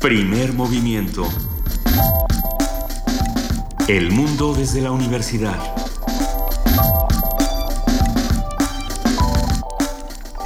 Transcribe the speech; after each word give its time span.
Primer 0.00 0.54
movimiento. 0.54 1.28
El 3.86 4.10
mundo 4.10 4.54
desde 4.54 4.80
la 4.80 4.92
universidad. 4.92 5.58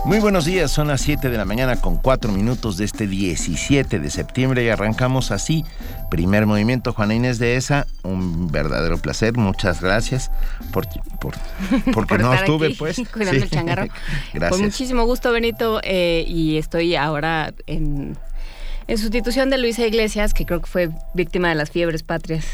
Muy 0.04 0.18
buenos 0.18 0.44
días, 0.44 0.72
son 0.72 0.88
las 0.88 1.02
7 1.02 1.30
de 1.30 1.38
la 1.38 1.44
mañana 1.44 1.80
con 1.80 1.98
4 1.98 2.32
minutos 2.32 2.76
de 2.76 2.84
este 2.84 3.06
17 3.06 4.00
de 4.00 4.10
septiembre 4.10 4.64
y 4.64 4.70
arrancamos 4.70 5.30
así. 5.30 5.64
Primer 6.10 6.46
movimiento, 6.46 6.92
Juana 6.92 7.14
Inés 7.14 7.38
de 7.38 7.54
ESA, 7.54 7.86
un 8.02 8.48
verdadero 8.48 8.98
placer, 8.98 9.34
muchas 9.34 9.80
gracias 9.80 10.32
por, 10.72 10.88
por 11.20 11.34
porque 11.94 12.18
no 12.18 12.34
estuve 12.34 12.74
pues. 12.74 13.00
Cuidando 13.12 13.44
el 13.44 13.50
changarro. 13.50 13.86
gracias. 14.34 14.50
Con 14.50 14.62
muchísimo 14.62 15.04
gusto 15.04 15.30
Benito 15.30 15.80
eh, 15.84 16.24
y 16.26 16.58
estoy 16.58 16.96
ahora 16.96 17.54
en, 17.68 18.18
en 18.88 18.98
sustitución 18.98 19.50
de 19.50 19.58
Luisa 19.58 19.86
Iglesias, 19.86 20.34
que 20.34 20.46
creo 20.46 20.60
que 20.60 20.66
fue 20.66 20.90
víctima 21.14 21.48
de 21.48 21.54
las 21.54 21.70
fiebres 21.70 22.02
patrias. 22.02 22.46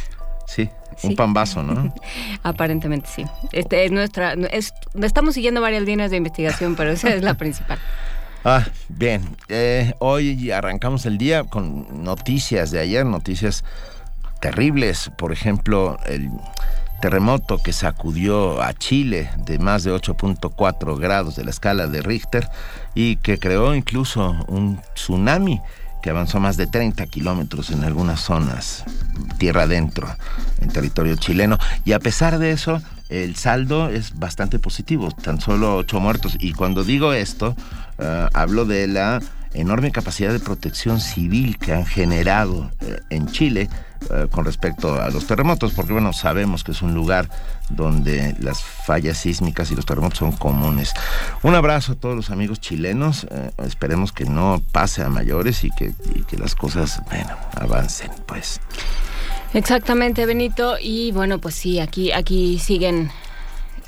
Sí, 0.47 0.69
un 1.05 1.15
pambazo, 1.15 1.63
¿no? 1.63 1.95
Aparentemente 2.43 3.09
sí. 3.09 3.25
Este 3.53 3.85
es 3.85 3.93
nuestra, 3.93 4.35
estamos 5.03 5.35
siguiendo 5.35 5.61
varias 5.61 5.85
líneas 5.85 6.11
de 6.11 6.17
investigación, 6.17 6.75
pero 6.77 6.91
esa 6.91 7.11
es 7.15 7.23
la 7.23 7.35
principal. 7.35 7.79
Ah, 8.43 8.65
bien. 8.89 9.37
Eh, 9.51 9.93
hoy 9.99 10.51
arrancamos 10.51 11.05
el 11.05 11.19
día 11.19 11.45
con 11.45 12.03
noticias 12.03 12.71
de 12.71 12.81
ayer, 12.81 13.05
noticias 13.05 13.65
terribles. 14.41 15.11
Por 15.19 15.31
ejemplo, 15.31 15.99
el 16.07 16.31
terremoto 17.03 17.59
que 17.59 17.75
sacudió 17.75 18.63
a 18.63 18.73
Chile 18.73 19.31
de 19.45 19.59
más 19.59 19.85
de 19.85 19.93
8.4 19.93 20.99
grados 20.99 21.37
de 21.37 21.45
la 21.45 21.51
escala 21.51 21.87
de 21.87 22.01
Richter 22.01 22.49
y 22.95 23.17
que 23.17 23.39
creó 23.39 23.75
incluso 23.75 24.37
un 24.49 24.81
tsunami 24.95 25.61
que 26.03 26.11
avanzó 26.11 26.41
más 26.41 26.57
de 26.57 26.67
30 26.67 27.07
kilómetros 27.07 27.71
en 27.71 27.85
algunas 27.85 28.21
zonas, 28.21 28.85
tierra 29.39 29.63
adentro, 29.63 30.09
en 30.61 30.69
territorio 30.69 31.17
chileno. 31.17 31.59
Y 31.85 31.93
a 31.93 31.99
pesar 31.99 32.39
de 32.39 32.53
eso, 32.53 32.81
el 33.09 33.37
saldo 33.37 33.89
es 33.89 34.19
bastante 34.19 34.59
positivo, 34.59 35.11
tan 35.11 35.41
solo 35.41 35.77
ocho 35.77 36.01
muertos. 36.01 36.37
Y 36.39 36.53
cuando 36.53 36.85
digo 36.85 37.13
esto, 37.13 37.57
eh, 37.99 38.29
hablo 38.33 38.65
de 38.65 38.87
la 38.87 39.21
enorme 39.55 39.91
capacidad 39.91 40.33
de 40.33 40.41
protección 40.41 41.01
civil 41.01 41.59
que 41.59 41.73
han 41.73 41.87
generado 41.87 42.71
eh, 42.81 43.01
en 43.11 43.27
Chile 43.27 43.69
eh, 44.11 44.29
con 44.31 44.45
respecto 44.45 45.01
a 45.01 45.11
los 45.11 45.27
terremotos, 45.27 45.73
porque 45.73 45.93
bueno, 45.93 46.13
sabemos 46.13 46.65
que 46.65 46.73
es 46.73 46.83
un 46.83 46.95
lugar 46.95 47.29
donde 47.69 48.35
las 48.41 48.63
fallas 48.63 49.19
sísmicas 49.19 49.71
y 49.71 49.77
los 49.77 49.85
terremotos 49.85 50.19
son 50.19 50.33
comunes. 50.33 50.95
Un 51.43 51.55
abrazo 51.55 51.93
a 51.93 51.95
todos 51.97 52.17
los 52.17 52.31
amigos 52.31 52.61
chilenos, 52.61 53.27
eh, 53.31 53.51
esperemos 53.67 54.13
que 54.13 54.25
no 54.25 54.63
pase 54.73 55.03
a 55.03 55.09
mayores 55.09 55.65
y 55.65 55.71
que, 55.71 55.93
que 56.27 56.37
las 56.37 56.55
cosas, 56.55 57.03
bueno, 57.11 57.37
avancen, 57.57 58.11
pues. 58.27 58.61
Exactamente, 59.53 60.27
Benito, 60.27 60.77
y 60.81 61.13
bueno, 61.13 61.39
pues 61.39 61.57
sí, 61.57 61.81
aquí, 61.81 62.13
aquí 62.13 62.59
siguen 62.59 63.11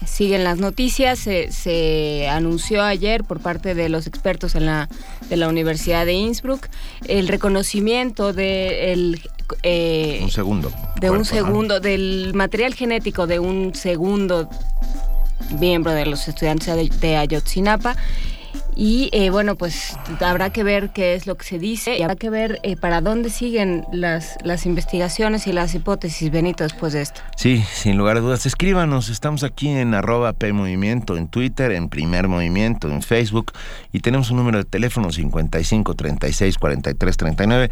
siguen 0.07 0.45
las 0.45 0.59
noticias. 0.59 1.19
Se, 1.19 2.29
anunció 2.29 2.83
ayer 2.83 3.25
por 3.25 3.41
parte 3.41 3.75
de 3.75 3.89
los 3.89 4.07
expertos 4.07 4.55
en 4.55 4.67
la, 4.67 4.89
de 5.29 5.37
la 5.37 5.49
Universidad 5.49 6.07
de 6.07 6.15
Innsbruck 6.15 6.69
el 7.07 7.29
reconocimiento 7.29 8.33
de 8.33 8.93
el, 8.93 9.21
eh, 9.63 10.21
un 10.23 10.31
segundo 10.31 10.73
de 11.01 11.11
un 11.11 11.25
segundo 11.25 11.81
del 11.81 12.33
material 12.35 12.75
genético 12.75 13.27
de 13.27 13.39
un 13.39 13.75
segundo 13.75 14.49
miembro 15.59 15.93
de 15.93 16.07
los 16.07 16.29
estudiantes 16.29 16.75
de, 16.75 16.89
de 16.89 17.17
Ayotzinapa 17.17 17.97
y 18.75 19.11
eh, 19.13 19.31
bueno, 19.31 19.57
pues 19.57 19.97
habrá 20.21 20.51
que 20.51 20.65
ver 20.65 20.91
qué 20.91 21.15
es 21.15 21.27
lo 21.27 21.37
que 21.37 21.45
se 21.45 21.59
dice 21.59 21.99
y 21.99 22.03
habrá 22.03 22.17
que 22.17 22.31
ver 22.31 22.59
eh, 22.63 22.77
para 22.77 23.01
dónde 23.01 23.29
siguen 23.29 23.85
las, 23.93 24.37
las 24.45 24.65
investigaciones 24.65 25.47
y 25.47 25.53
las 25.53 25.75
hipótesis, 25.75 26.31
Benito, 26.31 26.65
después 26.65 26.95
de 26.95 27.03
esto. 27.03 27.21
Sí, 27.37 27.63
sin 27.73 27.99
lugar 27.99 28.17
a 28.17 28.21
dudas. 28.21 28.47
Escríbanos, 28.47 29.11
estamos 29.11 29.45
aquí 29.45 29.69
en 29.69 29.93
arroba 29.95 30.33
PMovimiento, 30.33 31.17
en 31.19 31.29
Twitter, 31.29 31.73
en 31.73 31.89
Primer 31.89 32.29
Movimiento, 32.29 32.91
en 32.91 33.03
Facebook 33.03 33.53
y 33.93 34.01
tenemos 34.01 34.31
un 34.31 34.39
número 34.39 34.59
de 34.59 34.65
teléfono 34.65 35.13
55 35.13 35.95
36 35.95 36.59
43 36.59 37.17
39. 37.17 37.71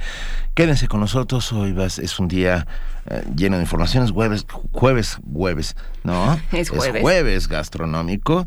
Quédense 0.55 0.87
con 0.87 1.00
nosotros, 1.00 1.50
hoy 1.53 1.72
vas, 1.72 1.99
es 1.99 2.19
un 2.19 2.28
día 2.28 2.67
eh, 3.09 3.25
lleno 3.34 3.56
de 3.56 3.62
informaciones, 3.62 4.11
jueves, 4.11 4.47
jueves, 4.72 5.19
jueves, 5.32 5.77
¿no? 6.05 6.38
Es 6.53 6.69
jueves. 6.69 6.97
Es 6.97 7.00
jueves 7.00 7.49
gastronómico 7.49 8.47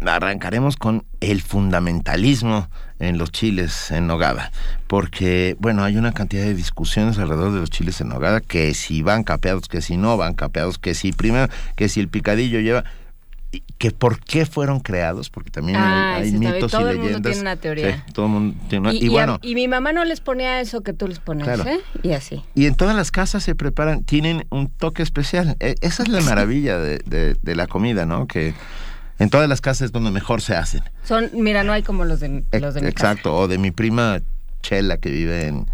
arrancaremos 0.00 0.76
con 0.76 1.04
el 1.20 1.42
fundamentalismo 1.42 2.68
en 2.98 3.18
los 3.18 3.30
chiles 3.30 3.90
en 3.90 4.06
nogada, 4.06 4.50
porque 4.86 5.56
bueno, 5.60 5.84
hay 5.84 5.96
una 5.96 6.12
cantidad 6.12 6.44
de 6.44 6.54
discusiones 6.54 7.18
alrededor 7.18 7.52
de 7.52 7.60
los 7.60 7.70
chiles 7.70 8.00
en 8.00 8.08
nogada, 8.08 8.40
que 8.40 8.74
si 8.74 9.02
van 9.02 9.24
capeados, 9.24 9.68
que 9.68 9.80
si 9.82 9.96
no 9.96 10.16
van 10.16 10.34
capeados, 10.34 10.78
que 10.78 10.94
si 10.94 11.12
primero, 11.12 11.48
que 11.76 11.88
si 11.88 12.00
el 12.00 12.08
picadillo 12.08 12.60
lleva 12.60 12.84
que 13.78 13.92
por 13.92 14.20
qué 14.20 14.44
fueron 14.44 14.80
creados, 14.80 15.30
porque 15.30 15.50
también 15.50 15.78
hay, 15.78 16.32
mitos 16.32 16.74
y 16.74 16.76
leyendas. 16.76 17.12
Mundo 17.12 17.20
tiene 17.22 17.40
una 17.40 17.56
teoría. 17.56 18.04
todo 18.12 18.26
el 18.26 18.32
mundo 18.32 18.56
tiene 18.68 18.88
una, 18.88 18.98
y, 18.98 19.08
bueno, 19.08 19.38
y, 19.40 19.54
mi 19.54 19.68
mamá 19.68 19.92
no 19.92 20.04
les 20.04 20.20
ponía 20.20 20.60
eso 20.60 20.82
que 20.82 20.92
tú 20.92 21.06
les 21.06 21.20
pones, 21.20 21.46
¿eh? 21.60 21.80
Y 22.02 22.12
así. 22.12 22.42
Y 22.54 22.66
en 22.66 22.74
todas 22.74 22.94
las 22.94 23.10
casas 23.10 23.44
se 23.44 23.54
preparan, 23.54 24.02
tienen 24.04 24.46
un 24.50 24.68
toque 24.68 25.02
especial. 25.02 25.56
E, 25.60 25.76
esa 25.80 26.02
es 26.02 26.08
la 26.08 26.20
maravilla 26.20 26.78
de, 26.78 26.98
de, 27.06 27.36
de 27.40 27.56
la 27.56 27.66
comida, 27.68 28.04
¿no? 28.04 28.26
Que 28.26 28.54
en 29.18 29.30
todas 29.30 29.48
las 29.48 29.60
casas 29.60 29.92
donde 29.92 30.10
mejor 30.10 30.40
se 30.42 30.54
hacen. 30.54 30.82
Son, 31.04 31.30
mira, 31.32 31.64
no 31.64 31.72
hay 31.72 31.82
como 31.82 32.04
los 32.04 32.20
de, 32.20 32.44
los 32.60 32.74
de 32.74 32.80
mi 32.82 32.88
Exacto, 32.88 33.34
o 33.36 33.48
de 33.48 33.58
mi 33.58 33.70
prima 33.70 34.20
Chela 34.62 34.98
que 34.98 35.10
vive 35.10 35.46
en... 35.46 35.66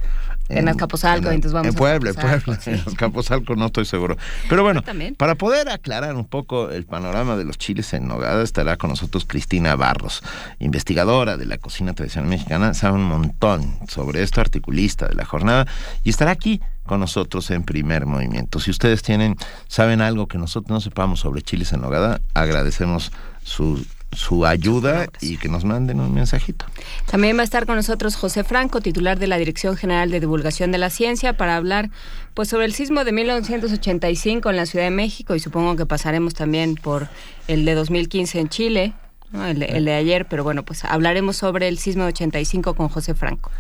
En, 0.51 0.69
Azcapotzalco, 0.69 1.29
en, 1.29 1.37
entonces 1.37 1.55
vamos 1.55 1.69
en 1.69 1.75
Puebla, 1.75 2.11
en 2.11 2.17
Puebla, 2.17 2.59
en 2.67 2.75
Azcapotzalco 2.75 3.57
no 3.57 3.65
estoy 3.67 3.87
seguro. 3.87 4.19
Pero 4.51 4.63
bueno, 4.63 4.83
para 5.17 5.37
poder 5.37 5.71
aclarar 5.71 6.15
un 6.17 6.27
poco 6.27 6.71
el 6.71 6.85
panorama 6.85 7.37
de 7.37 7.45
los 7.45 7.57
chiles 7.57 7.95
en 7.95 8.07
nogada, 8.07 8.43
estará 8.43 8.77
con 8.77 8.91
nosotros 8.91 9.25
Cristina 9.25 9.75
Barros, 9.75 10.23
investigadora 10.59 11.39
de 11.39 11.47
la 11.47 11.57
cocina 11.57 11.95
tradicional 11.95 12.29
mexicana, 12.29 12.75
sabe 12.75 12.97
un 12.97 13.05
montón 13.05 13.75
sobre 13.89 14.23
esto, 14.23 14.43
articulista 14.43 15.09
de 15.09 15.15
la 15.15 15.25
jornada, 15.25 15.67
y 16.05 16.11
estará 16.11 16.33
aquí 16.33 16.61
con 16.85 17.01
nosotros 17.01 17.51
en 17.51 17.63
primer 17.63 18.05
movimiento. 18.05 18.61
Si 18.61 18.71
ustedes 18.71 19.03
tienen, 19.03 19.37
saben 19.67 20.03
algo 20.03 20.29
que 20.29 20.37
nosotros 20.37 20.71
no 20.71 20.81
sepamos 20.83 21.21
sobre 21.21 21.41
chiles 21.41 21.73
en 21.73 21.81
nogada, 21.81 22.21
agradecemos 22.35 23.13
su, 23.45 23.85
su 24.13 24.47
ayuda 24.47 25.07
y 25.21 25.37
que 25.37 25.49
nos 25.49 25.65
manden 25.65 26.01
un 26.01 26.13
mensajito. 26.13 26.67
También 27.11 27.37
va 27.37 27.43
a 27.43 27.45
estar 27.45 27.67
con 27.67 27.77
nosotros 27.77 28.17
José 28.17 28.43
Franco, 28.43 28.81
titular 28.81 29.19
de 29.19 29.27
la 29.27 29.37
Dirección 29.37 29.77
General 29.77 30.11
de 30.11 30.21
Divulgación 30.21 30.73
de 30.73 30.79
la 30.79 30.91
Ciencia, 30.91 31.35
para 31.35 31.57
hablar 31.57 31.91
pues 32.33 32.49
sobre 32.49 32.65
el 32.65 32.75
sismo 32.75 33.05
de 33.05 33.13
1985 33.13 34.51
en 34.51 34.57
la 34.57 34.67
Ciudad 34.67 34.87
de 34.87 34.91
México 34.91 35.35
y 35.35 35.41
supongo 35.41 35.77
que 35.77 35.87
pasaremos 35.87 36.35
también 36.35 36.75
por 36.75 37.09
el 37.47 37.65
de 37.65 37.75
2015 37.75 38.41
en 38.41 38.49
Chile, 38.49 38.93
el, 39.35 39.63
el, 39.63 39.85
de 39.85 39.95
ayer, 39.95 40.27
pero 40.27 40.43
bueno, 40.43 40.65
pues 40.65 40.85
hablaremos 40.85 41.37
sobre 41.37 41.69
el 41.69 41.79
sismo 41.79 42.05
de 42.05 42.09
85 42.09 42.75
con 42.75 42.89
José 42.89 43.15
Franco. 43.15 43.51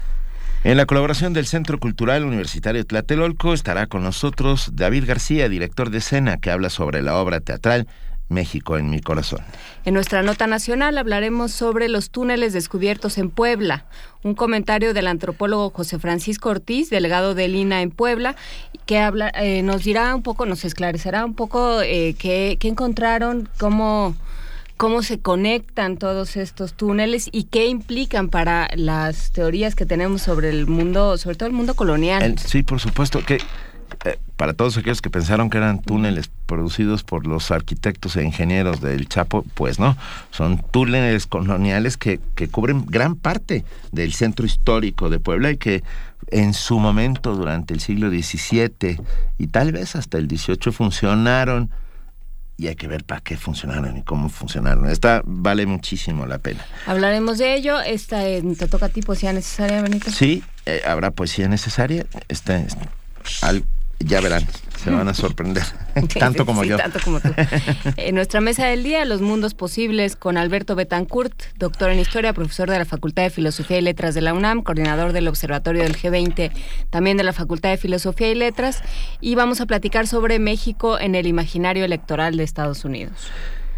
En 0.62 0.78
la 0.78 0.86
colaboración 0.86 1.34
del 1.34 1.44
Centro 1.44 1.78
Cultural 1.78 2.24
Universitario 2.24 2.86
Tlatelolco 2.86 3.52
estará 3.52 3.86
con 3.86 4.02
nosotros 4.02 4.70
David 4.72 5.04
García, 5.06 5.50
director 5.50 5.90
de 5.90 5.98
escena, 5.98 6.38
que 6.38 6.50
habla 6.50 6.70
sobre 6.70 7.02
la 7.02 7.16
obra 7.16 7.40
teatral 7.40 7.86
México 8.34 8.76
en 8.76 8.90
mi 8.90 9.00
corazón. 9.00 9.40
En 9.84 9.94
nuestra 9.94 10.22
nota 10.22 10.46
nacional 10.46 10.98
hablaremos 10.98 11.52
sobre 11.52 11.88
los 11.88 12.10
túneles 12.10 12.52
descubiertos 12.52 13.16
en 13.16 13.30
Puebla, 13.30 13.86
un 14.22 14.34
comentario 14.34 14.92
del 14.92 15.06
antropólogo 15.06 15.70
José 15.70 15.98
Francisco 15.98 16.50
Ortiz, 16.50 16.90
delegado 16.90 17.34
de 17.34 17.48
Lina 17.48 17.80
en 17.80 17.90
Puebla, 17.90 18.36
que 18.86 18.98
habla, 18.98 19.30
eh, 19.34 19.62
nos 19.62 19.84
dirá 19.84 20.14
un 20.14 20.22
poco, 20.22 20.44
nos 20.44 20.64
esclarecerá 20.64 21.24
un 21.24 21.34
poco 21.34 21.80
eh, 21.82 22.14
qué, 22.18 22.58
encontraron, 22.62 23.48
cómo 23.58 24.14
cómo 24.76 25.02
se 25.04 25.20
conectan 25.20 25.98
todos 25.98 26.36
estos 26.36 26.74
túneles 26.74 27.28
y 27.30 27.44
qué 27.44 27.68
implican 27.68 28.28
para 28.28 28.68
las 28.74 29.30
teorías 29.30 29.76
que 29.76 29.86
tenemos 29.86 30.22
sobre 30.22 30.50
el 30.50 30.66
mundo, 30.66 31.16
sobre 31.16 31.36
todo 31.36 31.46
el 31.46 31.54
mundo 31.54 31.74
colonial. 31.74 32.36
sí, 32.38 32.64
por 32.64 32.80
supuesto 32.80 33.24
que 33.24 33.38
eh, 34.04 34.18
para 34.36 34.52
todos 34.54 34.76
aquellos 34.76 35.00
que 35.00 35.10
pensaron 35.10 35.50
que 35.50 35.58
eran 35.58 35.80
túneles 35.80 36.30
producidos 36.46 37.04
por 37.04 37.26
los 37.26 37.50
arquitectos 37.50 38.16
e 38.16 38.24
ingenieros 38.24 38.80
del 38.80 39.08
Chapo, 39.08 39.44
pues 39.54 39.78
no, 39.78 39.96
son 40.30 40.58
túneles 40.70 41.26
coloniales 41.26 41.96
que, 41.96 42.20
que 42.34 42.48
cubren 42.48 42.84
gran 42.86 43.16
parte 43.16 43.64
del 43.92 44.12
centro 44.12 44.46
histórico 44.46 45.10
de 45.10 45.18
Puebla 45.18 45.50
y 45.50 45.56
que 45.56 45.82
en 46.30 46.54
su 46.54 46.78
momento 46.78 47.34
durante 47.36 47.74
el 47.74 47.80
siglo 47.80 48.10
XVII 48.10 49.00
y 49.38 49.46
tal 49.48 49.72
vez 49.72 49.96
hasta 49.96 50.18
el 50.18 50.28
XVIII 50.28 50.72
funcionaron 50.72 51.70
y 52.56 52.68
hay 52.68 52.76
que 52.76 52.86
ver 52.86 53.04
para 53.04 53.20
qué 53.20 53.36
funcionaron 53.36 53.96
y 53.96 54.02
cómo 54.02 54.28
funcionaron. 54.28 54.88
Esta 54.88 55.22
vale 55.24 55.66
muchísimo 55.66 56.26
la 56.26 56.38
pena. 56.38 56.64
Hablaremos 56.86 57.38
de 57.38 57.54
ello. 57.54 57.80
Esta 57.80 58.26
eh, 58.26 58.42
te 58.56 58.68
toca 58.68 58.86
a 58.86 58.88
ti 58.88 59.02
poesía 59.02 59.32
necesaria, 59.32 59.82
Benito. 59.82 60.10
Sí, 60.10 60.42
eh, 60.66 60.82
habrá 60.86 61.10
poesía 61.10 61.48
necesaria. 61.48 62.06
Esta, 62.28 62.64
al, 63.42 63.64
ya 64.00 64.20
verán. 64.20 64.46
se 64.82 64.90
van 64.90 65.08
a 65.08 65.14
sorprender, 65.14 65.62
tanto 66.18 66.44
como 66.44 66.64
yo. 66.64 66.76
Tanto 66.76 66.98
como 67.02 67.20
tú. 67.20 67.30
En 67.96 68.14
nuestra 68.14 68.40
mesa 68.40 68.66
del 68.66 68.82
día, 68.82 69.04
Los 69.04 69.22
Mundos 69.22 69.54
Posibles, 69.54 70.16
con 70.16 70.36
Alberto 70.36 70.74
Betancourt, 70.74 71.34
doctor 71.56 71.90
en 71.90 71.98
Historia, 71.98 72.32
profesor 72.32 72.70
de 72.70 72.78
la 72.78 72.84
Facultad 72.84 73.22
de 73.22 73.30
Filosofía 73.30 73.78
y 73.78 73.82
Letras 73.82 74.14
de 74.14 74.20
la 74.20 74.34
UNAM, 74.34 74.62
coordinador 74.62 75.12
del 75.12 75.28
Observatorio 75.28 75.82
del 75.82 75.96
G20, 75.96 76.52
también 76.90 77.16
de 77.16 77.24
la 77.24 77.32
Facultad 77.32 77.70
de 77.70 77.76
Filosofía 77.78 78.30
y 78.30 78.34
Letras, 78.34 78.82
y 79.20 79.34
vamos 79.36 79.60
a 79.60 79.66
platicar 79.66 80.06
sobre 80.06 80.38
México 80.38 80.98
en 80.98 81.14
el 81.14 81.26
imaginario 81.26 81.84
electoral 81.84 82.36
de 82.36 82.44
Estados 82.44 82.84
Unidos. 82.84 83.30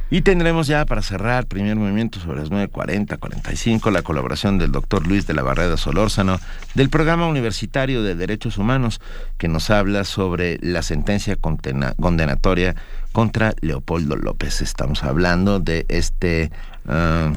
Y 0.08 0.22
tendremos 0.22 0.68
ya 0.68 0.84
para 0.84 1.02
cerrar 1.02 1.46
primer 1.46 1.74
movimiento 1.74 2.20
sobre 2.20 2.40
las 2.40 2.50
9.40, 2.50 3.18
45, 3.18 3.90
la 3.90 4.02
colaboración 4.02 4.56
del 4.56 4.70
doctor 4.70 5.04
Luis 5.04 5.26
de 5.26 5.34
la 5.34 5.42
Barrera 5.42 5.76
Solórzano 5.76 6.38
del 6.74 6.90
Programa 6.90 7.26
Universitario 7.26 8.04
de 8.04 8.14
Derechos 8.14 8.56
Humanos, 8.56 9.00
que 9.36 9.48
nos 9.48 9.68
habla 9.70 10.04
sobre 10.04 10.58
la 10.62 10.82
sentencia 10.82 11.36
condenatoria 11.36 12.76
contra 13.10 13.54
Leopoldo 13.62 14.14
López. 14.14 14.62
Estamos 14.62 15.02
hablando 15.02 15.58
de 15.58 15.86
este 15.88 16.52
ah, 16.86 17.32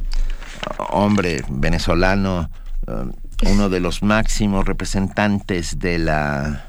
hombre 0.91 1.43
venezolano, 1.49 2.51
ah, 2.87 3.05
uno 3.47 3.69
de 3.69 3.79
los 3.79 4.03
máximos 4.03 4.65
representantes 4.67 5.79
de 5.79 5.97
la 5.97 6.68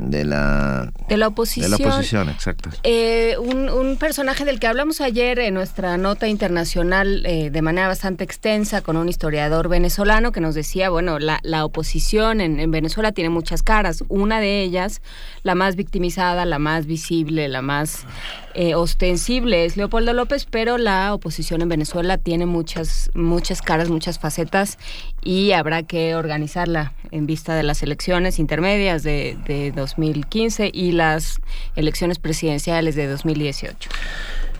de 0.00 0.24
la 0.24 0.92
de 1.08 1.16
la 1.16 1.28
oposición. 1.28 1.70
De 1.70 1.78
la 1.78 1.88
oposición, 1.88 2.28
exacto. 2.28 2.70
Eh, 2.82 3.36
un, 3.38 3.96
personaje 3.98 4.44
del 4.44 4.60
que 4.60 4.66
hablamos 4.66 5.00
ayer 5.00 5.38
en 5.40 5.54
nuestra 5.54 5.96
nota 5.98 6.26
internacional 6.28 7.24
eh, 7.26 7.50
de 7.50 7.62
manera 7.62 7.88
bastante 7.88 8.24
extensa 8.24 8.80
con 8.80 8.96
un 8.96 9.08
historiador 9.08 9.68
venezolano 9.68 10.32
que 10.32 10.40
nos 10.40 10.54
decía, 10.54 10.90
bueno, 10.90 11.18
la, 11.18 11.40
la 11.42 11.64
oposición 11.64 12.40
en, 12.40 12.60
en, 12.60 12.70
Venezuela 12.70 13.12
tiene 13.12 13.30
muchas 13.30 13.62
caras. 13.62 14.04
Una 14.08 14.40
de 14.40 14.62
ellas, 14.62 15.02
la 15.42 15.54
más 15.54 15.76
victimizada, 15.76 16.44
la 16.44 16.58
más 16.58 16.86
visible, 16.86 17.48
la 17.48 17.62
más 17.62 18.06
eh, 18.54 18.74
ostensible 18.74 19.64
es 19.64 19.76
Leopoldo 19.76 20.12
López, 20.12 20.46
pero 20.50 20.78
la 20.78 21.14
oposición 21.14 21.62
en 21.62 21.68
Venezuela 21.68 22.18
tiene 22.18 22.46
muchas, 22.46 23.10
muchas 23.14 23.62
caras, 23.62 23.88
muchas 23.88 24.18
facetas 24.18 24.78
y 25.22 25.52
habrá 25.52 25.82
que 25.82 26.14
organizarla 26.14 26.92
en 27.10 27.26
vista 27.26 27.54
de 27.54 27.62
las 27.62 27.82
elecciones 27.82 28.38
intermedias 28.38 29.02
de, 29.02 29.38
de 29.46 29.72
2015 29.72 30.70
y 30.72 30.92
las 30.92 31.40
elecciones 31.76 32.18
presidenciales 32.18 32.94
de 32.94 33.06
2018. 33.06 33.90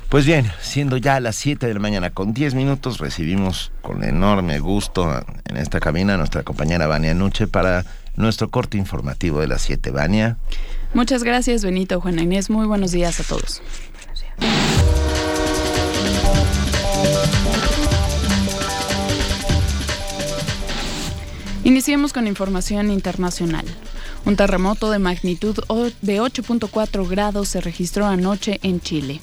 Pues 0.08 0.26
bien, 0.26 0.50
siendo 0.60 0.96
ya 0.96 1.20
las 1.20 1.36
7 1.36 1.68
de 1.68 1.74
la 1.74 1.78
mañana 1.78 2.10
con 2.10 2.34
10 2.34 2.54
minutos, 2.54 2.98
recibimos 2.98 3.70
con 3.80 4.02
enorme 4.02 4.58
gusto 4.58 5.24
en 5.44 5.56
esta 5.56 5.78
cabina 5.78 6.14
a 6.14 6.16
nuestra 6.16 6.42
compañera 6.42 6.88
Vania 6.88 7.14
Nuche 7.14 7.46
para 7.46 7.84
nuestro 8.16 8.50
corte 8.50 8.76
informativo 8.76 9.40
de 9.40 9.46
las 9.46 9.62
7. 9.62 9.92
Vania. 9.92 10.36
Muchas 10.92 11.22
gracias, 11.22 11.64
Benito, 11.64 12.00
Juana 12.00 12.22
Inés. 12.22 12.50
Muy 12.50 12.66
buenos 12.66 12.90
días 12.90 13.20
a 13.20 13.22
todos. 13.22 13.62
Iniciemos 21.62 22.12
con 22.12 22.26
información 22.26 22.90
internacional. 22.90 23.64
Un 24.24 24.34
terremoto 24.34 24.90
de 24.90 24.98
magnitud 24.98 25.54
de 26.02 26.20
8.4 26.20 27.08
grados 27.08 27.48
se 27.48 27.60
registró 27.60 28.06
anoche 28.06 28.58
en 28.62 28.80
Chile. 28.80 29.20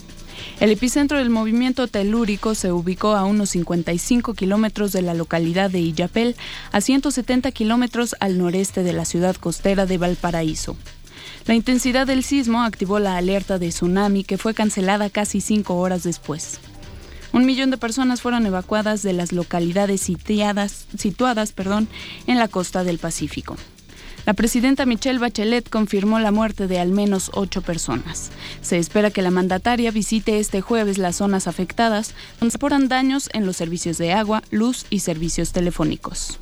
El 0.59 0.71
epicentro 0.71 1.17
del 1.17 1.29
movimiento 1.29 1.87
telúrico 1.87 2.55
se 2.55 2.71
ubicó 2.71 3.15
a 3.15 3.25
unos 3.25 3.49
55 3.49 4.33
kilómetros 4.33 4.91
de 4.91 5.01
la 5.01 5.13
localidad 5.13 5.69
de 5.69 5.79
Illapel, 5.79 6.35
a 6.71 6.79
170 6.79 7.51
kilómetros 7.51 8.15
al 8.19 8.37
noreste 8.37 8.83
de 8.83 8.93
la 8.93 9.05
ciudad 9.05 9.35
costera 9.35 9.85
de 9.85 9.97
Valparaíso. 9.97 10.77
La 11.47 11.55
intensidad 11.55 12.05
del 12.05 12.25
sismo 12.25 12.63
activó 12.63 12.99
la 12.99 13.15
alerta 13.15 13.57
de 13.57 13.69
tsunami 13.69 14.25
que 14.25 14.37
fue 14.37 14.53
cancelada 14.53 15.09
casi 15.09 15.39
cinco 15.39 15.75
horas 15.77 16.03
después. 16.03 16.59
Un 17.31 17.45
millón 17.45 17.71
de 17.71 17.77
personas 17.77 18.21
fueron 18.21 18.45
evacuadas 18.45 19.01
de 19.01 19.13
las 19.13 19.31
localidades 19.31 20.01
sitiadas, 20.01 20.87
situadas 20.97 21.53
perdón, 21.53 21.87
en 22.25 22.37
la 22.37 22.49
costa 22.49 22.83
del 22.83 22.97
Pacífico. 22.97 23.55
La 24.25 24.33
presidenta 24.33 24.85
Michelle 24.85 25.19
Bachelet 25.19 25.69
confirmó 25.69 26.19
la 26.19 26.31
muerte 26.31 26.67
de 26.67 26.81
al 26.81 26.91
menos 26.91 27.31
ocho 27.33 27.61
personas. 27.61 28.29
Se 28.61 28.77
espera 28.77 29.09
que 29.09 29.21
la 29.21 29.31
mandataria 29.31 29.89
visite 29.91 30.39
este 30.39 30.59
jueves 30.59 30.97
las 30.97 31.15
zonas 31.15 31.47
afectadas, 31.47 32.13
donde 32.41 32.51
se 32.51 32.57
reportan 32.57 32.89
daños 32.89 33.29
en 33.31 33.45
los 33.45 33.55
servicios 33.55 33.97
de 33.97 34.11
agua, 34.11 34.43
luz 34.51 34.85
y 34.89 34.99
servicios 34.99 35.53
telefónicos. 35.53 36.39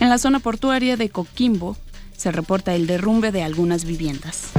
En 0.00 0.08
la 0.08 0.18
zona 0.18 0.40
portuaria 0.40 0.96
de 0.96 1.10
Coquimbo 1.10 1.76
se 2.22 2.30
reporta 2.30 2.76
el 2.76 2.86
derrumbe 2.86 3.32
de 3.32 3.42
algunas 3.42 3.84
viviendas. 3.84 4.52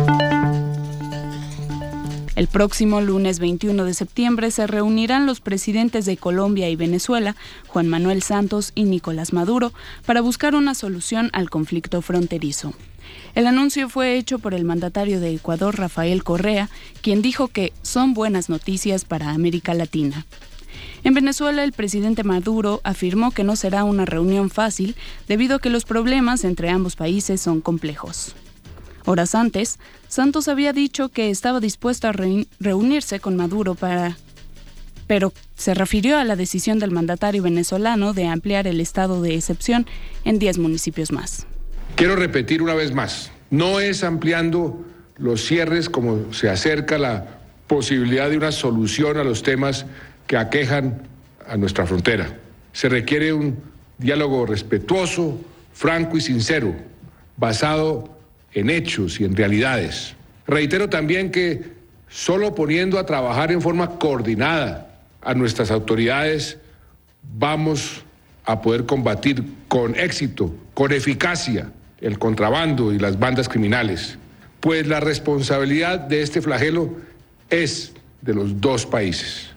El 2.35 2.47
próximo 2.47 2.99
lunes 2.99 3.39
21 3.39 3.85
de 3.85 3.93
septiembre 3.93 4.51
se 4.51 4.67
reunirán 4.67 5.25
los 5.25 5.39
presidentes 5.39 6.05
de 6.05 6.17
Colombia 6.17 6.69
y 6.69 6.75
Venezuela, 6.75 7.37
Juan 7.67 7.87
Manuel 7.87 8.21
Santos 8.21 8.73
y 8.75 8.83
Nicolás 8.83 9.31
Maduro, 9.31 9.71
para 10.05 10.19
buscar 10.19 10.55
una 10.55 10.73
solución 10.73 11.29
al 11.31 11.49
conflicto 11.49 12.01
fronterizo. 12.01 12.73
El 13.33 13.47
anuncio 13.47 13.87
fue 13.87 14.17
hecho 14.17 14.39
por 14.39 14.53
el 14.53 14.65
mandatario 14.65 15.21
de 15.21 15.33
Ecuador, 15.33 15.77
Rafael 15.77 16.21
Correa, 16.25 16.69
quien 17.01 17.21
dijo 17.21 17.47
que 17.47 17.71
son 17.81 18.13
buenas 18.13 18.49
noticias 18.49 19.05
para 19.05 19.29
América 19.29 19.73
Latina. 19.73 20.25
En 21.03 21.13
Venezuela, 21.13 21.65
el 21.65 21.73
presidente 21.73 22.23
Maduro 22.23 22.79
afirmó 22.85 23.31
que 23.31 23.43
no 23.43 23.57
será 23.57 23.83
una 23.83 24.05
reunión 24.05 24.49
fácil 24.49 24.95
debido 25.27 25.57
a 25.57 25.59
que 25.59 25.69
los 25.69 25.83
problemas 25.83 26.45
entre 26.45 26.69
ambos 26.69 26.95
países 26.95 27.41
son 27.41 27.59
complejos. 27.59 28.35
Horas 29.05 29.35
antes, 29.35 29.79
Santos 30.07 30.47
había 30.47 30.71
dicho 30.71 31.09
que 31.09 31.29
estaba 31.29 31.59
dispuesto 31.59 32.07
a 32.07 32.13
reunirse 32.13 33.19
con 33.19 33.35
Maduro 33.35 33.75
para... 33.75 34.17
pero 35.05 35.33
se 35.55 35.73
refirió 35.73 36.17
a 36.17 36.23
la 36.23 36.37
decisión 36.37 36.79
del 36.79 36.91
mandatario 36.91 37.43
venezolano 37.43 38.13
de 38.13 38.27
ampliar 38.27 38.65
el 38.65 38.79
estado 38.79 39.21
de 39.21 39.35
excepción 39.35 39.85
en 40.23 40.39
10 40.39 40.57
municipios 40.59 41.11
más. 41.11 41.45
Quiero 41.95 42.15
repetir 42.15 42.61
una 42.61 42.75
vez 42.75 42.93
más, 42.93 43.29
no 43.49 43.81
es 43.81 44.05
ampliando 44.05 44.85
los 45.17 45.43
cierres 45.45 45.89
como 45.89 46.33
se 46.33 46.49
acerca 46.49 46.97
la 46.97 47.39
posibilidad 47.67 48.29
de 48.29 48.37
una 48.37 48.53
solución 48.53 49.17
a 49.17 49.23
los 49.25 49.43
temas 49.43 49.85
que 50.27 50.37
aquejan 50.37 51.01
a 51.47 51.57
nuestra 51.57 51.85
frontera. 51.85 52.37
Se 52.71 52.89
requiere 52.89 53.33
un 53.33 53.57
diálogo 53.97 54.45
respetuoso, 54.45 55.39
franco 55.73 56.17
y 56.17 56.21
sincero, 56.21 56.73
basado 57.37 58.09
en 58.53 58.69
hechos 58.69 59.19
y 59.19 59.25
en 59.25 59.35
realidades. 59.35 60.15
Reitero 60.47 60.89
también 60.89 61.31
que 61.31 61.73
solo 62.09 62.53
poniendo 62.53 62.99
a 62.99 63.05
trabajar 63.05 63.51
en 63.51 63.61
forma 63.61 63.97
coordinada 63.97 64.99
a 65.21 65.33
nuestras 65.33 65.71
autoridades 65.71 66.57
vamos 67.37 68.03
a 68.45 68.61
poder 68.61 68.85
combatir 68.85 69.43
con 69.67 69.95
éxito, 69.95 70.53
con 70.73 70.91
eficacia, 70.91 71.71
el 72.01 72.19
contrabando 72.19 72.91
y 72.93 72.99
las 72.99 73.17
bandas 73.17 73.47
criminales, 73.47 74.17
pues 74.59 74.87
la 74.87 74.99
responsabilidad 74.99 75.99
de 75.99 76.21
este 76.21 76.41
flagelo 76.41 76.93
es 77.49 77.93
de 78.21 78.33
los 78.33 78.59
dos 78.59 78.85
países. 78.85 79.52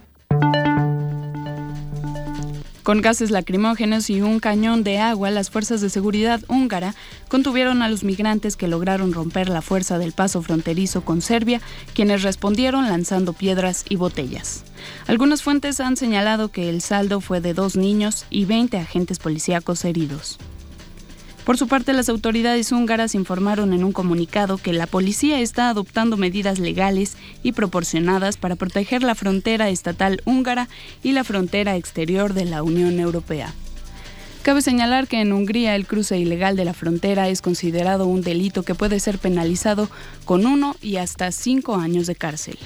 Con 2.86 3.00
gases 3.00 3.32
lacrimógenos 3.32 4.08
y 4.10 4.20
un 4.20 4.38
cañón 4.38 4.84
de 4.84 4.98
agua, 4.98 5.32
las 5.32 5.50
fuerzas 5.50 5.80
de 5.80 5.90
seguridad 5.90 6.40
húngara 6.46 6.94
contuvieron 7.26 7.82
a 7.82 7.88
los 7.88 8.04
migrantes 8.04 8.54
que 8.54 8.68
lograron 8.68 9.12
romper 9.12 9.48
la 9.48 9.60
fuerza 9.60 9.98
del 9.98 10.12
paso 10.12 10.40
fronterizo 10.40 11.00
con 11.04 11.20
Serbia, 11.20 11.60
quienes 11.94 12.22
respondieron 12.22 12.84
lanzando 12.84 13.32
piedras 13.32 13.84
y 13.88 13.96
botellas. 13.96 14.62
Algunas 15.08 15.42
fuentes 15.42 15.80
han 15.80 15.96
señalado 15.96 16.52
que 16.52 16.68
el 16.68 16.80
saldo 16.80 17.20
fue 17.20 17.40
de 17.40 17.54
dos 17.54 17.74
niños 17.74 18.24
y 18.30 18.44
20 18.44 18.78
agentes 18.78 19.18
policíacos 19.18 19.84
heridos. 19.84 20.38
Por 21.46 21.58
su 21.58 21.68
parte, 21.68 21.92
las 21.92 22.08
autoridades 22.08 22.72
húngaras 22.72 23.14
informaron 23.14 23.72
en 23.72 23.84
un 23.84 23.92
comunicado 23.92 24.58
que 24.58 24.72
la 24.72 24.88
policía 24.88 25.38
está 25.38 25.68
adoptando 25.68 26.16
medidas 26.16 26.58
legales 26.58 27.16
y 27.44 27.52
proporcionadas 27.52 28.36
para 28.36 28.56
proteger 28.56 29.04
la 29.04 29.14
frontera 29.14 29.68
estatal 29.68 30.20
húngara 30.24 30.68
y 31.04 31.12
la 31.12 31.22
frontera 31.22 31.76
exterior 31.76 32.34
de 32.34 32.46
la 32.46 32.64
Unión 32.64 32.98
Europea. 32.98 33.54
Cabe 34.42 34.60
señalar 34.60 35.06
que 35.06 35.20
en 35.20 35.32
Hungría 35.32 35.76
el 35.76 35.86
cruce 35.86 36.18
ilegal 36.18 36.56
de 36.56 36.64
la 36.64 36.74
frontera 36.74 37.28
es 37.28 37.42
considerado 37.42 38.08
un 38.08 38.22
delito 38.22 38.64
que 38.64 38.74
puede 38.74 38.98
ser 38.98 39.20
penalizado 39.20 39.88
con 40.24 40.46
uno 40.46 40.74
y 40.82 40.96
hasta 40.96 41.30
cinco 41.30 41.76
años 41.76 42.08
de 42.08 42.16
cárcel. 42.16 42.58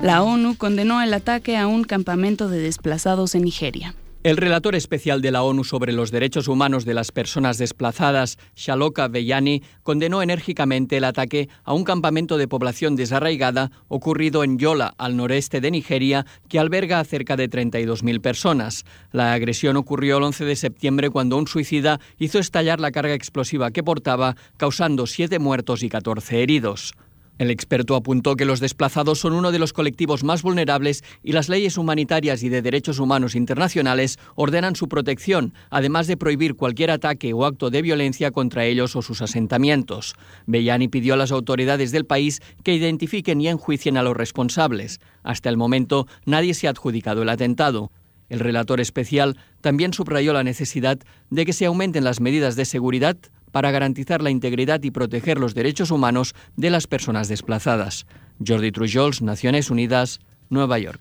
La 0.00 0.22
ONU 0.22 0.56
condenó 0.56 1.02
el 1.02 1.12
ataque 1.12 1.56
a 1.56 1.66
un 1.66 1.82
campamento 1.82 2.48
de 2.48 2.60
desplazados 2.60 3.34
en 3.34 3.42
Nigeria. 3.42 3.96
El 4.28 4.36
relator 4.36 4.74
especial 4.74 5.22
de 5.22 5.30
la 5.30 5.42
ONU 5.42 5.64
sobre 5.64 5.94
los 5.94 6.10
derechos 6.10 6.48
humanos 6.48 6.84
de 6.84 6.92
las 6.92 7.12
personas 7.12 7.56
desplazadas, 7.56 8.36
Shaloka 8.54 9.08
Veyani, 9.08 9.62
condenó 9.82 10.20
enérgicamente 10.20 10.98
el 10.98 11.04
ataque 11.04 11.48
a 11.64 11.72
un 11.72 11.82
campamento 11.82 12.36
de 12.36 12.46
población 12.46 12.94
desarraigada 12.94 13.70
ocurrido 13.88 14.44
en 14.44 14.58
Yola, 14.58 14.92
al 14.98 15.16
noreste 15.16 15.62
de 15.62 15.70
Nigeria, 15.70 16.26
que 16.46 16.58
alberga 16.58 17.00
a 17.00 17.04
cerca 17.04 17.36
de 17.36 17.48
32.000 17.48 18.20
personas. 18.20 18.84
La 19.12 19.32
agresión 19.32 19.78
ocurrió 19.78 20.18
el 20.18 20.24
11 20.24 20.44
de 20.44 20.56
septiembre 20.56 21.08
cuando 21.08 21.38
un 21.38 21.46
suicida 21.46 21.98
hizo 22.18 22.38
estallar 22.38 22.80
la 22.80 22.90
carga 22.90 23.14
explosiva 23.14 23.70
que 23.70 23.82
portaba, 23.82 24.36
causando 24.58 25.06
siete 25.06 25.38
muertos 25.38 25.82
y 25.82 25.88
14 25.88 26.42
heridos. 26.42 26.92
El 27.38 27.52
experto 27.52 27.94
apuntó 27.94 28.34
que 28.34 28.44
los 28.44 28.58
desplazados 28.58 29.20
son 29.20 29.32
uno 29.32 29.52
de 29.52 29.60
los 29.60 29.72
colectivos 29.72 30.24
más 30.24 30.42
vulnerables 30.42 31.04
y 31.22 31.32
las 31.32 31.48
leyes 31.48 31.78
humanitarias 31.78 32.42
y 32.42 32.48
de 32.48 32.62
derechos 32.62 32.98
humanos 32.98 33.36
internacionales 33.36 34.18
ordenan 34.34 34.74
su 34.74 34.88
protección, 34.88 35.54
además 35.70 36.08
de 36.08 36.16
prohibir 36.16 36.56
cualquier 36.56 36.90
ataque 36.90 37.32
o 37.32 37.44
acto 37.44 37.70
de 37.70 37.80
violencia 37.80 38.32
contra 38.32 38.64
ellos 38.64 38.96
o 38.96 39.02
sus 39.02 39.22
asentamientos. 39.22 40.16
Bellani 40.46 40.88
pidió 40.88 41.14
a 41.14 41.16
las 41.16 41.30
autoridades 41.30 41.92
del 41.92 42.06
país 42.06 42.40
que 42.64 42.74
identifiquen 42.74 43.40
y 43.40 43.46
enjuicien 43.46 43.96
a 43.96 44.02
los 44.02 44.16
responsables. 44.16 44.98
Hasta 45.22 45.48
el 45.48 45.56
momento, 45.56 46.08
nadie 46.26 46.54
se 46.54 46.66
ha 46.66 46.70
adjudicado 46.70 47.22
el 47.22 47.28
atentado. 47.28 47.92
El 48.28 48.40
relator 48.40 48.80
especial 48.80 49.38
también 49.60 49.92
subrayó 49.92 50.32
la 50.32 50.44
necesidad 50.44 50.98
de 51.30 51.46
que 51.46 51.52
se 51.52 51.66
aumenten 51.66 52.04
las 52.04 52.20
medidas 52.20 52.56
de 52.56 52.64
seguridad 52.64 53.16
para 53.50 53.70
garantizar 53.70 54.22
la 54.22 54.30
integridad 54.30 54.82
y 54.82 54.90
proteger 54.90 55.38
los 55.38 55.54
derechos 55.54 55.90
humanos 55.90 56.34
de 56.56 56.70
las 56.70 56.86
personas 56.86 57.28
desplazadas. 57.28 58.06
Jordi 58.44 58.72
Trujols, 58.72 59.22
Naciones 59.22 59.70
Unidas, 59.70 60.20
Nueva 60.50 60.78
York. 60.78 61.00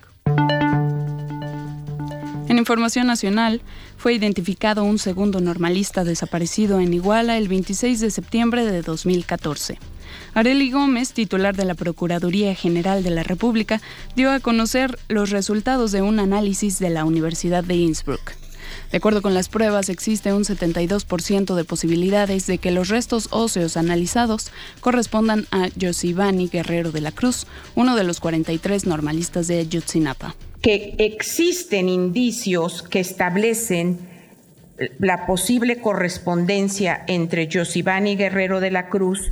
En 2.49 2.57
información 2.57 3.07
nacional, 3.07 3.61
fue 3.97 4.13
identificado 4.13 4.83
un 4.83 4.99
segundo 4.99 5.41
normalista 5.41 6.05
desaparecido 6.05 6.79
en 6.79 6.93
Iguala 6.93 7.37
el 7.37 7.49
26 7.49 7.99
de 7.99 8.09
septiembre 8.09 8.65
de 8.65 8.81
2014. 8.81 9.79
Areli 10.33 10.71
Gómez, 10.71 11.11
titular 11.11 11.55
de 11.55 11.65
la 11.65 11.75
Procuraduría 11.75 12.55
General 12.55 13.03
de 13.03 13.09
la 13.09 13.23
República, 13.23 13.81
dio 14.15 14.31
a 14.31 14.39
conocer 14.39 14.97
los 15.09 15.31
resultados 15.31 15.91
de 15.91 16.01
un 16.01 16.19
análisis 16.19 16.79
de 16.79 16.89
la 16.89 17.03
Universidad 17.03 17.63
de 17.63 17.75
Innsbruck. 17.75 18.46
De 18.91 18.97
acuerdo 18.97 19.21
con 19.21 19.33
las 19.33 19.49
pruebas, 19.49 19.89
existe 19.89 20.33
un 20.33 20.43
72% 20.43 21.55
de 21.55 21.63
posibilidades 21.65 22.47
de 22.47 22.57
que 22.57 22.71
los 22.71 22.87
restos 22.87 23.27
óseos 23.31 23.75
analizados 23.75 24.51
correspondan 24.79 25.45
a 25.51 25.67
Yosibani 25.75 26.47
Guerrero 26.47 26.91
de 26.91 27.01
la 27.01 27.11
Cruz, 27.11 27.47
uno 27.75 27.95
de 27.95 28.05
los 28.05 28.19
43 28.21 28.85
normalistas 28.85 29.47
de 29.47 29.59
Ayotzinapa. 29.59 30.35
Que 30.61 30.95
existen 30.99 31.89
indicios 31.89 32.81
que 32.81 32.99
establecen 33.01 33.99
la 34.99 35.25
posible 35.25 35.81
correspondencia 35.81 37.03
entre 37.07 37.47
Yosibani 37.47 38.15
Guerrero 38.15 38.59
de 38.59 38.71
la 38.71 38.89
Cruz 38.89 39.31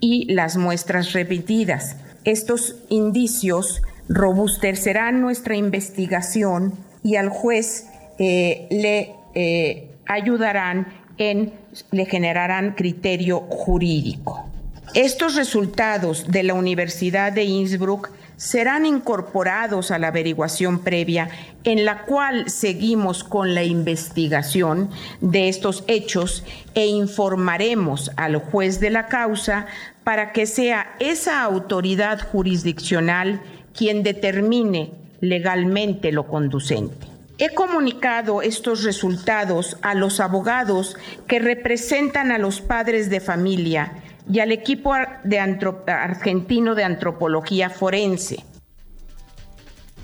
y 0.00 0.32
las 0.32 0.56
muestras 0.56 1.12
repetidas. 1.12 1.96
Estos 2.24 2.76
indicios 2.88 3.82
robustecerán 4.08 5.20
nuestra 5.20 5.56
investigación 5.56 6.74
y 7.02 7.16
al 7.16 7.28
juez 7.28 7.86
eh, 8.18 8.66
le 8.70 9.14
eh, 9.34 9.90
ayudarán 10.06 10.86
en, 11.18 11.52
le 11.90 12.06
generarán 12.06 12.74
criterio 12.74 13.40
jurídico. 13.40 14.50
Estos 14.94 15.34
resultados 15.34 16.26
de 16.28 16.42
la 16.42 16.54
Universidad 16.54 17.32
de 17.32 17.44
Innsbruck 17.44 18.10
serán 18.36 18.86
incorporados 18.86 19.90
a 19.90 19.98
la 19.98 20.08
averiguación 20.08 20.80
previa 20.80 21.28
en 21.64 21.84
la 21.84 22.04
cual 22.04 22.48
seguimos 22.50 23.24
con 23.24 23.54
la 23.54 23.64
investigación 23.64 24.90
de 25.20 25.48
estos 25.48 25.84
hechos 25.86 26.44
e 26.74 26.86
informaremos 26.86 28.10
al 28.16 28.36
juez 28.36 28.78
de 28.80 28.90
la 28.90 29.06
causa 29.06 29.66
para 30.04 30.32
que 30.32 30.46
sea 30.46 30.94
esa 31.00 31.42
autoridad 31.42 32.20
jurisdiccional 32.30 33.42
quien 33.74 34.02
determine 34.02 34.92
legalmente 35.20 36.12
lo 36.12 36.26
conducente. 36.26 37.05
He 37.38 37.54
comunicado 37.54 38.40
estos 38.40 38.82
resultados 38.82 39.76
a 39.82 39.94
los 39.94 40.20
abogados 40.20 40.96
que 41.26 41.38
representan 41.38 42.32
a 42.32 42.38
los 42.38 42.62
padres 42.62 43.10
de 43.10 43.20
familia 43.20 43.92
y 44.30 44.40
al 44.40 44.52
equipo 44.52 44.94
de 45.22 45.38
argentino 45.38 46.74
de 46.74 46.84
antropología 46.84 47.68
forense. 47.68 48.42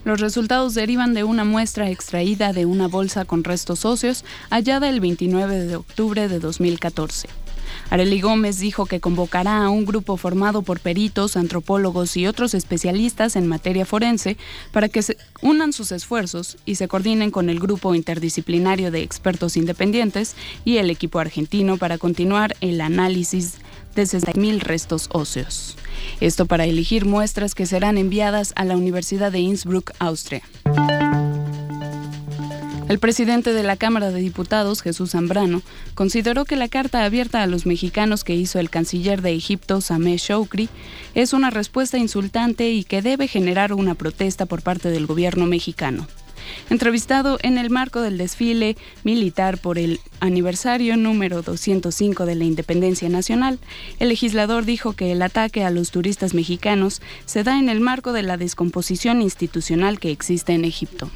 Los 0.05 0.21
resultados 0.21 0.75
derivan 0.75 1.15
de 1.15 1.25
una 1.25 1.45
muestra 1.45 1.89
extraída 1.89 2.53
de 2.53 2.67
una 2.67 2.89
bolsa 2.89 3.25
con 3.25 3.45
restos 3.45 3.85
óseos 3.85 4.25
hallada 4.51 4.91
el 4.91 5.01
29 5.01 5.61
de 5.61 5.77
octubre 5.77 6.29
de 6.29 6.39
2014. 6.39 7.29
Areli 7.91 8.21
Gómez 8.21 8.59
dijo 8.59 8.87
que 8.87 9.01
convocará 9.01 9.65
a 9.65 9.71
un 9.71 9.85
grupo 9.85 10.17
formado 10.17 10.63
por 10.63 10.81
peritos, 10.81 11.37
antropólogos 11.37 12.17
y 12.17 12.27
otros 12.27 12.55
especialistas 12.55 13.37
en 13.37 13.47
materia 13.47 13.85
forense 13.85 14.37
para 14.73 14.89
que 14.89 15.03
se 15.03 15.17
unan 15.43 15.73
sus 15.73 15.93
esfuerzos 15.93 16.57
y 16.65 16.77
se 16.77 16.89
coordinen 16.89 17.31
con 17.31 17.51
el 17.51 17.61
grupo 17.61 17.95
interdisciplinario 17.95 18.91
de 18.91 19.03
expertos 19.03 19.57
independientes 19.57 20.35
y 20.65 20.79
el 20.79 20.91
equipo 20.91 21.19
argentino 21.19 21.77
para 21.77 21.99
continuar 21.99 22.57
el 22.61 22.81
análisis 22.81 23.57
de 23.95 24.05
60.000 24.05 24.61
restos 24.61 25.09
óseos. 25.13 25.77
Esto 26.21 26.47
para 26.47 26.65
elegir 26.65 27.05
muestras 27.05 27.55
que 27.55 27.67
serán 27.67 27.99
enviadas 27.99 28.53
a 28.57 28.65
la 28.65 28.77
Universidad 28.77 29.33
de 29.33 29.41
Innsbruck, 29.41 29.93
Austria. 29.99 30.43
El 32.93 32.99
presidente 32.99 33.55
de 33.55 33.63
la 33.63 33.79
Cámara 33.79 34.11
de 34.11 34.21
Diputados, 34.21 34.83
Jesús 34.83 35.13
Zambrano, 35.13 35.63
consideró 35.95 36.45
que 36.45 36.57
la 36.57 36.69
carta 36.69 37.05
abierta 37.05 37.43
a 37.43 37.47
los 37.47 37.65
mexicanos 37.65 38.23
que 38.23 38.35
hizo 38.35 38.59
el 38.59 38.69
canciller 38.69 39.23
de 39.23 39.33
Egipto, 39.33 39.81
Sameh 39.81 40.19
Shoukri, 40.19 40.69
es 41.15 41.33
una 41.33 41.49
respuesta 41.49 41.97
insultante 41.97 42.71
y 42.71 42.85
que 42.85 43.01
debe 43.01 43.29
generar 43.29 43.73
una 43.73 43.95
protesta 43.95 44.45
por 44.45 44.61
parte 44.61 44.91
del 44.91 45.07
gobierno 45.07 45.47
mexicano. 45.47 46.07
Entrevistado 46.69 47.39
en 47.41 47.57
el 47.57 47.71
marco 47.71 48.03
del 48.03 48.19
desfile 48.19 48.77
militar 49.05 49.57
por 49.57 49.79
el 49.79 49.99
aniversario 50.21 50.99
número 50.99 51.41
205 51.41 52.27
de 52.27 52.35
la 52.35 52.45
Independencia 52.45 53.09
Nacional, 53.09 53.59
el 54.01 54.11
legislador 54.11 54.67
dijo 54.67 54.93
que 54.93 55.13
el 55.13 55.23
ataque 55.23 55.65
a 55.65 55.71
los 55.71 55.93
turistas 55.93 56.35
mexicanos 56.35 57.01
se 57.25 57.43
da 57.43 57.59
en 57.59 57.71
el 57.71 57.81
marco 57.81 58.13
de 58.13 58.23
la 58.23 58.37
descomposición 58.37 59.23
institucional 59.23 59.99
que 59.99 60.11
existe 60.11 60.53
en 60.53 60.67
Egipto. 60.67 61.11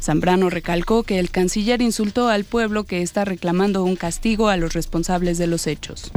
Zambrano 0.00 0.50
recalcó 0.50 1.02
que 1.02 1.18
el 1.18 1.30
canciller 1.30 1.82
insultó 1.82 2.28
al 2.28 2.44
pueblo 2.44 2.84
que 2.84 3.02
está 3.02 3.24
reclamando 3.24 3.84
un 3.84 3.96
castigo 3.96 4.48
a 4.48 4.56
los 4.56 4.72
responsables 4.72 5.38
de 5.38 5.46
los 5.46 5.66
hechos. 5.66 6.10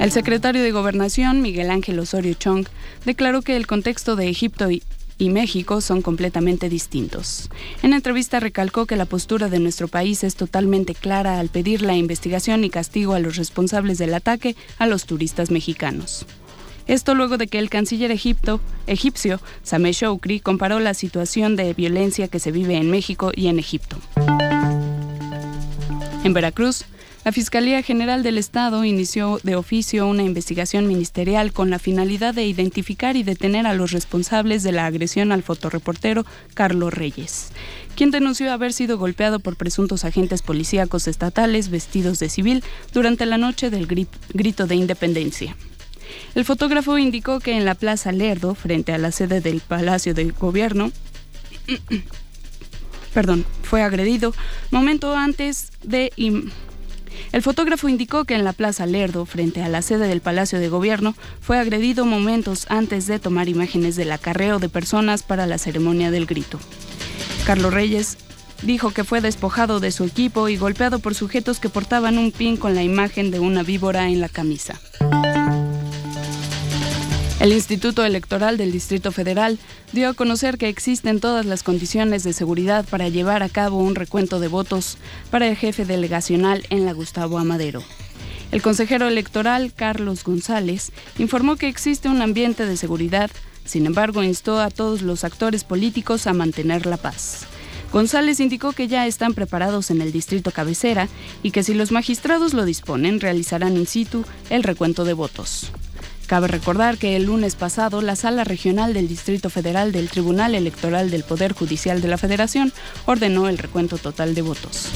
El 0.00 0.12
secretario 0.12 0.62
de 0.62 0.72
Gobernación, 0.72 1.42
Miguel 1.42 1.70
Ángel 1.70 1.98
Osorio 1.98 2.32
Chong, 2.32 2.66
declaró 3.04 3.42
que 3.42 3.56
el 3.56 3.66
contexto 3.66 4.16
de 4.16 4.30
Egipto 4.30 4.70
y, 4.70 4.82
México 5.28 5.82
son 5.82 6.00
completamente 6.00 6.70
distintos. 6.70 7.50
En 7.82 7.92
entrevista 7.92 8.40
recalcó 8.40 8.86
que 8.86 8.96
la 8.96 9.04
postura 9.04 9.50
de 9.50 9.58
nuestro 9.58 9.86
país 9.86 10.24
es 10.24 10.34
totalmente 10.34 10.94
clara 10.94 11.38
al 11.38 11.50
pedir 11.50 11.82
la 11.82 11.94
investigación 11.94 12.64
y 12.64 12.70
castigo 12.70 13.12
a 13.12 13.20
los 13.20 13.36
responsables 13.36 13.98
del 13.98 14.14
ataque 14.14 14.56
a 14.78 14.86
los 14.86 15.04
turistas 15.04 15.50
mexicanos. 15.50 16.24
Esto 16.90 17.14
luego 17.14 17.38
de 17.38 17.46
que 17.46 17.60
el 17.60 17.70
canciller 17.70 18.10
Egipto, 18.10 18.60
egipcio 18.88 19.40
Sameh 19.62 19.92
Shoukri 19.92 20.40
comparó 20.40 20.80
la 20.80 20.92
situación 20.92 21.54
de 21.54 21.72
violencia 21.72 22.26
que 22.26 22.40
se 22.40 22.50
vive 22.50 22.74
en 22.74 22.90
México 22.90 23.30
y 23.32 23.46
en 23.46 23.60
Egipto. 23.60 23.96
En 26.24 26.32
Veracruz, 26.32 26.86
la 27.24 27.30
Fiscalía 27.30 27.80
General 27.82 28.24
del 28.24 28.38
Estado 28.38 28.84
inició 28.84 29.38
de 29.44 29.54
oficio 29.54 30.08
una 30.08 30.24
investigación 30.24 30.88
ministerial 30.88 31.52
con 31.52 31.70
la 31.70 31.78
finalidad 31.78 32.34
de 32.34 32.44
identificar 32.44 33.14
y 33.14 33.22
detener 33.22 33.68
a 33.68 33.74
los 33.74 33.92
responsables 33.92 34.64
de 34.64 34.72
la 34.72 34.86
agresión 34.86 35.30
al 35.30 35.44
fotoreportero 35.44 36.26
Carlos 36.54 36.92
Reyes, 36.92 37.52
quien 37.94 38.10
denunció 38.10 38.52
haber 38.52 38.72
sido 38.72 38.98
golpeado 38.98 39.38
por 39.38 39.54
presuntos 39.54 40.04
agentes 40.04 40.42
policíacos 40.42 41.06
estatales 41.06 41.68
vestidos 41.68 42.18
de 42.18 42.28
civil 42.28 42.64
durante 42.92 43.26
la 43.26 43.38
noche 43.38 43.70
del 43.70 43.86
grito 43.86 44.66
de 44.66 44.74
independencia. 44.74 45.54
El 46.34 46.44
fotógrafo 46.44 46.98
indicó 46.98 47.40
que 47.40 47.56
en 47.56 47.64
la 47.64 47.74
Plaza 47.74 48.12
Lerdo, 48.12 48.54
frente 48.54 48.92
a 48.92 48.98
la 48.98 49.12
sede 49.12 49.40
del 49.40 49.60
Palacio 49.60 50.14
de 50.14 50.30
Gobierno, 50.30 50.92
perdón, 53.14 53.44
fue 53.62 53.82
agredido 53.82 54.34
momento 54.70 55.14
antes 55.16 55.70
de... 55.82 56.12
El 57.32 57.42
fotógrafo 57.42 57.88
indicó 57.88 58.24
que 58.24 58.34
en 58.34 58.44
la 58.44 58.52
Plaza 58.52 58.86
Lerdo, 58.86 59.26
frente 59.26 59.62
a 59.62 59.68
la 59.68 59.82
sede 59.82 60.06
del 60.06 60.20
Palacio 60.20 60.58
de 60.58 60.68
Gobierno, 60.68 61.14
fue 61.40 61.58
agredido 61.58 62.04
momentos 62.04 62.66
antes 62.68 63.06
de 63.06 63.18
tomar 63.18 63.48
imágenes 63.48 63.96
del 63.96 64.12
acarreo 64.12 64.58
de 64.58 64.68
personas 64.68 65.22
para 65.22 65.46
la 65.46 65.58
ceremonia 65.58 66.10
del 66.10 66.26
grito. 66.26 66.58
Carlos 67.44 67.74
Reyes 67.74 68.16
dijo 68.62 68.90
que 68.90 69.04
fue 69.04 69.20
despojado 69.20 69.80
de 69.80 69.90
su 69.90 70.04
equipo 70.04 70.48
y 70.48 70.56
golpeado 70.56 70.98
por 70.98 71.14
sujetos 71.14 71.58
que 71.58 71.68
portaban 71.68 72.18
un 72.18 72.32
pin 72.32 72.56
con 72.56 72.74
la 72.74 72.82
imagen 72.82 73.30
de 73.30 73.40
una 73.40 73.62
víbora 73.62 74.08
en 74.08 74.20
la 74.20 74.28
camisa. 74.28 74.80
El 77.40 77.54
Instituto 77.54 78.04
Electoral 78.04 78.58
del 78.58 78.70
Distrito 78.70 79.12
Federal 79.12 79.58
dio 79.92 80.10
a 80.10 80.14
conocer 80.14 80.58
que 80.58 80.68
existen 80.68 81.20
todas 81.20 81.46
las 81.46 81.62
condiciones 81.62 82.22
de 82.22 82.34
seguridad 82.34 82.84
para 82.86 83.08
llevar 83.08 83.42
a 83.42 83.48
cabo 83.48 83.78
un 83.78 83.94
recuento 83.94 84.40
de 84.40 84.48
votos 84.48 84.98
para 85.30 85.48
el 85.48 85.56
jefe 85.56 85.86
delegacional 85.86 86.66
en 86.68 86.84
la 86.84 86.92
Gustavo 86.92 87.38
Amadero. 87.38 87.82
El 88.52 88.60
consejero 88.60 89.08
electoral 89.08 89.72
Carlos 89.74 90.22
González 90.22 90.92
informó 91.16 91.56
que 91.56 91.68
existe 91.68 92.10
un 92.10 92.20
ambiente 92.20 92.66
de 92.66 92.76
seguridad, 92.76 93.30
sin 93.64 93.86
embargo 93.86 94.22
instó 94.22 94.60
a 94.60 94.68
todos 94.68 95.00
los 95.00 95.24
actores 95.24 95.64
políticos 95.64 96.26
a 96.26 96.34
mantener 96.34 96.84
la 96.84 96.98
paz. 96.98 97.46
González 97.90 98.38
indicó 98.40 98.72
que 98.72 98.86
ya 98.86 99.06
están 99.06 99.32
preparados 99.32 99.90
en 99.90 100.02
el 100.02 100.12
distrito 100.12 100.50
cabecera 100.50 101.08
y 101.42 101.52
que 101.52 101.62
si 101.62 101.72
los 101.72 101.90
magistrados 101.90 102.52
lo 102.52 102.66
disponen 102.66 103.18
realizarán 103.18 103.78
in 103.78 103.86
situ 103.86 104.24
el 104.50 104.62
recuento 104.62 105.06
de 105.06 105.14
votos. 105.14 105.72
Cabe 106.30 106.46
recordar 106.46 106.96
que 106.96 107.16
el 107.16 107.24
lunes 107.24 107.56
pasado 107.56 108.02
la 108.02 108.14
Sala 108.14 108.44
Regional 108.44 108.94
del 108.94 109.08
Distrito 109.08 109.50
Federal 109.50 109.90
del 109.90 110.08
Tribunal 110.08 110.54
Electoral 110.54 111.10
del 111.10 111.24
Poder 111.24 111.54
Judicial 111.54 112.00
de 112.00 112.06
la 112.06 112.18
Federación 112.18 112.72
ordenó 113.04 113.48
el 113.48 113.58
recuento 113.58 113.98
total 113.98 114.36
de 114.36 114.42
votos. 114.42 114.86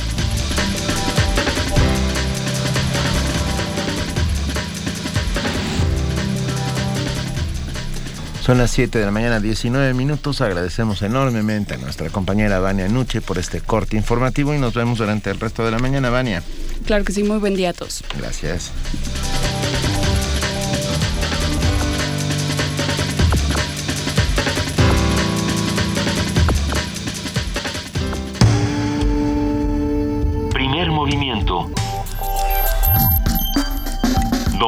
Son 8.41 8.57
las 8.57 8.71
7 8.71 8.97
de 8.97 9.05
la 9.05 9.11
mañana, 9.11 9.41
19 9.41 9.93
minutos. 9.93 10.41
Agradecemos 10.41 11.03
enormemente 11.03 11.75
a 11.75 11.79
nuestra 11.79 12.11
compañera 12.11 12.61
Vania 12.61 12.87
Nuche 12.87 13.21
por 13.21 13.39
este 13.39 13.61
corte 13.61 13.97
informativo 13.97 14.55
y 14.55 14.59
nos 14.59 14.75
vemos 14.75 14.99
durante 14.99 15.31
el 15.31 15.41
resto 15.41 15.65
de 15.65 15.73
la 15.73 15.81
mañana, 15.81 16.11
Vania. 16.11 16.45
Claro 16.87 17.03
que 17.03 17.13
sí, 17.13 17.25
muy 17.25 17.39
buen 17.39 17.57
día 17.57 17.71
a 17.71 17.73
todos. 17.73 18.05
Gracias. 18.17 18.71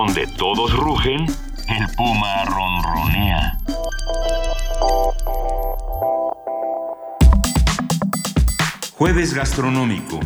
Donde 0.06 0.28
todos 0.38 0.72
rugen, 0.72 1.26
el 1.68 1.96
puma 1.96 2.44
ronronea. 2.44 3.58
Jueves 8.92 9.34
gastronómico. 9.34 10.20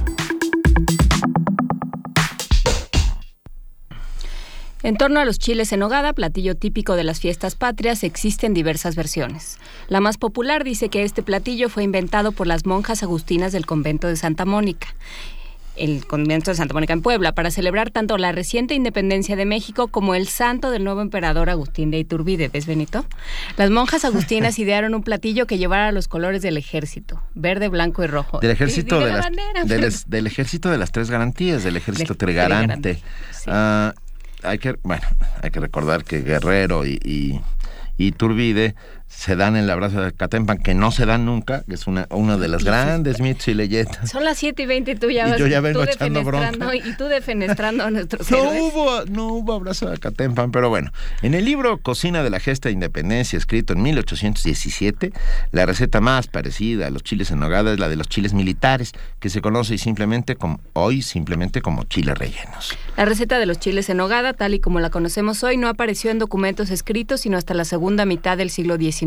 En 4.83 4.99
torno 4.99 5.19
a 5.19 5.25
los 5.25 5.39
chiles 5.39 5.73
en 5.73 5.83
hogada, 5.83 6.13
platillo 6.13 6.57
típico 6.57 6.95
de 6.95 7.05
las 7.05 7.19
fiestas 7.19 7.55
patrias, 7.55 8.05
existen 8.05 8.53
diversas 8.53 8.97
versiones. 8.97 9.59
La 9.89 10.01
más 10.01 10.19
popular 10.19 10.63
dice 10.63 10.91
que 10.91 11.05
este 11.05 11.23
platillo 11.23 11.71
fue 11.71 11.85
inventado 11.85 12.33
por 12.33 12.47
las 12.47 12.67
monjas 12.67 13.03
agustinas 13.03 13.53
del 13.53 13.65
convento 13.65 14.09
de 14.09 14.17
Santa 14.17 14.45
Mónica 14.45 14.89
el 15.81 16.07
convento 16.07 16.51
de 16.51 16.57
Santa 16.57 16.75
Mónica 16.75 16.93
en 16.93 17.03
Puebla 17.03 17.33
para 17.33 17.51
celebrar 17.51 17.91
tanto 17.91 18.19
la 18.19 18.33
reciente 18.33 18.75
independencia 18.75 19.35
de 19.35 19.47
México 19.47 19.89
como 19.89 20.15
el 20.15 20.29
santo 20.29 20.71
del 20.71 20.85
nuevo 20.85 21.01
emperador 21.01 21.51
Agustín 21.51 21.91
de 21.91 21.99
Iturbide. 21.99 22.49
¿Ves, 22.49 22.67
Benito? 22.67 23.07
Las 23.57 23.71
monjas 23.71 24.05
agustinas 24.05 24.59
idearon 24.61 24.95
un 24.95 25.03
platillo 25.03 25.47
que 25.47 25.59
llevara 25.59 25.91
los 25.91 26.07
colores 26.07 26.43
del 26.43 26.57
ejército, 26.57 27.23
verde, 27.35 27.69
blanco 27.69 28.05
y 28.05 28.07
rojo. 28.07 28.41
Del 28.41 28.51
ejército, 28.51 29.01
de, 29.01 29.13
las, 29.13 30.07
del, 30.09 30.27
ejército 30.27 30.71
de 30.71 30.79
las 30.79 30.93
tres 30.93 31.11
garantías, 31.11 31.65
del 31.65 31.77
ejército 31.77 32.15
trigarante. 32.15 33.01
Ah, 33.47 33.95
hay 34.43 34.59
que, 34.59 34.77
bueno, 34.83 35.07
hay 35.43 35.51
que 35.51 35.61
recordar 35.61 36.05
que 36.05 36.23
Guerrero 36.23 36.87
y, 36.87 36.99
y 37.05 37.41
Iturbide 38.07 38.75
se 39.11 39.35
dan 39.35 39.57
en 39.57 39.65
el 39.65 39.71
abrazo 39.71 40.01
de 40.01 40.13
Catempan, 40.13 40.59
que 40.59 40.73
no 40.73 40.93
se 40.93 41.05
dan 41.05 41.27
nunca, 41.27 41.65
que 41.69 41.75
es 41.75 41.87
una, 41.89 42.07
uno 42.11 42.39
de 42.39 42.47
los 42.47 42.65
grandes 42.65 43.21
mitos 43.21 43.49
y 43.49 43.55
leyendas. 43.55 44.09
Son 44.09 44.25
las 44.25 44.39
7 44.39 44.63
y 44.63 44.67
20 44.67 44.91
y 44.93 44.95
tú 44.95 45.11
ya 45.11 45.37
y 45.37 45.39
yo 45.39 45.49
ya 45.49 45.61
vengo 45.61 45.83
echando 45.83 46.23
bronca. 46.23 46.75
Y 46.77 46.97
tú 46.97 47.07
defenestrando 47.07 47.85
a 47.85 47.91
nuestros 47.91 48.31
no 48.31 48.51
Hubo, 48.51 49.05
no 49.07 49.27
hubo 49.27 49.53
abrazo 49.55 49.91
de 49.91 49.99
Catempan, 49.99 50.53
pero 50.53 50.69
bueno. 50.69 50.93
En 51.23 51.35
el 51.35 51.45
libro 51.45 51.79
Cocina 51.79 52.23
de 52.23 52.31
la 52.31 52.39
Gesta 52.39 52.69
de 52.69 52.73
Independencia, 52.73 53.37
escrito 53.37 53.73
en 53.73 53.83
1817, 53.83 55.13
la 55.51 55.67
receta 55.67 56.01
más 56.01 56.29
parecida 56.29 56.87
a 56.87 56.91
los 56.91 57.03
chiles 57.03 57.31
en 57.33 57.41
nogada 57.41 57.73
es 57.73 57.81
la 57.81 57.89
de 57.89 57.97
los 57.97 58.09
chiles 58.09 58.33
militares, 58.33 58.93
que 59.19 59.29
se 59.29 59.43
conoce 59.43 59.77
simplemente 59.77 60.37
como, 60.37 60.61
hoy 60.73 61.03
simplemente 61.03 61.61
como 61.61 61.85
chiles 61.85 62.17
rellenos. 62.17 62.79
La 62.97 63.05
receta 63.05 63.39
de 63.39 63.47
los 63.47 63.59
chiles 63.59 63.91
en 63.91 63.97
nogada, 63.97 64.35
tal 64.35 64.55
y 64.55 64.61
como 64.61 64.79
la 64.79 64.91
conocemos 64.91 65.43
hoy, 65.43 65.57
no 65.57 65.69
apareció 65.69 66.13
en 66.13 66.21
documentos 66.21 66.71
escritos 66.71 67.23
sino 67.23 67.37
hasta 67.37 67.55
la 67.55 67.65
segunda 67.65 68.07
mitad 68.07 68.39
del 68.39 68.51
siglo 68.51 68.77
XIX 68.77 69.00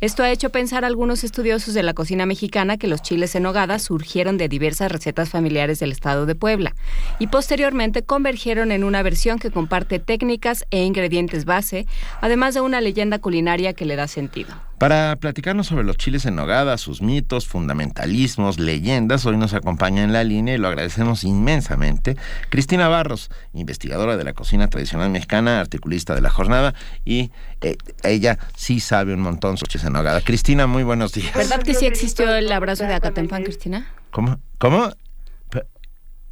esto 0.00 0.22
ha 0.22 0.30
hecho 0.30 0.50
pensar 0.50 0.84
a 0.84 0.86
algunos 0.86 1.24
estudiosos 1.24 1.74
de 1.74 1.82
la 1.82 1.94
cocina 1.94 2.26
mexicana 2.26 2.76
que 2.76 2.86
los 2.86 3.02
chiles 3.02 3.34
en 3.34 3.44
nogada 3.44 3.78
surgieron 3.78 4.36
de 4.36 4.48
diversas 4.48 4.92
recetas 4.92 5.30
familiares 5.30 5.78
del 5.78 5.92
estado 5.92 6.26
de 6.26 6.34
Puebla 6.34 6.74
y 7.18 7.28
posteriormente 7.28 8.02
convergieron 8.02 8.72
en 8.72 8.84
una 8.84 9.02
versión 9.02 9.38
que 9.38 9.50
comparte 9.50 9.98
técnicas 9.98 10.66
e 10.70 10.84
ingredientes 10.84 11.44
base, 11.44 11.86
además 12.20 12.54
de 12.54 12.60
una 12.60 12.80
leyenda 12.80 13.18
culinaria 13.18 13.72
que 13.72 13.86
le 13.86 13.96
da 13.96 14.08
sentido. 14.08 14.65
Para 14.78 15.16
platicarnos 15.16 15.68
sobre 15.68 15.84
los 15.84 15.96
chiles 15.96 16.26
en 16.26 16.36
nogada, 16.36 16.76
sus 16.76 17.00
mitos, 17.00 17.46
fundamentalismos, 17.46 18.58
leyendas, 18.58 19.24
hoy 19.24 19.38
nos 19.38 19.54
acompaña 19.54 20.02
en 20.04 20.12
la 20.12 20.22
línea 20.22 20.54
y 20.54 20.58
lo 20.58 20.68
agradecemos 20.68 21.24
inmensamente 21.24 22.16
Cristina 22.50 22.86
Barros, 22.86 23.30
investigadora 23.54 24.18
de 24.18 24.24
la 24.24 24.34
cocina 24.34 24.68
tradicional 24.68 25.08
mexicana, 25.08 25.60
articulista 25.60 26.14
de 26.14 26.20
la 26.20 26.28
jornada 26.28 26.74
y 27.06 27.30
eh, 27.62 27.78
ella 28.02 28.38
sí 28.54 28.80
sabe 28.80 29.14
un 29.14 29.20
montón 29.20 29.56
sobre 29.56 29.70
chiles 29.70 29.86
en 29.86 29.94
nogada. 29.94 30.20
Cristina, 30.20 30.66
muy 30.66 30.82
buenos 30.82 31.14
días. 31.14 31.34
¿Verdad 31.34 31.62
que 31.62 31.72
sí 31.72 31.86
existió 31.86 32.34
el 32.34 32.52
abrazo 32.52 32.84
de 32.84 32.92
Acatempan, 32.92 33.44
Cristina? 33.44 33.86
¿Cómo? 34.10 34.38
¿Cómo? 34.58 34.90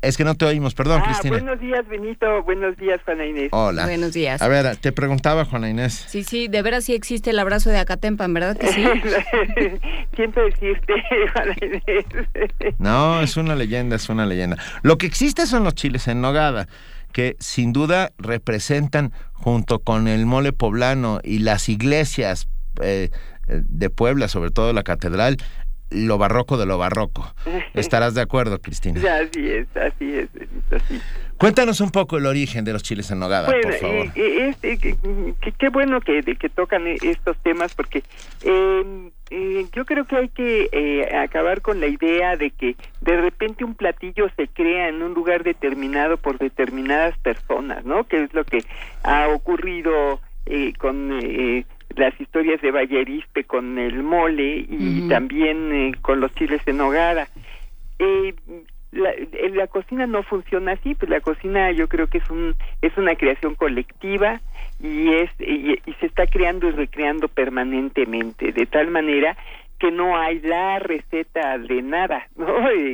Es 0.04 0.16
que 0.16 0.24
no 0.24 0.34
te 0.34 0.44
oímos, 0.44 0.74
perdón, 0.74 1.00
ah, 1.02 1.06
Cristina. 1.06 1.38
Buenos 1.38 1.60
días, 1.60 1.86
Benito. 1.88 2.42
Buenos 2.42 2.76
días, 2.76 3.00
Juana 3.04 3.26
Inés. 3.26 3.48
Hola. 3.52 3.84
Buenos 3.84 4.12
días. 4.12 4.42
A 4.42 4.48
ver, 4.48 4.76
te 4.76 4.92
preguntaba, 4.92 5.44
Juana 5.44 5.70
Inés. 5.70 6.04
Sí, 6.08 6.22
sí, 6.24 6.48
de 6.48 6.62
veras 6.62 6.84
sí 6.84 6.94
existe 6.94 7.30
el 7.30 7.38
abrazo 7.38 7.70
de 7.70 7.78
Acatempan, 7.78 8.32
¿verdad 8.34 8.56
que 8.56 8.68
sí? 8.68 8.84
Siempre 10.16 10.46
existe, 10.48 10.92
Juana 11.32 11.56
Inés. 11.60 12.74
no, 12.78 13.20
es 13.20 13.36
una 13.36 13.54
leyenda, 13.56 13.96
es 13.96 14.08
una 14.08 14.26
leyenda. 14.26 14.58
Lo 14.82 14.98
que 14.98 15.06
existe 15.06 15.46
son 15.46 15.64
los 15.64 15.74
chiles 15.74 16.06
en 16.08 16.20
nogada 16.20 16.68
que 17.12 17.36
sin 17.38 17.72
duda 17.72 18.12
representan 18.18 19.12
junto 19.32 19.78
con 19.78 20.08
el 20.08 20.26
mole 20.26 20.52
poblano 20.52 21.20
y 21.22 21.38
las 21.38 21.68
iglesias 21.68 22.48
eh, 22.82 23.10
de 23.46 23.90
Puebla, 23.90 24.26
sobre 24.28 24.50
todo 24.50 24.72
la 24.72 24.82
catedral, 24.82 25.36
lo 25.90 26.18
barroco 26.18 26.56
de 26.56 26.66
lo 26.66 26.78
barroco. 26.78 27.34
¿Estarás 27.74 28.14
de 28.14 28.22
acuerdo, 28.22 28.60
Cristina? 28.60 29.00
Así 29.00 29.48
es, 29.48 29.66
así 29.76 30.14
es, 30.14 30.28
así. 30.70 31.00
Cuéntanos 31.38 31.80
un 31.80 31.90
poco 31.90 32.16
el 32.16 32.26
origen 32.26 32.64
de 32.64 32.72
los 32.72 32.82
chiles 32.82 33.10
en 33.10 33.18
nogada, 33.18 33.48
por 33.48 33.74
favor. 33.74 34.06
Eh, 34.14 34.54
eh, 34.62 34.94
qué 35.58 35.68
bueno 35.68 36.00
que, 36.00 36.22
que 36.22 36.48
tocan 36.48 36.86
estos 36.86 37.36
temas 37.38 37.74
porque 37.74 38.04
em, 38.42 39.10
eh, 39.30 39.66
yo 39.72 39.84
creo 39.84 40.04
que 40.04 40.16
hay 40.16 40.28
que 40.28 41.08
acabar 41.12 41.60
con 41.60 41.80
la 41.80 41.88
idea 41.88 42.36
de 42.36 42.50
que 42.50 42.76
de 43.00 43.20
repente 43.20 43.64
un 43.64 43.74
platillo 43.74 44.28
se 44.36 44.46
crea 44.46 44.88
en 44.88 45.02
un 45.02 45.12
lugar 45.12 45.42
determinado 45.42 46.16
por 46.18 46.38
determinadas 46.38 47.18
personas, 47.18 47.84
¿no? 47.84 48.04
Que 48.04 48.22
es 48.22 48.32
lo 48.32 48.44
que 48.44 48.64
ha 49.02 49.28
ocurrido 49.28 50.20
con 50.78 51.10
las 51.96 52.18
historias 52.20 52.60
de 52.60 52.70
Vallerispe 52.70 53.44
con 53.44 53.78
el 53.78 54.02
mole 54.02 54.66
y 54.68 55.08
también 55.08 55.72
eh, 55.72 55.92
con 56.00 56.20
los 56.20 56.34
chiles 56.34 56.60
en 56.66 56.80
hogada. 56.80 57.28
Eh, 57.98 58.34
la, 58.92 59.10
eh, 59.10 59.50
la, 59.52 59.66
cocina 59.66 60.06
no 60.06 60.22
funciona 60.22 60.72
así, 60.72 60.94
pues 60.94 61.10
la 61.10 61.20
cocina 61.20 61.70
yo 61.72 61.88
creo 61.88 62.06
que 62.06 62.18
es 62.18 62.30
un 62.30 62.54
es 62.80 62.96
una 62.96 63.16
creación 63.16 63.54
colectiva 63.54 64.40
y 64.80 65.12
es 65.12 65.30
y, 65.40 65.80
se 66.00 66.06
está 66.06 66.26
creando 66.26 66.68
y 66.68 66.72
recreando 66.72 67.28
permanentemente 67.28 68.52
de 68.52 68.66
tal 68.66 68.90
manera 68.90 69.36
que 69.80 69.90
no 69.90 70.16
hay 70.16 70.40
la 70.40 70.78
receta 70.78 71.58
de 71.58 71.82
nada, 71.82 72.28
¿no? 72.36 72.46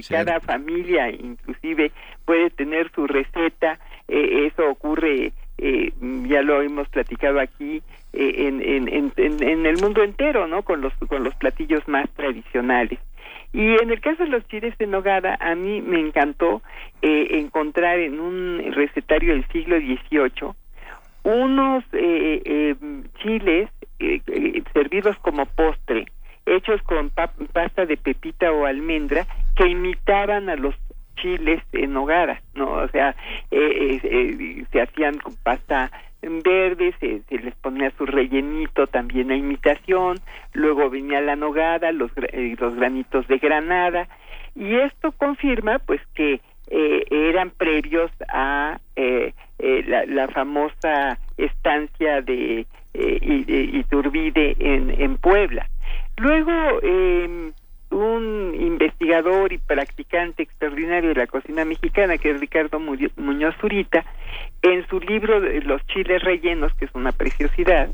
Cada 0.09 0.41
familia 0.41 1.11
inclusive 1.11 1.93
puede 2.25 2.51
tener 2.51 2.91
su 2.93 3.07
receta, 3.07 3.79
eso 4.09 4.69
ocurre 4.71 5.33
eh, 5.63 5.93
ya 6.27 6.41
lo 6.41 6.63
hemos 6.63 6.89
platicado 6.89 7.39
aquí 7.39 7.83
eh, 8.13 8.49
en, 8.49 8.63
en, 8.63 9.13
en, 9.17 9.67
el 9.67 9.81
mundo 9.81 10.03
entero, 10.03 10.47
¿no? 10.47 10.63
Con 10.63 10.81
los 10.81 10.93
con 11.09 11.25
los 11.25 11.35
platillos 11.35 11.87
más 11.89 12.09
tradicionales. 12.11 12.99
Y 13.53 13.75
en 13.83 13.91
el 13.91 14.01
caso 14.01 14.23
de 14.23 14.31
los 14.31 14.47
chiles 14.49 14.77
de 14.79 14.87
nogada, 14.87 15.37
a 15.41 15.55
mí 15.55 15.81
me 15.81 15.99
encantó 15.99 16.63
eh, 17.03 17.29
encontrar 17.33 17.99
en 17.99 18.21
un 18.21 18.73
recetario 18.73 19.35
del 19.35 19.47
siglo 19.49 19.77
XVIII 19.79 20.53
unos 21.23 21.85
eh, 21.93 22.75
chiles 23.23 23.69
servidos 24.73 25.19
como 25.19 25.45
postre, 25.45 26.07
hechos 26.47 26.81
con 26.83 27.11
pasta 27.11 27.85
de 27.85 27.97
pepita 27.97 28.51
o 28.51 28.65
almendra, 28.65 29.27
que 29.57 29.69
imitaban 29.69 30.49
a 30.49 30.57
los 30.57 30.75
chiles 31.21 31.63
en 31.73 31.97
hogaras, 31.97 32.43
¿no? 32.55 32.71
O 32.71 32.89
sea, 32.89 33.15
eh, 33.51 33.59
eh, 33.61 34.01
eh, 34.03 34.65
se 34.73 34.81
hacían 34.81 35.19
con 35.19 35.35
pasta 35.43 35.91
verdes, 36.23 36.95
se, 37.01 37.23
les 37.31 37.55
ponía 37.57 37.91
su 37.97 38.07
rellenito 38.07 38.87
también 38.87 39.31
a 39.31 39.37
imitación, 39.37 40.19
luego 40.53 40.91
venía 40.91 41.21
la 41.21 41.37
nogada, 41.37 41.93
los, 41.93 42.11
eh, 42.17 42.55
los 42.59 42.75
granitos 42.77 43.27
de 43.29 43.39
granada, 43.39 44.09
y 44.55 44.75
esto 44.77 45.13
confirma 45.13 45.79
pues 45.79 46.01
que 46.15 46.41
eh, 46.69 47.05
eran 47.11 47.51
previos 47.51 48.11
a 48.29 48.79
eh, 48.97 49.33
la, 49.59 50.05
la, 50.07 50.29
famosa 50.29 51.19
estancia 51.37 52.21
de, 52.23 52.67
Iturbide 52.93 54.57
en, 54.59 54.91
en 55.01 55.17
Puebla. 55.17 55.69
Luego, 56.17 56.53
eh, 56.83 57.53
un 57.91 58.55
investigador 58.59 59.53
y 59.53 59.59
practicante 59.59 60.43
extraordinario 60.43 61.11
de 61.11 61.17
la 61.17 61.27
cocina 61.27 61.65
mexicana, 61.65 62.19
que 62.19 62.31
es 62.31 62.41
Ricardo 62.41 62.79
Muñoz 62.79 63.55
Zurita, 63.61 64.05
en 64.63 64.87
su 64.89 65.01
libro 65.01 65.41
Los 65.41 65.85
chiles 65.87 66.23
rellenos, 66.23 66.73
que 66.75 66.85
es 66.85 66.95
una 66.95 67.13
preciosidad, 67.13 67.91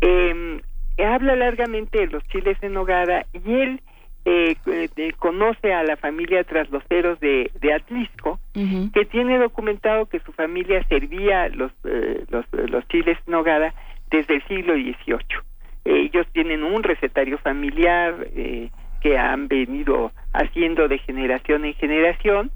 eh, 0.00 0.60
habla 0.98 1.36
largamente 1.36 1.98
de 1.98 2.06
los 2.08 2.26
chiles 2.28 2.58
en 2.62 2.74
nogada 2.74 3.24
y 3.32 3.52
él 3.52 3.80
eh, 4.24 4.56
eh, 4.66 5.12
conoce 5.18 5.72
a 5.72 5.82
la 5.82 5.96
familia 5.96 6.44
trasloceros 6.44 7.18
de, 7.20 7.50
de 7.60 7.72
Atlisco, 7.72 8.38
que 8.52 9.04
tiene 9.06 9.38
documentado 9.38 10.06
que 10.06 10.20
su 10.20 10.32
familia 10.32 10.84
servía 10.88 11.48
los, 11.48 11.72
eh, 11.84 12.24
los, 12.28 12.44
los 12.52 12.86
chiles 12.88 13.16
en 13.26 13.32
nogada 13.32 13.72
desde 14.10 14.36
el 14.36 14.46
siglo 14.46 14.74
XVIII. 14.74 15.40
Ellos 15.84 16.26
tienen 16.32 16.62
un 16.62 16.82
recetario 16.82 17.38
familiar, 17.38 18.14
eh, 18.36 18.68
que 19.00 19.18
han 19.18 19.48
venido 19.48 20.12
haciendo 20.32 20.88
de 20.88 20.98
generación 20.98 21.64
en 21.64 21.74
generación. 21.74 22.50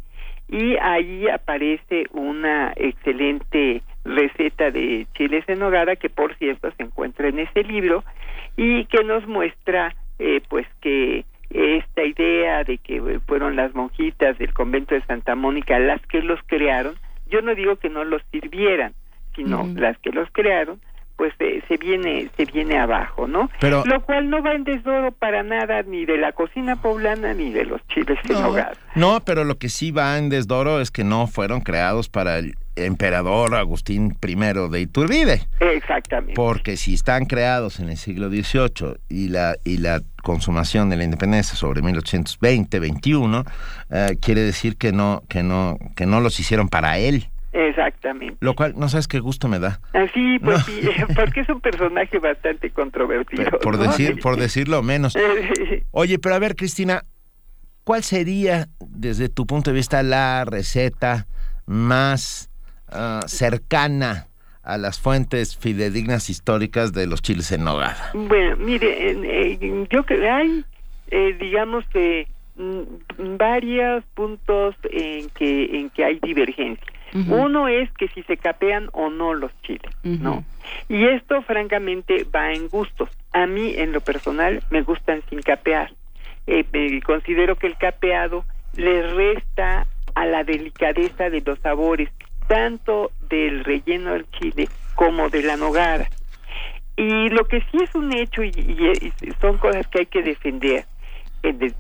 Y 0.48 0.76
ahí 0.76 1.26
aparece 1.28 2.07
una 2.12 2.72
excelente 2.76 3.83
receta 4.04 4.70
de 4.70 5.07
chiles 5.14 5.44
en 5.48 5.61
nogada 5.61 5.96
que 5.96 6.11
por 6.11 6.35
cierto 6.37 6.70
se 6.76 6.83
encuentra 6.83 7.28
en 7.28 7.38
ese 7.38 7.64
libro 7.64 8.04
y 8.57 8.85
que 8.87 9.02
nos 9.04 9.26
muestra 9.26 9.94
eh, 10.18 10.42
pues 10.48 10.66
que 10.80 11.24
esta 11.50 12.04
idea 12.04 12.64
de 12.64 12.78
que 12.78 13.20
fueron 13.26 13.57
las 13.57 13.74
monjitas 13.74 14.37
del 14.38 14.52
convento 14.52 14.94
de 14.94 15.02
Santa 15.02 15.35
Mónica 15.35 15.78
las 15.78 16.04
que 16.07 16.20
los 16.20 16.40
crearon, 16.46 16.94
yo 17.30 17.42
no 17.42 17.54
digo 17.54 17.76
que 17.76 17.88
no 17.88 18.04
los 18.04 18.22
sirvieran, 18.30 18.92
sino 19.35 19.66
las 19.74 19.96
que 19.98 20.11
los 20.11 20.28
crearon, 20.33 20.80
pues 21.16 21.33
eh, 21.38 21.62
se 21.68 21.77
viene 21.77 22.29
se 22.37 22.44
viene 22.44 22.79
abajo, 22.79 23.27
¿no? 23.27 23.50
Pero, 23.61 23.85
lo 23.87 24.00
cual 24.03 24.31
no 24.31 24.42
va 24.42 24.55
en 24.55 24.64
desdoro 24.64 25.12
para 25.12 25.42
nada 25.42 25.83
ni 25.83 26.05
de 26.05 26.18
la 26.18 26.33
cocina 26.33 26.77
poblana 26.77 27.35
ni 27.35 27.53
de 27.53 27.64
los 27.64 27.87
chiles 27.88 28.18
en 28.29 28.37
hogar. 28.37 28.77
No, 28.94 29.20
pero 29.20 29.44
lo 29.44 29.59
que 29.59 29.68
sí 29.68 29.90
va 29.90 30.18
en 30.18 30.29
desdoro 30.29 30.81
es 30.81 30.90
que 30.90 31.05
no 31.05 31.27
fueron 31.27 31.61
creados 31.61 32.09
para 32.09 32.38
el 32.38 32.55
emperador 32.77 33.55
Agustín 33.55 34.16
I 34.20 34.35
de 34.70 34.81
Iturbide. 34.81 35.46
Exactamente. 35.61 36.35
Porque 36.35 36.77
si 36.77 36.94
están 36.94 37.27
creados 37.27 37.79
en 37.79 37.88
el 37.88 37.96
siglo 37.96 38.29
XVIII 38.29 38.96
y 39.09 39.29
la 39.29 39.57
y 39.64 39.79
la 39.79 40.00
consumación 40.22 40.90
de 40.90 40.96
la 40.96 41.05
independencia 41.05 41.55
sobre 41.55 41.83
1820-21 41.83 43.44
eh, 43.90 44.16
quiere 44.20 44.40
decir 44.40 44.77
que 44.77 44.92
no 44.92 45.22
que 45.29 45.42
no 45.42 45.79
que 45.94 46.07
no 46.07 46.20
los 46.20 46.40
hicieron 46.40 46.68
para 46.68 46.98
él. 46.98 47.29
Exactamente. 47.54 48.36
Lo 48.40 48.54
cual, 48.54 48.74
no 48.76 48.88
sabes 48.88 49.06
qué 49.06 49.20
gusto 49.20 49.46
me 49.46 49.60
da. 49.60 49.80
Así, 49.92 50.40
pues 50.40 50.64
sí, 50.64 50.80
porque 51.16 51.40
es 51.40 51.48
un 51.48 51.60
personaje 51.60 52.18
bastante 52.18 52.70
controvertido. 52.70 53.58
Por, 53.60 53.78
decir, 53.78 54.18
por 54.22 54.36
decirlo 54.36 54.82
menos. 54.82 55.16
Oye, 55.92 56.18
pero 56.18 56.34
a 56.34 56.40
ver, 56.40 56.56
Cristina, 56.56 57.04
¿cuál 57.84 58.02
sería, 58.02 58.66
desde 58.80 59.28
tu 59.28 59.46
punto 59.46 59.70
de 59.70 59.76
vista, 59.76 60.02
la 60.02 60.44
receta 60.44 61.28
más 61.64 62.50
ah, 62.88 63.20
cercana 63.26 64.26
a 64.64 64.76
las 64.76 64.98
fuentes 64.98 65.56
fidedignas 65.56 66.30
históricas 66.30 66.92
de 66.92 67.06
los 67.06 67.22
chiles 67.22 67.52
en 67.52 67.62
nogada? 67.62 68.10
Bueno, 68.14 68.56
mire, 68.56 69.86
yo 69.92 70.04
creo 70.04 70.04
que 70.04 70.28
hay, 70.28 70.64
eh, 71.12 71.36
digamos, 71.38 71.84
que 71.92 72.26
mm, 72.56 73.36
varios 73.36 74.02
puntos 74.14 74.74
en 74.90 75.28
que 75.30 75.78
en 75.78 75.90
que 75.90 76.04
hay 76.04 76.18
divergencia. 76.18 76.93
Uno 77.14 77.68
es 77.68 77.92
que 77.92 78.09
si 78.09 78.24
se 78.24 78.37
capean 78.37 78.88
o 78.92 79.09
no 79.09 79.35
los 79.35 79.53
chiles, 79.62 79.94
¿no? 80.03 80.44
Y 80.88 81.07
esto 81.07 81.42
francamente 81.42 82.27
va 82.35 82.53
en 82.53 82.68
gustos. 82.68 83.09
A 83.33 83.46
mí 83.46 83.74
en 83.77 83.92
lo 83.92 84.00
personal 84.00 84.64
me 84.70 84.83
gustan 84.83 85.22
sin 85.31 85.40
capear. 85.40 85.92
Eh, 86.48 87.00
considero 87.05 87.55
que 87.55 87.68
el 87.68 87.77
capeado 87.77 88.44
le 88.77 89.03
resta 89.14 89.87
a 90.16 90.27
la 90.27 90.42
delicadeza 90.42 91.31
de 91.31 91.40
los 91.40 91.59
sabores, 91.61 92.11
tanto 92.48 93.12
del 93.29 93.62
relleno 93.62 94.12
del 94.12 94.29
chile 94.31 94.68
como 94.96 95.31
de 95.31 95.42
la 95.42 95.57
nogada. 95.57 96.09
Y 96.96 97.29
lo 97.29 97.46
que 97.46 97.61
sí 97.70 97.79
es 97.83 97.94
un 97.94 98.12
hecho 98.12 98.42
y, 98.42 99.12
son 99.40 99.59
cosas 99.59 99.87
que 99.88 100.00
hay 100.00 100.07
que 100.07 100.22
defender, 100.22 100.85
eh, 101.42 101.72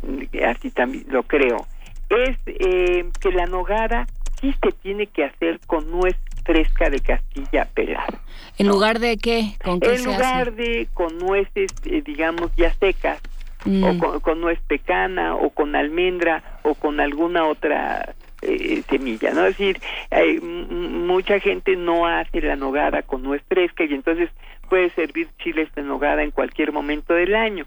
así 0.46 0.70
también 0.70 1.04
lo 1.08 1.22
creo, 1.24 1.66
es 2.08 2.36
eh, 2.46 3.08
que 3.20 3.30
la 3.30 3.46
nogada 3.46 4.06
sí 4.44 4.54
se 4.62 4.72
tiene 4.72 5.06
que 5.06 5.24
hacer 5.24 5.58
con 5.66 5.90
nuez 5.90 6.16
fresca 6.44 6.90
de 6.90 7.00
Castilla 7.00 7.66
pelada. 7.74 8.20
¿En 8.58 8.68
lugar 8.68 8.98
de 8.98 9.16
qué? 9.16 9.54
¿Con 9.64 9.80
qué 9.80 9.94
en 9.94 10.04
lugar 10.04 10.52
de 10.52 10.86
con 10.92 11.18
nueces, 11.18 11.72
eh, 11.86 12.02
digamos, 12.04 12.54
ya 12.56 12.72
secas, 12.74 13.20
o 13.64 13.68
mm. 13.70 14.20
con, 14.20 14.40
nuez 14.42 14.60
pecana, 14.66 15.34
o 15.34 15.48
con 15.50 15.74
almendra, 15.74 16.58
o 16.62 16.74
con 16.74 17.00
alguna 17.00 17.46
otra 17.46 18.14
eh, 18.42 18.82
semilla, 18.90 19.32
¿no? 19.32 19.46
Es 19.46 19.56
decir, 19.56 19.80
hay, 20.10 20.38
mucha 20.40 21.40
gente 21.40 21.74
no 21.76 22.06
hace 22.06 22.42
la 22.42 22.56
nogada 22.56 23.02
con 23.02 23.22
nuez 23.22 23.42
fresca 23.48 23.84
y 23.84 23.94
entonces 23.94 24.28
puede 24.68 24.90
servir 24.90 25.28
chiles 25.42 25.74
de 25.74 25.82
nogada 25.82 26.22
en 26.22 26.30
cualquier 26.30 26.72
momento 26.72 27.14
del 27.14 27.34
año. 27.34 27.66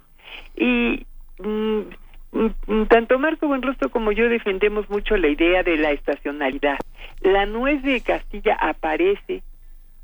Y 0.55 1.07
mm, 1.39 1.81
tanto 2.89 3.19
Marco 3.19 3.47
Buenrostro 3.47 3.89
como 3.89 4.11
yo 4.11 4.29
defendemos 4.29 4.89
mucho 4.89 5.17
la 5.17 5.27
idea 5.27 5.63
de 5.63 5.77
la 5.77 5.91
estacionalidad. 5.91 6.77
La 7.21 7.45
nuez 7.45 7.81
de 7.83 8.01
Castilla 8.01 8.55
aparece 8.59 9.43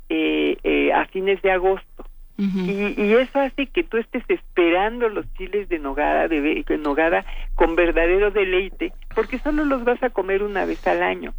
eh, 0.08 0.56
eh, 0.62 0.92
a 0.92 1.06
fines 1.06 1.40
de 1.42 1.52
agosto 1.52 2.04
y, 2.36 3.00
y, 3.00 3.14
eso 3.14 3.38
hace 3.38 3.66
que 3.66 3.84
tú 3.84 3.96
estés 3.96 4.24
esperando 4.28 5.08
los 5.08 5.24
chiles 5.34 5.68
de 5.68 5.78
nogada, 5.78 6.26
de, 6.26 6.64
de 6.66 6.78
nogada 6.78 7.24
con 7.54 7.76
verdadero 7.76 8.32
deleite, 8.32 8.92
porque 9.14 9.38
solo 9.38 9.64
los 9.64 9.84
vas 9.84 10.02
a 10.02 10.10
comer 10.10 10.42
una 10.42 10.64
vez 10.64 10.84
al 10.88 11.04
año. 11.04 11.32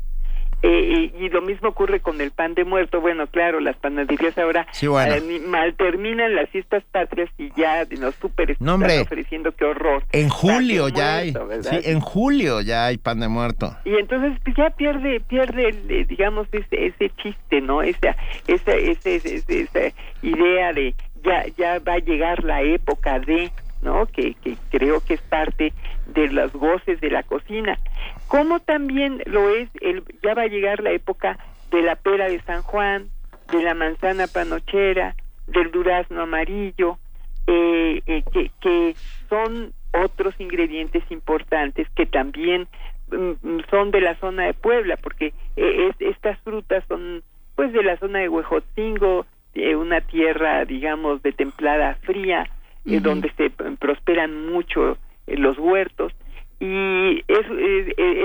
Eh, 0.62 1.12
y 1.20 1.30
lo 1.30 1.42
mismo 1.42 1.70
ocurre 1.70 2.00
con 2.00 2.20
el 2.22 2.32
pan 2.32 2.54
de 2.56 2.64
muerto. 2.64 3.02
Bueno, 3.02 3.28
claro, 3.28 3.60
las 3.60 3.76
panaderías 3.78 4.38
ahora 4.38 4.68
eh, 4.82 5.42
mal 5.46 5.76
terminan 5.76 6.36
las 6.36 6.50
fiestas 6.50 6.84
patrias 6.92 7.30
y 7.38 7.52
ya 7.56 7.86
nos 8.00 8.16
super 8.16 8.52
están 8.52 8.84
ofreciendo 9.02 9.52
qué 9.52 9.66
horror. 9.66 10.04
En 10.12 10.30
julio 10.30 10.90
ya 10.90 11.18
hay, 11.18 11.34
sí, 11.34 11.80
en 11.84 12.00
julio 12.00 12.62
ya 12.62 12.86
hay 12.86 12.98
pan 12.98 13.20
de 13.20 13.28
muerto. 13.28 13.76
Y 13.86 13.96
entonces 13.96 14.40
pues, 14.44 14.56
ya 14.56 14.70
pierde, 14.72 15.20
pierde, 15.20 15.70
eh, 15.90 16.06
digamos 16.08 16.48
ese, 16.52 16.88
ese 16.88 17.10
chiste, 17.22 17.62
¿no? 17.62 17.82
Esa, 17.82 18.16
esa, 18.48 18.74
esa, 18.74 19.10
esa 19.10 19.80
idea 20.22 20.74
de 20.74 20.96
ya, 21.24 21.46
ya 21.58 21.80
va 21.80 21.94
a 21.94 22.00
llegar 22.00 22.44
la 22.44 22.62
época 22.62 23.20
de 23.20 23.52
¿no? 23.82 24.08
Que, 24.08 24.34
que 24.44 24.58
creo 24.72 25.00
que 25.00 25.14
es 25.14 25.22
parte 25.22 25.72
de 26.08 26.28
los 26.28 26.52
goces 26.54 27.00
de 27.02 27.12
la 27.12 27.24
cocina. 27.24 27.78
Como 28.28 28.60
también 28.60 29.22
lo 29.26 29.50
es, 29.50 29.70
el, 29.82 30.04
ya 30.24 30.34
va 30.34 30.44
a 30.44 30.48
llegar 30.48 30.82
la 30.82 30.92
época 30.92 31.38
de 31.72 31.82
la 31.82 31.96
pera 31.96 32.28
de 32.28 32.42
San 32.42 32.62
Juan, 32.64 33.10
de 33.52 33.62
la 33.62 33.74
manzana 33.74 34.28
panochera, 34.28 35.16
del 35.48 35.72
durazno 35.72 36.22
amarillo, 36.22 36.98
eh, 37.48 38.02
eh, 38.08 38.24
que, 38.34 38.52
que 38.60 38.96
son 39.30 39.74
otros 39.94 40.34
ingredientes 40.40 41.04
importantes 41.12 41.88
que 41.96 42.06
también 42.06 42.68
mm, 43.12 43.60
son 43.70 43.92
de 43.92 44.02
la 44.02 44.16
zona 44.16 44.46
de 44.46 44.54
Puebla, 44.54 44.98
porque 44.98 45.34
eh, 45.56 45.92
estas 46.00 46.40
frutas 46.40 46.84
son 46.88 47.24
pues 47.56 47.72
de 47.72 47.84
la 47.84 47.98
zona 47.98 48.20
de 48.20 48.30
Huejotzingo, 48.30 49.26
una 49.78 50.02
tierra, 50.02 50.66
digamos, 50.66 51.24
de 51.24 51.32
templada 51.32 51.96
fría, 52.02 52.46
eh, 52.86 53.00
donde 53.00 53.32
se 53.32 53.50
prosperan 53.50 54.48
mucho 54.52 54.98
eh, 55.28 55.38
los 55.38 55.58
huertos 55.58 56.14
y 56.60 57.24
es, 57.28 57.46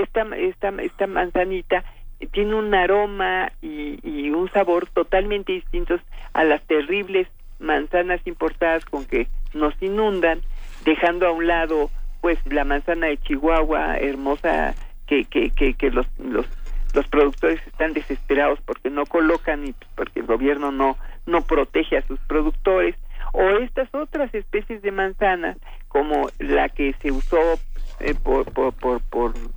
esta, 0.03 0.21
esta, 0.35 0.69
esta 0.81 1.07
manzanita 1.07 1.83
tiene 2.31 2.55
un 2.55 2.73
aroma 2.73 3.51
y, 3.61 3.99
y, 4.03 4.29
un 4.29 4.49
sabor 4.51 4.87
totalmente 4.87 5.53
distintos 5.53 6.01
a 6.33 6.43
las 6.43 6.61
terribles 6.63 7.27
manzanas 7.59 8.21
importadas 8.25 8.85
con 8.85 9.05
que 9.05 9.27
nos 9.53 9.73
inundan, 9.81 10.41
dejando 10.85 11.27
a 11.27 11.31
un 11.31 11.47
lado 11.47 11.89
pues 12.21 12.39
la 12.45 12.63
manzana 12.63 13.07
de 13.07 13.17
Chihuahua 13.17 13.97
hermosa 13.97 14.75
que, 15.07 15.25
que, 15.25 15.49
que, 15.49 15.73
que 15.73 15.89
los, 15.89 16.05
los, 16.19 16.45
los 16.93 17.07
productores 17.07 17.65
están 17.65 17.93
desesperados 17.93 18.59
porque 18.61 18.89
no 18.89 19.05
colocan 19.05 19.67
y 19.67 19.75
porque 19.95 20.19
el 20.19 20.27
gobierno 20.27 20.71
no, 20.71 20.97
no 21.25 21.41
protege 21.41 21.97
a 21.97 22.07
sus 22.07 22.19
productores 22.21 22.95
o 23.33 23.41
estas 23.57 23.93
otras 23.93 24.33
especies 24.33 24.81
de 24.81 24.91
manzanas 24.91 25.57
como 25.87 26.29
la 26.39 26.69
que 26.69 26.93
se 27.01 27.11
usó 27.11 27.59
eh, 28.03 28.15
por, 28.21 28.45
por, 28.51 28.73
por, 28.73 29.01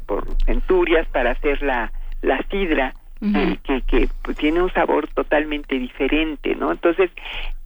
por, 0.07 0.25
Centurias 0.45 1.07
para 1.09 1.33
hacer 1.33 1.63
la, 1.63 1.93
la 2.23 2.43
sidra 2.51 2.95
que, 3.63 3.81
que 3.83 4.09
pues, 4.23 4.37
tiene 4.37 4.61
un 4.61 4.73
sabor 4.73 5.09
totalmente 5.09 5.79
diferente, 5.79 6.55
¿no? 6.57 6.73
Entonces, 6.73 7.11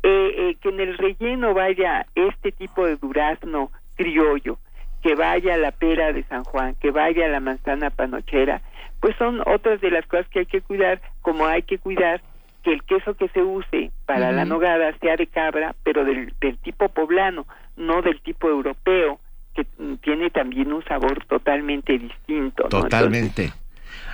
eh, 0.02 0.34
eh, 0.36 0.56
que 0.60 0.68
en 0.68 0.80
el 0.80 0.96
relleno 0.96 1.52
vaya 1.54 2.06
este 2.14 2.52
tipo 2.52 2.86
de 2.86 2.96
durazno 2.96 3.72
criollo, 3.96 4.58
que 5.02 5.14
vaya 5.14 5.56
la 5.56 5.72
pera 5.72 6.12
de 6.12 6.22
San 6.24 6.44
Juan, 6.44 6.76
que 6.76 6.92
vaya 6.92 7.26
la 7.28 7.40
manzana 7.40 7.90
panochera, 7.90 8.62
pues 9.00 9.16
son 9.16 9.40
otras 9.46 9.80
de 9.80 9.90
las 9.90 10.06
cosas 10.06 10.28
que 10.28 10.40
hay 10.40 10.46
que 10.46 10.60
cuidar, 10.60 11.00
como 11.22 11.46
hay 11.46 11.62
que 11.62 11.78
cuidar 11.78 12.20
que 12.62 12.72
el 12.72 12.82
queso 12.84 13.14
que 13.14 13.28
se 13.28 13.42
use 13.42 13.90
para 14.06 14.32
la 14.32 14.44
nogada 14.44 14.92
sea 14.98 15.16
de 15.16 15.26
cabra, 15.26 15.74
pero 15.84 16.04
del, 16.04 16.32
del 16.40 16.58
tipo 16.58 16.88
poblano, 16.88 17.46
no 17.76 18.02
del 18.02 18.20
tipo 18.20 18.48
europeo, 18.48 19.20
que 19.64 19.82
mm, 19.82 19.96
tiene 19.96 20.30
también 20.30 20.72
un 20.72 20.84
sabor 20.84 21.24
totalmente 21.26 21.98
distinto. 21.98 22.64
¿no? 22.64 22.68
Totalmente. 22.68 23.52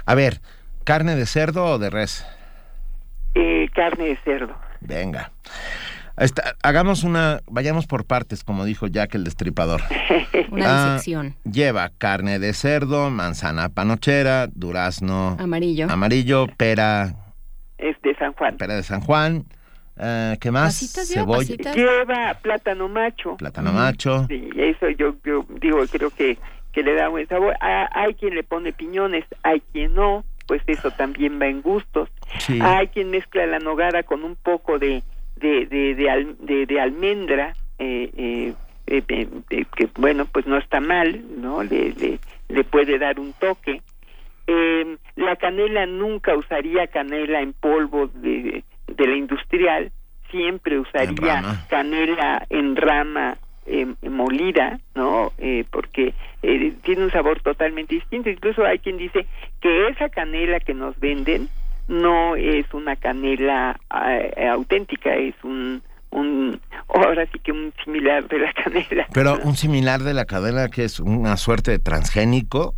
A 0.07 0.15
ver, 0.15 0.41
¿carne 0.85 1.17
de 1.17 1.27
cerdo 1.27 1.65
o 1.65 1.79
de 1.79 1.91
res? 1.91 2.27
Eh, 3.35 3.69
carne 3.75 4.05
de 4.07 4.17
cerdo. 4.25 4.55
Venga. 4.81 5.33
Hagamos 6.63 7.03
una, 7.03 7.41
vayamos 7.47 7.87
por 7.89 8.05
partes, 8.07 8.45
como 8.45 8.65
dijo 8.65 8.87
Jack 8.87 9.17
el 9.17 9.25
destripador. 9.25 9.83
Una 10.51 10.65
Ah, 10.67 10.87
disección. 10.93 11.35
Lleva 11.45 11.91
carne 11.99 12.39
de 12.39 12.53
cerdo, 12.53 13.11
manzana 13.11 13.69
panochera, 13.71 14.47
durazno 14.47 15.37
Amarillo. 15.41 15.89
amarillo, 15.91 16.47
pera, 16.57 17.15
Es 17.79 18.01
de 18.03 18.15
San 18.15 18.33
Juan. 18.35 18.57
pera 18.59 18.77
de 18.77 18.85
San 18.85 19.01
Juan, 19.01 19.45
eh, 19.99 20.37
¿qué 20.41 20.51
más? 20.51 20.65
Pasitas, 20.75 21.09
Cebolla, 21.09 21.39
pasitas. 21.39 21.77
Lleva 21.77 22.35
plátano 22.43 22.89
macho. 22.89 23.37
plátano 23.37 23.73
macho. 23.73 24.27
Sí, 24.29 24.49
eso 24.57 24.89
yo, 24.91 25.15
yo 25.25 25.45
digo, 25.61 25.85
creo 25.91 26.11
que, 26.11 26.39
que 26.73 26.83
le 26.83 26.95
da 26.95 27.09
buen 27.09 27.27
sabor. 27.29 27.55
Ah, 27.61 27.89
hay 27.93 28.15
quien 28.15 28.35
le 28.35 28.43
pone 28.43 28.73
piñones, 28.73 29.25
hay 29.43 29.61
quien 29.73 29.95
no, 29.95 30.25
pues 30.47 30.63
eso 30.67 30.91
también 30.91 31.41
va 31.41 31.47
en 31.47 31.63
gustos. 31.63 32.09
Sí. 32.39 32.59
Hay 32.61 32.89
quien 32.89 33.11
mezcla 33.11 33.47
la 33.47 33.59
nogada 33.61 34.03
con 34.03 34.25
un 34.25 34.37
poco 34.37 34.79
de, 34.79 35.03
de, 35.37 35.67
de, 35.67 35.95
de, 35.95 36.11
al- 36.11 36.37
de- 36.41 36.67
de 36.67 36.81
almendra, 36.81 37.55
eh, 37.79 38.11
eh, 38.17 38.55
eh, 38.87 39.03
eh, 39.09 39.29
eh, 39.51 39.65
que 39.77 39.89
bueno, 39.97 40.27
pues 40.27 40.47
no 40.47 40.59
está 40.59 40.81
mal, 40.81 41.23
¿no? 41.39 41.63
Le, 41.63 41.93
le, 41.95 42.19
le 42.49 42.65
puede 42.65 42.99
dar 42.99 43.19
un 43.21 43.33
toque. 43.35 43.81
Eh, 44.47 44.97
la 45.17 45.37
canela 45.37 45.87
nunca 45.87 46.37
usaría 46.37 46.87
canela 46.89 47.41
en 47.41 47.55
polvo 47.55 48.09
de, 48.09 48.63
de 48.87 49.07
la 49.07 49.17
industrial, 49.17 49.93
siempre 50.31 50.79
usaría 50.79 51.65
canela 51.69 52.45
en 52.51 52.77
rama 52.77 53.37
eh, 53.67 53.87
molida, 54.11 54.79
¿no? 54.95 55.33
Eh, 55.39 55.65
porque 55.71 56.15
eh, 56.43 56.73
tiene 56.83 57.05
un 57.05 57.11
sabor 57.11 57.41
totalmente 57.41 57.95
distinto. 57.95 58.29
Incluso 58.31 58.65
hay 58.65 58.79
quien 58.79 58.99
dice 58.99 59.27
que 59.61 59.89
esa 59.89 60.09
canela 60.09 60.61
que 60.61 60.75
nos 60.75 60.99
venden 61.01 61.49
no 61.89 62.37
es 62.37 62.67
una 62.75 62.97
canela 62.97 63.79
eh, 64.09 64.49
auténtica, 64.49 65.15
es 65.15 65.35
un, 65.43 65.83
un, 66.11 66.61
ahora 66.89 67.27
sí 67.33 67.39
que 67.39 67.53
un 67.53 67.73
similar 67.85 68.27
de 68.29 68.39
la 68.39 68.53
canela. 68.65 69.07
Pero 69.13 69.39
un 69.45 69.55
similar 69.57 70.03
de 70.03 70.15
la 70.15 70.25
cadena 70.25 70.69
que 70.69 70.85
es 70.85 71.01
una 71.01 71.37
suerte 71.37 71.71
de 71.71 71.79
transgénico. 71.79 72.75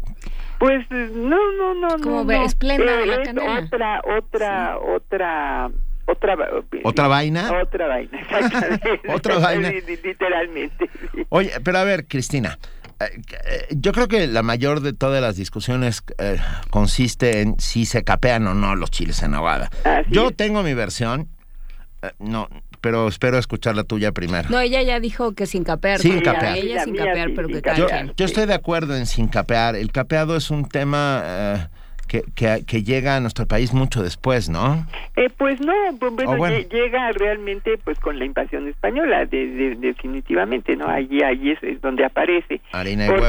Pues 0.59 0.87
eh, 0.91 1.11
no, 1.15 1.53
no, 1.53 1.75
no, 1.75 1.89
Como 2.03 2.25
no, 2.25 2.33
no. 2.39 2.45
esplenda 2.45 2.97
de 2.97 3.07
la 3.07 3.15
es 3.17 3.29
canela. 3.29 3.61
otra, 3.61 4.01
otra, 4.19 4.79
otra, 4.79 5.71
otra, 6.07 6.37
¿Otra 6.85 7.09
vaina? 7.09 7.51
Otra 7.63 7.87
vaina, 7.89 8.21
exactamente. 8.21 9.01
Otra 9.13 9.39
vaina. 9.39 9.71
Li- 9.71 9.81
li- 9.83 10.01
Literalmente. 10.03 10.89
Oye, 11.31 11.53
pero 11.65 11.79
a 11.79 11.85
ver, 11.85 12.07
Cristina, 12.07 12.59
eh, 13.01 13.05
eh, 13.51 13.67
yo 13.71 13.93
creo 13.93 14.09
que 14.09 14.27
la 14.27 14.43
mayor 14.43 14.81
de 14.81 14.93
todas 14.93 15.21
las 15.21 15.37
discusiones 15.37 16.03
eh, 16.19 16.39
consiste 16.71 17.41
en 17.41 17.59
si 17.61 17.87
se 17.87 18.05
capean 18.05 18.47
o 18.47 18.55
no 18.55 18.75
los 18.77 18.91
chiles 18.91 19.23
en 19.23 19.35
ahogada. 19.35 19.71
Así 19.85 20.11
Yo 20.11 20.29
es. 20.29 20.37
tengo 20.37 20.63
mi 20.63 20.75
versión, 20.75 21.29
eh, 22.03 22.11
no, 22.19 22.49
pero 22.81 23.09
espero 23.09 23.37
escuchar 23.39 23.75
la 23.75 23.83
tuya 23.83 24.13
primero. 24.13 24.49
No, 24.49 24.61
ella 24.61 24.81
ya 24.83 25.01
dijo 25.01 25.33
que 25.35 25.47
sin 25.47 25.65
capear. 25.65 25.99
Sin 25.99 26.21
capear. 26.21 26.57
Ella 26.57 26.77
La 26.77 26.85
sin 26.85 26.95
capear, 26.95 27.29
sí, 27.29 27.33
pero 27.35 27.49
sin 27.49 27.57
que 27.57 27.63
capear. 27.63 28.15
Yo, 28.17 28.25
estoy 28.25 28.47
de 28.47 28.55
acuerdo 28.55 28.97
en 28.97 29.07
sin 29.07 29.27
capear. 29.29 29.75
El 29.75 29.91
capeado 29.91 30.37
es 30.37 30.51
un 30.51 30.69
tema 30.69 31.23
eh, 31.25 31.67
que, 32.07 32.23
que- 32.35 32.65
que 32.67 32.83
llega 32.83 33.17
a 33.17 33.21
nuestro 33.21 33.47
país 33.47 33.73
mucho 33.73 34.03
después, 34.03 34.49
¿no? 34.49 34.87
Eh, 35.17 35.29
pues 35.37 35.61
no, 35.61 35.73
bueno, 35.99 36.31
Oh, 36.33 36.37
bueno. 36.37 36.57
lle- 36.57 36.69
llega 36.71 37.11
realmente 37.13 37.79
pues 37.79 37.99
con 38.01 38.19
la 38.19 38.25
invasión 38.25 38.69
española, 38.69 39.27
de- 39.27 39.47
de- 39.49 39.75
definitivamente, 39.77 40.77
¿no? 40.77 40.87
Allí, 40.89 41.23
allí 41.23 41.51
es, 41.53 41.63
es 41.63 41.81
donde 41.81 42.05
aparece. 42.05 42.61
Harina 42.73 43.05
de 43.05 43.11
huevo. 43.11 43.27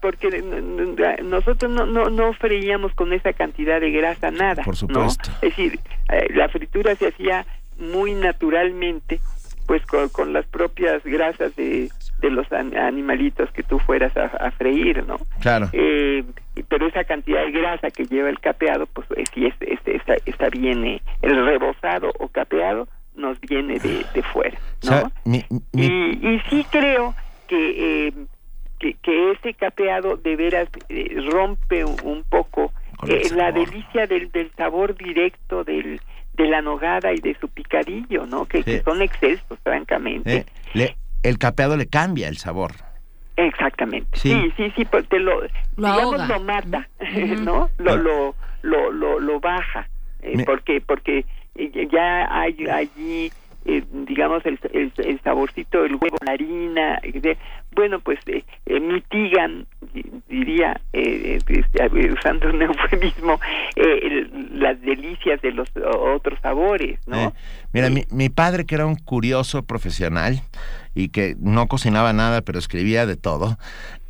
Porque, 0.00 0.30
porque 0.30 1.22
nosotros 1.22 1.70
no, 1.72 1.86
no, 1.86 2.10
no 2.10 2.32
freíamos 2.34 2.92
con 2.94 3.12
esa 3.12 3.32
cantidad 3.32 3.80
de 3.80 3.90
grasa 3.90 4.30
nada. 4.30 4.62
Por 4.62 4.74
¿no? 4.74 4.76
supuesto. 5.10 5.30
Es 5.42 5.50
decir, 5.56 5.78
eh, 6.10 6.26
la 6.34 6.48
fritura 6.48 6.94
se 6.96 7.08
hacía 7.08 7.46
muy 7.78 8.12
naturalmente, 8.14 9.20
pues 9.66 9.84
con, 9.86 10.08
con 10.10 10.32
las 10.32 10.46
propias 10.46 11.02
grasas 11.04 11.54
de, 11.56 11.88
de 12.24 12.30
los 12.30 12.50
an- 12.52 12.74
animalitos 12.76 13.50
que 13.52 13.62
tú 13.62 13.78
fueras 13.78 14.16
a, 14.16 14.24
a 14.26 14.50
freír, 14.52 15.04
¿no? 15.06 15.16
Claro. 15.40 15.68
Eh, 15.72 16.24
pero 16.68 16.86
esa 16.86 17.04
cantidad 17.04 17.44
de 17.44 17.50
grasa 17.52 17.90
que 17.90 18.06
lleva 18.06 18.30
el 18.30 18.40
capeado, 18.40 18.86
pues 18.86 19.06
eh, 19.16 19.24
sí, 19.34 19.44
es, 19.46 19.54
es- 19.60 19.80
esta, 19.84 20.14
esta 20.24 20.48
viene, 20.48 21.02
el 21.22 21.44
rebozado 21.44 22.10
o 22.18 22.28
capeado 22.28 22.88
nos 23.14 23.38
viene 23.40 23.78
de, 23.78 24.04
de 24.14 24.22
fuera, 24.22 24.56
O 24.82 24.86
¿no? 24.86 24.90
sea, 24.92 25.10
mi- 25.24 25.44
mi- 25.72 25.86
y, 25.86 26.28
y 26.34 26.40
sí 26.48 26.64
creo 26.70 27.14
que, 27.46 28.06
eh, 28.08 28.12
que, 28.80 28.94
que 29.02 29.32
ese 29.32 29.52
capeado 29.54 30.16
de 30.16 30.34
veras 30.36 30.68
eh, 30.88 31.14
rompe 31.30 31.84
un, 31.84 32.24
poco 32.28 32.72
eh, 33.06 33.22
la 33.36 33.52
delicia 33.52 34.06
del, 34.06 34.30
del 34.32 34.50
sabor 34.56 34.96
directo 34.96 35.62
del, 35.62 36.00
de 36.32 36.46
la 36.46 36.62
nogada 36.62 37.12
y 37.12 37.20
de 37.20 37.36
su 37.38 37.48
picadillo, 37.48 38.26
¿no? 38.26 38.46
Que, 38.46 38.80
son 38.82 39.02
excesos, 39.02 39.58
francamente. 39.62 40.36
eh, 40.38 40.46
le- 40.72 40.96
el 41.24 41.38
capeado 41.38 41.76
le 41.76 41.86
cambia 41.88 42.28
el 42.28 42.36
sabor. 42.36 42.72
Exactamente. 43.36 44.16
Sí. 44.16 44.30
Sí, 44.30 44.52
sí, 44.56 44.72
sí, 44.76 44.84
pues 44.84 45.08
te 45.08 45.18
lo, 45.18 45.40
digamos 45.76 46.20
ahoga. 46.20 46.26
lo 46.28 46.40
mata. 46.40 46.88
¿no? 47.44 47.68
Lo, 47.78 47.96
lo, 47.96 48.34
lo, 48.62 48.92
lo, 48.92 49.18
lo 49.20 49.40
baja, 49.40 49.88
eh, 50.22 50.36
Me- 50.36 50.44
porque 50.44 50.80
porque 50.80 51.24
eh, 51.56 51.88
ya 51.90 52.28
hay 52.32 52.56
allí, 52.70 53.32
eh, 53.64 53.82
digamos, 54.06 54.44
el, 54.46 54.58
el, 54.72 54.92
el 54.96 55.20
saborcito 55.22 55.82
del 55.82 55.96
huevo, 55.96 56.16
la 56.24 56.32
harina, 56.32 56.98
eh, 57.02 57.20
de- 57.20 57.38
bueno, 57.72 57.98
pues 58.00 58.20
eh, 58.26 58.44
eh, 58.66 58.78
mitigan, 58.80 59.66
di- 59.92 60.04
diría, 60.28 60.80
eh, 60.92 61.40
eh, 61.48 61.54
este, 61.60 62.12
usando 62.12 62.48
un 62.50 62.62
eufemismo, 62.62 63.40
las 64.64 64.80
delicias 64.80 65.40
de 65.42 65.52
los 65.52 65.68
otros 66.16 66.38
sabores, 66.40 66.98
¿no? 67.06 67.16
Eh, 67.18 67.32
Mira, 67.74 67.90
mi, 67.90 68.04
mi 68.10 68.30
padre, 68.30 68.64
que 68.64 68.74
era 68.74 68.86
un 68.86 68.96
curioso 68.96 69.62
profesional 69.62 70.40
y 70.94 71.10
que 71.10 71.36
no 71.38 71.68
cocinaba 71.68 72.12
nada, 72.14 72.40
pero 72.40 72.58
escribía 72.58 73.04
de 73.04 73.16
todo, 73.16 73.58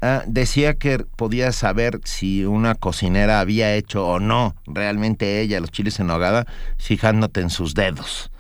ah, 0.00 0.22
decía 0.26 0.74
que 0.74 0.98
podía 1.16 1.50
saber 1.50 1.98
si 2.04 2.44
una 2.44 2.74
cocinera 2.76 3.40
había 3.40 3.74
hecho 3.74 4.06
o 4.06 4.20
no 4.20 4.54
realmente 4.66 5.40
ella 5.40 5.58
los 5.60 5.70
chiles 5.72 5.98
en 5.98 6.06
nogada 6.06 6.46
fijándote 6.78 7.40
en 7.40 7.50
sus 7.50 7.74
dedos. 7.74 8.30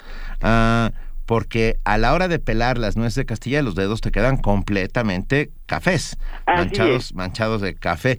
Ah, 0.40 0.92
porque 1.26 1.78
a 1.84 1.96
la 1.98 2.12
hora 2.12 2.28
de 2.28 2.38
pelar 2.38 2.78
las 2.78 2.96
nueces 2.96 3.16
de 3.16 3.24
Castilla, 3.26 3.62
los 3.62 3.74
dedos 3.74 4.02
te 4.02 4.12
quedan 4.12 4.36
completamente 4.36 5.50
cafés, 5.66 6.16
Así 6.46 6.58
manchados, 6.58 7.04
es. 7.06 7.14
manchados 7.14 7.60
de 7.60 7.74
café. 7.74 8.18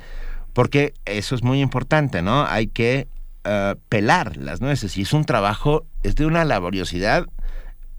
Porque 0.54 0.94
eso 1.06 1.36
es 1.36 1.44
muy 1.44 1.62
importante, 1.62 2.22
¿no? 2.22 2.46
Hay 2.48 2.68
que 2.68 3.08
ah, 3.46 3.76
pelar 3.90 4.36
las 4.38 4.60
nueces 4.62 4.98
y 4.98 5.04
es 5.04 5.14
un 5.14 5.24
trabajo, 5.26 5.86
es 6.04 6.16
de 6.16 6.26
una 6.26 6.44
laboriosidad 6.46 7.26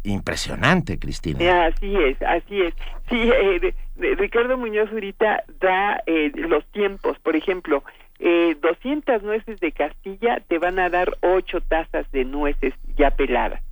impresionante, 0.05 0.99
Cristina. 0.99 1.39
Eh, 1.43 1.51
Así 1.75 1.97
es, 1.97 2.21
así 2.23 2.61
es. 2.63 2.75
Sí, 3.09 3.17
eh, 3.33 3.61
de- 3.97 4.15
Ricardo 4.17 4.57
Muñoz 4.59 4.91
ahorita 4.93 5.45
da 5.61 6.03
eh, 6.07 6.31
los 6.35 6.65
tiempos. 6.67 7.19
Por 7.21 7.35
ejemplo, 7.35 7.83
eh, 8.19 8.57
200 8.61 9.23
nueces 9.23 9.59
de 9.61 9.73
Castilla 9.73 10.41
te 10.49 10.59
van 10.59 10.79
a 10.79 10.91
dar 10.91 11.17
8 11.23 11.61
tazas 11.63 12.11
de 12.13 12.25
nueces 12.25 12.75
ya 12.97 13.11
peladas. 13.11 13.63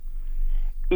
Y, 0.89 0.95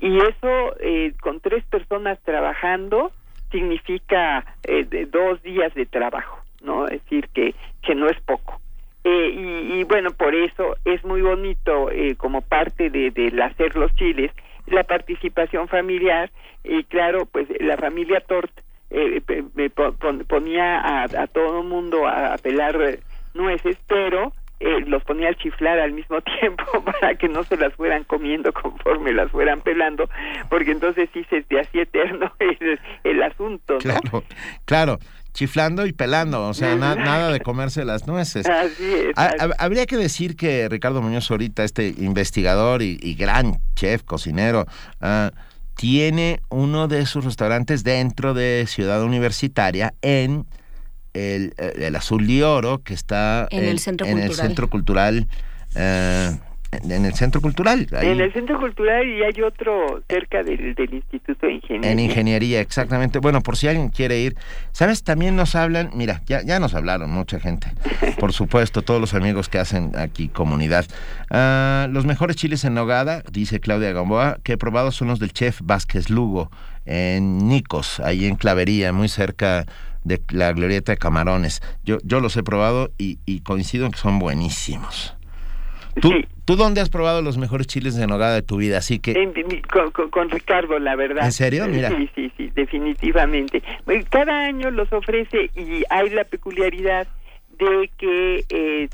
y 0.00 0.18
eso 0.18 0.76
eh, 0.80 1.12
con 1.20 1.40
tres 1.40 1.64
personas 1.64 2.18
trabajando 2.24 3.10
significa 3.50 4.44
eh, 4.64 4.84
de 4.84 5.06
dos 5.06 5.42
días 5.42 5.72
de 5.74 5.86
trabajo, 5.86 6.38
¿no? 6.62 6.86
Es 6.88 7.02
decir, 7.04 7.28
que, 7.32 7.54
que 7.82 7.94
no 7.94 8.08
es 8.08 8.20
poco. 8.20 8.60
Eh, 9.04 9.28
y, 9.36 9.80
y 9.80 9.84
bueno, 9.84 10.10
por 10.12 10.34
eso 10.34 10.76
es 10.84 11.04
muy 11.04 11.20
bonito 11.20 11.90
eh, 11.90 12.16
como 12.16 12.40
parte 12.40 12.88
de, 12.90 13.10
del 13.10 13.40
hacer 13.42 13.76
los 13.76 13.94
chiles 13.94 14.30
la 14.66 14.84
participación 14.84 15.68
familiar 15.68 16.30
y 16.64 16.84
claro, 16.84 17.26
pues 17.26 17.46
la 17.60 17.76
familia 17.76 18.20
Tort 18.20 18.50
eh, 18.88 19.20
me 19.54 19.68
po- 19.68 19.92
pon- 19.92 20.24
ponía 20.26 20.80
a, 20.80 21.02
a 21.04 21.26
todo 21.26 21.60
el 21.60 21.68
mundo 21.68 22.06
a, 22.06 22.32
a 22.32 22.38
pelar 22.38 22.80
eh, 22.80 23.00
nueces, 23.34 23.76
pero 23.86 24.32
eh, 24.60 24.80
los 24.86 25.04
ponía 25.04 25.28
a 25.28 25.34
chiflar 25.34 25.78
al 25.80 25.92
mismo 25.92 26.18
tiempo 26.40 26.64
para 26.82 27.14
que 27.16 27.28
no 27.28 27.44
se 27.44 27.58
las 27.58 27.74
fueran 27.74 28.04
comiendo 28.04 28.54
conforme 28.54 29.12
las 29.12 29.30
fueran 29.30 29.60
pelando, 29.60 30.08
porque 30.48 30.70
entonces 30.70 31.10
sí 31.12 31.26
se 31.28 31.42
te 31.42 31.60
hacía 31.60 31.82
eterno 31.82 32.32
el, 32.38 32.80
el 33.02 33.22
asunto, 33.22 33.74
¿no? 33.74 33.80
Claro, 33.80 34.24
claro. 34.64 34.98
Chiflando 35.34 35.84
y 35.84 35.92
pelando, 35.92 36.48
o 36.48 36.54
sea, 36.54 36.76
nada 36.76 37.30
de 37.30 37.40
comerse 37.40 37.84
las 37.84 38.06
nueces. 38.06 38.46
Así 38.46 38.84
es. 38.84 39.14
habría 39.58 39.84
que 39.84 39.96
decir 39.96 40.36
que 40.36 40.68
Ricardo 40.68 41.02
Muñoz 41.02 41.30
ahorita, 41.30 41.64
este 41.64 41.88
investigador 41.98 42.80
y, 42.82 43.14
gran 43.14 43.58
chef, 43.74 44.04
cocinero, 44.04 44.66
ah, 45.00 45.32
tiene 45.76 46.40
uno 46.48 46.86
de 46.86 47.04
sus 47.04 47.24
restaurantes 47.24 47.82
dentro 47.82 48.32
de 48.32 48.64
Ciudad 48.68 49.02
Universitaria 49.02 49.92
en 50.02 50.46
el, 51.14 51.52
el 51.58 51.96
Azul 51.96 52.30
y 52.30 52.42
Oro, 52.42 52.82
que 52.82 52.94
está 52.94 53.48
en, 53.50 53.64
el 53.64 53.80
Centro 53.80 54.06
en 54.06 54.12
Cultural. 54.12 54.30
El 54.30 54.36
centro 54.36 54.70
cultural 54.70 55.28
eh, 55.74 56.38
en 56.82 57.04
el 57.04 57.14
Centro 57.14 57.40
Cultural. 57.40 57.86
En 57.92 58.20
el 58.20 58.32
Centro 58.32 58.58
Cultural 58.58 59.06
y 59.08 59.22
hay 59.22 59.42
otro 59.42 60.02
cerca 60.08 60.42
del, 60.42 60.74
Instituto 60.92 61.46
de 61.46 61.54
Ingeniería. 61.54 61.90
En 61.90 61.98
Ingeniería, 61.98 62.60
exactamente. 62.60 63.18
Bueno, 63.18 63.42
por 63.42 63.56
si 63.56 63.68
alguien 63.68 63.88
quiere 63.88 64.20
ir. 64.20 64.36
¿Sabes? 64.72 65.04
También 65.04 65.36
nos 65.36 65.54
hablan, 65.54 65.90
mira, 65.94 66.22
ya, 66.26 66.42
ya 66.42 66.58
nos 66.58 66.74
hablaron 66.74 67.10
mucha 67.10 67.40
gente. 67.40 67.72
Por 68.18 68.32
supuesto, 68.32 68.82
todos 68.82 69.00
los 69.00 69.14
amigos 69.14 69.48
que 69.48 69.58
hacen 69.58 69.92
aquí 69.96 70.28
comunidad. 70.28 70.84
Ah, 71.30 71.86
los 71.90 72.06
mejores 72.06 72.36
chiles 72.36 72.64
en 72.64 72.74
nogada, 72.74 73.22
dice 73.30 73.60
Claudia 73.60 73.92
Gamboa, 73.92 74.38
que 74.42 74.54
he 74.54 74.56
probado 74.58 74.92
son 74.92 75.08
los 75.08 75.18
del 75.18 75.32
chef 75.32 75.60
Vázquez 75.62 76.10
Lugo, 76.10 76.50
en 76.86 77.48
Nicos, 77.48 78.00
ahí 78.00 78.26
en 78.26 78.36
Clavería, 78.36 78.92
muy 78.92 79.08
cerca 79.08 79.64
de 80.04 80.22
la 80.30 80.52
glorieta 80.52 80.92
de 80.92 80.98
camarones. 80.98 81.62
Yo, 81.82 81.98
yo 82.04 82.20
los 82.20 82.36
he 82.36 82.42
probado 82.42 82.92
y, 82.98 83.18
y 83.24 83.40
coincido 83.40 83.86
en 83.86 83.92
que 83.92 83.98
son 83.98 84.18
buenísimos. 84.18 85.13
¿Tú, 86.00 86.12
¿Tú 86.44 86.56
dónde 86.56 86.80
has 86.80 86.90
probado 86.90 87.22
los 87.22 87.38
mejores 87.38 87.66
chiles 87.66 87.96
de 87.96 88.06
nogada 88.06 88.34
de 88.34 88.42
tu 88.42 88.56
vida? 88.56 88.78
Así 88.78 88.98
que 88.98 89.14
con, 90.10 90.30
Ricardo, 90.30 90.78
la 90.78 90.96
verdad. 90.96 91.24
¿En 91.24 91.32
serio? 91.32 91.66
Mira. 91.68 91.88
Sí, 91.88 92.10
sí, 92.14 92.32
sí, 92.36 92.50
definitivamente. 92.54 93.62
Cada 94.10 94.44
año 94.44 94.70
los 94.70 94.92
ofrece 94.92 95.50
y 95.54 95.84
hay 95.90 96.10
la 96.10 96.24
peculiaridad 96.24 97.06
de 97.58 97.90
que 97.96 98.44
eh, 98.48 98.88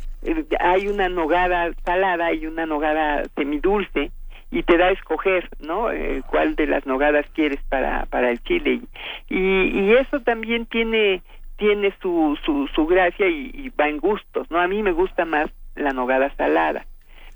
hay 0.61 0.89
una 0.89 1.09
nogada 1.09 1.71
salada 1.85 2.33
y 2.33 2.47
una 2.47 2.67
nogada 2.67 3.25
semidulce 3.35 4.11
y 4.51 4.63
te 4.63 4.77
da 4.77 4.87
a 4.87 4.91
escoger, 4.93 5.49
¿no? 5.61 5.91
Eh, 5.91 6.23
cuál 6.27 6.57
de 6.57 6.67
las 6.67 6.85
nogadas 6.85 7.25
quieres 7.35 7.61
para 7.69 8.07
para 8.07 8.31
el 8.31 8.43
chile 8.43 8.81
y, 9.29 9.39
y 9.39 9.93
eso 9.95 10.21
también 10.21 10.67
tiene 10.67 11.23
tiene 11.57 11.95
su 12.03 12.37
su, 12.45 12.69
su 12.75 12.87
gracia 12.87 13.29
y, 13.29 13.51
y 13.55 13.69
va 13.71 13.89
en 13.89 13.99
gustos, 13.99 14.51
¿no? 14.51 14.61
A 14.61 14.69
mí 14.69 14.83
me 14.83 14.93
gusta 14.93 15.25
más 15.25 15.51
la 15.75 15.93
nogada 15.93 16.35
salada 16.37 16.85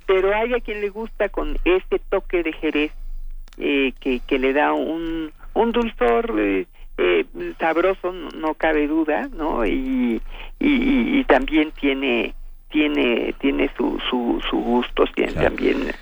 pero 0.06 0.34
hay 0.34 0.54
a 0.54 0.60
quien 0.60 0.80
le 0.80 0.90
gusta 0.90 1.28
con 1.28 1.56
este 1.64 1.98
toque 1.98 2.42
de 2.42 2.52
jerez 2.52 2.92
eh, 3.58 3.92
que, 4.00 4.20
que 4.20 4.38
le 4.38 4.52
da 4.52 4.72
un, 4.72 5.32
un 5.54 5.72
dulzor 5.72 6.34
eh, 6.38 6.66
eh, 6.98 7.24
sabroso, 7.58 8.12
no, 8.12 8.54
cabe 8.54 8.86
duda, 8.86 9.28
¿no? 9.32 9.64
Y, 9.64 10.20
y, 10.58 11.24
también 11.24 11.72
tiene 11.72 12.34
tiene 12.70 13.34
tiene 13.40 13.70
su 13.76 13.98
su, 14.10 14.42
su 14.50 14.58
gusto, 14.58 15.04
también 15.34 15.92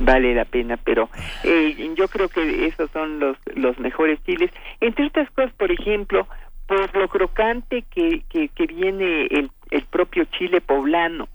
vale 0.00 0.34
la 0.34 0.44
pena, 0.44 0.76
pero 0.76 1.08
yo 1.96 2.08
creo 2.08 2.28
que 2.28 2.66
esos 2.66 2.90
son 2.90 3.18
los 3.18 3.36
los 3.54 3.78
mejores 3.78 4.22
chiles. 4.24 4.50
Entre 4.80 5.06
otras 5.06 5.30
cosas, 5.30 5.52
por 5.54 5.72
ejemplo, 5.72 6.26
por 6.66 6.94
lo 6.96 7.08
crocante 7.08 7.84
que, 7.90 8.22
que, 8.30 8.48
que 8.48 8.66
viene 8.66 9.26
el, 9.26 9.50
el 9.70 9.82
propio 9.84 10.24
chile 10.24 10.60
poblano 10.60 11.28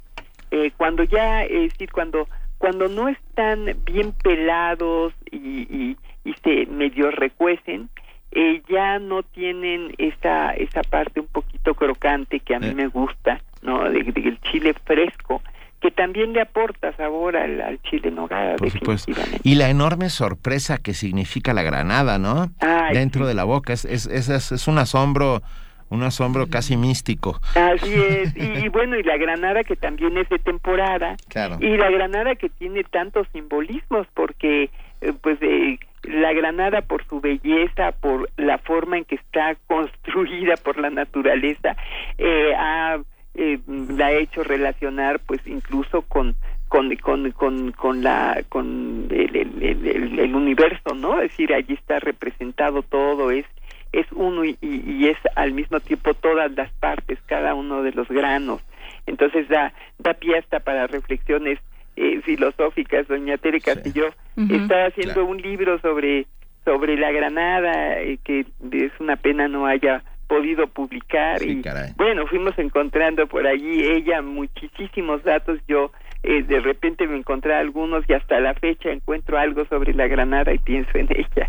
eh, 0.51 0.71
cuando 0.77 1.03
ya, 1.03 1.43
es 1.43 1.71
decir, 1.71 1.91
cuando, 1.91 2.27
cuando 2.57 2.87
no 2.87 3.07
están 3.09 3.65
bien 3.85 4.13
pelados 4.23 5.13
y, 5.31 5.37
y, 5.61 5.97
se 6.43 6.65
medio 6.65 7.09
recuecen, 7.09 7.89
eh, 8.31 8.61
ya 8.69 8.99
no 8.99 9.23
tienen 9.23 9.93
esa, 9.97 10.51
esa 10.51 10.81
parte 10.83 11.21
un 11.21 11.27
poquito 11.27 11.73
crocante 11.73 12.41
que 12.41 12.55
a 12.55 12.59
mí 12.59 12.67
eh. 12.67 12.75
me 12.75 12.87
gusta, 12.87 13.41
¿no? 13.61 13.89
Del 13.89 14.13
de, 14.13 14.37
chile 14.51 14.75
fresco 14.85 15.41
que 15.79 15.91
también 15.91 16.33
le 16.33 16.41
aporta 16.41 16.91
sabor 16.97 17.37
al, 17.37 17.79
chile 17.83 18.11
nogada, 18.11 18.55
Por 18.55 18.71
supuesto. 18.71 19.11
Y 19.43 19.55
la 19.55 19.69
enorme 19.69 20.09
sorpresa 20.09 20.79
que 20.79 20.93
significa 20.93 21.53
la 21.53 21.61
granada, 21.61 22.17
¿no? 22.17 22.51
Dentro 22.91 23.27
de 23.27 23.35
la 23.35 23.43
boca, 23.43 23.73
es, 23.73 23.85
es, 23.85 24.07
es, 24.07 24.51
es 24.51 24.67
un 24.67 24.79
asombro 24.79 25.43
un 25.89 26.03
asombro 26.03 26.47
casi 26.47 26.77
místico. 26.77 27.39
Así 27.55 27.93
es, 27.93 28.35
y, 28.35 28.67
bueno, 28.69 28.97
y 28.97 29.03
la 29.03 29.17
granada 29.17 29.63
que 29.63 29.75
también 29.75 30.17
es 30.17 30.27
de 30.29 30.39
temporada, 30.39 31.15
claro. 31.29 31.57
y 31.59 31.77
la 31.77 31.89
granada 31.89 32.35
que 32.35 32.49
tiene 32.49 32.83
tantos 32.83 33.27
simbolismos, 33.33 34.07
porque 34.13 34.69
eh, 35.01 35.13
pues 35.21 35.37
eh, 35.41 35.79
la 36.03 36.33
granada 36.33 36.81
por 36.81 37.05
su 37.07 37.19
belleza, 37.19 37.91
por 37.91 38.29
la 38.37 38.57
forma 38.57 38.97
en 38.97 39.05
que 39.05 39.15
está 39.15 39.55
construida 39.67 40.55
por 40.57 40.77
la 40.77 40.89
naturaleza, 40.89 41.75
eh, 42.17 42.53
ha, 42.57 42.97
la 43.35 44.05
ha 44.05 44.11
hecho 44.13 44.43
relacionar 44.43 45.19
pues 45.19 45.45
incluso 45.45 46.01
con 46.03 46.35
con, 46.67 46.93
con, 46.97 47.31
con, 47.31 47.71
con 47.71 48.03
la 48.03 48.43
con 48.49 49.07
el, 49.09 49.35
el, 49.35 50.19
el, 50.19 50.35
universo, 50.35 50.93
¿no? 50.95 51.21
Es 51.21 51.31
decir, 51.31 51.53
allí 51.53 51.73
está 51.73 51.99
representado 51.99 52.81
todo, 52.81 53.31
es 53.31 53.45
es 53.91 54.05
uno 54.11 54.45
y, 54.45 54.57
y, 54.61 55.07
es 55.07 55.17
al 55.35 55.53
mismo 55.53 55.79
tiempo 55.79 56.13
todas 56.13 56.51
las 56.51 56.71
partes, 56.73 57.19
cada 57.25 57.53
uno 57.55 57.83
de 57.83 57.91
los 57.91 58.07
granos. 58.07 58.61
Entonces 59.05 59.47
da, 59.47 59.73
da 59.99 60.13
pie 60.13 60.37
hasta 60.37 60.59
para 60.59 60.87
reflexiones 60.87 61.59
eh, 61.95 62.21
filosóficas. 62.21 63.07
Doña 63.07 63.37
Tere 63.37 63.59
Castillo. 63.61 64.09
Está 64.49 64.85
haciendo 64.85 65.25
un 65.25 65.41
libro 65.41 65.79
sobre, 65.79 66.27
sobre 66.63 66.95
la 66.97 67.11
granada, 67.11 67.99
eh, 68.01 68.19
que 68.23 68.45
es 68.71 68.91
una 68.99 69.15
pena 69.15 69.47
no 69.47 69.65
haya 69.65 70.03
podido 70.27 70.67
publicar 70.67 71.41
y 71.41 71.63
bueno 71.95 72.27
fuimos 72.27 72.59
encontrando 72.59 73.27
por 73.27 73.47
allí 73.47 73.83
ella 73.83 74.21
muchísimos 74.21 75.23
datos. 75.23 75.59
Yo 75.67 75.91
eh, 76.23 76.43
de 76.43 76.59
repente 76.59 77.07
me 77.07 77.17
encontré 77.17 77.55
algunos 77.55 78.03
y 78.09 78.13
hasta 78.13 78.39
la 78.41 78.53
fecha 78.53 78.91
encuentro 78.91 79.39
algo 79.39 79.65
sobre 79.65 79.93
la 79.93 80.07
granada 80.07 80.53
y 80.53 80.59
pienso 80.59 80.91
en 80.97 81.07
ella 81.11 81.47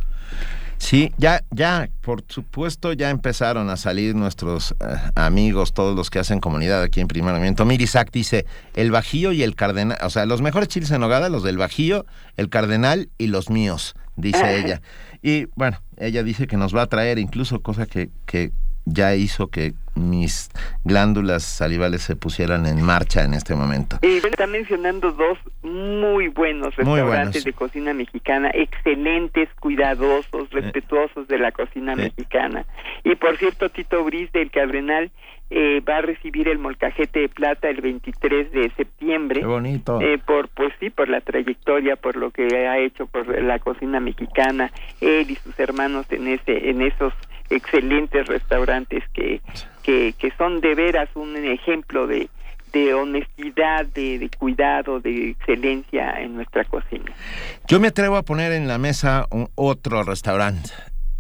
Sí, 0.79 1.13
ya, 1.19 1.45
ya, 1.51 1.91
por 2.01 2.25
supuesto, 2.29 2.93
ya 2.93 3.11
empezaron 3.11 3.69
a 3.69 3.77
salir 3.77 4.15
nuestros 4.15 4.75
eh, 4.81 4.97
amigos, 5.17 5.75
todos 5.75 5.97
los 5.97 6.09
que 6.09 6.19
hacen 6.19 6.41
comunidad 6.41 6.83
aquí 6.83 7.01
en 7.01 7.09
Primer 7.09 7.33
Movimiento. 7.33 7.65
Mirisac 7.65 8.11
dice, 8.13 8.47
el 8.75 8.91
Bajío 8.91 9.33
y 9.33 9.43
el 9.43 9.55
Cardenal, 9.55 9.99
o 10.03 10.11
sea, 10.11 10.25
los 10.25 10.41
mejores 10.41 10.69
chiles 10.69 10.91
en 10.93 11.01
nogada, 11.01 11.29
los 11.29 11.43
del 11.43 11.59
Bajío, 11.59 12.07
el 12.37 12.49
Cardenal 12.49 13.11
y 13.19 13.27
los 13.27 13.51
míos, 13.51 13.97
dice 14.17 14.59
ella. 14.65 14.81
Y 15.21 15.47
bueno, 15.57 15.83
ella 15.97 16.23
dice 16.23 16.47
que 16.47 16.57
nos 16.57 16.75
va 16.75 16.83
a 16.83 16.87
traer 16.87 17.19
incluso 17.19 17.61
cosa 17.61 17.87
que, 17.87 18.11
que 18.25 18.53
ya 18.85 19.15
hizo 19.15 19.49
que 19.49 19.75
mis 19.99 20.51
glándulas 20.85 21.43
salivales 21.43 22.03
se 22.03 22.17
pusieran 22.17 22.67
en 22.67 22.83
marcha 22.83 23.25
en 23.25 23.35
este 23.35 23.55
momento. 23.55 23.99
Y 24.03 24.17
está 24.17 24.47
mencionando 24.47 25.13
dos 25.13 25.39
muy 25.63 26.29
buenos 26.29 26.75
restaurantes 26.77 27.45
de 27.45 27.53
cocina 27.53 27.93
mexicana, 27.93 28.51
excelentes, 28.55 29.49
cuidadosos, 29.61 30.51
respetuosos 30.51 31.29
de 31.29 31.39
la 31.39 31.53
cocina 31.53 31.95
mexicana. 31.95 32.65
Y 33.05 33.15
por 33.17 33.37
cierto, 33.37 33.69
Tito 33.69 34.05
Briz 34.05 34.31
del 34.33 34.51
Cardenal 34.51 35.11
eh, 35.51 35.81
va 35.81 35.99
a 35.99 36.03
recibir 36.03 36.47
el 36.49 36.59
molcajete 36.59 37.21
de 37.21 37.29
plata 37.29 37.71
el 37.71 37.81
23 37.81 38.53
de 38.53 38.71
septiembre. 38.77 39.41
Qué 39.41 39.47
bonito. 39.47 40.01
Eh, 40.01 40.19
por, 40.19 40.49
pues 40.49 40.75
sí, 40.79 40.91
por 40.91 41.09
la 41.09 41.21
trayectoria, 41.23 41.97
por 41.97 42.17
lo 42.17 42.31
que 42.31 42.45
ha 42.69 42.79
hecho 42.79 43.07
por 43.07 43.27
la 43.43 43.59
cocina 43.59 43.99
mexicana, 43.99 44.71
él 45.01 45.31
y 45.31 45.37
sus 45.37 45.59
hermanos 45.59 46.07
en 46.11 46.29
ese, 46.29 46.69
en 46.69 46.83
esos 46.83 47.15
excelentes 47.51 48.27
restaurantes 48.27 49.03
que, 49.15 49.41
que, 49.89 50.13
que 50.19 50.31
son 50.37 50.61
de 50.61 50.75
veras 50.75 51.09
un 51.15 51.35
ejemplo 51.35 52.07
de, 52.07 52.29
de 52.75 52.93
honestidad, 52.93 53.87
de, 53.87 54.19
de, 54.19 54.29
cuidado, 54.29 55.01
de 55.01 55.31
excelencia 55.31 56.21
en 56.21 56.35
nuestra 56.35 56.65
cocina. 56.65 57.11
Yo 57.69 57.81
me 57.81 57.89
atrevo 57.89 58.19
a 58.19 58.23
poner 58.23 58.53
en 58.53 58.69
la 58.69 58.77
mesa 58.77 59.25
un, 59.31 59.49
otro 59.55 60.03
restaurante. 60.03 60.69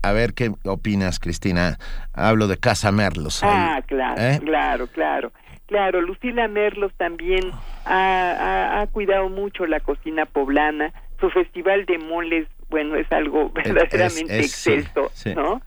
A 0.02 0.12
ver 0.12 0.35
qué 0.35 0.52
opinas, 0.64 1.18
Cristina. 1.18 1.78
Hablo 2.12 2.46
de 2.46 2.59
Casa 2.59 2.92
Merlos. 2.92 3.40
Ah, 3.42 3.81
claro, 3.87 4.20
¿eh? 4.20 4.38
claro, 4.44 4.87
claro. 4.88 5.33
Claro, 5.64 6.02
Lucila 6.02 6.46
Merlos 6.46 6.92
también 6.98 7.50
ha, 7.87 8.83
ha, 8.83 8.87
cuidado 8.88 9.31
mucho 9.31 9.64
la 9.64 9.81
cocina 9.81 10.26
poblana. 10.26 10.92
Su 11.20 11.31
festival 11.31 11.87
de 11.87 11.96
moles 11.96 12.46
bueno, 12.68 12.96
es 12.96 13.11
algo 13.12 13.50
verdaderamente 13.50 14.40
exceso, 14.40 15.11
¿no? 15.35 15.62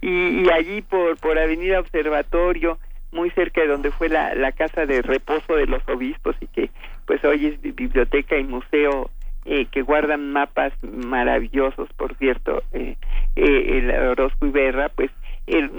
Y, 0.00 0.48
allí 0.50 0.82
por, 0.82 1.16
por 1.18 1.38
Avenida 1.38 1.80
Observatorio, 1.80 2.78
muy 3.12 3.30
cerca 3.30 3.62
de 3.62 3.68
donde 3.68 3.90
fue 3.90 4.08
la, 4.08 4.34
la 4.34 4.52
casa 4.52 4.86
de 4.86 5.02
reposo 5.02 5.56
de 5.56 5.66
los 5.66 5.86
obispos 5.88 6.36
y 6.40 6.46
que 6.46 6.70
pues 7.06 7.24
hoy 7.24 7.46
es 7.46 7.60
biblioteca 7.62 8.36
y 8.36 8.44
museo 8.44 9.10
eh, 9.48 9.66
que 9.70 9.82
guardan 9.82 10.32
mapas 10.32 10.72
maravillosos, 10.82 11.88
por 11.96 12.16
cierto, 12.16 12.64
eh, 12.72 12.96
eh, 13.36 13.78
el 13.78 13.90
Orozco 13.92 14.44
Iberra, 14.44 14.88
pues 14.88 15.12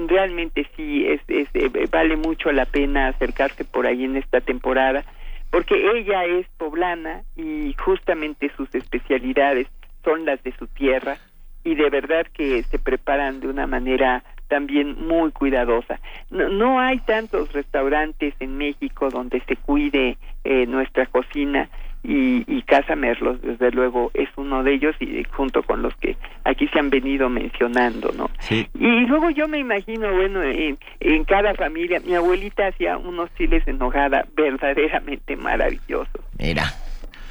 realmente 0.08 0.66
sí 0.78 1.06
es, 1.06 1.20
es 1.28 1.50
vale 1.92 2.16
mucho 2.16 2.50
la 2.54 2.64
pena 2.64 3.10
acercarse 3.10 3.66
por 3.66 3.86
ahí 3.86 4.06
en 4.06 4.16
esta 4.16 4.40
temporada, 4.40 5.04
porque 5.50 5.76
ella 5.98 6.24
es 6.24 6.48
poblana 6.58 7.24
y 7.36 7.74
justamente 7.78 8.50
sus 8.56 8.74
especialidades 8.74 9.68
son 10.08 10.26
las 10.26 10.42
de 10.44 10.54
su 10.54 10.68
tierra 10.68 11.18
y 11.66 11.76
de 11.76 11.90
verdad 11.90 12.26
que 12.34 12.64
se 12.64 12.80
preparan 12.80 13.42
de 13.42 13.50
una 13.50 13.68
manera 13.68 14.24
también 14.48 15.06
muy 15.06 15.32
cuidadosa. 15.32 16.00
No, 16.30 16.48
no 16.48 16.80
hay 16.80 17.00
tantos 17.00 17.52
restaurantes 17.52 18.34
en 18.40 18.58
México 18.58 19.10
donde 19.10 19.42
se 19.42 19.58
cuide 19.58 20.18
eh, 20.46 20.66
nuestra 20.66 21.08
cocina 21.08 21.68
y, 22.04 22.46
y 22.48 22.62
Casa 22.62 22.96
Merlos, 22.96 23.42
desde 23.42 23.70
luego, 23.72 24.12
es 24.14 24.30
uno 24.38 24.64
de 24.64 24.76
ellos 24.76 24.96
y 25.02 25.26
junto 25.26 25.62
con 25.64 25.82
los 25.82 25.94
que 25.96 26.16
aquí 26.46 26.70
se 26.70 26.80
han 26.80 26.90
venido 26.90 27.28
mencionando, 27.28 28.14
¿no? 28.16 28.30
Y 28.50 29.06
luego 29.08 29.30
yo 29.32 29.50
me 29.50 29.58
imagino, 29.58 30.14
bueno, 30.14 30.42
en, 30.42 30.78
en 31.02 31.26
cada 31.26 31.54
familia, 31.56 32.00
mi 32.06 32.16
abuelita 32.16 32.68
hacía 32.68 32.98
unos 32.98 33.30
chiles 33.36 33.68
en 33.68 33.82
hojada 33.82 34.26
verdaderamente 34.38 35.36
maravillosos. 35.36 36.22
Mira. 36.40 36.64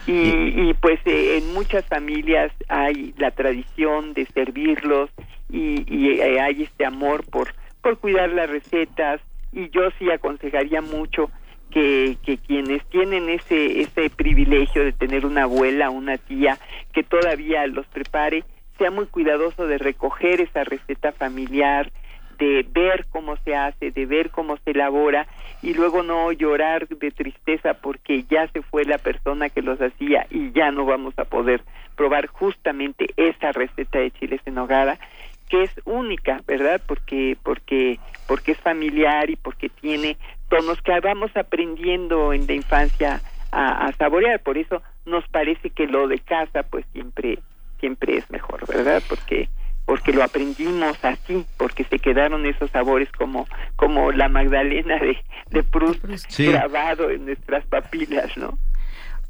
Y, 0.07 0.69
y 0.69 0.75
pues 0.75 1.01
eh, 1.05 1.39
en 1.39 1.53
muchas 1.53 1.85
familias 1.87 2.53
hay 2.69 3.13
la 3.19 3.33
tradición 3.33 4.15
de 4.15 4.27
servirlos 4.27 5.11
y, 5.51 5.85
y 5.93 6.21
eh, 6.21 6.41
hay 6.41 6.63
este 6.63 6.85
amor 6.85 7.25
por, 7.29 7.55
por 7.83 7.99
cuidar 7.99 8.31
las 8.31 8.49
recetas. 8.49 9.21
Y 9.53 9.69
yo 9.71 9.91
sí 9.99 10.11
aconsejaría 10.11 10.81
mucho 10.81 11.31
que, 11.71 12.17
que 12.25 12.39
quienes 12.39 12.85
tienen 12.87 13.29
ese, 13.29 13.81
ese 13.81 14.11
privilegio 14.11 14.85
de 14.85 14.93
tener 14.93 15.27
una 15.27 15.45
abuela, 15.45 15.91
una 15.91 16.19
tía 16.19 16.59
que 16.93 17.03
todavía 17.03 17.67
los 17.67 17.87
prepare, 17.87 18.45
sea 18.79 18.91
muy 18.91 19.07
cuidadoso 19.07 19.67
de 19.67 19.79
recoger 19.79 20.41
esa 20.41 20.65
receta 20.65 21.13
familiar, 21.13 21.91
de 22.39 22.67
ver 22.71 23.07
cómo 23.11 23.37
se 23.39 23.55
hace, 23.55 23.91
de 23.91 24.07
ver 24.07 24.31
cómo 24.31 24.57
se 24.59 24.71
elabora 24.71 25.27
y 25.63 25.75
luego 25.75 26.03
no 26.03 26.33
llorar 26.33 26.87
de 26.89 27.11
tristeza 27.11 27.75
porque 27.75 28.25
ya 28.25 28.49
se 28.49 28.63
fue 28.63 28.85
la 28.85 28.99
persona 28.99 29.49
que 29.49 29.63
los 29.63 29.81
hacía 29.81 30.27
y 30.31 30.53
ya 30.53 30.71
no 30.71 30.85
vamos 30.85 31.19
a 31.19 31.25
poder 31.25 31.63
probar 31.97 32.27
justamente 32.27 33.07
esa 33.17 33.53
receta 33.53 33.99
de 33.99 34.11
chiles 34.13 34.41
en 34.47 34.59
hogada 34.59 34.99
que 35.49 35.63
es 35.63 35.71
única, 35.85 36.41
¿verdad? 36.47 36.81
Porque 36.87 37.37
porque 37.43 37.99
porque 38.27 38.53
es 38.53 38.61
familiar 38.61 39.31
y 39.31 39.37
porque 39.37 39.69
tiene 39.69 40.17
tonos 40.49 40.81
que 40.83 40.99
vamos 41.01 41.31
aprendiendo 41.37 42.33
en 42.33 42.47
la 42.47 42.55
infancia 42.55 43.21
a, 43.53 43.87
a 43.87 43.93
saborear, 43.93 44.41
por 44.41 44.59
eso 44.59 44.83
nos 45.05 45.27
parece 45.29 45.71
que 45.71 45.87
lo 45.87 46.09
de 46.09 46.19
casa 46.19 46.65
pues 46.65 46.85
siempre 46.93 47.39
siempre 47.79 48.17
es 48.17 48.31
mejor, 48.31 48.67
¿verdad? 48.67 49.03
Porque 49.09 49.49
porque 49.87 50.13
lo 50.13 50.23
aprendimos 50.23 50.99
así, 51.03 51.47
porque 51.57 51.85
se 51.85 51.99
quedaron 51.99 52.45
esos 52.45 52.71
sabores 52.71 53.11
como 53.13 53.47
como 53.77 54.13
la 54.13 54.29
Magdalena 54.29 54.99
de, 54.99 55.17
de 55.51 55.63
Proust 55.63 56.05
grabado 56.39 57.11
en 57.11 57.25
nuestras 57.25 57.65
papilas, 57.67 58.37
¿no? 58.37 58.59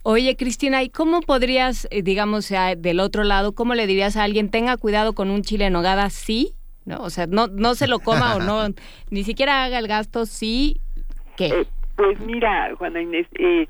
Oye, 0.03 0.37
Cristina, 0.37 0.85
¿y 0.85 0.89
cómo 0.89 1.21
podrías, 1.21 1.89
eh, 1.91 2.03
digamos, 2.03 2.53
del 2.77 3.01
otro 3.01 3.25
lado, 3.25 3.57
cómo 3.57 3.75
le 3.75 3.89
dirías 3.89 4.17
a 4.17 4.23
alguien, 4.23 4.51
tenga 4.51 4.77
cuidado 4.77 5.15
con 5.15 5.31
un 5.31 5.43
chile 5.43 5.67
en 5.67 5.73
nogada, 5.73 6.11
sí? 6.11 6.55
¿No? 6.85 6.99
O 6.99 7.11
sea, 7.11 7.27
no, 7.27 7.49
no 7.49 7.75
se 7.75 7.89
lo 7.89 7.99
coma 7.99 8.37
o 8.37 8.39
no, 8.39 8.73
ni 9.11 9.25
siquiera 9.25 9.65
haga 9.65 9.81
el 9.81 9.89
gasto, 9.89 10.25
sí, 10.25 10.81
¿qué? 11.37 11.47
Eh, 11.47 11.67
pues 11.97 12.21
mira, 12.21 12.71
Juana 12.79 13.03
Inés, 13.03 13.27
eh, 13.37 13.67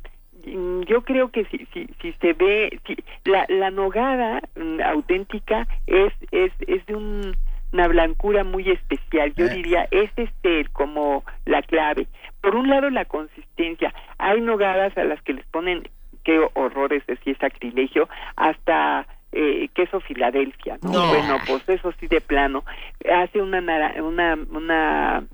yo 0.86 1.02
creo 1.02 1.30
que 1.30 1.44
si 1.46 1.66
si, 1.72 1.86
si 2.00 2.12
se 2.14 2.32
ve 2.32 2.80
si, 2.86 2.96
la, 3.24 3.44
la 3.48 3.70
nogada 3.70 4.40
mm, 4.56 4.80
auténtica 4.80 5.66
es 5.86 6.12
es 6.30 6.52
es 6.66 6.86
de 6.86 6.94
un, 6.94 7.36
una 7.72 7.88
blancura 7.88 8.44
muy 8.44 8.70
especial 8.70 9.34
yo 9.34 9.46
eh. 9.46 9.54
diría 9.54 9.88
es 9.90 10.10
este 10.16 10.66
como 10.72 11.24
la 11.44 11.62
clave 11.62 12.06
por 12.40 12.54
un 12.54 12.68
lado 12.68 12.90
la 12.90 13.04
consistencia 13.04 13.92
hay 14.18 14.40
nogadas 14.40 14.96
a 14.96 15.04
las 15.04 15.20
que 15.22 15.34
les 15.34 15.46
ponen 15.46 15.88
qué 16.24 16.46
horrores 16.54 17.04
decir 17.06 17.36
sacrilegio 17.38 18.08
hasta 18.36 19.06
eh, 19.32 19.68
queso 19.74 20.00
Filadelfia 20.00 20.78
¿no? 20.82 21.08
bueno 21.08 21.38
pues 21.46 21.68
eso 21.68 21.92
sí 21.98 22.06
de 22.06 22.20
plano 22.20 22.64
hace 23.12 23.42
una 23.42 23.58
una 24.00 24.38
una 24.50 25.24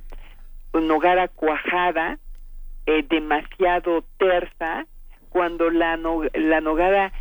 nogada 0.73 1.29
cuajada 1.29 2.19
eh, 2.87 3.05
demasiado 3.09 4.05
tersa 4.19 4.87
cuando 5.33 5.71
la, 5.71 5.99
la 6.35 6.61
nogada 6.61 7.13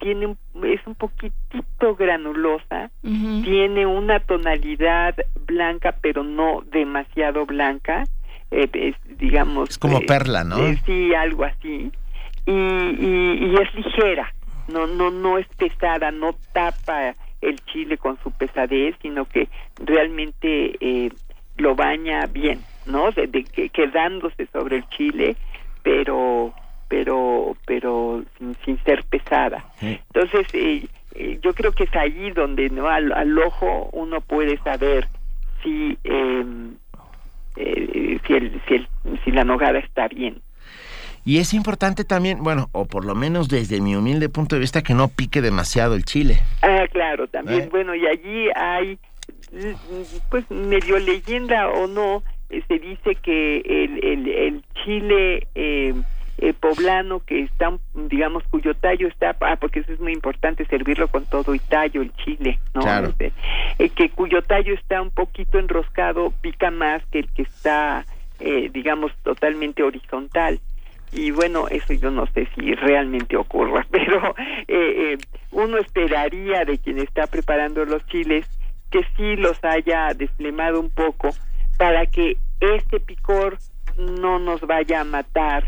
tiene 0.00 0.34
es 0.64 0.86
un 0.86 0.94
poquitito 0.94 1.94
granulosa, 1.94 2.90
tiene 3.02 3.86
una 3.86 4.18
tonalidad 4.18 5.14
blanca 5.46 5.94
pero 6.00 6.24
no 6.24 6.62
demasiado 6.72 7.46
blanca, 7.46 8.04
eh, 8.50 8.94
digamos... 9.18 9.70
Es 9.70 9.78
como 9.78 9.98
eh, 9.98 10.06
perla, 10.06 10.42
¿no? 10.42 10.66
Eh, 10.66 10.80
sí, 10.84 11.14
algo 11.14 11.44
así. 11.44 11.92
Y, 12.46 12.52
y, 12.52 13.54
es 13.60 13.74
ligera, 13.74 14.32
no, 14.68 14.86
no, 14.86 15.10
no 15.10 15.38
es 15.38 15.46
pesada, 15.56 16.10
no 16.10 16.34
tapa 16.52 17.14
el 17.40 17.60
chile 17.66 17.96
con 17.98 18.18
su 18.22 18.32
pesadez, 18.32 18.96
sino 19.02 19.26
que 19.26 19.48
realmente 19.84 21.12
lo 21.56 21.74
baña 21.74 22.26
bien, 22.26 22.60
¿no? 22.86 23.12
De, 23.12 23.26
de, 23.26 23.44
quedándose 23.44 24.46
sobre 24.46 24.78
el 24.78 24.88
chile, 24.88 25.36
pero 25.82 26.52
pero 26.90 27.56
pero 27.66 28.22
sin, 28.64 28.82
ser 28.84 29.04
pesada. 29.04 29.64
Entonces, 29.80 30.46
eh, 30.52 30.86
eh, 31.14 31.38
yo 31.40 31.54
creo 31.54 31.72
que 31.72 31.84
es 31.84 31.94
allí 31.94 32.32
donde 32.32 32.68
no 32.68 32.88
al, 32.88 33.38
ojo 33.38 33.88
uno 33.92 34.20
puede 34.20 34.58
saber 34.58 35.08
si 35.62 35.96
em, 36.02 36.74
eh, 37.56 38.18
si, 38.26 38.32
el, 38.34 38.60
si, 38.66 38.74
el, 38.74 38.88
si 39.24 39.30
la 39.30 39.44
nogada 39.44 39.78
está 39.78 40.08
bien. 40.08 40.42
Y 41.24 41.38
es 41.38 41.54
importante 41.54 42.04
también, 42.04 42.42
bueno, 42.42 42.68
o 42.72 42.86
por 42.86 43.04
lo 43.04 43.14
menos 43.14 43.48
desde 43.48 43.80
mi 43.80 43.94
humilde 43.94 44.28
punto 44.28 44.56
de 44.56 44.60
vista, 44.60 44.82
que 44.82 44.94
no 44.94 45.08
pique 45.08 45.42
demasiado 45.42 45.94
el 45.94 46.04
chile. 46.04 46.40
Ah, 46.62 46.86
claro, 46.90 47.28
también. 47.28 47.68
Bueno, 47.70 47.94
y 47.94 48.06
allí 48.06 48.48
hay, 48.56 48.98
pues 50.30 50.50
medio 50.50 50.98
leyenda 50.98 51.68
o 51.68 51.86
no, 51.86 52.24
se 52.48 52.78
dice 52.78 53.14
que 53.16 53.58
el, 53.58 54.02
el, 54.02 54.28
el 54.28 54.64
chile 54.82 55.46
eh, 56.40 56.48
eh, 56.48 56.54
poblano 56.54 57.20
que 57.20 57.42
está, 57.42 57.70
digamos, 57.94 58.42
cuyo 58.44 58.74
tallo 58.74 59.08
está, 59.08 59.36
ah, 59.40 59.56
porque 59.56 59.80
eso 59.80 59.92
es 59.92 60.00
muy 60.00 60.12
importante, 60.12 60.64
servirlo 60.64 61.08
con 61.08 61.26
todo 61.26 61.54
y 61.54 61.58
tallo, 61.58 62.00
el 62.00 62.14
chile, 62.16 62.58
¿no? 62.74 62.80
Este, 63.04 63.32
eh, 63.78 63.90
que 63.90 64.10
cuyo 64.10 64.42
tallo 64.42 64.74
está 64.74 65.02
un 65.02 65.10
poquito 65.10 65.58
enroscado, 65.58 66.32
pica 66.40 66.70
más 66.70 67.04
que 67.06 67.20
el 67.20 67.30
que 67.32 67.42
está, 67.42 68.06
eh, 68.38 68.70
digamos, 68.72 69.12
totalmente 69.22 69.82
horizontal. 69.82 70.60
Y 71.12 71.30
bueno, 71.30 71.68
eso 71.68 71.92
yo 71.92 72.10
no 72.10 72.26
sé 72.28 72.48
si 72.54 72.74
realmente 72.74 73.36
ocurra, 73.36 73.86
pero 73.90 74.34
uno 75.50 75.78
esperaría 75.78 76.64
de 76.64 76.78
quien 76.78 76.98
está 76.98 77.26
preparando 77.26 77.84
los 77.84 78.06
chiles 78.06 78.46
que 78.90 79.00
sí 79.16 79.36
los 79.36 79.62
haya 79.62 80.14
desflemado 80.14 80.80
un 80.80 80.90
poco 80.90 81.30
para 81.76 82.06
que 82.06 82.36
este 82.60 83.00
picor 83.00 83.58
no 83.96 84.38
nos 84.38 84.60
vaya 84.62 85.00
a 85.00 85.04
matar 85.04 85.64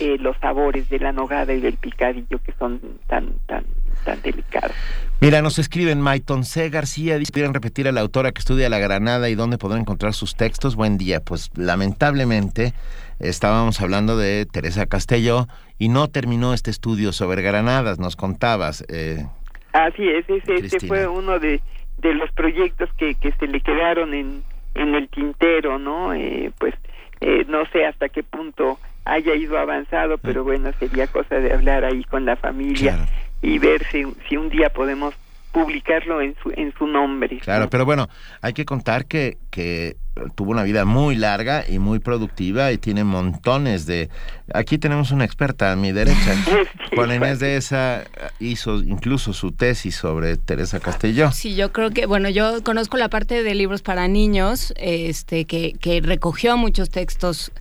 eh, 0.00 0.16
los 0.18 0.36
sabores 0.38 0.88
de 0.88 0.98
la 0.98 1.12
nogada 1.12 1.52
y 1.52 1.60
del 1.60 1.76
picadillo 1.76 2.38
que 2.42 2.52
son 2.58 2.80
tan 3.06 3.34
tan 3.46 3.64
tan 4.04 4.20
delicados. 4.22 4.76
Mira, 5.20 5.42
nos 5.42 5.58
escriben 5.58 6.00
Maiton 6.00 6.44
C. 6.44 6.70
García, 6.70 7.18
dice, 7.18 7.32
¿quieren 7.32 7.52
repetir 7.52 7.86
a 7.86 7.92
la 7.92 8.00
autora 8.00 8.32
que 8.32 8.38
estudia 8.38 8.70
la 8.70 8.78
Granada 8.78 9.28
y 9.28 9.34
dónde 9.34 9.58
podrán 9.58 9.80
encontrar 9.80 10.14
sus 10.14 10.34
textos? 10.34 10.76
Buen 10.76 10.96
día. 10.96 11.20
Pues 11.20 11.50
lamentablemente 11.56 12.72
estábamos 13.18 13.80
hablando 13.82 14.16
de 14.16 14.46
Teresa 14.50 14.86
Castelló 14.86 15.46
y 15.78 15.88
no 15.88 16.08
terminó 16.08 16.54
este 16.54 16.70
estudio 16.70 17.12
sobre 17.12 17.42
granadas, 17.42 17.98
nos 17.98 18.16
contabas. 18.16 18.84
Eh, 18.88 19.26
Así 19.72 20.08
es, 20.08 20.28
ese, 20.28 20.54
este 20.54 20.86
fue 20.86 21.06
uno 21.06 21.38
de, 21.38 21.60
de 21.98 22.14
los 22.14 22.32
proyectos 22.32 22.88
que, 22.96 23.14
que 23.14 23.32
se 23.32 23.46
le 23.46 23.60
quedaron 23.60 24.14
en, 24.14 24.42
en 24.74 24.94
el 24.94 25.08
tintero, 25.08 25.78
¿no? 25.78 26.14
Eh, 26.14 26.50
pues 26.58 26.74
eh, 27.20 27.44
no 27.48 27.66
sé 27.72 27.84
hasta 27.84 28.08
qué 28.08 28.22
punto 28.22 28.78
haya 29.04 29.34
ido 29.34 29.58
avanzado, 29.58 30.18
pero 30.18 30.44
bueno, 30.44 30.70
sería 30.78 31.06
cosa 31.06 31.36
de 31.36 31.52
hablar 31.52 31.84
ahí 31.84 32.04
con 32.04 32.24
la 32.24 32.36
familia 32.36 33.06
y 33.42 33.58
ver 33.58 33.84
si, 33.90 34.04
si 34.28 34.36
un 34.36 34.48
día 34.50 34.70
podemos 34.70 35.14
publicarlo 35.52 36.20
en 36.20 36.36
su, 36.42 36.52
en 36.54 36.72
su 36.76 36.86
nombre. 36.86 37.38
Claro, 37.40 37.68
pero 37.68 37.84
bueno, 37.84 38.08
hay 38.40 38.52
que 38.52 38.64
contar 38.64 39.06
que, 39.06 39.38
que 39.50 39.96
tuvo 40.34 40.52
una 40.52 40.62
vida 40.62 40.84
muy 40.84 41.16
larga 41.16 41.64
y 41.68 41.78
muy 41.78 41.98
productiva 41.98 42.72
y 42.72 42.78
tiene 42.78 43.04
montones 43.04 43.86
de... 43.86 44.10
Aquí 44.52 44.78
tenemos 44.78 45.10
una 45.10 45.24
experta 45.24 45.72
a 45.72 45.76
mi 45.76 45.92
derecha. 45.92 46.36
Juan 46.94 47.14
Inés 47.14 47.40
de 47.40 47.56
esa 47.56 48.04
hizo 48.38 48.76
incluso 48.76 49.32
su 49.32 49.52
tesis 49.52 49.96
sobre 49.96 50.36
Teresa 50.36 50.78
Castelló. 50.80 51.32
Sí, 51.32 51.56
yo 51.56 51.72
creo 51.72 51.90
que, 51.90 52.06
bueno, 52.06 52.28
yo 52.28 52.62
conozco 52.62 52.96
la 52.96 53.08
parte 53.08 53.42
de 53.42 53.54
libros 53.54 53.82
para 53.82 54.06
niños, 54.08 54.72
este, 54.76 55.46
que, 55.46 55.72
que 55.80 56.00
recogió 56.00 56.56
muchos 56.56 56.90
textos 56.90 57.52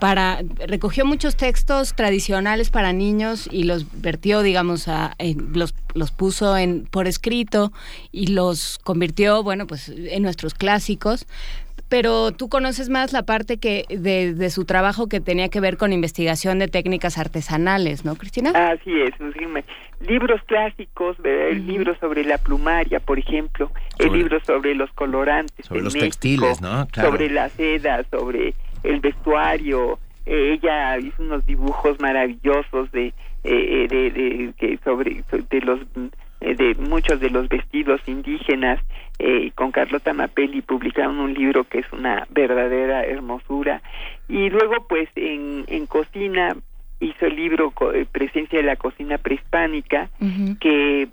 para 0.00 0.40
recogió 0.66 1.04
muchos 1.04 1.36
textos 1.36 1.94
tradicionales 1.94 2.70
para 2.70 2.92
niños 2.92 3.48
y 3.50 3.64
los 3.64 4.00
vertió, 4.00 4.42
digamos, 4.42 4.88
a, 4.88 5.14
los, 5.52 5.74
los 5.94 6.10
puso 6.10 6.56
en 6.56 6.86
por 6.86 7.06
escrito 7.06 7.72
y 8.12 8.28
los 8.28 8.78
convirtió, 8.78 9.42
bueno, 9.42 9.66
pues 9.66 9.88
en 9.88 10.22
nuestros 10.22 10.54
clásicos. 10.54 11.26
pero 11.88 12.32
tú 12.32 12.48
conoces 12.48 12.88
más 12.88 13.12
la 13.12 13.22
parte 13.22 13.58
que 13.58 13.84
de, 13.88 14.50
su 14.50 14.64
trabajo 14.64 15.08
que 15.08 15.20
tenía 15.20 15.48
que 15.48 15.60
ver 15.60 15.76
con 15.76 15.92
investigación 15.92 16.58
de 16.58 16.66
técnicas 16.68 17.16
artesanales, 17.16 18.04
¿no, 18.04 18.16
Cristina? 18.16 18.50
Así 18.70 18.90
es, 19.00 19.14
libros 20.00 20.40
clásicos, 20.46 21.16
el 21.24 21.66
libro 21.66 21.96
sobre 21.98 22.24
la 22.24 22.38
plumaria, 22.38 23.00
por 23.00 23.18
ejemplo, 23.18 23.70
el 23.98 24.12
libro 24.12 24.40
sobre 24.40 24.74
los 24.74 24.90
colorantes, 24.92 25.66
sobre 25.66 25.82
los 25.82 25.94
textiles, 25.94 26.60
¿no? 26.60 26.86
Sobre 26.92 27.30
la 27.30 27.48
seda, 27.50 28.04
sobre 28.10 28.54
el 28.86 29.00
vestuario. 29.00 29.98
ella 30.24 30.98
hizo 30.98 31.22
unos 31.22 31.44
dibujos 31.46 32.00
maravillosos 32.00 32.90
de, 32.92 33.12
eh, 33.44 33.86
de, 33.88 34.10
de, 34.10 34.52
de, 34.58 34.78
sobre 34.84 35.22
de 35.50 35.60
los 35.60 35.80
eh, 36.40 36.54
de 36.54 36.74
muchos 36.74 37.18
de 37.18 37.30
los 37.30 37.48
vestidos 37.48 38.00
indígenas 38.06 38.78
eh, 39.18 39.52
con 39.54 39.72
Carlota 39.72 40.12
Mapelli 40.12 40.60
publicaron 40.60 41.18
un 41.18 41.32
libro 41.32 41.64
que 41.64 41.78
es 41.78 41.90
una 41.92 42.26
verdadera 42.28 43.04
hermosura 43.04 43.80
y 44.28 44.50
luego 44.50 44.86
pues 44.86 45.08
en, 45.16 45.64
en 45.66 45.86
cocina 45.86 46.54
hizo 47.00 47.24
el 47.24 47.36
libro 47.36 47.72
eh, 47.94 48.04
Presencia 48.12 48.58
de 48.58 48.66
la 48.66 48.76
cocina 48.76 49.16
prehispánica 49.16 50.10
que 50.60 51.08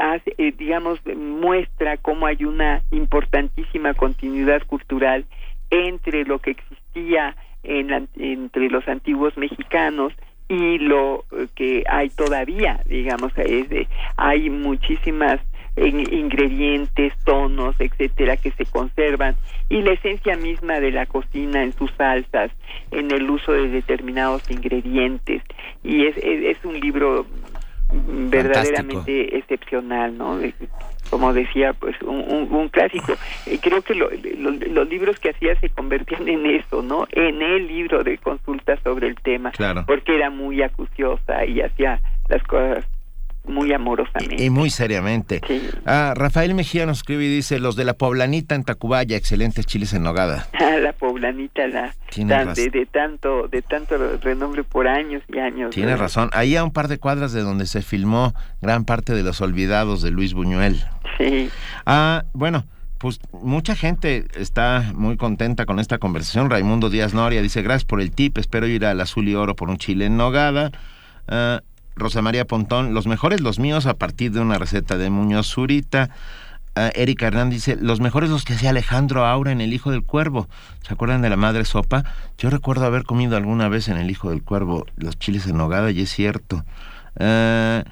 hace, 0.00 0.34
digamos 0.58 0.98
muestra 1.06 1.96
cómo 1.96 2.26
hay 2.26 2.44
una 2.44 2.82
importantísima 2.90 3.94
continuidad 3.94 4.66
cultural 4.66 5.24
entre 5.70 6.24
lo 6.24 6.40
que 6.40 6.56
existía 6.98 7.36
en, 7.62 8.08
entre 8.16 8.68
los 8.68 8.86
antiguos 8.88 9.36
mexicanos 9.36 10.12
y 10.48 10.78
lo 10.78 11.24
que 11.54 11.84
hay 11.88 12.08
todavía, 12.08 12.80
digamos, 12.86 13.32
es 13.36 13.68
de, 13.68 13.86
hay 14.16 14.48
muchísimas 14.48 15.40
ingredientes, 15.76 17.12
tonos, 17.24 17.76
etcétera, 17.78 18.36
que 18.36 18.50
se 18.52 18.64
conservan. 18.64 19.36
Y 19.68 19.82
la 19.82 19.92
esencia 19.92 20.36
misma 20.36 20.80
de 20.80 20.90
la 20.90 21.06
cocina 21.06 21.62
en 21.62 21.72
sus 21.72 21.92
salsas, 21.92 22.50
en 22.90 23.10
el 23.12 23.30
uso 23.30 23.52
de 23.52 23.68
determinados 23.68 24.50
ingredientes. 24.50 25.42
Y 25.84 26.06
es, 26.06 26.16
es, 26.16 26.64
un 26.64 26.80
libro 26.80 27.26
verdaderamente 27.92 29.36
excepcional, 29.36 30.16
¿no? 30.16 30.40
Como 31.10 31.32
decía, 31.32 31.72
pues 31.72 31.96
un, 32.02 32.68
clásico. 32.68 33.14
Y 33.46 33.58
creo 33.58 33.82
que 33.82 33.94
los 33.94 34.88
libros 34.88 35.18
que 35.18 35.30
hacía 35.30 35.58
se 35.60 35.68
convertían 35.70 36.28
en 36.28 36.46
eso, 36.46 36.82
¿no? 36.82 37.06
En 37.12 37.40
el 37.40 37.66
libro 37.66 38.02
de 38.04 38.18
consulta 38.18 38.76
sobre 38.82 39.08
el 39.08 39.16
tema, 39.16 39.52
porque 39.86 40.16
era 40.16 40.30
muy 40.30 40.62
acuciosa 40.62 41.44
y 41.44 41.60
hacía 41.60 42.00
las 42.28 42.42
cosas 42.42 42.84
muy 43.48 43.72
amorosamente. 43.72 44.44
Y, 44.44 44.50
muy 44.50 44.70
seriamente. 44.70 45.40
Ah, 45.86 46.14
Rafael 46.16 46.54
Mejía 46.54 46.86
nos 46.86 46.98
escribe 46.98 47.24
y 47.24 47.28
dice, 47.28 47.58
los 47.58 47.76
de 47.76 47.84
la 47.84 47.94
poblanita 47.94 48.54
en 48.54 48.64
Tacubaya, 48.64 49.16
excelentes 49.16 49.66
chiles 49.66 49.92
en 49.92 50.02
nogada. 50.02 50.46
Ah, 50.68 50.76
la 50.76 50.92
poblanita, 50.92 51.66
la 51.66 51.94
de, 52.14 52.88
tanto 52.92 53.48
de 53.48 53.62
tanto 53.62 54.18
renombre 54.18 54.64
por 54.64 54.86
años 54.86 55.22
y 55.32 55.38
años. 55.38 55.70
Tiene 55.70 55.96
razón. 55.96 56.28
Ahí 56.34 56.56
a 56.56 56.64
un 56.64 56.72
par 56.72 56.88
de 56.88 56.98
cuadras 56.98 57.32
de 57.32 57.40
donde 57.40 57.64
se 57.64 57.80
filmó 57.80 58.34
gran 58.60 58.84
parte 58.84 59.14
de 59.14 59.22
Los 59.22 59.40
Olvidados 59.40 60.02
de 60.02 60.10
Luis 60.10 60.34
Buñuel. 60.34 60.84
Sí. 61.16 61.48
Ah, 61.86 62.24
bueno, 62.34 62.66
pues 62.98 63.20
mucha 63.32 63.74
gente 63.76 64.26
está 64.34 64.92
muy 64.94 65.16
contenta 65.16 65.64
con 65.64 65.78
esta 65.78 65.98
conversación. 65.98 66.50
Raimundo 66.50 66.90
Díaz 66.90 67.14
Noria 67.14 67.40
dice, 67.40 67.62
gracias 67.62 67.84
por 67.84 68.00
el 68.00 68.10
tip, 68.10 68.36
espero 68.38 68.66
ir 68.66 68.84
al 68.84 69.00
Azul 69.00 69.28
y 69.28 69.34
Oro 69.34 69.56
por 69.56 69.70
un 69.70 69.78
chile 69.78 70.06
en 70.06 70.16
nogada. 70.16 70.70
Ah, 71.28 71.62
Rosa 71.98 72.22
María 72.22 72.46
Pontón, 72.46 72.94
los 72.94 73.06
mejores 73.06 73.40
los 73.40 73.58
míos 73.58 73.86
a 73.86 73.94
partir 73.94 74.32
de 74.32 74.40
una 74.40 74.58
receta 74.58 74.96
de 74.96 75.10
Muñoz 75.10 75.48
Zurita. 75.48 76.10
Uh, 76.76 76.90
Erika 76.94 77.26
Hernández 77.26 77.64
dice, 77.64 77.76
los 77.80 78.00
mejores 78.00 78.30
los 78.30 78.44
que 78.44 78.52
hacía 78.52 78.70
Alejandro 78.70 79.26
Aura 79.26 79.50
en 79.50 79.60
El 79.60 79.72
Hijo 79.72 79.90
del 79.90 80.04
Cuervo. 80.04 80.48
¿Se 80.86 80.94
acuerdan 80.94 81.22
de 81.22 81.30
la 81.30 81.36
madre 81.36 81.64
sopa? 81.64 82.04
Yo 82.38 82.50
recuerdo 82.50 82.84
haber 82.84 83.02
comido 83.04 83.36
alguna 83.36 83.68
vez 83.68 83.88
en 83.88 83.96
El 83.96 84.10
Hijo 84.10 84.30
del 84.30 84.42
Cuervo 84.42 84.86
los 84.96 85.18
chiles 85.18 85.46
en 85.46 85.56
nogada 85.56 85.90
y 85.90 86.00
es 86.02 86.10
cierto. 86.10 86.64
Uh, 87.18 87.82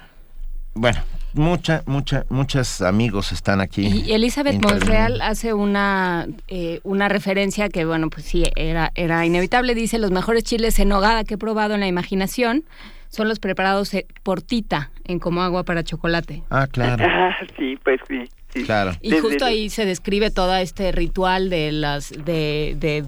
bueno, 0.73 0.99
mucha, 1.33 1.83
mucha, 1.85 2.25
muchos 2.29 2.81
amigos 2.81 3.31
están 3.31 3.61
aquí. 3.61 3.87
Y 3.87 4.13
Elizabeth 4.13 4.61
Monreal 4.61 5.21
hace 5.21 5.53
una, 5.53 6.27
eh, 6.47 6.79
una 6.83 7.09
referencia 7.09 7.69
que, 7.69 7.83
bueno, 7.83 8.09
pues 8.09 8.25
sí, 8.25 8.43
era, 8.55 8.91
era 8.95 9.25
inevitable. 9.25 9.75
Dice, 9.75 9.99
los 9.99 10.11
mejores 10.11 10.43
chiles 10.43 10.79
en 10.79 10.89
nogada 10.89 11.23
que 11.23 11.33
he 11.33 11.37
probado 11.37 11.73
en 11.73 11.79
la 11.81 11.87
imaginación 11.87 12.63
son 13.09 13.27
los 13.27 13.39
preparados 13.39 13.93
eh, 13.93 14.05
por 14.23 14.41
Tita 14.41 14.91
en 15.05 15.19
Como 15.19 15.41
Agua 15.41 15.63
para 15.63 15.83
Chocolate. 15.83 16.43
Ah, 16.49 16.67
claro. 16.67 17.05
Ah, 17.27 17.35
sí, 17.57 17.77
pues 17.83 17.99
sí. 18.07 18.63
Claro. 18.63 18.91
Y 19.01 19.11
justo 19.17 19.45
ahí 19.45 19.69
se 19.69 19.85
describe 19.85 20.31
todo 20.31 20.55
este 20.55 20.91
ritual 20.91 21.49
de 21.49 21.71
las 21.71 22.11
de, 22.11 22.75
de 22.77 23.03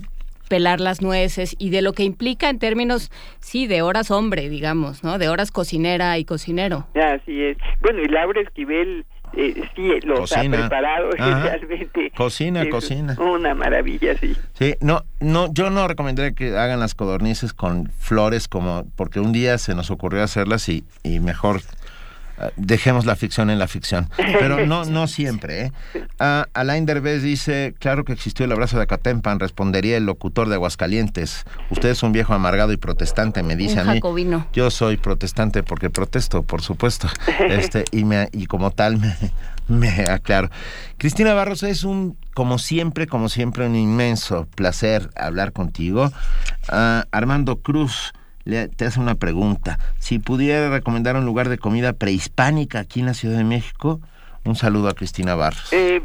pelar 0.49 0.81
las 0.81 1.01
nueces 1.01 1.55
y 1.57 1.69
de 1.69 1.81
lo 1.81 1.93
que 1.93 2.03
implica 2.03 2.49
en 2.49 2.59
términos, 2.59 3.11
sí, 3.39 3.67
de 3.67 3.81
horas 3.81 4.11
hombre, 4.11 4.49
digamos, 4.49 5.03
¿no? 5.03 5.17
De 5.17 5.29
horas 5.29 5.51
cocinera 5.51 6.17
y 6.17 6.25
cocinero. 6.25 6.87
Así 6.95 7.41
es. 7.41 7.57
Bueno, 7.81 8.01
y 8.01 8.07
Laura 8.07 8.41
Esquivel 8.41 9.05
eh, 9.33 9.61
sí 9.75 9.99
los 10.03 10.31
ha 10.33 10.41
preparado 10.41 11.11
realmente. 11.11 12.11
Cocina, 12.15 12.69
cocina. 12.69 13.15
Una 13.19 13.53
maravilla, 13.53 14.17
sí. 14.17 14.35
Sí, 14.53 14.75
no, 14.81 15.03
no, 15.19 15.51
yo 15.53 15.69
no 15.69 15.87
recomendaría 15.87 16.33
que 16.33 16.57
hagan 16.57 16.79
las 16.79 16.95
codornices 16.95 17.53
con 17.53 17.91
flores 17.99 18.47
como, 18.47 18.85
porque 18.95 19.19
un 19.19 19.31
día 19.31 19.57
se 19.57 19.75
nos 19.75 19.91
ocurrió 19.91 20.23
hacerlas 20.23 20.67
y, 20.69 20.83
y 21.03 21.19
mejor 21.19 21.61
dejemos 22.55 23.05
la 23.05 23.15
ficción 23.15 23.49
en 23.49 23.59
la 23.59 23.67
ficción. 23.67 24.09
Pero 24.17 24.65
no, 24.65 24.85
no 24.85 25.07
siempre. 25.07 25.65
¿eh? 25.65 25.71
Uh, 26.19 26.43
Alain 26.53 26.85
Derbez 26.85 27.21
dice, 27.21 27.75
claro 27.79 28.05
que 28.05 28.13
existió 28.13 28.45
el 28.45 28.51
abrazo 28.51 28.77
de 28.77 28.83
Acatempan, 28.83 29.39
respondería 29.39 29.97
el 29.97 30.05
locutor 30.05 30.49
de 30.49 30.55
Aguascalientes. 30.55 31.45
Usted 31.69 31.89
es 31.89 32.03
un 32.03 32.11
viejo 32.11 32.33
amargado 32.33 32.71
y 32.71 32.77
protestante, 32.77 33.43
me 33.43 33.55
dice 33.55 33.79
a 33.79 33.83
mí. 33.83 33.99
Yo 34.53 34.71
soy 34.71 34.97
protestante 34.97 35.63
porque 35.63 35.89
protesto, 35.89 36.43
por 36.43 36.61
supuesto. 36.61 37.07
Este, 37.49 37.85
y, 37.91 38.03
me, 38.03 38.27
y 38.31 38.45
como 38.45 38.71
tal 38.71 38.97
me, 38.97 39.15
me 39.67 39.89
aclaro. 40.03 40.49
Cristina 40.97 41.33
Barros, 41.33 41.63
es 41.63 41.83
un, 41.83 42.17
como 42.33 42.59
siempre, 42.59 43.07
como 43.07 43.29
siempre, 43.29 43.65
un 43.65 43.75
inmenso 43.75 44.47
placer 44.55 45.09
hablar 45.15 45.51
contigo. 45.51 46.11
Uh, 46.71 47.01
Armando 47.11 47.57
Cruz 47.57 48.13
te 48.75 48.85
hace 48.85 48.99
una 48.99 49.15
pregunta. 49.15 49.79
Si 49.99 50.19
pudiera 50.19 50.69
recomendar 50.69 51.15
un 51.15 51.25
lugar 51.25 51.49
de 51.49 51.57
comida 51.57 51.93
prehispánica 51.93 52.79
aquí 52.79 52.99
en 52.99 53.07
la 53.07 53.13
Ciudad 53.13 53.37
de 53.37 53.43
México, 53.43 53.99
un 54.45 54.55
saludo 54.55 54.89
a 54.89 54.93
Cristina 54.93 55.35
Barros. 55.35 55.71
Eh, 55.71 56.01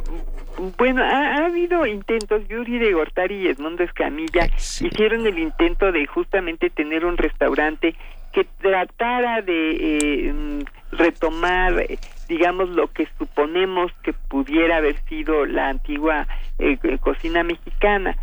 bueno, 0.79 1.03
ha, 1.03 1.47
habido 1.47 1.87
intentos, 1.87 2.47
Yuri 2.49 2.79
de 2.79 2.93
Gortari 2.93 3.37
y 3.37 3.49
Edmundo 3.49 3.83
Escamilla 3.83 4.47
hicieron 4.57 5.27
el 5.27 5.39
intento 5.39 5.91
de 5.93 6.07
justamente 6.07 6.71
tener 6.71 7.05
un 7.05 7.17
restaurante 7.17 7.95
que 8.33 8.45
tratara 8.61 9.43
de 9.43 9.77
eh, 9.81 10.65
retomar, 10.93 11.87
digamos, 12.29 12.69
lo 12.71 12.89
que 12.89 13.09
suponemos 13.19 13.93
que 14.03 14.13
pudiera 14.13 14.77
haber 14.77 15.01
sido 15.09 15.47
la 15.47 15.69
antigua 15.69 16.27
eh, 16.59 16.79
cocina 17.01 17.43
mexicana. 17.43 18.17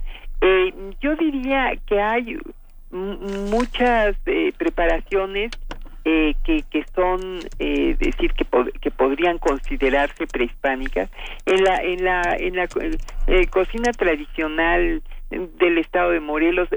yo 1.02 1.16
diría 1.16 1.74
que 1.86 2.02
hay 2.02 2.38
muchas 2.92 4.16
eh, 4.26 4.52
preparaciones 4.58 5.52
eh, 6.04 6.34
que, 6.44 6.64
que 6.64 6.84
son 6.96 7.42
eh, 7.60 7.96
decir 8.00 8.34
que, 8.34 8.44
que 8.82 8.90
podrían 8.90 9.38
considerarse 9.38 10.26
prehispánicas. 10.26 11.12
En 11.46 11.64
la 11.64 11.76
en 11.76 12.04
la 12.04 12.22
en 12.40 12.56
la 12.56 12.68
eh, 13.28 13.46
cocina 13.52 13.92
tradicional 13.92 15.04
del 15.30 15.78
estado 15.78 16.10
de 16.10 16.20
Morelos 16.20 16.70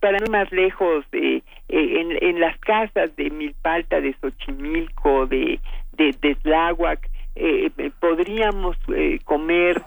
para 0.00 0.16
ir 0.16 0.30
más 0.30 0.50
lejos 0.52 1.04
de 1.10 1.42
en, 1.68 2.16
en 2.22 2.40
las 2.40 2.58
casas 2.60 3.14
de 3.16 3.28
Milpalta 3.28 4.00
de 4.00 4.14
Xochimilco 4.22 5.26
de 5.26 5.60
de, 5.98 6.14
de 6.22 6.34
Tláhuac 6.36 7.10
podríamos 8.00 8.78
comer 9.24 9.82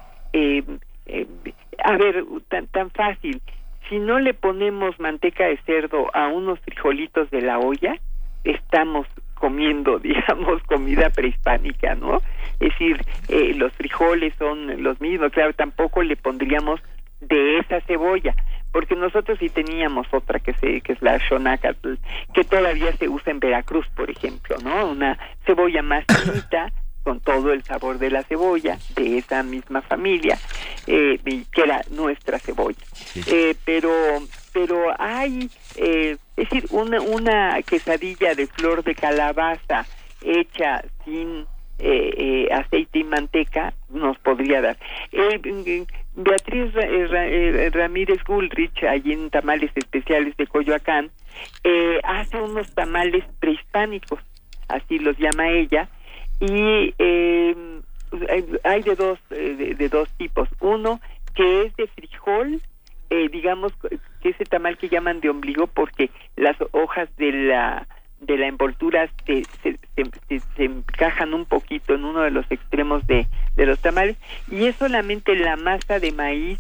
a 1.84 1.98
ver 1.98 2.24
tan 2.50 2.68
tan 2.68 2.92
fácil 2.92 3.42
si 3.90 4.00
no 4.00 4.20
le 4.20 4.34
ponemos 4.34 5.00
manteca 5.00 5.46
de 5.46 5.58
cerdo 5.66 6.10
a 6.16 6.28
unos 6.28 6.60
frijolitos 6.62 7.30
de 7.32 7.42
la 7.42 7.60
olla, 7.60 7.96
estamos 8.44 9.08
comiendo, 9.36 10.00
digamos, 10.00 10.64
comida 10.64 11.10
prehispánica, 11.10 11.96
¿no? 11.96 12.22
Es 12.60 12.70
decir, 12.70 13.06
eh, 13.30 13.54
los 13.56 13.74
frijoles 13.74 14.34
son 14.38 14.84
los 14.84 15.02
mismos, 15.02 15.32
claro, 15.32 15.54
tampoco 15.54 16.02
le 16.02 16.16
pondríamos 16.16 16.82
de 17.20 17.58
esa 17.58 17.82
cebolla, 17.82 18.36
porque 18.72 18.96
nosotros 18.96 19.38
sí 19.40 19.50
teníamos 19.50 20.08
otra 20.12 20.40
que 20.40 20.54
se 20.54 20.82
que 20.82 20.94
es 20.94 21.02
la 21.02 21.18
shonacatl, 21.18 21.94
que 22.34 22.44
todavía 22.44 22.92
se 22.94 23.08
usa 23.08 23.32
en 23.32 23.40
Veracruz, 23.40 23.88
por 23.96 24.10
ejemplo, 24.10 24.58
¿no? 24.64 24.88
Una 24.88 25.18
cebolla 25.46 25.82
más 25.82 26.06
finita 26.08 26.72
con 27.04 27.20
todo 27.20 27.52
el 27.52 27.64
sabor 27.64 28.00
de 28.00 28.10
la 28.10 28.24
cebolla 28.24 28.78
de 28.96 29.18
esa 29.18 29.44
misma 29.44 29.82
familia 29.82 30.40
eh, 30.88 31.20
que 31.52 31.62
era 31.62 31.82
nuestra 31.92 32.40
cebolla. 32.40 32.84
Eh, 33.28 33.56
pero 33.66 33.92
pero 34.54 34.94
hay 35.00 35.50
eh, 35.76 36.18
es 36.36 36.50
decir 36.50 36.66
una 36.72 37.02
una 37.02 37.62
quesadilla 37.64 38.36
de 38.36 38.48
flor 38.48 38.84
de 38.84 38.96
calabaza 38.96 39.86
hecha 40.22 40.84
sin 41.06 41.46
aceite 42.52 43.00
y 43.00 43.04
manteca 43.04 43.74
nos 43.90 44.18
podría 44.20 44.62
dar. 44.62 44.78
Beatriz 46.16 46.72
eh, 46.76 47.70
Ramírez 47.74 48.24
Gulrich, 48.24 48.84
allí 48.84 49.12
en 49.12 49.30
Tamales 49.30 49.72
Especiales 49.76 50.38
de 50.38 50.48
Coyoacán, 50.48 51.10
hace 52.04 52.38
unos 52.38 52.74
tamales 52.74 53.26
prehispánicos, 53.40 54.20
así 54.70 55.00
los 55.00 55.18
llama 55.18 55.50
ella, 55.50 55.90
y 56.44 56.94
hay 58.64 58.84
de 58.84 58.96
dos, 58.96 59.20
de, 59.30 59.90
dos 59.90 60.10
tipos. 60.18 60.50
Uno 60.60 61.00
que 61.36 61.64
es 61.66 61.76
de 61.76 61.88
frijol, 61.88 62.62
digamos 63.32 63.74
que 64.22 64.30
ese 64.30 64.46
tamal 64.46 64.78
que 64.78 64.90
llaman 64.90 65.20
de 65.20 65.30
ombligo 65.30 65.68
porque 65.68 66.10
las 66.36 66.58
hojas 66.72 67.10
de 67.18 67.32
la 67.32 67.88
de 68.22 68.38
la 68.38 68.48
envoltura 68.48 69.10
se, 69.26 69.44
se, 69.62 69.78
se, 70.56 70.64
encajan 70.64 71.34
un 71.34 71.44
poquito 71.44 71.94
en 71.94 72.06
uno 72.06 72.22
de 72.22 72.32
los 72.32 72.50
extremos 72.50 73.06
de, 73.06 73.28
de 73.58 73.66
los 73.66 73.80
tamales 73.80 74.16
y 74.50 74.66
es 74.66 74.78
solamente 74.78 75.36
la 75.36 75.58
masa 75.58 76.00
de 76.00 76.14
maíz 76.14 76.58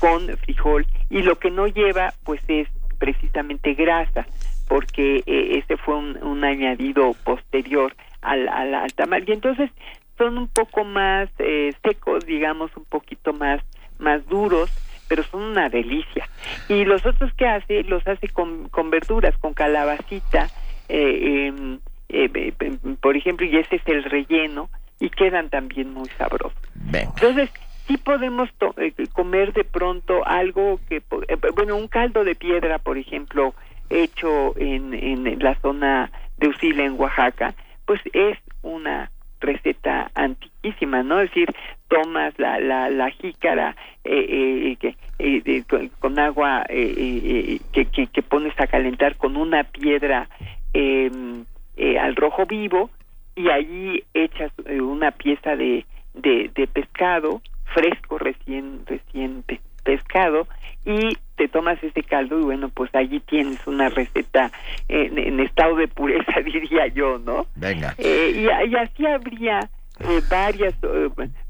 con 0.00 0.26
frijol 0.38 0.86
y 1.10 1.22
lo 1.22 1.38
que 1.38 1.52
no 1.52 1.68
lleva 1.68 2.12
pues 2.24 2.40
es 2.48 2.68
precisamente 2.98 3.74
grasa 3.74 4.26
porque 4.68 5.22
eh, 5.26 5.58
ese 5.58 5.76
fue 5.76 5.94
un, 5.96 6.44
añadido 6.44 7.14
posterior 7.24 7.94
al, 8.24 8.48
al, 8.48 8.92
tamal. 8.94 9.24
Y 9.26 9.32
entonces 9.32 9.70
son 10.18 10.38
un 10.38 10.48
poco 10.48 10.84
más 10.84 11.28
eh, 11.38 11.72
secos 11.82 12.24
digamos 12.24 12.70
un 12.76 12.84
poquito 12.84 13.32
más 13.32 13.60
más 13.98 14.26
duros 14.26 14.70
pero 15.08 15.22
son 15.22 15.42
una 15.42 15.68
delicia. 15.68 16.28
Y 16.68 16.84
los 16.84 17.04
otros 17.04 17.32
que 17.34 17.46
hace 17.46 17.82
los 17.84 18.06
hace 18.06 18.28
con, 18.28 18.68
con 18.68 18.90
verduras 18.90 19.36
con 19.38 19.52
calabacita 19.52 20.48
eh, 20.88 21.48
em, 21.48 21.78
eh, 22.08 22.62
por 23.00 23.16
ejemplo, 23.16 23.46
y 23.46 23.56
ese 23.56 23.76
es 23.76 23.82
el 23.86 24.04
relleno, 24.04 24.68
y 25.00 25.10
quedan 25.10 25.50
también 25.50 25.92
muy 25.92 26.08
sabrosos. 26.10 26.56
Entonces, 26.92 27.50
sí 27.86 27.96
podemos 27.96 28.48
eh, 28.76 28.92
comer 29.12 29.52
de 29.52 29.64
pronto 29.64 30.24
algo 30.26 30.78
que, 30.88 30.96
eh, 30.96 31.36
bueno, 31.54 31.76
un 31.76 31.88
caldo 31.88 32.24
de 32.24 32.34
piedra, 32.34 32.78
por 32.78 32.98
ejemplo, 32.98 33.54
hecho 33.90 34.56
en, 34.56 34.94
en 34.94 35.38
la 35.40 35.54
zona 35.56 36.10
de 36.38 36.48
Usila, 36.48 36.84
en 36.84 36.98
Oaxaca, 36.98 37.54
pues 37.86 38.00
es 38.12 38.38
una 38.62 39.10
receta 39.40 40.10
antiquísima, 40.14 41.02
¿no? 41.02 41.20
Es 41.20 41.30
decir, 41.30 41.54
tomas 41.88 42.38
la, 42.38 42.58
la, 42.60 42.88
la 42.88 43.10
jícara 43.10 43.76
eh, 44.04 44.76
que, 44.80 45.64
con, 46.00 46.18
agua 46.18 46.64
que, 46.68 47.60
que, 47.72 48.06
que, 48.06 48.22
pones 48.22 48.58
a 48.58 48.66
calentar 48.66 49.16
con 49.16 49.36
una 49.36 49.64
piedra 49.64 50.28
Em, 50.74 51.44
eh, 51.76 51.98
al 52.00 52.16
rojo 52.16 52.46
vivo 52.46 52.90
y 53.36 53.48
allí 53.48 54.02
echas 54.12 54.50
eh, 54.66 54.80
una 54.80 55.12
pieza 55.12 55.54
de, 55.54 55.86
de, 56.14 56.68
pescado 56.72 57.40
fresco 57.72 58.18
recién 58.18 58.80
recién 58.84 59.44
pescado 59.84 60.48
y 60.84 61.16
te 61.36 61.48
tomas 61.48 61.82
ese 61.82 62.02
caldo 62.02 62.38
y 62.38 62.42
bueno 62.42 62.68
pues 62.68 62.94
allí 62.94 63.20
tienes 63.20 63.66
una 63.66 63.88
receta 63.88 64.52
en, 64.88 65.40
estado 65.40 65.76
de 65.76 65.88
pureza 65.88 66.32
diría 66.44 66.86
yo 66.88 67.18
no 67.18 67.46
venga. 67.56 67.94
Eh, 67.98 68.32
y, 68.36 68.70
y, 68.70 68.76
así 68.76 69.06
habría 69.06 69.68
eh, 70.00 70.20
varias 70.28 70.74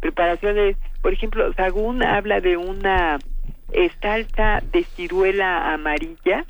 preparaciones. 0.00 0.76
Por 1.02 1.12
ejemplo 1.12 1.52
Sagún 1.54 2.02
habla 2.02 2.40
de 2.40 2.56
una 2.56 3.18
salsa 4.00 4.62
de 4.72 4.84
ciruela 4.84 5.72
amarilla 5.72 6.44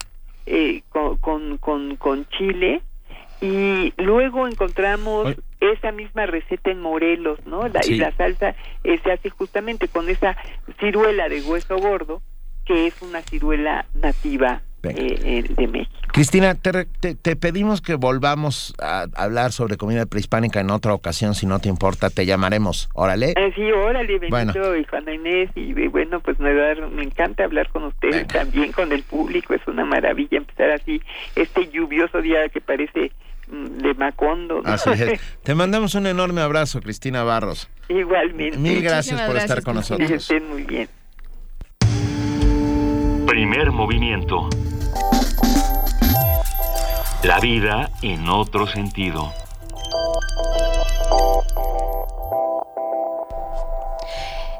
eh, 0.46 0.82
con, 0.90 1.56
con, 1.58 1.96
con, 1.96 2.26
chile 2.28 2.82
y 3.40 3.94
luego 3.96 4.46
encontramos 4.46 5.34
esa 5.60 5.90
misma 5.90 6.26
receta 6.26 6.70
en 6.70 6.80
Morelos, 6.80 7.38
¿no? 7.46 7.66
La, 7.68 7.80
Y 7.86 7.94
la 7.94 8.12
salsa 8.12 8.54
eh, 8.84 8.98
se 9.02 9.12
hace 9.12 9.30
justamente 9.30 9.88
con 9.88 10.10
esa 10.10 10.36
ciruela 10.78 11.28
de 11.28 11.40
hueso 11.42 11.78
gordo, 11.78 12.20
que 12.64 12.86
es 12.86 13.00
una 13.02 13.22
ciruela 13.22 13.86
nativa 13.94 14.62
eh, 14.90 15.44
de 15.48 15.66
México. 15.66 15.94
Cristina, 16.12 16.54
te, 16.54 17.36
pedimos 17.36 17.80
que 17.80 17.96
volvamos 17.96 18.74
a 18.78 19.06
hablar 19.16 19.50
sobre 19.50 19.76
comida 19.76 20.06
prehispánica 20.06 20.60
en 20.60 20.70
otra 20.70 20.94
ocasión, 20.94 21.34
si 21.34 21.44
no 21.44 21.58
te 21.58 21.68
importa, 21.68 22.08
te 22.08 22.24
llamaremos. 22.24 22.88
Órale. 22.94 23.34
Ah, 23.36 23.48
sí, 23.54 23.62
órale, 23.72 24.18
Benito 24.18 24.76
y 24.76 24.84
Juana 24.84 25.12
Inés. 25.12 25.50
Y 25.56 25.72
bueno, 25.88 26.20
pues 26.20 26.38
me, 26.38 26.52
me 26.90 27.02
encanta 27.02 27.44
hablar 27.44 27.68
con 27.70 27.84
ustedes 27.84 28.28
también, 28.28 28.70
con 28.70 28.92
el 28.92 29.02
público. 29.02 29.54
Es 29.54 29.66
una 29.66 29.84
maravilla 29.84 30.38
empezar 30.38 30.70
así 30.70 31.02
este 31.34 31.68
lluvioso 31.68 32.20
día 32.20 32.48
que 32.48 32.60
parece 32.60 33.10
mm, 33.48 33.82
de 33.82 33.94
Macondo. 33.94 34.62
Así 34.64 34.90
es. 34.90 35.20
Te 35.42 35.56
mandamos 35.56 35.96
un 35.96 36.06
enorme 36.06 36.42
abrazo, 36.42 36.80
Cristina 36.80 37.24
Barros. 37.24 37.68
Igualmente. 37.88 38.56
Mil 38.58 38.82
gracias 38.82 39.20
por 39.22 39.36
estar 39.36 39.62
con 39.64 39.74
nosotros. 39.74 40.08
Que 40.08 40.16
estén 40.16 40.48
muy 40.48 40.62
bien. 40.62 40.88
Primer 43.26 43.72
movimiento. 43.72 44.48
La 47.24 47.40
vida 47.40 47.90
en 48.02 48.28
otro 48.28 48.66
sentido. 48.66 49.32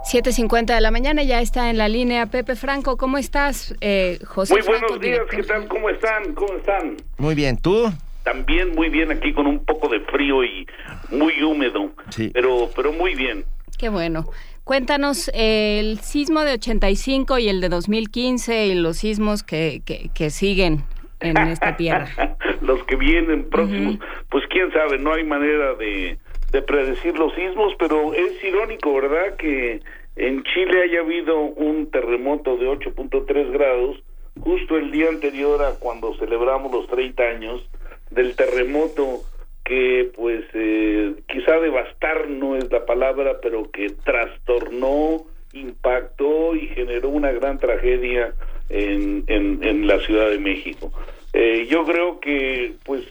...7.50 0.04 0.74
de 0.74 0.80
la 0.80 0.90
mañana, 0.90 1.24
ya 1.24 1.40
está 1.40 1.70
en 1.70 1.76
la 1.76 1.88
línea 1.88 2.26
Pepe 2.26 2.54
Franco. 2.54 2.96
¿Cómo 2.96 3.18
estás, 3.18 3.74
eh, 3.80 4.18
José? 4.24 4.54
Muy 4.54 4.62
buenos 4.62 5.00
días, 5.00 5.22
¿qué 5.28 5.42
tal? 5.42 5.66
¿Cómo 5.66 5.90
están? 5.90 6.34
¿Cómo 6.34 6.54
están? 6.54 6.96
Muy 7.18 7.34
bien, 7.34 7.58
¿tú? 7.58 7.92
También 8.22 8.74
muy 8.74 8.88
bien 8.90 9.10
aquí 9.10 9.32
con 9.34 9.46
un 9.46 9.64
poco 9.64 9.88
de 9.88 10.00
frío 10.00 10.44
y 10.44 10.66
muy 11.10 11.42
húmedo, 11.42 11.90
sí. 12.10 12.30
pero, 12.32 12.70
pero 12.76 12.92
muy 12.92 13.14
bien. 13.14 13.44
Qué 13.76 13.88
bueno. 13.88 14.24
Cuéntanos 14.64 15.30
el 15.34 16.00
sismo 16.00 16.40
de 16.40 16.54
85 16.54 17.38
y 17.38 17.48
el 17.48 17.60
de 17.60 17.68
2015 17.68 18.66
y 18.66 18.74
los 18.74 18.96
sismos 18.98 19.42
que, 19.42 19.82
que 19.84 20.30
siguen 20.30 20.84
en 21.20 21.36
esta 21.36 21.76
tierra. 21.76 22.08
los 22.62 22.82
que 22.84 22.96
vienen 22.96 23.48
próximos, 23.48 23.98
pues 24.30 24.44
quién 24.48 24.72
sabe, 24.72 24.98
no 24.98 25.12
hay 25.12 25.24
manera 25.24 25.74
de, 25.74 26.18
de 26.52 26.62
predecir 26.62 27.16
los 27.18 27.34
sismos, 27.34 27.74
pero 27.78 28.14
es 28.14 28.42
irónico, 28.42 28.94
¿verdad? 28.94 29.36
Que 29.36 29.80
en 30.16 30.42
Chile 30.44 30.82
haya 30.82 31.00
habido 31.00 31.38
un 31.38 31.90
terremoto 31.90 32.56
de 32.56 32.66
8.3 32.66 33.52
grados 33.52 34.02
justo 34.40 34.76
el 34.76 34.90
día 34.90 35.08
anterior 35.08 35.62
a 35.62 35.78
cuando 35.78 36.14
celebramos 36.16 36.72
los 36.72 36.86
30 36.88 37.22
años 37.22 37.62
del 38.10 38.34
terremoto 38.36 39.22
que 39.64 40.10
pues 40.14 40.44
eh, 40.52 41.14
quizá 41.26 41.58
devastar 41.58 42.28
no 42.28 42.56
es 42.56 42.70
la 42.70 42.84
palabra, 42.84 43.38
pero 43.42 43.70
que 43.70 43.90
trastornó, 44.04 45.24
impactó 45.52 46.54
y 46.54 46.68
generó 46.68 47.08
una 47.08 47.32
gran 47.32 47.58
tragedia 47.58 48.34
en, 48.68 49.24
en, 49.26 49.86
la 49.86 49.98
Ciudad 50.00 50.30
de 50.30 50.38
México. 50.38 50.92
Eh, 51.32 51.66
yo 51.70 51.84
creo 51.84 52.20
que 52.20 52.72
pues 52.84 53.04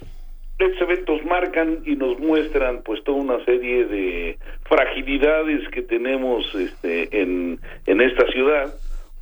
estos 0.60 0.82
eventos 0.82 1.26
marcan 1.26 1.80
y 1.86 1.96
nos 1.96 2.20
muestran 2.20 2.84
pues 2.84 3.04
toda 3.04 3.18
una 3.18 3.44
serie 3.46 3.86
de 3.86 4.38
fragilidades 4.66 5.68
que 5.70 5.82
tenemos 5.82 6.54
este, 6.54 7.22
en, 7.22 7.60
en 7.88 8.02
esta 8.02 8.28
ciudad. 8.28 8.74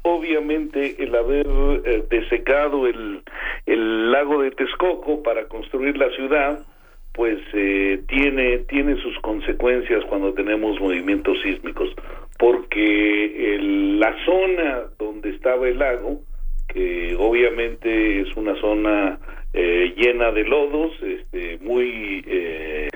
Obviamente 0.03 1.01
el 1.01 1.15
haber 1.15 1.47
eh, 1.86 2.03
desecado 2.09 2.88
el, 2.88 3.21
el 3.65 4.11
lago 4.11 4.41
de 4.41 4.51
Texcoco 4.51 5.23
para 5.23 5.45
construir 5.45 5.97
la 5.97 6.09
ciudad, 6.09 6.59
pues 7.14 7.39
eh, 7.53 8.01
tiene 8.07 8.59
tiene 8.59 8.95
sus 9.01 9.18
consecuencias 9.20 10.03
cuando 10.05 10.34
tenemos 10.34 10.80
movimientos 10.80 11.38
sísmicos 11.41 11.89
porque 12.38 13.57
la 13.99 14.16
zona 14.26 14.84
donde 14.97 15.30
estaba 15.32 15.68
el 15.68 15.80
lago 15.80 16.22
que 16.70 17.16
obviamente 17.20 18.22
es 18.22 18.36
una 18.38 18.55
zona 18.62 19.20
eh, 19.53 19.93
llena 19.97 20.32
de 20.32 20.43
lodos 20.45 20.91
este 21.03 21.57
muy 21.62 22.24
eh, 22.28 22.89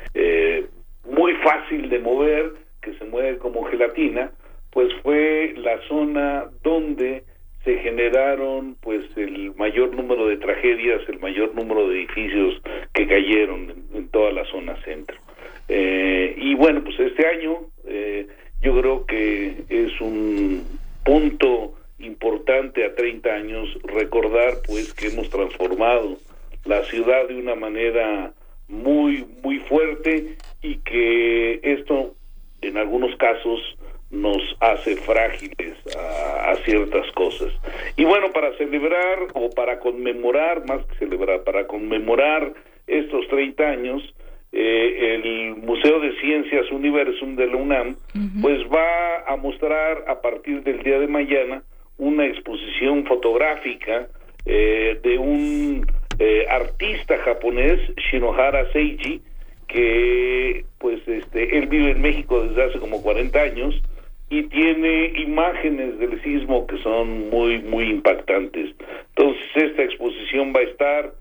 muy 1.09 1.33
fácil 1.43 1.89
de 1.89 1.99
mover 1.99 2.53
que 2.81 2.93
se 2.93 3.05
mueve 3.05 3.37
como 3.37 3.65
gelatina 3.65 4.31
pues 4.71 4.93
fue 5.03 5.53
la 5.57 5.77
zona 5.87 6.45
donde 6.63 7.23
se 7.65 7.79
generaron 7.79 8.77
pues 8.79 9.03
el 9.17 9.53
mayor 9.55 9.93
número 9.93 10.27
de 10.27 10.37
tragedias, 10.37 11.01
el 11.09 11.19
mayor 11.19 11.53
número 11.55 11.89
de 11.89 11.97
edificios 11.97 12.61
que 12.93 13.07
cayeron 13.07 13.73
en, 13.93 14.07
toda 14.09 14.31
la 14.31 14.45
zona 14.45 14.81
centro. 14.83 15.17
Eh, 15.67 16.35
y 16.37 16.53
bueno, 16.53 16.83
pues 16.83 16.97
este 16.99 17.27
año 17.27 17.61
eh, 17.85 18.27
yo 18.61 18.79
creo 18.79 19.05
que 19.07 19.63
es 19.67 19.99
un 19.99 20.63
punto 21.03 21.73
importante 21.97 22.85
a 22.85 22.93
30 22.93 23.29
años 23.33 23.67
recordar 23.83 24.53
pues 24.67 24.93
que 24.93 25.07
hemos 25.07 25.29
transformado 25.29 26.17
la 26.65 26.83
ciudad 26.83 27.27
de 27.27 27.35
una 27.35 27.55
manera 27.55 28.31
muy 28.67 29.25
muy 29.43 29.59
fuerte 29.59 30.35
y 30.61 30.77
que 30.77 31.59
esto 31.63 32.13
en 32.61 32.77
algunos 32.77 33.15
casos 33.17 33.59
nos 34.15 34.41
hace 34.59 34.95
frágiles 34.97 35.75
a, 35.95 36.55
ciertas 36.65 37.11
cosas. 37.11 37.51
Y 37.97 38.05
bueno, 38.05 38.31
para 38.31 38.55
celebrar 38.57 39.27
o 39.33 39.49
para 39.49 39.79
conmemorar, 39.79 40.65
más 40.65 40.85
que 40.85 40.95
celebrar, 40.95 41.43
para 41.43 41.67
conmemorar 41.67 42.53
estos 42.87 43.27
30 43.27 43.63
años, 43.63 44.15
eh, 44.51 45.15
el 45.15 45.55
Museo 45.57 45.99
de 45.99 46.17
Ciencias 46.19 46.71
Universum 46.71 47.35
de 47.35 47.47
la 47.47 47.57
UNAM, 47.57 47.95
pues 48.41 48.61
va 48.73 49.25
a 49.27 49.35
mostrar 49.35 50.05
a 50.07 50.21
partir 50.21 50.63
del 50.63 50.81
día 50.81 50.99
de 50.99 51.07
mañana 51.07 51.61
una 51.97 52.25
exposición 52.25 53.05
fotográfica 53.05 54.07
eh, 54.45 54.99
de 55.03 55.17
un 55.17 55.85
eh, 56.19 56.45
artista 56.49 57.17
japonés, 57.17 57.79
Shinohara 57.97 58.71
Seiji, 58.71 59.21
que 59.67 60.63
pues 60.77 61.05
este 61.07 61.57
él 61.57 61.67
vive 61.67 61.91
en 61.91 62.01
México 62.01 62.41
desde 62.41 62.63
hace 62.63 62.79
como 62.79 63.01
40 63.01 63.39
años 63.39 63.81
y 64.29 64.43
tiene 64.43 65.13
imágenes 65.17 65.99
del 65.99 66.21
sismo 66.23 66.65
que 66.67 66.77
son 66.77 67.29
muy 67.29 67.59
muy 67.59 67.85
impactantes. 67.89 68.75
Entonces 69.09 69.45
esta 69.55 69.83
exposición 69.83 70.53
va 70.55 70.61
a 70.61 70.63
estar 70.63 71.13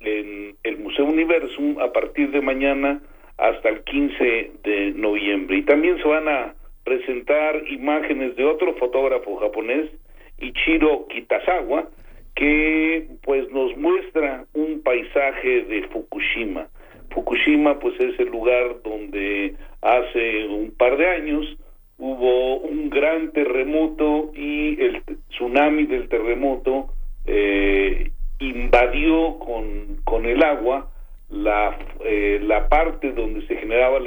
en 0.00 0.56
el 0.62 0.78
Museo 0.78 1.04
Universum 1.04 1.78
a 1.80 1.92
partir 1.92 2.30
de 2.30 2.40
mañana 2.40 3.00
hasta 3.38 3.68
el 3.68 3.82
15 3.84 4.50
de 4.64 4.92
noviembre 4.96 5.58
y 5.58 5.62
también 5.62 5.98
se 5.98 6.08
van 6.08 6.28
a 6.28 6.54
presentar 6.84 7.62
imágenes 7.68 8.36
de 8.36 8.44
otro 8.44 8.74
fotógrafo 8.74 9.36
japonés, 9.36 9.90
Ichiro 10.38 11.06
Kitazawa, 11.08 11.88
que 12.36 13.08
pues 13.22 13.50
nos 13.50 13.76
muestra 13.76 14.44
un 14.54 14.82
paisaje 14.82 15.62
de 15.62 15.82
Fukushima. 15.88 16.68
Fukushima 17.10 17.78
pues 17.80 17.98
es 17.98 18.18
el 18.20 18.28
lugar 18.28 18.82
donde 18.84 19.54
hace 19.82 20.46
un 20.46 20.70
par 20.76 20.96
de 20.96 21.06
años 21.08 21.56
hubo 21.98 22.58
un 22.58 22.90
gran 22.90 23.32
terremoto 23.32 24.32
y 24.34 24.80
el 24.80 25.02
tsunami 25.30 25.86
del 25.86 26.08
terremoto 26.08 26.88
eh, 27.26 28.10
invadió 28.38 29.38
con, 29.38 29.98
con 30.04 30.26
el 30.26 30.42
agua 30.42 30.90
la, 31.30 31.76
eh, 32.04 32.40
la 32.42 32.68
parte 32.68 33.12
donde 33.12 33.46
se 33.46 33.56
generaba 33.56 33.98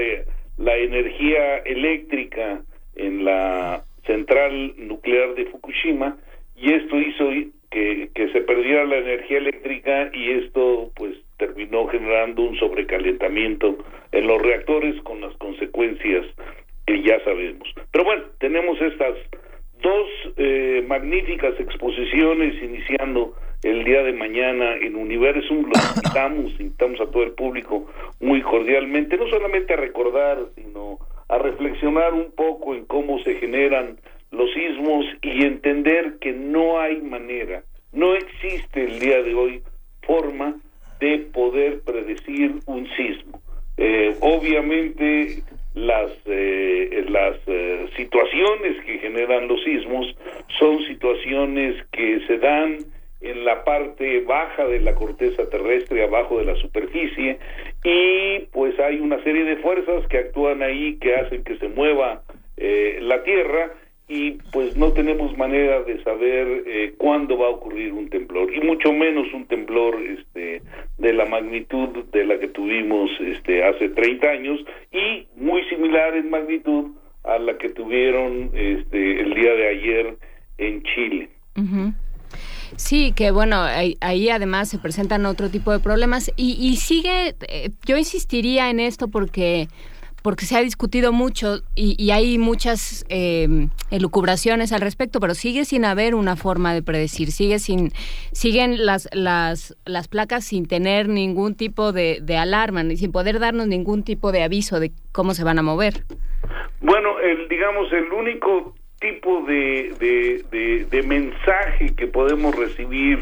la 0.58 0.78
energía 0.78 1.58
eléctrica 1.58 2.62
en 2.96 3.26
la 3.26 3.84
central 4.06 4.74
nuclear 4.78 5.36
de 5.36 5.46
Fukushima 5.46 6.18
y 6.56 6.74
esto 6.74 6.98
hizo 6.98 7.30
que, 7.72 8.10
que 8.14 8.32
se 8.32 8.42
perdiera 8.42 8.86
la 8.86 8.98
energía 8.98 9.38
eléctrica 9.38 10.10
y 10.14 10.32
esto 10.32 10.92
pues 10.96 11.16
terminó 11.38 11.88
generando 11.88 12.44
un 12.44 12.58
sobrecalentamiento 12.58 13.78
en 14.12 14.28
los 14.28 14.42
reactores 14.42 15.02
con 15.04 15.22
las 15.22 15.34
consecuencias 15.38 16.26
que 16.90 17.04
ya 17.04 17.24
sabemos. 17.24 17.68
Pero 17.92 18.04
bueno, 18.04 18.24
tenemos 18.40 18.82
estas 18.82 19.14
dos 19.80 20.08
eh, 20.38 20.84
magníficas 20.88 21.54
exposiciones 21.60 22.62
iniciando 22.64 23.36
el 23.62 23.84
día 23.84 24.02
de 24.02 24.14
mañana 24.14 24.76
en 24.78 24.96
Universum. 24.96 25.70
Los 25.70 25.98
invitamos, 25.98 26.52
invitamos 26.60 27.00
a 27.02 27.12
todo 27.12 27.22
el 27.24 27.34
público 27.34 27.86
muy 28.20 28.42
cordialmente, 28.42 29.18
no 29.18 29.28
solamente 29.28 29.74
a 29.74 29.78
recordar, 29.78 30.40
sino 30.56 30.98
a 31.28 31.38
reflexionar 31.38 32.14
un 32.16 32.32
poco 32.32 32.74
en 32.74 32.86
cómo 32.86 33.20
se 33.20 33.36
generan 33.36 34.00
los 34.32 34.52
sismos 34.54 35.06
y 35.22 35.46
entender 35.46 36.18
que 36.20 36.34
no 36.34 36.80
hay 36.80 37.02
manera, 37.02 37.64
no 37.94 38.16
existe 38.16 38.84
el 38.84 39.00
día 39.00 39.22
de 39.22 39.36
hoy 39.36 39.62
forma 40.02 40.56
de 41.00 41.20
poder 41.34 41.82
predecir 41.82 42.56
un 42.66 42.88
sismo. 42.96 43.42
Eh, 43.78 44.16
obviamente 44.22 45.44
las 45.74 46.12
eh, 46.26 47.06
las 47.10 47.38
eh, 47.48 47.88
situaciones 47.96 48.84
que 48.86 49.00
generan 49.00 49.48
los 49.48 49.64
sismos 49.64 50.16
son 50.58 50.80
situaciones 50.86 51.76
que 51.92 52.22
se 52.28 52.38
dan 52.38 52.78
en 53.22 53.46
la 53.46 53.64
parte 53.64 54.22
baja 54.22 54.66
de 54.66 54.80
la 54.80 54.96
corteza 54.96 55.50
terrestre, 55.50 56.04
abajo 56.04 56.40
de 56.40 56.46
la 56.46 56.56
superficie, 56.56 57.38
y 57.84 58.40
pues 58.52 58.80
hay 58.80 59.00
una 59.00 59.22
serie 59.24 59.44
de 59.44 59.58
fuerzas 59.58 60.08
que 60.08 60.20
actúan 60.20 60.64
ahí, 60.64 60.98
que 61.00 61.16
hacen 61.16 61.44
que 61.44 61.58
se 61.58 61.68
mueva 61.68 62.24
la 63.02 63.24
Tierra, 63.24 63.72
y 64.10 64.32
pues 64.52 64.76
no 64.76 64.92
tenemos 64.92 65.38
manera 65.38 65.84
de 65.84 66.04
saber 66.04 66.64
eh, 66.66 66.96
cuándo 66.98 67.38
va 67.38 67.46
a 67.46 67.52
ocurrir 67.52 67.94
un 67.94 68.10
temblor 68.10 68.52
y 68.54 68.60
mucho 68.60 68.92
menos 68.92 69.32
un 69.34 69.46
temblor 69.46 69.96
este 70.02 70.64
de 70.98 71.14
la 71.14 71.26
magnitud 71.26 71.90
de 72.12 72.26
la 72.26 72.40
que 72.40 72.48
tuvimos 72.48 73.12
este 73.22 73.64
hace 73.64 73.90
30 73.90 74.28
años 74.28 74.60
y 74.92 75.28
muy 75.36 75.64
similar 75.66 76.16
en 76.16 76.32
magnitud 76.32 76.88
a 77.24 77.38
la 77.38 77.56
que 77.60 77.70
tuvieron 77.70 78.50
este 78.54 79.22
el 79.22 79.34
día 79.36 79.54
de 79.54 79.68
ayer 79.68 80.18
en 80.58 80.84
Chile. 80.84 81.30
Sí, 82.78 83.14
que 83.16 83.30
bueno, 83.32 83.62
ahí, 83.62 84.30
además 84.30 84.70
se 84.70 84.80
presentan 84.80 85.26
otro 85.26 85.50
tipo 85.50 85.72
de 85.72 85.80
problemas 85.80 86.32
y, 86.36 86.54
y 86.60 86.78
sigue, 86.78 87.36
eh, 87.48 87.70
yo 87.86 87.98
insistiría 87.98 88.70
en 88.70 88.80
esto 88.80 89.08
porque 89.08 89.68
porque 90.22 90.46
se 90.46 90.58
ha 90.58 90.62
discutido 90.62 91.12
mucho 91.12 91.60
y, 91.76 92.12
hay 92.12 92.38
muchas 92.38 93.06
em, 93.10 93.70
elucubraciones 93.92 94.74
al 94.74 94.82
respecto, 94.82 95.20
pero 95.20 95.34
sigue 95.34 95.66
sin 95.66 95.86
haber 95.86 96.16
una 96.16 96.36
forma 96.36 96.74
de 96.74 96.82
predecir, 96.82 97.32
sigue 97.32 97.60
sin, 97.60 97.92
siguen 98.32 98.86
las, 98.86 99.10
las, 99.14 99.78
las 99.86 100.08
placas 100.08 100.46
sin 100.46 100.68
tener 100.68 101.08
ningún 101.08 101.56
tipo 101.56 101.92
de, 101.92 102.20
alarma, 102.38 102.84
ni 102.84 102.98
sin 102.98 103.12
poder 103.12 103.40
darnos 103.40 103.68
ningún 103.68 104.04
tipo 104.04 104.32
de 104.32 104.44
aviso 104.44 104.80
de 104.80 104.92
cómo 105.12 105.34
se 105.34 105.44
van 105.44 105.60
a 105.60 105.64
mover. 105.64 106.04
Bueno, 106.82 107.20
el, 107.20 107.48
digamos, 107.50 107.92
el 107.92 108.12
único 108.12 108.76
tipo 109.00 109.42
de, 109.44 110.86
de, 110.90 111.04
mensaje 111.04 111.96
que 111.96 112.08
podemos 112.08 112.56
recibir 112.56 113.20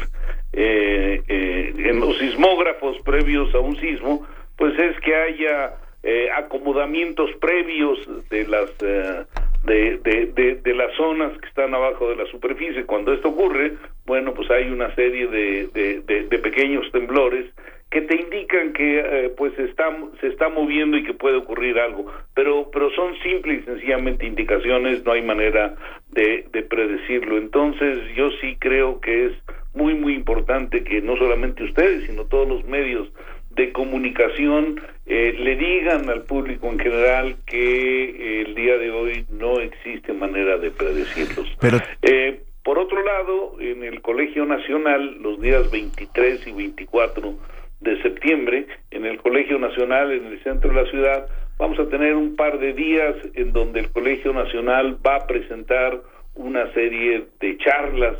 eh, 0.52 1.22
eh, 1.28 1.72
en 1.76 2.00
los 2.00 2.18
sismógrafos 2.18 2.98
previos 3.04 3.54
a 3.54 3.60
un 3.60 3.76
sismo, 3.76 4.26
pues 4.56 4.78
es 4.78 4.98
que 5.00 5.14
haya 5.14 5.74
eh, 6.02 6.28
acomodamientos 6.34 7.30
previos 7.40 7.98
de 8.30 8.46
las 8.46 8.70
eh, 8.80 9.24
de, 9.64 10.60
de, 10.62 10.74
las 10.74 10.94
zonas 10.96 11.36
que 11.38 11.48
están 11.48 11.74
abajo 11.74 12.08
de 12.08 12.16
la 12.16 12.26
superficie. 12.26 12.86
Cuando 12.86 13.12
esto 13.12 13.28
ocurre, 13.28 13.74
bueno, 14.06 14.32
pues 14.32 14.50
hay 14.50 14.70
una 14.70 14.94
serie 14.94 15.26
de, 15.26 15.66
de 16.04 16.38
pequeños 16.38 16.90
temblores 16.92 17.46
que 17.90 18.02
te 18.02 18.16
indican 18.16 18.72
que 18.74 19.00
eh, 19.00 19.34
pues 19.36 19.58
está, 19.58 19.88
se 20.20 20.26
está 20.28 20.48
moviendo 20.50 20.98
y 20.98 21.04
que 21.04 21.14
puede 21.14 21.36
ocurrir 21.36 21.78
algo, 21.78 22.06
pero 22.34 22.70
pero 22.70 22.90
son 22.90 23.14
simples 23.22 23.62
y 23.62 23.64
sencillamente 23.64 24.26
indicaciones, 24.26 25.04
no 25.04 25.12
hay 25.12 25.22
manera 25.22 25.74
de, 26.10 26.46
de 26.52 26.62
predecirlo. 26.62 27.38
Entonces 27.38 28.14
yo 28.14 28.30
sí 28.42 28.56
creo 28.58 29.00
que 29.00 29.26
es 29.26 29.32
muy 29.74 29.94
muy 29.94 30.14
importante 30.14 30.84
que 30.84 31.00
no 31.00 31.16
solamente 31.16 31.64
ustedes, 31.64 32.06
sino 32.06 32.24
todos 32.24 32.46
los 32.46 32.64
medios 32.64 33.08
de 33.58 33.72
comunicación 33.72 34.80
eh, 35.04 35.34
le 35.36 35.56
digan 35.56 36.08
al 36.08 36.22
público 36.22 36.68
en 36.68 36.78
general 36.78 37.36
que 37.44 38.04
eh, 38.04 38.44
el 38.46 38.54
día 38.54 38.78
de 38.78 38.90
hoy 38.90 39.26
no 39.30 39.60
existe 39.60 40.12
manera 40.12 40.56
de 40.56 40.70
predecirlos. 40.70 41.48
Pero... 41.60 41.78
Eh, 42.02 42.40
por 42.62 42.78
otro 42.78 43.02
lado, 43.02 43.56
en 43.60 43.82
el 43.82 44.02
Colegio 44.02 44.44
Nacional, 44.44 45.22
los 45.22 45.40
días 45.40 45.70
23 45.70 46.46
y 46.48 46.52
24 46.52 47.34
de 47.80 48.02
septiembre, 48.02 48.66
en 48.90 49.06
el 49.06 49.16
Colegio 49.16 49.58
Nacional, 49.58 50.12
en 50.12 50.26
el 50.26 50.42
centro 50.42 50.68
de 50.68 50.82
la 50.82 50.90
ciudad, 50.90 51.26
vamos 51.56 51.78
a 51.78 51.88
tener 51.88 52.14
un 52.14 52.36
par 52.36 52.58
de 52.58 52.74
días 52.74 53.16
en 53.34 53.54
donde 53.54 53.80
el 53.80 53.90
Colegio 53.90 54.34
Nacional 54.34 54.98
va 55.06 55.16
a 55.16 55.26
presentar 55.26 56.02
una 56.34 56.70
serie 56.74 57.28
de 57.40 57.56
charlas 57.56 58.16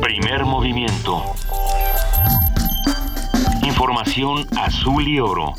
Primer 0.00 0.44
movimiento. 0.44 1.24
Información 3.64 4.46
azul 4.56 5.08
y 5.08 5.18
oro. 5.18 5.54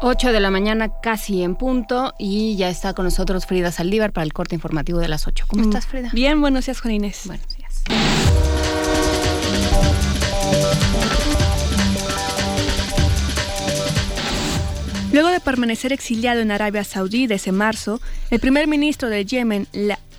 8 0.00 0.32
de 0.32 0.40
la 0.40 0.50
mañana 0.50 0.88
casi 1.00 1.42
en 1.42 1.54
punto 1.54 2.14
y 2.18 2.56
ya 2.56 2.68
está 2.68 2.94
con 2.94 3.04
nosotros 3.04 3.46
Frida 3.46 3.70
Saldívar 3.70 4.12
para 4.12 4.24
el 4.24 4.32
corte 4.32 4.54
informativo 4.56 4.98
de 4.98 5.08
las 5.08 5.26
8. 5.26 5.44
¿Cómo 5.48 5.62
estás, 5.62 5.86
Frida? 5.86 6.10
Bien, 6.12 6.40
buenos 6.40 6.66
días, 6.66 6.80
Juan 6.80 6.94
Inés. 6.94 7.22
Buenos 7.26 7.48
días. 7.56 7.84
Luego 15.12 15.30
de 15.30 15.40
permanecer 15.40 15.92
exiliado 15.92 16.40
en 16.40 16.50
Arabia 16.50 16.84
Saudí 16.84 17.26
desde 17.26 17.50
marzo, 17.50 18.00
el 18.30 18.40
primer 18.40 18.66
ministro 18.66 19.08
de 19.08 19.24
Yemen, 19.24 19.66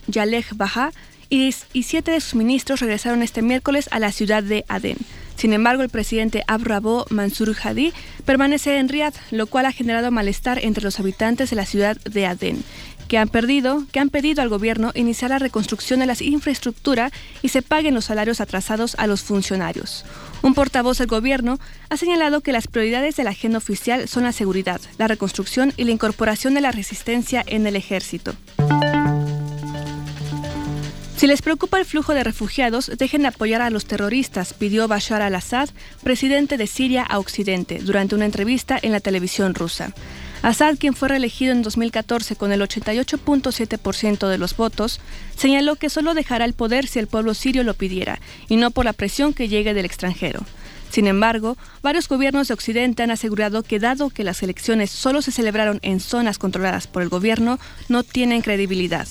Yaleh 0.08 0.46
Baha, 0.56 0.92
y, 1.30 1.52
siete 1.52 2.12
de 2.12 2.22
sus 2.22 2.34
ministros 2.34 2.80
regresaron 2.80 3.22
este 3.22 3.44
miércoles 3.44 3.88
a 3.92 4.00
la 4.00 4.12
ciudad 4.12 4.42
de 4.42 4.66
Adén. 4.68 4.98
Sin 5.36 5.54
embargo, 5.54 5.84
el 5.84 5.90
presidente 5.90 6.44
Abrabo 6.48 7.06
Mansur 7.12 7.56
Hadi 7.64 7.94
permanece 8.26 8.78
en 8.78 8.90
Riad, 8.90 9.14
lo 9.30 9.46
cual 9.46 9.68
ha 9.68 9.72
generado 9.72 10.10
malestar 10.10 10.60
entre 10.64 10.84
los 10.84 11.00
habitantes 11.00 11.52
de 11.52 11.56
la 11.56 11.68
ciudad 11.68 11.98
de 11.98 12.26
Adén, 12.26 12.64
que 13.08 13.20
han, 13.20 13.30
perdido, 13.30 13.84
que 13.92 14.00
han 14.00 14.10
pedido 14.10 14.42
al 14.42 14.50
gobierno 14.50 14.92
iniciar 14.96 15.30
la 15.30 15.40
reconstrucción 15.40 16.00
de 16.00 16.08
las 16.08 16.22
infraestructuras 16.22 17.12
y 17.44 17.50
se 17.50 17.62
paguen 17.62 17.94
los 17.94 18.06
salarios 18.06 18.42
atrasados 18.42 18.96
a 18.98 19.06
los 19.06 19.22
funcionarios. 19.22 20.04
Un 20.42 20.54
portavoz 20.54 20.98
del 20.98 21.08
gobierno 21.08 21.60
ha 21.90 21.98
señalado 21.98 22.42
que 22.42 22.52
las 22.52 22.68
prioridades 22.68 23.16
de 23.16 23.24
la 23.24 23.32
agenda 23.32 23.58
oficial 23.58 24.08
son 24.08 24.24
la 24.24 24.32
seguridad, 24.32 24.80
la 24.98 25.08
reconstrucción 25.08 25.74
y 25.76 25.84
la 25.84 25.92
incorporación 25.92 26.54
de 26.54 26.62
la 26.62 26.72
resistencia 26.72 27.44
en 27.46 27.68
el 27.68 27.76
ejército. 27.76 28.34
Si 31.18 31.28
les 31.28 31.42
preocupa 31.42 31.78
el 31.78 31.84
flujo 31.84 32.14
de 32.14 32.24
refugiados, 32.24 32.90
dejen 32.98 33.24
de 33.24 33.28
apoyar 33.28 33.62
a 33.62 33.70
los 33.70 33.84
terroristas, 33.84 34.54
pidió 34.54 34.88
Bashar 34.88 35.22
al-Assad, 35.22 35.70
presidente 36.02 36.56
de 36.56 36.66
Siria 36.66 37.04
a 37.04 37.20
Occidente, 37.20 37.80
durante 37.80 38.16
una 38.16 38.24
entrevista 38.24 38.80
en 38.82 38.94
la 38.94 39.02
televisión 39.02 39.54
rusa. 39.54 39.94
Assad, 40.42 40.78
quien 40.78 40.94
fue 40.94 41.10
reelegido 41.10 41.52
en 41.52 41.64
2014 41.64 42.36
con 42.38 42.52
el 42.52 42.62
88.7% 42.62 44.28
de 44.28 44.38
los 44.38 44.56
votos, 44.56 45.02
señaló 45.36 45.76
que 45.76 45.90
solo 45.90 46.14
dejará 46.14 46.46
el 46.46 46.54
poder 46.54 46.88
si 46.88 47.00
el 47.00 47.08
pueblo 47.08 47.34
sirio 47.34 47.64
lo 47.64 47.74
pidiera, 47.74 48.20
y 48.48 48.56
no 48.56 48.72
por 48.72 48.86
la 48.86 48.94
presión 48.94 49.34
que 49.34 49.50
llegue 49.50 49.74
del 49.74 49.86
extranjero. 49.86 50.46
Sin 50.90 51.08
embargo, 51.08 51.58
varios 51.84 52.08
gobiernos 52.08 52.48
de 52.48 52.54
Occidente 52.54 53.04
han 53.04 53.12
asegurado 53.12 53.64
que 53.64 53.80
dado 53.80 54.10
que 54.10 54.24
las 54.24 54.42
elecciones 54.42 54.90
solo 54.90 55.22
se 55.22 55.32
celebraron 55.32 55.80
en 55.82 56.00
zonas 56.00 56.40
controladas 56.40 56.88
por 56.88 57.04
el 57.04 57.10
gobierno, 57.10 57.60
no 57.90 58.04
tienen 58.04 58.42
credibilidad. 58.42 59.08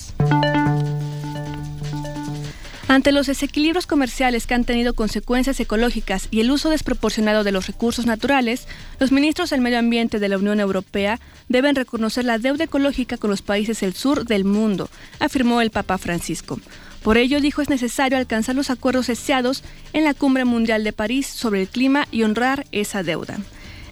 Ante 2.89 3.11
los 3.11 3.27
desequilibrios 3.27 3.85
comerciales 3.85 4.47
que 4.47 4.55
han 4.55 4.63
tenido 4.63 4.95
consecuencias 4.95 5.59
ecológicas 5.59 6.27
y 6.31 6.39
el 6.39 6.49
uso 6.49 6.71
desproporcionado 6.71 7.43
de 7.43 7.51
los 7.51 7.67
recursos 7.67 8.07
naturales, 8.07 8.67
los 8.99 9.11
ministros 9.11 9.51
del 9.51 9.61
Medio 9.61 9.77
Ambiente 9.77 10.17
de 10.17 10.27
la 10.27 10.39
Unión 10.39 10.59
Europea 10.59 11.19
deben 11.49 11.75
reconocer 11.75 12.25
la 12.25 12.39
deuda 12.39 12.63
ecológica 12.63 13.17
con 13.17 13.29
los 13.29 13.43
países 13.43 13.81
del 13.81 13.93
sur 13.93 14.25
del 14.25 14.43
mundo, 14.43 14.89
afirmó 15.19 15.61
el 15.61 15.69
Papa 15.69 15.99
Francisco. 15.99 16.59
Por 17.03 17.17
ello, 17.17 17.39
dijo, 17.41 17.61
es 17.61 17.69
necesario 17.69 18.17
alcanzar 18.17 18.55
los 18.55 18.71
acuerdos 18.71 19.05
deseados 19.05 19.63
en 19.93 20.03
la 20.03 20.15
Cumbre 20.15 20.45
Mundial 20.45 20.83
de 20.83 20.91
París 20.91 21.27
sobre 21.27 21.61
el 21.61 21.67
clima 21.67 22.07
y 22.09 22.23
honrar 22.23 22.65
esa 22.71 23.03
deuda. 23.03 23.37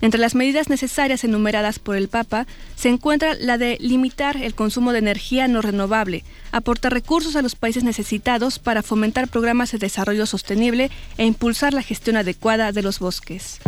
Entre 0.01 0.19
las 0.19 0.35
medidas 0.35 0.69
necesarias 0.69 1.23
enumeradas 1.23 1.79
por 1.79 1.95
el 1.95 2.07
Papa 2.07 2.45
se 2.75 2.89
encuentra 2.89 3.33
la 3.33 3.57
de 3.57 3.77
limitar 3.79 4.37
el 4.37 4.53
consumo 4.53 4.91
de 4.91 4.99
energía 4.99 5.47
no 5.47 5.61
renovable, 5.61 6.23
aportar 6.51 6.93
recursos 6.93 7.35
a 7.35 7.41
los 7.41 7.55
países 7.55 7.83
necesitados 7.83 8.59
para 8.59 8.83
fomentar 8.83 9.27
programas 9.27 9.71
de 9.71 9.79
desarrollo 9.79 10.25
sostenible 10.25 10.91
e 11.17 11.25
impulsar 11.25 11.73
la 11.73 11.81
gestión 11.81 12.17
adecuada 12.17 12.71
de 12.71 12.83
los 12.83 12.99
bosques. 12.99 13.59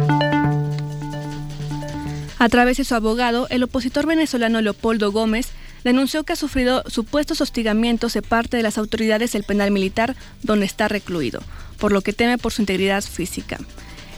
A 2.37 2.47
través 2.47 2.77
de 2.77 2.85
su 2.85 2.95
abogado, 2.95 3.47
el 3.49 3.63
opositor 3.63 4.05
venezolano 4.05 4.61
Leopoldo 4.61 5.11
Gómez 5.11 5.49
denunció 5.83 6.23
que 6.23 6.33
ha 6.33 6.37
sufrido 6.37 6.83
supuestos 6.87 7.41
hostigamientos 7.41 8.13
de 8.13 8.21
parte 8.21 8.57
de 8.57 8.63
las 8.63 8.77
autoridades 8.77 9.33
del 9.33 9.43
penal 9.43 9.71
militar 9.71 10.15
donde 10.43 10.65
está 10.65 10.87
recluido, 10.87 11.41
por 11.79 11.91
lo 11.91 12.01
que 12.01 12.13
teme 12.13 12.37
por 12.37 12.53
su 12.53 12.61
integridad 12.61 13.03
física. 13.03 13.59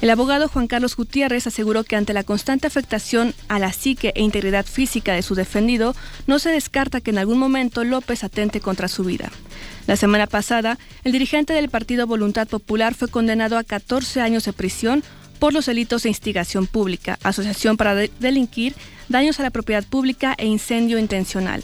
El 0.01 0.09
abogado 0.09 0.47
Juan 0.47 0.65
Carlos 0.65 0.95
Gutiérrez 0.95 1.45
aseguró 1.45 1.83
que 1.83 1.95
ante 1.95 2.13
la 2.13 2.23
constante 2.23 2.65
afectación 2.65 3.35
a 3.47 3.59
la 3.59 3.71
psique 3.71 4.11
e 4.15 4.23
integridad 4.23 4.65
física 4.65 5.13
de 5.13 5.21
su 5.21 5.35
defendido, 5.35 5.95
no 6.25 6.39
se 6.39 6.49
descarta 6.49 7.01
que 7.01 7.11
en 7.11 7.19
algún 7.19 7.37
momento 7.37 7.83
López 7.83 8.23
atente 8.23 8.61
contra 8.61 8.87
su 8.87 9.03
vida. 9.03 9.31
La 9.85 9.95
semana 9.95 10.25
pasada, 10.25 10.79
el 11.03 11.11
dirigente 11.11 11.53
del 11.53 11.69
Partido 11.69 12.07
Voluntad 12.07 12.47
Popular 12.47 12.95
fue 12.95 13.09
condenado 13.09 13.59
a 13.59 13.63
14 13.63 14.21
años 14.21 14.45
de 14.45 14.53
prisión 14.53 15.03
por 15.37 15.53
los 15.53 15.67
delitos 15.67 16.01
de 16.03 16.09
instigación 16.09 16.65
pública, 16.65 17.19
asociación 17.21 17.77
para 17.77 17.93
delinquir, 17.93 18.73
daños 19.07 19.39
a 19.39 19.43
la 19.43 19.51
propiedad 19.51 19.83
pública 19.83 20.33
e 20.39 20.47
incendio 20.47 20.97
intencional. 20.97 21.63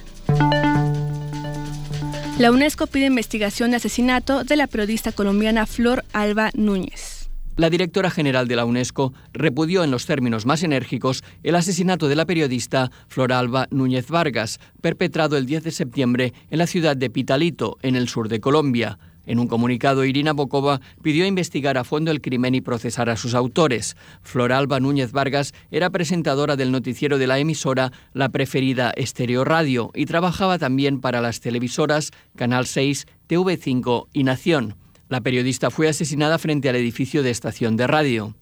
La 2.37 2.51
UNESCO 2.51 2.85
pide 2.85 3.07
investigación 3.07 3.71
de 3.71 3.77
asesinato 3.77 4.43
de 4.43 4.57
la 4.57 4.67
periodista 4.67 5.11
colombiana 5.11 5.65
Flor 5.65 6.05
Alba 6.13 6.51
Núñez. 6.53 7.16
La 7.57 7.71
directora 7.71 8.11
general 8.11 8.47
de 8.47 8.55
la 8.55 8.65
UNESCO 8.65 9.13
repudió 9.33 9.83
en 9.83 9.89
los 9.89 10.05
términos 10.05 10.45
más 10.45 10.61
enérgicos 10.61 11.23
el 11.41 11.55
asesinato 11.55 12.07
de 12.07 12.15
la 12.15 12.27
periodista 12.27 12.91
Floralba 13.07 13.65
Núñez 13.71 14.09
Vargas, 14.09 14.59
perpetrado 14.79 15.37
el 15.37 15.47
10 15.47 15.63
de 15.63 15.71
septiembre 15.71 16.33
en 16.51 16.59
la 16.59 16.67
ciudad 16.67 16.95
de 16.95 17.09
Pitalito, 17.09 17.79
en 17.81 17.95
el 17.95 18.09
sur 18.09 18.29
de 18.29 18.39
Colombia. 18.39 18.99
En 19.25 19.39
un 19.39 19.47
comunicado, 19.47 20.05
Irina 20.05 20.33
Bokova 20.33 20.81
pidió 21.01 21.25
investigar 21.25 21.79
a 21.79 21.83
fondo 21.83 22.11
el 22.11 22.21
crimen 22.21 22.53
y 22.53 22.61
procesar 22.61 23.09
a 23.09 23.17
sus 23.17 23.33
autores. 23.33 23.97
Floralba 24.21 24.79
Núñez 24.79 25.11
Vargas 25.11 25.55
era 25.71 25.89
presentadora 25.89 26.57
del 26.57 26.71
noticiero 26.71 27.17
de 27.17 27.25
la 27.25 27.39
emisora 27.39 27.91
La 28.13 28.29
Preferida 28.29 28.91
Estéreo 28.95 29.43
Radio 29.43 29.89
y 29.95 30.05
trabajaba 30.05 30.59
también 30.59 31.01
para 31.01 31.21
las 31.21 31.39
televisoras 31.39 32.11
Canal 32.35 32.67
6, 32.67 33.07
TV5 33.27 34.09
y 34.13 34.25
Nación. 34.25 34.75
La 35.09 35.21
periodista 35.21 35.71
fue 35.71 35.87
asesinada 35.87 36.37
frente 36.37 36.67
al 36.67 36.75
edificio 36.75 37.23
de 37.23 37.29
estación 37.29 37.77
de 37.77 37.87
radio. 37.87 38.35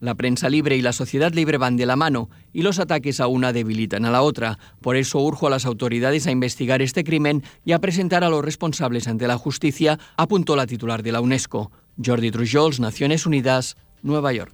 La 0.00 0.16
prensa 0.16 0.48
libre 0.48 0.76
y 0.76 0.82
la 0.82 0.92
sociedad 0.92 1.32
libre 1.32 1.58
van 1.58 1.76
de 1.76 1.86
la 1.86 1.94
mano 1.94 2.28
y 2.52 2.62
los 2.62 2.80
ataques 2.80 3.20
a 3.20 3.28
una 3.28 3.52
debilitan 3.52 4.04
a 4.04 4.10
la 4.10 4.22
otra. 4.22 4.58
Por 4.80 4.96
eso 4.96 5.20
urjo 5.20 5.46
a 5.46 5.50
las 5.50 5.64
autoridades 5.64 6.26
a 6.26 6.32
investigar 6.32 6.82
este 6.82 7.04
crimen 7.04 7.44
y 7.64 7.70
a 7.70 7.78
presentar 7.78 8.24
a 8.24 8.30
los 8.30 8.44
responsables 8.44 9.06
ante 9.06 9.28
la 9.28 9.38
justicia, 9.38 9.98
apuntó 10.16 10.56
la 10.56 10.66
titular 10.66 11.04
de 11.04 11.12
la 11.12 11.20
UNESCO. 11.20 11.70
Jordi 12.04 12.32
Trujols, 12.32 12.80
Naciones 12.80 13.24
Unidas, 13.24 13.76
Nueva 14.02 14.32
York. 14.32 14.52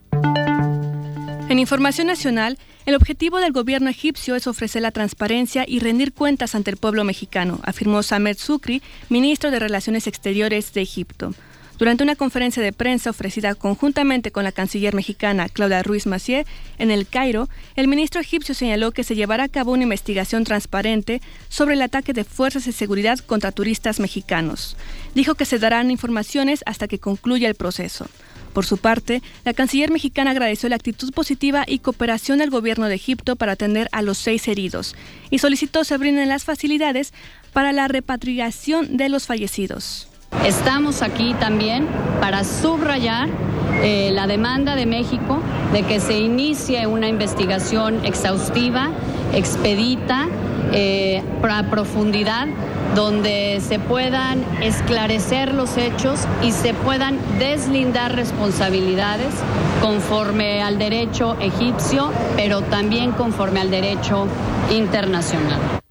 En 1.49 1.59
información 1.59 2.07
nacional, 2.07 2.59
el 2.85 2.95
objetivo 2.95 3.39
del 3.39 3.53
gobierno 3.53 3.89
egipcio 3.89 4.35
es 4.35 4.47
ofrecer 4.47 4.83
la 4.83 4.93
transparencia 4.93 5.65
y 5.67 5.79
rendir 5.79 6.13
cuentas 6.13 6.55
ante 6.55 6.71
el 6.71 6.79
pueblo 6.79 7.05
mexicano, 7.05 7.61
afirmó 7.65 8.03
Samed 8.03 8.37
Sukri, 8.39 8.83
ministro 9.09 9.51
de 9.51 9.59
Relaciones 9.59 10.07
Exteriores 10.07 10.73
de 10.75 10.83
Egipto. 10.83 11.35
Durante 11.77 12.05
una 12.05 12.15
conferencia 12.15 12.63
de 12.63 12.73
prensa 12.73 13.11
ofrecida 13.11 13.57
conjuntamente 13.57 14.31
con 14.31 14.45
la 14.45 14.53
canciller 14.53 14.95
mexicana 14.95 15.49
Claudia 15.49 15.83
Ruiz 15.83 16.07
Massieu 16.07 16.45
en 16.79 16.93
el 16.93 17.09
Cairo, 17.09 17.49
el 17.75 17.89
ministro 17.89 18.21
egipcio 18.21 18.55
señaló 18.55 18.93
que 18.93 19.03
se 19.03 19.17
llevará 19.17 19.45
a 19.45 19.49
cabo 19.49 19.73
una 19.73 19.83
investigación 19.83 20.45
transparente 20.45 21.21
sobre 21.49 21.75
el 21.75 21.83
ataque 21.83 22.13
de 22.13 22.23
fuerzas 22.23 22.67
de 22.67 22.73
seguridad 22.73 23.19
contra 23.19 23.51
turistas 23.51 23.99
mexicanos. 23.99 24.77
Dijo 25.17 25.35
que 25.35 25.45
se 25.45 25.59
darán 25.59 25.91
informaciones 25.91 26.63
hasta 26.65 26.87
que 26.87 27.01
concluya 27.01 27.49
el 27.49 27.57
proceso. 27.57 28.07
Por 28.53 28.65
su 28.65 28.79
parte, 28.79 29.21
la 29.45 29.53
canciller 29.53 29.91
mexicana 29.91 30.31
agradeció 30.31 30.69
la 30.69 30.77
actitud 30.77 31.13
positiva 31.13 31.65
y 31.67 31.81
cooperación 31.81 32.39
del 32.39 32.51
gobierno 32.51 32.87
de 32.87 32.95
Egipto 32.95 33.35
para 33.35 33.53
atender 33.53 33.89
a 33.91 34.01
los 34.01 34.17
seis 34.19 34.47
heridos 34.47 34.95
y 35.29 35.41
solicitó 35.41 35.83
se 35.83 35.97
brinden 35.99 36.29
las 36.29 36.45
facilidades 36.45 37.13
para 37.53 37.73
la 37.73 37.89
repatriación 37.89 38.97
de 38.97 39.09
los 39.09 39.27
fallecidos. 39.27 40.09
Estamos 40.45 41.03
aquí 41.03 41.35
también 41.41 41.87
para 42.21 42.45
subrayar 42.45 43.29
eh, 43.83 44.11
la 44.13 44.27
demanda 44.27 44.77
de 44.77 44.87
México 44.87 45.41
de 45.73 45.83
que 45.83 46.01
se 46.01 46.19
inicie 46.19 46.87
una 46.87 47.09
investigación 47.09 48.05
exhaustiva, 48.05 48.91
expedita, 49.33 50.29
eh, 50.73 51.23
profundidad, 51.71 52.47
donde 52.95 53.61
se 53.67 53.79
puedan 53.79 54.45
esclarecer 54.63 55.55
los 55.55 55.77
hechos 55.77 56.27
y 56.43 56.53
se 56.53 56.75
puedan 56.75 57.19
deslindar 57.39 58.15
responsabilidades 58.15 59.35
conforme 59.81 60.63
al 60.63 60.79
derecho 60.79 61.37
egipcio, 61.41 62.11
pero 62.37 62.63
también 62.63 63.13
conforme 63.13 63.61
al 63.61 63.71
derecho 63.71 64.27
internacional. 64.71 65.84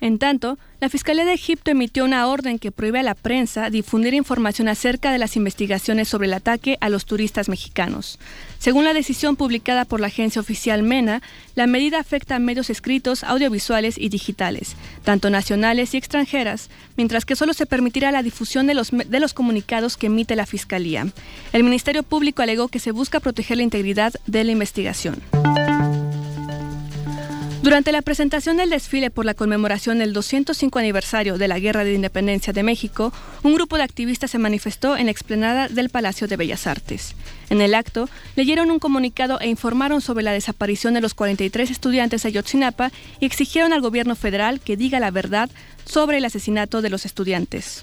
En 0.00 0.18
tanto, 0.18 0.58
la 0.80 0.90
Fiscalía 0.90 1.24
de 1.24 1.32
Egipto 1.32 1.70
emitió 1.70 2.04
una 2.04 2.26
orden 2.26 2.58
que 2.58 2.72
prohíbe 2.72 3.00
a 3.00 3.02
la 3.04 3.14
prensa 3.14 3.70
difundir 3.70 4.12
información 4.12 4.68
acerca 4.68 5.10
de 5.12 5.18
las 5.18 5.36
investigaciones 5.36 6.08
sobre 6.08 6.26
el 6.26 6.34
ataque 6.34 6.76
a 6.80 6.90
los 6.90 7.06
turistas 7.06 7.48
mexicanos. 7.48 8.18
Según 8.58 8.84
la 8.84 8.92
decisión 8.92 9.36
publicada 9.36 9.84
por 9.84 10.00
la 10.00 10.08
agencia 10.08 10.40
oficial 10.40 10.82
MENA, 10.82 11.22
la 11.54 11.66
medida 11.66 12.00
afecta 12.00 12.36
a 12.36 12.38
medios 12.38 12.70
escritos, 12.70 13.24
audiovisuales 13.24 13.96
y 13.96 14.08
digitales, 14.08 14.76
tanto 15.04 15.30
nacionales 15.30 15.94
y 15.94 15.96
extranjeras, 15.96 16.68
mientras 16.96 17.24
que 17.24 17.36
solo 17.36 17.54
se 17.54 17.66
permitirá 17.66 18.10
la 18.10 18.22
difusión 18.22 18.66
de 18.66 18.74
los, 18.74 18.90
de 18.90 19.20
los 19.20 19.32
comunicados 19.32 19.96
que 19.96 20.08
emite 20.08 20.36
la 20.36 20.46
Fiscalía. 20.46 21.06
El 21.52 21.64
Ministerio 21.64 22.02
Público 22.02 22.42
alegó 22.42 22.68
que 22.68 22.78
se 22.78 22.90
busca 22.90 23.20
proteger 23.20 23.56
la 23.56 23.62
integridad 23.62 24.12
de 24.26 24.44
la 24.44 24.52
investigación. 24.52 25.22
Durante 27.64 27.92
la 27.92 28.02
presentación 28.02 28.58
del 28.58 28.68
desfile 28.68 29.10
por 29.10 29.24
la 29.24 29.32
conmemoración 29.32 29.98
del 29.98 30.12
205 30.12 30.78
aniversario 30.78 31.38
de 31.38 31.48
la 31.48 31.58
Guerra 31.58 31.82
de 31.82 31.94
Independencia 31.94 32.52
de 32.52 32.62
México, 32.62 33.10
un 33.42 33.54
grupo 33.54 33.78
de 33.78 33.82
activistas 33.82 34.32
se 34.32 34.38
manifestó 34.38 34.98
en 34.98 35.06
la 35.06 35.12
explanada 35.12 35.68
del 35.68 35.88
Palacio 35.88 36.28
de 36.28 36.36
Bellas 36.36 36.66
Artes. 36.66 37.16
En 37.48 37.62
el 37.62 37.74
acto, 37.74 38.10
leyeron 38.36 38.70
un 38.70 38.80
comunicado 38.80 39.40
e 39.40 39.48
informaron 39.48 40.02
sobre 40.02 40.22
la 40.22 40.32
desaparición 40.32 40.92
de 40.92 41.00
los 41.00 41.14
43 41.14 41.70
estudiantes 41.70 42.22
de 42.22 42.28
Ayotzinapa 42.28 42.92
y 43.18 43.24
exigieron 43.24 43.72
al 43.72 43.80
gobierno 43.80 44.14
federal 44.14 44.60
que 44.60 44.76
diga 44.76 45.00
la 45.00 45.10
verdad 45.10 45.48
sobre 45.86 46.18
el 46.18 46.26
asesinato 46.26 46.82
de 46.82 46.90
los 46.90 47.06
estudiantes. 47.06 47.82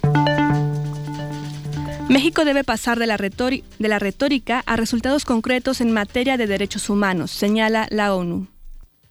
México 2.08 2.46
debe 2.46 2.64
pasar 2.64 3.00
de 3.00 3.08
la, 3.08 3.18
de 3.18 3.64
la 3.80 3.98
retórica 3.98 4.62
a 4.68 4.76
resultados 4.76 5.26
concretos 5.26 5.82
en 5.82 5.92
materia 5.92 6.38
de 6.38 6.46
derechos 6.46 6.88
humanos, 6.88 7.32
señala 7.32 7.88
la 7.90 8.14
ONU. 8.14 8.48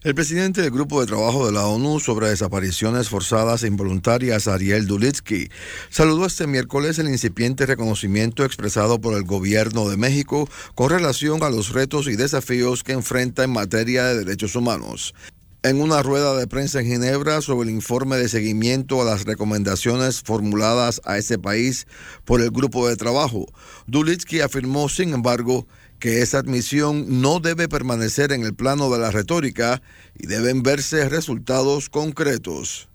El 0.03 0.15
presidente 0.15 0.63
del 0.63 0.71
Grupo 0.71 0.99
de 0.99 1.07
Trabajo 1.07 1.45
de 1.45 1.53
la 1.53 1.67
ONU 1.67 2.01
sobre 2.01 2.31
desapariciones 2.31 3.11
forzadas 3.11 3.63
e 3.63 3.67
involuntarias, 3.67 4.49
Ariel 4.49 4.87
Dulitsky, 4.87 5.51
saludó 5.91 6.25
este 6.25 6.47
miércoles 6.47 6.99
el 6.99 7.11
incipiente 7.11 7.67
reconocimiento 7.67 8.43
expresado 8.43 8.99
por 8.99 9.13
el 9.13 9.25
gobierno 9.25 9.91
de 9.91 9.99
México 9.99 10.49
con 10.75 10.89
relación 10.89 11.43
a 11.43 11.51
los 11.51 11.75
retos 11.75 12.07
y 12.07 12.17
desafíos 12.17 12.83
que 12.83 12.93
enfrenta 12.93 13.45
en 13.45 13.51
materia 13.51 14.07
de 14.07 14.25
derechos 14.25 14.57
humanos. 14.57 15.15
En 15.63 15.83
una 15.83 16.03
rueda 16.03 16.35
de 16.35 16.47
prensa 16.47 16.81
en 16.81 16.87
Ginebra 16.87 17.43
sobre 17.43 17.69
el 17.69 17.75
informe 17.75 18.17
de 18.17 18.31
seguimiento 18.31 19.03
a 19.03 19.05
las 19.05 19.27
recomendaciones 19.27 20.23
formuladas 20.23 21.03
a 21.05 21.19
ese 21.19 21.39
país 21.39 21.87
por 22.25 22.41
el 22.41 22.51
grupo 22.51 22.89
de 22.89 22.97
trabajo, 22.97 23.45
Dulitsky 23.87 24.41
afirmó, 24.41 24.89
sin 24.89 25.13
embargo, 25.13 25.67
que 26.01 26.23
esa 26.23 26.39
admisión 26.39 27.21
no 27.21 27.39
debe 27.39 27.69
permanecer 27.69 28.33
en 28.33 28.43
el 28.43 28.55
plano 28.55 28.91
de 28.91 28.99
la 28.99 29.11
retórica 29.11 29.83
y 30.19 30.27
deben 30.27 30.63
verse 30.63 31.09
resultados 31.09 31.89
concretos. 31.89 32.89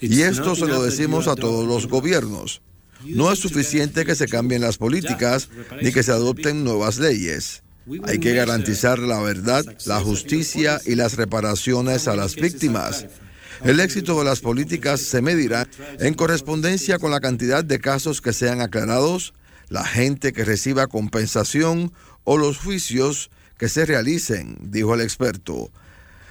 y 0.00 0.22
esto 0.22 0.54
se 0.54 0.66
lo 0.66 0.82
decimos 0.82 1.26
a 1.26 1.34
todos 1.34 1.66
los 1.66 1.88
gobiernos. 1.88 2.60
No 3.04 3.32
es 3.32 3.38
suficiente 3.38 4.04
que 4.04 4.14
se 4.14 4.28
cambien 4.28 4.60
las 4.60 4.76
políticas 4.76 5.48
ni 5.80 5.92
que 5.92 6.02
se 6.02 6.12
adopten 6.12 6.64
nuevas 6.64 6.98
leyes. 6.98 7.62
Hay 8.04 8.18
que 8.18 8.34
garantizar 8.34 8.98
la 8.98 9.20
verdad, 9.20 9.64
la 9.86 10.00
justicia 10.00 10.80
y 10.84 10.94
las 10.94 11.16
reparaciones 11.16 12.06
a 12.06 12.16
las 12.16 12.34
víctimas. 12.34 13.06
El 13.64 13.80
éxito 13.80 14.18
de 14.18 14.24
las 14.24 14.40
políticas 14.40 15.00
se 15.00 15.22
medirá 15.22 15.66
en 15.98 16.14
correspondencia 16.14 16.98
con 16.98 17.10
la 17.10 17.20
cantidad 17.20 17.64
de 17.64 17.80
casos 17.80 18.20
que 18.20 18.32
sean 18.32 18.60
aclarados, 18.60 19.34
la 19.68 19.84
gente 19.84 20.32
que 20.32 20.44
reciba 20.44 20.86
compensación 20.86 21.92
o 22.24 22.36
los 22.36 22.58
juicios 22.58 23.30
que 23.58 23.68
se 23.68 23.84
realicen, 23.84 24.58
dijo 24.62 24.94
el 24.94 25.00
experto. 25.00 25.70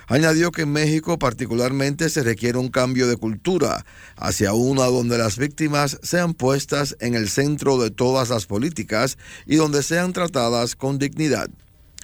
Añadió 0.09 0.51
que 0.51 0.61
en 0.61 0.71
México 0.71 1.19
particularmente 1.19 2.09
se 2.09 2.23
requiere 2.23 2.57
un 2.57 2.69
cambio 2.69 3.07
de 3.07 3.17
cultura 3.17 3.85
hacia 4.15 4.53
una 4.53 4.85
donde 4.85 5.17
las 5.17 5.37
víctimas 5.37 5.99
sean 6.01 6.33
puestas 6.33 6.95
en 7.01 7.13
el 7.13 7.27
centro 7.27 7.77
de 7.77 7.91
todas 7.91 8.29
las 8.29 8.45
políticas 8.45 9.17
y 9.45 9.57
donde 9.57 9.83
sean 9.83 10.13
tratadas 10.13 10.77
con 10.77 10.97
dignidad. 10.97 11.49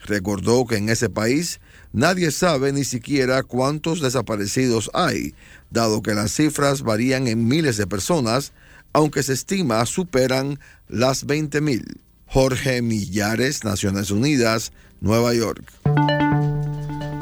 Recordó 0.05 0.65
que 0.65 0.75
en 0.75 0.89
ese 0.89 1.09
país 1.09 1.61
nadie 1.93 2.31
sabe 2.31 2.73
ni 2.73 2.83
siquiera 2.83 3.41
cuántos 3.41 4.01
desaparecidos 4.01 4.91
hay, 4.93 5.33
dado 5.69 6.01
que 6.01 6.13
las 6.13 6.33
cifras 6.33 6.81
varían 6.81 7.27
en 7.27 7.47
miles 7.47 7.77
de 7.77 7.87
personas, 7.87 8.51
aunque 8.93 9.23
se 9.23 9.33
estima 9.33 9.85
superan 9.85 10.59
las 10.87 11.27
20.000. 11.27 11.83
Jorge 12.25 12.81
Millares, 12.81 13.63
Naciones 13.63 14.09
Unidas, 14.09 14.71
Nueva 15.01 15.33
York. 15.33 15.71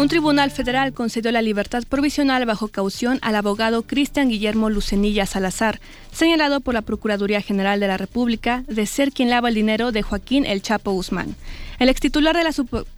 Un 0.01 0.07
tribunal 0.07 0.49
federal 0.49 0.93
concedió 0.93 1.31
la 1.31 1.43
libertad 1.43 1.83
provisional 1.87 2.45
bajo 2.45 2.69
caución 2.69 3.19
al 3.21 3.35
abogado 3.35 3.83
Cristian 3.83 4.29
Guillermo 4.29 4.69
Lucenilla 4.69 5.27
Salazar, 5.27 5.79
señalado 6.11 6.59
por 6.59 6.73
la 6.73 6.81
Procuraduría 6.81 7.41
General 7.41 7.79
de 7.79 7.87
la 7.87 7.97
República 7.97 8.63
de 8.67 8.87
ser 8.87 9.11
quien 9.11 9.29
lava 9.29 9.49
el 9.49 9.55
dinero 9.55 9.91
de 9.91 10.01
Joaquín 10.01 10.45
El 10.45 10.63
Chapo 10.63 10.91
Guzmán. 10.91 11.35
El 11.81 11.89
extitular 11.89 12.37
de 12.37 12.43
la, 12.43 12.53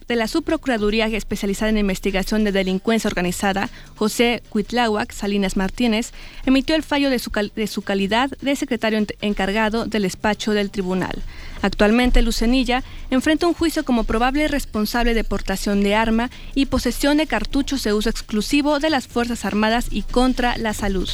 de 0.08 0.14
la 0.14 0.28
Subprocuraduría 0.28 1.06
especializada 1.06 1.70
en 1.70 1.78
investigación 1.78 2.44
de 2.44 2.52
delincuencia 2.52 3.08
organizada, 3.08 3.70
José 3.96 4.42
Cuitláhuac 4.50 5.10
Salinas 5.10 5.56
Martínez, 5.56 6.12
emitió 6.44 6.76
el 6.76 6.82
fallo 6.82 7.08
de 7.08 7.18
su, 7.18 7.30
de 7.30 7.66
su 7.66 7.80
calidad 7.80 8.28
de 8.42 8.54
secretario 8.56 9.02
encargado 9.22 9.86
del 9.86 10.02
despacho 10.02 10.52
del 10.52 10.70
tribunal. 10.70 11.22
Actualmente, 11.62 12.20
Lucenilla 12.20 12.84
enfrenta 13.08 13.46
un 13.46 13.54
juicio 13.54 13.86
como 13.86 14.04
probable 14.04 14.48
responsable 14.48 15.14
de 15.14 15.24
portación 15.24 15.82
de 15.82 15.94
arma 15.94 16.28
y 16.54 16.66
posesión 16.66 17.16
de 17.16 17.26
cartuchos 17.26 17.84
de 17.84 17.94
uso 17.94 18.10
exclusivo 18.10 18.80
de 18.80 18.90
las 18.90 19.08
Fuerzas 19.08 19.46
Armadas 19.46 19.86
y 19.90 20.02
contra 20.02 20.58
la 20.58 20.74
salud. 20.74 21.08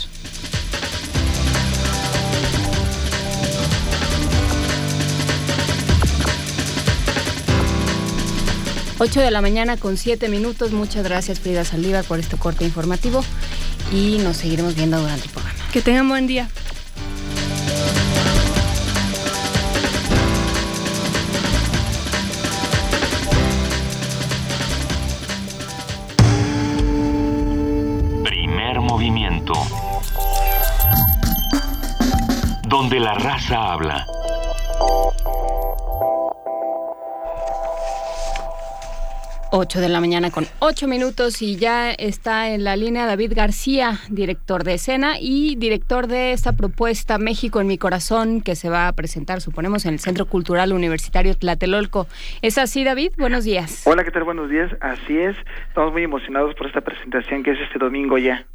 8 9.02 9.20
de 9.20 9.30
la 9.30 9.40
mañana 9.40 9.78
con 9.78 9.96
7 9.96 10.28
minutos. 10.28 10.72
Muchas 10.72 11.04
gracias 11.04 11.40
Frida 11.40 11.64
Saldívar 11.64 12.04
por 12.04 12.18
este 12.18 12.36
corte 12.36 12.66
informativo 12.66 13.24
y 13.90 14.18
nos 14.18 14.36
seguiremos 14.36 14.74
viendo 14.74 15.00
durante 15.00 15.24
el 15.24 15.32
programa. 15.32 15.58
Que 15.72 15.80
tengan 15.80 16.06
buen 16.06 16.26
día. 16.26 16.50
Primer 28.22 28.80
movimiento. 28.80 29.54
Donde 32.68 33.00
la 33.00 33.14
raza 33.14 33.72
habla. 33.72 34.06
8 39.52 39.80
de 39.80 39.88
la 39.88 40.00
mañana 40.00 40.30
con 40.30 40.46
8 40.60 40.86
minutos 40.86 41.42
y 41.42 41.56
ya 41.56 41.90
está 41.90 42.50
en 42.50 42.62
la 42.62 42.76
línea 42.76 43.06
David 43.06 43.32
García, 43.34 43.98
director 44.08 44.62
de 44.62 44.74
escena 44.74 45.14
y 45.20 45.56
director 45.56 46.06
de 46.06 46.32
esta 46.32 46.52
propuesta 46.52 47.18
México 47.18 47.60
en 47.60 47.66
mi 47.66 47.76
corazón 47.76 48.42
que 48.42 48.54
se 48.54 48.68
va 48.68 48.86
a 48.86 48.92
presentar, 48.92 49.40
suponemos, 49.40 49.86
en 49.86 49.94
el 49.94 50.00
Centro 50.00 50.26
Cultural 50.26 50.72
Universitario 50.72 51.36
Tlatelolco. 51.36 52.06
¿Es 52.42 52.58
así, 52.58 52.84
David? 52.84 53.12
Buenos 53.18 53.44
días. 53.44 53.82
Hola, 53.86 54.04
¿qué 54.04 54.12
tal? 54.12 54.24
Buenos 54.24 54.50
días. 54.50 54.70
Así 54.80 55.18
es. 55.18 55.36
Estamos 55.68 55.92
muy 55.92 56.04
emocionados 56.04 56.54
por 56.54 56.68
esta 56.68 56.80
presentación 56.80 57.42
que 57.42 57.50
es 57.50 57.60
este 57.60 57.78
domingo 57.78 58.18
ya. 58.18 58.46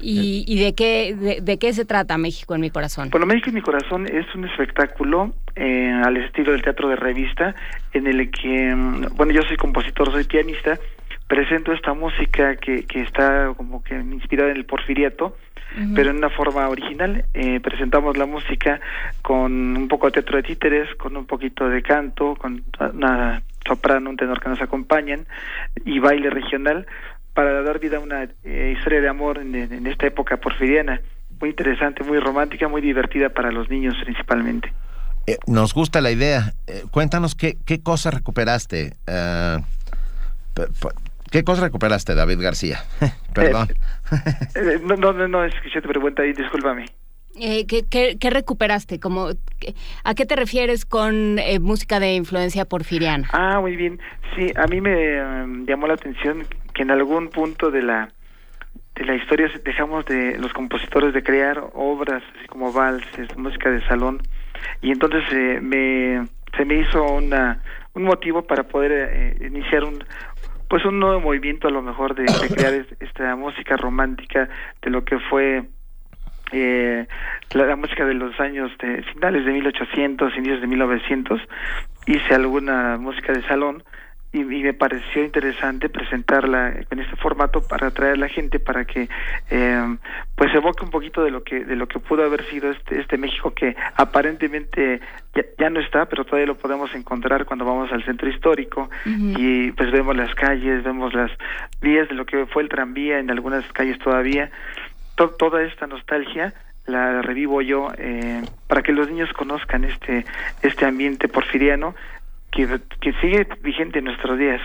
¿Y, 0.00 0.44
y 0.46 0.62
de, 0.62 0.74
qué, 0.74 1.40
de, 1.42 1.58
qué 1.58 1.72
se 1.72 1.84
trata 1.84 2.18
México 2.18 2.54
en 2.54 2.60
mi 2.60 2.70
corazón? 2.70 3.10
Bueno, 3.10 3.26
México 3.26 3.48
en 3.48 3.54
mi 3.54 3.62
corazón 3.62 4.06
es 4.06 4.26
un 4.34 4.44
espectáculo 4.46 5.34
eh, 5.56 5.92
al 6.04 6.16
estilo 6.16 6.52
del 6.52 6.62
teatro 6.62 6.88
de 6.88 6.96
revista, 6.96 7.54
en 7.92 8.06
el 8.06 8.30
que, 8.30 8.74
mm, 8.74 9.16
bueno, 9.16 9.32
yo 9.32 9.42
soy 9.42 9.56
compositor, 9.56 10.10
soy 10.10 10.24
pianista, 10.24 10.78
presento 11.26 11.72
esta 11.72 11.94
música 11.94 12.56
que, 12.56 12.84
que 12.84 13.02
está 13.02 13.52
como 13.56 13.82
que 13.82 13.94
inspirada 13.94 14.50
en 14.50 14.56
el 14.56 14.64
porfiriato, 14.64 15.36
pero 15.94 16.10
en 16.10 16.18
una 16.18 16.30
forma 16.30 16.68
original. 16.68 17.24
Eh, 17.34 17.58
presentamos 17.60 18.16
la 18.16 18.26
música 18.26 18.80
con 19.22 19.76
un 19.76 19.88
poco 19.88 20.06
de 20.06 20.12
teatro 20.12 20.36
de 20.36 20.44
títeres, 20.44 20.94
con 20.96 21.16
un 21.16 21.26
poquito 21.26 21.68
de 21.68 21.82
canto, 21.82 22.36
con 22.36 22.62
una 22.92 23.42
soprano, 23.66 24.10
un 24.10 24.16
tenor 24.16 24.40
que 24.40 24.48
nos 24.48 24.60
acompañan 24.60 25.26
y 25.84 25.98
baile 25.98 26.30
regional 26.30 26.86
para 27.34 27.62
dar 27.62 27.80
vida 27.80 27.98
a 27.98 28.00
una 28.00 28.28
eh, 28.44 28.74
historia 28.76 29.00
de 29.00 29.08
amor 29.08 29.38
en, 29.38 29.86
esta 29.86 30.06
época 30.06 30.36
porfiriana. 30.36 31.00
Muy 31.40 31.50
interesante, 31.50 32.04
muy 32.04 32.18
romántica, 32.20 32.68
muy 32.68 32.80
divertida 32.80 33.28
para 33.28 33.50
los 33.50 33.68
niños 33.68 33.96
principalmente. 34.02 34.72
Eh, 35.26 35.38
nos 35.46 35.74
gusta 35.74 36.00
la 36.00 36.12
idea. 36.12 36.54
Eh, 36.66 36.84
cuéntanos 36.90 37.34
qué, 37.34 37.58
qué 37.64 37.82
cosa 37.82 38.10
recuperaste. 38.10 38.94
¿Qué 41.30 41.42
cosa 41.42 41.62
recuperaste, 41.62 42.14
David 42.14 42.40
García? 42.40 42.84
Perdón. 43.34 43.68
no, 44.84 45.12
no, 45.12 45.26
no, 45.26 45.44
es 45.44 45.54
que 45.60 45.70
yo 45.70 45.82
te 45.82 45.88
pregunto 45.88 46.22
ahí, 46.22 46.32
discúlpame. 46.32 46.86
Eh, 47.40 47.66
¿qué, 47.66 47.84
qué, 48.18 48.30
recuperaste? 48.30 49.00
Como, 49.00 49.28
¿A 50.04 50.14
qué 50.14 50.26
te 50.26 50.36
refieres 50.36 50.84
con 50.84 51.38
música 51.60 51.98
de 51.98 52.14
influencia 52.14 52.64
porfiriana? 52.64 53.28
Ah, 53.32 53.58
muy 53.60 53.76
bien. 53.76 54.00
Sí, 54.36 54.52
a 54.56 54.66
mí 54.66 54.80
me 54.80 55.66
llamó 55.66 55.86
la 55.86 55.94
atención 55.94 56.46
que 56.74 56.82
en 56.82 56.90
algún 56.90 57.28
punto 57.28 57.70
de 57.70 57.82
la 57.82 58.10
de 58.94 59.04
la 59.04 59.16
historia 59.16 59.50
dejamos 59.64 60.04
de 60.06 60.38
los 60.38 60.52
compositores 60.52 61.12
de 61.14 61.22
crear 61.22 61.62
obras 61.74 62.22
así 62.36 62.46
como 62.46 62.72
valses, 62.72 63.36
música 63.36 63.70
de 63.70 63.84
salón 63.86 64.20
y 64.82 64.92
entonces 64.92 65.24
eh, 65.32 65.58
me 65.60 66.26
se 66.56 66.64
me 66.64 66.76
hizo 66.80 67.02
una 67.02 67.60
un 67.94 68.04
motivo 68.04 68.42
para 68.42 68.64
poder 68.64 68.92
eh, 68.92 69.46
iniciar 69.46 69.84
un 69.84 70.04
pues 70.68 70.84
un 70.84 70.98
nuevo 70.98 71.20
movimiento 71.20 71.68
a 71.68 71.70
lo 71.70 71.82
mejor 71.82 72.14
de, 72.14 72.24
crear 72.48 72.86
esta 73.00 73.36
música 73.36 73.76
romántica 73.76 74.48
de 74.82 74.90
lo 74.90 75.04
que 75.04 75.18
fue 75.30 75.64
eh, 76.56 77.06
la, 77.52 77.74
música 77.74 78.04
de 78.04 78.14
los 78.14 78.38
años 78.38 78.70
de 78.78 79.02
finales 79.12 79.44
de 79.44 79.52
1800 79.52 80.36
inicios 80.36 80.60
de 80.60 80.66
1900 80.68 81.40
hice 82.06 82.34
alguna 82.34 82.96
música 82.96 83.32
de 83.32 83.42
salón 83.42 83.82
y, 84.32 84.44
me 84.44 84.72
pareció 84.72 85.24
interesante 85.24 85.88
presentarla 85.88 86.74
en 86.90 86.98
este 87.00 87.16
formato 87.16 87.60
para 87.66 87.88
atraer 87.88 88.14
a 88.14 88.16
la 88.16 88.28
gente 88.28 88.60
para 88.60 88.84
que 88.84 89.08
eh, 89.50 89.96
pues 90.36 90.54
evoque 90.54 90.84
un 90.84 90.90
poquito 90.90 91.24
de 91.24 91.32
lo 91.32 91.42
que 91.42 91.64
de 91.64 91.76
lo 91.76 91.88
que 91.88 91.98
pudo 91.98 92.24
haber 92.24 92.44
sido 92.50 92.70
este 92.70 93.00
este 93.00 93.18
México 93.18 93.52
que 93.52 93.76
aparentemente 93.96 95.00
ya, 95.58 95.70
no 95.70 95.80
está 95.80 96.06
pero 96.06 96.24
todavía 96.24 96.46
lo 96.46 96.56
podemos 96.56 96.94
encontrar 96.94 97.44
cuando 97.44 97.64
vamos 97.64 97.90
al 97.92 98.04
centro 98.04 98.28
histórico 98.28 98.90
y 99.04 99.72
pues 99.72 99.90
vemos 99.90 100.16
las 100.16 100.34
calles 100.34 100.84
vemos 100.84 101.14
las 101.14 101.30
vías 101.80 102.08
de 102.08 102.14
lo 102.14 102.26
que 102.26 102.46
fue 102.46 102.62
el 102.62 102.68
tranvía 102.68 103.18
en 103.18 103.30
algunas 103.30 103.64
calles 103.72 103.98
todavía 103.98 104.50
toda 105.16 105.62
esta 105.62 105.86
nostalgia 105.86 106.54
la 106.86 107.22
revivo 107.22 107.62
yo 107.62 107.88
eh, 107.96 108.42
para 108.66 108.82
que 108.82 108.92
los 108.92 109.08
niños 109.08 109.32
conozcan 109.32 109.84
este 109.84 110.24
este 110.62 110.84
ambiente 110.84 111.28
porfiriano 111.28 111.94
que, 112.54 113.12
sigue 113.20 113.48
vigente 113.62 113.98
en 113.98 114.04
nuestros 114.04 114.38
días. 114.38 114.60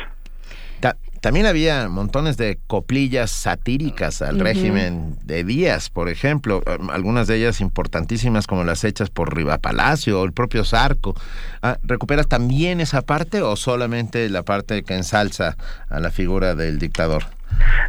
también 1.21 1.47
había 1.47 1.89
montones 1.89 2.37
de 2.37 2.59
coplillas 2.67 3.29
satíricas 3.29 4.21
al 4.21 4.39
régimen 4.39 5.15
de 5.25 5.43
Díaz, 5.43 5.89
por 5.89 6.07
ejemplo, 6.07 6.61
um, 6.65 6.89
algunas 6.91 7.27
de 7.27 7.35
ellas 7.35 7.59
importantísimas 7.59 8.47
como 8.47 8.63
las 8.63 8.85
hechas 8.85 9.09
por 9.09 9.35
Riva 9.35 9.57
Palacio 9.57 10.21
o 10.21 10.23
el 10.23 10.31
propio 10.31 10.63
Zarco. 10.63 11.13
Ah, 11.61 11.77
¿Recuperas 11.83 12.27
también 12.27 12.79
esa 12.79 13.01
parte 13.01 13.41
o 13.41 13.57
solamente 13.57 14.29
la 14.29 14.43
parte 14.43 14.83
que 14.83 14.93
ensalza 14.93 15.57
a 15.89 15.99
la 15.99 16.11
figura 16.11 16.55
del 16.55 16.79
dictador? 16.79 17.23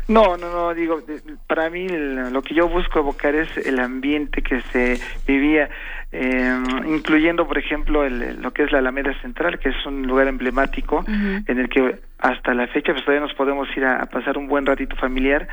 No, 0.08 0.36
no, 0.36 0.50
no, 0.50 0.74
digo, 0.74 1.02
para 1.46 1.70
mí 1.70 1.86
lo 1.88 2.42
que 2.42 2.54
yo 2.54 2.68
busco 2.68 2.98
evocar 2.98 3.34
es 3.34 3.56
el 3.58 3.78
ambiente 3.78 4.42
que 4.42 4.60
se 4.72 5.00
vivía 5.26 5.70
eh, 6.12 6.62
incluyendo, 6.86 7.46
por 7.46 7.56
ejemplo, 7.56 8.04
el, 8.04 8.42
lo 8.42 8.52
que 8.52 8.64
es 8.64 8.72
la 8.72 8.78
Alameda 8.78 9.14
Central, 9.20 9.60
que 9.60 9.68
es 9.68 9.86
un 9.86 10.02
lugar 10.08 10.26
emblemático 10.26 11.04
en 11.06 11.58
el 11.58 11.68
que 11.68 12.00
hasta 12.18 12.52
la 12.52 12.66
fecha 12.66 12.92
pues 12.92 13.04
todavía 13.04 13.26
nos 13.26 13.34
podemos 13.34 13.68
ir 13.76 13.84
a, 13.84 14.04
pasar 14.06 14.36
un 14.36 14.48
buen 14.48 14.66
ratito 14.66 14.96
familiar, 14.96 15.46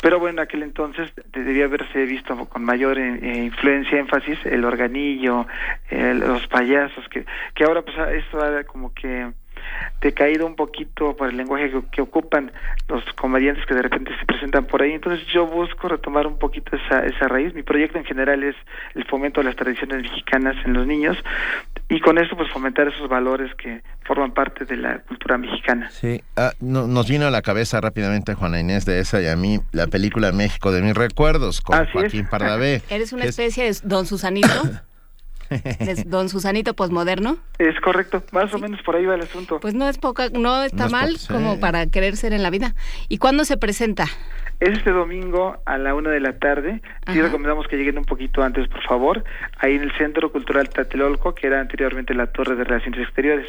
pero 0.00 0.20
bueno, 0.20 0.42
aquel 0.42 0.62
entonces 0.62 1.12
debía 1.32 1.64
haberse 1.64 2.04
visto 2.04 2.36
con 2.46 2.64
mayor 2.64 2.98
eh, 2.98 3.18
eh, 3.20 3.44
influencia, 3.46 3.98
énfasis, 3.98 4.38
el 4.46 4.64
organillo, 4.64 5.46
los 5.90 6.46
payasos, 6.46 7.08
que, 7.08 7.26
que 7.54 7.64
ahora 7.64 7.82
pues 7.82 7.96
esto 8.14 8.38
como 8.68 8.94
que 8.94 9.32
decaído 10.00 10.46
un 10.46 10.56
poquito 10.56 11.16
por 11.16 11.28
el 11.28 11.36
lenguaje 11.36 11.72
que, 11.90 12.02
ocupan 12.02 12.52
los 12.88 13.02
comediantes 13.14 13.64
que 13.66 13.74
de 13.74 13.82
repente 13.82 14.12
se 14.18 14.26
presentan 14.26 14.66
por 14.66 14.82
ahí. 14.82 14.92
Entonces 14.92 15.26
yo 15.32 15.46
busco 15.46 15.88
retomar 15.88 16.26
un 16.26 16.38
poquito 16.38 16.76
esa, 16.76 17.04
esa 17.04 17.28
raíz. 17.28 17.54
Mi 17.54 17.62
proyecto 17.62 17.98
en 17.98 18.04
general 18.04 18.42
es 18.42 18.54
el 18.94 19.04
fomento 19.06 19.40
de 19.40 19.46
las 19.46 19.56
tradiciones 19.56 20.02
mexicanas 20.02 20.56
en 20.64 20.74
los 20.74 20.86
niños 20.86 21.16
y 21.88 22.00
con 22.00 22.18
eso 22.18 22.36
pues 22.36 22.50
fomentar 22.50 22.88
esos 22.88 23.08
valores 23.08 23.54
que 23.54 23.82
forman 24.04 24.32
parte 24.32 24.64
de 24.64 24.76
la 24.76 24.98
cultura 25.00 25.38
mexicana. 25.38 25.90
Sí, 25.90 26.22
ah, 26.36 26.52
nos 26.60 27.08
vino 27.08 27.26
a 27.26 27.30
la 27.30 27.42
cabeza 27.42 27.80
rápidamente 27.80 28.34
Juana 28.34 28.60
Inés 28.60 28.84
de 28.84 29.00
esa 29.00 29.20
y 29.20 29.26
a 29.26 29.36
mí 29.36 29.60
la 29.72 29.86
película 29.86 30.32
México 30.32 30.72
de 30.72 30.82
mis 30.82 30.94
recuerdos 30.94 31.60
con 31.60 31.86
Joaquín 31.86 32.26
Pardavé. 32.28 32.82
¿Eres 32.90 33.12
una 33.12 33.24
especie 33.24 33.64
de 33.64 33.76
Don 33.84 34.06
Susanito? 34.06 34.48
don 36.06 36.28
Susanito 36.28 36.74
posmoderno. 36.74 37.38
Es 37.58 37.78
correcto, 37.80 38.22
más 38.32 38.52
o 38.54 38.58
menos 38.58 38.80
por 38.82 38.96
ahí 38.96 39.06
va 39.06 39.14
el 39.14 39.22
asunto. 39.22 39.60
Pues 39.60 39.74
no 39.74 39.88
es 39.88 39.98
poca, 39.98 40.28
no 40.30 40.62
está 40.62 40.88
mal 40.88 41.16
como 41.28 41.58
para 41.60 41.86
querer 41.86 42.16
ser 42.16 42.32
en 42.32 42.42
la 42.42 42.50
vida. 42.50 42.74
¿Y 43.08 43.18
cuándo 43.18 43.44
se 43.44 43.56
presenta? 43.56 44.06
Es 44.58 44.70
este 44.70 44.90
domingo 44.90 45.58
a 45.66 45.76
la 45.76 45.94
una 45.94 46.10
de 46.10 46.20
la 46.20 46.38
tarde. 46.38 46.80
Sí 47.12 47.20
recomendamos 47.20 47.68
que 47.68 47.76
lleguen 47.76 47.98
un 47.98 48.06
poquito 48.06 48.42
antes, 48.42 48.66
por 48.68 48.82
favor. 48.84 49.22
Ahí 49.58 49.74
en 49.74 49.82
el 49.82 49.92
Centro 49.98 50.32
Cultural 50.32 50.70
Tatelolco, 50.70 51.34
que 51.34 51.46
era 51.46 51.60
anteriormente 51.60 52.14
la 52.14 52.26
Torre 52.28 52.56
de 52.56 52.64
Relaciones 52.64 53.00
Exteriores. 53.00 53.46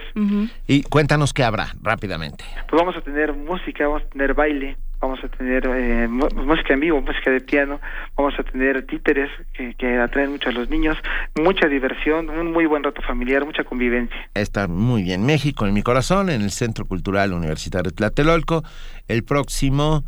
Y 0.67 0.83
cuéntanos 0.83 1.33
qué 1.33 1.45
habrá, 1.45 1.73
rápidamente. 1.81 2.43
Pues 2.69 2.81
vamos 2.81 2.97
a 2.97 3.01
tener 3.01 3.33
música, 3.33 3.87
vamos 3.87 4.03
a 4.03 4.09
tener 4.09 4.33
baile, 4.33 4.75
vamos 4.99 5.19
a 5.23 5.27
tener 5.27 5.65
eh, 5.65 6.07
música 6.07 6.73
en 6.73 6.79
vivo, 6.79 7.01
música 7.01 7.31
de 7.31 7.41
piano, 7.41 7.79
vamos 8.15 8.33
a 8.39 8.43
tener 8.43 8.85
títeres 8.85 9.29
que, 9.53 9.97
atraen 9.99 10.31
mucho 10.31 10.49
a 10.49 10.51
los 10.51 10.69
niños, 10.69 10.97
mucha 11.35 11.67
diversión, 11.67 12.29
un 12.29 12.51
muy 12.51 12.65
buen 12.65 12.83
rato 12.83 13.01
familiar, 13.01 13.45
mucha 13.45 13.63
convivencia. 13.63 14.17
Está 14.33 14.67
muy 14.67 15.03
bien. 15.03 15.25
México 15.25 15.65
en 15.65 15.73
mi 15.73 15.83
corazón, 15.83 16.29
en 16.29 16.41
el 16.41 16.51
Centro 16.51 16.85
Cultural 16.85 17.33
Universitario 17.33 17.91
Tlatelolco, 17.91 18.63
el 19.07 19.23
próximo 19.23 20.03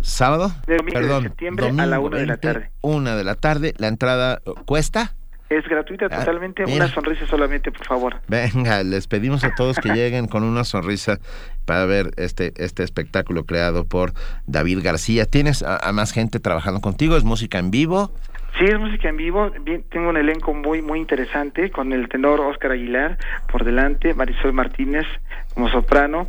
sábado, 0.00 0.52
perdón, 0.66 1.24
de 1.24 1.28
septiembre 1.28 1.68
a 1.68 1.86
la 1.86 2.00
una 2.00 2.18
de 2.18 2.26
la 2.26 2.36
tarde. 2.36 2.70
Una 2.80 3.16
de 3.16 3.24
la 3.24 3.34
tarde, 3.34 3.74
¿la 3.78 3.88
entrada 3.88 4.40
cuesta? 4.64 5.14
Es 5.50 5.66
gratuita 5.66 6.06
ah, 6.06 6.18
totalmente, 6.18 6.64
una 6.64 6.88
sonrisa 6.88 7.26
solamente, 7.26 7.72
por 7.72 7.86
favor. 7.86 8.16
Venga, 8.28 8.82
les 8.82 9.06
pedimos 9.06 9.44
a 9.44 9.54
todos 9.54 9.78
que 9.78 9.88
lleguen 9.88 10.26
con 10.26 10.42
una 10.42 10.64
sonrisa 10.64 11.18
para 11.64 11.86
ver 11.86 12.10
este, 12.16 12.52
este 12.56 12.82
espectáculo 12.82 13.44
creado 13.44 13.84
por 13.84 14.12
David 14.46 14.80
García. 14.82 15.24
¿Tienes 15.24 15.62
a, 15.62 15.90
más 15.92 16.12
gente 16.12 16.38
trabajando 16.38 16.80
contigo? 16.80 17.16
¿Es 17.16 17.24
música 17.24 17.58
en 17.58 17.70
vivo? 17.70 18.12
Sí, 18.58 18.64
es 18.64 18.78
música 18.78 19.08
en 19.08 19.16
vivo. 19.16 19.50
Bien, 19.62 19.84
tengo 19.90 20.10
un 20.10 20.16
elenco 20.16 20.52
muy 20.52 20.82
muy 20.82 20.98
interesante 20.98 21.70
con 21.70 21.92
el 21.92 22.08
tenor 22.08 22.40
Oscar 22.40 22.72
Aguilar 22.72 23.16
por 23.50 23.64
delante, 23.64 24.14
Marisol 24.14 24.52
Martínez 24.52 25.06
como 25.54 25.68
soprano, 25.70 26.28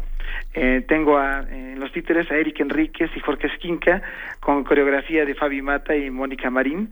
Eh, 0.54 0.84
tengo 0.88 1.18
a, 1.18 1.46
en 1.50 1.80
los 1.80 1.92
títeres 1.92 2.30
a 2.32 2.36
Eric 2.36 2.60
Enríquez 2.60 3.12
y 3.16 3.20
Jorge 3.20 3.48
Esquinca, 3.48 4.02
con 4.40 4.64
coreografía 4.64 5.24
de 5.26 5.36
Fabi 5.36 5.62
Mata 5.62 5.96
y 5.96 6.10
Mónica 6.10 6.50
Marín. 6.50 6.90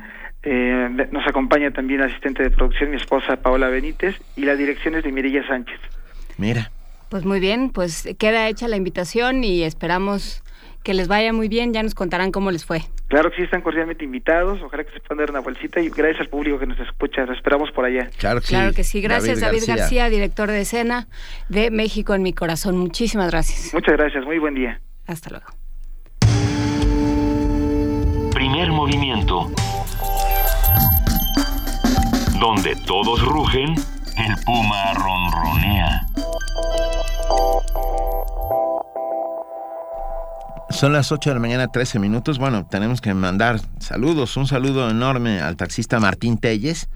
Eh, 0.50 1.08
nos 1.12 1.28
acompaña 1.28 1.72
también 1.72 2.00
la 2.00 2.06
asistente 2.06 2.42
de 2.42 2.50
producción, 2.52 2.92
mi 2.92 2.96
esposa 2.96 3.36
Paola 3.36 3.68
Benítez, 3.68 4.16
y 4.38 4.46
la 4.46 4.56
dirección 4.56 4.96
es 4.96 5.04
de 5.04 5.12
Mirella 5.12 5.46
Sánchez. 5.46 5.78
Mira. 6.38 6.72
Pues 7.10 7.26
muy 7.26 7.42
bien, 7.42 7.70
pues 7.70 8.08
queda 8.18 8.48
hecha 8.48 8.70
la 8.70 8.78
invitación 8.78 9.44
y 9.44 9.64
esperamos 9.64 10.44
que 10.84 10.94
les 10.94 11.10
vaya 11.10 11.34
muy 11.34 11.50
bien, 11.50 11.74
ya 11.74 11.84
nos 11.84 11.96
contarán 11.96 12.32
cómo 12.32 12.50
les 12.52 12.64
fue. 12.64 12.84
Claro 13.10 13.30
que 13.30 13.38
sí, 13.38 13.44
están 13.44 13.62
cordialmente 13.62 14.06
invitados, 14.06 14.62
ojalá 14.62 14.86
que 14.86 14.94
se 14.94 15.02
puedan 15.02 15.18
dar 15.18 15.32
una 15.32 15.42
bolsita 15.42 15.82
y 15.82 15.90
gracias 15.90 16.22
al 16.22 16.30
público 16.30 16.60
que 16.60 16.66
nos 16.66 16.80
escucha, 16.80 17.26
nos 17.26 17.36
esperamos 17.36 17.70
por 17.72 17.84
allá. 17.84 18.10
Claro 18.18 18.40
que 18.40 18.48
claro 18.48 18.70
sí. 18.70 18.76
Que 18.76 18.84
sí. 18.86 19.02
Gracias 19.02 19.42
David, 19.42 19.64
García. 19.68 20.10
director 20.10 20.50
de 20.50 20.62
escena 20.62 21.08
de 21.50 21.72
México 21.72 22.14
en 22.14 22.24
mi 22.24 22.32
corazón. 22.32 22.78
Muchísimas 22.78 23.32
gracias. 23.32 23.74
Muchas 23.74 23.98
gracias, 23.98 24.24
muy 24.24 24.40
buen 24.40 24.56
día. 24.56 24.80
Hasta 25.08 25.30
luego. 25.30 25.48
Primer 28.34 28.72
movimiento. 28.72 29.52
Donde 32.40 32.76
todos 32.76 33.22
rugen, 33.24 33.74
el 33.74 34.36
puma 34.46 34.94
ronronea. 34.94 36.06
Son 40.70 40.94
las 40.94 41.12
8 41.12 41.32
de 41.32 41.34
la 41.34 41.40
mañana, 41.40 41.68
13 41.70 41.98
minutos. 41.98 42.38
Bueno, 42.38 42.68
tenemos 42.68 43.02
que 43.02 43.14
mandar 43.16 43.60
saludos. 43.80 44.38
Un 44.38 44.46
saludo 44.46 44.88
enorme 44.90 45.40
al 45.40 45.56
taxista 45.56 46.00
Martín 46.00 46.38
Telles, 46.38 46.90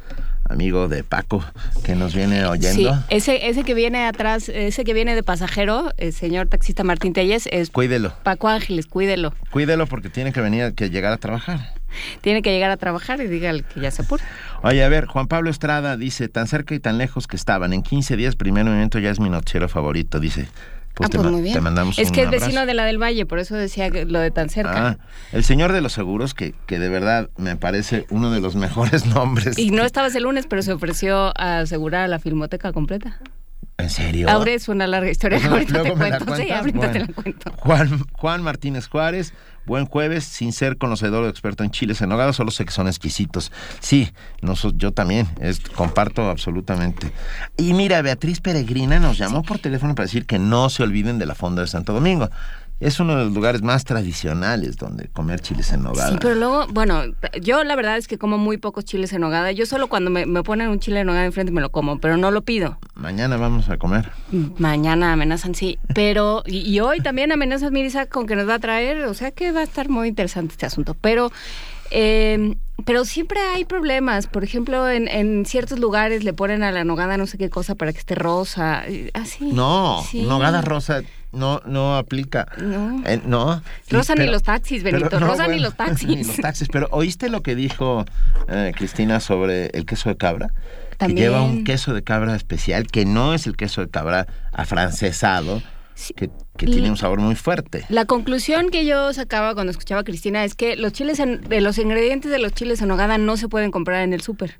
amigo 0.47 0.87
de 0.87 1.03
Paco, 1.03 1.43
que 1.83 1.95
nos 1.95 2.13
viene 2.13 2.45
oyendo. 2.45 2.93
Sí, 2.93 2.99
ese, 3.09 3.49
ese 3.49 3.63
que 3.63 3.73
viene 3.73 4.05
atrás, 4.05 4.47
ese 4.49 4.83
que 4.83 4.93
viene 4.93 5.15
de 5.15 5.23
pasajero, 5.23 5.91
el 5.97 6.13
señor 6.13 6.49
taxista 6.49 6.83
Martín 6.83 7.13
Telles, 7.13 7.49
es 7.51 7.71
Cuídelo. 7.71 8.13
Paco 8.21 8.47
Ángeles, 8.47 8.85
cuídelo. 8.85 9.33
Cuídelo 9.49 9.87
porque 9.87 10.09
tiene 10.09 10.31
que 10.33 10.41
venir, 10.41 10.75
que 10.75 10.91
llegar 10.91 11.13
a 11.13 11.17
trabajar. 11.17 11.80
Tiene 12.21 12.41
que 12.41 12.51
llegar 12.51 12.71
a 12.71 12.77
trabajar 12.77 13.21
y 13.21 13.27
dígale 13.27 13.63
que 13.63 13.79
ya 13.79 13.91
se 13.91 14.01
apure. 14.03 14.23
Oye, 14.63 14.83
a 14.83 14.89
ver, 14.89 15.05
Juan 15.05 15.27
Pablo 15.27 15.49
Estrada 15.49 15.97
dice, 15.97 16.29
tan 16.29 16.47
cerca 16.47 16.75
y 16.75 16.79
tan 16.79 16.97
lejos 16.97 17.27
que 17.27 17.35
estaban. 17.35 17.73
En 17.73 17.83
15 17.83 18.15
días, 18.17 18.35
primer 18.35 18.65
movimiento 18.65 18.99
ya 18.99 19.09
es 19.09 19.19
mi 19.19 19.29
nochero 19.29 19.67
favorito, 19.69 20.19
dice. 20.19 20.47
Pues, 20.93 21.07
ah, 21.07 21.11
te, 21.11 21.17
pues 21.19 21.31
muy 21.31 21.41
bien. 21.41 21.53
te 21.53 21.61
mandamos 21.61 21.97
es 21.97 22.09
un 22.09 22.13
que 22.13 22.21
es 22.21 22.27
abrazo. 22.27 22.45
vecino 22.47 22.65
de 22.65 22.73
la 22.73 22.83
del 22.83 23.01
Valle, 23.01 23.25
por 23.25 23.39
eso 23.39 23.55
decía 23.55 23.89
que 23.89 24.05
lo 24.05 24.19
de 24.19 24.29
tan 24.29 24.49
cerca. 24.49 24.87
Ah, 24.89 24.97
el 25.31 25.43
señor 25.45 25.71
de 25.71 25.79
los 25.79 25.93
seguros, 25.93 26.33
que, 26.33 26.53
que 26.67 26.79
de 26.79 26.89
verdad 26.89 27.29
me 27.37 27.55
parece 27.55 28.05
uno 28.09 28.29
de 28.29 28.41
los 28.41 28.55
mejores 28.55 29.05
nombres. 29.15 29.57
Y 29.57 29.71
no 29.71 29.83
estabas 29.83 30.13
el 30.15 30.23
lunes, 30.23 30.47
pero 30.47 30.61
se 30.61 30.73
ofreció 30.73 31.31
a 31.39 31.59
asegurar 31.59 32.09
la 32.09 32.19
filmoteca 32.19 32.73
completa. 32.73 33.19
¿En 33.77 33.89
serio? 33.89 34.29
Ahora 34.29 34.51
es 34.51 34.67
una 34.67 34.85
larga 34.85 35.09
historia. 35.09 35.39
Pues, 35.39 35.51
ahorita 35.51 35.71
luego 35.73 35.89
te 35.89 35.95
me 35.95 36.09
la 36.11 36.19
cuento. 36.19 36.35
Sí, 36.43 36.51
ahorita 36.51 36.91
te 36.91 36.99
la 36.99 37.07
cuento. 37.07 37.51
Juan, 37.57 38.03
Juan 38.13 38.43
Martínez 38.43 38.87
Juárez, 38.87 39.33
buen 39.65 39.85
jueves, 39.87 40.23
sin 40.23 40.53
ser 40.53 40.77
conocedor 40.77 41.23
o 41.23 41.27
experto 41.29 41.63
en 41.63 41.71
chiles 41.71 41.99
en 42.01 42.09
nogada, 42.09 42.31
solo 42.33 42.51
sé 42.51 42.63
que 42.65 42.71
son 42.71 42.87
exquisitos. 42.87 43.51
Sí, 43.79 44.11
noso- 44.41 44.71
yo 44.75 44.91
también, 44.91 45.27
es- 45.39 45.59
comparto 45.61 46.29
absolutamente. 46.29 47.11
Y 47.57 47.73
mira, 47.73 48.01
Beatriz 48.03 48.39
Peregrina 48.39 48.99
nos 48.99 49.17
llamó 49.17 49.41
por 49.41 49.57
teléfono 49.57 49.95
para 49.95 50.05
decir 50.05 50.25
que 50.27 50.37
no 50.37 50.69
se 50.69 50.83
olviden 50.83 51.17
de 51.17 51.25
la 51.25 51.33
Fonda 51.33 51.61
de 51.63 51.67
Santo 51.67 51.91
Domingo. 51.93 52.29
Es 52.81 52.99
uno 52.99 53.15
de 53.15 53.25
los 53.25 53.33
lugares 53.33 53.61
más 53.61 53.85
tradicionales 53.85 54.75
donde 54.75 55.07
comer 55.07 55.39
chiles 55.39 55.71
en 55.71 55.83
nogada. 55.83 56.09
Sí, 56.09 56.17
pero 56.19 56.33
luego, 56.35 56.65
bueno, 56.71 57.03
yo 57.41 57.63
la 57.63 57.75
verdad 57.75 57.95
es 57.97 58.07
que 58.07 58.17
como 58.17 58.37
muy 58.39 58.57
pocos 58.57 58.83
chiles 58.85 59.13
en 59.13 59.21
nogada. 59.21 59.51
Yo 59.51 59.65
solo 59.67 59.87
cuando 59.87 60.09
me, 60.09 60.25
me 60.25 60.41
ponen 60.41 60.67
un 60.69 60.79
chile 60.79 61.01
en 61.01 61.07
nogada 61.07 61.25
enfrente 61.25 61.51
me 61.51 61.61
lo 61.61 61.69
como, 61.71 61.99
pero 61.99 62.17
no 62.17 62.31
lo 62.31 62.41
pido. 62.41 62.79
Mañana 62.95 63.37
vamos 63.37 63.69
a 63.69 63.77
comer. 63.77 64.11
Mañana 64.57 65.13
amenazan, 65.13 65.53
sí. 65.53 65.77
Pero, 65.93 66.41
y, 66.47 66.57
y 66.67 66.79
hoy 66.79 67.01
también 67.01 67.31
amenazan 67.31 67.71
Mirisa 67.71 68.07
con 68.07 68.25
que 68.25 68.35
nos 68.35 68.49
va 68.49 68.55
a 68.55 68.59
traer, 68.59 69.03
o 69.05 69.13
sea 69.13 69.29
que 69.31 69.51
va 69.51 69.59
a 69.59 69.63
estar 69.63 69.87
muy 69.87 70.07
interesante 70.07 70.53
este 70.53 70.65
asunto. 70.65 70.95
Pero, 70.99 71.31
eh, 71.91 72.55
pero 72.85 73.05
siempre 73.05 73.39
hay 73.53 73.65
problemas. 73.65 74.25
Por 74.27 74.43
ejemplo, 74.43 74.89
en, 74.89 75.07
en 75.07 75.45
ciertos 75.45 75.77
lugares 75.79 76.23
le 76.23 76.33
ponen 76.33 76.63
a 76.63 76.71
la 76.71 76.83
nogada 76.83 77.17
no 77.17 77.27
sé 77.27 77.37
qué 77.37 77.49
cosa 77.51 77.75
para 77.75 77.93
que 77.93 77.99
esté 77.99 78.15
rosa. 78.15 78.83
Así. 79.13 79.51
No, 79.51 80.03
Sí. 80.09 80.23
nogada 80.23 80.61
rosa 80.61 81.01
no, 81.31 81.61
no 81.65 81.97
aplica. 81.97 82.47
No. 82.61 83.01
Eh, 83.05 83.21
no. 83.25 83.61
Rosa 83.89 84.15
ni 84.15 84.25
los 84.27 84.43
taxis, 84.43 84.83
Benito. 84.83 85.05
pero 85.09 85.19
no, 85.21 85.27
Rosa 85.27 85.47
ni 85.47 85.59
los 85.59 85.75
taxis. 85.77 86.07
ni 86.07 86.23
los 86.23 86.35
taxis. 86.37 86.67
Pero 86.69 86.87
¿oíste 86.91 87.29
lo 87.29 87.41
que 87.41 87.55
dijo 87.55 88.05
eh, 88.49 88.71
Cristina 88.75 89.19
sobre 89.19 89.67
el 89.67 89.85
queso 89.85 90.09
de 90.09 90.17
cabra? 90.17 90.49
También. 90.97 91.15
Que 91.15 91.21
lleva 91.23 91.41
un 91.41 91.63
queso 91.63 91.93
de 91.93 92.03
cabra 92.03 92.35
especial, 92.35 92.87
que 92.87 93.05
no 93.05 93.33
es 93.33 93.47
el 93.47 93.55
queso 93.57 93.81
de 93.81 93.89
cabra 93.89 94.27
afrancesado, 94.51 95.61
que, 96.15 96.29
que 96.57 96.65
tiene 96.65 96.89
un 96.89 96.97
sabor 96.97 97.19
muy 97.19 97.35
fuerte. 97.35 97.85
La 97.89 98.05
conclusión 98.05 98.69
que 98.69 98.85
yo 98.85 99.11
sacaba 99.13 99.53
cuando 99.53 99.71
escuchaba 99.71 100.01
a 100.01 100.03
Cristina 100.03 100.43
es 100.43 100.55
que 100.55 100.75
los 100.75 100.93
chiles 100.93 101.19
en- 101.19 101.41
de 101.41 101.61
los 101.61 101.77
ingredientes 101.77 102.31
de 102.31 102.39
los 102.39 102.53
chiles 102.53 102.81
en 102.81 102.87
nogada 102.87 103.17
no 103.17 103.37
se 103.37 103.47
pueden 103.47 103.71
comprar 103.71 104.01
en 104.03 104.13
el 104.13 104.21
súper. 104.21 104.59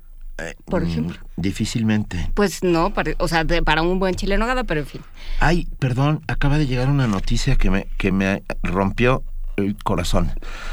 Por 0.64 0.82
Mm, 0.82 0.86
ejemplo. 0.88 1.16
Difícilmente. 1.36 2.30
Pues 2.34 2.62
no, 2.64 2.92
para- 2.94 3.12
o 3.18 3.28
sea, 3.28 3.44
de- 3.44 3.62
para 3.62 3.82
un 3.82 3.98
buen 3.98 4.14
chile 4.14 4.34
en 4.34 4.40
nogada, 4.40 4.64
pero 4.64 4.80
en 4.80 4.86
fin. 4.86 5.00
Ay, 5.40 5.68
perdón, 5.78 6.22
acaba 6.28 6.58
de 6.58 6.66
llegar 6.66 6.88
una 6.88 7.06
noticia 7.06 7.56
que 7.56 7.70
me, 7.70 7.86
que 7.98 8.10
me 8.12 8.42
rompió 8.62 9.22
el 9.56 9.76
corazón. 9.84 10.32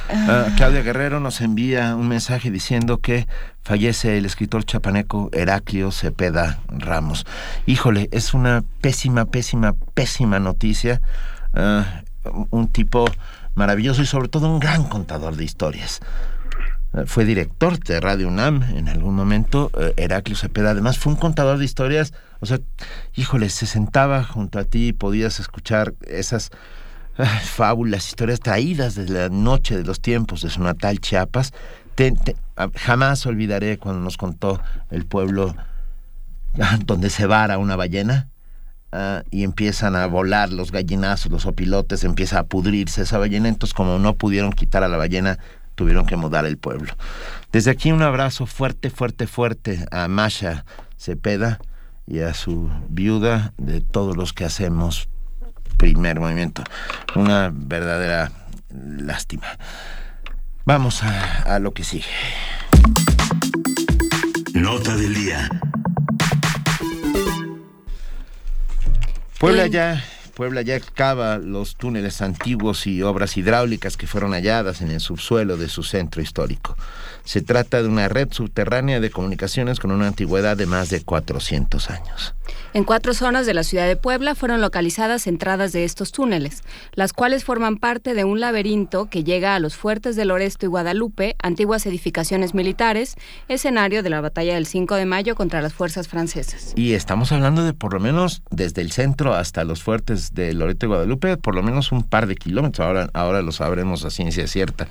Ah, 0.09 0.47
Claudia 0.55 0.81
Guerrero 0.81 1.19
nos 1.19 1.41
envía 1.41 1.95
un 1.95 2.07
mensaje 2.07 2.49
diciendo 2.49 2.99
que 2.99 3.27
fallece 3.61 4.17
el 4.17 4.25
escritor 4.25 4.63
chapaneco 4.63 5.29
Heraclio 5.33 5.91
Cepeda 5.91 6.59
Ramos. 6.69 7.25
Híjole, 7.65 8.07
es 8.11 8.33
una 8.33 8.63
pésima, 8.81 9.25
pésima, 9.25 9.73
pésima 9.93 10.39
noticia. 10.39 11.01
Ah, 11.53 12.03
un 12.51 12.67
tipo 12.69 13.05
maravilloso 13.55 14.01
y 14.01 14.05
sobre 14.05 14.29
todo 14.29 14.49
un 14.51 14.59
gran 14.59 14.85
contador 14.85 15.35
de 15.35 15.43
historias. 15.43 15.99
Eh, 16.93 17.03
Fue 17.05 17.25
director 17.25 17.77
de 17.79 17.99
Radio 17.99 18.27
UNAM 18.27 18.63
en 18.75 18.89
algún 18.89 19.15
momento, 19.15 19.71
eh, 19.79 19.93
Heraclio 19.97 20.35
Cepeda. 20.35 20.71
Además, 20.71 20.97
fue 20.97 21.13
un 21.13 21.19
contador 21.19 21.57
de 21.57 21.65
historias. 21.65 22.13
O 22.39 22.45
sea, 22.45 22.59
híjole, 23.15 23.49
se 23.49 23.65
sentaba 23.65 24.23
junto 24.23 24.59
a 24.59 24.63
ti 24.63 24.87
y 24.89 24.93
podías 24.93 25.39
escuchar 25.39 25.93
esas 26.07 26.49
ah, 27.17 27.25
fábulas, 27.43 28.07
historias 28.07 28.39
traídas 28.39 28.95
desde 28.95 29.13
la 29.13 29.29
noche 29.29 29.77
de 29.77 29.83
los 29.83 30.01
tiempos 30.01 30.41
de 30.41 30.49
su 30.49 30.61
natal 30.63 30.99
Chiapas. 30.99 31.53
Te- 31.95 32.11
te- 32.11 32.35
jamás 32.75 33.25
olvidaré 33.25 33.77
cuando 33.77 34.01
nos 34.01 34.17
contó 34.17 34.61
el 34.89 35.05
pueblo 35.05 35.55
ah, 36.59 36.79
donde 36.85 37.09
se 37.09 37.25
vara 37.25 37.57
una 37.57 37.75
ballena. 37.75 38.29
ah, 38.91 39.21
y 39.29 39.43
empiezan 39.43 39.95
a 39.95 40.07
volar 40.07 40.51
los 40.51 40.71
gallinazos, 40.71 41.31
los 41.31 41.45
opilotes, 41.45 42.03
empieza 42.03 42.39
a 42.39 42.43
pudrirse 42.45 43.03
esa 43.03 43.17
ballena, 43.19 43.47
entonces 43.49 43.73
como 43.75 43.99
no 43.99 44.15
pudieron 44.15 44.51
quitar 44.53 44.81
a 44.83 44.87
la 44.87 44.97
ballena, 44.97 45.37
tuvieron 45.79 46.05
que 46.05 46.17
mudar 46.17 46.45
el 46.45 46.57
pueblo. 46.57 46.91
Desde 47.53 47.71
aquí 47.71 47.93
un 47.93 48.01
abrazo 48.01 48.45
fuerte, 48.45 48.89
fuerte, 48.89 49.27
fuerte 49.27 49.85
a 49.91 50.09
Masha 50.09 50.65
Cepeda 50.97 51.61
y 52.05 52.19
a 52.19 52.33
su 52.33 52.69
viuda 52.89 53.53
de 53.57 53.79
todos 53.79 54.17
los 54.17 54.33
que 54.33 54.43
hacemos 54.43 55.07
primer 55.77 56.19
movimiento. 56.19 56.65
Una 57.15 57.49
verdadera 57.53 58.29
lástima. 58.69 59.47
Vamos 60.65 61.01
a, 61.01 61.43
a 61.43 61.59
lo 61.59 61.73
que 61.73 61.85
sigue. 61.85 62.03
Nota 64.53 64.97
del 64.97 65.13
día. 65.15 65.49
Puebla 69.39 69.67
ya, 69.67 70.03
Puebla 70.39 70.61
ya 70.61 70.77
excava 70.77 71.37
los 71.37 71.75
túneles 71.75 72.21
antiguos 72.21 72.87
y 72.87 73.01
obras 73.01 73.35
hidráulicas 73.35 73.97
que 73.97 74.07
fueron 74.07 74.31
halladas 74.31 74.79
en 74.79 74.89
el 74.89 75.01
subsuelo 75.01 75.57
de 75.57 75.67
su 75.67 75.83
centro 75.83 76.21
histórico. 76.21 76.77
Se 77.25 77.41
trata 77.41 77.81
de 77.81 77.89
una 77.89 78.07
red 78.07 78.29
subterránea 78.31 79.01
de 79.01 79.11
comunicaciones 79.11 79.81
con 79.81 79.91
una 79.91 80.07
antigüedad 80.07 80.55
de 80.55 80.65
más 80.65 80.89
de 80.89 81.01
400 81.01 81.89
años. 81.89 82.35
En 82.73 82.83
cuatro 82.83 83.13
zonas 83.13 83.45
de 83.45 83.53
la 83.53 83.63
ciudad 83.63 83.87
de 83.87 83.95
Puebla 83.95 84.35
fueron 84.35 84.61
localizadas 84.61 85.27
entradas 85.27 85.71
de 85.71 85.83
estos 85.83 86.11
túneles, 86.11 86.63
las 86.93 87.13
cuales 87.13 87.43
forman 87.43 87.77
parte 87.77 88.13
de 88.13 88.23
un 88.23 88.39
laberinto 88.39 89.09
que 89.09 89.23
llega 89.23 89.55
a 89.55 89.59
los 89.59 89.75
fuertes 89.75 90.15
del 90.15 90.31
Oresto 90.31 90.65
y 90.65 90.69
Guadalupe, 90.69 91.35
antiguas 91.41 91.85
edificaciones 91.85 92.53
militares, 92.53 93.15
escenario 93.47 94.03
de 94.03 94.09
la 94.09 94.21
batalla 94.21 94.53
del 94.53 94.67
5 94.67 94.95
de 94.95 95.05
mayo 95.05 95.35
contra 95.35 95.61
las 95.61 95.73
fuerzas 95.73 96.07
francesas. 96.07 96.73
Y 96.75 96.93
estamos 96.93 97.31
hablando 97.31 97.63
de 97.63 97.73
por 97.73 97.93
lo 97.93 97.99
menos 97.99 98.43
desde 98.51 98.81
el 98.81 98.91
centro 98.91 99.33
hasta 99.33 99.63
los 99.63 99.81
fuertes 99.81 100.28
de 100.33 100.53
Loreto 100.53 100.85
y 100.85 100.89
Guadalupe, 100.89 101.37
por 101.37 101.55
lo 101.55 101.63
menos 101.63 101.91
un 101.91 102.03
par 102.03 102.27
de 102.27 102.35
kilómetros. 102.35 102.85
Ahora, 102.85 103.09
ahora 103.13 103.41
lo 103.41 103.51
sabremos 103.51 104.05
a 104.05 104.09
ciencia 104.09 104.47
cierta. 104.47 104.87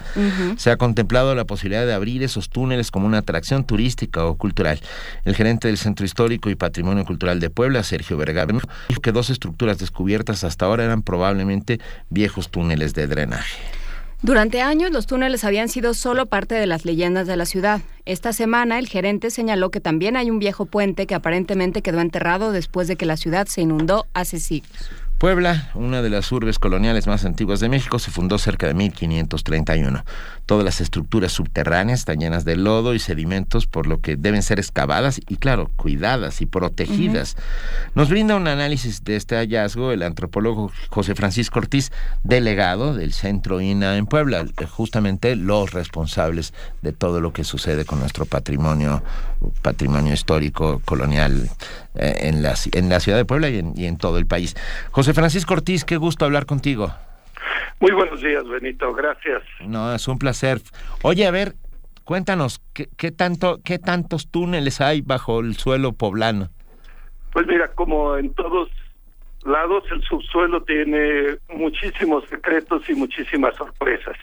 Se 0.56 0.70
ha 0.70 0.76
contemplado 0.76 1.34
la 1.34 1.44
posibilidad 1.44 1.86
de 1.86 1.94
abrir 1.94 2.22
esos 2.22 2.48
túneles 2.48 2.90
como 2.90 3.06
una 3.06 3.18
atracción 3.18 3.64
turística 3.64 4.24
o 4.24 4.36
cultural. 4.36 4.80
El 5.24 5.34
gerente 5.34 5.68
del 5.68 5.78
Centro 5.78 6.04
Histórico 6.04 6.50
y 6.50 6.54
Patrimonio 6.54 7.04
Cultural 7.04 7.40
de 7.40 7.50
Puebla, 7.50 7.82
Sergio 7.82 8.16
Vergara, 8.16 8.52
dijo 8.88 9.00
que 9.00 9.12
dos 9.12 9.30
estructuras 9.30 9.78
descubiertas 9.78 10.44
hasta 10.44 10.66
ahora 10.66 10.84
eran 10.84 11.02
probablemente 11.02 11.80
viejos 12.10 12.50
túneles 12.50 12.94
de 12.94 13.06
drenaje. 13.06 13.58
Durante 14.20 14.62
años 14.62 14.90
los 14.90 15.06
túneles 15.06 15.44
habían 15.44 15.68
sido 15.68 15.94
solo 15.94 16.26
parte 16.26 16.56
de 16.56 16.66
las 16.66 16.84
leyendas 16.84 17.28
de 17.28 17.36
la 17.36 17.46
ciudad. 17.46 17.80
Esta 18.04 18.32
semana 18.32 18.80
el 18.80 18.88
gerente 18.88 19.30
señaló 19.30 19.70
que 19.70 19.80
también 19.80 20.16
hay 20.16 20.28
un 20.28 20.40
viejo 20.40 20.66
puente 20.66 21.06
que 21.06 21.14
aparentemente 21.14 21.82
quedó 21.82 22.00
enterrado 22.00 22.50
después 22.50 22.88
de 22.88 22.96
que 22.96 23.06
la 23.06 23.16
ciudad 23.16 23.46
se 23.46 23.60
inundó 23.60 24.06
hace 24.14 24.40
siglos. 24.40 24.90
Puebla, 25.18 25.68
una 25.74 26.00
de 26.00 26.10
las 26.10 26.30
urbes 26.30 26.60
coloniales 26.60 27.08
más 27.08 27.24
antiguas 27.24 27.58
de 27.58 27.68
México, 27.68 27.98
se 27.98 28.12
fundó 28.12 28.38
cerca 28.38 28.68
de 28.68 28.74
1531. 28.74 30.04
Todas 30.46 30.64
las 30.64 30.80
estructuras 30.80 31.32
subterráneas 31.32 31.98
están 31.98 32.20
llenas 32.20 32.44
de 32.44 32.54
lodo 32.54 32.94
y 32.94 33.00
sedimentos, 33.00 33.66
por 33.66 33.88
lo 33.88 34.00
que 34.00 34.14
deben 34.14 34.44
ser 34.44 34.60
excavadas 34.60 35.20
y, 35.28 35.36
claro, 35.36 35.72
cuidadas 35.74 36.40
y 36.40 36.46
protegidas. 36.46 37.36
Nos 37.96 38.10
brinda 38.10 38.36
un 38.36 38.46
análisis 38.46 39.02
de 39.02 39.16
este 39.16 39.34
hallazgo 39.34 39.90
el 39.90 40.04
antropólogo 40.04 40.70
José 40.88 41.16
Francisco 41.16 41.58
Ortiz, 41.58 41.90
delegado 42.22 42.94
del 42.94 43.12
Centro 43.12 43.60
INA 43.60 43.96
en 43.96 44.06
Puebla, 44.06 44.46
justamente 44.70 45.34
los 45.34 45.72
responsables 45.72 46.54
de 46.82 46.92
todo 46.92 47.20
lo 47.20 47.32
que 47.32 47.42
sucede 47.42 47.84
con 47.84 47.98
nuestro 47.98 48.24
patrimonio, 48.24 49.02
patrimonio 49.62 50.14
histórico 50.14 50.80
colonial 50.84 51.50
eh, 51.96 52.28
en, 52.28 52.42
la, 52.42 52.54
en 52.70 52.88
la 52.88 53.00
ciudad 53.00 53.18
de 53.18 53.24
Puebla 53.24 53.48
y 53.48 53.58
en, 53.58 53.74
y 53.76 53.86
en 53.86 53.96
todo 53.96 54.18
el 54.18 54.26
país. 54.26 54.54
José 54.92 55.07
Francisco 55.14 55.54
Ortiz, 55.54 55.84
qué 55.84 55.96
gusto 55.96 56.24
hablar 56.24 56.46
contigo. 56.46 56.92
Muy 57.80 57.92
buenos 57.92 58.20
días, 58.20 58.46
Benito, 58.48 58.92
gracias. 58.92 59.42
No, 59.60 59.94
es 59.94 60.08
un 60.08 60.18
placer. 60.18 60.60
Oye, 61.02 61.26
a 61.26 61.30
ver, 61.30 61.54
cuéntanos, 62.04 62.60
¿qué, 62.74 62.88
qué 62.96 63.12
tanto, 63.12 63.60
qué 63.64 63.78
tantos 63.78 64.30
túneles 64.30 64.80
hay 64.80 65.00
bajo 65.00 65.40
el 65.40 65.56
suelo 65.56 65.92
poblano? 65.92 66.48
Pues 67.32 67.46
mira, 67.46 67.68
como 67.74 68.16
en 68.16 68.34
todos 68.34 68.68
lados, 69.44 69.84
el 69.90 70.02
subsuelo 70.02 70.62
tiene 70.62 71.38
muchísimos 71.54 72.24
secretos 72.28 72.88
y 72.88 72.94
muchísimas 72.94 73.56
sorpresas. 73.56 74.16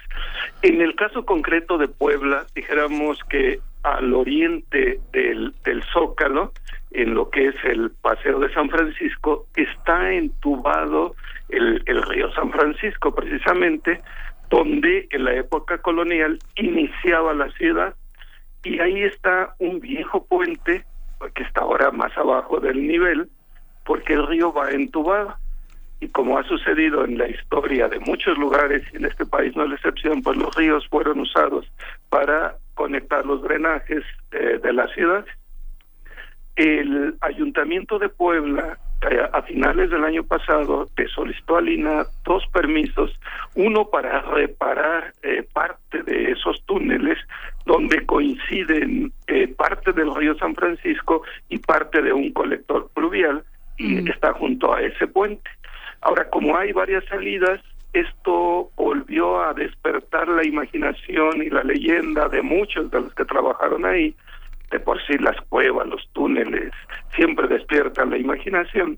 En 0.62 0.82
el 0.82 0.96
caso 0.96 1.26
concreto 1.26 1.78
de 1.78 1.88
Puebla, 1.88 2.46
dijéramos 2.54 3.20
que 3.30 3.60
al 3.84 4.14
oriente 4.14 5.00
del, 5.14 5.54
del 5.64 5.84
Zócalo, 5.94 6.52
en 6.96 7.14
lo 7.14 7.30
que 7.30 7.48
es 7.48 7.56
el 7.66 7.92
Paseo 7.92 8.40
de 8.40 8.54
San 8.54 8.70
Francisco, 8.70 9.48
está 9.56 10.14
entubado 10.14 11.16
el, 11.50 11.82
río 12.04 12.32
San 12.34 12.52
Francisco, 12.52 13.14
precisamente, 13.14 14.02
donde 14.50 15.08
en 15.12 15.26
la 15.26 15.34
época 15.34 15.78
colonial 15.80 16.40
iniciaba 16.56 17.34
la 17.34 17.50
ciudad, 17.52 17.96
y 18.64 18.80
ahí 18.80 19.04
está 19.04 19.56
un 19.60 19.80
viejo 19.80 20.26
puente, 20.26 20.86
que 21.34 21.44
está 21.44 21.62
ahora 21.62 21.92
más 21.92 22.18
abajo 22.18 22.60
del 22.60 22.88
nivel, 22.88 23.30
porque 23.86 24.14
el 24.14 24.26
río 24.28 24.54
va 24.54 24.72
entubado. 24.72 25.36
Y 26.00 26.08
como 26.10 26.38
ha 26.38 26.44
sucedido 26.44 27.06
en 27.06 27.18
la 27.18 27.28
historia 27.28 27.88
de 27.88 28.00
muchos 28.00 28.38
lugares, 28.38 28.84
y 28.94 28.98
en 28.98 29.06
este 29.06 29.26
país 29.26 29.56
no 29.56 29.64
es 29.64 29.70
la 29.70 29.76
excepción, 29.76 30.22
pues 30.22 30.38
los 30.38 30.56
ríos 30.56 30.88
fueron 30.90 31.20
usados 31.20 31.66
para 32.10 32.56
conectar 32.74 33.26
los 33.26 33.42
drenajes 33.42 34.04
eh, 34.32 34.60
de 34.62 34.74
la 34.74 34.88
ciudad. 34.88 35.26
El 36.56 37.16
Ayuntamiento 37.22 38.00
de 38.00 38.10
Puebla 38.10 38.78
a 39.34 39.42
finales 39.44 39.90
del 39.90 40.04
año 40.04 40.24
pasado 40.24 40.88
te 40.96 41.08
solicitó 41.08 41.58
a 41.58 41.62
Lina 41.62 42.06
dos 42.24 42.44
permisos, 42.48 43.12
uno 43.56 43.86
para 43.90 44.22
reparar 44.22 45.14
eh, 45.22 45.46
parte 45.54 46.02
de 46.04 46.32
esos 46.32 46.64
túneles 46.66 47.18
donde 47.66 48.06
coinciden 48.06 49.12
eh, 49.28 49.48
parte 49.48 49.92
del 49.94 50.14
río 50.16 50.36
San 50.38 50.56
Francisco 50.56 51.24
y 51.50 51.60
parte 51.60 52.02
de 52.02 52.14
un 52.14 52.32
colector 52.32 52.90
pluvial 52.94 53.44
y 53.78 54.10
está 54.10 54.32
junto 54.34 54.74
a 54.74 54.82
ese 54.82 55.06
puente. 55.06 55.50
Ahora, 56.02 56.30
como 56.30 56.56
hay 56.56 56.72
varias 56.72 57.04
salidas, 57.06 57.60
esto 57.94 58.70
volvió 58.78 59.42
a 59.42 59.54
despertar 59.54 60.28
la 60.30 60.46
imaginación 60.46 61.44
y 61.44 61.50
la 61.50 61.64
leyenda 61.64 62.30
de 62.30 62.42
muchos 62.42 62.90
de 62.92 63.02
los 63.02 63.14
que 63.14 63.26
trabajaron 63.26 63.86
ahí. 63.86 64.16
Por 64.80 65.02
sí 65.06 65.18
las 65.18 65.40
cuevas, 65.50 65.88
los 65.88 66.08
túneles, 66.14 66.72
siempre 67.16 67.48
despiertan 67.48 68.10
la 68.10 68.18
imaginación 68.18 68.98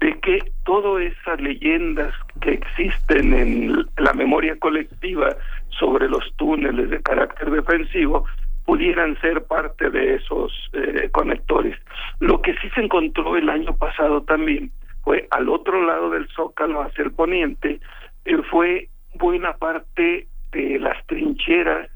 de 0.00 0.18
que 0.20 0.38
todas 0.64 1.02
esas 1.02 1.40
leyendas 1.40 2.12
que 2.40 2.52
existen 2.52 3.32
en 3.32 3.84
la 3.96 4.12
memoria 4.12 4.58
colectiva 4.58 5.36
sobre 5.70 6.08
los 6.08 6.24
túneles 6.36 6.90
de 6.90 7.02
carácter 7.02 7.50
defensivo 7.50 8.26
pudieran 8.66 9.18
ser 9.20 9.44
parte 9.44 9.90
de 9.90 10.16
esos 10.16 10.52
eh, 10.72 11.08
conectores. 11.12 11.78
Lo 12.18 12.42
que 12.42 12.52
sí 12.54 12.68
se 12.74 12.82
encontró 12.82 13.36
el 13.36 13.48
año 13.48 13.74
pasado 13.76 14.22
también 14.22 14.70
fue 15.02 15.28
al 15.30 15.48
otro 15.48 15.86
lado 15.86 16.10
del 16.10 16.28
zócalo, 16.28 16.82
hacia 16.82 17.04
el 17.04 17.12
poniente, 17.12 17.80
eh, 18.24 18.36
fue 18.50 18.88
buena 19.14 19.54
parte 19.54 20.26
de 20.52 20.78
las 20.80 21.06
trincheras 21.06 21.88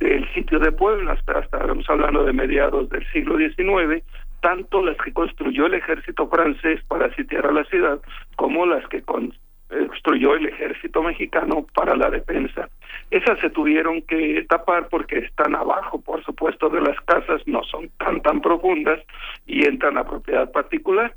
del 0.00 0.28
sitio 0.34 0.58
de 0.58 0.72
Puebla, 0.72 1.12
hasta, 1.12 1.40
estamos 1.40 1.88
hablando 1.88 2.24
de 2.24 2.32
mediados 2.32 2.88
del 2.90 3.06
siglo 3.12 3.38
XIX, 3.38 4.02
tanto 4.40 4.82
las 4.82 4.96
que 4.98 5.12
construyó 5.12 5.66
el 5.66 5.74
ejército 5.74 6.28
francés 6.28 6.80
para 6.88 7.14
sitiar 7.14 7.46
a 7.46 7.52
la 7.52 7.64
ciudad, 7.64 7.98
como 8.36 8.66
las 8.66 8.86
que 8.88 9.02
construyó 9.02 10.34
el 10.34 10.46
ejército 10.46 11.02
mexicano 11.02 11.66
para 11.74 11.96
la 11.96 12.10
defensa. 12.10 12.68
Esas 13.10 13.38
se 13.40 13.50
tuvieron 13.50 14.02
que 14.02 14.44
tapar 14.48 14.88
porque 14.88 15.18
están 15.18 15.54
abajo, 15.54 16.00
por 16.00 16.22
supuesto, 16.24 16.68
de 16.68 16.80
las 16.80 17.00
casas, 17.02 17.42
no 17.46 17.62
son 17.64 17.88
tan 17.98 18.20
tan 18.20 18.40
profundas 18.40 19.00
y 19.46 19.64
entran 19.64 19.96
a 19.96 20.04
propiedad 20.04 20.50
particular. 20.52 21.14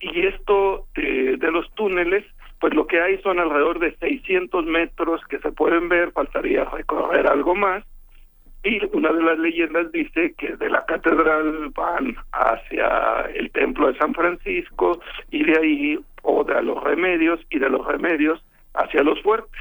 Y 0.00 0.26
esto 0.26 0.86
de, 0.94 1.36
de 1.36 1.50
los 1.50 1.72
túneles, 1.74 2.24
pues 2.60 2.74
lo 2.74 2.86
que 2.86 3.00
hay 3.00 3.18
son 3.18 3.38
alrededor 3.38 3.78
de 3.78 3.94
600 3.96 4.66
metros 4.66 5.20
que 5.28 5.38
se 5.38 5.52
pueden 5.52 5.88
ver, 5.88 6.12
faltaría 6.12 6.64
recorrer 6.64 7.26
algo 7.26 7.54
más. 7.54 7.84
Y 8.64 8.80
una 8.96 9.12
de 9.12 9.22
las 9.22 9.38
leyendas 9.38 9.92
dice 9.92 10.34
que 10.38 10.56
de 10.56 10.70
la 10.70 10.84
catedral 10.86 11.70
van 11.76 12.16
hacia 12.32 13.26
el 13.34 13.50
templo 13.50 13.92
de 13.92 13.98
San 13.98 14.14
Francisco 14.14 15.00
y 15.30 15.44
de 15.44 15.58
ahí 15.58 15.98
o 16.22 16.44
de 16.44 16.62
los 16.62 16.82
remedios 16.82 17.40
y 17.50 17.58
de 17.58 17.68
los 17.68 17.86
remedios 17.86 18.42
hacia 18.72 19.02
los 19.02 19.20
fuertes. 19.20 19.60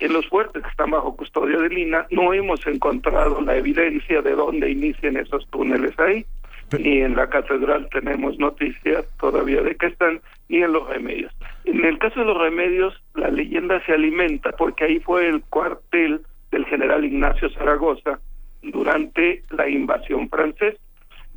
En 0.00 0.14
los 0.14 0.26
fuertes 0.28 0.62
que 0.62 0.68
están 0.70 0.92
bajo 0.92 1.14
custodia 1.14 1.58
de 1.58 1.68
Lina 1.68 2.06
no 2.10 2.32
hemos 2.32 2.66
encontrado 2.66 3.38
la 3.42 3.56
evidencia 3.56 4.22
de 4.22 4.32
dónde 4.32 4.70
inician 4.70 5.18
esos 5.18 5.46
túneles 5.50 5.98
ahí, 5.98 6.24
ni 6.78 7.02
en 7.02 7.16
la 7.16 7.28
catedral 7.28 7.86
tenemos 7.90 8.38
noticias 8.38 9.04
todavía 9.20 9.60
de 9.60 9.74
que 9.74 9.86
están, 9.86 10.22
ni 10.48 10.62
en 10.62 10.72
los 10.72 10.88
remedios. 10.88 11.34
En 11.64 11.84
el 11.84 11.98
caso 11.98 12.20
de 12.20 12.26
los 12.26 12.38
remedios, 12.38 12.94
la 13.14 13.28
leyenda 13.28 13.84
se 13.84 13.92
alimenta 13.92 14.52
porque 14.52 14.84
ahí 14.84 15.00
fue 15.00 15.28
el 15.28 15.42
cuartel 15.50 16.22
del 16.50 16.64
general 16.64 17.04
Ignacio 17.04 17.50
Zaragoza 17.50 18.18
durante 18.62 19.42
la 19.50 19.68
invasión 19.68 20.28
francesa 20.28 20.78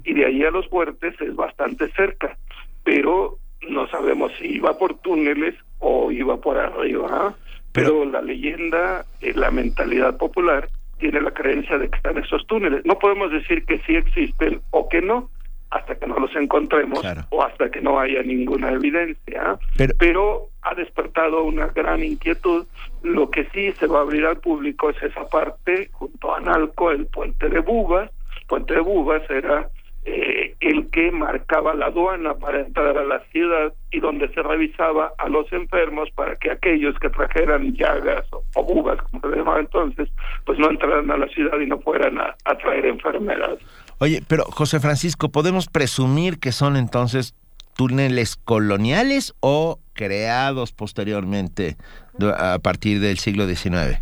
y 0.03 0.14
de 0.14 0.26
ahí 0.26 0.43
a 0.43 0.52
los 0.52 0.68
fuertes 0.68 1.19
es 1.22 1.35
bastante 1.35 1.89
cerca, 1.91 2.38
pero 2.84 3.38
no 3.69 3.88
sabemos 3.88 4.31
si 4.39 4.56
iba 4.56 4.77
por 4.77 4.95
túneles 4.99 5.56
o 5.80 6.11
iba 6.11 6.38
por 6.38 6.57
arriba. 6.57 7.07
¿ah? 7.11 7.35
Pero, 7.72 8.06
la 8.06 8.22
leyenda, 8.22 9.06
eh, 9.22 9.34
la 9.35 9.52
mentalidad 9.52 10.18
popular 10.18 10.68
tiene 10.99 11.22
la 11.22 11.31
creencia 11.31 11.77
de 11.77 11.89
que 11.89 11.98
están 11.98 12.18
esos 12.18 12.45
túneles. 12.48 12.85
No 12.85 12.98
podemos 12.99 13.31
decir 13.31 13.65
que 13.65 13.80
sí 13.80 13.95
existen 13.95 14.61
o 14.72 14.89
que 14.89 15.02
no 15.02 15.30
hasta 15.72 15.95
que 15.95 16.06
no 16.06 16.19
los 16.19 16.35
encontremos 16.35 17.02
o 17.30 17.43
hasta 17.43 17.69
que 17.72 17.81
no 17.81 17.99
haya 17.99 18.22
ninguna 18.23 18.72
evidencia. 18.72 19.57
Pero, 19.98 20.49
ha 20.64 20.76
despertado 20.76 21.43
una 21.43 21.68
gran 21.68 22.03
inquietud. 22.03 22.65
Lo 23.02 23.31
que 23.31 23.45
sí 23.53 23.72
se 23.73 23.88
va 23.88 23.99
a 23.99 24.02
abrir 24.02 24.26
al 24.26 24.38
público 24.38 24.89
es 24.91 25.02
esa 25.02 25.27
parte 25.27 25.89
junto 25.91 26.34
a 26.34 26.38
Analco, 26.38 26.91
el 26.91 27.07
puente 27.07 27.49
de 27.49 27.60
Bubas. 27.60 28.11
El 28.41 28.48
puente 28.48 28.76
de 28.76 28.81
Bubas 28.81 29.23
era 29.30 29.69
eh, 30.03 30.56
el 30.60 30.89
que 30.89 31.11
marcaba 31.11 31.73
la 31.73 31.88
aduana 31.88 32.34
para 32.35 32.61
entrar 32.61 32.98
a 32.98 33.03
la 33.03 33.19
ciudad 33.31 33.73
y 33.91 33.99
donde 33.99 34.27
se 34.34 34.41
revisaba 34.41 35.14
a 35.18 35.30
los 35.30 35.52
enfermos 35.53 36.10
para 36.11 36.35
que 36.35 36.52
aquellos 36.52 36.98
que 36.99 37.10
trajeran 37.10 37.73
llagas 37.73 38.26
o, 38.31 38.43
o 38.56 38.64
bubas, 38.64 38.99
como 39.03 39.22
se 39.22 39.38
llamaba 39.38 39.60
entonces, 39.60 40.10
pues 40.45 40.57
no 40.60 40.69
entraran 40.69 41.10
a 41.11 41.18
la 41.18 41.27
ciudad 41.27 41.60
y 41.60 41.68
no 41.68 41.80
fueran 41.80 42.19
a, 42.19 42.35
a 42.45 42.57
traer 42.57 42.85
enfermedades. 42.85 43.60
Oye, 44.02 44.23
pero 44.28 44.45
José 44.45 44.80
Francisco, 44.80 45.30
¿podemos 45.30 45.68
presumir 45.68 46.40
que 46.40 46.52
son 46.52 46.76
entonces 46.76 47.36
túneles 47.78 48.36
coloniales 48.36 49.36
o 49.41 49.78
creados 49.94 50.72
posteriormente 50.72 51.78
a 52.19 52.57
partir 52.57 52.99
del 52.99 53.19
siglo 53.19 53.45
XIX? 53.45 54.02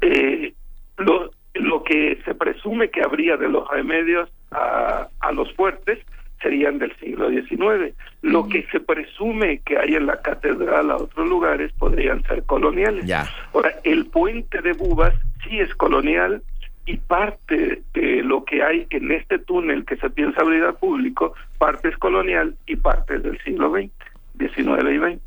Eh, 0.00 0.52
lo, 0.96 1.30
lo 1.54 1.84
que 1.84 2.20
se 2.24 2.34
presume 2.34 2.90
que 2.90 3.00
habría 3.00 3.36
de 3.36 3.48
los 3.48 3.70
remedios 3.70 4.30
a, 4.50 5.06
a 5.20 5.30
los 5.30 5.52
fuertes 5.54 6.00
serían 6.42 6.80
del 6.80 6.92
siglo 6.96 7.30
XIX. 7.30 7.94
Lo 8.22 8.48
que 8.48 8.66
se 8.72 8.80
presume 8.80 9.60
que 9.60 9.78
hay 9.78 9.94
en 9.94 10.06
la 10.06 10.20
catedral 10.22 10.90
a 10.90 10.96
otros 10.96 11.28
lugares 11.28 11.70
podrían 11.78 12.24
ser 12.24 12.42
coloniales. 12.42 13.08
Ahora, 13.54 13.74
el 13.84 14.06
puente 14.06 14.60
de 14.60 14.72
Bubas 14.72 15.14
sí 15.44 15.60
es 15.60 15.72
colonial 15.76 16.42
y 16.88 16.96
parte 16.96 17.82
de 17.92 18.22
lo 18.22 18.44
que 18.46 18.62
hay 18.62 18.86
en 18.88 19.12
este 19.12 19.38
túnel 19.38 19.84
que 19.84 19.98
se 19.98 20.08
piensa 20.08 20.40
abrir 20.40 20.64
al 20.64 20.74
público, 20.74 21.34
parte 21.58 21.88
es 21.88 21.98
colonial 21.98 22.56
y 22.66 22.76
parte 22.76 23.16
es 23.16 23.22
del 23.22 23.38
siglo 23.44 23.70
XX, 23.70 23.92
XIX 24.38 24.90
y 24.90 24.98
XX. 24.98 25.22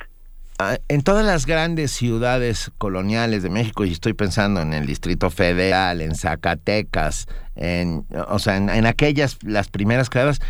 Ah, 0.58 0.78
en 0.88 1.04
todas 1.04 1.24
las 1.24 1.46
grandes 1.46 1.92
ciudades 1.92 2.72
coloniales 2.80 3.44
de 3.44 3.52
México, 3.52 3.86
y 3.86 3.92
estoy 3.92 4.14
pensando 4.14 4.60
en 4.60 4.74
el 4.74 4.88
Distrito 4.88 5.30
Federal, 5.30 6.02
en 6.02 6.16
Zacatecas, 6.16 7.28
en, 7.56 8.06
o 8.28 8.40
sea, 8.40 8.58
en, 8.58 8.86
aquellas, 8.88 9.38
las 9.44 9.70
primeras 9.70 10.10
creadas, 10.10 10.42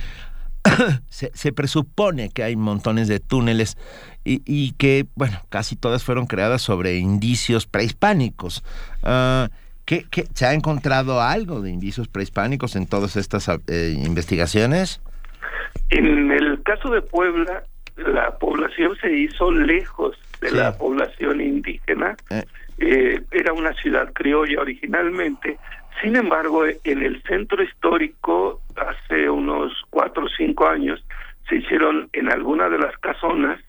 se, 1.09 1.51
presupone 1.51 2.29
que 2.29 2.43
hay 2.43 2.55
montones 2.55 3.09
de 3.09 3.19
túneles 3.19 3.77
y, 4.23 4.71
que, 4.73 5.07
bueno, 5.15 5.41
casi 5.49 5.75
todas 5.75 6.05
fueron 6.05 6.25
creadas 6.25 6.61
sobre 6.61 6.97
indicios 6.99 7.67
prehispánicos. 7.67 8.63
Uh, 9.03 9.49
¿qué, 9.99 10.23
se 10.33 10.45
ha 10.45 10.53
encontrado 10.53 11.21
algo 11.21 11.61
de 11.61 11.69
indicios 11.69 12.07
prehispánicos 12.07 12.75
en 12.75 12.87
todas 12.87 13.15
estas 13.17 13.49
eh, 13.49 13.93
investigaciones? 13.97 15.01
En 15.89 16.31
el 16.31 16.61
caso 16.63 16.89
de 16.89 17.01
Puebla, 17.01 17.63
la 17.97 18.37
población 18.37 18.95
se 19.01 19.11
hizo 19.11 19.51
lejos 19.51 20.17
de 20.39 20.51
la 20.51 20.77
población 20.77 21.41
indígena. 21.41 22.15
Eh. 22.29 22.43
Eh, 22.79 23.21
era 23.31 23.53
una 23.53 23.73
ciudad 23.73 24.11
criolla 24.13 24.61
originalmente. 24.61 25.57
Sin 26.01 26.15
embargo, 26.15 26.65
en 26.65 27.03
el 27.03 27.21
centro 27.23 27.61
histórico, 27.61 28.61
hace 28.75 29.29
unos 29.29 29.73
cuatro 29.89 30.25
o 30.25 30.29
cinco 30.29 30.67
años, 30.67 31.03
se 31.47 31.57
hicieron 31.57 32.09
en 32.13 32.31
alguna 32.31 32.69
de 32.69 32.79
las 32.79 32.97
casonas 32.97 33.59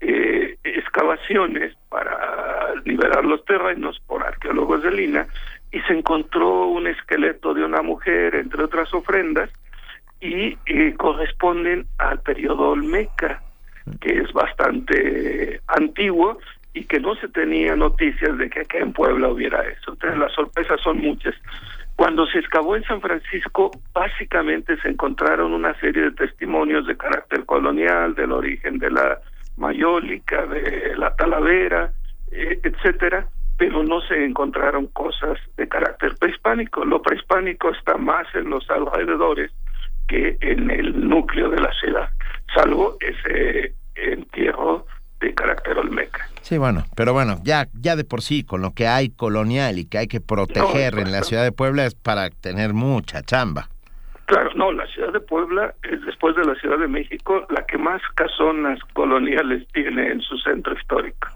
eh, 0.00 0.56
excavaciones 0.64 1.74
para 1.88 2.74
liberar 2.84 3.24
los 3.24 3.44
terrenos 3.44 4.00
por 4.06 4.22
arqueólogos 4.24 4.82
de 4.82 4.90
Lina 4.90 5.26
y 5.70 5.80
se 5.80 5.92
encontró 5.92 6.66
un 6.66 6.86
esqueleto 6.86 7.54
de 7.54 7.64
una 7.64 7.82
mujer, 7.82 8.34
entre 8.34 8.64
otras 8.64 8.92
ofrendas, 8.94 9.50
y 10.20 10.56
eh, 10.66 10.94
corresponden 10.96 11.86
al 11.98 12.20
periodo 12.20 12.70
Olmeca, 12.70 13.42
que 14.00 14.18
es 14.18 14.32
bastante 14.32 15.60
antiguo 15.68 16.38
y 16.74 16.84
que 16.84 17.00
no 17.00 17.14
se 17.16 17.28
tenía 17.28 17.76
noticias 17.76 18.36
de 18.38 18.50
que 18.50 18.60
acá 18.60 18.78
en 18.78 18.92
Puebla 18.92 19.28
hubiera 19.28 19.62
eso. 19.62 19.92
Entonces 19.92 20.18
las 20.18 20.32
sorpresas 20.32 20.80
son 20.80 20.98
muchas. 20.98 21.34
Cuando 21.96 22.26
se 22.26 22.38
excavó 22.38 22.76
en 22.76 22.84
San 22.84 23.00
Francisco, 23.00 23.70
básicamente 23.92 24.80
se 24.80 24.88
encontraron 24.88 25.52
una 25.52 25.74
serie 25.80 26.02
de 26.02 26.10
testimonios 26.12 26.86
de 26.86 26.96
carácter 26.96 27.44
colonial, 27.44 28.14
del 28.14 28.32
origen 28.32 28.78
de 28.78 28.90
la 28.90 29.18
mayólica, 29.56 30.46
de 30.46 30.96
la 30.96 31.14
talavera, 31.16 31.90
eh, 32.30 32.60
etcétera, 32.62 33.26
pero 33.58 33.82
no 33.82 34.00
se 34.02 34.24
encontraron 34.24 34.86
cosas 34.86 35.36
de 35.56 35.68
carácter 35.68 36.14
prehispánico. 36.18 36.84
Lo 36.84 37.02
prehispánico 37.02 37.70
está 37.70 37.98
más 37.98 38.26
en 38.34 38.48
los 38.48 38.68
alrededores 38.70 39.50
que 40.06 40.38
en 40.40 40.70
el 40.70 41.08
núcleo 41.08 41.50
de 41.50 41.60
la 41.60 41.72
ciudad, 41.72 42.08
salvo 42.54 42.96
ese 43.00 43.74
entierro 43.94 44.86
de 45.20 45.34
carácter 45.34 45.76
olmeca. 45.76 46.28
Sí, 46.40 46.56
bueno, 46.56 46.84
pero 46.96 47.12
bueno, 47.12 47.40
ya, 47.42 47.66
ya 47.74 47.96
de 47.96 48.04
por 48.04 48.22
sí, 48.22 48.44
con 48.44 48.62
lo 48.62 48.72
que 48.72 48.86
hay 48.86 49.10
colonial 49.10 49.78
y 49.78 49.86
que 49.86 49.98
hay 49.98 50.06
que 50.06 50.20
proteger 50.20 50.98
en 50.98 51.12
la 51.12 51.22
ciudad 51.22 51.42
de 51.42 51.52
Puebla 51.52 51.84
es 51.84 51.94
para 51.94 52.30
tener 52.30 52.72
mucha 52.72 53.22
chamba. 53.22 53.68
Claro, 54.26 54.50
no, 54.54 54.72
la 54.72 54.86
ciudad 54.86 55.12
de 55.12 55.20
Puebla 55.20 55.74
es 55.82 56.00
después 56.06 56.36
de 56.36 56.44
la 56.44 56.54
Ciudad 56.54 56.78
de 56.78 56.86
México 56.86 57.46
la 57.50 57.66
que 57.66 57.76
más 57.76 58.00
casonas 58.14 58.78
coloniales 58.94 59.66
tiene 59.72 60.12
en 60.12 60.20
su 60.20 60.38
centro 60.38 60.74
histórico. 60.74 61.28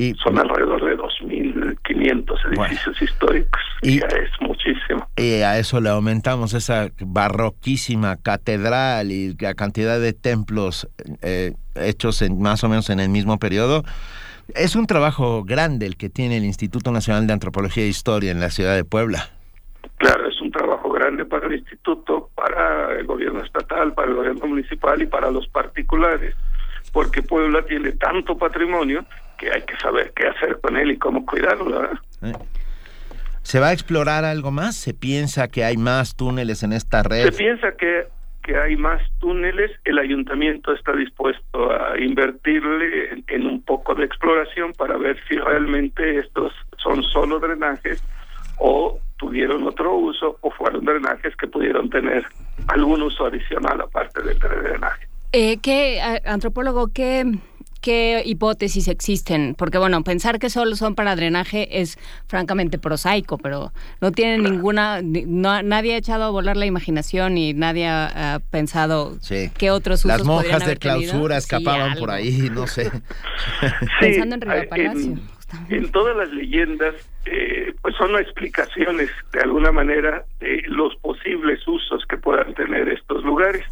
Y, 0.00 0.14
Son 0.14 0.38
alrededor 0.38 0.84
de 0.84 0.96
2.500 0.96 2.46
edificios 2.46 3.02
históricos. 3.02 3.60
Y, 3.82 3.98
ya 3.98 4.06
es 4.06 4.30
muchísimo. 4.40 5.08
Y 5.16 5.42
a 5.42 5.58
eso 5.58 5.80
le 5.80 5.88
aumentamos 5.88 6.54
esa 6.54 6.92
barroquísima 7.00 8.16
catedral 8.16 9.10
y 9.10 9.34
la 9.40 9.54
cantidad 9.54 9.98
de 9.98 10.12
templos 10.12 10.88
eh, 11.20 11.54
hechos 11.74 12.22
en, 12.22 12.40
más 12.40 12.62
o 12.62 12.68
menos 12.68 12.90
en 12.90 13.00
el 13.00 13.08
mismo 13.08 13.40
periodo. 13.40 13.82
Es 14.54 14.76
un 14.76 14.86
trabajo 14.86 15.42
grande 15.42 15.86
el 15.86 15.96
que 15.96 16.08
tiene 16.08 16.36
el 16.36 16.44
Instituto 16.44 16.92
Nacional 16.92 17.26
de 17.26 17.32
Antropología 17.32 17.82
e 17.82 17.88
Historia 17.88 18.30
en 18.30 18.38
la 18.38 18.50
ciudad 18.50 18.76
de 18.76 18.84
Puebla. 18.84 19.30
Claro, 19.96 20.28
es 20.28 20.40
un 20.40 20.52
trabajo 20.52 20.90
grande 20.92 21.24
para 21.24 21.48
el 21.48 21.54
instituto, 21.54 22.30
para 22.36 22.92
el 22.96 23.04
gobierno 23.04 23.42
estatal, 23.42 23.94
para 23.94 24.08
el 24.08 24.14
gobierno 24.14 24.46
municipal 24.46 25.02
y 25.02 25.06
para 25.06 25.32
los 25.32 25.48
particulares, 25.48 26.36
porque 26.92 27.20
Puebla 27.20 27.62
tiene 27.66 27.90
tanto 27.92 28.38
patrimonio 28.38 29.04
que 29.38 29.50
hay 29.50 29.62
que 29.62 29.76
saber 29.78 30.12
qué 30.14 30.26
hacer 30.26 30.58
con 30.60 30.76
él 30.76 30.90
y 30.90 30.98
cómo 30.98 31.24
cuidarlo. 31.24 31.84
Eh. 32.22 32.32
¿Se 33.42 33.60
va 33.60 33.68
a 33.68 33.72
explorar 33.72 34.24
algo 34.24 34.50
más? 34.50 34.76
¿Se 34.76 34.92
piensa 34.92 35.48
que 35.48 35.64
hay 35.64 35.76
más 35.76 36.16
túneles 36.16 36.62
en 36.62 36.72
esta 36.72 37.02
red? 37.02 37.24
Se 37.24 37.32
piensa 37.32 37.72
que, 37.72 38.06
que 38.42 38.58
hay 38.58 38.76
más 38.76 39.00
túneles. 39.20 39.70
El 39.84 39.98
ayuntamiento 39.98 40.72
está 40.74 40.92
dispuesto 40.92 41.72
a 41.72 41.98
invertirle 41.98 43.24
en 43.26 43.46
un 43.46 43.62
poco 43.62 43.94
de 43.94 44.04
exploración 44.04 44.72
para 44.74 44.98
ver 44.98 45.16
si 45.28 45.36
realmente 45.36 46.18
estos 46.18 46.52
son 46.76 47.02
solo 47.04 47.38
drenajes 47.38 48.02
o 48.58 48.98
tuvieron 49.16 49.66
otro 49.66 49.94
uso 49.94 50.36
o 50.40 50.50
fueron 50.50 50.84
drenajes 50.84 51.34
que 51.36 51.46
pudieron 51.46 51.88
tener 51.90 52.26
algún 52.68 53.02
uso 53.02 53.26
adicional 53.26 53.80
aparte 53.80 54.22
del 54.22 54.38
drenaje. 54.38 55.06
Eh, 55.32 55.58
¿Qué, 55.62 56.00
antropólogo, 56.24 56.88
qué, 56.88 57.24
qué 57.80 58.22
hipótesis 58.24 58.88
existen? 58.88 59.54
Porque, 59.56 59.78
bueno, 59.78 60.02
pensar 60.04 60.38
que 60.38 60.50
solo 60.50 60.76
son 60.76 60.94
para 60.94 61.16
drenaje 61.16 61.80
es 61.80 61.98
francamente 62.26 62.78
prosaico, 62.78 63.38
pero 63.38 63.72
no 64.00 64.12
tiene 64.12 64.38
ninguna, 64.38 65.00
nadie 65.02 65.94
ha 65.94 65.96
echado 65.96 66.24
a 66.24 66.30
volar 66.30 66.56
la 66.56 66.66
imaginación 66.66 67.38
y 67.38 67.54
nadie 67.54 67.88
ha, 67.88 68.40
pensado 68.50 69.18
qué 69.56 69.70
otros 69.70 70.00
usos 70.00 70.18
Las 70.18 70.24
monjas 70.24 70.66
de 70.66 70.76
clausura 70.76 71.36
escapaban 71.36 71.96
por 71.98 72.10
ahí, 72.10 72.50
no 72.52 72.66
sé. 72.66 72.90
Pensando 74.00 74.34
en 74.36 74.40
Río 74.40 74.68
Palacio. 74.68 75.18
En 75.70 75.90
todas 75.92 76.14
las 76.14 76.30
leyendas, 76.30 76.94
eh, 77.24 77.74
pues 77.80 77.94
son 77.96 78.14
explicaciones 78.16 79.10
de 79.32 79.40
alguna 79.40 79.72
manera 79.72 80.24
de 80.40 80.62
los 80.66 80.94
posibles 80.96 81.66
usos 81.66 82.04
que 82.06 82.18
puedan 82.18 82.52
tener 82.54 82.88
estos 82.88 83.24
lugares. 83.24 83.64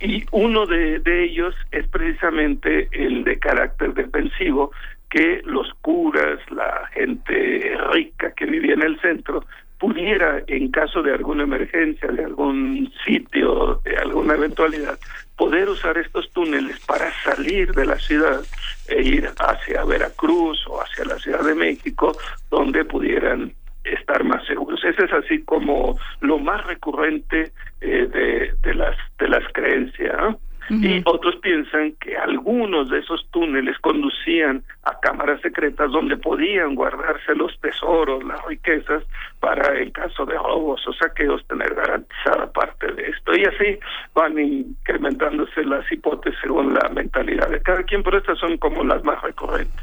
Y 0.00 0.24
uno 0.30 0.66
de, 0.66 1.00
ellos 1.24 1.54
es 1.72 1.86
precisamente 1.88 2.88
el 2.92 3.24
de 3.24 3.38
carácter 3.38 3.94
defensivo, 3.94 4.70
que 5.10 5.42
los 5.44 5.72
curas, 5.80 6.38
la 6.50 6.86
gente 6.92 7.76
rica 7.92 8.32
que 8.32 8.46
vivía 8.46 8.74
en 8.74 8.82
el 8.82 9.00
centro, 9.00 9.44
pudiera, 9.78 10.42
en 10.46 10.70
caso 10.70 11.02
de 11.02 11.14
alguna 11.14 11.44
emergencia, 11.44 12.08
de 12.08 12.24
algún 12.24 12.92
sitio, 13.04 13.80
de 13.84 13.96
alguna 13.96 14.34
eventualidad, 14.34 14.98
poder 15.36 15.68
usar 15.68 15.96
estos 15.98 16.30
túneles 16.32 16.78
para 16.80 17.12
salir 17.22 17.72
de 17.72 17.86
la 17.86 17.98
ciudad 17.98 18.40
e 18.88 19.02
ir 19.02 19.30
hacia 19.38 19.84
Veracruz 19.84 20.64
o 20.68 20.80
hacia 20.80 21.04
la 21.04 21.18
Ciudad 21.18 21.44
de 21.44 21.54
México, 21.54 22.16
donde 22.50 22.84
pudieran 22.84 23.52
estar 23.84 24.24
más 24.24 24.44
seguros. 24.46 24.82
Ese 24.84 25.04
es 25.04 25.12
así 25.12 25.42
como 25.42 25.98
lo 26.20 26.38
más 26.38 26.66
recurrente 26.66 27.52
eh, 27.80 28.08
de, 28.12 28.54
de, 28.62 28.74
las 28.74 28.96
de 29.18 29.28
las 29.28 29.44
creencias. 29.52 30.36
Y 30.70 31.00
otros 31.06 31.36
piensan 31.36 31.92
que 31.92 32.14
algunos 32.18 32.90
de 32.90 32.98
esos 32.98 33.26
túneles 33.30 33.78
conducían 33.78 34.62
a 34.82 35.00
cámaras 35.00 35.40
secretas 35.40 35.90
donde 35.90 36.18
podían 36.18 36.74
guardarse 36.74 37.34
los 37.34 37.58
tesoros, 37.60 38.22
las 38.24 38.44
riquezas, 38.44 39.02
para 39.40 39.80
en 39.80 39.90
caso 39.92 40.26
de 40.26 40.34
robos 40.34 40.86
o 40.86 40.92
saqueos 40.92 41.42
tener 41.46 41.74
garantizada 41.74 42.52
parte 42.52 42.92
de 42.92 43.08
esto. 43.08 43.34
Y 43.34 43.44
así 43.46 43.78
van 44.14 44.38
incrementándose 44.38 45.64
las 45.64 45.90
hipótesis 45.90 46.38
según 46.42 46.74
la 46.74 46.86
mentalidad 46.90 47.48
de 47.48 47.62
cada 47.62 47.82
quien, 47.84 48.02
pero 48.02 48.18
estas 48.18 48.38
son 48.38 48.58
como 48.58 48.84
las 48.84 49.02
más 49.04 49.22
recurrentes. 49.22 49.80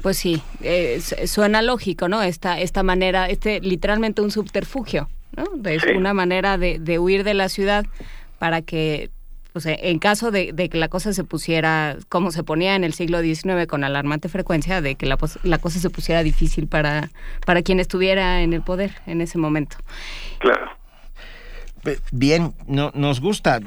Pues 0.00 0.18
sí, 0.18 0.42
eh, 0.62 1.00
suena 1.00 1.62
lógico, 1.62 2.08
¿no? 2.08 2.22
Esta, 2.22 2.60
esta 2.60 2.82
manera, 2.84 3.26
este 3.26 3.60
literalmente 3.60 4.22
un 4.22 4.30
subterfugio, 4.30 5.08
¿no? 5.36 5.44
Es 5.70 5.84
una 5.94 6.14
manera 6.14 6.58
de, 6.58 6.78
de 6.78 6.98
huir 6.98 7.24
de 7.24 7.34
la 7.34 7.48
ciudad 7.48 7.86
para 8.38 8.62
que 8.62 9.10
o 9.56 9.60
sea, 9.60 9.74
en 9.74 9.98
caso 9.98 10.30
de, 10.30 10.52
que 10.54 10.76
la 10.76 10.88
cosa 10.88 11.14
se 11.14 11.24
pusiera 11.24 11.96
como 12.10 12.30
se 12.30 12.44
ponía 12.44 12.74
en 12.74 12.84
el 12.84 12.92
siglo 12.92 13.22
XIX 13.22 13.66
con 13.66 13.84
alarmante 13.84 14.28
frecuencia, 14.28 14.82
de 14.82 14.96
que 14.96 15.06
la, 15.06 15.16
la 15.44 15.56
cosa 15.56 15.78
se 15.78 15.88
pusiera 15.88 16.22
difícil 16.22 16.66
para, 16.66 17.08
para 17.46 17.62
quien 17.62 17.80
estuviera 17.80 18.42
en 18.42 18.52
el 18.52 18.60
poder 18.60 18.90
en 19.06 19.22
ese 19.22 19.38
momento. 19.38 19.78
Claro. 20.40 20.72
Bien, 22.12 22.52
no, 22.66 22.90
nos 22.94 23.20
gusta. 23.20 23.60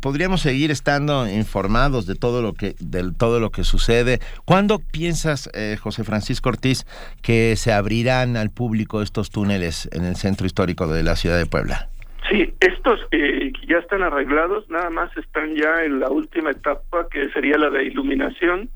podríamos 0.00 0.40
seguir 0.40 0.70
estando 0.70 1.28
informados 1.28 2.06
de 2.06 2.14
todo 2.14 2.42
lo 2.42 2.52
que 2.52 2.74
de 2.80 3.12
todo 3.16 3.40
lo 3.40 3.50
que 3.50 3.64
sucede. 3.64 4.20
¿Cuándo 4.44 4.78
piensas, 4.78 5.50
eh, 5.54 5.76
José 5.80 6.04
Francisco 6.04 6.48
Ortiz, 6.48 6.84
que 7.22 7.56
se 7.56 7.72
abrirán 7.72 8.36
al 8.36 8.50
público 8.50 9.02
estos 9.02 9.30
túneles 9.30 9.88
en 9.92 10.04
el 10.04 10.16
centro 10.16 10.46
histórico 10.46 10.86
de 10.88 11.02
la 11.02 11.16
ciudad 11.16 11.38
de 11.38 11.46
Puebla? 11.46 11.88
Sí, 12.30 12.52
estos 12.60 13.00
eh, 13.10 13.52
ya 13.66 13.78
están 13.78 14.02
arreglados, 14.02 14.68
nada 14.70 14.90
más 14.90 15.14
están 15.16 15.54
ya 15.56 15.84
en 15.84 16.00
la 16.00 16.10
última 16.10 16.50
etapa 16.50 17.06
que 17.10 17.28
sería 17.30 17.56
la 17.58 17.70
de 17.70 17.84
iluminación 17.84 18.68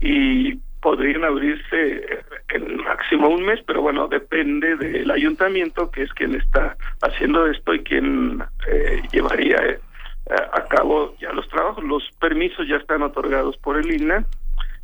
y 0.00 0.58
podrían 0.86 1.24
abrirse 1.24 2.22
en 2.50 2.76
máximo 2.76 3.28
un 3.28 3.44
mes, 3.44 3.58
pero 3.66 3.82
bueno, 3.82 4.06
depende 4.06 4.76
del 4.76 5.10
ayuntamiento 5.10 5.90
que 5.90 6.04
es 6.04 6.12
quien 6.12 6.36
está 6.36 6.76
haciendo 7.02 7.44
esto 7.48 7.74
y 7.74 7.82
quien 7.82 8.40
eh, 8.68 9.02
llevaría 9.10 9.56
eh, 9.66 9.80
a 10.28 10.62
cabo 10.68 11.16
ya 11.20 11.32
los 11.32 11.48
trabajos. 11.48 11.82
Los 11.82 12.08
permisos 12.20 12.68
ya 12.68 12.76
están 12.76 13.02
otorgados 13.02 13.56
por 13.56 13.76
el 13.76 13.90
INA 14.00 14.24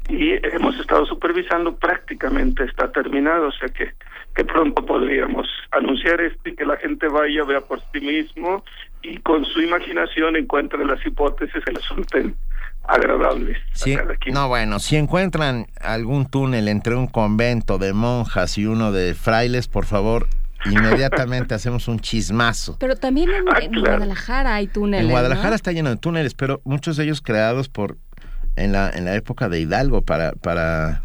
y 0.08 0.32
hemos 0.44 0.76
estado 0.80 1.06
supervisando, 1.06 1.76
prácticamente 1.76 2.64
está 2.64 2.90
terminado, 2.90 3.46
o 3.46 3.52
sea 3.52 3.68
que, 3.68 3.92
que 4.34 4.44
pronto 4.44 4.84
podríamos 4.84 5.46
anunciar 5.70 6.20
esto 6.20 6.48
y 6.48 6.56
que 6.56 6.66
la 6.66 6.78
gente 6.78 7.06
vaya, 7.06 7.44
vea 7.44 7.60
por 7.60 7.78
sí 7.92 8.00
mismo 8.00 8.64
y 9.02 9.18
con 9.18 9.44
su 9.44 9.62
imaginación 9.62 10.34
encuentren 10.34 10.88
las 10.88 11.06
hipótesis 11.06 11.64
que 11.64 11.70
resulten 11.70 12.34
agradables. 12.84 13.58
Sí, 13.74 13.96
no, 14.32 14.48
bueno, 14.48 14.78
si 14.78 14.96
encuentran 14.96 15.66
algún 15.80 16.26
túnel 16.26 16.68
entre 16.68 16.94
un 16.96 17.06
convento 17.06 17.78
de 17.78 17.92
monjas 17.92 18.58
y 18.58 18.66
uno 18.66 18.92
de 18.92 19.14
frailes, 19.14 19.68
por 19.68 19.86
favor, 19.86 20.28
inmediatamente 20.66 21.54
hacemos 21.54 21.88
un 21.88 22.00
chismazo. 22.00 22.76
Pero 22.78 22.96
también 22.96 23.30
en, 23.30 23.44
Ah, 23.48 23.80
Guadalajara 23.80 24.54
hay 24.54 24.66
túneles. 24.66 25.06
En 25.06 25.10
Guadalajara 25.10 25.50
¿no? 25.50 25.56
está 25.56 25.72
lleno 25.72 25.90
de 25.90 25.96
túneles, 25.96 26.34
pero 26.34 26.60
muchos 26.64 26.96
de 26.96 27.04
ellos 27.04 27.20
creados 27.20 27.68
por 27.68 27.96
en 28.56 28.72
la 28.72 28.90
en 28.90 29.06
la 29.06 29.14
época 29.14 29.48
de 29.48 29.60
Hidalgo 29.60 30.02
para 30.02 30.32
para 30.32 31.02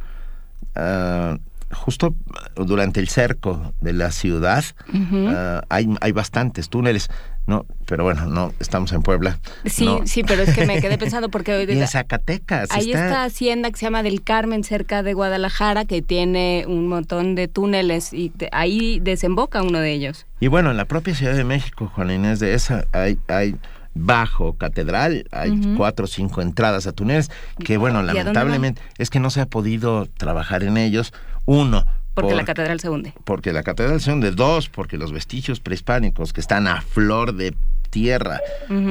ah, 0.75 1.37
justo 1.77 2.15
durante 2.55 2.99
el 2.99 3.07
cerco 3.09 3.73
de 3.81 3.93
la 3.93 4.11
ciudad 4.11 4.63
Ujú. 4.93 5.27
ah, 5.29 5.61
hay 5.69 5.87
hay 6.01 6.11
bastantes 6.11 6.69
túneles. 6.69 7.09
No, 7.45 7.65
pero 7.85 8.03
bueno, 8.03 8.25
no 8.25 8.51
estamos 8.59 8.91
en 8.91 9.01
Puebla. 9.03 9.39
Sí, 9.65 9.85
no. 9.85 10.01
sí, 10.05 10.21
pero 10.21 10.41
es 10.43 10.53
que 10.53 10.65
me 10.65 10.81
quedé 10.81 10.97
pensando 10.97 11.29
porque 11.29 11.65
Y 11.69 11.79
en 11.79 11.87
Zacatecas 11.87 12.69
Ahí 12.71 12.91
está- 12.91 13.05
esta 13.05 13.23
hacienda 13.23 13.71
que 13.71 13.77
se 13.77 13.85
llama 13.85 14.03
del 14.03 14.21
Carmen, 14.21 14.65
cerca 14.65 15.01
de 15.01 15.13
Guadalajara, 15.13 15.85
que 15.85 16.01
tiene 16.01 16.65
un 16.67 16.89
montón 16.89 17.35
de 17.35 17.47
túneles 17.47 18.11
y 18.11 18.33
de- 18.35 18.49
ahí 18.51 18.99
desemboca 18.99 19.63
uno 19.63 19.79
de 19.79 19.93
ellos. 19.93 20.25
Y 20.41 20.47
bueno, 20.47 20.71
en 20.71 20.77
la 20.77 20.83
propia 20.85 21.15
Ciudad 21.15 21.35
de 21.35 21.45
México, 21.45 21.89
Juan 21.95 22.11
Inés 22.11 22.41
de 22.41 22.53
esa, 22.53 22.83
hay, 22.91 23.17
hay 23.29 23.55
bajo 23.95 24.53
catedral, 24.57 25.25
hay 25.31 25.51
Ujú. 25.51 25.75
cuatro 25.77 26.03
o 26.03 26.07
cinco 26.07 26.41
entradas 26.41 26.85
a 26.85 26.91
túneles, 26.91 27.31
que 27.63 27.77
bueno, 27.77 27.99
¿Y 27.99 28.01
a 28.01 28.05
dónde 28.07 28.19
lamentablemente 28.19 28.81
es 28.97 29.09
que 29.09 29.19
no 29.21 29.29
se 29.29 29.39
ha 29.41 29.45
podido 29.45 30.05
trabajar 30.17 30.63
en 30.63 30.75
ellos. 30.75 31.13
Uno, 31.47 31.83
Porque 32.13 32.29
por- 32.31 32.37
la 32.37 32.45
catedral 32.45 32.79
se 32.79 32.89
hunde. 32.89 33.13
porque 33.23 33.51
la 33.53 33.63
catedral 33.63 33.99
son 34.01 34.21
de 34.21 34.31
dos, 34.31 34.69
porque 34.69 34.97
los 34.97 35.11
vestigios 35.11 35.59
prehispánicos 35.59 36.31
que 36.33 36.41
están 36.41 36.67
a 36.67 36.81
flor 36.81 37.33
de 37.33 37.55
tierra, 37.89 38.39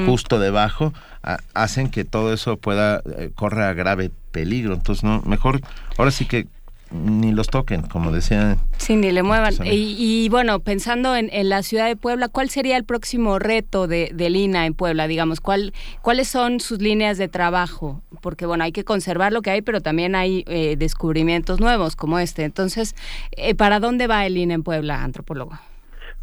justo 0.05 0.39
debajo, 0.39 0.91
ha- 1.23 1.37
hacen 1.53 1.89
que 1.89 2.03
todo 2.03 2.33
eso 2.33 2.57
pueda, 2.57 3.01
eh, 3.17 3.29
corra 3.35 3.71
grave 3.73 4.11
peligro. 4.31 4.73
Entonces, 4.73 5.03
no, 5.03 5.21
mejor, 5.21 5.61
ahora 5.97 6.11
sí 6.11 6.25
que 6.25 6.47
ni 6.91 7.31
los 7.31 7.47
toquen, 7.47 7.81
como 7.81 8.11
decían. 8.11 8.57
Sí, 8.77 8.95
ni 8.95 9.11
le 9.11 9.23
muevan. 9.23 9.53
Y, 9.65 9.95
y, 9.97 10.29
bueno, 10.29 10.59
pensando 10.59 11.15
en, 11.15 11.29
en 11.31 11.49
la 11.49 11.63
ciudad 11.63 11.87
de 11.87 11.95
Puebla, 11.95 12.27
¿cuál 12.29 12.49
sería 12.49 12.77
el 12.77 12.83
próximo 12.83 13.39
reto 13.39 13.87
de, 13.87 14.11
de 14.13 14.29
Lina 14.29 14.65
en 14.65 14.73
Puebla? 14.73 15.07
Digamos, 15.07 15.41
¿cuál, 15.41 15.73
¿cuáles 16.01 16.27
son 16.27 16.59
sus 16.59 16.81
líneas 16.81 17.17
de 17.17 17.27
trabajo? 17.27 18.01
Porque 18.21 18.45
bueno, 18.45 18.63
hay 18.63 18.71
que 18.71 18.83
conservar 18.83 19.33
lo 19.33 19.41
que 19.41 19.51
hay, 19.51 19.61
pero 19.61 19.81
también 19.81 20.15
hay 20.15 20.43
eh, 20.47 20.75
descubrimientos 20.77 21.59
nuevos 21.59 21.95
como 21.95 22.19
este. 22.19 22.43
Entonces, 22.43 22.95
eh, 23.31 23.55
¿para 23.55 23.79
dónde 23.79 24.07
va 24.07 24.25
el 24.25 24.35
Lina 24.35 24.53
en 24.53 24.63
Puebla, 24.63 25.03
antropólogo? 25.03 25.57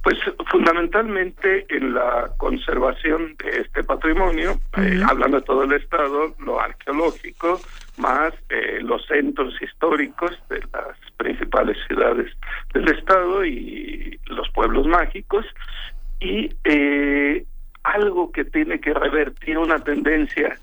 Pues 0.03 0.19
fundamentalmente 0.51 1.65
en 1.75 1.95
la 1.95 2.31
conservación 2.37 3.37
de 3.43 3.63
este 3.63 3.83
patrimonio, 3.85 4.61
eh, 4.77 5.01
hablando 5.03 5.39
de 5.39 5.43
todo 5.45 5.65
el 5.65 5.73
Estado, 5.73 6.35
lo 6.41 6.61
arqueológico, 6.61 7.59
más 7.97 8.33
eh, 8.49 8.81
los 8.83 9.07
centros 9.07 9.55
históricos 9.61 10.33
de 10.49 10.61
las 10.73 10.99
principales 11.17 11.77
ciudades 11.87 12.33
del 12.73 12.89
Estado 12.89 13.45
y 13.45 14.19
los 14.27 14.49
pueblos 14.51 14.87
mágicos, 14.87 15.47
y 16.21 16.51
eh, 16.65 17.45
algo 17.83 18.33
que 18.33 18.45
tiene 18.45 18.81
que 18.81 18.95
revertir 18.95 19.59
una 19.59 19.79
tendencia 19.79 20.59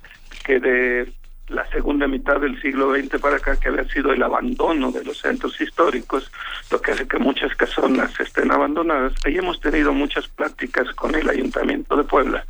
que 0.46 0.60
de 0.60 1.14
la 1.50 1.70
segunda 1.70 2.08
mitad 2.08 2.40
del 2.40 2.60
siglo 2.62 2.96
XX 2.96 3.20
para 3.20 3.36
acá, 3.36 3.60
que 3.60 3.68
había 3.68 3.84
sido 3.86 4.14
el 4.14 4.24
abandono 4.24 4.92
de 4.92 5.04
los 5.04 5.20
centros 5.20 5.60
históricos, 5.60 6.32
lo 6.72 6.82
que 6.82 6.92
hace 6.92 7.08
que 7.08 7.18
muchas 7.18 7.54
casonas 7.56 8.18
estén 8.20 8.52
abandonadas. 8.52 9.14
Ahí 9.26 9.38
hemos 9.38 9.60
tenido 9.60 9.94
muchas 9.94 10.28
pláticas 10.30 10.90
con 10.96 11.14
el 11.14 11.30
Ayuntamiento 11.30 11.98
de 11.98 12.04
Puebla 12.04 12.46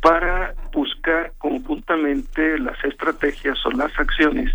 para 0.00 0.54
buscar 0.72 1.32
conjuntamente 1.38 2.58
las 2.58 2.82
estrategias 2.84 3.58
o 3.64 3.70
las 3.70 3.98
acciones 3.98 4.50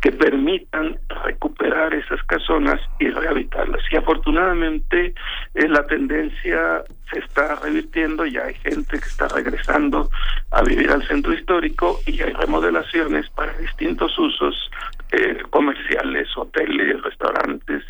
que 0.00 0.10
permitan 0.10 0.98
recuperar 1.24 1.94
esas 1.94 2.22
casonas 2.24 2.80
y 2.98 3.08
rehabilitarlas. 3.08 3.80
Y 3.90 3.96
afortunadamente 3.96 5.14
eh, 5.54 5.68
la 5.68 5.86
tendencia 5.86 6.82
se 7.10 7.18
está 7.20 7.56
revirtiendo, 7.56 8.26
ya 8.26 8.44
hay 8.44 8.54
gente 8.54 8.98
que 8.98 9.06
está 9.06 9.28
regresando 9.28 10.08
a 10.50 10.62
vivir 10.62 10.90
al 10.90 11.06
centro 11.06 11.32
histórico 11.32 12.00
y 12.06 12.20
hay 12.22 12.32
remodelaciones 12.32 13.28
para 13.30 13.52
distintos 13.58 14.18
usos 14.18 14.70
eh, 15.12 15.42
comerciales, 15.50 16.28
hoteles, 16.36 17.02
restaurantes, 17.02 17.84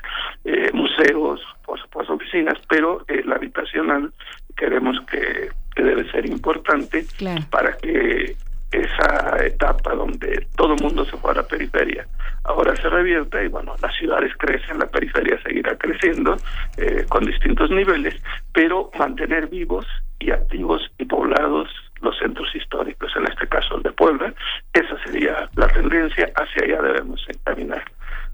eh, 0.45 0.71
museos, 0.75 1.41
por 1.65 1.81
supuesto 1.81 2.15
oficinas, 2.15 2.59
pero 2.69 3.05
la 3.25 3.37
habitacional 3.37 4.13
queremos 4.57 5.01
que, 5.11 5.51
que 5.77 5.85
debe 5.85 6.11
ser 6.11 6.27
importante 6.27 7.07
para 7.51 7.77
que 7.77 8.35
esa 8.73 9.45
etapa 9.45 9.95
donde 9.95 10.49
todo 10.57 10.75
el 10.75 10.83
mundo 10.83 11.05
se 11.05 11.17
fue 11.19 11.31
a 11.31 11.35
la 11.35 11.43
periferia 11.45 12.07
ahora 12.47 12.75
se 12.77 12.89
revierta 12.89 13.43
y 13.43 13.49
bueno, 13.49 13.75
las 13.83 13.95
ciudades 13.97 14.33
crecen, 14.39 14.79
la 14.79 14.87
periferia 14.87 15.41
seguirá 15.43 15.77
creciendo 15.77 16.37
eh, 16.77 17.05
con 17.09 17.25
distintos 17.25 17.71
niveles, 17.71 18.15
pero 18.53 18.91
mantener 18.99 19.49
vivos 19.49 19.87
y 20.19 20.31
activos 20.31 20.83
y 20.99 21.05
poblados 21.05 21.69
los 22.01 22.17
centros 22.19 22.55
históricos, 22.55 23.11
en 23.17 23.27
este 23.27 23.49
caso 23.49 23.77
el 23.77 23.83
de 23.83 23.93
Puebla, 23.93 24.33
esa 24.73 25.03
sería 25.05 25.49
la 25.57 25.67
tendencia, 25.69 26.31
hacia 26.37 26.65
allá 26.65 26.83
debemos 26.83 27.25
encaminar 27.29 27.83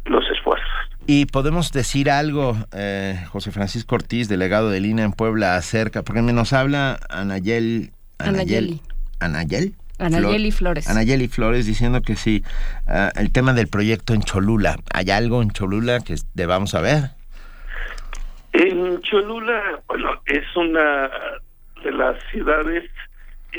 los 0.04 0.24
esfuerzos. 0.30 0.68
Y 1.06 1.26
podemos 1.26 1.72
decir 1.72 2.10
algo, 2.10 2.56
eh, 2.72 3.24
José 3.28 3.50
Francisco 3.50 3.96
Ortiz, 3.96 4.28
delegado 4.28 4.70
de 4.70 4.80
Lina 4.80 5.02
en 5.02 5.12
Puebla, 5.12 5.56
acerca, 5.56 6.02
porque 6.02 6.22
nos 6.22 6.52
habla 6.52 7.00
Anayel. 7.10 7.90
Anayeli. 8.18 8.80
Anayel. 9.18 9.74
Anayeli 9.98 10.50
Flores. 10.52 10.88
Anayeli 10.88 11.28
Flores 11.28 11.66
diciendo 11.66 12.02
que 12.02 12.16
sí, 12.16 12.42
ah, 12.86 13.10
el 13.16 13.32
tema 13.32 13.52
del 13.52 13.68
proyecto 13.68 14.14
en 14.14 14.22
Cholula. 14.22 14.76
¿Hay 14.92 15.10
algo 15.10 15.42
en 15.42 15.50
Cholula 15.50 16.00
que 16.00 16.16
debamos 16.34 16.70
saber? 16.70 17.10
En 18.52 19.00
Cholula, 19.02 19.80
bueno, 19.88 20.10
es 20.26 20.44
una 20.56 21.10
de 21.82 21.92
las 21.92 22.16
ciudades 22.30 22.90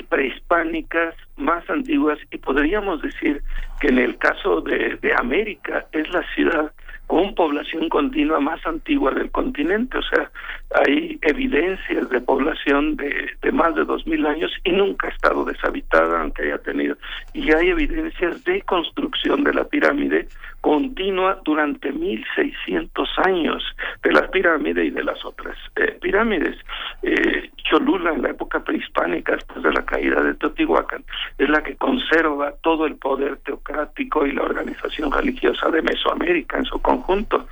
prehispánicas 0.02 1.16
más 1.38 1.70
antiguas 1.70 2.18
y 2.32 2.38
podríamos 2.38 3.02
decir 3.02 3.44
que 3.80 3.88
en 3.88 4.00
el 4.00 4.18
caso 4.18 4.62
de, 4.62 4.98
América 5.18 5.86
es 5.92 6.12
la 6.12 6.24
ciudad 6.34 6.72
con 7.08 7.36
población 7.36 7.90
continua 7.90 8.40
más 8.40 8.66
antigua 8.66 9.12
del 9.12 9.30
continente, 9.30 9.98
o 9.98 10.02
sea, 10.02 10.32
hay 10.74 11.20
evidencias 11.22 12.10
de 12.10 12.22
población 12.22 12.96
de, 12.96 13.30
de 13.42 13.52
más 13.52 13.76
de 13.76 13.86
dos 13.86 14.06
mil 14.08 14.26
años 14.26 14.52
y 14.64 14.72
nunca 14.72 15.08
ha 15.08 15.12
estado 15.12 15.46
deshabitada, 15.46 16.22
aunque 16.22 16.44
haya 16.44 16.58
tenido, 16.60 16.96
y 17.34 17.54
hay 17.54 17.70
evidencias 17.70 18.44
de 18.44 18.62
construcción 18.62 19.44
de 19.44 19.54
la 19.54 19.66
pirámide 19.66 20.28
continua 20.64 21.42
durante 21.44 21.92
1600 21.92 23.10
años 23.26 23.62
de 24.02 24.14
la 24.14 24.32
pirámide 24.32 24.86
y 24.86 24.92
de 24.92 25.04
las 25.04 25.24
otras 25.26 25.58
eh, 25.76 25.98
pirámides. 26.02 26.56
Eh, 27.02 27.50
Cholula, 27.70 28.14
en 28.14 28.22
la 28.22 28.30
época 28.30 28.64
prehispánica, 28.64 29.34
después 29.34 29.62
de 29.62 29.74
la 29.74 29.86
caída 29.86 30.22
de 30.22 30.36
Teotihuacán, 30.36 31.04
es 31.38 31.50
la 31.50 31.62
que 31.62 31.76
conserva 31.76 32.54
todo 32.62 32.86
el 32.86 32.96
poder 32.96 33.38
teocrático 33.44 34.26
y 34.26 34.32
la 34.32 34.44
organización 34.44 35.12
religiosa 35.12 35.70
de 35.70 35.82
Mesoamérica 35.82 36.58
en 36.58 36.66
su 36.66 36.82
conjunto. 36.82 37.46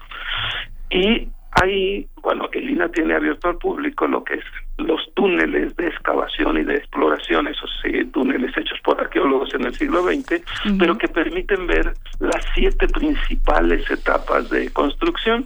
Y 0.89 1.27
ahí, 1.51 2.07
bueno, 2.21 2.49
el 2.51 2.69
INA 2.69 2.89
tiene 2.89 3.15
abierto 3.15 3.49
al 3.49 3.57
público 3.57 4.07
lo 4.07 4.23
que 4.23 4.35
es 4.35 4.45
los 4.77 5.13
túneles 5.13 5.75
de 5.75 5.87
excavación 5.87 6.57
y 6.57 6.63
de 6.63 6.75
exploración, 6.75 7.47
esos 7.47 7.69
sí, 7.81 8.05
túneles 8.05 8.55
hechos 8.57 8.79
por 8.83 8.99
arqueólogos 8.99 9.53
en 9.53 9.65
el 9.65 9.73
siglo 9.73 10.03
XX, 10.03 10.41
pero 10.79 10.97
que 10.97 11.07
permiten 11.07 11.67
ver 11.67 11.93
las 12.19 12.45
siete 12.53 12.87
principales 12.87 13.89
etapas 13.89 14.49
de 14.49 14.71
construcción. 14.71 15.45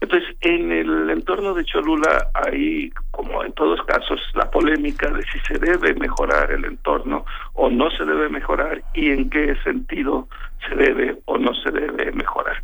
Entonces, 0.00 0.34
en 0.40 0.72
el 0.72 1.10
entorno 1.10 1.52
de 1.52 1.64
Cholula 1.64 2.28
hay, 2.32 2.90
como 3.10 3.44
en 3.44 3.52
todos 3.52 3.82
casos, 3.82 4.18
la 4.34 4.50
polémica 4.50 5.10
de 5.10 5.22
si 5.24 5.38
se 5.40 5.58
debe 5.58 5.94
mejorar 5.94 6.50
el 6.52 6.64
entorno 6.64 7.26
o 7.52 7.68
no 7.68 7.90
se 7.90 8.06
debe 8.06 8.30
mejorar 8.30 8.82
y 8.94 9.10
en 9.10 9.28
qué 9.28 9.54
sentido 9.62 10.26
se 10.68 10.74
debe 10.74 11.16
o 11.24 11.38
no 11.38 11.54
se 11.54 11.70
debe 11.70 12.12
mejorar. 12.12 12.62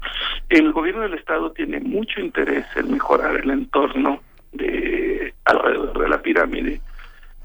El 0.48 0.72
gobierno 0.72 1.02
del 1.02 1.14
Estado 1.14 1.50
tiene 1.52 1.80
mucho 1.80 2.20
interés 2.20 2.66
en 2.76 2.92
mejorar 2.92 3.36
el 3.36 3.50
entorno 3.50 4.20
de 4.52 5.34
alrededor 5.44 5.98
de 5.98 6.08
la 6.08 6.22
pirámide 6.22 6.80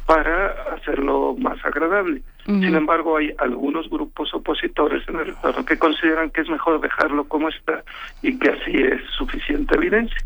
para 0.05 0.51
hacerlo 0.73 1.35
más 1.37 1.63
agradable. 1.65 2.21
Sin 2.59 2.75
embargo, 2.75 3.17
hay 3.17 3.33
algunos 3.37 3.89
grupos 3.89 4.33
opositores 4.33 5.07
en 5.07 5.19
el 5.19 5.29
entorno 5.29 5.63
que 5.63 5.79
consideran 5.79 6.29
que 6.31 6.41
es 6.41 6.49
mejor 6.49 6.81
dejarlo 6.81 7.23
como 7.25 7.47
está 7.47 7.83
y 8.21 8.37
que 8.37 8.49
así 8.49 8.71
es 8.75 9.01
suficiente 9.17 9.75
evidencia. 9.75 10.17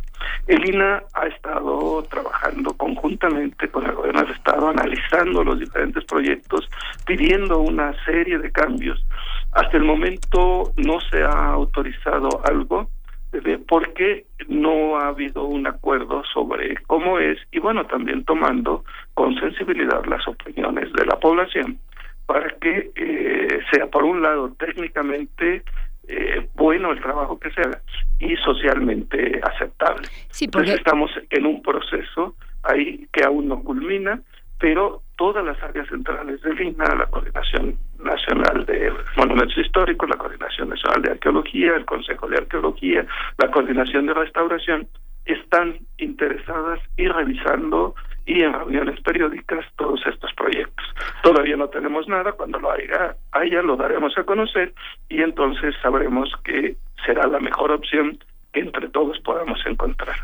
El 0.48 0.68
INA 0.68 1.04
ha 1.14 1.28
estado 1.28 2.04
trabajando 2.10 2.74
conjuntamente 2.74 3.68
con 3.70 3.86
el 3.86 3.94
gobierno 3.94 4.24
del 4.24 4.32
Estado, 4.32 4.70
analizando 4.70 5.44
los 5.44 5.60
diferentes 5.60 6.04
proyectos, 6.06 6.68
pidiendo 7.06 7.60
una 7.60 7.94
serie 8.06 8.40
de 8.40 8.52
cambios. 8.52 9.06
Hasta 9.52 9.78
el 9.78 9.84
momento 9.84 10.72
no 10.78 11.00
se 11.02 11.22
ha 11.22 11.52
autorizado 11.52 12.42
algo, 12.44 12.90
de 13.32 13.60
por 13.60 13.94
qué 13.94 14.26
no 14.48 14.98
ha 14.98 15.10
habido 15.10 15.44
un 15.44 15.68
acuerdo 15.68 16.24
sobre 16.34 16.76
cómo 16.88 17.20
es 17.20 17.38
y 17.52 17.60
bueno, 17.60 17.86
también 17.86 18.24
tomando 18.24 18.84
con 19.14 19.36
sensibilidad 19.36 20.06
las 20.06 20.26
opiniones 20.28 20.92
de 20.94 21.06
la 21.06 21.20
población 21.20 21.78
para 22.26 22.50
que 22.60 22.92
eh, 22.96 23.60
sea 23.72 23.88
por 23.88 24.04
un 24.04 24.22
lado 24.22 24.54
técnicamente 24.58 25.64
eh, 26.08 26.48
bueno 26.56 26.92
el 26.92 27.02
trabajo 27.02 27.40
que 27.40 27.52
se 27.52 27.62
haga 27.62 27.82
y 28.20 28.36
socialmente 28.38 29.42
aceptable. 29.44 30.08
Sí, 30.30 30.48
porque... 30.48 30.70
Entonces 30.70 30.76
estamos 30.76 31.12
en 31.30 31.46
un 31.46 31.62
proceso 31.62 32.36
ahí 32.64 33.08
que 33.12 33.24
aún 33.24 33.48
no 33.48 33.64
culmina, 33.64 34.22
pero 34.60 35.02
todas 35.18 35.46
las 35.46 35.62
áreas 35.62 35.88
centrales 35.88 36.42
del 36.42 36.60
INA, 36.60 36.96
la 36.96 37.06
Coordinación 37.08 37.78
Nacional 38.04 38.66
de 38.66 38.92
Monumentos 39.18 39.58
Históricos, 39.58 40.10
la 40.10 40.18
Coordinación 40.18 40.70
Nacional 40.70 41.02
de 41.02 41.12
Arqueología, 41.12 41.76
el 41.76 41.86
Consejo 41.86 42.28
de 42.28 42.38
Arqueología, 42.38 43.06
la 43.38 43.52
Coordinación 43.52 44.08
de 44.08 44.14
Restauración, 44.14 44.88
están 45.26 45.80
interesadas 45.98 46.80
y 46.98 47.08
revisando 47.08 47.96
y 48.26 48.42
en 48.42 48.54
reuniones 48.54 49.00
periódicas 49.02 49.66
todos 49.78 50.02
estos 50.06 50.34
proyectos. 50.34 50.86
Todavía 51.24 51.56
no 51.58 51.70
tenemos 51.70 52.08
nada, 52.08 52.32
cuando 52.34 52.60
lo 52.60 52.72
haya, 52.72 53.16
haya 53.32 53.62
lo 53.62 53.76
daremos 53.76 54.18
a 54.18 54.24
conocer 54.24 54.74
y 55.10 55.22
entonces 55.22 55.76
sabremos 55.82 56.30
que 56.44 56.76
será 57.06 57.28
la 57.28 57.40
mejor 57.40 57.72
opción 57.72 58.18
que 58.52 58.62
entre 58.62 58.90
todos 58.90 59.20
podamos 59.20 59.60
encontrar. 59.66 60.16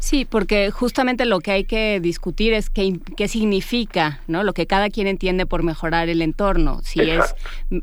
Sí, 0.00 0.24
porque 0.24 0.70
justamente 0.70 1.26
lo 1.26 1.40
que 1.40 1.50
hay 1.50 1.64
que 1.64 2.00
discutir 2.00 2.54
es 2.54 2.70
qué, 2.70 2.94
qué 3.18 3.28
significa, 3.28 4.20
¿no? 4.28 4.42
Lo 4.44 4.54
que 4.54 4.66
cada 4.66 4.88
quien 4.88 5.06
entiende 5.06 5.44
por 5.44 5.62
mejorar 5.62 6.08
el 6.08 6.22
entorno. 6.22 6.80
Si 6.82 7.00
es, 7.02 7.36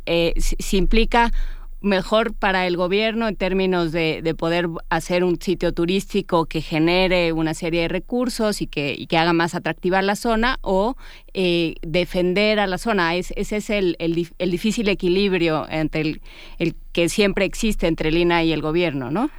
eh, 0.08 0.34
si, 0.36 0.78
implica 0.78 1.32
mejor 1.82 2.34
para 2.38 2.66
el 2.66 2.76
gobierno 2.76 3.28
en 3.28 3.36
términos 3.36 3.92
de, 3.92 4.22
de, 4.22 4.36
poder 4.36 4.68
hacer 4.90 5.24
un 5.24 5.40
sitio 5.40 5.74
turístico 5.74 6.46
que 6.46 6.62
genere 6.62 7.32
una 7.34 7.54
serie 7.54 7.82
de 7.82 7.88
recursos 7.88 8.62
y 8.62 8.68
que, 8.68 8.96
y 8.98 9.08
que 9.08 9.18
haga 9.18 9.34
más 9.34 9.56
atractiva 9.56 10.02
la 10.02 10.16
zona 10.16 10.58
o 10.62 10.96
eh, 11.34 11.76
defender 11.82 12.60
a 12.60 12.68
la 12.68 12.78
zona. 12.78 13.16
Es, 13.16 13.32
ese 13.36 13.58
es 13.58 13.70
el, 13.70 13.96
el, 14.00 14.52
difícil 14.52 14.90
equilibrio 14.90 15.66
entre 15.70 16.02
el, 16.02 16.22
el, 16.58 16.74
que 16.94 17.10
siempre 17.10 17.46
existe 17.46 17.88
entre 17.88 18.10
el 18.10 18.18
INA 18.18 18.44
y 18.44 18.54
el 18.54 18.62
gobierno, 18.62 19.12
¿no? 19.12 19.30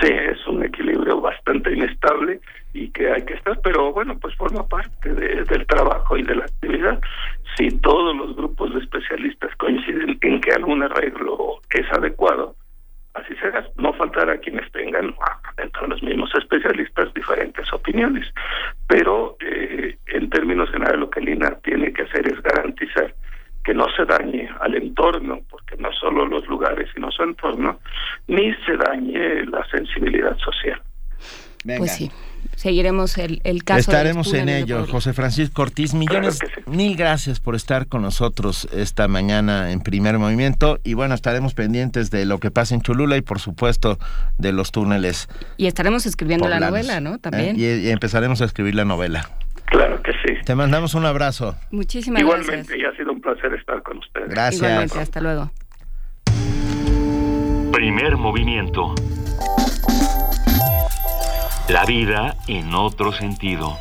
Sí, 0.00 0.08
es 0.08 0.46
un 0.46 0.64
equilibrio 0.64 1.20
bastante 1.20 1.72
inestable 1.72 2.40
y 2.72 2.88
que 2.88 3.10
hay 3.12 3.22
que 3.24 3.34
estar, 3.34 3.60
pero 3.62 3.92
bueno, 3.92 4.18
pues 4.18 4.34
forma 4.36 4.66
parte 4.66 5.12
de, 5.12 5.44
del 5.44 5.66
trabajo 5.66 6.16
y 6.16 6.22
de 6.22 6.34
la 6.34 6.44
actividad. 6.44 7.00
Si 7.56 7.68
todos 7.78 8.16
los 8.16 8.34
grupos 8.36 8.72
de 8.74 8.80
especialistas 8.80 9.54
coinciden 9.56 10.18
en 10.22 10.40
que 10.40 10.52
algún 10.52 10.82
arreglo 10.82 11.60
es 11.70 11.90
adecuado, 11.92 12.56
así 13.14 13.34
será. 13.36 13.66
No 13.76 13.92
faltará 13.92 14.38
quienes 14.38 14.70
tengan 14.72 15.14
dentro 15.56 15.82
de 15.82 15.88
los 15.88 16.02
mismos 16.02 16.30
especialistas 16.34 17.12
diferentes 17.14 17.70
opiniones, 17.72 18.26
pero 18.86 19.36
eh, 19.40 19.96
en 20.06 20.30
términos 20.30 20.70
generales 20.70 21.00
lo 21.00 21.10
que 21.10 21.20
el 21.20 21.28
INA 21.28 21.58
tiene 21.62 21.92
que 21.92 22.02
hacer 22.02 22.26
es 22.26 22.42
garantizar 22.42 23.14
que 23.64 23.74
no 23.74 23.86
se 23.96 24.04
dañe 24.04 24.48
al 24.60 24.74
entorno, 24.74 25.40
porque 25.48 25.76
no 25.76 25.92
solo 25.92 26.26
los 26.26 26.46
lugares, 26.48 26.88
sino 26.94 27.10
su 27.12 27.22
entorno, 27.22 27.78
ni 28.26 28.52
se 28.66 28.76
dañe 28.76 29.44
la 29.46 29.64
sensibilidad 29.70 30.36
social. 30.38 30.82
Pues 31.64 31.94
sí, 31.94 32.10
seguiremos 32.56 33.18
el, 33.18 33.40
el 33.44 33.64
caso. 33.64 33.80
Estaremos 33.80 34.32
en 34.34 34.48
ello. 34.48 34.86
José 34.86 35.12
Francisco 35.12 35.62
Ortiz, 35.62 35.94
millones, 35.94 36.38
mil 36.66 36.96
gracias 36.96 37.40
por 37.40 37.54
estar 37.54 37.86
con 37.86 38.02
nosotros 38.02 38.68
esta 38.72 39.08
mañana 39.08 39.72
en 39.72 39.80
primer 39.80 40.18
movimiento 40.18 40.78
y 40.84 40.94
bueno, 40.94 41.14
estaremos 41.14 41.54
pendientes 41.54 42.10
de 42.10 42.24
lo 42.26 42.38
que 42.38 42.50
pasa 42.50 42.74
en 42.74 42.82
Cholula 42.82 43.16
y 43.16 43.22
por 43.22 43.40
supuesto 43.40 43.98
de 44.38 44.52
los 44.52 44.72
túneles. 44.72 45.28
Y 45.56 45.66
estaremos 45.66 46.06
escribiendo 46.06 46.48
la 46.48 46.60
novela, 46.60 47.00
¿no? 47.00 47.18
También. 47.18 47.56
¿Eh? 47.56 47.80
Y, 47.82 47.86
y 47.86 47.90
empezaremos 47.90 48.40
a 48.42 48.44
escribir 48.44 48.74
la 48.74 48.84
novela. 48.84 49.30
Claro 49.66 50.02
que 50.02 50.12
sí. 50.12 50.34
Te 50.44 50.54
mandamos 50.54 50.94
un 50.94 51.06
abrazo. 51.06 51.56
Muchísimas 51.70 52.20
Igualmente, 52.20 52.76
gracias. 52.76 52.78
y 52.78 52.84
ha 52.84 52.96
sido 52.96 53.12
un 53.12 53.20
placer 53.22 53.54
estar 53.54 53.82
con 53.82 53.98
ustedes. 53.98 54.28
Gracias. 54.28 54.62
Igualmente, 54.62 54.98
hasta 54.98 55.20
luego. 55.20 55.50
Primer 57.72 58.16
movimiento. 58.18 58.94
La 61.72 61.86
vida 61.86 62.36
en 62.48 62.74
otro 62.74 63.12
sentido. 63.12 63.78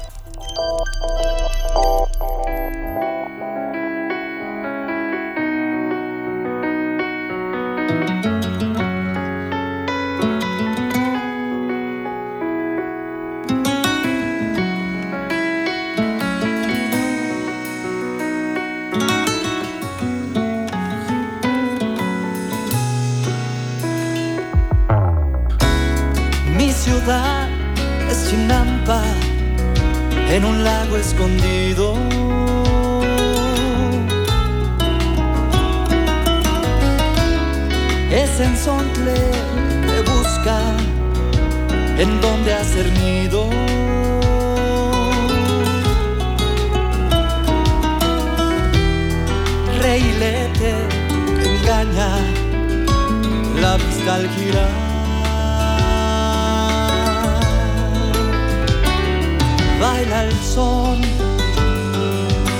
Mi 26.57 26.71
ciudad 26.71 27.40
Chinampa, 28.31 29.03
en 30.29 30.45
un 30.45 30.63
lago 30.63 30.95
escondido. 30.95 31.95
Es 38.09 38.39
en 38.39 38.55
Sontle 38.55 39.19
que 39.85 40.09
busca 40.09 40.57
en 41.97 42.21
donde 42.21 42.53
hacer 42.53 42.89
nido. 43.03 43.49
Reilete 49.81 50.73
que 51.41 51.57
engaña 51.57 52.09
la 53.61 53.75
vista 53.75 54.15
al 54.15 54.29
girar. 54.29 54.90
Baila 59.81 60.25
el 60.25 60.33
son 60.55 61.01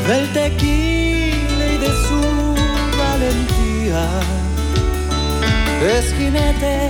del 0.08 0.26
tequila 0.34 1.66
y 1.76 1.78
de 1.78 1.92
su 2.06 2.22
valentía. 2.98 4.06
Es 5.96 6.14
jinete 6.18 6.90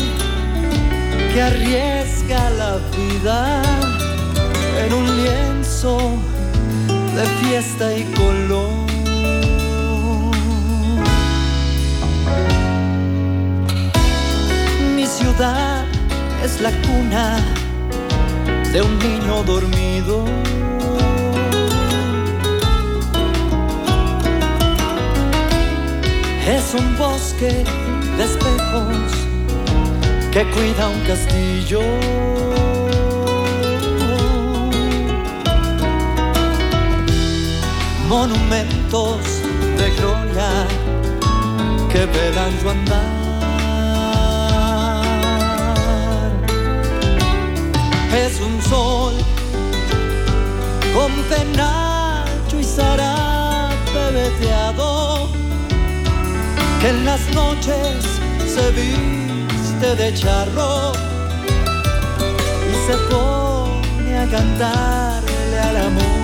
que 1.33 1.41
arriesga 1.41 2.49
la 2.51 2.77
vida 2.95 3.61
en 4.83 4.93
un 4.93 5.05
lienzo 5.17 5.97
de 7.15 7.25
fiesta 7.41 7.93
y 7.93 8.03
color. 8.13 8.71
Mi 14.95 15.05
ciudad 15.05 15.83
es 16.43 16.61
la 16.61 16.71
cuna 16.85 17.60
de 18.71 18.81
un 18.81 18.97
niño 18.99 19.43
dormido. 19.43 20.23
Es 26.47 26.73
un 26.73 26.97
bosque 26.97 27.65
de 28.17 28.23
espejos 28.23 29.11
que 30.31 30.43
cuida 30.51 30.87
un 30.87 31.01
castillo. 31.01 31.81
Monumentos 38.07 39.17
de 39.77 39.89
gloria 39.99 40.67
que 41.91 42.05
velan 42.05 42.51
su 42.61 42.69
andar. 42.69 43.20
Es 48.13 48.41
un 48.41 48.61
sol 48.61 49.13
con 50.93 51.11
penacho 51.29 52.59
y 52.59 52.63
zarape 52.63 54.11
veteado 54.13 55.29
que 56.81 56.89
en 56.89 57.05
las 57.05 57.21
noches 57.33 58.19
se 58.45 58.71
viste 58.71 59.95
de 59.95 60.13
charro 60.13 60.91
y 62.69 62.73
se 62.87 62.97
pone 63.09 64.17
a 64.17 64.27
cantarle 64.29 65.59
al 65.59 65.77
amor. 65.77 66.21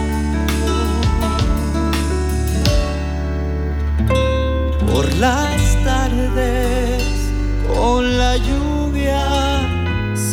Por 4.92 5.14
las 5.16 5.84
tardes 5.86 7.04
con 7.74 8.18
la 8.18 8.36
lluvia 8.38 9.57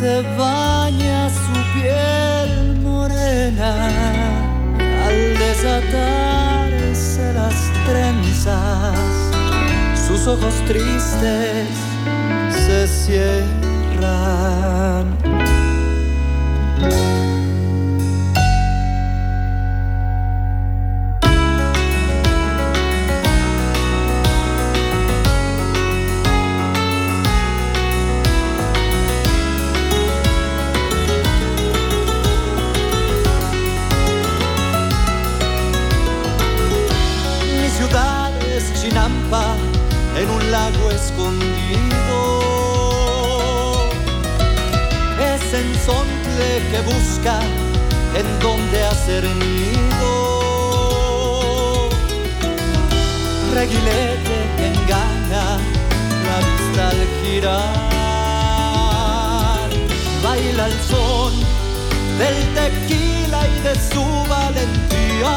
se 0.05 0.21
baña 0.37 1.31
su 1.31 1.55
piel 1.73 2.77
morena 2.83 3.73
al 5.07 5.19
desatarse 5.39 7.33
las 7.33 7.57
trenzas. 7.87 8.99
Sus 10.07 10.27
ojos 10.27 10.55
tristes 10.67 11.69
se 12.67 12.87
cierran 12.87 14.25
escondido. 40.95 42.21
Es 45.33 45.43
ensontle 45.53 46.51
que 46.71 46.81
busca 46.93 47.37
en 48.15 48.27
donde 48.41 48.85
hacer 48.85 49.25
nido. 49.25 50.13
Reguilete 53.55 54.37
que 54.57 54.67
engaña 54.67 55.45
la 56.27 56.39
vista 56.49 56.83
al 56.91 57.01
girar. 57.23 57.75
Baila 60.23 60.65
el 60.67 60.79
son 60.91 61.33
del 62.19 62.39
tequila 62.55 63.41
y 63.49 63.57
de 63.67 63.75
su 63.91 64.05
valentía. 64.29 65.35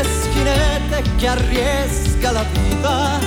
Es 0.00 0.10
jinete 0.34 0.98
que 1.18 1.26
arriesga 1.28 2.28
la 2.32 2.44
vida 2.44 3.20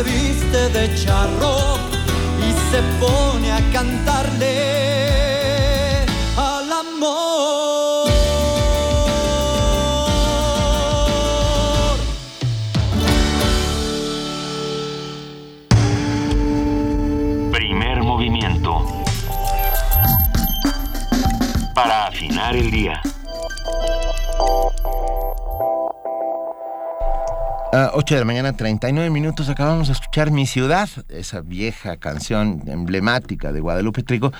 se 0.00 0.10
viste 0.10 0.68
de 0.70 0.94
charro 0.94 1.78
y 2.38 2.52
se 2.70 2.80
pone 3.00 3.52
a 3.52 3.60
cantarle 3.72 4.99
A 27.80 27.92
8 27.94 28.14
de 28.14 28.20
la 28.20 28.26
mañana, 28.26 28.52
39 28.54 29.08
minutos, 29.08 29.48
acabamos 29.48 29.86
de 29.88 29.94
escuchar 29.94 30.30
Mi 30.30 30.46
Ciudad, 30.46 30.86
esa 31.08 31.40
vieja 31.40 31.96
canción 31.96 32.62
emblemática 32.66 33.52
de 33.52 33.60
Guadalupe 33.60 34.02
Trigo, 34.02 34.32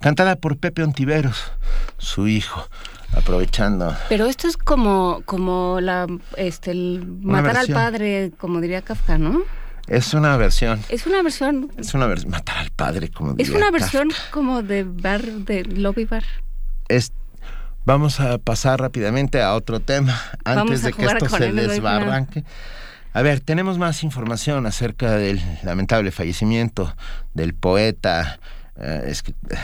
cantada 0.00 0.34
por 0.34 0.56
Pepe 0.56 0.82
Ontiveros, 0.82 1.52
su 1.98 2.26
hijo, 2.26 2.68
aprovechando. 3.14 3.96
Pero 4.08 4.26
esto 4.26 4.48
es 4.48 4.56
como, 4.56 5.22
como 5.26 5.78
la, 5.80 6.08
este, 6.36 6.72
el 6.72 7.06
Una 7.22 7.40
matar 7.42 7.58
al 7.58 7.68
padre, 7.68 8.32
como 8.36 8.60
diría 8.60 8.82
Kafka, 8.82 9.16
¿no? 9.16 9.42
Es 9.86 10.12
una 10.12 10.36
versión, 10.36 10.80
Es 10.88 11.06
una 11.06 11.22
versión, 11.22 11.70
es 11.76 11.94
una 11.94 12.06
versión, 12.06 12.32
matar 12.32 12.58
al 12.58 12.70
padre, 12.70 13.10
como 13.10 13.30
es 13.32 13.36
diría 13.36 13.58
una 13.58 13.66
Kafka. 13.66 13.78
versión 13.78 14.08
como 14.32 14.62
de 14.64 14.82
bar, 14.82 15.22
de 15.22 15.62
lobby 15.66 16.04
bar. 16.04 16.24
Es- 16.88 17.12
vamos 17.84 18.18
a 18.18 18.38
pasar 18.38 18.80
rápidamente 18.80 19.40
a 19.40 19.54
otro 19.54 19.78
tema 19.78 20.20
antes 20.44 20.82
a 20.82 20.86
de 20.88 20.92
que 20.94 21.04
esto 21.04 21.28
se 21.28 21.52
desbarranque. 21.52 22.44
A 23.12 23.22
ver, 23.22 23.40
tenemos 23.40 23.78
más 23.78 24.04
información 24.04 24.66
acerca 24.66 25.12
del 25.12 25.40
lamentable 25.62 26.10
fallecimiento 26.10 26.94
del 27.32 27.54
poeta, 27.54 28.38
eh, 28.76 29.12
eh, 29.12 29.56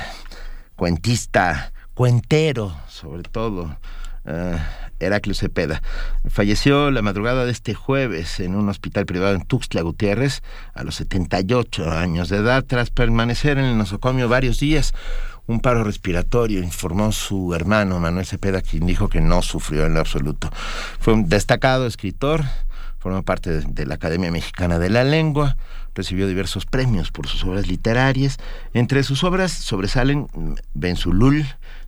cuentista, 0.77 1.73
cuentero, 1.93 2.75
sobre 2.89 3.23
todo, 3.23 3.77
eh, 4.25 4.59
Heraclio 4.99 5.35
Cepeda. 5.35 5.83
Falleció 6.29 6.91
la 6.91 7.03
madrugada 7.03 7.45
de 7.45 7.53
este 7.53 7.75
jueves 7.75 8.41
en 8.41 8.55
un 8.55 8.69
hospital 8.71 9.05
privado 9.05 9.35
en 9.35 9.45
Tuxtla 9.45 9.83
Gutiérrez 9.83 10.43
a 10.73 10.83
los 10.83 10.95
78 10.97 11.91
años 11.91 12.31
de 12.31 12.39
edad 12.39 12.65
tras 12.65 12.91
permanecer 12.91 13.59
en 13.59 13.67
el 13.67 13.77
nosocomio 13.79 14.29
varios 14.29 14.59
días. 14.59 14.95
Un 15.47 15.61
paro 15.61 15.85
respiratorio, 15.85 16.63
informó 16.63 17.13
su 17.13 17.55
hermano 17.55 18.01
Manuel 18.01 18.25
Cepeda, 18.25 18.63
quien 18.63 18.87
dijo 18.87 19.09
que 19.09 19.21
no 19.21 19.43
sufrió 19.43 19.85
en 19.85 19.93
lo 19.93 20.01
absoluto. 20.01 20.51
Fue 20.99 21.13
un 21.13 21.29
destacado 21.29 21.87
escritor, 21.87 22.45
forma 23.05 23.21
parte 23.23 23.51
de, 23.51 23.61
de 23.69 23.85
la 23.87 23.97
Academia 23.97 24.31
Mexicana 24.33 24.79
de 24.79 24.89
la 24.89 25.05
Lengua, 25.05 25.59
recibió 25.95 26.27
diversos 26.27 26.65
premios 26.65 27.11
por 27.13 27.27
sus 27.29 27.45
obras 27.45 27.69
literarias. 27.69 28.39
Entre 28.73 29.03
sus 29.03 29.23
obras 29.25 29.53
sobresalen 29.53 30.27
mm, 30.33 30.55
Benzulul, 30.73 31.45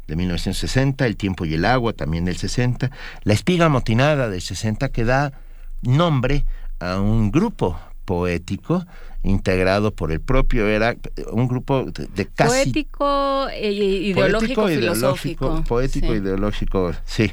de 0.06 0.14
1960, 0.14 1.06
El 1.06 1.16
tiempo 1.16 1.46
y 1.46 1.54
el 1.54 1.64
agua, 1.64 1.94
también 1.94 2.26
del 2.26 2.36
60, 2.36 2.90
La 3.24 3.32
espiga 3.32 3.70
motinada, 3.70 4.28
del 4.28 4.42
60, 4.42 4.90
que 4.90 5.04
da 5.06 5.32
nombre 5.80 6.44
a 6.80 7.00
un 7.00 7.32
grupo 7.32 7.80
poético 8.04 8.84
integrado 9.22 9.92
por 9.92 10.12
el 10.12 10.20
propio, 10.20 10.68
era 10.68 10.94
un 11.32 11.48
grupo 11.48 11.84
de, 11.84 12.06
de 12.14 12.26
casi 12.26 12.64
Poético, 12.64 13.48
e- 13.48 13.72
ideológico, 13.72 14.62
Poético, 14.62 14.68
filosófico. 14.68 15.44
ideológico, 15.46 15.64
poético, 15.66 16.06
Sí. 16.12 16.12
ideológico, 16.12 16.92
sí. 17.06 17.32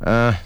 Ah, 0.00 0.38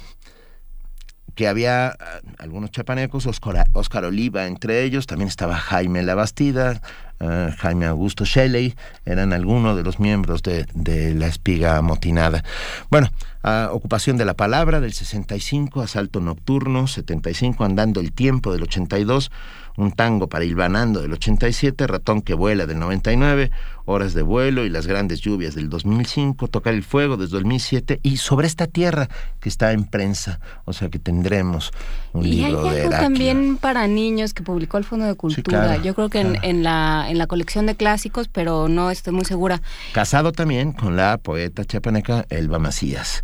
que 1.39 1.47
había 1.47 1.90
ah, 1.90 1.94
algunos 2.39 2.73
chapanecos, 2.73 3.24
Oscar, 3.27 4.05
Oliva 4.05 4.47
entre 4.47 4.82
ellos, 4.82 5.06
también 5.06 5.28
estaba 5.28 5.55
Jaime 5.55 6.02
Labastida, 6.02 6.82
ah, 7.20 7.51
Jaime 7.56 7.86
Augusto 7.86 8.24
Shelley, 8.24 8.74
eran 9.05 9.32
algunos 9.32 9.77
de 9.77 9.85
los 9.85 10.01
miembros 10.01 10.43
de, 10.43 10.66
de 10.74 11.15
la 11.15 11.28
espiga 11.28 11.81
motinada. 11.81 12.43
Bueno, 12.90 13.09
ah, 13.44 13.69
ocupación 13.70 14.16
de 14.16 14.24
la 14.24 14.35
palabra 14.35 14.81
del 14.81 14.93
65, 14.93 15.81
asalto 15.81 16.19
nocturno, 16.19 16.89
75, 16.89 17.65
andando 17.65 18.01
el 18.01 18.10
tiempo 18.10 18.52
del 18.52 18.65
82, 18.65 19.31
un 19.78 19.92
tango 19.92 20.28
para 20.28 20.44
Ilvanando 20.44 21.00
del 21.00 21.12
87, 21.12 21.86
Ratón 21.86 22.20
que 22.22 22.34
vuela 22.34 22.66
del 22.66 22.78
99, 22.78 23.50
Horas 23.86 24.12
de 24.12 24.20
vuelo 24.20 24.66
y 24.66 24.68
las 24.68 24.86
grandes 24.86 25.20
lluvias 25.20 25.55
del 25.55 25.70
2005, 25.70 26.48
Tocar 26.48 26.74
el 26.74 26.82
fuego 26.82 27.16
desde 27.16 27.32
2007 27.32 28.00
y 28.02 28.18
Sobre 28.18 28.46
esta 28.46 28.66
tierra 28.66 29.09
que 29.40 29.48
está 29.48 29.72
en 29.72 29.84
prensa, 29.84 30.40
o 30.66 30.72
sea 30.74 30.90
que 30.90 30.98
tendremos 30.98 31.70
un 32.12 32.26
Y 32.26 32.44
hay 32.44 32.52
libro 32.52 32.64
de 32.64 32.82
algo 32.82 32.90
también 32.90 33.56
para 33.56 33.86
niños 33.86 34.34
que 34.34 34.42
publicó 34.42 34.76
el 34.76 34.84
Fondo 34.84 35.06
de 35.06 35.14
Cultura. 35.14 35.64
claro, 35.64 35.82
Yo 35.82 35.94
creo 35.94 36.10
que 36.10 36.20
en, 36.20 36.36
en 36.42 36.62
la, 36.62 37.06
en 37.09 37.16
la 37.16 37.26
colección 37.26 37.64
de 37.66 37.76
clásicos, 37.76 38.28
pero 38.28 38.68
no 38.68 38.90
estoy 38.90 39.14
muy 39.14 39.24
segura. 39.24 39.62
Casado 39.92 40.32
también 40.32 40.72
con 40.72 40.96
la 40.96 41.16
poeta 41.16 41.64
chapaneca 41.64 42.26
Elba 42.28 42.59
Macías. 42.59 43.22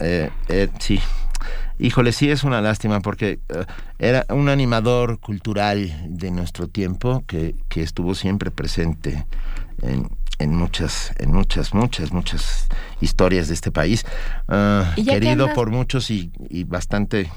Eh, 0.00 0.30
eh, 0.48 0.68
sí. 0.78 1.00
Híjole, 1.80 2.12
sí 2.12 2.30
es 2.30 2.44
una 2.44 2.60
lástima 2.60 3.00
porque 3.00 3.40
eh, 3.48 3.64
era 3.98 4.26
un 4.28 4.48
animador 4.48 5.18
cultural 5.18 5.90
de 6.08 6.30
nuestro 6.30 6.68
tiempo 6.68 7.24
que, 7.26 7.54
que 7.68 7.82
estuvo 7.82 8.14
siempre 8.14 8.50
presente 8.50 9.26
en, 9.82 10.10
en 10.38 10.54
muchas, 10.54 11.12
en 11.18 11.32
muchas, 11.32 11.72
muchas, 11.72 12.12
muchas 12.12 12.68
historias 13.00 13.48
de 13.48 13.54
este 13.54 13.70
país. 13.72 14.04
Ah, 14.48 14.92
que 14.94 15.04
querido 15.04 15.46
por 15.54 15.70
muchos 15.70 16.10
y, 16.10 16.30
y 16.50 16.64
bastante 16.64 17.30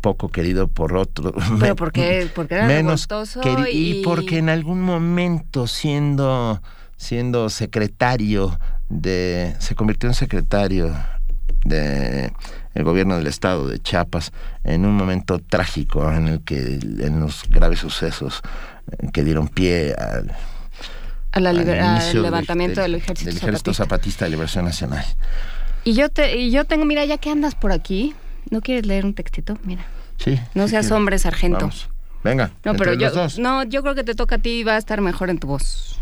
poco 0.00 0.28
querido 0.28 0.68
por 0.68 0.96
otros. 0.96 1.32
Pero 1.60 1.76
porque, 1.76 2.28
porque 2.34 2.54
era 2.54 2.66
menos 2.66 3.08
queri- 3.08 3.72
y... 3.72 4.00
y 4.00 4.02
porque 4.04 4.38
en 4.38 4.48
algún 4.48 4.80
momento 4.82 5.66
siendo 5.66 6.60
siendo 6.96 7.50
secretario 7.50 8.58
de 8.88 9.54
se 9.58 9.74
convirtió 9.74 10.08
en 10.08 10.14
secretario 10.14 10.94
de 11.64 12.32
el 12.74 12.84
gobierno 12.84 13.16
del 13.16 13.26
estado 13.26 13.68
de 13.68 13.78
Chiapas 13.78 14.32
en 14.64 14.84
un 14.84 14.94
momento 14.96 15.38
trágico 15.38 16.10
en 16.10 16.28
el 16.28 16.40
que 16.40 16.78
en 16.80 17.20
los 17.20 17.48
graves 17.48 17.80
sucesos 17.80 18.42
eh, 18.90 19.08
que 19.12 19.24
dieron 19.24 19.48
pie 19.48 19.94
al, 19.94 20.32
a 21.32 21.40
la 21.40 21.52
levantamiento 21.52 22.80
del, 22.80 22.96
ejército, 22.96 23.30
del 23.30 23.38
ejército 23.38 23.74
zapatista. 23.74 24.24
de 24.24 24.30
liberación 24.32 24.64
nacional 24.64 25.04
Y 25.84 25.94
yo 25.94 26.08
te, 26.08 26.36
y 26.36 26.50
yo 26.50 26.64
tengo, 26.64 26.84
mira, 26.84 27.04
ya 27.04 27.18
que 27.18 27.30
andas 27.30 27.54
por 27.54 27.72
aquí, 27.72 28.14
¿no 28.50 28.60
quieres 28.60 28.86
leer 28.86 29.04
un 29.04 29.14
textito? 29.14 29.58
Mira. 29.64 29.84
sí 30.18 30.38
No 30.54 30.64
sí 30.64 30.70
seas 30.70 30.86
quiero. 30.86 30.96
hombre, 30.96 31.18
sargento. 31.18 31.58
Vamos. 31.58 31.88
venga 32.22 32.50
No, 32.64 32.74
pero 32.74 32.94
yo, 32.94 33.10
no, 33.38 33.64
yo 33.64 33.82
creo 33.82 33.94
que 33.94 34.04
te 34.04 34.14
toca 34.14 34.36
a 34.36 34.38
ti 34.38 34.60
y 34.60 34.64
va 34.64 34.74
a 34.74 34.78
estar 34.78 35.00
mejor 35.00 35.30
en 35.30 35.38
tu 35.38 35.46
voz. 35.46 35.98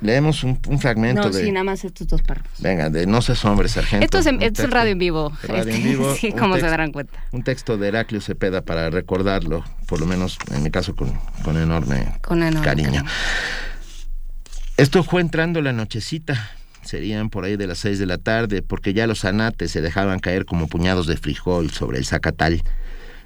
Leemos 0.00 0.44
un, 0.44 0.58
un 0.68 0.78
fragmento 0.78 1.22
No, 1.22 1.30
de 1.30 1.44
sí, 1.44 1.50
nada 1.52 1.64
más 1.64 1.84
estos 1.84 2.06
dos 2.08 2.22
párrafos. 2.22 2.52
venga 2.60 2.88
de 2.90 3.06
no 3.06 3.20
seas 3.22 3.44
hombre 3.44 3.68
sargento 3.68 4.04
Esto 4.04 4.18
es, 4.18 4.26
en- 4.26 4.42
esto 4.42 4.62
es 4.62 4.70
radio 4.70 4.92
en 4.92 4.98
vivo. 4.98 5.32
Radio 5.42 5.62
en 5.62 5.68
este, 5.70 5.82
vivo, 5.88 6.14
sí, 6.18 6.32
como 6.32 6.56
se 6.56 6.62
darán 6.62 6.92
cuenta. 6.92 7.18
un 7.32 7.42
texto 7.42 7.76
de 7.78 7.88
Heraclio 7.88 8.20
Cepeda 8.20 8.62
para 8.62 8.90
recordarlo, 8.90 9.64
por 9.86 10.00
lo 10.00 10.06
menos 10.06 10.38
en 10.54 10.62
mi 10.62 10.70
caso 10.70 10.94
con, 10.96 11.12
con 11.44 11.56
enorme 11.56 12.14
Con 12.22 12.42
enorme 12.42 12.64
cariño. 12.64 12.90
cariño. 12.90 13.04
Esto 14.76 15.02
fue 15.04 15.20
entrando 15.20 15.60
la 15.60 15.72
nochecita, 15.72 16.50
serían 16.82 17.30
por 17.30 17.44
ahí 17.44 17.56
de 17.56 17.66
las 17.66 17.78
seis 17.78 17.98
de 17.98 18.06
la 18.06 18.18
tarde, 18.18 18.62
porque 18.62 18.94
ya 18.94 19.06
los 19.06 19.24
anates 19.24 19.70
se 19.70 19.80
dejaban 19.80 20.18
caer 20.18 20.44
como 20.46 20.66
puñados 20.66 21.06
de 21.06 21.16
frijol 21.16 21.70
sobre 21.70 21.98
el 21.98 22.06
zacatal. 22.06 22.62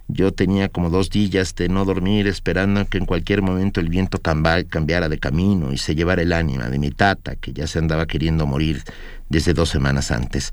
Yo 0.08 0.32
tenía 0.32 0.68
como 0.68 0.88
dos 0.88 1.10
días 1.10 1.54
de 1.56 1.68
no 1.68 1.84
dormir 1.84 2.28
esperando 2.28 2.86
que 2.86 2.98
en 2.98 3.06
cualquier 3.06 3.42
momento 3.42 3.80
el 3.80 3.88
viento 3.88 4.18
cambiara 4.18 5.08
de 5.08 5.18
camino 5.18 5.72
y 5.72 5.78
se 5.78 5.96
llevara 5.96 6.22
el 6.22 6.32
ánima 6.32 6.68
de 6.68 6.78
mi 6.78 6.90
tata, 6.90 7.34
que 7.34 7.52
ya 7.52 7.66
se 7.66 7.80
andaba 7.80 8.06
queriendo 8.06 8.46
morir 8.46 8.82
desde 9.28 9.52
dos 9.52 9.68
semanas 9.68 10.12
antes. 10.12 10.52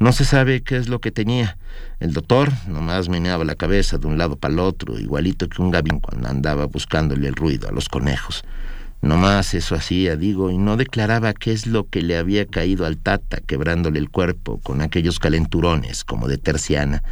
No 0.00 0.12
se 0.12 0.24
sabe 0.24 0.62
qué 0.62 0.76
es 0.76 0.88
lo 0.88 1.00
que 1.00 1.12
tenía. 1.12 1.58
El 2.00 2.12
doctor 2.12 2.50
nomás 2.66 3.08
meneaba 3.08 3.44
la 3.44 3.54
cabeza 3.54 3.98
de 3.98 4.06
un 4.08 4.18
lado 4.18 4.36
para 4.36 4.54
el 4.54 4.60
otro, 4.60 4.98
igualito 4.98 5.48
que 5.48 5.62
un 5.62 5.70
gavín 5.70 6.00
cuando 6.00 6.28
andaba 6.28 6.66
buscándole 6.66 7.28
el 7.28 7.34
ruido 7.34 7.68
a 7.68 7.72
los 7.72 7.88
conejos. 7.88 8.44
No 9.00 9.16
más 9.16 9.54
eso 9.54 9.76
hacía, 9.76 10.16
digo, 10.16 10.50
y 10.50 10.58
no 10.58 10.76
declaraba 10.76 11.32
qué 11.32 11.52
es 11.52 11.68
lo 11.68 11.88
que 11.88 12.02
le 12.02 12.16
había 12.16 12.46
caído 12.46 12.84
al 12.84 12.96
tata, 12.96 13.38
quebrándole 13.46 14.00
el 14.00 14.10
cuerpo 14.10 14.58
con 14.58 14.80
aquellos 14.80 15.20
calenturones 15.20 16.02
como 16.02 16.26
de 16.26 16.38
terciana, 16.38 17.04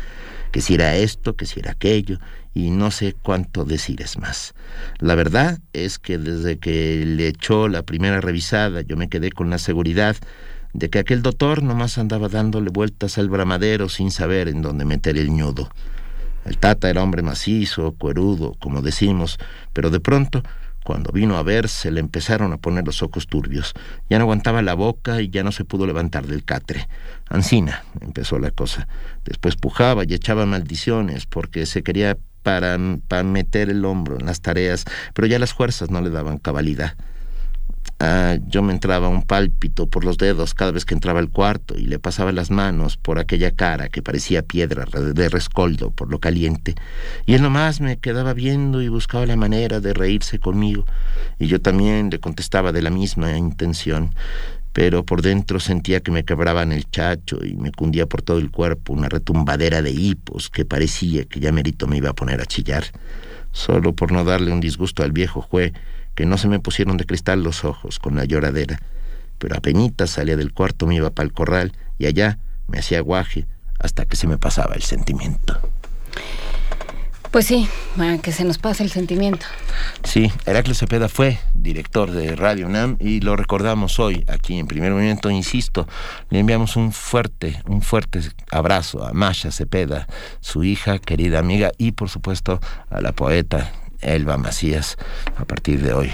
que 0.57 0.63
si 0.63 0.73
era 0.73 0.97
esto, 0.97 1.37
que 1.37 1.45
si 1.45 1.61
era 1.61 1.73
aquello, 1.73 2.19
y 2.55 2.71
no 2.71 2.91
sé 2.91 3.13
cuánto 3.13 3.67
decir 3.67 4.01
es 4.01 4.17
más. 4.17 4.55
La 5.01 5.15
verdad 5.15 5.59
es 5.75 5.99
que 5.99 6.17
desde 6.17 6.59
que 6.59 7.05
le 7.05 7.29
echó 7.29 7.69
la 7.69 7.83
primera 7.83 8.23
revisada 8.23 8.81
yo 8.81 8.97
me 8.97 9.11
quedé 9.11 9.31
con 9.33 9.51
la 9.51 9.59
seguridad 9.59 10.17
de 10.73 10.89
que 10.89 10.99
aquel 10.99 11.21
doctor 11.21 11.63
nomás 11.63 11.99
andaba 11.99 12.31
dándole 12.31 12.71
vueltas 12.71 13.19
al 13.19 13.29
bramadero 13.29 13.91
sin 13.91 14.11
saber 14.11 14.49
en 14.49 14.63
dónde 14.63 14.87
meter 14.87 15.19
el 15.19 15.31
ñudo. 15.31 15.69
El 16.47 16.57
tata 16.57 16.89
era 16.89 17.03
hombre 17.03 17.21
macizo, 17.21 17.93
cuerudo, 17.93 18.55
como 18.59 18.81
decimos, 18.81 19.37
pero 19.75 19.91
de 19.91 20.01
pronto 20.01 20.43
cuando 20.87 21.11
vino 21.11 21.37
a 21.37 21.43
ver, 21.43 21.69
se 21.69 21.91
le 21.91 21.99
empezaron 21.99 22.53
a 22.53 22.59
poner 22.59 22.87
los 22.87 23.03
ojos 23.03 23.27
turbios. 23.27 23.75
Ya 24.09 24.19
no 24.19 24.23
aguantaba 24.23 24.63
la 24.63 24.75
boca 24.75 25.21
y 25.21 25.31
ya 25.31 25.43
no 25.43 25.51
se 25.51 25.65
pudo 25.65 25.85
levantar 25.85 26.29
del 26.29 26.45
catre. 26.45 26.87
Ancina, 27.29 27.83
empezó 28.01 28.39
la 28.39 28.53
cosa. 28.53 28.87
Después 29.25 29.57
pujaba 29.57 30.05
y 30.05 30.15
echaba 30.15 30.47
maldiciones 30.47 31.27
porque 31.27 31.67
se 31.67 31.83
quería 31.83 32.17
para, 32.45 32.79
para 33.09 33.25
meter 33.25 33.69
el 33.69 33.85
hombro 33.85 34.21
en 34.21 34.27
las 34.27 34.41
tareas, 34.43 34.85
pero 35.13 35.27
ya 35.27 35.41
las 35.41 35.55
fuerzas 35.55 35.91
no 35.91 36.01
le 36.01 36.11
daban 36.11 36.39
cabalidad. 36.39 36.95
Ah, 37.99 38.37
yo 38.47 38.63
me 38.63 38.75
entraba 38.75 39.09
un 39.09 39.23
pálpito 39.23 39.87
por 39.87 40.05
los 40.05 40.19
dedos 40.19 40.53
cada 40.53 40.71
vez 40.71 40.85
que 40.85 40.93
entraba 40.93 41.19
al 41.19 41.31
cuarto 41.31 41.79
y 41.79 41.87
le 41.87 41.99
pasaba 41.99 42.31
las 42.31 42.51
manos 42.51 42.99
por 42.99 43.19
aquella 43.19 43.53
cara 43.53 43.89
que 43.89 44.03
parecía 44.03 44.43
piedra 44.43 44.85
de 44.85 45.29
rescoldo 45.31 45.91
por 45.91 46.11
lo 46.11 46.19
caliente. 46.19 46.75
Y 47.25 47.33
él 47.35 47.43
nomás 47.43 47.81
me 47.81 47.97
quedaba 47.97 48.35
viendo 48.35 48.83
y 48.83 48.89
buscaba 48.89 49.25
la 49.25 49.37
manera 49.37 49.81
de 49.81 49.95
reírse 49.95 50.39
conmigo. 50.39 50.85
Y 51.39 51.47
yo 51.47 51.63
también 51.63 52.11
le 52.11 52.21
contestaba 52.21 52.71
de 52.71 52.83
la 52.83 52.91
misma 52.91 53.35
intención. 53.39 54.15
Pero 54.75 55.07
por 55.07 55.23
dentro 55.23 55.59
sentía 55.59 56.01
que 56.01 56.11
me 56.11 56.27
quebraban 56.27 56.73
el 56.73 56.91
chacho 56.91 57.43
y 57.43 57.57
me 57.57 57.73
cundía 57.73 58.05
por 58.05 58.21
todo 58.21 58.37
el 58.37 58.51
cuerpo 58.51 58.93
una 58.93 59.09
retumbadera 59.09 59.81
de 59.81 59.93
hipos 59.93 60.51
que 60.51 60.67
parecía 60.67 61.25
que 61.25 61.41
ya 61.41 61.51
merito 61.51 61.87
me 61.87 61.97
iba 61.97 62.11
a 62.11 62.15
poner 62.15 62.43
a 62.43 62.45
chillar. 62.45 62.85
Solo 63.53 63.95
por 63.95 64.13
no 64.13 64.23
darle 64.23 64.53
un 64.53 64.61
disgusto 64.61 65.03
al 65.03 65.13
viejo 65.13 65.41
juez 65.41 65.73
que 66.17 66.27
no 66.27 66.39
se 66.39 66.49
me 66.49 66.59
pusieron 66.59 66.97
de 66.97 67.07
cristal 67.07 67.45
los 67.45 67.65
ojos 67.65 68.01
con 68.01 68.17
la 68.17 68.25
lloradera, 68.25 68.81
pero 69.39 69.57
apenas 69.57 70.11
salía 70.11 70.37
del 70.37 70.53
cuarto 70.53 70.87
me 70.87 70.97
iba 70.97 71.11
para 71.11 71.27
el 71.27 71.33
corral 71.33 71.73
y 71.99 72.07
allá 72.07 72.39
me 72.67 72.81
hacía 72.81 73.01
guaje 73.01 73.47
hasta 73.79 74.07
que 74.07 74.17
se 74.17 74.27
me 74.27 74.39
pasaba 74.39 74.75
el 74.75 74.83
sentimiento. 74.83 75.61
Pues 77.31 77.47
sí, 77.47 77.69
que 78.23 78.33
se 78.33 78.45
nos 78.45 78.57
pase 78.57 78.83
el 78.83 78.91
sentimiento. 78.91 79.45
Sí, 80.05 80.33
Heraclio 80.47 80.75
Cepeda 80.75 81.11
fue 81.11 81.39
director 81.53 82.11
de 82.11 82.35
Radio 82.35 82.67
UNAM 82.67 82.97
y 82.99 83.21
lo 83.21 83.37
recordamos 83.37 83.99
hoy 83.99 84.25
aquí 84.27 84.59
en 84.59 84.67
primer 84.67 84.93
momento, 84.93 85.31
insisto, 85.31 85.87
le 86.31 86.39
enviamos 86.39 86.77
un 86.77 86.93
fuerte, 86.93 87.61
un 87.67 87.83
fuerte 87.83 88.21
abrazo 88.51 89.05
a 89.05 89.13
Masha 89.13 89.51
Cepeda, 89.51 90.07
su 90.41 90.65
hija, 90.65 90.99
querida 90.99 91.39
amiga 91.39 91.73
y 91.77 91.93
por 91.93 92.09
supuesto 92.09 92.59
a 92.89 93.03
la 93.03 93.13
poeta 93.13 93.71
Elba 94.15 94.37
Macías, 94.37 94.97
a 95.37 95.45
partir 95.45 95.83
de 95.83 95.93
hoy, 95.93 96.11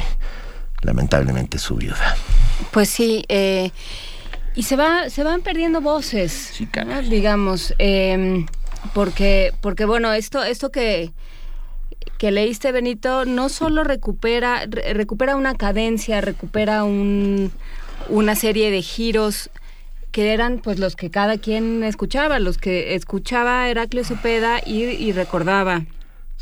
lamentablemente 0.83 1.59
su 1.59 1.77
viuda. 1.77 2.17
Pues 2.71 2.89
sí, 2.89 3.25
eh, 3.29 3.71
y 4.55 4.65
se 4.65 4.77
va, 4.77 5.11
se 5.11 5.23
van 5.25 5.43
perdiendo 5.43 5.81
voces, 5.81 6.53
digamos, 7.09 7.75
em, 7.79 8.47
porque, 8.95 9.53
porque 9.61 9.85
bueno, 9.85 10.13
esto, 10.13 10.43
esto 10.43 10.71
que 10.71 11.13
que 12.19 12.31
leíste 12.31 12.71
Benito 12.71 13.25
no 13.25 13.49
solo 13.49 13.83
recupera 13.83 14.67
recupera 14.67 15.35
una 15.35 15.55
cadencia, 15.55 16.21
recupera 16.21 16.85
un, 16.85 17.51
una 18.09 18.37
serie 18.37 18.71
de 18.71 18.81
giros 18.83 19.51
que 20.13 20.33
eran 20.33 20.59
pues 20.59 20.79
los 20.79 20.95
que 20.95 21.11
cada 21.11 21.39
quien 21.39 21.83
escuchaba, 21.83 22.39
los 22.39 22.59
que 22.59 22.95
escuchaba 22.95 23.69
Heraclio 23.69 24.05
Cepeda 24.05 24.61
y, 24.65 24.85
y 24.85 25.13
recordaba. 25.13 25.83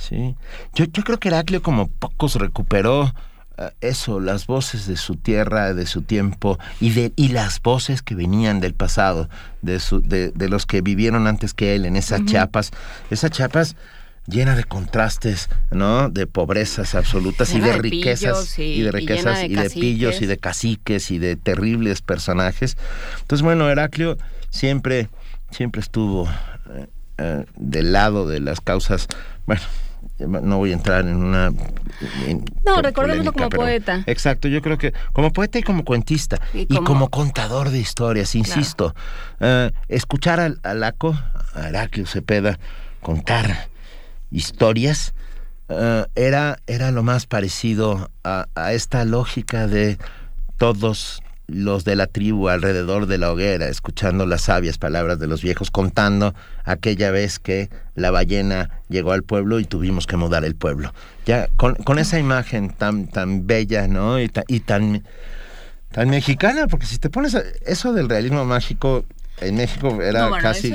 Sí, 0.01 0.35
yo, 0.75 0.87
yo 0.87 1.05
creo 1.05 1.19
que 1.19 1.29
Heraclio 1.29 1.63
como 1.63 1.89
pocos 1.89 2.37
recuperó 2.37 3.13
eh, 3.59 3.71
eso, 3.83 4.19
las 4.19 4.47
voces 4.47 4.87
de 4.87 4.97
su 4.97 5.17
tierra, 5.17 5.75
de 5.75 5.85
su 5.85 6.03
tiempo 6.03 6.59
y 6.81 6.91
de 6.91 7.13
y 7.17 7.29
las 7.29 7.61
voces 7.61 8.01
que 8.01 8.15
venían 8.15 8.61
del 8.61 8.73
pasado, 8.73 9.29
de, 9.61 9.79
su, 9.79 10.01
de, 10.01 10.31
de 10.31 10.49
los 10.49 10.65
que 10.65 10.81
vivieron 10.81 11.27
antes 11.27 11.53
que 11.53 11.75
él 11.75 11.85
en 11.85 11.97
esas 11.97 12.25
chapas, 12.25 12.71
esas 13.11 13.31
chapas 13.31 13.77
llena 14.27 14.57
de 14.57 14.65
contrastes, 14.65 15.51
¿no? 15.71 16.09
De 16.09 16.27
pobrezas 16.27 16.95
absolutas 16.95 17.55
y 17.55 17.61
de, 17.61 17.77
riquezas 17.77 18.59
y, 18.59 18.81
de 18.81 18.93
riquezas 18.93 19.45
y, 19.45 19.55
de, 19.55 19.69
pillos 19.69 20.23
y 20.23 20.27
de 20.27 20.39
caciques 20.39 21.11
y 21.11 21.19
de 21.19 21.37
terribles 21.37 22.01
personajes. 22.01 22.79
Entonces, 23.21 23.43
bueno, 23.43 23.69
Heraclio 23.69 24.17
siempre 24.49 25.09
siempre 25.51 25.81
estuvo 25.81 26.29
eh, 26.75 26.87
eh, 27.19 27.45
del 27.57 27.93
lado 27.93 28.27
de 28.27 28.41
las 28.41 28.61
causas, 28.61 29.09
bueno, 29.47 29.63
no 30.19 30.59
voy 30.59 30.71
a 30.71 30.75
entrar 30.75 31.07
en 31.07 31.17
una... 31.17 31.51
no, 32.65 32.83
recordémoslo 32.83 33.33
como 33.33 33.49
poeta. 33.49 34.03
Exacto, 34.07 34.49
yo 34.49 34.63
creo 34.63 34.79
que 34.79 34.93
como 35.13 35.33
poeta 35.33 35.59
y 35.59 35.63
como 35.63 35.85
cuentista 35.85 36.41
y 36.55 36.77
como, 36.77 37.11
contador 37.11 37.71
de 37.71 37.79
historias, 37.79 38.35
insisto, 38.35 38.95
eh, 39.41 39.71
escuchar 39.89 40.41
al, 40.41 40.61
a 40.63 40.75
Laco, 40.75 41.19
a 41.55 41.69
Heraclio 41.69 42.07
Cepeda, 42.07 42.59
contar 43.01 43.69
historias, 44.31 45.15
eh, 45.69 46.05
era, 46.15 46.59
era 46.67 46.91
lo 46.91 47.03
más 47.03 47.27
parecido 47.27 48.11
a, 48.25 48.47
a 48.55 48.73
esta 48.73 49.05
lógica 49.05 49.67
de 49.67 49.99
todos 50.59 51.23
los 51.53 51.85
de 51.85 51.97
la 51.97 52.07
tribu 52.07 52.49
alrededor 52.49 53.07
de 53.07 53.19
la 53.19 53.31
hoguera, 53.31 53.69
escuchando 53.69 54.27
las 54.27 54.43
sabias 54.43 54.79
palabras 54.79 55.19
de 55.19 55.27
los 55.27 55.43
viejos, 55.43 55.71
contando 55.71 56.35
aquella 56.65 57.11
vez 57.11 57.39
que 57.39 57.71
la 57.95 58.11
ballena 58.11 58.71
llegó 58.89 59.13
al 59.13 59.23
pueblo 59.23 59.61
y 59.61 59.65
tuvimos 59.65 60.07
que 60.07 60.17
mudar 60.17 60.45
el 60.45 60.55
pueblo. 60.55 60.95
Ya 61.27 61.49
con, 61.57 61.75
con 61.75 61.99
esa 61.99 62.19
imagen 62.19 62.71
tan, 62.71 63.09
tan 63.09 63.47
bella, 63.47 63.89
¿no? 63.89 64.21
Y, 64.21 64.29
tan, 64.29 65.05
tan 65.91 66.09
mexicana, 66.09 66.67
porque 66.69 66.87
si 66.87 66.99
te 66.99 67.11
pones 67.11 67.37
eso 67.67 67.93
del 67.93 68.09
realismo 68.09 68.45
mágico, 68.45 69.05
en 69.41 69.57
México 69.57 70.01
era 70.03 70.31
casi 70.41 70.75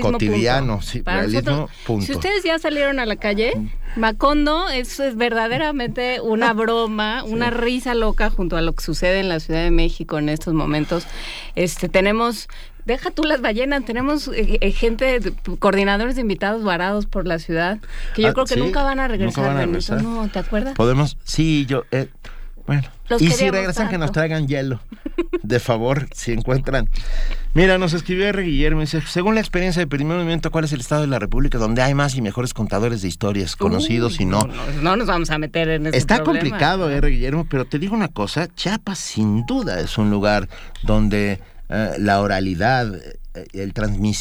cotidiano, 0.00 0.82
sí, 0.82 1.02
realismo, 1.04 1.68
punto. 1.86 2.06
Si 2.06 2.12
ustedes 2.12 2.42
ya 2.44 2.58
salieron 2.58 2.98
a 2.98 3.06
la 3.06 3.16
calle, 3.16 3.52
Macondo 3.96 4.68
es, 4.68 4.98
es 5.00 5.16
verdaderamente 5.16 6.20
una 6.20 6.52
broma, 6.52 7.24
una 7.24 7.50
risa 7.50 7.94
loca 7.94 8.30
junto 8.30 8.56
a 8.56 8.62
lo 8.62 8.74
que 8.74 8.84
sucede 8.84 9.20
en 9.20 9.28
la 9.28 9.40
Ciudad 9.40 9.62
de 9.62 9.70
México 9.70 10.18
en 10.18 10.28
estos 10.28 10.54
momentos. 10.54 11.06
Este 11.54 11.88
tenemos 11.88 12.48
deja 12.86 13.10
tú 13.10 13.24
las 13.24 13.40
ballenas, 13.42 13.84
tenemos 13.84 14.28
eh, 14.28 14.58
eh, 14.60 14.70
gente, 14.70 15.20
coordinadores 15.58 16.14
de 16.14 16.22
invitados 16.22 16.62
varados 16.62 17.06
por 17.06 17.26
la 17.26 17.38
ciudad, 17.38 17.78
que 18.14 18.22
yo 18.22 18.28
ah, 18.28 18.32
creo 18.32 18.46
que 18.46 18.56
nunca 18.56 18.82
van 18.82 19.00
a 19.00 19.08
regresar. 19.08 20.02
No, 20.02 20.28
¿te 20.28 20.38
acuerdas? 20.38 20.74
Podemos, 20.74 21.18
sí, 21.24 21.66
yo, 21.66 21.84
eh, 21.90 22.08
bueno. 22.66 22.82
y 23.18 23.30
si 23.30 23.50
regresan 23.50 23.88
que 23.88 23.98
nos 23.98 24.12
traigan 24.12 24.48
hielo, 24.48 24.80
de 25.42 25.60
favor, 25.60 26.08
si 26.12 26.32
encuentran. 26.32 26.88
Mira, 27.54 27.78
nos 27.78 27.94
escribió 27.94 28.26
R. 28.28 28.42
Guillermo, 28.42 28.80
dice, 28.80 29.00
según 29.06 29.34
la 29.34 29.40
experiencia 29.40 29.80
del 29.80 29.88
primer 29.88 30.16
movimiento, 30.16 30.50
¿cuál 30.50 30.64
es 30.64 30.72
el 30.72 30.80
estado 30.80 31.02
de 31.02 31.06
la 31.06 31.18
República 31.18 31.58
donde 31.58 31.82
hay 31.82 31.94
más 31.94 32.14
y 32.14 32.22
mejores 32.22 32.52
contadores 32.52 33.02
de 33.02 33.08
historias, 33.08 33.56
conocidos 33.56 34.20
y 34.20 34.26
no? 34.26 34.48
no? 34.82 34.96
nos 34.96 35.06
vamos 35.06 35.30
a 35.30 35.38
meter 35.38 35.68
en 35.68 35.86
ese 35.86 35.96
Está 35.96 36.22
complicado, 36.22 36.90
R. 36.90 37.08
Guillermo, 37.08 37.46
pero 37.48 37.64
te 37.64 37.78
digo 37.78 37.94
una 37.94 38.08
cosa, 38.08 38.48
Chiapas 38.54 38.98
sin 38.98 39.46
duda 39.46 39.80
es 39.80 39.96
un 39.98 40.10
lugar 40.10 40.48
donde 40.82 41.40
eh, 41.68 41.90
la 41.98 42.20
oralidad, 42.20 42.92
eh, 43.36 43.46
el 43.52 43.72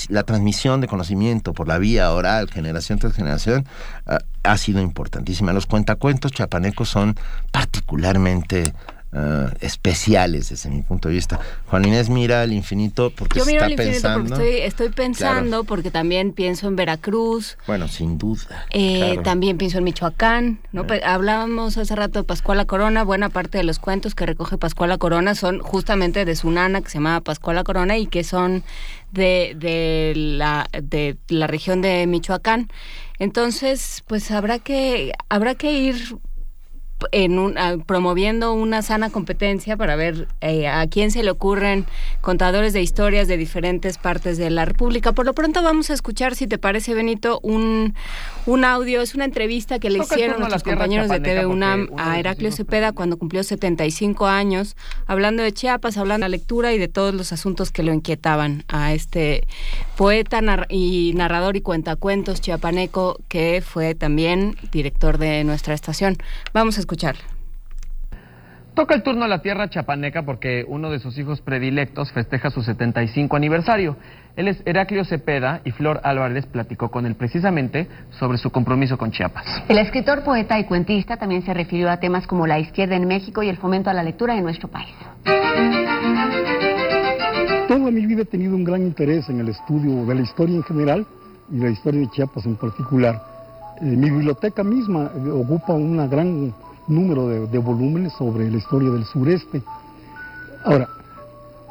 la 0.10 0.24
transmisión 0.24 0.82
de 0.82 0.88
conocimiento 0.88 1.54
por 1.54 1.68
la 1.68 1.78
vía 1.78 2.12
oral, 2.12 2.50
generación 2.50 3.00
tras 3.00 3.14
generación, 3.14 3.66
eh, 4.08 4.18
ha 4.44 4.58
sido 4.58 4.82
importantísima. 4.82 5.54
Los 5.54 5.66
cuentacuentos 5.66 6.32
chapanecos 6.32 6.90
son 6.90 7.16
particularmente 7.52 8.74
ah, 9.16 9.52
especiales 9.62 10.50
desde 10.50 10.70
mi 10.70 10.82
punto 10.84 11.08
de 11.10 11.16
vista. 11.16 11.40
Juan 11.68 11.86
Inés 11.86 12.10
mira 12.10 12.42
al 12.42 12.54
infinito 12.54 13.12
porque 13.16 13.40
Yo 13.40 13.46
miro 13.46 13.58
está 13.58 13.66
al 13.66 13.72
infinito 13.72 13.94
pensando. 13.94 14.30
porque 14.36 14.44
estoy, 14.58 14.68
estoy 14.68 14.90
pensando, 14.90 15.64
porque 15.64 15.90
también 15.92 16.34
pienso 16.34 16.68
en 16.68 16.76
Veracruz, 16.76 17.58
Bueno, 17.66 17.88
sin 17.88 18.18
duda. 18.18 18.66
eh, 18.72 18.98
claro. 19.14 19.22
también 19.24 19.58
pienso 19.58 19.78
en 19.80 19.86
Michoacán, 19.86 20.60
¿no? 20.72 20.86
Pe- 20.86 21.04
Hablábamos 21.04 21.78
hace 21.78 21.96
rato 21.96 22.20
de 22.20 22.24
Pascuala 22.26 22.66
Corona, 22.66 23.04
buena 23.04 23.30
parte 23.30 23.58
de 23.58 23.64
los 23.64 23.80
cuentos 23.80 24.14
que 24.16 24.26
recoge 24.26 24.58
Pascuala 24.58 24.98
Corona 24.98 25.34
son 25.36 25.60
justamente 25.60 26.26
de 26.26 26.36
su 26.36 26.52
nana 26.52 26.82
que 26.82 26.90
se 26.90 26.96
llamaba 26.96 27.22
Pascuala 27.22 27.64
Corona 27.64 27.98
y 27.98 28.08
que 28.08 28.24
son 28.24 28.64
de, 29.12 29.56
de, 29.58 30.14
la, 30.16 30.68
de 30.74 31.16
la 31.30 31.48
región 31.48 31.82
de 31.82 32.06
Michoacán. 32.06 32.68
Entonces, 33.18 34.04
pues 34.08 34.30
habrá 34.32 34.60
que, 34.60 35.14
habrá 35.30 35.56
que 35.56 35.72
ir 35.72 36.18
en 37.12 37.40
un, 37.40 37.58
a- 37.58 37.78
promoviendo 37.78 38.54
una 38.54 38.82
sana 38.82 39.10
competencia 39.10 39.76
para 39.78 39.96
ver 39.96 40.28
eh, 40.42 40.68
a 40.68 40.88
quién 40.88 41.12
se 41.12 41.24
le 41.24 41.32
ocurren 41.32 41.86
contadores 42.22 42.74
de 42.74 42.82
historias 42.82 43.28
de 43.28 43.38
diferentes 43.38 43.98
partes 43.98 44.38
de 44.38 44.50
la 44.50 44.66
República. 44.66 45.12
Por 45.12 45.26
lo 45.26 45.34
pronto 45.34 45.62
vamos 45.62 45.90
a 45.90 45.94
escuchar, 45.94 46.36
si 46.36 46.48
te 46.48 46.58
parece, 46.58 46.94
Benito, 46.94 47.40
un, 47.44 47.94
un 48.46 48.64
audio, 48.66 49.02
es 49.02 49.14
una 49.14 49.26
entrevista 49.26 49.78
que 49.80 49.90
le 49.90 50.00
Toca 50.00 50.16
hicieron 50.16 50.40
nuestros 50.40 50.64
compañeros 50.64 51.10
de 51.10 51.20
TV 51.20 51.46
UNAM 51.46 51.90
a 51.98 52.20
Heraclio 52.20 52.52
Cepeda 52.52 52.92
cuando 52.94 53.18
cumplió 53.18 53.44
75 53.44 54.28
años, 54.28 54.76
hablando 55.06 55.44
de 55.44 55.52
Chiapas, 55.52 55.98
hablando 55.98 56.26
de 56.26 56.30
la 56.30 56.38
lectura 56.38 56.74
y 56.74 56.78
de 56.78 56.88
todos 56.88 57.14
los 57.14 57.34
asuntos 57.34 57.72
que 57.72 57.84
lo 57.84 57.94
inquietaban 57.94 58.64
a 58.68 58.94
este 58.94 59.46
poeta 59.98 60.42
nar- 60.42 60.68
y 60.70 61.12
narrador 61.16 61.56
y 61.58 61.62
cuentacuentos 61.62 62.42
chiapaneco 62.42 63.18
que 63.28 63.62
fue 63.66 63.96
también 63.96 64.56
director 64.72 65.18
de 65.18 65.44
nuestra 65.44 65.74
estación. 65.74 66.18
Vamos 66.54 66.78
a 66.78 66.82
escuchar. 66.86 67.16
Toca 68.76 68.94
el 68.94 69.04
turno 69.04 69.24
a 69.24 69.30
la 69.30 69.42
tierra 69.42 69.70
chapaneca 69.70 70.24
porque 70.24 70.66
uno 70.68 70.90
de 70.90 71.00
sus 71.00 71.18
hijos 71.18 71.40
predilectos 71.40 72.12
festeja 72.12 72.50
su 72.50 72.62
75 72.62 73.34
aniversario. 73.36 73.96
Él 74.36 74.50
es 74.50 74.62
Heraclio 74.66 75.06
Cepeda 75.06 75.62
y 75.64 75.72
Flor 75.72 76.02
Álvarez 76.04 76.46
platicó 76.46 76.92
con 76.92 77.06
él 77.06 77.16
precisamente 77.16 77.88
sobre 78.20 78.38
su 78.38 78.52
compromiso 78.52 78.98
con 78.98 79.12
Chiapas. 79.12 79.46
El 79.70 79.78
escritor, 79.78 80.26
poeta 80.26 80.60
y 80.60 80.66
cuentista 80.66 81.16
también 81.16 81.42
se 81.44 81.54
refirió 81.54 81.90
a 81.90 82.02
temas 82.02 82.28
como 82.28 82.46
la 82.48 82.60
izquierda 82.60 82.98
en 82.98 83.08
México 83.08 83.42
y 83.44 83.48
el 83.48 83.56
fomento 83.56 83.90
a 83.90 83.94
la 83.94 84.04
lectura 84.04 84.36
en 84.36 84.44
nuestro 84.44 84.68
país. 84.68 84.94
Toda 87.70 87.92
mi 87.92 88.06
vida 88.06 88.24
he 88.24 88.26
tenido 88.26 88.56
un 88.56 88.66
gran 88.66 88.82
interés 88.82 89.30
en 89.30 89.40
el 89.40 89.48
estudio 89.48 90.06
de 90.06 90.16
la 90.16 90.22
historia 90.22 90.56
en 90.58 90.64
general 90.64 91.06
y 91.50 91.60
la 91.60 91.70
historia 91.70 92.02
de 92.02 92.10
Chiapas 92.10 92.46
en 92.46 92.58
particular. 92.58 93.22
Eh, 93.82 93.86
mi 93.86 94.10
biblioteca 94.10 94.66
misma 94.66 95.12
eh, 95.16 95.30
ocupa 95.30 95.74
un 95.74 96.10
gran 96.10 96.54
número 96.88 97.28
de, 97.28 97.48
de 97.48 97.58
volúmenes 97.58 98.14
sobre 98.14 98.50
la 98.50 98.58
historia 98.58 98.90
del 98.92 99.06
sureste. 99.06 99.62
Ahora, 100.64 100.88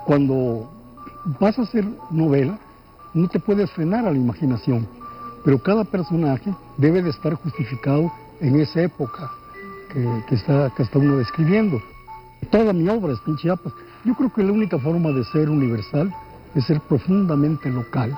cuando 0.07 0.71
vas 1.41 1.59
a 1.59 1.63
hacer 1.63 1.87
novela, 2.11 2.59
no 3.15 3.29
te 3.29 3.39
puedes 3.39 3.71
frenar 3.71 4.07
a 4.07 4.11
la 4.11 4.19
imaginación, 4.19 4.87
pero 5.45 5.59
cada 5.59 5.85
personaje 5.85 6.53
debe 6.77 7.03
de 7.03 7.11
estar 7.11 7.35
justificado 7.35 8.13
en 8.41 8.61
esa 8.61 8.83
época 8.83 9.31
que, 9.93 10.25
que 10.29 10.35
está, 10.35 10.71
que 10.77 10.83
está 10.83 10.99
uno 10.99 11.17
describiendo. 11.17 11.81
Toda 12.51 12.73
mi 12.73 12.89
obra 12.89 13.13
está 13.13 13.31
en 13.31 13.37
Chiapas. 13.37 13.73
Yo 14.05 14.15
creo 14.15 14.33
que 14.33 14.43
la 14.43 14.53
única 14.53 14.79
forma 14.79 15.11
de 15.11 15.25
ser 15.25 15.49
universal 15.49 16.13
es 16.55 16.65
ser 16.67 16.81
profundamente 16.81 17.71
local. 17.71 18.17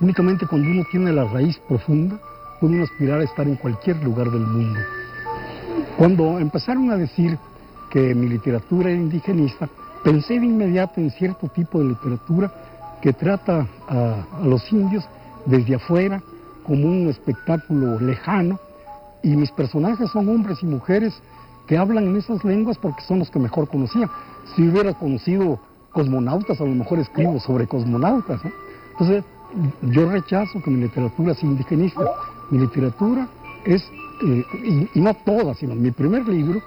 Únicamente 0.00 0.46
cuando 0.46 0.68
uno 0.68 0.84
tiene 0.90 1.12
la 1.12 1.24
raíz 1.24 1.58
profunda, 1.68 2.18
puede 2.60 2.74
uno 2.74 2.84
aspirar 2.84 3.20
a 3.20 3.24
estar 3.24 3.46
en 3.46 3.56
cualquier 3.56 4.02
lugar 4.02 4.30
del 4.30 4.46
mundo. 4.46 4.80
Cuando 5.96 6.38
empezaron 6.38 6.90
a 6.90 6.96
decir 6.96 7.38
que 7.90 8.14
mi 8.14 8.28
literatura 8.28 8.90
era 8.90 8.98
indigenista, 8.98 9.68
pensé 10.02 10.40
de 10.40 10.46
inmediato 10.46 11.00
en 11.00 11.10
cierto 11.10 11.48
tipo 11.48 11.78
de 11.78 11.86
literatura 11.86 12.52
que 13.00 13.12
trata 13.12 13.66
a, 13.88 14.24
los 14.44 14.72
indios 14.72 15.04
desde 15.46 15.74
afuera 15.74 16.22
como 16.64 16.86
un 16.86 17.08
espectáculo 17.08 18.00
lejano 18.00 18.58
y 19.22 19.36
mis 19.36 19.50
personajes 19.50 20.10
son 20.10 20.28
hombres 20.28 20.62
y 20.62 20.66
mujeres 20.66 21.14
que 21.66 21.76
hablan 21.76 22.04
en 22.04 22.16
esas 22.16 22.44
lenguas 22.44 22.78
porque 22.78 23.02
son 23.02 23.18
los 23.18 23.30
que 23.30 23.38
mejor 23.38 23.68
conocían. 23.68 24.10
Si 24.54 24.66
hubiera 24.66 24.94
conocido 24.94 25.60
cosmonautas, 25.92 26.60
a 26.60 26.64
lo 26.64 26.74
mejor 26.74 26.98
escribo 26.98 27.38
sobre 27.40 27.66
cosmonautas. 27.66 28.40
Entonces, 28.92 29.24
yo 29.82 30.10
rechazo 30.10 30.60
que 30.62 30.70
mi 30.70 30.80
literatura 30.80 31.34
sea 31.34 31.48
indigenista. 31.48 32.02
Mi 32.50 32.58
literatura 32.58 33.28
es, 33.64 33.84
y, 34.22 35.00
no 35.00 35.14
toda, 35.14 35.54
sino 35.54 35.74
mi 35.74 35.90
primer 35.90 36.26
libro 36.28 36.62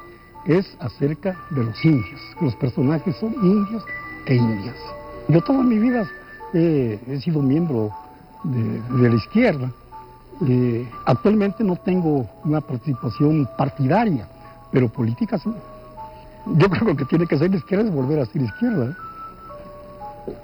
es 0.45 0.75
acerca 0.79 1.37
de 1.49 1.63
los 1.63 1.85
indios. 1.85 2.21
Los 2.41 2.55
personajes 2.55 3.15
son 3.17 3.33
indios 3.41 3.83
e 4.25 4.35
indias. 4.35 4.75
Yo 5.27 5.41
toda 5.41 5.63
mi 5.63 5.79
vida 5.79 6.07
eh, 6.53 6.99
he 7.07 7.19
sido 7.21 7.41
miembro 7.41 7.91
de, 8.43 9.09
la 9.09 9.15
izquierda. 9.15 9.71
Eh, 10.47 10.87
actualmente 11.05 11.63
no 11.63 11.77
tengo 11.77 12.29
una 12.43 12.61
participación 12.61 13.47
partidaria, 13.57 14.27
pero 14.71 14.89
política 14.89 15.37
sí. 15.37 15.49
Yo 16.45 16.69
creo 16.69 16.81
que 16.81 16.91
lo 16.91 16.95
que 16.95 17.05
tiene 17.05 17.25
que 17.25 17.39
ser 17.39 17.49
la 17.49 17.57
izquierda 17.57 17.85
es 17.85 17.93
volver 17.93 18.19
a 18.19 18.25
ser 18.25 18.41
izquierda. 18.41 18.95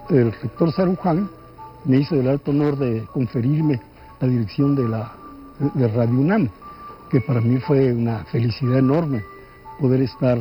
El 0.10 0.32
rector 0.32 0.72
Saruján 0.72 1.30
me 1.86 1.98
hizo 1.98 2.16
el 2.16 2.28
alto 2.28 2.52
honor 2.52 2.78
de 2.78 3.06
conferirme 3.14 3.80
la 4.20 4.28
dirección 4.28 4.76
de, 4.76 4.88
la, 4.88 5.12
de 5.74 5.88
Radio 5.88 6.20
UNAM, 6.20 6.50
que 7.12 7.20
para 7.22 7.42
mí 7.42 7.58
fue 7.60 7.92
una 7.94 8.24
felicidad 8.26 8.80
enorme 8.80 9.22
poder 9.80 10.02
estar 10.02 10.38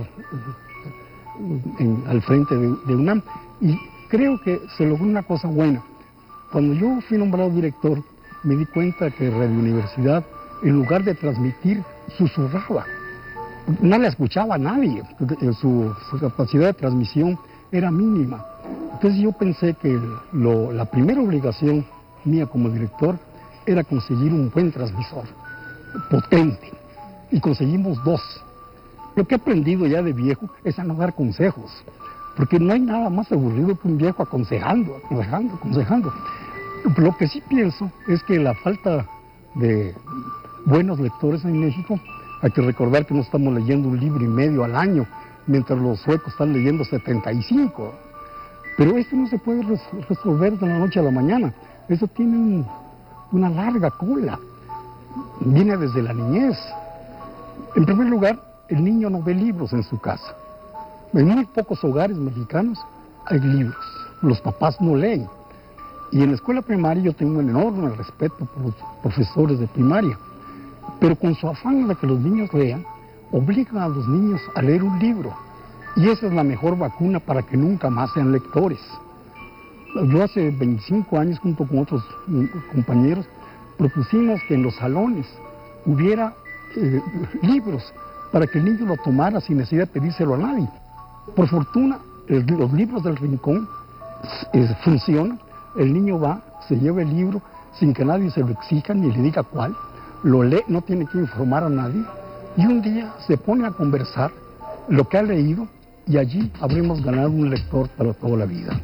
eh, 1.79 1.97
al 2.07 2.23
frente 2.23 2.57
de, 2.57 2.95
UNAM. 2.95 3.23
Y 3.61 3.77
creo 4.09 4.41
que 4.41 4.61
se 4.77 4.87
logró 4.87 5.05
una 5.05 5.23
cosa 5.23 5.49
buena. 5.49 5.83
Cuando 6.53 6.75
yo 6.75 7.01
fui 7.09 7.19
nombrado 7.19 7.51
director, 7.51 8.03
me 8.45 8.57
di 8.57 8.67
cuenta 8.67 9.11
que 9.11 9.31
Radio 9.31 9.51
Universidad, 9.59 10.25
en 10.63 10.73
lugar 10.77 11.05
de 11.05 11.15
transmitir, 11.15 11.83
susurraba. 12.17 12.85
No 13.81 13.99
le 13.99 14.09
escuchaba 14.09 14.55
a 14.57 14.59
nadie, 14.59 15.03
eh, 15.41 15.53
su, 15.53 15.95
su 16.11 16.19
capacidad 16.19 16.67
de 16.67 16.75
transmisión 16.75 17.39
era 17.71 17.91
mínima. 17.91 18.45
Entonces 18.95 19.21
yo 19.21 19.33
pensé 19.33 19.75
que 19.75 19.99
lo- 20.33 20.73
la 20.73 20.85
primera 20.87 21.21
obligación 21.21 21.85
mía 22.25 22.47
como 22.47 22.69
director 22.69 23.19
era 23.67 23.85
conseguir 23.85 24.33
un 24.33 24.51
buen 24.51 24.73
transmisor, 24.73 25.25
potente. 26.11 26.73
Y 27.31 27.41
conseguimos 27.41 28.03
dos. 28.05 28.21
Lo 29.17 29.25
que 29.27 29.35
he 29.35 29.39
aprendido 29.39 29.87
ya 29.87 30.03
de 30.03 30.13
viejo 30.13 30.49
es 30.65 30.79
a 30.79 30.85
no 30.85 30.95
dar 30.95 31.15
consejos, 31.15 31.71
porque 32.37 32.59
no 32.59 32.73
hay 32.73 32.81
nada 32.81 33.11
más 33.11 33.31
aburrido 33.33 33.79
que 33.79 33.89
un 33.89 33.99
viejo 33.99 34.23
aconsejando, 34.23 34.97
aconsejando, 35.05 35.55
aconsejando. 35.55 36.13
Lo 36.97 37.17
que 37.17 37.27
sí 37.29 37.43
pienso 37.49 37.91
es 38.09 38.23
que 38.23 38.39
la 38.39 38.55
falta 38.55 39.07
de 39.57 39.95
buenos 40.65 40.99
lectores 41.01 41.45
en 41.45 41.61
México, 41.61 41.99
hay 42.43 42.51
que 42.53 42.63
recordar 42.63 43.05
que 43.07 43.15
no 43.15 43.21
estamos 43.21 43.53
leyendo 43.53 43.89
un 43.89 43.99
libro 44.01 44.25
y 44.25 44.29
medio 44.29 44.65
al 44.65 44.75
año, 44.77 45.07
mientras 45.47 45.79
los 45.79 46.01
suecos 46.01 46.33
están 46.33 46.53
leyendo 46.53 46.85
75. 46.85 47.93
Pero 48.79 48.97
esto 48.97 49.17
no 49.17 49.27
se 49.27 49.39
puede 49.39 49.63
res- 49.63 49.83
resolver 50.09 50.57
de 50.59 50.67
la 50.67 50.79
noche 50.79 51.01
a 51.01 51.03
la 51.03 51.11
mañana. 51.11 51.53
Eso 51.89 52.07
tiene 52.07 52.37
un- 52.37 52.67
una 53.33 53.51
larga 53.51 53.91
cola. 53.91 54.39
Viene 55.41 55.77
desde 55.77 56.03
la 56.03 56.13
niñez. 56.13 56.59
En 57.77 57.85
primer 57.85 58.09
lugar, 58.09 58.41
el 58.69 58.85
niño 58.85 59.11
no 59.11 59.23
ve 59.23 59.35
libros 59.35 59.73
en 59.73 59.83
su 59.83 59.99
casa. 60.01 60.35
En 61.13 61.27
muy 61.29 61.45
pocos 61.47 61.83
hogares 61.83 62.17
mexicanos 62.17 62.79
hay 63.27 63.41
libros. 63.41 63.85
Los 64.23 64.41
papás 64.41 64.81
no 64.81 64.95
leen. 64.95 65.27
Y 66.13 66.23
en 66.23 66.31
la 66.31 66.35
escuela 66.35 66.63
primaria 66.63 67.03
yo 67.03 67.13
tengo 67.13 67.39
un 67.39 67.49
enorme 67.49 67.91
respeto 67.91 68.45
por 68.45 68.67
los 68.67 68.75
profesores 69.03 69.59
de 69.59 69.67
primaria. 69.67 70.19
Pero 71.01 71.17
con 71.17 71.35
su 71.35 71.49
afán 71.49 71.89
de 71.89 71.95
que 71.97 72.07
los 72.07 72.21
niños 72.21 72.53
lean, 72.53 72.85
obligan 73.33 73.79
a 73.79 73.89
los 73.89 74.07
niños 74.09 74.41
a 74.55 74.63
leer 74.63 74.83
un 74.83 74.99
libro. 74.99 75.33
Y 75.97 76.09
esa 76.09 76.27
es 76.27 76.33
la 76.33 76.45
mejor 76.45 76.79
vacuna 76.79 77.19
para 77.19 77.43
que 77.43 77.57
nunca 77.57 77.91
más 77.91 78.13
sean 78.13 78.33
lectores. 78.33 78.81
Yo 79.95 80.23
hace 80.23 80.51
25 80.51 81.19
años, 81.19 81.39
junto 81.41 81.67
con 81.67 81.81
otros 81.81 82.05
mm, 82.29 82.45
compañeros, 82.73 83.27
propusimos 83.81 84.43
que 84.47 84.55
en 84.55 84.63
los 84.63 84.77
salones 84.77 85.27
hubiera 85.87 86.35
eh, 86.77 87.01
libros 87.41 87.83
para 88.31 88.47
que 88.47 88.59
el 88.59 88.67
niño 88.67 88.85
lo 88.85 88.97
tomara 88.99 89.41
sin 89.41 89.57
necesidad 89.57 89.87
de 89.89 90.01
pedírselo 90.01 90.35
a 90.35 90.39
nadie. 90.39 90.69
Por 91.35 91.49
fortuna, 91.49 91.99
los 92.29 92.73
libros 92.75 93.03
del 93.03 93.17
rincón 93.17 93.67
eh, 94.53 94.69
funcionan. 94.85 95.41
El 95.77 95.95
niño 95.95 96.21
va, 96.21 96.43
se 96.69 96.77
lleva 96.77 97.01
el 97.01 97.09
libro 97.09 97.41
sin 97.79 97.95
que 97.95 98.05
nadie 98.05 98.31
se 98.31 98.41
lo 98.41 98.51
exija 98.51 98.93
ni 98.93 99.11
le 99.11 99.23
diga 99.23 99.43
cuál, 99.45 99.75
lo 100.25 100.43
lee, 100.43 100.63
no 100.69 100.83
tiene 100.83 101.07
que 101.07 101.17
informar 101.17 101.65
a 101.65 101.71
nadie, 101.71 102.05
y 102.59 102.67
un 102.67 102.83
día 102.83 103.15
se 103.27 103.39
pone 103.39 103.67
a 103.67 103.71
conversar 103.71 104.31
lo 104.89 105.09
que 105.09 105.17
ha 105.17 105.23
leído 105.23 105.67
y 106.07 106.19
allí 106.19 106.53
habremos 106.61 107.03
ganado 107.03 107.31
un 107.31 107.49
lector 107.49 107.89
para 107.91 108.13
toda 108.13 108.37
la 108.39 108.45
vida. 108.45 108.79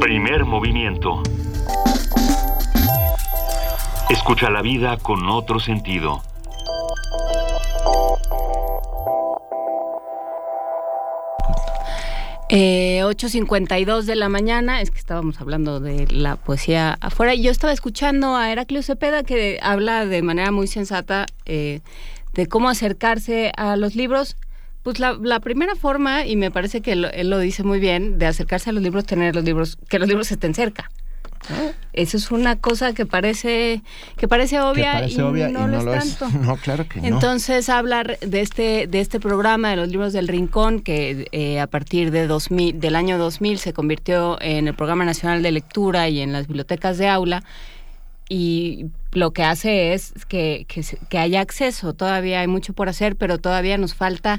Primer 0.00 0.44
movimiento. 0.44 1.22
Escucha 4.08 4.48
la 4.48 4.62
vida 4.62 4.96
con 4.96 5.28
otro 5.28 5.58
sentido. 5.58 6.22
Eh, 12.48 13.00
8.52 13.04 14.04
de 14.04 14.16
la 14.16 14.28
mañana, 14.28 14.80
es 14.80 14.90
que 14.90 14.98
estábamos 14.98 15.40
hablando 15.40 15.80
de 15.80 16.06
la 16.06 16.36
poesía 16.36 16.96
afuera. 17.00 17.34
Yo 17.34 17.50
estaba 17.50 17.72
escuchando 17.72 18.36
a 18.36 18.50
Heraclio 18.50 18.82
Cepeda 18.82 19.22
que 19.24 19.58
habla 19.60 20.06
de 20.06 20.22
manera 20.22 20.52
muy 20.52 20.66
sensata 20.66 21.26
eh, 21.44 21.80
de 22.34 22.46
cómo 22.46 22.68
acercarse 22.70 23.52
a 23.56 23.76
los 23.76 23.96
libros 23.96 24.36
pues 24.88 25.00
la, 25.00 25.18
la 25.20 25.38
primera 25.40 25.74
forma, 25.74 26.24
y 26.24 26.36
me 26.36 26.50
parece 26.50 26.80
que 26.80 26.96
lo- 26.96 27.10
él 27.10 27.28
lo 27.28 27.38
dice 27.38 27.62
muy 27.62 27.78
bien, 27.78 28.18
de 28.18 28.24
acercarse 28.24 28.70
a 28.70 28.72
los 28.72 28.82
libros, 28.82 29.04
tener 29.04 29.34
los 29.34 29.44
libros, 29.44 29.76
que 29.90 29.98
los 29.98 30.08
libros 30.08 30.30
estén 30.32 30.54
cerca. 30.54 30.90
¿no? 31.50 31.72
Eso 31.92 32.16
es 32.16 32.30
una 32.30 32.56
cosa 32.56 32.94
que 32.94 33.04
parece 33.04 33.82
que 34.16 34.26
parece 34.28 34.60
obvia, 34.60 34.92
parece 34.94 35.20
y, 35.20 35.20
obvia 35.20 35.48
no 35.48 35.68
y 35.68 35.70
no 35.72 35.82
lo 35.82 35.92
es. 35.94 36.16
tanto. 36.16 36.38
No, 36.42 36.56
claro 36.56 36.88
que 36.88 37.00
no. 37.02 37.06
Entonces 37.06 37.68
hablar 37.68 38.18
de 38.20 38.40
este 38.40 38.86
de 38.86 39.00
este 39.00 39.20
programa 39.20 39.68
de 39.70 39.76
los 39.76 39.88
libros 39.88 40.12
del 40.14 40.26
Rincón 40.26 40.80
que 40.80 41.28
eh, 41.32 41.60
a 41.60 41.66
partir 41.66 42.10
de 42.10 42.26
2000 42.26 42.80
del 42.80 42.96
año 42.96 43.18
2000 43.18 43.58
se 43.58 43.72
convirtió 43.74 44.38
en 44.40 44.68
el 44.68 44.74
programa 44.74 45.04
nacional 45.04 45.42
de 45.42 45.52
lectura 45.52 46.08
y 46.08 46.20
en 46.20 46.32
las 46.32 46.46
bibliotecas 46.46 46.96
de 46.96 47.08
aula 47.08 47.44
y 48.30 48.86
lo 49.12 49.30
que 49.30 49.42
hace 49.42 49.94
es 49.94 50.12
que, 50.28 50.66
que, 50.68 50.82
que 51.08 51.18
haya 51.18 51.40
acceso. 51.40 51.94
Todavía 51.94 52.40
hay 52.40 52.46
mucho 52.46 52.74
por 52.74 52.90
hacer, 52.90 53.16
pero 53.16 53.38
todavía 53.38 53.78
nos 53.78 53.94
falta 53.94 54.38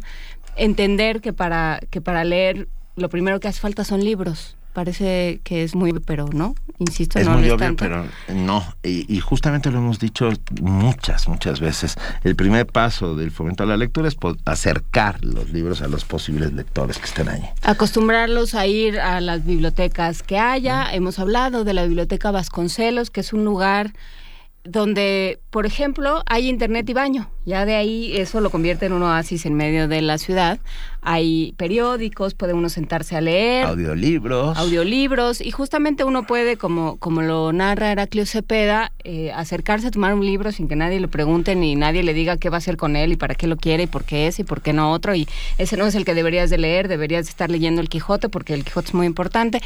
entender 0.59 1.21
que 1.21 1.33
para 1.33 1.79
que 1.89 2.01
para 2.01 2.23
leer 2.23 2.67
lo 2.95 3.09
primero 3.09 3.39
que 3.39 3.47
hace 3.47 3.59
falta 3.59 3.83
son 3.83 4.03
libros. 4.03 4.55
Parece 4.73 5.41
que 5.43 5.63
es 5.63 5.73
muy, 5.73 5.91
pero 5.93 6.27
no, 6.31 6.53
insisto, 6.77 7.17
Es 7.17 7.25
no 7.25 7.33
muy 7.33 7.47
lo 7.47 7.55
obvio, 7.55 7.65
tanto. 7.65 7.83
pero 7.83 8.05
no. 8.33 8.63
Y, 8.83 9.13
y 9.13 9.19
justamente 9.19 9.71
lo 9.71 9.79
hemos 9.79 9.99
dicho 9.99 10.29
muchas, 10.61 11.27
muchas 11.27 11.59
veces. 11.59 11.95
El 12.23 12.35
primer 12.35 12.67
paso 12.67 13.15
del 13.15 13.31
fomento 13.31 13.63
a 13.63 13.65
la 13.65 13.77
lectura 13.77 14.07
es 14.07 14.15
acercar 14.45 15.25
los 15.25 15.49
libros 15.49 15.81
a 15.81 15.87
los 15.87 16.05
posibles 16.05 16.53
lectores 16.53 16.99
que 16.99 17.05
estén 17.05 17.29
ahí. 17.29 17.41
acostumbrarlos 17.63 18.53
a 18.53 18.67
ir 18.67 18.99
a 18.99 19.19
las 19.21 19.43
bibliotecas 19.43 20.21
que 20.21 20.37
haya. 20.37 20.93
Hemos 20.93 21.17
hablado 21.17 21.63
de 21.63 21.73
la 21.73 21.83
biblioteca 21.85 22.29
Vasconcelos, 22.31 23.09
que 23.09 23.21
es 23.21 23.33
un 23.33 23.43
lugar 23.45 23.93
donde, 24.71 25.39
por 25.49 25.65
ejemplo, 25.65 26.21
hay 26.27 26.47
internet 26.47 26.87
y 26.89 26.93
baño. 26.93 27.29
Ya 27.45 27.65
de 27.65 27.75
ahí 27.75 28.15
eso 28.15 28.41
lo 28.41 28.51
convierte 28.51 28.85
en 28.85 28.93
un 28.93 29.01
oasis 29.01 29.45
en 29.45 29.55
medio 29.55 29.87
de 29.87 30.01
la 30.01 30.17
ciudad. 30.19 30.59
Hay 31.01 31.53
periódicos, 31.57 32.35
puede 32.35 32.53
uno 32.53 32.69
sentarse 32.69 33.15
a 33.15 33.21
leer. 33.21 33.65
Audiolibros. 33.65 34.57
Audiolibros. 34.57 35.41
Y 35.41 35.49
justamente 35.49 36.03
uno 36.03 36.27
puede, 36.27 36.57
como, 36.57 36.97
como 36.97 37.23
lo 37.23 37.51
narra 37.51 37.91
Heraclio 37.91 38.25
Cepeda, 38.25 38.91
eh, 39.03 39.31
acercarse 39.31 39.87
a 39.87 39.91
tomar 39.91 40.13
un 40.13 40.25
libro 40.25 40.51
sin 40.51 40.67
que 40.67 40.75
nadie 40.75 40.99
le 40.99 41.07
pregunte 41.07 41.55
ni 41.55 41.75
nadie 41.75 42.03
le 42.03 42.13
diga 42.13 42.37
qué 42.37 42.49
va 42.49 42.57
a 42.57 42.59
hacer 42.59 42.77
con 42.77 42.95
él 42.95 43.13
y 43.13 43.15
para 43.15 43.33
qué 43.33 43.47
lo 43.47 43.57
quiere 43.57 43.83
y 43.83 43.87
por 43.87 44.03
qué 44.03 44.27
es 44.27 44.39
y 44.39 44.43
por 44.43 44.61
qué 44.61 44.73
no 44.73 44.91
otro. 44.91 45.15
Y 45.15 45.27
ese 45.57 45.77
no 45.77 45.87
es 45.87 45.95
el 45.95 46.05
que 46.05 46.13
deberías 46.13 46.51
de 46.51 46.59
leer, 46.59 46.87
deberías 46.87 47.25
de 47.25 47.31
estar 47.31 47.49
leyendo 47.49 47.81
el 47.81 47.89
Quijote 47.89 48.29
porque 48.29 48.53
el 48.53 48.63
Quijote 48.63 48.89
es 48.89 48.93
muy 48.93 49.07
importante, 49.07 49.61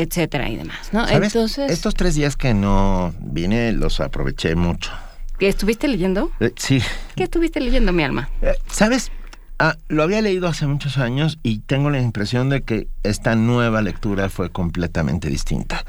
etcétera 0.00 0.48
y 0.48 0.56
demás. 0.56 0.90
¿no? 0.92 1.06
¿Sabes? 1.06 1.34
Entonces, 1.34 1.70
Estos 1.70 1.94
tres 1.94 2.14
días 2.14 2.36
que 2.36 2.54
no 2.54 3.14
vine 3.20 3.72
los 3.72 4.00
aproveché 4.00 4.54
mucho. 4.54 4.90
¿qué 5.38 5.48
¿estuviste 5.48 5.88
leyendo? 5.88 6.30
Eh, 6.40 6.52
sí. 6.56 6.82
¿Qué 7.16 7.24
estuviste 7.24 7.60
leyendo, 7.60 7.92
mi 7.92 8.02
alma? 8.02 8.28
Eh, 8.42 8.54
¿Sabes? 8.70 9.10
Ah, 9.58 9.76
lo 9.88 10.02
había 10.02 10.22
leído 10.22 10.48
hace 10.48 10.66
muchos 10.66 10.98
años 10.98 11.38
y 11.42 11.60
tengo 11.60 11.90
la 11.90 12.00
impresión 12.00 12.48
de 12.48 12.62
que 12.62 12.88
esta 13.02 13.34
nueva 13.34 13.82
lectura 13.82 14.28
fue 14.28 14.50
completamente 14.50 15.28
distinta. 15.28 15.84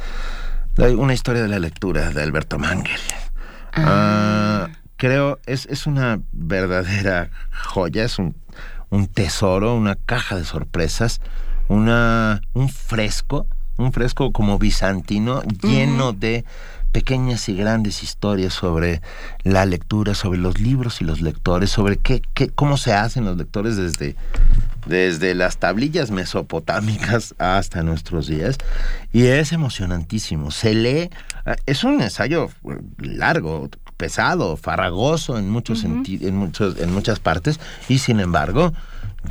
Hay 0.77 0.93
Una 0.93 1.13
historia 1.13 1.41
de 1.41 1.47
la 1.49 1.59
lectura 1.59 2.11
de 2.11 2.21
Alberto 2.23 2.59
Mangel. 2.59 2.99
Ah, 3.73 4.69
creo, 4.97 5.39
es, 5.45 5.65
es 5.67 5.85
una 5.87 6.21
verdadera 6.31 7.29
joya, 7.51 8.03
es 8.03 8.19
un, 8.19 8.35
un 8.89 9.07
tesoro, 9.07 9.75
una 9.75 9.95
caja 9.95 10.35
de 10.35 10.43
sorpresas, 10.43 11.21
una, 11.67 12.41
un 12.53 12.69
fresco, 12.69 13.47
un 13.81 13.91
fresco 13.93 14.31
como 14.31 14.57
bizantino, 14.59 15.41
lleno 15.63 16.13
de 16.13 16.45
pequeñas 16.91 17.47
y 17.47 17.55
grandes 17.55 18.03
historias 18.03 18.53
sobre 18.53 19.01
la 19.43 19.65
lectura, 19.65 20.13
sobre 20.13 20.39
los 20.39 20.59
libros 20.59 20.99
y 20.99 21.05
los 21.05 21.21
lectores, 21.21 21.69
sobre 21.69 21.95
qué, 21.97 22.21
qué, 22.33 22.49
cómo 22.49 22.75
se 22.75 22.91
hacen 22.93 23.23
los 23.23 23.37
lectores 23.37 23.77
desde, 23.77 24.17
desde 24.85 25.33
las 25.33 25.55
tablillas 25.57 26.11
mesopotámicas 26.11 27.33
hasta 27.37 27.81
nuestros 27.81 28.27
días. 28.27 28.57
Y 29.13 29.23
es 29.27 29.53
emocionantísimo. 29.53 30.51
Se 30.51 30.73
lee, 30.73 31.09
ah, 31.45 31.55
es 31.65 31.85
un 31.85 32.01
ensayo 32.01 32.49
eh, 32.69 32.77
largo, 32.97 33.69
pesado, 33.95 34.57
farragoso 34.57 35.37
en 35.37 35.49
muchos 35.49 35.85
senti- 35.85 36.25
en 36.27 36.35
muchos, 36.35 36.77
en 36.77 36.91
muchas 36.93 37.21
partes, 37.21 37.59
y 37.87 37.99
sin 37.99 38.19
embargo, 38.19 38.73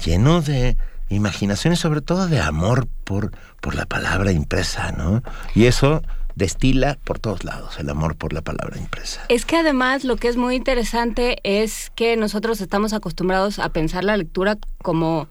lleno 0.03 0.41
de 0.41 0.79
imaginación 1.11 1.75
y 1.75 1.77
sobre 1.77 2.01
todo 2.01 2.27
de 2.29 2.41
amor 2.41 2.89
por, 3.05 3.33
por 3.61 3.75
la 3.75 3.87
palabra 3.87 4.33
impresa, 4.33 4.93
¿no? 4.93 5.23
Y 5.55 5.67
eso 5.67 6.03
destila 6.35 6.97
por 7.05 7.19
todos 7.19 7.45
lados 7.45 7.79
el 7.79 7.91
amor 7.91 8.17
por 8.17 8.33
la 8.33 8.41
palabra 8.41 8.79
impresa. 8.79 9.23
Es 9.29 9.45
que 9.45 9.57
además 9.57 10.05
lo 10.05 10.17
que 10.17 10.29
es 10.29 10.37
muy 10.37 10.55
interesante 10.55 11.39
es 11.43 11.91
que 11.95 12.17
nosotros 12.17 12.61
estamos 12.61 12.93
acostumbrados 12.93 13.59
a 13.59 13.69
pensar 13.71 14.05
la 14.05 14.17
lectura 14.17 14.57
como, 14.83 15.29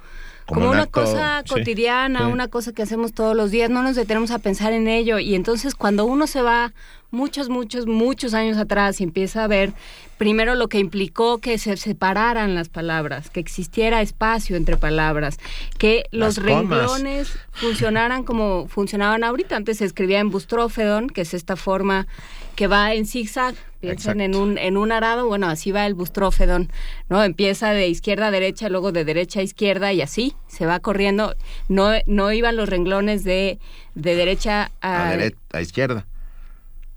Como 0.49 0.61
como, 0.61 0.71
un 0.71 0.76
una 0.77 0.84
acto, 0.84 1.01
cosa 1.01 1.43
sí, 1.45 1.53
cotidiana, 1.53 2.26
sí. 2.26 2.31
una 2.31 2.47
cosa 2.47 2.73
que 2.73 2.81
hacemos 2.81 3.13
todos 3.13 3.35
los 3.35 3.51
días, 3.51 3.69
no 3.69 3.84
nos 3.84 3.95
detenemos 3.95 4.31
a 4.31 4.39
pensar 4.39 4.73
en 4.73 4.88
ello. 4.88 5.19
Y 5.19 5.35
entonces 5.35 5.76
cuando 5.76 6.05
uno 6.05 6.26
se 6.26 6.41
va 6.41 6.73
muchos, 7.11 7.49
muchos, 7.49 7.85
muchos 7.85 8.34
años 8.34 8.57
atrás 8.57 8.99
y 8.99 9.03
empieza 9.03 9.43
a 9.43 9.47
ver 9.47 9.73
primero 10.17 10.55
lo 10.55 10.67
que 10.67 10.80
implicó 10.80 11.38
que 11.38 11.57
se 11.57 11.77
separaran 11.77 12.55
las 12.55 12.67
palabras, 12.69 13.30
que 13.30 13.39
existiera 13.39 14.01
espacio 14.01 14.57
entre 14.57 14.76
palabras, 14.76 15.39
que 15.77 16.05
los 16.11 16.39
comas. 16.39 16.69
renglones 16.69 17.31
funcionaran 17.51 18.23
como 18.23 18.67
funcionaban 18.67 19.23
ahorita. 19.23 19.55
Antes 19.55 19.77
se 19.77 19.85
escribía 19.85 20.19
en 20.19 20.30
bustrófedon, 20.30 21.09
que 21.09 21.21
es 21.21 21.34
esta 21.34 21.55
forma 21.55 22.07
que 22.55 22.67
va 22.67 22.93
en 22.93 23.05
zigzag. 23.05 23.55
Piensen 23.80 24.19
en 24.19 24.35
un, 24.35 24.57
en 24.57 24.76
un 24.76 24.91
arado, 24.91 25.27
bueno, 25.27 25.47
así 25.47 25.72
va 25.72 25.85
el 25.85 25.93
bustrófedon, 25.93 26.69
¿no? 27.07 27.23
Empieza 27.23 27.72
de 27.72 27.88
izquierda 27.88 28.27
a 28.27 28.31
derecha, 28.31 28.68
luego 28.68 28.91
de 28.91 29.06
derecha 29.06 29.39
a 29.39 29.43
izquierda 29.43 29.93
y 29.93 30.01
así 30.01 30.35
se 30.47 30.65
va 30.65 30.80
corriendo. 30.81 31.34
No, 31.69 31.91
no 32.06 32.31
iban 32.34 32.57
los 32.57 32.68
renglones 32.68 33.23
de, 33.23 33.57
de 33.95 34.15
derecha 34.15 34.72
a, 34.81 35.10
A, 35.11 35.15
dere- 35.15 35.35
a 35.53 35.61
izquierda. 35.61 36.06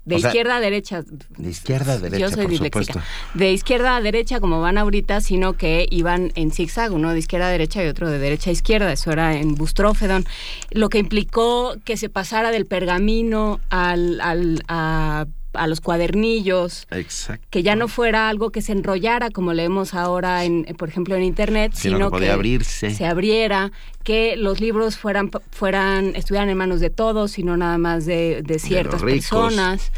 de 0.03 0.15
o 0.15 0.19
sea, 0.19 0.29
izquierda 0.31 0.57
a 0.57 0.59
derecha. 0.59 1.03
De 1.37 1.49
izquierda 1.49 1.93
a 1.93 1.97
derecha, 1.99 2.19
Yo 2.19 2.29
soy 2.29 2.41
por 2.43 2.51
disléxica. 2.51 2.93
supuesto. 2.93 3.01
De 3.39 3.53
izquierda 3.53 3.95
a 3.95 4.01
derecha, 4.01 4.41
como 4.41 4.59
van 4.59 4.77
ahorita, 4.77 5.21
sino 5.21 5.53
que 5.53 5.87
iban 5.89 6.33
en 6.35 6.51
zigzag, 6.51 6.91
uno 6.91 7.13
de 7.13 7.19
izquierda 7.19 7.47
a 7.47 7.51
derecha 7.51 7.81
y 7.81 7.87
otro 7.87 8.09
de 8.09 8.19
derecha 8.19 8.49
a 8.49 8.53
izquierda. 8.53 8.91
Eso 8.91 9.09
era 9.13 9.37
en 9.37 9.55
bustrófedon. 9.55 10.25
Lo 10.71 10.89
que 10.89 10.97
implicó 10.97 11.77
que 11.85 11.95
se 11.95 12.09
pasara 12.09 12.51
del 12.51 12.65
pergamino 12.65 13.61
al, 13.69 14.19
al- 14.19 14.63
a, 14.67 15.27
a 15.53 15.67
los 15.67 15.81
cuadernillos. 15.81 16.87
Exacto. 16.91 17.45
Que 17.49 17.63
ya 17.63 17.75
no 17.75 17.87
fuera 17.87 18.29
algo 18.29 18.51
que 18.51 18.61
se 18.61 18.71
enrollara 18.71 19.29
como 19.29 19.53
leemos 19.53 19.93
ahora, 19.93 20.43
en, 20.45 20.65
por 20.77 20.89
ejemplo, 20.89 21.15
en 21.15 21.23
Internet, 21.23 21.73
Sino 21.75 21.97
sino, 21.97 22.07
que 22.07 22.11
podía 22.17 22.33
abrirse. 22.33 22.91
se 22.91 23.05
abriera, 23.05 23.71
que 24.03 24.35
los 24.35 24.59
libros 24.61 24.97
fueran, 24.97 25.31
fueran 25.51 26.15
estuvieran 26.15 26.49
en 26.49 26.57
manos 26.57 26.79
de 26.79 26.89
todos 26.89 27.37
y 27.39 27.43
no 27.43 27.57
nada 27.57 27.77
más 27.77 28.05
de, 28.05 28.41
de 28.43 28.59
ciertas 28.59 29.01
personas 29.01 29.91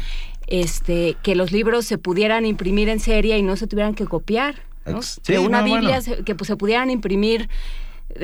este, 0.46 1.16
que 1.22 1.34
los 1.34 1.52
libros 1.52 1.86
se 1.86 1.98
pudieran 1.98 2.46
imprimir 2.46 2.88
en 2.88 3.00
serie 3.00 3.36
y 3.38 3.42
no 3.42 3.56
se 3.56 3.66
tuvieran 3.66 3.94
que 3.94 4.04
copiar. 4.06 4.56
¿no? 4.84 4.98
Ex- 4.98 5.20
que 5.24 5.36
sí, 5.36 5.38
una 5.44 5.58
no, 5.60 5.64
Biblia, 5.64 6.00
bueno. 6.00 6.02
se, 6.02 6.22
que 6.24 6.34
pues, 6.34 6.46
se 6.46 6.56
pudieran 6.56 6.90
imprimir 6.90 7.48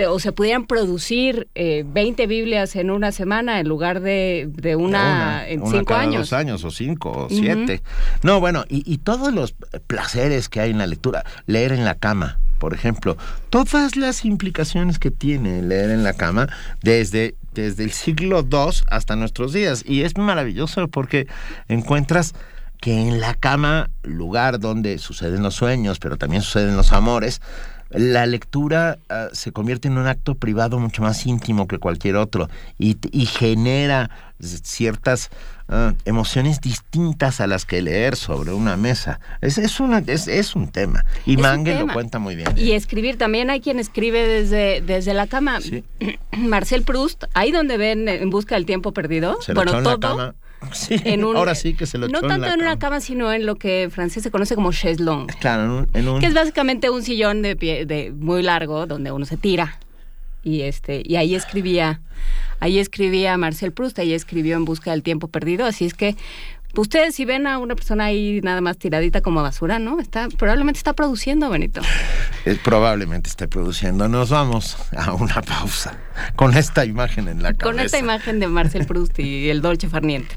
o 0.09 0.19
se 0.19 0.32
pudieran 0.32 0.66
producir 0.66 1.48
eh, 1.55 1.85
20 1.86 2.27
Biblias 2.27 2.77
en 2.77 2.90
una 2.90 3.12
semana 3.12 3.60
en 3.60 3.69
lugar 3.69 4.01
de, 4.01 4.48
de 4.51 4.77
una, 4.77 5.48
en 5.48 5.62
una 5.62 5.70
cinco 5.70 5.85
cada 5.86 6.01
años. 6.01 6.31
dos 6.31 6.32
años 6.32 6.64
o 6.64 6.70
cinco 6.70 7.10
o 7.10 7.28
siete. 7.28 7.82
No, 8.23 8.40
bueno, 8.40 8.64
y, 8.69 8.90
y 8.90 8.98
todos 8.98 9.32
los 9.32 9.55
placeres 9.86 10.48
que 10.48 10.60
hay 10.60 10.70
en 10.70 10.78
la 10.78 10.86
lectura, 10.86 11.24
leer 11.47 11.73
en 11.73 11.85
la 11.85 11.94
cama, 11.94 12.39
por 12.62 12.74
ejemplo, 12.74 13.16
todas 13.51 13.97
las 13.97 14.24
implicaciones 14.24 15.01
que 15.01 15.10
tiene 15.10 15.62
leer 15.62 15.90
en 15.90 16.05
la 16.05 16.12
cama 16.12 16.48
desde, 16.81 17.35
desde 17.52 17.82
el 17.82 17.90
siglo 17.90 18.47
II 18.48 18.70
hasta 18.89 19.16
nuestros 19.16 19.52
días. 19.52 19.82
Y 19.85 20.02
es 20.02 20.16
maravilloso 20.16 20.86
porque 20.86 21.27
encuentras 21.66 22.35
que 22.81 22.94
en 23.01 23.20
la 23.20 23.35
cama, 23.35 23.90
lugar 24.02 24.60
donde 24.60 24.98
suceden 24.98 25.43
los 25.43 25.55
sueños, 25.55 25.98
pero 25.98 26.19
también 26.19 26.43
suceden 26.43 26.77
los 26.77 26.93
amores, 26.93 27.40
la 27.94 28.27
lectura 28.27 28.98
ah, 29.09 29.28
se 29.32 29.52
convierte 29.52 29.89
en 29.89 29.98
un 29.98 30.06
acto 30.06 30.35
privado 30.35 30.78
mucho 30.78 31.02
más 31.02 31.27
íntimo 31.27 31.66
que 31.66 31.78
cualquier 31.78 32.16
otro 32.16 32.48
y, 32.78 32.97
y 33.10 33.27
genera 33.27 34.10
ciertas 34.40 35.31
ah, 35.69 35.94
emociones 36.05 36.60
distintas 36.60 37.40
a 37.40 37.47
las 37.47 37.64
que 37.64 37.82
leer 37.82 38.16
sobre 38.16 38.52
una 38.52 38.77
mesa. 38.77 39.20
Es, 39.40 39.59
es, 39.59 39.81
una, 39.81 39.98
es, 40.06 40.28
es 40.28 40.56
un 40.56 40.69
tema. 40.69 41.05
Y 41.27 41.36
Mangel 41.36 41.74
lo 41.74 41.81
tema. 41.81 41.93
cuenta 41.93 42.19
muy 42.19 42.36
bien. 42.36 42.48
Y 42.56 42.73
escribir, 42.73 43.19
también 43.19 43.51
hay 43.51 43.60
quien 43.60 43.78
escribe 43.78 44.27
desde, 44.27 44.81
desde 44.81 45.14
la 45.14 45.27
cama. 45.27 45.59
Marcel 46.36 46.82
Proust, 46.82 47.24
ahí 47.35 47.52
donde 47.52 47.77
ven 47.77 48.09
En 48.09 48.31
Busca 48.31 48.55
del 48.55 48.66
Tiempo 48.66 48.93
Perdido. 48.93 49.40
Se 49.43 49.52
lo 49.52 49.62
bueno, 49.62 49.70
echó 49.70 49.78
en 49.78 49.85
la 49.85 49.90
todo 49.90 50.01
cama. 50.01 50.35
Sí, 50.72 51.01
en 51.05 51.24
un- 51.24 51.36
ahora 51.36 51.55
sí 51.55 51.74
que 51.74 51.86
se 51.86 51.98
lo 51.98 52.09
No 52.09 52.18
echó 52.18 52.28
tanto 52.28 52.47
en 52.47 52.52
en, 52.52 52.59
la 52.60 52.64
una 52.72 52.78
cama, 52.78 53.01
sino 53.01 53.32
en 53.32 53.44
lo 53.47 53.56
que 53.56 53.82
en 53.84 53.90
francés 53.90 54.22
se 54.22 54.30
conoce 54.30 54.55
como 54.55 54.72
chaiselong. 54.72 55.26
Claro, 55.40 55.64
en 55.64 55.70
un... 55.70 55.89
en 55.94 56.09
un- 56.09 56.20
Que 56.20 56.26
es 56.26 56.34
básicamente 56.34 56.90
un 56.90 57.02
sillón 57.02 57.43
de 57.43 57.56
pie 57.56 57.86
de 57.86 58.12
muy 58.12 58.43
largo 58.43 58.86
donde 58.86 59.10
uno 59.12 59.24
se 59.24 59.36
tira. 59.36 59.78
y 60.44 60.62
este 60.62 61.02
y 61.05 61.16
ahí 61.16 61.34
escribía 61.34 62.01
ahí 62.60 62.78
escribía 62.78 63.36
Marcel 63.36 63.72
Proust, 63.72 63.98
ahí 63.98 64.12
escribió 64.12 64.56
En 64.56 64.64
busca 64.64 64.90
del 64.93 65.02
tiempo 65.02 65.28
perdido, 65.28 65.66
así 65.66 65.84
es 65.84 65.94
que 65.94 66.16
ustedes 66.76 67.14
si 67.14 67.24
ven 67.24 67.47
a 67.47 67.59
una 67.59 67.74
persona 67.76 68.06
ahí 68.06 68.40
nada 68.43 68.60
más 68.60 68.76
tiradita 68.78 69.20
como 69.20 69.43
basura, 69.43 69.78
¿no? 69.78 70.01
Está 70.01 70.28
probablemente 70.39 70.78
está 70.78 70.94
produciendo, 70.94 71.48
Benito. 71.51 71.80
Eh, 72.44 72.56
probablemente 72.64 73.28
esté 73.30 73.47
produciendo. 73.47 74.09
Nos 74.09 74.30
vamos 74.30 74.76
a 74.97 75.12
una 75.14 75.43
pausa 75.43 75.97
con 76.34 76.56
esta 76.56 76.84
imagen 76.84 77.28
en 77.28 77.43
la 77.43 77.52
cabeza. 77.55 77.64
Con 77.76 77.78
esta 77.78 77.98
imagen 77.98 78.40
de 78.40 78.48
Marcel 78.48 78.84
Proust 78.86 79.18
y 79.20 79.48
el 79.51 79.60
Dolce 79.62 79.89
Farniente. 79.89 80.34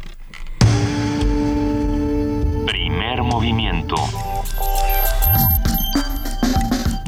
Movimiento. 3.35 3.97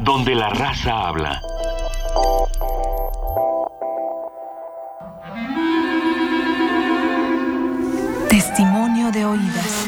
Donde 0.02 0.34
la 0.34 0.50
raza 0.50 1.08
habla. 1.08 1.40
Testimonio 8.28 9.10
de 9.10 9.24
oídas. 9.24 9.86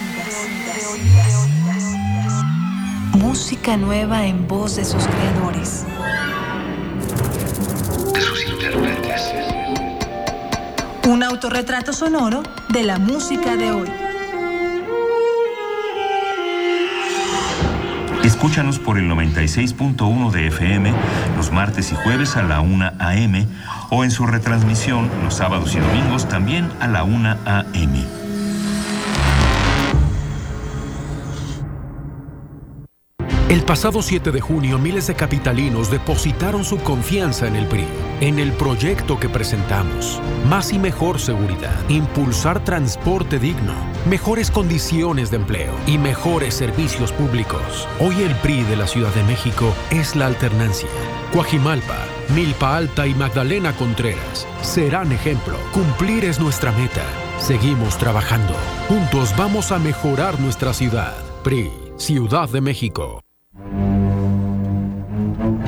Música 3.18 3.76
nueva 3.76 4.24
en 4.24 4.48
voz 4.48 4.76
de 4.76 4.86
sus 4.86 5.04
creadores. 5.04 5.84
De 8.14 8.20
sus 8.22 8.46
intérpretes. 8.46 9.34
Un 11.06 11.22
autorretrato 11.22 11.92
sonoro 11.92 12.42
de 12.70 12.82
la 12.84 12.98
música 12.98 13.56
de 13.56 13.72
hoy. 13.72 14.09
Escúchanos 18.24 18.78
por 18.78 18.98
el 18.98 19.10
96.1 19.10 20.30
de 20.30 20.48
FM 20.48 20.92
los 21.36 21.50
martes 21.50 21.90
y 21.92 21.94
jueves 21.94 22.36
a 22.36 22.42
la 22.42 22.60
1 22.60 22.92
a.m. 22.98 23.46
o 23.90 24.04
en 24.04 24.10
su 24.10 24.26
retransmisión 24.26 25.10
los 25.24 25.34
sábados 25.34 25.74
y 25.74 25.78
domingos 25.78 26.28
también 26.28 26.70
a 26.80 26.86
la 26.86 27.02
1 27.02 27.36
a.m. 27.46 28.19
El 33.50 33.64
pasado 33.64 34.00
7 34.00 34.30
de 34.30 34.40
junio, 34.40 34.78
miles 34.78 35.08
de 35.08 35.16
capitalinos 35.16 35.90
depositaron 35.90 36.64
su 36.64 36.78
confianza 36.78 37.48
en 37.48 37.56
el 37.56 37.66
PRI, 37.66 37.84
en 38.20 38.38
el 38.38 38.52
proyecto 38.52 39.18
que 39.18 39.28
presentamos. 39.28 40.22
Más 40.48 40.72
y 40.72 40.78
mejor 40.78 41.18
seguridad, 41.18 41.76
impulsar 41.88 42.62
transporte 42.62 43.40
digno, 43.40 43.74
mejores 44.08 44.52
condiciones 44.52 45.32
de 45.32 45.38
empleo 45.38 45.74
y 45.88 45.98
mejores 45.98 46.54
servicios 46.54 47.10
públicos. 47.10 47.88
Hoy 47.98 48.22
el 48.22 48.36
PRI 48.36 48.62
de 48.62 48.76
la 48.76 48.86
Ciudad 48.86 49.12
de 49.14 49.24
México 49.24 49.74
es 49.90 50.14
la 50.14 50.26
alternancia. 50.26 50.88
Coajimalpa, 51.32 51.98
Milpa 52.32 52.76
Alta 52.76 53.08
y 53.08 53.14
Magdalena 53.16 53.72
Contreras 53.72 54.46
serán 54.62 55.10
ejemplo. 55.10 55.56
Cumplir 55.72 56.24
es 56.24 56.38
nuestra 56.38 56.70
meta. 56.70 57.04
Seguimos 57.40 57.98
trabajando. 57.98 58.54
Juntos 58.86 59.34
vamos 59.36 59.72
a 59.72 59.80
mejorar 59.80 60.38
nuestra 60.38 60.72
ciudad. 60.72 61.16
PRI, 61.42 61.68
Ciudad 61.96 62.48
de 62.48 62.60
México. 62.60 63.20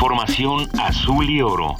Información 0.00 0.66
azul 0.78 1.28
y 1.28 1.42
oro. 1.42 1.76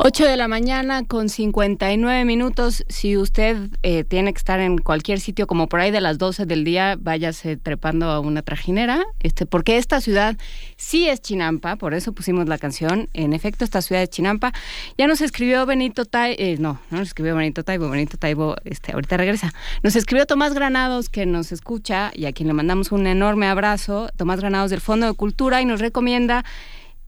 Ocho 0.00 0.24
de 0.24 0.36
la 0.36 0.46
mañana 0.46 1.04
con 1.04 1.28
59 1.28 2.24
minutos. 2.24 2.84
Si 2.88 3.16
usted 3.16 3.56
eh, 3.82 4.04
tiene 4.04 4.32
que 4.32 4.38
estar 4.38 4.60
en 4.60 4.78
cualquier 4.78 5.18
sitio 5.18 5.48
como 5.48 5.68
por 5.68 5.80
ahí 5.80 5.90
de 5.90 6.00
las 6.00 6.18
12 6.18 6.46
del 6.46 6.62
día, 6.62 6.96
váyase 6.96 7.56
trepando 7.56 8.08
a 8.08 8.20
una 8.20 8.42
trajinera, 8.42 9.04
este, 9.18 9.44
porque 9.44 9.76
esta 9.76 10.00
ciudad 10.00 10.36
sí 10.76 11.08
es 11.08 11.20
Chinampa, 11.20 11.74
por 11.74 11.94
eso 11.94 12.12
pusimos 12.12 12.46
la 12.48 12.58
canción. 12.58 13.08
En 13.12 13.32
efecto, 13.32 13.64
esta 13.64 13.82
ciudad 13.82 14.04
es 14.04 14.10
Chinampa. 14.10 14.52
Ya 14.96 15.08
nos 15.08 15.20
escribió 15.20 15.66
Benito 15.66 16.04
Taibo, 16.04 16.36
eh, 16.38 16.58
no, 16.60 16.80
no 16.90 16.98
nos 16.98 17.08
escribió 17.08 17.34
Benito 17.34 17.64
Taibo, 17.64 17.90
Benito 17.90 18.18
Taibo 18.18 18.54
este, 18.64 18.92
ahorita 18.92 19.16
regresa. 19.16 19.52
Nos 19.82 19.96
escribió 19.96 20.26
Tomás 20.26 20.54
Granados, 20.54 21.08
que 21.08 21.26
nos 21.26 21.50
escucha 21.50 22.12
y 22.14 22.26
a 22.26 22.32
quien 22.32 22.46
le 22.46 22.54
mandamos 22.54 22.92
un 22.92 23.08
enorme 23.08 23.48
abrazo. 23.48 24.10
Tomás 24.16 24.38
Granados 24.38 24.70
del 24.70 24.80
Fondo 24.80 25.08
de 25.08 25.14
Cultura 25.14 25.60
y 25.60 25.64
nos 25.64 25.80
recomienda 25.80 26.44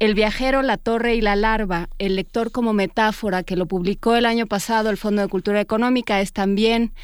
el 0.00 0.14
viajero, 0.14 0.62
la 0.62 0.78
torre 0.78 1.14
y 1.14 1.20
la 1.20 1.36
larva, 1.36 1.90
el 1.98 2.16
lector 2.16 2.50
como 2.50 2.72
metáfora, 2.72 3.42
que 3.42 3.54
lo 3.54 3.66
publicó 3.66 4.16
el 4.16 4.24
año 4.24 4.46
pasado 4.46 4.88
el 4.88 4.96
Fondo 4.96 5.20
de 5.20 5.28
Cultura 5.28 5.60
Económica, 5.60 6.22
es 6.22 6.32
también 6.32 6.94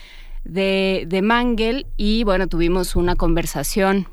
de, 0.44 1.20
Mangel. 1.22 1.86
Y 1.98 2.24
bueno, 2.24 2.46
tuvimos 2.46 2.96
una 2.96 3.14
conversación 3.14 4.08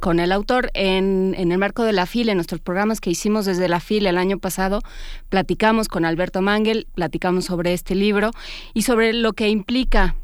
con 0.00 0.20
el 0.20 0.30
autor 0.30 0.70
en, 0.74 1.34
el 1.36 1.58
marco 1.58 1.82
de 1.82 1.92
la 1.92 2.06
FIL, 2.06 2.28
en 2.28 2.36
nuestros 2.36 2.60
programas 2.60 3.00
que 3.00 3.10
hicimos 3.10 3.44
desde 3.44 3.68
la 3.68 3.80
FIL 3.80 4.06
el 4.06 4.16
año 4.16 4.38
pasado, 4.38 4.82
platicamos 5.28 5.88
con 5.88 6.04
Alberto 6.04 6.40
Mangel, 6.40 6.86
platicamos 6.94 7.46
sobre 7.46 7.72
este 7.72 7.96
libro 7.96 8.30
y 8.72 8.82
sobre 8.82 9.14
lo 9.14 9.32
que 9.32 9.48
implica 9.48 10.14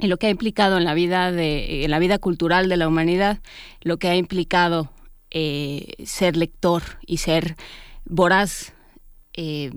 y 0.00 0.08
lo 0.08 0.16
que 0.16 0.26
ha 0.26 0.30
implicado 0.30 0.76
en 0.76 0.84
la 0.84 0.94
vida 0.94 1.28
en 1.28 1.90
la 1.90 1.98
vida 2.00 2.18
cultural 2.18 2.68
de 2.68 2.76
la 2.76 2.88
humanidad, 2.88 3.38
lo 3.82 3.98
que 3.98 4.08
ha 4.08 4.16
implicado 4.16 4.90
eh, 5.30 5.92
ser 6.04 6.36
lector 6.36 6.82
y 7.06 7.18
ser 7.18 7.56
voraz 8.04 8.72
eh, 9.34 9.70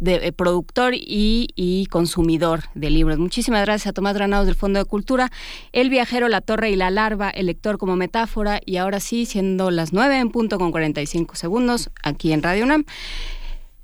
de, 0.00 0.14
eh, 0.26 0.32
productor 0.32 0.94
y, 0.94 1.48
y 1.54 1.86
consumidor 1.86 2.64
de 2.74 2.90
libros. 2.90 3.18
Muchísimas 3.18 3.64
gracias 3.64 3.88
a 3.88 3.92
Tomás 3.92 4.14
Granados 4.14 4.46
del 4.46 4.54
Fondo 4.54 4.78
de 4.78 4.84
Cultura, 4.84 5.30
El 5.72 5.90
viajero, 5.90 6.28
la 6.28 6.40
torre 6.40 6.70
y 6.70 6.76
la 6.76 6.90
larva, 6.90 7.30
el 7.30 7.46
lector 7.46 7.78
como 7.78 7.96
metáfora 7.96 8.60
y 8.64 8.76
ahora 8.76 9.00
sí, 9.00 9.26
siendo 9.26 9.70
las 9.70 9.92
9 9.92 10.18
en 10.18 10.30
punto 10.30 10.58
con 10.58 10.70
45 10.70 11.36
segundos 11.36 11.90
aquí 12.02 12.32
en 12.32 12.42
Radio 12.42 12.64
UNAM, 12.64 12.84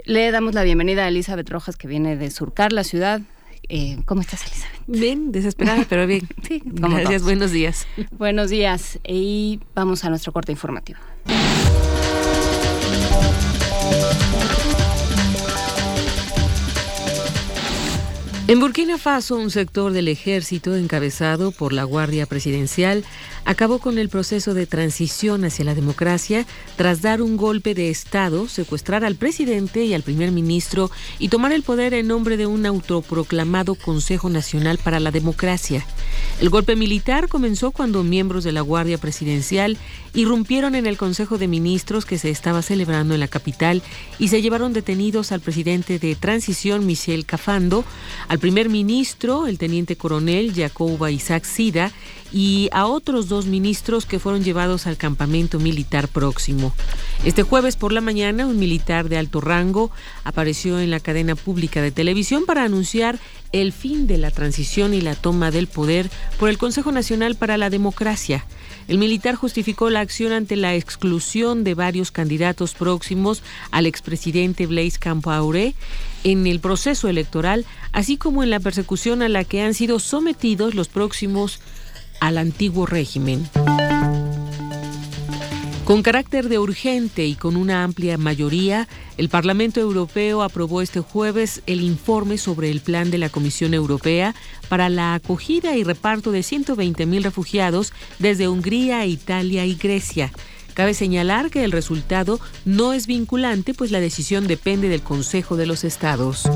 le 0.04 0.30
damos 0.32 0.54
la 0.54 0.64
bienvenida 0.64 1.04
a 1.04 1.08
Elizabeth 1.08 1.48
Rojas 1.48 1.76
que 1.76 1.86
viene 1.86 2.16
de 2.16 2.30
surcar 2.30 2.72
la 2.72 2.84
ciudad. 2.84 3.20
Eh, 3.68 3.98
¿Cómo 4.04 4.20
estás, 4.20 4.44
Elizabeth? 4.46 4.80
Bien, 4.86 5.32
desesperada, 5.32 5.86
pero 5.88 6.06
bien. 6.06 6.28
Sí, 6.46 6.60
como 6.60 6.88
Gracias, 6.96 7.08
todos. 7.08 7.22
buenos 7.24 7.50
días. 7.52 7.86
Buenos 8.18 8.50
días 8.50 8.98
y 9.06 9.60
vamos 9.74 10.04
a 10.04 10.10
nuestro 10.10 10.32
corte 10.32 10.52
informativo. 10.52 10.98
En 18.48 18.60
Burkina 18.60 18.98
Faso, 18.98 19.36
un 19.36 19.50
sector 19.50 19.92
del 19.92 20.08
ejército 20.08 20.74
encabezado 20.76 21.52
por 21.52 21.72
la 21.72 21.84
Guardia 21.84 22.26
Presidencial 22.26 23.04
acabó 23.44 23.78
con 23.78 23.98
el 23.98 24.08
proceso 24.08 24.54
de 24.54 24.66
transición 24.66 25.44
hacia 25.44 25.64
la 25.64 25.74
democracia 25.74 26.46
tras 26.76 27.02
dar 27.02 27.22
un 27.22 27.36
golpe 27.36 27.74
de 27.74 27.90
Estado, 27.90 28.48
secuestrar 28.48 29.04
al 29.04 29.16
presidente 29.16 29.84
y 29.84 29.94
al 29.94 30.02
primer 30.02 30.30
ministro 30.32 30.90
y 31.18 31.28
tomar 31.28 31.52
el 31.52 31.62
poder 31.62 31.94
en 31.94 32.08
nombre 32.08 32.36
de 32.36 32.46
un 32.46 32.66
autoproclamado 32.66 33.74
Consejo 33.74 34.30
Nacional 34.30 34.78
para 34.78 35.00
la 35.00 35.10
Democracia. 35.10 35.84
El 36.40 36.50
golpe 36.50 36.76
militar 36.76 37.28
comenzó 37.28 37.70
cuando 37.70 38.02
miembros 38.02 38.44
de 38.44 38.52
la 38.52 38.60
Guardia 38.60 38.98
Presidencial 38.98 39.78
irrumpieron 40.14 40.74
en 40.74 40.86
el 40.86 40.96
Consejo 40.96 41.38
de 41.38 41.48
Ministros 41.48 42.04
que 42.04 42.18
se 42.18 42.30
estaba 42.30 42.62
celebrando 42.62 43.14
en 43.14 43.20
la 43.20 43.28
capital 43.28 43.82
y 44.18 44.28
se 44.28 44.42
llevaron 44.42 44.72
detenidos 44.72 45.32
al 45.32 45.40
presidente 45.40 45.98
de 45.98 46.14
transición 46.14 46.86
Michel 46.86 47.26
Cafando, 47.26 47.84
al 48.28 48.38
primer 48.38 48.68
ministro, 48.68 49.46
el 49.46 49.58
teniente 49.58 49.96
coronel 49.96 50.52
Jacoba 50.54 51.10
Isaac 51.10 51.44
Sida, 51.44 51.92
y 52.32 52.68
a 52.72 52.86
otros 52.86 53.28
dos 53.28 53.46
ministros 53.46 54.06
que 54.06 54.18
fueron 54.18 54.42
llevados 54.42 54.86
al 54.86 54.96
campamento 54.96 55.58
militar 55.58 56.08
próximo. 56.08 56.72
Este 57.24 57.42
jueves 57.42 57.76
por 57.76 57.92
la 57.92 58.00
mañana, 58.00 58.46
un 58.46 58.58
militar 58.58 59.08
de 59.08 59.18
alto 59.18 59.40
rango 59.40 59.90
apareció 60.24 60.80
en 60.80 60.90
la 60.90 61.00
cadena 61.00 61.36
pública 61.36 61.82
de 61.82 61.90
televisión 61.90 62.44
para 62.46 62.64
anunciar 62.64 63.18
el 63.52 63.72
fin 63.72 64.06
de 64.06 64.18
la 64.18 64.30
transición 64.30 64.94
y 64.94 65.02
la 65.02 65.14
toma 65.14 65.50
del 65.50 65.66
poder 65.66 66.10
por 66.38 66.48
el 66.48 66.58
Consejo 66.58 66.90
Nacional 66.90 67.36
para 67.36 67.58
la 67.58 67.70
Democracia. 67.70 68.46
El 68.88 68.98
militar 68.98 69.34
justificó 69.34 69.90
la 69.90 70.00
acción 70.00 70.32
ante 70.32 70.56
la 70.56 70.74
exclusión 70.74 71.62
de 71.62 71.74
varios 71.74 72.10
candidatos 72.10 72.74
próximos 72.74 73.42
al 73.70 73.86
expresidente 73.86 74.66
Blaise 74.66 74.98
Compaoré 74.98 75.74
en 76.24 76.46
el 76.46 76.60
proceso 76.60 77.08
electoral, 77.08 77.66
así 77.92 78.16
como 78.16 78.42
en 78.42 78.50
la 78.50 78.60
persecución 78.60 79.22
a 79.22 79.28
la 79.28 79.44
que 79.44 79.62
han 79.62 79.74
sido 79.74 79.98
sometidos 79.98 80.74
los 80.74 80.88
próximos 80.88 81.60
al 82.22 82.38
antiguo 82.38 82.86
régimen. 82.86 83.44
Con 85.84 86.04
carácter 86.04 86.48
de 86.48 86.60
urgente 86.60 87.26
y 87.26 87.34
con 87.34 87.56
una 87.56 87.82
amplia 87.82 88.16
mayoría, 88.16 88.86
el 89.16 89.28
Parlamento 89.28 89.80
Europeo 89.80 90.44
aprobó 90.44 90.82
este 90.82 91.00
jueves 91.00 91.62
el 91.66 91.80
informe 91.80 92.38
sobre 92.38 92.70
el 92.70 92.80
plan 92.80 93.10
de 93.10 93.18
la 93.18 93.28
Comisión 93.28 93.74
Europea 93.74 94.36
para 94.68 94.88
la 94.88 95.14
acogida 95.14 95.76
y 95.76 95.82
reparto 95.82 96.30
de 96.30 96.40
120.000 96.42 97.22
refugiados 97.24 97.92
desde 98.20 98.46
Hungría, 98.46 99.04
Italia 99.04 99.66
y 99.66 99.74
Grecia. 99.74 100.30
Cabe 100.74 100.94
señalar 100.94 101.50
que 101.50 101.64
el 101.64 101.72
resultado 101.72 102.38
no 102.64 102.92
es 102.92 103.08
vinculante, 103.08 103.74
pues 103.74 103.90
la 103.90 103.98
decisión 103.98 104.46
depende 104.46 104.88
del 104.88 105.02
Consejo 105.02 105.56
de 105.56 105.66
los 105.66 105.82
Estados. 105.82 106.48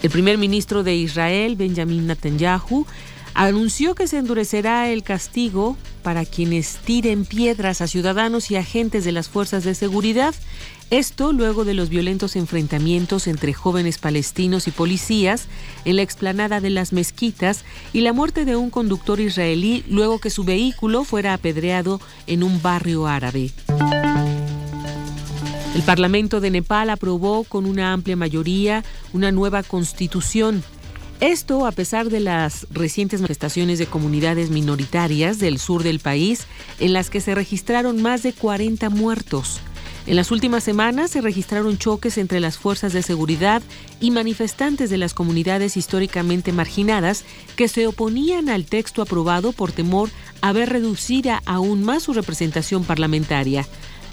El 0.00 0.10
primer 0.10 0.38
ministro 0.38 0.84
de 0.84 0.94
Israel, 0.94 1.56
Benjamin 1.56 2.06
Netanyahu, 2.06 2.86
anunció 3.34 3.94
que 3.94 4.06
se 4.06 4.18
endurecerá 4.18 4.90
el 4.90 5.02
castigo 5.02 5.76
para 6.02 6.24
quienes 6.24 6.76
tiren 6.84 7.24
piedras 7.24 7.80
a 7.80 7.86
ciudadanos 7.86 8.50
y 8.50 8.56
agentes 8.56 9.04
de 9.04 9.12
las 9.12 9.28
fuerzas 9.28 9.64
de 9.64 9.74
seguridad. 9.74 10.34
Esto 10.90 11.32
luego 11.32 11.64
de 11.64 11.74
los 11.74 11.88
violentos 11.88 12.36
enfrentamientos 12.36 13.26
entre 13.26 13.54
jóvenes 13.54 13.98
palestinos 13.98 14.68
y 14.68 14.72
policías 14.72 15.46
en 15.84 15.96
la 15.96 16.02
explanada 16.02 16.60
de 16.60 16.70
las 16.70 16.92
mezquitas 16.92 17.64
y 17.92 18.02
la 18.02 18.12
muerte 18.12 18.44
de 18.44 18.56
un 18.56 18.68
conductor 18.68 19.18
israelí 19.20 19.84
luego 19.88 20.18
que 20.18 20.30
su 20.30 20.44
vehículo 20.44 21.04
fuera 21.04 21.32
apedreado 21.32 22.00
en 22.26 22.42
un 22.42 22.60
barrio 22.60 23.06
árabe. 23.06 23.52
El 25.74 25.82
Parlamento 25.82 26.40
de 26.40 26.50
Nepal 26.50 26.90
aprobó 26.90 27.44
con 27.44 27.64
una 27.64 27.94
amplia 27.94 28.14
mayoría 28.14 28.84
una 29.14 29.32
nueva 29.32 29.62
constitución 29.62 30.62
esto 31.22 31.66
a 31.66 31.70
pesar 31.70 32.10
de 32.10 32.18
las 32.18 32.66
recientes 32.72 33.20
manifestaciones 33.20 33.78
de 33.78 33.86
comunidades 33.86 34.50
minoritarias 34.50 35.38
del 35.38 35.60
sur 35.60 35.84
del 35.84 36.00
país, 36.00 36.46
en 36.80 36.92
las 36.92 37.10
que 37.10 37.20
se 37.20 37.36
registraron 37.36 38.02
más 38.02 38.24
de 38.24 38.32
40 38.32 38.90
muertos. 38.90 39.60
En 40.08 40.16
las 40.16 40.32
últimas 40.32 40.64
semanas 40.64 41.12
se 41.12 41.20
registraron 41.20 41.78
choques 41.78 42.18
entre 42.18 42.40
las 42.40 42.58
fuerzas 42.58 42.92
de 42.92 43.02
seguridad 43.02 43.62
y 44.00 44.10
manifestantes 44.10 44.90
de 44.90 44.98
las 44.98 45.14
comunidades 45.14 45.76
históricamente 45.76 46.50
marginadas 46.50 47.24
que 47.54 47.68
se 47.68 47.86
oponían 47.86 48.48
al 48.48 48.64
texto 48.64 49.00
aprobado 49.00 49.52
por 49.52 49.70
temor 49.70 50.10
a 50.40 50.52
ver 50.52 50.70
reducida 50.70 51.40
aún 51.46 51.84
más 51.84 52.02
su 52.02 52.14
representación 52.14 52.82
parlamentaria. 52.82 53.64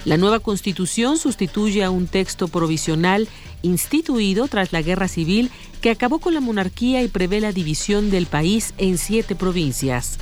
La 0.06 0.18
nueva 0.18 0.40
constitución 0.40 1.18
sustituye 1.18 1.84
a 1.84 1.90
un 1.90 2.08
texto 2.08 2.48
provisional 2.48 3.28
instituido 3.62 4.48
tras 4.48 4.72
la 4.72 4.82
guerra 4.82 5.08
civil 5.08 5.52
que 5.82 5.92
acabó 5.92 6.20
con 6.20 6.34
la 6.34 6.40
monarquía 6.40 7.04
y 7.04 7.08
prevé 7.08 7.42
la 7.42 7.52
división 7.52 8.10
del 8.10 8.26
país 8.26 8.74
en 8.78 8.98
siete 8.98 9.36
provincias. 9.36 10.18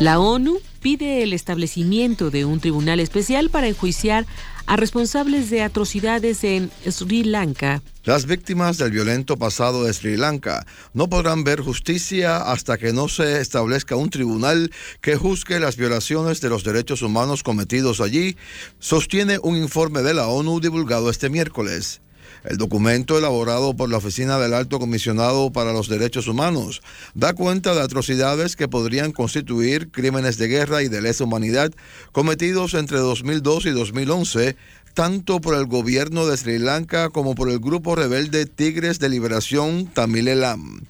La 0.00 0.20
ONU 0.20 0.58
pide 0.80 1.22
el 1.22 1.32
establecimiento 1.32 2.30
de 2.30 2.44
un 2.44 2.60
tribunal 2.60 3.00
especial 3.00 3.50
para 3.50 3.68
enjuiciar 3.68 4.26
a 4.66 4.76
responsables 4.76 5.50
de 5.50 5.62
atrocidades 5.62 6.44
en 6.44 6.70
Sri 6.88 7.24
Lanka. 7.24 7.82
Las 8.04 8.26
víctimas 8.26 8.78
del 8.78 8.92
violento 8.92 9.36
pasado 9.36 9.84
de 9.84 9.92
Sri 9.92 10.16
Lanka 10.16 10.64
no 10.94 11.08
podrán 11.08 11.44
ver 11.44 11.60
justicia 11.60 12.38
hasta 12.38 12.78
que 12.78 12.92
no 12.92 13.08
se 13.08 13.40
establezca 13.40 13.96
un 13.96 14.10
tribunal 14.10 14.70
que 15.00 15.16
juzgue 15.16 15.58
las 15.58 15.76
violaciones 15.76 16.40
de 16.40 16.48
los 16.48 16.62
derechos 16.62 17.02
humanos 17.02 17.42
cometidos 17.42 18.00
allí, 18.00 18.36
sostiene 18.78 19.38
un 19.42 19.56
informe 19.56 20.02
de 20.02 20.14
la 20.14 20.28
ONU 20.28 20.60
divulgado 20.60 21.10
este 21.10 21.30
miércoles. 21.30 22.00
El 22.46 22.58
documento 22.58 23.18
elaborado 23.18 23.74
por 23.74 23.90
la 23.90 23.96
Oficina 23.96 24.38
del 24.38 24.54
Alto 24.54 24.78
Comisionado 24.78 25.50
para 25.50 25.72
los 25.72 25.88
Derechos 25.88 26.28
Humanos 26.28 26.80
da 27.14 27.34
cuenta 27.34 27.74
de 27.74 27.82
atrocidades 27.82 28.54
que 28.54 28.68
podrían 28.68 29.10
constituir 29.10 29.90
crímenes 29.90 30.38
de 30.38 30.46
guerra 30.46 30.84
y 30.84 30.88
de 30.88 31.02
lesa 31.02 31.24
humanidad 31.24 31.72
cometidos 32.12 32.74
entre 32.74 32.98
2002 32.98 33.66
y 33.66 33.70
2011 33.70 34.56
tanto 34.94 35.40
por 35.40 35.56
el 35.56 35.66
gobierno 35.66 36.24
de 36.26 36.36
Sri 36.36 36.58
Lanka 36.58 37.10
como 37.10 37.34
por 37.34 37.50
el 37.50 37.58
grupo 37.58 37.96
rebelde 37.96 38.46
Tigres 38.46 39.00
de 39.00 39.08
Liberación 39.08 39.86
Tamil 39.86 40.28
Elam. 40.28 40.80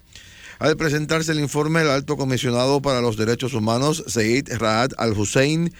Al 0.59 0.77
presentarse 0.77 1.33
el 1.33 1.39
informe, 1.39 1.81
el 1.81 1.89
alto 1.89 2.17
comisionado 2.17 2.81
para 2.81 3.01
los 3.01 3.17
derechos 3.17 3.53
humanos, 3.53 4.03
Said 4.07 4.47
Raad 4.57 4.91
al-Hussein, 4.97 5.73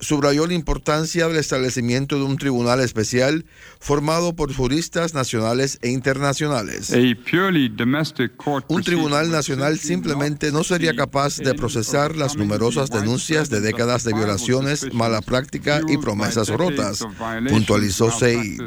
subrayó 0.00 0.46
la 0.46 0.54
importancia 0.54 1.28
del 1.28 1.36
establecimiento 1.36 2.16
de 2.16 2.24
un 2.24 2.36
tribunal 2.36 2.80
especial 2.80 3.44
formado 3.80 4.34
por 4.34 4.54
juristas 4.54 5.14
nacionales 5.14 5.78
e 5.82 5.90
internacionales. 5.90 6.90
Un 8.68 8.82
tribunal 8.82 9.30
nacional 9.30 9.78
simplemente 9.78 10.52
no 10.52 10.64
sería 10.64 10.94
capaz 10.94 11.38
de 11.38 11.54
procesar 11.54 12.16
las 12.16 12.36
numerosas 12.36 12.90
denuncias 12.90 13.50
de 13.50 13.60
décadas 13.60 14.04
de 14.04 14.12
violaciones, 14.14 14.92
mala 14.92 15.20
práctica 15.20 15.80
y 15.88 15.98
promesas 15.98 16.48
rotas, 16.48 17.04
puntualizó 17.48 18.10
Said. 18.10 18.60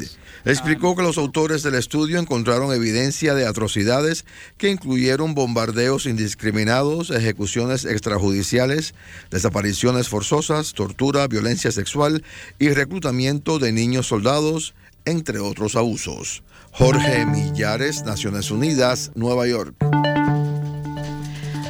Explicó 0.44 0.96
que 0.96 1.02
los 1.02 1.18
autores 1.18 1.62
del 1.62 1.74
estudio 1.74 2.18
encontraron 2.18 2.72
evidencia 2.72 3.34
de 3.34 3.46
atrocidades 3.46 4.24
que 4.56 4.70
incluyeron 4.70 5.34
bombardeos 5.34 6.06
indiscriminados, 6.06 7.10
ejecuciones 7.10 7.84
extrajudiciales, 7.84 8.94
desapariciones 9.30 10.08
forzosas, 10.08 10.72
tortura, 10.74 11.26
violencia 11.26 11.72
sexual 11.72 12.22
y 12.58 12.70
reclutamiento 12.70 13.58
de 13.58 13.72
niños 13.72 14.06
soldados, 14.06 14.74
entre 15.04 15.38
otros 15.38 15.76
abusos. 15.76 16.42
Jorge 16.70 17.26
Millares, 17.26 18.04
Naciones 18.04 18.50
Unidas, 18.50 19.10
Nueva 19.14 19.46
York. 19.46 19.74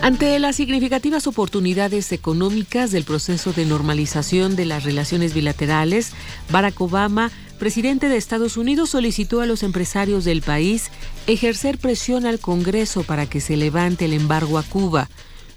Ante 0.01 0.39
las 0.39 0.57
significativas 0.57 1.27
oportunidades 1.27 2.13
económicas 2.13 2.93
del 2.93 3.05
proceso 3.05 3.53
de 3.53 3.65
normalización 3.65 4.55
de 4.55 4.65
las 4.65 4.85
relaciones 4.85 5.35
bilaterales, 5.35 6.13
Barack 6.51 6.81
Obama, 6.81 7.31
presidente 7.59 8.09
de 8.09 8.17
Estados 8.17 8.57
Unidos, 8.57 8.91
solicitó 8.91 9.41
a 9.41 9.47
los 9.47 9.63
empresarios 9.63 10.25
del 10.25 10.43
país 10.43 10.91
ejercer 11.27 11.79
presión 11.79 12.25
al 12.25 12.39
Congreso 12.41 13.03
para 13.03 13.27
que 13.27 13.41
se 13.41 13.57
levante 13.57 14.07
el 14.07 14.15
embargo 14.15 14.59
a 14.59 14.63
Cuba. 14.63 15.09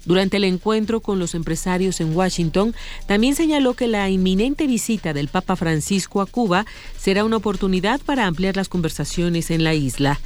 Durante 0.04 0.38
el 0.38 0.44
encuentro 0.44 1.00
con 1.00 1.18
los 1.18 1.34
empresarios 1.34 2.00
en 2.00 2.14
Washington, 2.16 2.74
también 3.06 3.36
señaló 3.36 3.74
que 3.74 3.86
la 3.86 4.10
inminente 4.10 4.66
visita 4.66 5.12
del 5.12 5.28
Papa 5.28 5.54
Francisco 5.54 6.20
a 6.20 6.26
Cuba 6.26 6.66
será 6.98 7.24
una 7.24 7.36
oportunidad 7.36 8.00
para 8.00 8.26
ampliar 8.26 8.56
las 8.56 8.68
conversaciones 8.68 9.50
en 9.50 9.62
la 9.62 9.74
isla. 9.74 10.20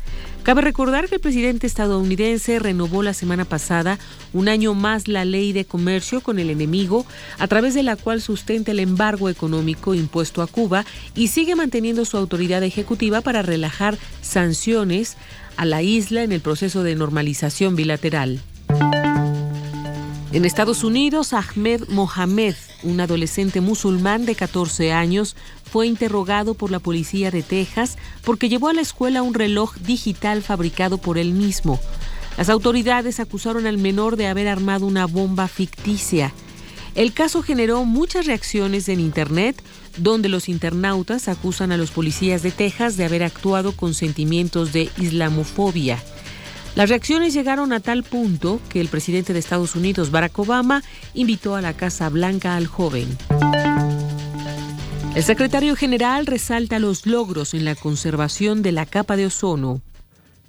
Cabe 0.45 0.63
recordar 0.63 1.09
que 1.09 1.17
el 1.17 1.21
presidente 1.21 1.67
estadounidense 1.67 2.61
renovó 2.61 3.03
la 3.03 3.15
semana 3.15 3.45
pasada 3.45 3.99
un 4.33 4.49
año 4.49 4.75
más 4.75 5.09
la 5.09 5.25
ley 5.25 5.53
de 5.53 5.65
comercio 5.65 6.21
con 6.21 6.39
el 6.39 6.51
enemigo, 6.51 7.05
a 7.39 7.49
través 7.49 7.75
de 7.75 7.83
la 7.83 7.97
cual 7.97 8.23
sustenta 8.23 8.71
el 8.71 8.79
embargo 8.79 9.29
económico 9.29 9.93
impuesto 9.93 10.43
a 10.43 10.47
Cuba 10.47 10.87
y 11.17 11.29
sigue 11.29 11.57
manteniendo 11.57 12.05
su 12.05 12.17
autoridad 12.17 12.63
ejecutiva 12.63 13.23
para 13.23 13.43
relajar 13.43 13.99
sanciones 14.23 15.17
a 15.57 15.65
la 15.65 15.83
isla 15.83 16.23
en 16.23 16.33
el 16.33 16.41
proceso 16.41 16.83
de 16.83 16.95
normalización 16.95 17.75
bilateral. 17.75 18.41
En 20.37 20.45
Estados 20.45 20.85
Unidos, 20.85 21.33
Ahmed 21.33 21.89
Mohamed, 21.89 22.57
un 22.83 23.01
adolescente 23.01 23.63
musulmán 23.63 24.27
de 24.27 24.35
14 24.35 24.93
años, 24.93 25.35
fue 25.65 25.87
interrogado 25.87 26.53
por 26.53 26.71
la 26.71 26.79
policía 26.79 27.31
de 27.31 27.43
Texas 27.43 27.97
porque 28.23 28.51
llevó 28.51 28.69
a 28.69 28.75
la 28.75 28.83
escuela 28.83 29.23
un 29.23 29.33
reloj 29.33 29.77
digital 29.77 30.43
fabricado 30.43 30.99
por 30.99 31.17
él 31.17 31.33
mismo. 31.33 31.81
Las 32.37 32.51
autoridades 32.51 33.19
acusaron 33.19 33.67
al 33.67 33.79
menor 33.79 34.17
de 34.17 34.27
haber 34.27 34.47
armado 34.49 34.85
una 34.85 35.07
bomba 35.07 35.49
ficticia. 35.49 36.35
El 36.95 37.15
caso 37.15 37.43
generó 37.43 37.87
muchas 37.87 38.27
reacciones 38.27 38.91
en 38.91 39.01
Internet, 39.01 39.63
donde 39.97 40.29
los 40.29 40.51
internautas 40.51 41.29
acusan 41.29 41.73
a 41.73 41.79
los 41.79 41.91
policías 41.93 42.43
de 42.43 42.51
Texas 42.51 42.99
de 42.99 43.07
haber 43.07 43.23
actuado 43.23 43.73
con 43.73 43.95
sentimientos 43.95 44.75
de 44.75 44.91
islamofobia. 44.99 45.99
Las 46.77 46.91
reacciones 46.91 47.33
llegaron 47.33 47.73
a 47.73 47.81
tal 47.81 48.03
punto 48.03 48.61
que 48.69 48.83
el 48.83 48.89
presidente 48.89 49.33
de 49.33 49.39
Estados 49.39 49.75
Unidos, 49.77 50.11
Barack 50.11 50.39
Obama, 50.39 50.83
invitó 51.15 51.57
a 51.57 51.63
la 51.63 51.73
Casa 51.73 52.11
Blanca 52.11 52.55
al 52.55 52.67
joven. 52.67 53.09
El 55.15 55.23
secretario 55.23 55.75
general 55.75 56.27
resalta 56.27 56.79
los 56.79 57.07
logros 57.07 57.55
en 57.55 57.65
la 57.65 57.77
conservación 57.77 58.61
de 58.61 58.73
la 58.73 58.85
capa 58.85 59.17
de 59.17 59.25
ozono. 59.25 59.81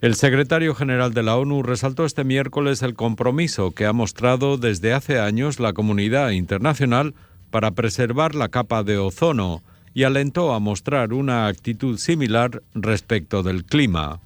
El 0.02 0.16
secretario 0.16 0.76
general 0.76 1.14
de 1.14 1.24
la 1.24 1.38
ONU 1.38 1.64
resaltó 1.64 2.04
este 2.04 2.26
miércoles 2.26 2.82
el 2.82 2.94
compromiso 2.94 3.72
que 3.72 3.86
ha 3.86 3.94
mostrado 3.94 4.58
desde 4.58 4.92
hace 4.92 5.22
años 5.22 5.62
la 5.62 5.72
comunidad 5.72 6.32
internacional 6.32 7.16
para 7.52 7.72
preservar 7.72 8.36
la 8.36 8.50
capa 8.50 8.84
de 8.84 8.98
ozono 8.98 9.64
y 9.94 10.04
alentó 10.04 10.54
a 10.54 10.60
mostrar 10.60 11.14
una 11.14 11.48
actitud 11.48 11.98
similar 11.98 12.64
respecto 12.76 13.44
del 13.44 13.64
clima. 13.64 14.20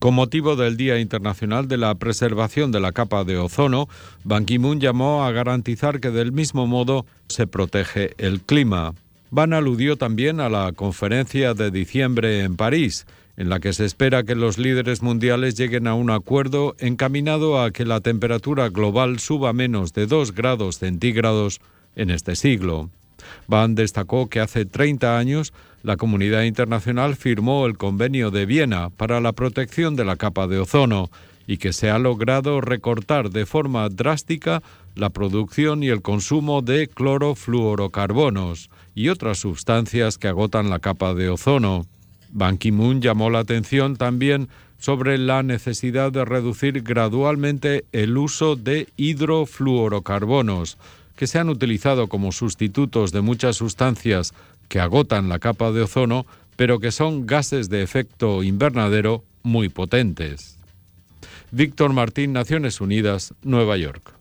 Con 0.00 0.14
motivo 0.14 0.56
del 0.56 0.78
Día 0.78 0.98
Internacional 0.98 1.68
de 1.68 1.76
la 1.76 1.94
Preservación 1.94 2.72
de 2.72 2.80
la 2.80 2.92
Capa 2.92 3.22
de 3.24 3.36
Ozono, 3.36 3.86
Ban 4.24 4.46
Ki-moon 4.46 4.80
llamó 4.80 5.24
a 5.24 5.30
garantizar 5.30 6.00
que 6.00 6.10
del 6.10 6.32
mismo 6.32 6.66
modo 6.66 7.04
se 7.28 7.46
protege 7.46 8.14
el 8.16 8.40
clima. 8.40 8.94
Ban 9.30 9.52
aludió 9.52 9.96
también 9.96 10.40
a 10.40 10.48
la 10.48 10.72
conferencia 10.72 11.52
de 11.52 11.70
diciembre 11.70 12.44
en 12.44 12.56
París, 12.56 13.06
en 13.36 13.50
la 13.50 13.60
que 13.60 13.74
se 13.74 13.84
espera 13.84 14.22
que 14.22 14.34
los 14.34 14.56
líderes 14.56 15.02
mundiales 15.02 15.54
lleguen 15.54 15.86
a 15.86 15.92
un 15.92 16.08
acuerdo 16.08 16.76
encaminado 16.78 17.60
a 17.60 17.70
que 17.70 17.84
la 17.84 18.00
temperatura 18.00 18.70
global 18.70 19.18
suba 19.18 19.52
menos 19.52 19.92
de 19.92 20.06
2 20.06 20.32
grados 20.34 20.78
centígrados 20.78 21.60
en 21.94 22.08
este 22.08 22.36
siglo. 22.36 22.88
Van 23.48 23.74
destacó 23.74 24.30
que 24.30 24.40
hace 24.40 24.64
30 24.64 25.18
años 25.18 25.52
la 25.82 25.96
comunidad 25.96 26.42
internacional 26.42 27.16
firmó 27.16 27.66
el 27.66 27.78
Convenio 27.78 28.30
de 28.30 28.46
Viena 28.46 28.90
para 28.90 29.20
la 29.20 29.32
protección 29.32 29.96
de 29.96 30.04
la 30.04 30.16
capa 30.16 30.46
de 30.46 30.58
ozono 30.58 31.10
y 31.46 31.56
que 31.56 31.72
se 31.72 31.90
ha 31.90 31.98
logrado 31.98 32.60
recortar 32.60 33.30
de 33.30 33.46
forma 33.46 33.88
drástica 33.88 34.62
la 34.94 35.10
producción 35.10 35.82
y 35.82 35.88
el 35.88 36.02
consumo 36.02 36.62
de 36.62 36.86
clorofluorocarbonos 36.88 38.70
y 38.94 39.08
otras 39.08 39.38
sustancias 39.38 40.18
que 40.18 40.28
agotan 40.28 40.70
la 40.70 40.78
capa 40.78 41.14
de 41.14 41.30
ozono. 41.30 41.86
Ban 42.30 42.58
Ki-moon 42.58 43.00
llamó 43.00 43.30
la 43.30 43.40
atención 43.40 43.96
también 43.96 44.48
sobre 44.78 45.18
la 45.18 45.42
necesidad 45.42 46.12
de 46.12 46.24
reducir 46.24 46.82
gradualmente 46.82 47.84
el 47.92 48.16
uso 48.16 48.56
de 48.56 48.88
hidrofluorocarbonos, 48.96 50.78
que 51.16 51.26
se 51.26 51.38
han 51.38 51.50
utilizado 51.50 52.08
como 52.08 52.32
sustitutos 52.32 53.12
de 53.12 53.20
muchas 53.20 53.56
sustancias 53.56 54.32
que 54.70 54.80
agotan 54.80 55.28
la 55.28 55.40
capa 55.40 55.72
de 55.72 55.82
ozono, 55.82 56.24
pero 56.56 56.78
que 56.78 56.92
son 56.92 57.26
gases 57.26 57.68
de 57.68 57.82
efecto 57.82 58.42
invernadero 58.42 59.24
muy 59.42 59.68
potentes. 59.68 60.56
Víctor 61.50 61.92
Martín, 61.92 62.32
Naciones 62.32 62.80
Unidas, 62.80 63.34
Nueva 63.42 63.76
York. 63.76 64.14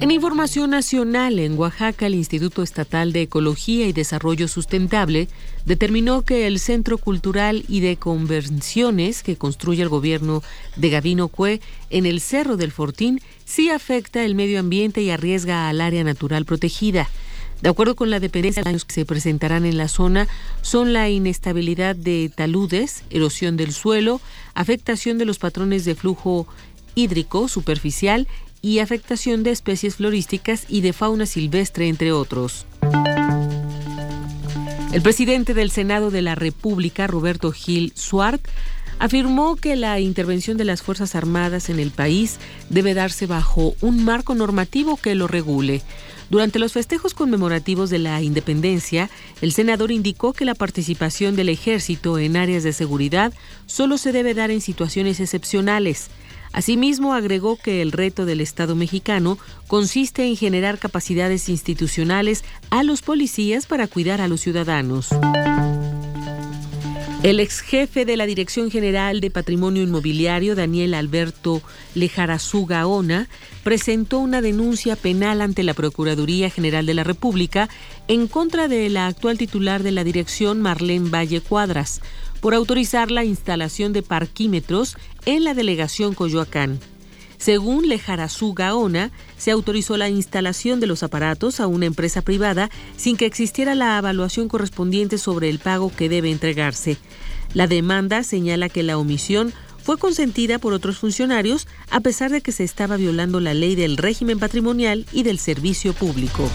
En 0.00 0.10
información 0.10 0.70
nacional, 0.70 1.38
en 1.38 1.56
Oaxaca, 1.56 2.08
el 2.08 2.16
Instituto 2.16 2.64
Estatal 2.64 3.12
de 3.12 3.22
Ecología 3.22 3.86
y 3.86 3.92
Desarrollo 3.92 4.48
Sustentable 4.48 5.28
determinó 5.64 6.22
que 6.22 6.48
el 6.48 6.58
Centro 6.58 6.98
Cultural 6.98 7.64
y 7.68 7.78
de 7.80 7.96
Convenciones 7.96 9.22
que 9.22 9.36
construye 9.36 9.80
el 9.80 9.88
gobierno 9.88 10.42
de 10.74 10.90
Gavino 10.90 11.28
Cue 11.28 11.60
en 11.90 12.06
el 12.06 12.20
Cerro 12.20 12.56
del 12.56 12.72
Fortín 12.72 13.20
sí 13.44 13.70
afecta 13.70 14.24
el 14.24 14.34
medio 14.34 14.58
ambiente 14.58 15.02
y 15.02 15.10
arriesga 15.10 15.68
al 15.68 15.80
área 15.80 16.02
natural 16.02 16.44
protegida. 16.46 17.08
De 17.62 17.68
acuerdo 17.68 17.94
con 17.94 18.10
la 18.10 18.18
dependencia, 18.18 18.60
los 18.60 18.64
daños 18.64 18.84
que 18.84 18.92
se 18.92 19.06
presentarán 19.06 19.64
en 19.64 19.78
la 19.78 19.86
zona 19.86 20.26
son 20.62 20.92
la 20.92 21.08
inestabilidad 21.08 21.94
de 21.94 22.28
taludes, 22.34 23.04
erosión 23.08 23.56
del 23.56 23.72
suelo, 23.72 24.20
afectación 24.54 25.16
de 25.16 25.26
los 25.26 25.38
patrones 25.38 25.84
de 25.84 25.94
flujo 25.94 26.48
hídrico 26.96 27.46
superficial 27.46 28.26
y 28.62 28.80
afectación 28.80 29.44
de 29.44 29.52
especies 29.52 29.94
florísticas 29.96 30.66
y 30.68 30.80
de 30.80 30.92
fauna 30.92 31.24
silvestre, 31.24 31.86
entre 31.86 32.10
otros. 32.10 32.66
El 34.92 35.00
presidente 35.00 35.54
del 35.54 35.70
Senado 35.70 36.10
de 36.10 36.20
la 36.20 36.34
República, 36.34 37.06
Roberto 37.06 37.52
Gil 37.52 37.92
Suart, 37.94 38.42
afirmó 38.98 39.54
que 39.54 39.76
la 39.76 40.00
intervención 40.00 40.56
de 40.56 40.64
las 40.64 40.82
Fuerzas 40.82 41.14
Armadas 41.14 41.70
en 41.70 41.78
el 41.78 41.92
país 41.92 42.38
debe 42.70 42.92
darse 42.92 43.26
bajo 43.26 43.74
un 43.80 44.04
marco 44.04 44.34
normativo 44.34 44.96
que 44.96 45.14
lo 45.14 45.28
regule. 45.28 45.82
Durante 46.32 46.58
los 46.58 46.72
festejos 46.72 47.12
conmemorativos 47.12 47.90
de 47.90 47.98
la 47.98 48.22
independencia, 48.22 49.10
el 49.42 49.52
senador 49.52 49.92
indicó 49.92 50.32
que 50.32 50.46
la 50.46 50.54
participación 50.54 51.36
del 51.36 51.50
ejército 51.50 52.18
en 52.18 52.38
áreas 52.38 52.62
de 52.62 52.72
seguridad 52.72 53.34
solo 53.66 53.98
se 53.98 54.12
debe 54.12 54.32
dar 54.32 54.50
en 54.50 54.62
situaciones 54.62 55.20
excepcionales. 55.20 56.08
Asimismo, 56.54 57.12
agregó 57.12 57.58
que 57.58 57.82
el 57.82 57.92
reto 57.92 58.24
del 58.24 58.40
Estado 58.40 58.74
mexicano 58.74 59.36
consiste 59.66 60.24
en 60.24 60.36
generar 60.36 60.78
capacidades 60.78 61.50
institucionales 61.50 62.44
a 62.70 62.82
los 62.82 63.02
policías 63.02 63.66
para 63.66 63.86
cuidar 63.86 64.22
a 64.22 64.28
los 64.28 64.40
ciudadanos. 64.40 65.10
El 67.22 67.38
ex 67.38 67.60
jefe 67.60 68.04
de 68.04 68.16
la 68.16 68.26
Dirección 68.26 68.68
General 68.68 69.20
de 69.20 69.30
Patrimonio 69.30 69.84
Inmobiliario, 69.84 70.56
Daniel 70.56 70.92
Alberto 70.92 71.62
Lejarazú 71.94 72.66
Gaona, 72.66 73.28
presentó 73.62 74.18
una 74.18 74.42
denuncia 74.42 74.96
penal 74.96 75.40
ante 75.40 75.62
la 75.62 75.72
Procuraduría 75.72 76.50
General 76.50 76.84
de 76.84 76.94
la 76.94 77.04
República 77.04 77.68
en 78.08 78.26
contra 78.26 78.66
de 78.66 78.90
la 78.90 79.06
actual 79.06 79.38
titular 79.38 79.84
de 79.84 79.92
la 79.92 80.02
dirección, 80.02 80.60
Marlene 80.60 81.10
Valle 81.10 81.40
Cuadras, 81.40 82.00
por 82.40 82.54
autorizar 82.54 83.12
la 83.12 83.24
instalación 83.24 83.92
de 83.92 84.02
parquímetros 84.02 84.96
en 85.24 85.44
la 85.44 85.54
delegación 85.54 86.14
Coyoacán. 86.14 86.80
Según 87.42 87.88
Lejarazú 87.88 88.54
Gaona, 88.54 89.10
se 89.36 89.50
autorizó 89.50 89.96
la 89.96 90.08
instalación 90.08 90.78
de 90.78 90.86
los 90.86 91.02
aparatos 91.02 91.58
a 91.58 91.66
una 91.66 91.86
empresa 91.86 92.22
privada 92.22 92.70
sin 92.96 93.16
que 93.16 93.26
existiera 93.26 93.74
la 93.74 93.98
evaluación 93.98 94.46
correspondiente 94.46 95.18
sobre 95.18 95.50
el 95.50 95.58
pago 95.58 95.90
que 95.90 96.08
debe 96.08 96.30
entregarse. 96.30 96.98
La 97.52 97.66
demanda 97.66 98.22
señala 98.22 98.68
que 98.68 98.84
la 98.84 98.96
omisión 98.96 99.52
fue 99.82 99.98
consentida 99.98 100.60
por 100.60 100.72
otros 100.72 100.98
funcionarios 100.98 101.66
a 101.90 101.98
pesar 101.98 102.30
de 102.30 102.42
que 102.42 102.52
se 102.52 102.62
estaba 102.62 102.96
violando 102.96 103.40
la 103.40 103.54
ley 103.54 103.74
del 103.74 103.96
régimen 103.96 104.38
patrimonial 104.38 105.04
y 105.10 105.24
del 105.24 105.40
servicio 105.40 105.94
público. 105.94 106.48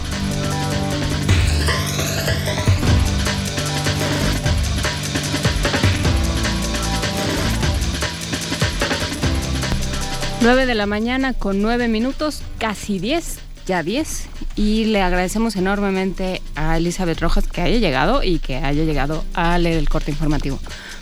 9 10.40 10.66
de 10.66 10.74
la 10.74 10.86
mañana 10.86 11.32
con 11.32 11.60
9 11.60 11.88
minutos, 11.88 12.42
casi 12.58 12.98
10, 12.98 13.38
ya 13.66 13.82
10. 13.82 14.28
Y 14.56 14.86
le 14.86 15.02
agradecemos 15.02 15.56
enormemente 15.56 16.42
a 16.54 16.76
Elizabeth 16.76 17.20
Rojas 17.20 17.46
que 17.46 17.60
haya 17.60 17.78
llegado 17.78 18.22
y 18.22 18.38
que 18.38 18.56
haya 18.56 18.84
llegado 18.84 19.24
a 19.34 19.58
leer 19.58 19.78
el 19.78 19.88
corte 19.88 20.10
informativo. 20.10 20.58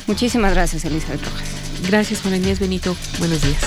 Muchísimas 0.06 0.54
gracias, 0.54 0.84
Elizabeth 0.84 1.24
Rojas. 1.24 1.48
Gracias, 1.86 2.20
Juan 2.22 2.36
Inés 2.36 2.60
Benito. 2.60 2.96
Buenos 3.18 3.42
días. 3.42 3.60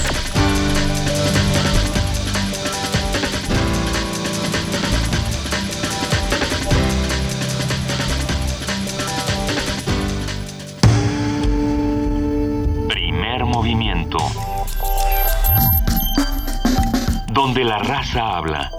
La 17.64 17.80
raza 17.80 18.38
habla. 18.38 18.72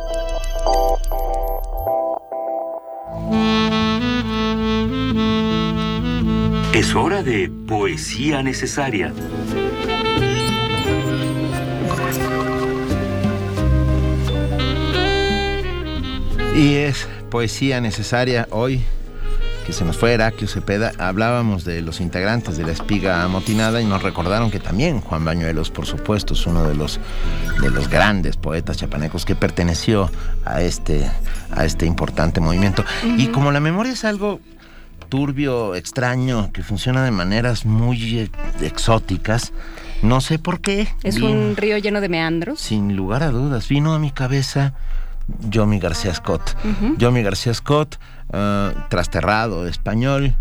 Es 6.73 6.95
hora 6.95 7.23
de 7.23 7.51
poesía 7.67 8.43
necesaria. 8.43 9.13
Y 16.55 16.75
es 16.77 17.09
poesía 17.31 17.81
necesaria 17.81 18.49
hoy 18.51 18.83
que 19.71 19.75
se 19.75 19.85
nos 19.85 19.97
fue 19.97 20.15
Heraclio 20.15 20.49
Cepeda, 20.49 20.91
hablábamos 20.99 21.65
de 21.65 21.81
los 21.81 22.01
integrantes 22.01 22.57
de 22.57 22.65
la 22.65 22.73
espiga 22.73 23.23
amotinada 23.23 23.81
y 23.81 23.85
nos 23.85 24.03
recordaron 24.03 24.51
que 24.51 24.59
también 24.59 25.01
Juan 25.01 25.25
Bañuelos, 25.25 25.71
por 25.71 25.87
supuesto, 25.87 26.35
es 26.35 26.45
uno 26.45 26.67
de 26.67 26.75
los, 26.75 26.99
de 27.63 27.71
los 27.71 27.89
grandes 27.89 28.37
poetas 28.37 28.79
chapanecos 28.79 29.25
que 29.25 29.37
perteneció 29.37 30.11
a 30.45 30.61
este, 30.61 31.09
a 31.53 31.65
este 31.65 31.87
importante 31.87 32.41
movimiento. 32.41 32.85
Y 33.17 33.29
como 33.29 33.53
la 33.53 33.61
memoria 33.61 33.93
es 33.93 34.05
algo 34.05 34.41
turbio, 35.09 35.77
extraño, 35.77 36.51
que 36.53 36.65
funciona 36.65 37.05
de 37.05 37.13
maneras 37.13 37.65
muy 37.65 38.29
exóticas, 38.61 39.53
no 40.03 40.21
sé 40.21 40.41
por 40.41 40.61
qué. 40.61 40.89
Es 41.05 41.21
un 41.21 41.55
río 41.57 41.79
lleno 41.79 42.01
de 42.01 42.09
meandros. 42.09 42.59
Sin 42.59 42.97
lugar 42.97 43.23
a 43.23 43.31
dudas, 43.31 43.69
vino 43.69 43.95
a 43.95 44.01
mi 44.01 44.11
cabeza 44.11 44.75
Yomi 45.49 45.79
García 45.79 46.13
Scott. 46.13 46.57
Yomi 46.99 47.23
García 47.23 47.55
Scott, 47.55 47.99
uh, 48.33 48.89
trasterrado 48.89 49.67
español, 49.67 50.35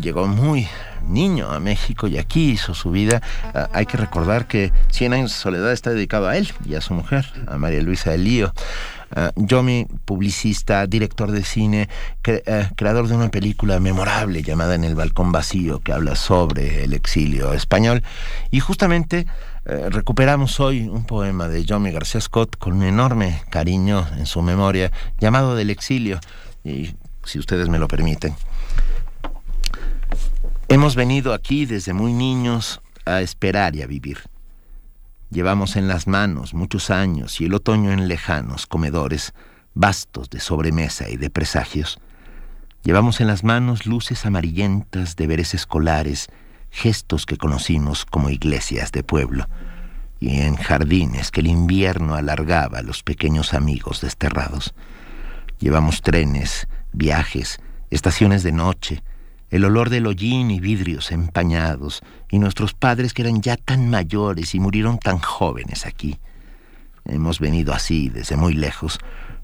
llegó 0.00 0.26
muy 0.26 0.68
niño 1.06 1.50
a 1.50 1.60
México 1.60 2.06
y 2.08 2.18
aquí 2.18 2.50
hizo 2.50 2.74
su 2.74 2.90
vida. 2.90 3.22
Uh, 3.54 3.66
hay 3.72 3.86
que 3.86 3.96
recordar 3.96 4.46
que 4.46 4.72
Cien 4.90 5.12
años 5.12 5.32
de 5.32 5.36
soledad 5.36 5.72
está 5.72 5.90
dedicado 5.90 6.28
a 6.28 6.36
él 6.36 6.52
y 6.64 6.74
a 6.74 6.80
su 6.80 6.94
mujer, 6.94 7.26
a 7.46 7.58
María 7.58 7.82
Luisa 7.82 8.14
Elío. 8.14 8.52
Uh, 9.16 9.46
Yomi, 9.46 9.86
publicista, 10.04 10.86
director 10.86 11.30
de 11.30 11.44
cine, 11.44 11.88
uh, 12.26 12.74
creador 12.74 13.06
de 13.06 13.14
una 13.14 13.30
película 13.30 13.78
memorable 13.78 14.42
llamada 14.42 14.74
En 14.74 14.82
el 14.82 14.96
balcón 14.96 15.30
vacío, 15.30 15.80
que 15.80 15.92
habla 15.92 16.16
sobre 16.16 16.84
el 16.84 16.94
exilio 16.94 17.52
español. 17.52 18.02
Y 18.50 18.60
justamente 18.60 19.26
eh, 19.66 19.88
recuperamos 19.88 20.60
hoy 20.60 20.88
un 20.88 21.04
poema 21.04 21.48
de 21.48 21.64
Yomi 21.64 21.90
García 21.90 22.20
Scott 22.20 22.58
con 22.58 22.74
un 22.74 22.82
enorme 22.82 23.40
cariño 23.48 24.06
en 24.18 24.26
su 24.26 24.42
memoria, 24.42 24.92
llamado 25.18 25.54
Del 25.54 25.70
exilio, 25.70 26.20
si 27.24 27.38
ustedes 27.38 27.68
me 27.68 27.78
lo 27.78 27.88
permiten. 27.88 28.34
Hemos 30.68 30.96
venido 30.96 31.34
aquí 31.34 31.66
desde 31.66 31.92
muy 31.92 32.12
niños 32.12 32.80
a 33.04 33.20
esperar 33.20 33.76
y 33.76 33.82
a 33.82 33.86
vivir. 33.86 34.18
Llevamos 35.30 35.76
en 35.76 35.88
las 35.88 36.06
manos 36.06 36.54
muchos 36.54 36.90
años 36.90 37.40
y 37.40 37.46
el 37.46 37.54
otoño 37.54 37.92
en 37.92 38.08
lejanos 38.08 38.66
comedores, 38.66 39.34
vastos 39.74 40.30
de 40.30 40.40
sobremesa 40.40 41.08
y 41.08 41.16
de 41.16 41.30
presagios. 41.30 41.98
Llevamos 42.82 43.20
en 43.20 43.26
las 43.26 43.44
manos 43.44 43.86
luces 43.86 44.26
amarillentas, 44.26 45.16
deberes 45.16 45.54
escolares, 45.54 46.28
gestos 46.70 47.26
que 47.26 47.36
conocimos 47.36 48.04
como 48.04 48.30
iglesias 48.30 48.92
de 48.92 49.02
pueblo. 49.02 49.48
y 50.20 50.40
en 50.40 50.56
jardines 50.56 51.30
que 51.30 51.40
el 51.40 51.48
invierno 51.48 52.14
alargaba 52.14 52.78
a 52.78 52.82
los 52.82 53.02
pequeños 53.02 53.52
amigos 53.52 54.00
desterrados. 54.00 54.74
Llevamos 55.58 56.00
trenes, 56.00 56.66
viajes, 56.94 57.58
estaciones 57.90 58.42
de 58.42 58.52
noche, 58.52 59.02
el 59.50 59.64
olor 59.64 59.90
del 59.90 60.06
hollín 60.06 60.50
y 60.50 60.60
vidrios 60.60 61.12
empañados, 61.12 62.02
y 62.30 62.38
nuestros 62.38 62.74
padres 62.74 63.12
que 63.12 63.22
eran 63.22 63.42
ya 63.42 63.56
tan 63.56 63.90
mayores 63.90 64.54
y 64.54 64.60
murieron 64.60 64.98
tan 64.98 65.18
jóvenes 65.18 65.86
aquí. 65.86 66.18
Hemos 67.04 67.38
venido 67.38 67.74
así 67.74 68.08
desde 68.08 68.36
muy 68.36 68.54
lejos, 68.54 68.98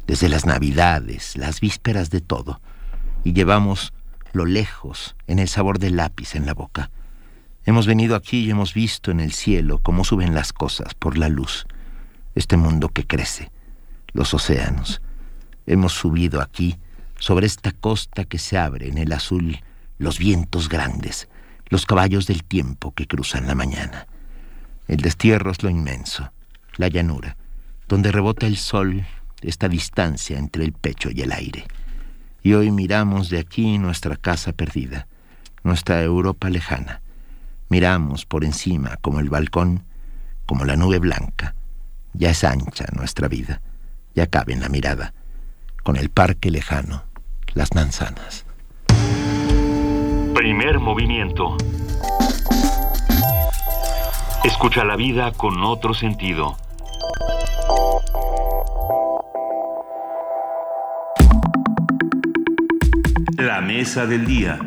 desde 0.06 0.28
las 0.28 0.46
navidades, 0.46 1.36
las 1.36 1.60
vísperas 1.60 2.10
de 2.10 2.20
todo, 2.20 2.60
y 3.22 3.34
llevamos 3.34 3.92
lo 4.32 4.46
lejos 4.46 5.16
en 5.26 5.38
el 5.38 5.48
sabor 5.48 5.78
del 5.78 5.96
lápiz 5.96 6.34
en 6.34 6.46
la 6.46 6.54
boca. 6.54 6.90
Hemos 7.64 7.86
venido 7.86 8.16
aquí 8.16 8.46
y 8.46 8.50
hemos 8.50 8.74
visto 8.74 9.10
en 9.10 9.20
el 9.20 9.32
cielo 9.32 9.78
cómo 9.82 10.04
suben 10.04 10.34
las 10.34 10.52
cosas 10.52 10.94
por 10.94 11.18
la 11.18 11.28
luz, 11.28 11.66
este 12.34 12.56
mundo 12.56 12.88
que 12.88 13.06
crece, 13.06 13.50
los 14.12 14.32
océanos. 14.32 15.02
Hemos 15.66 15.92
subido 15.92 16.40
aquí, 16.40 16.78
sobre 17.20 17.46
esta 17.46 17.70
costa 17.70 18.24
que 18.24 18.38
se 18.38 18.58
abre 18.58 18.88
en 18.88 18.98
el 18.98 19.12
azul, 19.12 19.60
los 19.98 20.18
vientos 20.18 20.68
grandes, 20.68 21.28
los 21.68 21.86
caballos 21.86 22.26
del 22.26 22.42
tiempo 22.42 22.92
que 22.92 23.06
cruzan 23.06 23.46
la 23.46 23.54
mañana. 23.54 24.08
El 24.88 24.96
destierro 24.96 25.52
es 25.52 25.62
lo 25.62 25.70
inmenso, 25.70 26.32
la 26.76 26.88
llanura, 26.88 27.36
donde 27.86 28.10
rebota 28.10 28.46
el 28.46 28.56
sol, 28.56 29.06
esta 29.42 29.68
distancia 29.68 30.38
entre 30.38 30.64
el 30.64 30.72
pecho 30.72 31.10
y 31.12 31.20
el 31.20 31.32
aire. 31.32 31.66
Y 32.42 32.54
hoy 32.54 32.70
miramos 32.70 33.28
de 33.28 33.38
aquí 33.38 33.78
nuestra 33.78 34.16
casa 34.16 34.52
perdida, 34.52 35.06
nuestra 35.62 36.02
Europa 36.02 36.48
lejana. 36.48 37.02
Miramos 37.68 38.24
por 38.24 38.44
encima 38.44 38.96
como 39.02 39.20
el 39.20 39.28
balcón, 39.28 39.84
como 40.46 40.64
la 40.64 40.74
nube 40.74 40.98
blanca. 40.98 41.54
Ya 42.14 42.30
es 42.30 42.44
ancha 42.44 42.86
nuestra 42.96 43.28
vida, 43.28 43.60
ya 44.14 44.26
cabe 44.26 44.54
en 44.54 44.60
la 44.60 44.70
mirada, 44.70 45.12
con 45.84 45.96
el 45.96 46.08
parque 46.08 46.50
lejano, 46.50 47.09
las 47.54 47.74
manzanas. 47.74 48.44
Primer 50.34 50.78
movimiento. 50.78 51.56
Escucha 54.44 54.84
la 54.84 54.96
vida 54.96 55.32
con 55.32 55.62
otro 55.64 55.94
sentido. 55.94 56.56
La 63.36 63.60
mesa 63.60 64.06
del 64.06 64.26
día. 64.26 64.58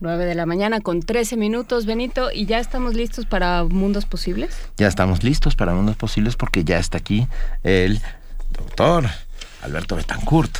9 0.00 0.24
de 0.24 0.34
la 0.34 0.46
mañana 0.46 0.80
con 0.80 1.00
13 1.00 1.36
minutos, 1.36 1.86
Benito, 1.86 2.30
y 2.30 2.46
ya 2.46 2.58
estamos 2.58 2.94
listos 2.94 3.26
para 3.26 3.64
Mundos 3.64 4.06
Posibles. 4.06 4.56
Ya 4.76 4.86
estamos 4.86 5.24
listos 5.24 5.56
para 5.56 5.74
Mundos 5.74 5.96
Posibles 5.96 6.36
porque 6.36 6.64
ya 6.64 6.78
está 6.78 6.98
aquí 6.98 7.26
el 7.64 8.00
doctor 8.56 9.04
Alberto 9.62 9.96
Betancourt. 9.96 10.58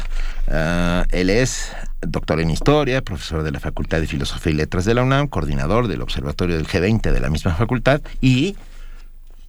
Ah, 0.49 1.05
él 1.11 1.31
es 1.31 1.73
doctor 2.01 2.41
en 2.41 2.51
historia, 2.51 3.03
profesor 3.03 3.43
de 3.43 3.51
la 3.51 3.61
Facultad 3.61 4.01
de 4.01 4.07
Filosofía 4.07 4.53
y 4.53 4.57
Letras 4.57 4.85
de 4.85 4.95
la 4.95 5.03
UNAM, 5.03 5.29
coordinador 5.29 5.89
del 5.89 6.03
Observatorio 6.03 6.57
del 6.57 6.67
G20 6.67 7.11
de 7.13 7.21
la 7.21 7.31
misma 7.31 7.55
facultad 7.55 8.01
y 8.21 8.57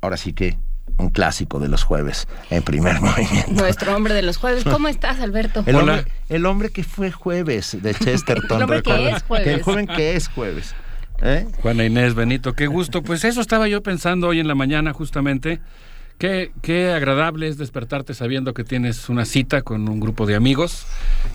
ahora 0.01 0.17
sí 0.17 0.33
que 0.33 0.57
un 0.97 1.09
clásico 1.09 1.59
de 1.59 1.67
los 1.67 1.83
jueves 1.83 2.27
en 2.49 2.63
primer 2.63 2.99
movimiento. 3.01 3.51
Nuestro 3.51 3.95
hombre 3.95 4.13
de 4.13 4.21
los 4.23 4.37
jueves. 4.37 4.63
¿Cómo 4.63 4.87
estás, 4.87 5.19
Alberto? 5.19 5.63
El, 5.65 5.75
hombre, 5.75 6.05
el 6.29 6.45
hombre 6.45 6.69
que 6.69 6.83
fue 6.83 7.11
jueves 7.11 7.77
de 7.81 7.93
Chesterton. 7.95 8.57
el 8.57 8.63
hombre 8.63 8.81
que 8.81 9.09
es 9.09 9.23
jueves. 9.23 9.47
el 9.47 9.63
joven 9.63 9.87
que 9.87 10.15
es 10.15 10.27
jueves. 10.29 10.73
¿Eh? 11.21 11.47
Juana 11.61 11.83
Inés 11.83 12.13
Benito, 12.13 12.53
qué 12.53 12.67
gusto. 12.67 13.01
Pues 13.01 13.23
eso 13.23 13.41
estaba 13.41 13.67
yo 13.67 13.81
pensando 13.81 14.27
hoy 14.27 14.39
en 14.39 14.47
la 14.47 14.55
mañana 14.55 14.93
justamente. 14.93 15.59
Qué, 16.17 16.51
qué, 16.63 16.91
agradable 16.93 17.47
es 17.47 17.59
despertarte 17.59 18.15
sabiendo 18.15 18.55
que 18.55 18.63
tienes 18.63 19.07
una 19.07 19.23
cita 19.23 19.61
con 19.61 19.87
un 19.87 19.99
grupo 19.99 20.25
de 20.25 20.33
amigos. 20.33 20.87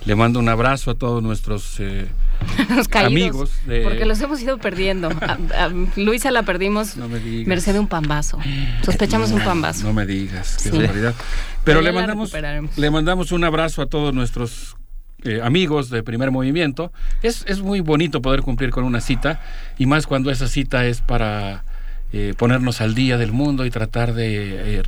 Le 0.07 0.17
mando 0.17 0.41
un 0.41 0.49
abrazo 0.49 0.91
a 0.91 0.95
todos 0.97 1.23
nuestros 1.23 1.79
eh, 1.79 2.09
amigos. 2.95 3.53
De... 3.67 3.83
Porque 3.83 4.05
los 4.07 4.21
hemos 4.21 4.43
ido 4.43 4.59
perdiendo. 4.59 5.09
A, 5.23 5.65
a 5.67 5.73
Luisa 5.97 6.33
la 6.33 6.43
perdimos 6.43 6.97
no 6.97 7.09
me 7.09 7.21
digas. 7.21 7.47
merced 7.47 7.75
de 7.75 7.79
un 7.79 7.87
pambazo. 7.87 8.41
Sospechamos 8.85 9.31
no, 9.31 9.37
un 9.37 9.45
pambazo. 9.45 9.87
No 9.87 9.93
me 9.93 10.05
digas, 10.05 10.57
qué 10.61 10.71
sí. 10.71 10.77
barbaridad. 10.77 11.15
Pero, 11.63 11.81
Pero 11.81 11.83
le, 11.83 11.93
mandamos, 11.93 12.33
le 12.77 12.91
mandamos 12.91 13.31
un 13.31 13.45
abrazo 13.45 13.83
a 13.83 13.87
todos 13.87 14.13
nuestros 14.13 14.77
eh, 15.23 15.41
amigos 15.45 15.91
de 15.91 16.03
primer 16.03 16.33
movimiento. 16.33 16.93
Es, 17.23 17.45
es 17.47 17.61
muy 17.61 17.79
bonito 17.79 18.21
poder 18.21 18.43
cumplir 18.43 18.71
con 18.71 18.83
una 18.83 19.01
cita 19.01 19.41
y 19.79 19.87
más 19.87 20.09
cuando 20.09 20.33
esa 20.33 20.49
cita 20.49 20.85
es 20.87 21.01
para 21.03 21.65
eh, 22.13 22.35
ponernos 22.37 22.81
al 22.81 22.95
día 22.95 23.19
del 23.19 23.33
mundo 23.33 23.65
y 23.65 23.71
tratar 23.71 24.15
de, 24.15 24.79
eh, 24.79 24.83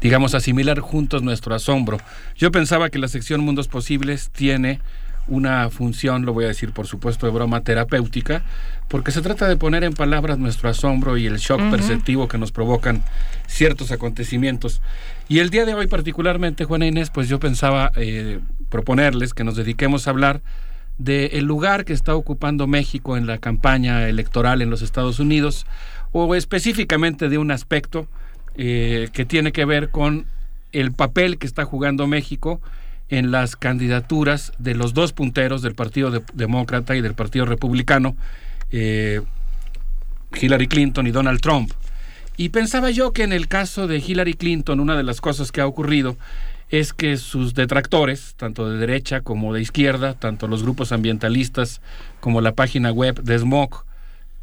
digamos, 0.00 0.34
asimilar 0.34 0.80
juntos 0.80 1.22
nuestro 1.22 1.54
asombro. 1.54 1.98
Yo 2.36 2.50
pensaba 2.50 2.90
que 2.90 2.98
la 2.98 3.08
sección 3.08 3.40
Mundos 3.40 3.68
Posibles 3.68 4.30
tiene 4.30 4.80
una 5.28 5.70
función, 5.70 6.24
lo 6.24 6.32
voy 6.32 6.44
a 6.44 6.48
decir 6.48 6.72
por 6.72 6.86
supuesto 6.86 7.26
de 7.26 7.32
broma 7.32 7.62
terapéutica, 7.62 8.42
porque 8.88 9.10
se 9.10 9.22
trata 9.22 9.48
de 9.48 9.56
poner 9.56 9.82
en 9.84 9.92
palabras 9.92 10.38
nuestro 10.38 10.68
asombro 10.68 11.16
y 11.16 11.26
el 11.26 11.38
shock 11.38 11.60
uh 11.60 11.64
-huh. 11.64 11.70
perceptivo 11.70 12.28
que 12.28 12.38
nos 12.38 12.52
provocan 12.52 13.02
ciertos 13.46 13.90
acontecimientos. 13.90 14.80
Y 15.28 15.40
el 15.40 15.50
día 15.50 15.64
de 15.64 15.74
hoy 15.74 15.88
particularmente, 15.88 16.64
Juana 16.64 16.86
Inés, 16.86 17.10
pues 17.10 17.28
yo 17.28 17.40
pensaba 17.40 17.90
eh, 17.96 18.38
proponerles 18.68 19.34
que 19.34 19.44
nos 19.44 19.56
dediquemos 19.56 20.06
a 20.06 20.10
hablar 20.10 20.42
del 20.98 21.30
de 21.30 21.42
lugar 21.42 21.84
que 21.84 21.92
está 21.92 22.14
ocupando 22.14 22.66
México 22.66 23.16
en 23.16 23.26
la 23.26 23.38
campaña 23.38 24.08
electoral 24.08 24.62
en 24.62 24.70
los 24.70 24.80
Estados 24.80 25.18
Unidos, 25.18 25.66
o 26.24 26.34
específicamente 26.34 27.28
de 27.28 27.36
un 27.36 27.50
aspecto 27.50 28.08
eh, 28.56 29.10
que 29.12 29.26
tiene 29.26 29.52
que 29.52 29.66
ver 29.66 29.90
con 29.90 30.24
el 30.72 30.92
papel 30.92 31.36
que 31.36 31.46
está 31.46 31.66
jugando 31.66 32.06
México 32.06 32.62
en 33.10 33.30
las 33.30 33.54
candidaturas 33.54 34.52
de 34.58 34.74
los 34.74 34.94
dos 34.94 35.12
punteros 35.12 35.60
del 35.60 35.74
Partido 35.74 36.10
de 36.10 36.22
Demócrata 36.32 36.96
y 36.96 37.02
del 37.02 37.12
Partido 37.12 37.44
Republicano, 37.44 38.16
eh, 38.70 39.20
Hillary 40.40 40.68
Clinton 40.68 41.06
y 41.06 41.10
Donald 41.10 41.40
Trump. 41.40 41.72
Y 42.38 42.48
pensaba 42.48 42.90
yo 42.90 43.12
que 43.12 43.22
en 43.22 43.34
el 43.34 43.46
caso 43.46 43.86
de 43.86 43.98
Hillary 43.98 44.34
Clinton, 44.34 44.80
una 44.80 44.96
de 44.96 45.02
las 45.02 45.20
cosas 45.20 45.52
que 45.52 45.60
ha 45.60 45.66
ocurrido 45.66 46.16
es 46.70 46.94
que 46.94 47.18
sus 47.18 47.52
detractores, 47.52 48.34
tanto 48.38 48.68
de 48.70 48.78
derecha 48.78 49.20
como 49.20 49.52
de 49.52 49.60
izquierda, 49.60 50.14
tanto 50.14 50.48
los 50.48 50.62
grupos 50.62 50.92
ambientalistas 50.92 51.82
como 52.20 52.40
la 52.40 52.52
página 52.52 52.90
web 52.90 53.22
de 53.22 53.38
Smog, 53.38 53.85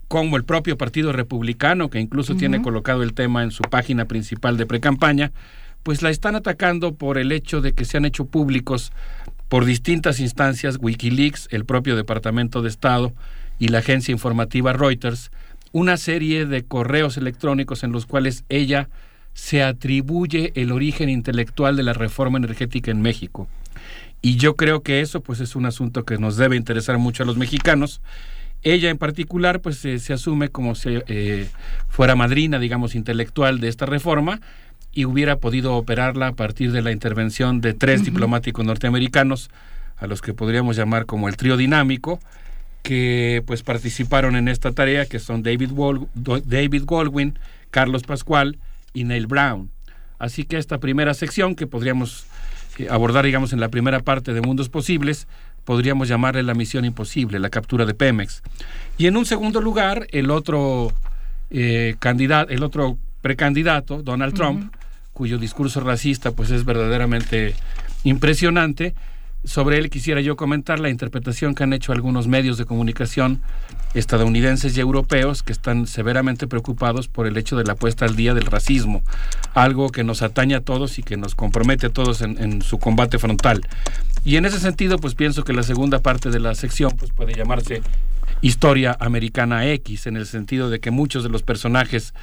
como 0.08 0.38
el 0.38 0.44
propio 0.44 0.78
Partido 0.78 1.12
Republicano, 1.12 1.90
que 1.90 2.00
incluso 2.00 2.34
uh 2.34 2.36
-huh. 2.36 2.40
tiene 2.40 2.62
colocado 2.62 3.04
el 3.04 3.14
tema 3.14 3.44
en 3.44 3.52
su 3.52 3.64
página 3.64 4.06
principal 4.06 4.58
de 4.58 4.66
precampaña, 4.66 5.32
pues 5.84 6.02
la 6.02 6.10
están 6.10 6.36
atacando 6.36 6.96
por 6.96 7.18
el 7.18 7.32
hecho 7.32 7.62
de 7.62 7.74
que 7.74 7.86
se 7.86 7.98
han 7.98 8.06
hecho 8.06 8.26
públicos 8.26 8.92
por 9.50 9.66
distintas 9.66 10.20
instancias, 10.20 10.78
Wikileaks, 10.82 11.48
el 11.52 11.66
propio 11.66 11.96
Departamento 11.96 12.62
de 12.62 12.70
Estado 12.70 13.14
y 13.60 13.68
la 13.68 13.80
agencia 13.80 14.12
informativa 14.12 14.74
Reuters, 14.74 15.32
una 15.72 15.98
serie 15.98 16.46
de 16.46 16.64
correos 16.64 17.18
electrónicos 17.18 17.84
en 17.84 17.92
los 17.92 18.06
cuales 18.06 18.46
ella 18.50 18.90
se 19.34 19.64
atribuye 19.64 20.52
el 20.56 20.72
origen 20.72 21.10
intelectual 21.10 21.76
de 21.76 21.84
la 21.84 21.94
reforma 21.94 22.38
energética 22.38 22.92
en 22.92 23.02
México. 23.02 23.48
Y 24.22 24.38
yo 24.38 24.56
creo 24.56 24.84
que 24.84 25.02
eso 25.02 25.22
pues 25.22 25.40
es 25.40 25.56
un 25.56 25.66
asunto 25.66 26.06
que 26.06 26.18
nos 26.18 26.38
debe 26.38 26.56
interesar 26.56 26.98
mucho 26.98 27.24
a 27.24 27.26
los 27.26 27.38
mexicanos. 27.38 28.02
Ella 28.64 28.90
en 28.90 28.98
particular 28.98 29.60
pues 29.60 29.84
eh, 29.86 30.00
se 30.00 30.14
asume 30.14 30.50
como 30.50 30.76
si 30.76 31.00
eh, 31.08 31.50
fuera 31.90 32.16
madrina, 32.16 32.60
digamos, 32.60 32.96
intelectual 32.96 33.60
de 33.60 33.68
esta 33.68 33.86
reforma 33.86 34.40
y 34.94 35.06
hubiera 35.06 35.38
podido 35.38 35.76
operarla 35.76 36.28
a 36.28 36.34
partir 36.34 36.72
de 36.72 36.82
la 36.82 36.92
intervención 36.92 37.62
de 37.62 37.74
tres 37.74 38.00
uh 38.00 38.04
-huh. 38.04 38.06
diplomáticos 38.06 38.66
norteamericanos, 38.66 39.50
a 39.98 40.08
los 40.08 40.22
que 40.22 40.34
podríamos 40.34 40.76
llamar 40.76 41.06
como 41.06 41.28
el 41.28 41.36
trío 41.36 41.58
dinámico, 41.58 42.20
que 42.84 43.42
pues 43.46 43.64
participaron 43.64 44.36
en 44.36 44.48
esta 44.48 44.72
tarea, 44.72 45.06
que 45.06 45.20
son 45.20 45.44
David, 45.44 45.72
Wal 45.72 46.08
David 46.14 46.84
Goldwyn, 46.86 47.40
Carlos 47.72 48.04
Pascual 48.04 48.58
y 48.94 49.06
Neil 49.06 49.28
Brown. 49.28 49.72
Así 50.20 50.46
que 50.46 50.58
esta 50.58 50.78
primera 50.78 51.14
sección 51.14 51.56
que 51.56 51.68
podríamos 51.68 52.26
eh, 52.78 52.88
abordar, 52.90 53.26
digamos, 53.26 53.52
en 53.54 53.60
la 53.60 53.70
primera 53.70 54.00
parte 54.00 54.34
de 54.34 54.42
Mundos 54.42 54.70
Posibles, 54.70 55.28
podríamos 55.66 56.08
llamarle 56.08 56.44
la 56.44 56.54
misión 56.54 56.86
imposible, 56.86 57.40
la 57.40 57.50
captura 57.50 57.86
de 57.86 57.94
Pemex. 57.94 58.42
Y 58.98 59.08
en 59.08 59.18
un 59.18 59.26
segundo 59.26 59.62
lugar, 59.62 60.08
el 60.12 60.30
otro 60.32 60.94
eh, 61.50 61.96
candidato, 62.00 62.52
el 62.52 62.64
otro 62.64 62.98
precandidato, 63.22 64.04
Donald 64.04 64.34
Trump, 64.34 64.64
uh 64.64 64.66
-huh. 64.66 64.80
cuyo 65.14 65.38
discurso 65.38 65.80
racista 65.80 66.32
pues 66.32 66.52
es 66.52 66.66
verdaderamente 66.66 67.56
impresionante. 68.04 68.94
Sobre 69.46 69.78
él 69.78 69.90
quisiera 69.90 70.22
yo 70.22 70.36
comentar 70.36 70.80
la 70.80 70.90
interpretación 70.90 71.54
que 71.54 71.64
han 71.64 71.74
hecho 71.74 71.92
algunos 71.92 72.28
medios 72.28 72.58
de 72.58 72.66
comunicación 72.66 73.42
estadounidenses 73.94 74.76
y 74.76 74.80
europeos 74.80 75.44
que 75.44 75.52
están 75.52 75.88
severamente 75.88 76.48
preocupados 76.48 77.08
por 77.08 77.28
el 77.28 77.38
hecho 77.38 77.56
de 77.56 77.64
la 77.64 77.76
puesta 77.76 78.06
al 78.06 78.16
día 78.16 78.34
del 78.34 78.46
racismo, 78.46 79.02
algo 79.54 79.90
que 79.90 80.04
nos 80.04 80.22
atañe 80.22 80.56
a 80.56 80.62
todos 80.62 81.00
y 81.00 81.04
que 81.04 81.18
nos 81.18 81.36
compromete 81.36 81.88
a 81.88 81.90
todos 81.90 82.22
en, 82.22 82.62
su 82.62 82.80
combate 82.80 83.20
frontal. 83.20 83.62
Y 84.26 84.38
en 84.38 84.46
ese 84.46 84.60
sentido, 84.60 84.98
pues 84.98 85.16
pienso 85.16 85.44
que 85.44 85.54
la 85.54 85.64
segunda 85.64 86.00
parte 86.00 86.30
de 86.30 86.40
la 86.40 86.56
sección 86.56 86.92
pues, 86.98 87.12
puede 87.12 87.36
llamarse 87.36 87.82
historia 88.42 88.98
americana 89.00 89.68
X, 89.68 90.08
en 90.08 90.18
el 90.18 90.26
sentido 90.26 90.70
de 90.70 90.80
que 90.80 90.92
muchos 90.92 91.24
de 91.24 91.30
los 91.30 91.44
personajes 91.44 92.14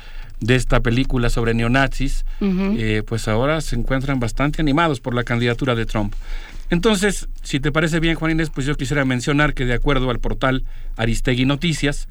de 0.40 0.54
esta 0.54 0.80
película 0.80 1.30
sobre 1.30 1.54
neonazis, 1.54 2.24
eh, 2.40 3.02
pues 3.06 3.28
ahora 3.28 3.60
se 3.60 3.76
encuentran 3.76 4.20
bastante 4.20 4.62
animados 4.62 5.00
por 5.00 5.14
la 5.14 5.24
candidatura 5.24 5.74
de 5.74 5.86
Trump. 5.86 6.14
Entonces, 6.70 7.28
si 7.42 7.60
te 7.60 7.72
parece 7.72 8.00
bien, 8.00 8.14
Juan 8.14 8.32
Inés, 8.32 8.50
pues 8.50 8.66
yo 8.66 8.74
quisiera 8.76 9.04
mencionar 9.04 9.54
que 9.54 9.64
de 9.64 9.74
acuerdo 9.74 10.08
al 10.10 10.20
portal 10.20 10.64
Aristegui 10.96 11.44
Noticias, 11.44 12.08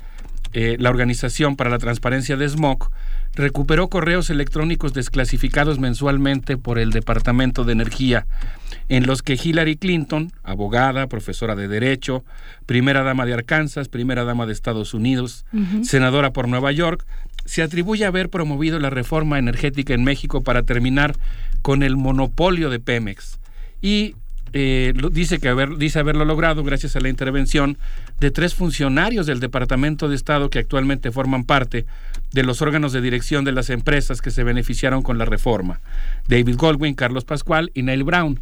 eh, 0.52 0.78
la 0.80 0.90
Organización 0.90 1.56
para 1.56 1.70
la 1.70 1.78
Transparencia 1.78 2.36
de 2.36 2.50
Smog 2.50 2.90
recuperó 3.36 3.88
correos 3.90 4.30
electrónicos 4.30 4.94
desclasificados 4.94 5.80
mensualmente 5.80 6.58
por 6.58 6.80
el 6.80 6.90
Departamento 6.90 7.64
de 7.64 7.74
Energía, 7.74 8.26
en 8.90 9.06
los 9.06 9.22
que 9.22 9.40
Hillary 9.42 9.78
Clinton, 9.78 10.32
abogada, 10.44 11.08
profesora 11.08 11.56
de 11.56 11.68
Derecho, 11.68 12.26
primera 12.66 13.04
dama 13.04 13.26
de 13.26 13.34
Arkansas, 13.34 13.88
primera 13.88 14.24
dama 14.24 14.48
de 14.48 14.54
Estados 14.54 14.96
Unidos, 14.96 15.46
senadora 15.84 16.34
por 16.34 16.48
Nueva 16.48 16.72
York, 16.72 17.06
se 17.50 17.64
atribuye 17.64 18.06
haber 18.06 18.30
promovido 18.30 18.78
la 18.78 18.92
reforma 18.92 19.40
energética 19.40 19.96
en 19.96 20.04
México 20.04 20.44
para 20.44 20.62
terminar 20.62 21.16
con 21.64 21.82
el 21.82 21.98
monopolio 21.98 22.70
de 22.70 22.80
Pemex. 22.80 23.40
Y 23.82 24.14
eh, 24.54 24.94
dice, 25.12 25.40
que 25.40 25.68
dice 25.80 25.98
haberlo 25.98 26.26
logrado 26.26 26.64
gracias 26.64 26.96
a 26.96 27.00
la 27.00 27.10
intervención 27.10 27.80
de 28.20 28.30
tres 28.30 28.54
funcionarios 28.54 29.26
del 29.26 29.40
Departamento 29.40 30.08
de 30.08 30.16
Estado 30.16 30.52
que 30.52 30.60
actualmente 30.60 31.12
forman 31.12 31.44
parte 31.44 31.88
de 32.34 32.44
los 32.44 32.62
órganos 32.62 32.94
de 32.94 33.02
dirección 33.02 33.46
de 33.46 33.52
las 33.52 33.72
empresas 33.72 34.22
que 34.22 34.30
se 34.30 34.44
beneficiaron 34.44 35.02
con 35.02 35.18
la 35.18 35.26
reforma. 35.26 35.80
David 36.28 36.56
Goldwyn, 36.56 36.94
Carlos 36.94 37.26
Pascual 37.26 37.72
y 37.74 37.82
Neil 37.82 38.04
Brown. 38.04 38.42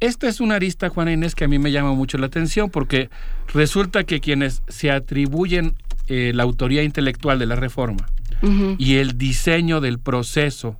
Esta 0.00 0.26
es 0.26 0.40
una 0.40 0.54
arista, 0.54 0.88
Juana 0.88 1.12
Inés, 1.12 1.34
que 1.34 1.44
a 1.44 1.48
mí 1.48 1.58
me 1.58 1.70
llama 1.70 1.92
mucho 1.92 2.16
la 2.16 2.26
atención 2.26 2.70
porque 2.70 3.10
resulta 3.52 4.04
que 4.04 4.20
quienes 4.20 4.62
se 4.68 4.90
atribuyen 4.90 5.74
eh, 6.08 6.32
la 6.34 6.44
autoría 6.44 6.82
intelectual 6.82 7.38
de 7.38 7.44
la 7.44 7.56
reforma 7.56 8.08
y 8.78 8.96
el 8.96 9.16
diseño 9.18 9.80
del 9.80 9.98
proceso 9.98 10.78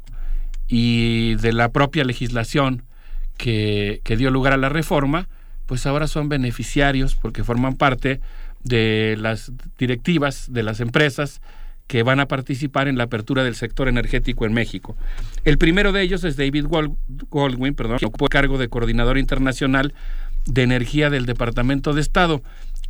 y 0.68 1.36
de 1.36 1.52
la 1.52 1.70
propia 1.70 2.05
legislación 2.05 2.82
que, 3.36 4.01
que 4.05 4.16
dio 4.16 4.30
lugar 4.30 4.52
a 4.52 4.56
la 4.56 4.68
reforma, 4.68 5.28
pues 5.66 5.86
ahora 5.86 6.06
son 6.06 6.28
beneficiarios 6.28 7.14
porque 7.14 7.44
forman 7.44 7.76
parte 7.76 8.20
de 8.64 9.16
las 9.18 9.52
directivas 9.78 10.52
de 10.52 10.62
las 10.62 10.80
empresas 10.80 11.40
que 11.86 12.02
van 12.02 12.20
a 12.20 12.26
participar 12.26 12.89
en 12.89 12.97
la 12.97 13.05
apertura 13.05 13.44
del 13.44 13.55
sector 13.55 13.89
energético 13.89 14.47
en 14.47 14.55
México. 14.55 14.97
El 15.44 15.59
primero 15.59 15.93
de 15.93 16.02
ellos 16.02 16.24
es 16.24 16.36
David 16.36 16.66
Goldwyn, 17.28 17.74
perdón, 17.74 17.98
que 17.98 18.06
ocupó 18.06 18.26
el 18.26 18.30
cargo 18.30 18.56
de 18.56 18.68
coordinador 18.68 19.18
internacional 19.18 19.93
de 20.47 20.62
energía 20.62 21.10
del 21.10 21.26
Departamento 21.26 21.93
de 21.93 22.01
Estado. 22.01 22.43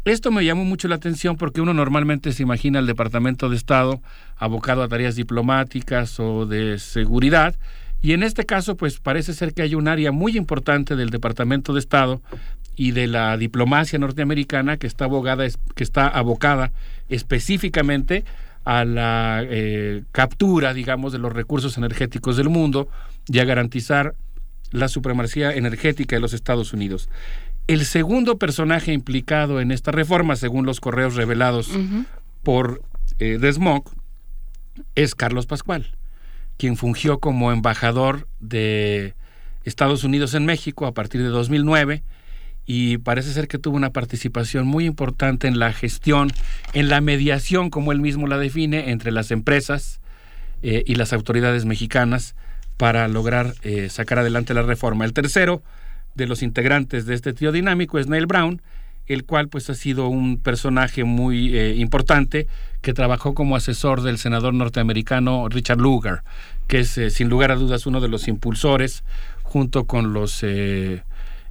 Esto 0.04 0.32
me 0.32 0.44
llamó 0.44 0.64
mucho 0.64 0.88
la 0.88 0.96
atención 0.96 1.36
porque 1.36 1.60
uno 1.60 1.74
normalmente 1.74 2.32
se 2.32 2.42
imagina 2.42 2.80
el 2.80 2.86
Departamento 2.86 3.48
de 3.48 3.56
Estado 3.56 4.00
abocado 4.36 4.82
a 4.82 4.88
tareas 4.88 5.14
diplomáticas 5.14 6.18
o 6.18 6.44
de 6.44 6.78
seguridad, 6.80 7.54
y 8.02 8.14
en 8.14 8.24
este 8.24 8.44
caso, 8.44 8.76
pues 8.76 8.98
parece 8.98 9.32
ser 9.32 9.54
que 9.54 9.62
hay 9.62 9.76
un 9.76 9.86
área 9.86 10.10
muy 10.10 10.36
importante 10.36 10.96
del 10.96 11.10
Departamento 11.10 11.72
de 11.72 11.78
Estado 11.78 12.20
y 12.74 12.90
de 12.90 13.06
la 13.06 13.36
diplomacia 13.36 13.96
norteamericana 13.98 14.76
que 14.76 14.88
está 14.88 15.04
abogada, 15.04 15.46
que 15.76 15.84
está 15.84 16.08
abocada 16.08 16.72
específicamente 17.08 18.24
a 18.64 18.84
la 18.84 19.42
eh, 19.44 20.02
captura, 20.10 20.74
digamos, 20.74 21.12
de 21.12 21.20
los 21.20 21.32
recursos 21.32 21.78
energéticos 21.78 22.36
del 22.36 22.48
mundo 22.48 22.88
y 23.28 23.38
a 23.38 23.44
garantizar 23.44 24.16
la 24.72 24.88
supremacía 24.88 25.54
energética 25.54 26.16
de 26.16 26.20
los 26.20 26.32
Estados 26.32 26.72
Unidos. 26.72 27.08
El 27.66 27.84
segundo 27.84 28.38
personaje 28.38 28.92
implicado 28.92 29.60
en 29.60 29.70
esta 29.70 29.92
reforma, 29.92 30.36
según 30.36 30.66
los 30.66 30.80
correos 30.80 31.14
revelados 31.14 31.70
por 32.42 32.82
eh, 33.18 33.38
Desmog, 33.40 33.84
es 34.94 35.14
Carlos 35.14 35.46
Pascual, 35.46 35.96
quien 36.56 36.76
fungió 36.76 37.18
como 37.18 37.52
embajador 37.52 38.28
de 38.40 39.14
Estados 39.64 40.02
Unidos 40.04 40.34
en 40.34 40.44
México 40.44 40.86
a 40.86 40.92
partir 40.92 41.22
de 41.22 41.28
2009 41.28 42.02
y 42.64 42.98
parece 42.98 43.32
ser 43.32 43.48
que 43.48 43.58
tuvo 43.58 43.76
una 43.76 43.90
participación 43.90 44.66
muy 44.66 44.84
importante 44.86 45.48
en 45.48 45.58
la 45.58 45.72
gestión, 45.72 46.30
en 46.72 46.88
la 46.88 47.00
mediación, 47.00 47.70
como 47.70 47.92
él 47.92 48.00
mismo 48.00 48.26
la 48.26 48.38
define, 48.38 48.90
entre 48.90 49.12
las 49.12 49.30
empresas 49.30 50.00
eh, 50.62 50.82
y 50.86 50.94
las 50.94 51.12
autoridades 51.12 51.64
mexicanas 51.64 52.34
para 52.76 53.08
lograr 53.08 53.54
eh, 53.62 53.88
sacar 53.88 54.18
adelante 54.18 54.54
la 54.54 54.62
reforma. 54.62 55.04
El 55.04 55.12
tercero 55.12 55.62
de 56.14 56.26
los 56.26 56.42
integrantes 56.42 57.06
de 57.06 57.14
este 57.14 57.32
trío 57.32 57.52
dinámico 57.52 57.98
es 57.98 58.06
Neil 58.06 58.26
Brown, 58.26 58.60
el 59.06 59.24
cual 59.24 59.48
pues 59.48 59.68
ha 59.70 59.74
sido 59.74 60.08
un 60.08 60.38
personaje 60.38 61.04
muy 61.04 61.56
eh, 61.56 61.74
importante 61.76 62.46
que 62.80 62.94
trabajó 62.94 63.34
como 63.34 63.56
asesor 63.56 64.02
del 64.02 64.18
senador 64.18 64.54
norteamericano 64.54 65.48
Richard 65.48 65.80
Lugar, 65.80 66.22
que 66.68 66.80
es 66.80 67.00
sin 67.10 67.28
lugar 67.28 67.50
a 67.50 67.56
dudas 67.56 67.86
uno 67.86 68.00
de 68.00 68.08
los 68.08 68.28
impulsores 68.28 69.04
junto 69.42 69.84
con 69.84 70.12
los 70.12 70.44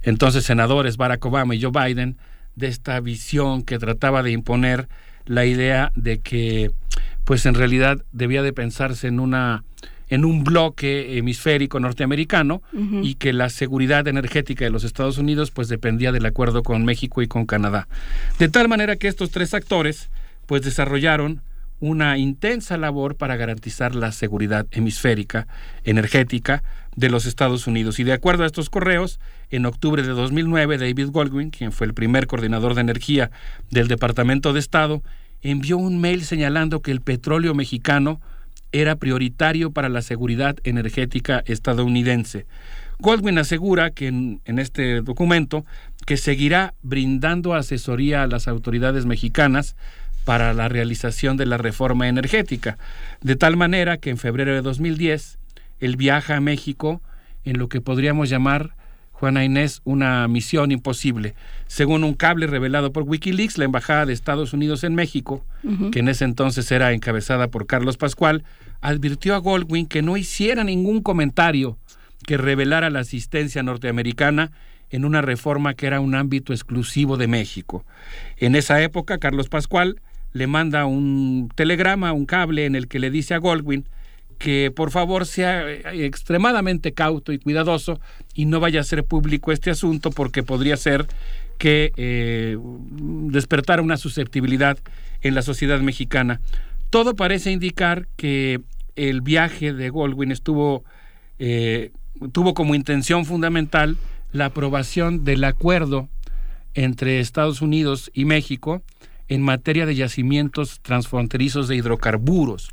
entonces 0.02 0.44
senadores 0.44 0.96
Barack 0.96 1.24
Obama 1.24 1.54
y 1.54 1.62
Joe 1.62 1.70
Biden 1.70 2.16
de 2.56 2.68
esta 2.68 2.98
visión 3.00 3.62
que 3.62 3.78
trataba 3.78 4.22
de 4.22 4.32
imponer 4.32 4.88
la 5.26 5.44
idea 5.44 5.92
de 5.94 6.20
que 6.20 6.70
pues 7.24 7.46
en 7.46 7.54
realidad 7.54 8.04
debía 8.12 8.42
de 8.42 8.52
pensarse 8.52 9.06
en 9.06 9.20
una 9.20 9.64
en 10.12 10.26
un 10.26 10.44
bloque 10.44 11.16
hemisférico 11.16 11.80
norteamericano 11.80 12.60
y 13.02 13.14
que 13.14 13.32
la 13.32 13.48
seguridad 13.48 14.06
energética 14.06 14.62
de 14.62 14.70
los 14.70 14.84
Estados 14.84 15.16
Unidos 15.16 15.50
pues 15.50 15.68
dependía 15.68 16.12
del 16.12 16.26
acuerdo 16.26 16.62
con 16.62 16.84
México 16.84 17.22
y 17.22 17.28
con 17.28 17.46
Canadá. 17.46 17.88
De 18.38 18.50
tal 18.50 18.68
manera 18.68 18.96
que 18.96 19.08
estos 19.08 19.30
tres 19.30 19.54
actores 19.54 20.10
pues 20.44 20.60
desarrollaron 20.60 21.40
una 21.80 22.18
intensa 22.18 22.76
labor 22.76 23.16
para 23.16 23.36
garantizar 23.36 23.94
la 23.94 24.12
seguridad 24.12 24.66
hemisférica 24.70 25.46
energética 25.82 26.62
de 26.94 27.08
los 27.08 27.24
Estados 27.24 27.66
Unidos. 27.66 27.98
Y 27.98 28.04
de 28.04 28.12
acuerdo 28.12 28.44
a 28.44 28.46
estos 28.46 28.68
correos, 28.68 29.18
en 29.48 29.64
octubre 29.64 30.02
de 30.02 30.10
2009, 30.10 30.76
David 30.76 31.08
Goldwyn, 31.08 31.48
quien 31.48 31.72
fue 31.72 31.86
el 31.86 31.94
primer 31.94 32.26
coordinador 32.26 32.74
de 32.74 32.82
energía 32.82 33.30
del 33.70 33.88
Departamento 33.88 34.52
de 34.52 34.60
Estado, 34.60 35.02
envió 35.40 35.78
un 35.78 36.02
mail 36.02 36.22
señalando 36.22 36.82
que 36.82 36.90
el 36.90 37.00
petróleo 37.00 37.54
mexicano 37.54 38.20
era 38.72 38.96
prioritario 38.96 39.70
para 39.70 39.88
la 39.88 40.02
seguridad 40.02 40.56
energética 40.64 41.42
estadounidense. 41.46 42.46
Goldwyn 42.98 43.38
asegura 43.38 43.90
que 43.90 44.08
en, 44.08 44.40
en, 44.44 44.58
este 44.58 45.00
documento 45.00 45.64
que 46.06 46.16
seguirá 46.16 46.74
brindando 46.82 47.54
asesoría 47.54 48.22
a 48.22 48.26
las 48.26 48.48
autoridades 48.48 49.06
mexicanas 49.06 49.76
para 50.24 50.54
la 50.54 50.68
realización 50.68 51.36
de 51.36 51.46
la 51.46 51.58
reforma 51.58 52.08
energética, 52.08 52.78
de 53.20 53.36
tal 53.36 53.56
manera 53.56 53.96
que 53.96 54.10
en 54.10 54.18
febrero 54.18 54.54
de 54.54 54.62
2010 54.62 55.38
él 55.80 55.96
viaja 55.96 56.36
a 56.36 56.40
México 56.40 57.02
en 57.44 57.58
lo 57.58 57.68
que 57.68 57.80
podríamos 57.80 58.28
llamar, 58.28 58.74
Juana 59.10 59.44
Inés, 59.44 59.82
una 59.84 60.26
misión 60.28 60.72
imposible. 60.72 61.34
Según 61.66 62.04
un 62.04 62.14
cable 62.14 62.46
revelado 62.46 62.92
por 62.92 63.04
Wikileaks, 63.04 63.58
la 63.58 63.64
Embajada 63.64 64.06
de 64.06 64.12
Estados 64.12 64.52
Unidos 64.52 64.84
en 64.84 64.94
México, 64.94 65.44
que 65.92 66.00
en 66.00 66.08
ese 66.08 66.24
entonces 66.24 66.70
era 66.72 66.92
encabezada 66.92 67.48
por 67.48 67.66
Carlos 67.66 67.96
Pascual, 67.96 68.42
advirtió 68.82 69.34
a 69.34 69.38
Goldwyn 69.38 69.86
que 69.86 70.02
no 70.02 70.16
hiciera 70.16 70.64
ningún 70.64 71.02
comentario 71.02 71.78
que 72.26 72.36
revelara 72.36 72.90
la 72.90 73.00
asistencia 73.00 73.62
norteamericana 73.62 74.52
en 74.90 75.04
una 75.04 75.22
reforma 75.22 75.74
que 75.74 75.86
era 75.86 76.00
un 76.00 76.14
ámbito 76.14 76.52
exclusivo 76.52 77.16
de 77.16 77.26
México. 77.26 77.84
En 78.36 78.54
esa 78.54 78.82
época, 78.82 79.18
Carlos 79.18 79.48
Pascual 79.48 80.00
le 80.32 80.46
manda 80.46 80.84
un 80.84 81.50
telegrama, 81.54 82.12
un 82.12 82.26
cable 82.26 82.66
en 82.66 82.74
el 82.74 82.88
que 82.88 82.98
le 82.98 83.10
dice 83.10 83.34
a 83.34 83.38
Goldwyn 83.38 83.86
que 84.38 84.72
por 84.74 84.90
favor 84.90 85.24
sea 85.24 85.70
eh, 85.70 86.04
extremadamente 86.04 86.92
cauto 86.92 87.32
y 87.32 87.38
cuidadoso 87.38 88.00
y 88.34 88.46
no 88.46 88.58
vaya 88.58 88.80
a 88.80 88.84
ser 88.84 89.04
público 89.04 89.52
este 89.52 89.70
asunto 89.70 90.10
porque 90.10 90.42
podría 90.42 90.76
ser 90.76 91.06
que 91.58 91.92
eh, 91.96 92.58
despertara 93.30 93.82
una 93.82 93.96
susceptibilidad 93.96 94.78
en 95.20 95.36
la 95.36 95.42
sociedad 95.42 95.78
mexicana. 95.80 96.40
Todo 96.92 97.16
parece 97.16 97.50
indicar 97.50 98.06
que 98.16 98.60
el 98.96 99.22
viaje 99.22 99.72
de 99.72 99.88
Goldwyn 99.88 100.30
estuvo 100.30 100.84
eh, 101.38 101.90
tuvo 102.32 102.52
como 102.52 102.74
intención 102.74 103.24
fundamental 103.24 103.96
la 104.30 104.44
aprobación 104.44 105.24
del 105.24 105.42
acuerdo 105.44 106.10
entre 106.74 107.20
Estados 107.20 107.62
Unidos 107.62 108.10
y 108.12 108.26
México 108.26 108.82
en 109.28 109.40
materia 109.40 109.86
de 109.86 109.94
yacimientos 109.94 110.80
transfronterizos 110.82 111.66
de 111.66 111.76
hidrocarburos. 111.76 112.72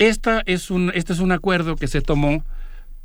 Esta 0.00 0.42
es 0.46 0.72
un, 0.72 0.90
este 0.92 1.12
es 1.12 1.20
un 1.20 1.30
acuerdo 1.30 1.76
que 1.76 1.86
se 1.86 2.00
tomó 2.00 2.44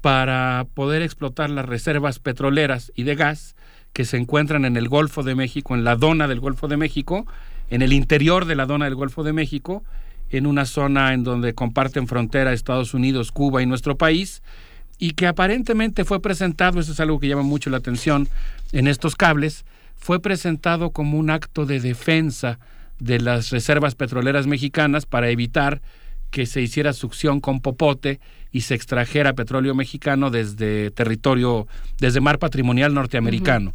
para 0.01 0.65
poder 0.73 1.03
explotar 1.03 1.51
las 1.51 1.67
reservas 1.67 2.17
petroleras 2.17 2.91
y 2.95 3.03
de 3.03 3.13
gas 3.13 3.55
que 3.93 4.03
se 4.03 4.17
encuentran 4.17 4.65
en 4.65 4.77
el 4.77 4.89
Golfo 4.89 5.21
de 5.21 5.35
México, 5.35 5.75
en 5.75 5.83
la 5.83 5.95
dona 5.95 6.27
del 6.27 6.39
Golfo 6.39 6.67
de 6.67 6.77
México, 6.77 7.27
en 7.69 7.83
el 7.83 7.93
interior 7.93 8.45
de 8.45 8.55
la 8.55 8.65
dona 8.65 8.85
del 8.85 8.95
Golfo 8.95 9.21
de 9.21 9.33
México, 9.33 9.83
en 10.29 10.45
una 10.45 10.65
zona 10.65 11.13
en 11.13 11.23
donde 11.23 11.53
comparten 11.53 12.07
frontera 12.07 12.53
Estados 12.53 12.93
Unidos, 12.93 13.31
Cuba 13.31 13.61
y 13.61 13.65
nuestro 13.65 13.97
país, 13.97 14.41
y 14.99 15.11
que 15.11 15.27
aparentemente 15.27 16.05
fue 16.05 16.21
presentado, 16.21 16.79
eso 16.79 16.91
es 16.91 16.99
algo 16.99 17.19
que 17.19 17.27
llama 17.27 17.43
mucho 17.43 17.69
la 17.69 17.77
atención 17.77 18.27
en 18.71 18.87
estos 18.87 19.15
cables, 19.15 19.65
fue 19.95 20.21
presentado 20.21 20.91
como 20.91 21.17
un 21.17 21.29
acto 21.29 21.65
de 21.65 21.79
defensa 21.79 22.59
de 22.99 23.19
las 23.19 23.51
reservas 23.51 23.95
petroleras 23.95 24.47
mexicanas 24.47 25.05
para 25.05 25.29
evitar 25.29 25.81
que 26.31 26.45
se 26.45 26.61
hiciera 26.61 26.93
succión 26.93 27.39
con 27.39 27.61
popote 27.61 28.19
y 28.51 28.61
se 28.61 28.75
extrajera 28.75 29.33
petróleo 29.33 29.75
mexicano 29.75 30.29
desde 30.29 30.91
territorio, 30.91 31.67
desde 31.99 32.21
mar 32.21 32.39
patrimonial 32.39 32.93
norteamericano. 32.93 33.73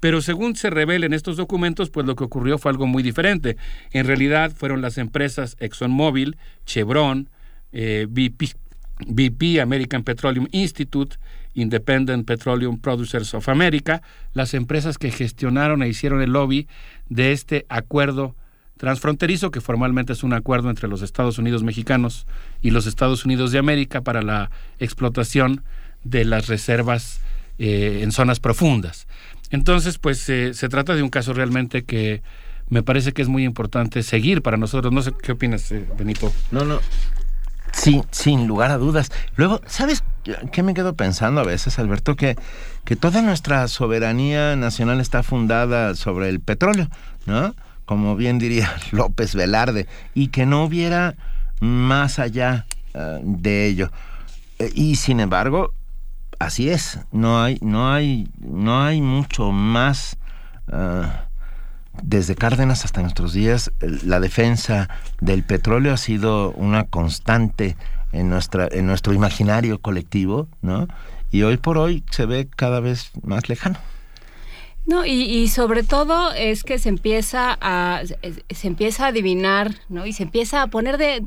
Pero 0.00 0.22
según 0.22 0.56
se 0.56 0.70
revela 0.70 1.06
en 1.06 1.12
estos 1.12 1.36
documentos, 1.36 1.90
pues 1.90 2.06
lo 2.06 2.16
que 2.16 2.24
ocurrió 2.24 2.58
fue 2.58 2.72
algo 2.72 2.86
muy 2.86 3.02
diferente. 3.02 3.56
En 3.92 4.06
realidad 4.06 4.52
fueron 4.54 4.80
las 4.80 4.98
empresas 4.98 5.56
ExxonMobil, 5.60 6.36
Chevron, 6.64 7.28
eh, 7.72 8.06
BP, 8.08 9.60
American 9.60 10.02
Petroleum 10.02 10.48
Institute, 10.52 11.16
Independent 11.54 12.26
Petroleum 12.26 12.78
Producers 12.78 13.34
of 13.34 13.48
America, 13.48 14.02
las 14.32 14.54
empresas 14.54 14.98
que 14.98 15.10
gestionaron 15.10 15.82
e 15.82 15.88
hicieron 15.88 16.22
el 16.22 16.32
lobby 16.32 16.66
de 17.08 17.32
este 17.32 17.66
acuerdo 17.68 18.34
transfronterizo, 18.76 19.50
que 19.50 19.60
formalmente 19.60 20.14
es 20.14 20.22
un 20.22 20.32
acuerdo 20.32 20.70
entre 20.70 20.88
los 20.88 21.02
Estados 21.02 21.38
Unidos 21.38 21.62
mexicanos 21.62 22.26
y 22.62 22.70
los 22.70 22.86
Estados 22.86 23.26
Unidos 23.26 23.52
de 23.52 23.58
América 23.58 24.00
para 24.00 24.22
la 24.22 24.50
explotación 24.78 25.62
de 26.02 26.24
las 26.24 26.46
reservas 26.46 27.20
eh, 27.58 28.00
en 28.02 28.10
zonas 28.10 28.40
profundas. 28.40 29.06
Entonces, 29.50 29.98
pues 29.98 30.28
eh, 30.28 30.54
se 30.54 30.68
trata 30.68 30.94
de 30.94 31.02
un 31.02 31.10
caso 31.10 31.32
realmente 31.32 31.84
que 31.84 32.22
me 32.68 32.82
parece 32.82 33.12
que 33.12 33.22
es 33.22 33.28
muy 33.28 33.44
importante 33.44 34.02
seguir 34.02 34.42
para 34.42 34.56
nosotros. 34.56 34.92
No 34.92 35.02
sé 35.02 35.12
qué 35.22 35.32
opinas, 35.32 35.70
eh, 35.72 35.84
Benito. 35.98 36.32
No, 36.52 36.64
no. 36.64 36.80
Sí, 37.72 38.02
sin 38.10 38.46
lugar 38.46 38.70
a 38.70 38.78
dudas. 38.78 39.10
Luego, 39.36 39.60
¿sabes 39.66 40.02
qué 40.52 40.62
me 40.62 40.74
quedo 40.74 40.94
pensando 40.94 41.40
a 41.40 41.44
veces, 41.44 41.78
Alberto? 41.78 42.16
Que, 42.16 42.36
que 42.84 42.96
toda 42.96 43.22
nuestra 43.22 43.66
soberanía 43.68 44.56
nacional 44.56 45.00
está 45.00 45.22
fundada 45.22 45.94
sobre 45.94 46.28
el 46.28 46.40
petróleo, 46.40 46.88
¿no? 47.26 47.54
Como 47.84 48.16
bien 48.16 48.38
diría 48.38 48.72
López 48.92 49.34
Velarde, 49.34 49.86
y 50.14 50.28
que 50.28 50.46
no 50.46 50.64
hubiera 50.64 51.16
más 51.60 52.18
allá 52.18 52.66
eh, 52.94 53.20
de 53.22 53.66
ello. 53.66 53.90
y 54.74 54.96
sin 54.96 55.20
embargo, 55.20 55.74
así 56.40 56.70
es, 56.70 56.98
no 57.12 57.40
hay, 57.40 57.58
no 57.60 57.92
hay, 57.92 58.28
no 58.40 58.82
hay 58.82 59.00
mucho 59.00 59.52
más. 59.52 60.16
Ah, 60.66 61.26
desde 62.02 62.34
Cárdenas 62.34 62.84
hasta 62.84 63.02
nuestros 63.02 63.32
días, 63.32 63.72
la 63.80 64.20
defensa 64.20 64.88
del 65.20 65.42
petróleo 65.42 65.92
ha 65.92 65.96
sido 65.96 66.50
una 66.52 66.84
constante 66.84 67.76
en 68.12 68.30
nuestra, 68.30 68.68
en 68.70 68.86
nuestro 68.86 69.12
imaginario 69.12 69.80
colectivo, 69.80 70.48
¿no? 70.62 70.88
Y 71.30 71.42
hoy 71.42 71.58
por 71.58 71.78
hoy 71.78 72.02
se 72.10 72.26
ve 72.26 72.48
cada 72.56 72.80
vez 72.80 73.10
más 73.22 73.48
lejano. 73.48 73.78
No, 74.86 75.04
y, 75.04 75.46
sobre 75.48 75.82
todo 75.82 76.32
es 76.32 76.64
que 76.64 76.78
se 76.78 76.88
empieza 76.88 77.56
a 77.60 78.02
se 78.50 78.66
empieza 78.66 79.04
a 79.04 79.08
adivinar, 79.08 79.74
¿no? 79.88 80.06
Y 80.06 80.12
se 80.12 80.22
empieza 80.22 80.62
a 80.62 80.66
poner 80.68 80.96
de 80.96 81.22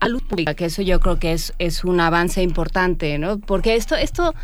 a 0.00 0.08
luz 0.08 0.22
pública, 0.22 0.54
que 0.54 0.66
eso 0.66 0.82
yo 0.82 1.00
creo 1.00 1.18
que 1.18 1.32
es, 1.32 1.54
es 1.58 1.84
un 1.84 2.00
avance 2.00 2.42
importante, 2.42 3.18
¿no? 3.18 3.38
Porque 3.38 3.76
esto, 3.76 3.96
esto 3.96 4.34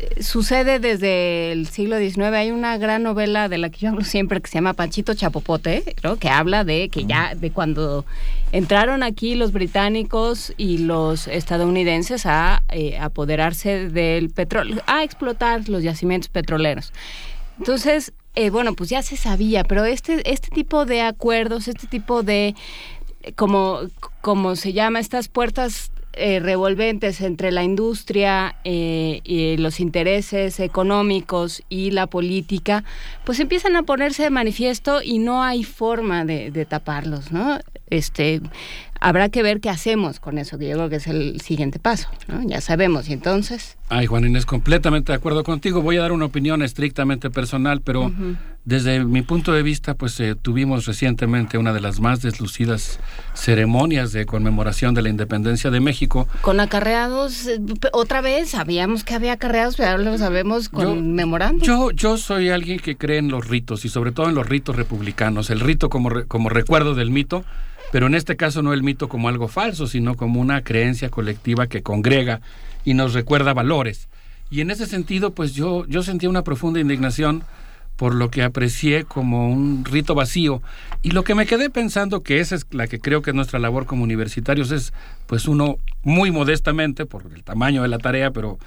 eh, 0.00 0.22
sucede 0.22 0.78
desde 0.78 1.52
el 1.52 1.68
siglo 1.68 1.98
XIX. 1.98 2.22
Hay 2.34 2.50
una 2.50 2.78
gran 2.78 3.02
novela 3.02 3.48
de 3.48 3.58
la 3.58 3.70
que 3.70 3.80
yo 3.80 3.90
hablo 3.90 4.04
siempre 4.04 4.40
que 4.40 4.48
se 4.48 4.54
llama 4.54 4.72
Panchito 4.72 5.14
Chapopote, 5.14 5.94
¿no? 6.02 6.16
que 6.16 6.28
habla 6.28 6.64
de 6.64 6.88
que 6.88 7.04
ya 7.04 7.34
de 7.34 7.50
cuando 7.50 8.06
entraron 8.52 9.02
aquí 9.02 9.34
los 9.34 9.52
británicos 9.52 10.54
y 10.56 10.78
los 10.78 11.28
estadounidenses 11.28 12.24
a 12.24 12.62
eh, 12.70 12.98
apoderarse 12.98 13.90
del 13.90 14.30
petróleo, 14.30 14.82
a 14.86 15.04
explotar 15.04 15.68
los 15.68 15.82
yacimientos 15.82 16.30
petroleros. 16.30 16.92
Entonces, 17.58 18.12
eh, 18.36 18.48
bueno, 18.48 18.74
pues 18.74 18.88
ya 18.88 19.02
se 19.02 19.18
sabía, 19.18 19.64
pero 19.64 19.84
este, 19.84 20.30
este 20.30 20.48
tipo 20.48 20.86
de 20.86 21.02
acuerdos, 21.02 21.68
este 21.68 21.86
tipo 21.86 22.22
de 22.22 22.54
como, 23.36 23.80
como 24.20 24.56
se 24.56 24.72
llama, 24.72 25.00
estas 25.00 25.28
puertas 25.28 25.92
eh, 26.12 26.40
revolventes 26.40 27.20
entre 27.20 27.52
la 27.52 27.62
industria 27.62 28.56
eh, 28.64 29.20
y 29.22 29.56
los 29.56 29.78
intereses 29.78 30.58
económicos 30.58 31.62
y 31.68 31.92
la 31.92 32.08
política, 32.08 32.82
pues 33.24 33.38
empiezan 33.38 33.76
a 33.76 33.84
ponerse 33.84 34.24
de 34.24 34.30
manifiesto 34.30 35.02
y 35.02 35.18
no 35.18 35.44
hay 35.44 35.62
forma 35.62 36.24
de, 36.24 36.50
de 36.50 36.66
taparlos, 36.66 37.30
¿no? 37.30 37.60
Este, 37.90 38.40
habrá 39.00 39.30
que 39.30 39.42
ver 39.42 39.60
qué 39.60 39.70
hacemos 39.70 40.20
con 40.20 40.38
eso, 40.38 40.58
que 40.58 40.68
yo 40.68 40.76
creo 40.76 40.88
que 40.88 40.96
es 40.96 41.06
el 41.06 41.40
siguiente 41.40 41.78
paso, 41.78 42.08
¿no? 42.28 42.42
Ya 42.46 42.60
sabemos, 42.60 43.08
y 43.08 43.14
entonces... 43.14 43.76
Ay, 43.88 44.06
Juan 44.06 44.24
Inés, 44.24 44.46
completamente 44.46 45.12
de 45.12 45.16
acuerdo 45.16 45.42
contigo. 45.42 45.82
Voy 45.82 45.96
a 45.96 46.02
dar 46.02 46.12
una 46.12 46.26
opinión 46.26 46.62
estrictamente 46.62 47.30
personal, 47.30 47.80
pero 47.80 48.12
desde 48.64 49.04
mi 49.04 49.22
punto 49.22 49.52
de 49.52 49.62
vista, 49.62 49.94
pues 49.94 50.20
eh, 50.20 50.36
tuvimos 50.40 50.86
recientemente 50.86 51.58
una 51.58 51.72
de 51.72 51.80
las 51.80 51.98
más 51.98 52.20
deslucidas 52.22 53.00
ceremonias 53.34 54.12
de 54.12 54.26
conmemoración 54.26 54.94
de 54.94 55.02
la 55.02 55.08
independencia 55.08 55.70
de 55.70 55.80
México. 55.80 56.28
Con 56.42 56.60
acarreados, 56.60 57.46
eh, 57.46 57.58
otra 57.92 58.20
vez, 58.20 58.50
sabíamos 58.50 59.02
que 59.02 59.14
había 59.14 59.32
acarreados, 59.32 59.76
pero 59.76 59.90
ahora 59.90 60.04
lo 60.04 60.18
sabemos 60.18 60.68
conmemorando. 60.68 61.64
Yo, 61.64 61.90
yo, 61.90 62.16
soy 62.18 62.50
alguien 62.50 62.78
que 62.78 62.96
cree 62.96 63.18
en 63.18 63.28
los 63.28 63.48
ritos, 63.48 63.84
y 63.84 63.88
sobre 63.88 64.12
todo 64.12 64.28
en 64.28 64.34
los 64.34 64.48
ritos 64.48 64.76
republicanos, 64.76 65.50
el 65.50 65.60
rito 65.60 65.88
como, 65.88 66.10
como 66.28 66.48
recuerdo 66.50 66.94
del 66.94 67.10
mito, 67.10 67.44
pero 67.90 68.06
en 68.06 68.14
este 68.14 68.36
caso 68.36 68.62
no 68.62 68.72
el 68.72 68.82
mito 68.82 69.08
como 69.08 69.28
algo 69.28 69.48
falso, 69.48 69.86
sino 69.86 70.16
como 70.16 70.40
una 70.40 70.62
creencia 70.62 71.10
colectiva 71.10 71.66
que 71.66 71.82
congrega 71.82 72.40
y 72.84 72.94
nos 72.94 73.14
recuerda 73.14 73.52
valores. 73.54 74.08
Y 74.50 74.60
en 74.60 74.70
ese 74.70 74.86
sentido, 74.86 75.32
pues 75.32 75.54
yo, 75.54 75.86
yo 75.86 76.02
sentía 76.02 76.28
una 76.28 76.42
profunda 76.42 76.80
indignación 76.80 77.44
por 78.00 78.14
lo 78.14 78.30
que 78.30 78.42
aprecié 78.42 79.04
como 79.04 79.50
un 79.50 79.84
rito 79.84 80.14
vacío. 80.14 80.62
Y 81.02 81.10
lo 81.10 81.22
que 81.22 81.34
me 81.34 81.44
quedé 81.44 81.68
pensando, 81.68 82.22
que 82.22 82.40
esa 82.40 82.54
es 82.54 82.66
la 82.70 82.86
que 82.86 82.98
creo 82.98 83.20
que 83.20 83.28
es 83.28 83.36
nuestra 83.36 83.58
labor 83.58 83.84
como 83.84 84.04
universitarios, 84.04 84.70
es 84.70 84.94
pues 85.26 85.46
uno 85.46 85.76
muy 86.02 86.30
modestamente, 86.30 87.04
por 87.04 87.26
el 87.26 87.44
tamaño 87.44 87.82
de 87.82 87.88
la 87.88 87.98
tarea, 87.98 88.30
pero 88.30 88.58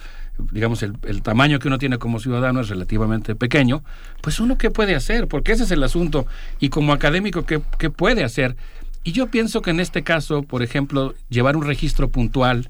digamos 0.51 0.83
el, 0.83 1.21
tamaño 1.23 1.57
que 1.57 1.67
uno 1.67 1.79
tiene 1.79 1.97
como 1.97 2.19
ciudadano 2.19 2.61
es 2.61 2.69
relativamente 2.69 3.33
pequeño, 3.33 3.83
pues 4.21 4.39
uno 4.39 4.57
qué 4.57 4.69
puede 4.69 4.93
hacer, 4.93 5.27
porque 5.27 5.53
ese 5.53 5.63
es 5.63 5.71
el 5.71 5.81
asunto, 5.81 6.27
y 6.59 6.69
como 6.69 6.93
académico, 6.93 7.43
¿qué, 7.43 7.59
qué 7.79 7.89
puede 7.89 8.23
hacer? 8.23 8.55
Y 9.03 9.11
yo 9.11 9.27
pienso 9.27 9.61
que 9.61 9.71
en 9.71 9.79
este 9.79 10.03
caso, 10.03 10.43
por 10.43 10.63
ejemplo, 10.63 11.13
llevar 11.29 11.57
un 11.57 11.65
registro 11.65 12.09
puntual 12.09 12.69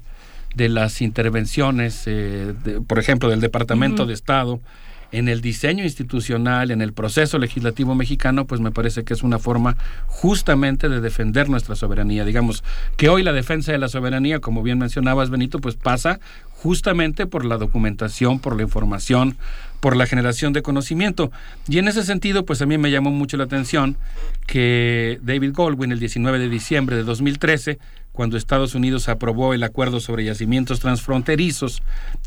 de 0.54 0.68
las 0.68 1.00
intervenciones, 1.00 2.04
eh, 2.06 2.54
por 2.86 2.98
ejemplo, 2.98 3.28
del 3.28 3.40
Departamento 3.40 4.06
de 4.06 4.14
Estado, 4.14 4.60
en 5.14 5.28
el 5.28 5.40
diseño 5.40 5.84
institucional, 5.84 6.72
en 6.72 6.82
el 6.82 6.92
proceso 6.92 7.38
legislativo 7.38 7.94
mexicano, 7.94 8.46
pues 8.46 8.60
me 8.60 8.72
parece 8.72 9.04
que 9.04 9.14
es 9.14 9.22
una 9.22 9.38
forma 9.38 9.76
justamente 10.06 10.88
de 10.88 11.00
defender 11.00 11.48
nuestra 11.48 11.76
soberanía. 11.76 12.24
Digamos 12.24 12.64
que 12.96 13.08
hoy 13.08 13.22
la 13.22 13.32
defensa 13.32 13.70
de 13.70 13.78
la 13.78 13.86
soberanía, 13.86 14.40
como 14.40 14.64
bien 14.64 14.78
mencionabas, 14.78 15.30
Benito, 15.30 15.60
pues 15.60 15.76
pasa 15.76 16.18
justamente 16.50 17.26
por 17.26 17.44
la 17.44 17.58
documentación, 17.58 18.40
por 18.40 18.56
la 18.56 18.62
información, 18.62 19.36
por 19.84 19.96
la 19.96 20.06
generación 20.06 20.54
de 20.54 20.62
conocimiento. 20.62 21.30
Y 21.68 21.76
en 21.76 21.88
ese 21.88 22.04
sentido, 22.04 22.46
pues 22.46 22.62
a 22.62 22.64
mí 22.64 22.78
me 22.78 22.90
llamó 22.90 23.10
mucho 23.10 23.36
la 23.36 23.44
atención 23.44 23.98
que 24.46 25.20
David 25.20 25.52
Goldwyn, 25.52 25.92
el 25.92 25.98
19 25.98 26.38
de 26.38 26.48
diciembre 26.48 26.96
de 26.96 27.02
2013, 27.02 27.78
cuando 28.10 28.38
Estados 28.38 28.74
Unidos 28.74 29.10
aprobó 29.10 29.52
el 29.52 29.62
acuerdo 29.62 30.00
sobre 30.00 30.24
yacimientos 30.24 30.80
transfronterizos 30.80 31.82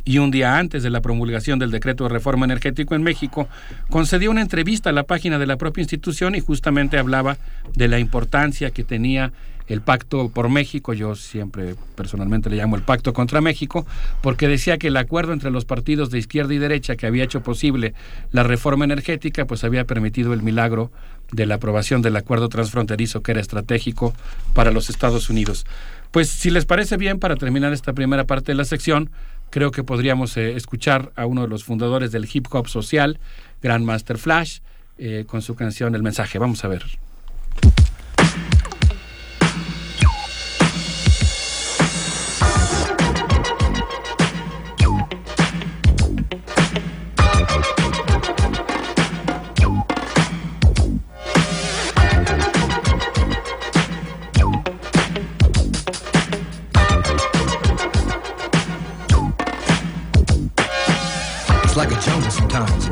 y 0.06 0.20
un 0.20 0.30
día 0.30 0.60
antes 0.60 0.84
de 0.84 0.92
la 0.92 1.02
promulgación 1.02 1.58
del 1.58 1.72
decreto 1.72 2.04
de 2.04 2.12
reforma 2.12 2.46
energético 2.46 2.94
en 2.94 3.02
México, 3.02 3.48
concedió 3.90 4.30
una 4.30 4.42
entrevista 4.44 4.92
a 4.92 4.94
la 4.94 5.02
página 5.02 5.40
de 5.40 5.48
la 5.48 5.58
propia 5.58 5.82
institución 5.82 6.36
y 6.36 6.42
justamente 6.42 7.00
hablaba 7.00 7.40
de 7.74 7.88
la 7.88 7.98
importancia 7.98 8.70
que 8.70 8.84
tenía 8.84 9.32
el 9.68 9.82
pacto 9.82 10.30
por 10.30 10.50
México, 10.50 10.94
yo 10.94 11.16
siempre 11.16 11.76
personalmente 11.96 12.50
le 12.50 12.56
llamo 12.56 12.76
el 12.76 12.84
pacto 12.84 13.14
contra 13.14 13.42
México, 13.42 13.86
porque 14.22 14.48
decía 14.48 14.78
que 14.78 14.88
el 14.88 14.98
acuerdo 14.98 15.34
entre 15.34 15.52
los 15.52 15.66
partidos 15.66 16.10
de 16.10 16.20
izquierda 16.20 16.54
y 16.54 16.58
derecha 16.58 16.96
que 16.96 17.06
había 17.06 17.24
hecho 17.24 17.42
posible 17.42 17.94
la 18.32 18.44
reforma 18.44 18.86
energética, 18.86 19.46
pues 19.46 19.64
había 19.64 19.86
permitido 19.86 20.34
el 20.34 20.42
milagro 20.42 20.92
de 21.32 21.46
la 21.46 21.56
aprobación 21.56 22.02
del 22.02 22.16
acuerdo 22.16 22.48
transfronterizo 22.50 23.22
que 23.22 23.32
era 23.32 23.42
estratégico 23.42 24.14
para 24.54 24.72
los 24.72 24.90
Estados 24.90 25.30
Unidos. 25.30 25.66
Pues 26.12 26.30
si 26.30 26.50
les 26.50 26.66
parece 26.66 26.96
bien, 26.98 27.20
para 27.20 27.36
terminar 27.36 27.74
esta 27.74 27.94
primera 27.94 28.26
parte 28.26 28.54
de 28.54 28.56
la 28.56 28.66
sección, 28.66 29.10
creo 29.50 29.72
que 29.72 29.84
podríamos 29.84 30.38
eh, 30.38 30.56
escuchar 30.56 31.12
a 31.16 31.26
uno 31.26 31.42
de 31.42 31.48
los 31.50 31.64
fundadores 31.64 32.12
del 32.12 32.30
hip 32.32 32.48
hop 32.52 32.70
social, 32.70 33.20
Grandmaster 33.62 34.18
Flash, 34.18 34.60
eh, 34.98 35.26
con 35.28 35.42
su 35.42 35.56
canción 35.56 35.96
El 35.96 36.04
mensaje. 36.04 36.40
Vamos 36.40 36.64
a 36.64 36.70
ver. 36.70 36.84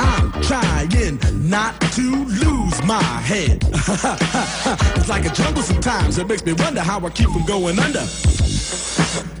I'm 0.00 0.42
trying 0.42 0.90
not 1.50 1.80
to 1.80 2.24
lose 2.24 2.82
my 2.84 3.02
head. 3.02 3.58
it's 4.96 5.08
like 5.08 5.26
a 5.26 5.30
jungle 5.30 5.62
sometimes. 5.62 6.16
It 6.16 6.28
makes 6.28 6.44
me 6.44 6.52
wonder 6.52 6.80
how 6.80 7.04
I 7.04 7.10
keep 7.10 7.28
from 7.28 7.44
going 7.44 7.76
under. 7.78 8.06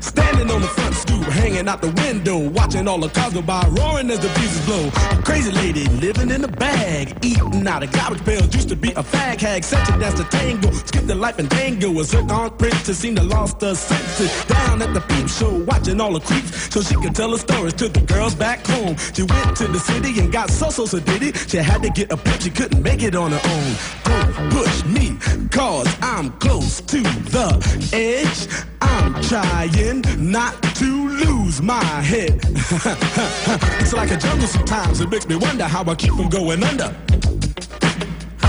Standing 0.00 0.50
on 0.50 0.60
the 0.60 0.66
front 0.66 0.94
stoop, 0.96 1.22
hanging 1.24 1.68
out 1.68 1.80
the 1.80 1.92
window, 2.02 2.36
watching 2.50 2.88
all 2.88 2.98
the 2.98 3.08
cars 3.08 3.32
go 3.32 3.42
by, 3.42 3.62
roaring 3.78 4.10
as 4.10 4.18
the 4.18 4.28
breezes 4.30 4.64
blow. 4.66 4.90
Crazy 5.22 5.52
lady 5.52 5.86
living 6.04 6.30
in 6.30 6.42
a 6.42 6.48
bag, 6.48 7.16
eating 7.24 7.66
out 7.68 7.84
of 7.84 7.92
garbage 7.92 8.24
pails. 8.24 8.52
Used 8.52 8.68
to 8.70 8.76
be 8.76 8.90
a 8.90 9.04
fag 9.04 9.40
hag, 9.40 9.62
such 9.62 9.88
a 9.88 9.98
dance 9.98 10.18
to 10.18 10.24
tango. 10.24 10.72
Skipped 10.72 11.06
the 11.06 11.14
life 11.14 11.38
and 11.38 11.48
tango. 11.48 11.96
A 12.00 12.04
zircon 12.04 12.50
princess 12.58 12.98
seemed 12.98 13.18
to 13.18 13.22
lost 13.22 13.60
her 13.60 13.76
senses. 13.76 14.44
Down 14.46 14.82
at 14.82 14.92
the 14.94 15.00
peep 15.00 15.28
show, 15.28 15.62
watching 15.64 16.00
all 16.00 16.12
the 16.12 16.20
creeps, 16.20 16.74
so 16.74 16.82
she 16.82 16.96
could 16.96 17.14
tell 17.14 17.30
her 17.30 17.38
stories 17.38 17.74
to 17.74 17.88
the 17.88 18.00
girls 18.00 18.34
back 18.34 18.66
home. 18.66 18.96
She 19.14 19.22
went 19.22 19.56
to 19.58 19.68
the 19.68 19.78
city 19.78 20.18
and 20.18 20.32
got 20.32 20.49
so 20.50 20.70
so 20.70 20.86
so 20.86 20.98
did 21.00 21.22
it. 21.22 21.36
She 21.48 21.56
had 21.58 21.82
to 21.82 21.90
get 21.90 22.12
a 22.12 22.16
pimp, 22.16 22.40
she 22.42 22.50
couldn't 22.50 22.82
make 22.82 23.02
it 23.02 23.14
on 23.14 23.32
her 23.32 23.40
own. 23.44 23.74
Don't 24.04 24.52
push 24.52 24.84
me, 24.84 25.16
cause 25.50 25.88
I'm 26.02 26.30
close 26.38 26.80
to 26.80 27.00
the 27.00 27.90
edge. 27.92 28.66
I'm 28.80 29.14
trying 29.22 30.02
not 30.18 30.62
to 30.76 31.08
lose 31.08 31.62
my 31.62 31.84
head. 31.84 32.40
it's 33.80 33.92
like 33.92 34.10
a 34.10 34.16
jungle 34.16 34.48
sometimes, 34.48 35.00
it 35.00 35.10
makes 35.10 35.28
me 35.28 35.36
wonder 35.36 35.64
how 35.64 35.84
I 35.84 35.94
keep 35.94 36.12
from 36.14 36.28
going 36.28 36.62
under. 36.62 36.94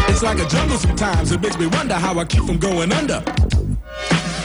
It's 0.09 0.23
like 0.23 0.39
a 0.39 0.47
jungle 0.47 0.77
sometimes, 0.77 1.31
it 1.31 1.41
makes 1.41 1.57
me 1.57 1.67
wonder 1.67 1.93
how 1.93 2.17
I 2.19 2.25
keep 2.25 2.43
from 2.43 2.57
going 2.57 2.91
under. 2.91 3.23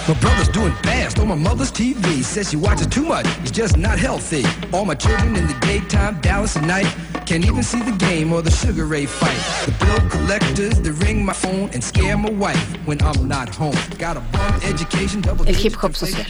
My 0.08 0.14
brother's 0.20 0.48
doing 0.48 0.72
fast 0.84 1.18
on 1.18 1.26
my 1.28 1.34
mother's 1.34 1.72
TV. 1.72 2.22
Says 2.22 2.50
she 2.50 2.56
watches 2.56 2.86
too 2.86 3.02
much, 3.04 3.26
it's 3.42 3.50
just 3.50 3.76
not 3.76 3.98
healthy. 3.98 4.44
All 4.72 4.84
my 4.84 4.94
children 4.94 5.34
in 5.36 5.46
the 5.48 5.54
daytime, 5.60 6.20
Dallas 6.20 6.56
at 6.56 6.64
night. 6.64 6.86
Can't 7.26 7.44
even 7.44 7.64
see 7.64 7.82
the 7.82 7.90
game 7.98 8.32
or 8.32 8.40
the 8.40 8.52
Sugar 8.52 8.84
Ray 8.86 9.04
fight. 9.06 9.36
The 9.66 9.72
bill 9.84 10.08
collectors, 10.08 10.80
they 10.80 10.90
ring 10.90 11.24
my 11.24 11.32
phone 11.32 11.70
and 11.74 11.82
scare 11.82 12.16
my 12.16 12.30
wife 12.30 12.60
when 12.86 13.02
I'm 13.02 13.26
not 13.26 13.48
home. 13.48 13.74
Got 13.98 14.16
a 14.16 14.20
bum 14.30 14.60
education, 14.62 15.22
double 15.22 15.44
El 15.48 15.54
hip 15.56 15.74
hop 15.74 15.94
social. 15.96 16.22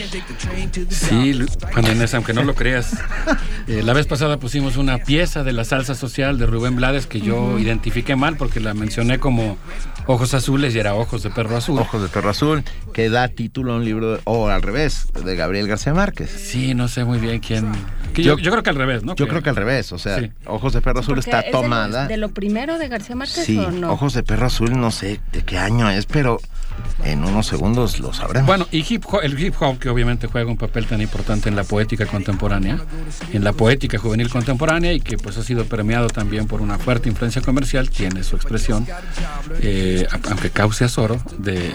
Sí, 0.89 1.35
Juan 1.75 1.87
Inés, 1.87 2.15
aunque 2.15 2.33
no 2.33 2.43
lo 2.45 2.55
creas. 2.55 2.97
Eh, 3.69 3.83
la 3.83 3.95
vez 3.95 4.07
pasada 4.07 4.37
pusimos 4.39 4.77
una 4.77 4.99
pieza 4.99 5.43
de 5.43 5.53
la 5.53 5.65
salsa 5.65 5.97
social 5.97 6.39
de 6.39 6.47
Rubén 6.47 6.77
Blades 6.77 7.07
que 7.09 7.21
yo 7.21 7.35
Ujú. 7.43 7.59
identifiqué 7.59 8.15
mal 8.15 8.37
porque 8.37 8.61
la 8.61 8.75
mencioné 8.75 9.19
como 9.19 9.59
Ojos 10.07 10.35
Azules 10.35 10.73
y 10.77 10.79
era 10.79 10.95
Ojos 10.95 11.25
de 11.25 11.31
Perro 11.31 11.57
Azul. 11.57 11.81
Ojos 11.81 12.01
de 12.01 12.07
Perro 12.09 12.31
Azul, 12.31 12.63
que 12.95 13.11
da 13.11 13.27
título 13.27 13.66
a 13.73 13.77
un 13.77 13.85
libro, 13.85 14.21
o 14.25 14.49
al 14.49 14.63
revés, 14.63 15.07
de 15.25 15.37
Gabriel 15.37 15.67
García 15.69 15.95
Márquez. 15.95 16.31
Sí, 16.31 16.75
no 16.75 16.89
sé 16.89 17.05
muy 17.05 17.19
bien 17.19 17.41
quién. 17.41 17.71
que 18.15 18.23
yo, 18.23 18.39
yo 18.39 18.51
creo 18.51 18.63
que 18.63 18.71
al 18.71 18.77
revés, 18.77 19.03
¿no? 19.05 19.15
Yo 19.15 19.27
Que- 19.27 19.31
creo 19.31 19.43
que 19.43 19.51
al 19.51 19.57
revés, 19.57 19.93
o 19.93 19.99
sea, 19.99 20.19
Sí. 20.19 20.31
Ojos 20.47 20.73
de 20.73 20.81
Perro 20.81 21.01
Azul 21.01 21.17
Porque 21.17 21.29
está 21.31 21.41
es 21.41 21.47
de 21.47 21.53
lo- 21.53 21.61
tomada. 21.63 22.07
De 22.07 22.17
lo, 22.17 22.31
primero 22.31 22.79
de 22.79 22.89
García 22.89 23.15
Márquez 23.17 23.45
Sí, 23.45 23.59
o 23.59 23.71
no? 23.71 23.93
Ojos 23.93 24.15
de 24.15 24.23
Perro 24.23 24.47
Azul, 24.47 24.79
no 24.81 24.91
sé 24.91 25.21
de 25.33 25.43
qué 25.43 25.59
año 25.59 25.91
es, 25.91 26.07
pero 26.07 26.41
en 27.05 27.25
unos 27.25 27.47
segundos 27.47 28.01
lo 28.01 28.13
sabremos. 28.13 28.47
Bueno, 28.47 28.67
y 28.71 28.85
hip 28.89 29.05
hop, 29.07 29.21
el 29.23 29.39
hip 29.39 29.55
hop 29.61 29.79
que 29.79 29.89
obviamente 29.89 30.27
juega 30.27 30.51
un 30.51 30.57
papel 30.57 30.87
tan 30.87 31.01
importante 31.01 31.49
en 31.49 31.57
la 31.57 31.65
poética 31.65 32.07
contemporánea, 32.07 32.79
en 33.33 33.45
la 33.45 33.53
poética 33.53 33.99
juvenil 33.99 34.29
contemporánea 34.29 34.93
y 34.93 35.01
que 35.01 35.17
pues 35.17 35.37
ha 35.39 35.43
sido 35.43 35.65
premiado 35.65 36.09
también 36.09 36.47
por 36.47 36.63
una 36.63 36.79
fuerte 36.79 37.09
influencia 37.09 37.43
comercial, 37.43 37.91
tiene 37.91 38.25
su 38.25 38.37
expresión, 38.37 38.87
eh, 39.61 40.07
aunque 40.29 40.51
cause 40.51 40.85
azoro, 40.85 41.21
de, 41.39 41.55
de 41.55 41.75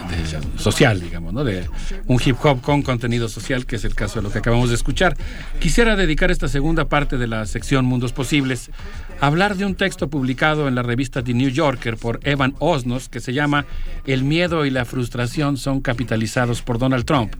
social, 0.58 1.00
digamos, 1.00 1.34
¿no? 1.34 1.44
De 1.44 1.70
un 2.08 2.20
hip 2.24 2.38
hop 2.44 2.62
con 2.62 2.82
contenido 2.82 3.30
social, 3.30 3.66
que 3.66 3.76
es 3.76 3.86
el 3.86 3.96
caso 3.96 4.20
de 4.20 4.24
lo 4.24 4.32
que 4.32 4.40
acabamos 4.40 4.70
de 4.70 4.76
escuchar. 4.76 5.16
Quisiera 5.60 5.96
dedicar 5.96 6.32
esta 6.32 6.48
segunda 6.48 6.86
parte 6.86 7.18
de 7.18 7.28
la 7.28 7.46
sección 7.46 7.86
Mundos 7.86 8.14
Posibles 8.14 8.72
hablar 9.22 9.56
de 9.56 9.66
un 9.66 9.76
texto 9.76 10.10
publicado 10.10 10.68
en 10.68 10.74
la 10.74 10.82
revista 10.82 11.24
The 11.24 11.36
New 11.36 11.50
Yorker 11.50 11.96
por 11.96 12.20
Evan 12.24 12.56
Osnos 12.58 13.08
que 13.08 13.20
se 13.20 13.34
llama 13.34 13.66
El 14.06 14.24
miedo 14.24 14.66
y 14.66 14.72
la 14.72 14.84
frustración 14.84 15.58
son 15.58 15.80
capitalizados 15.80 16.64
por 16.64 16.80
Donald 16.80 17.06
Trump. 17.06 17.36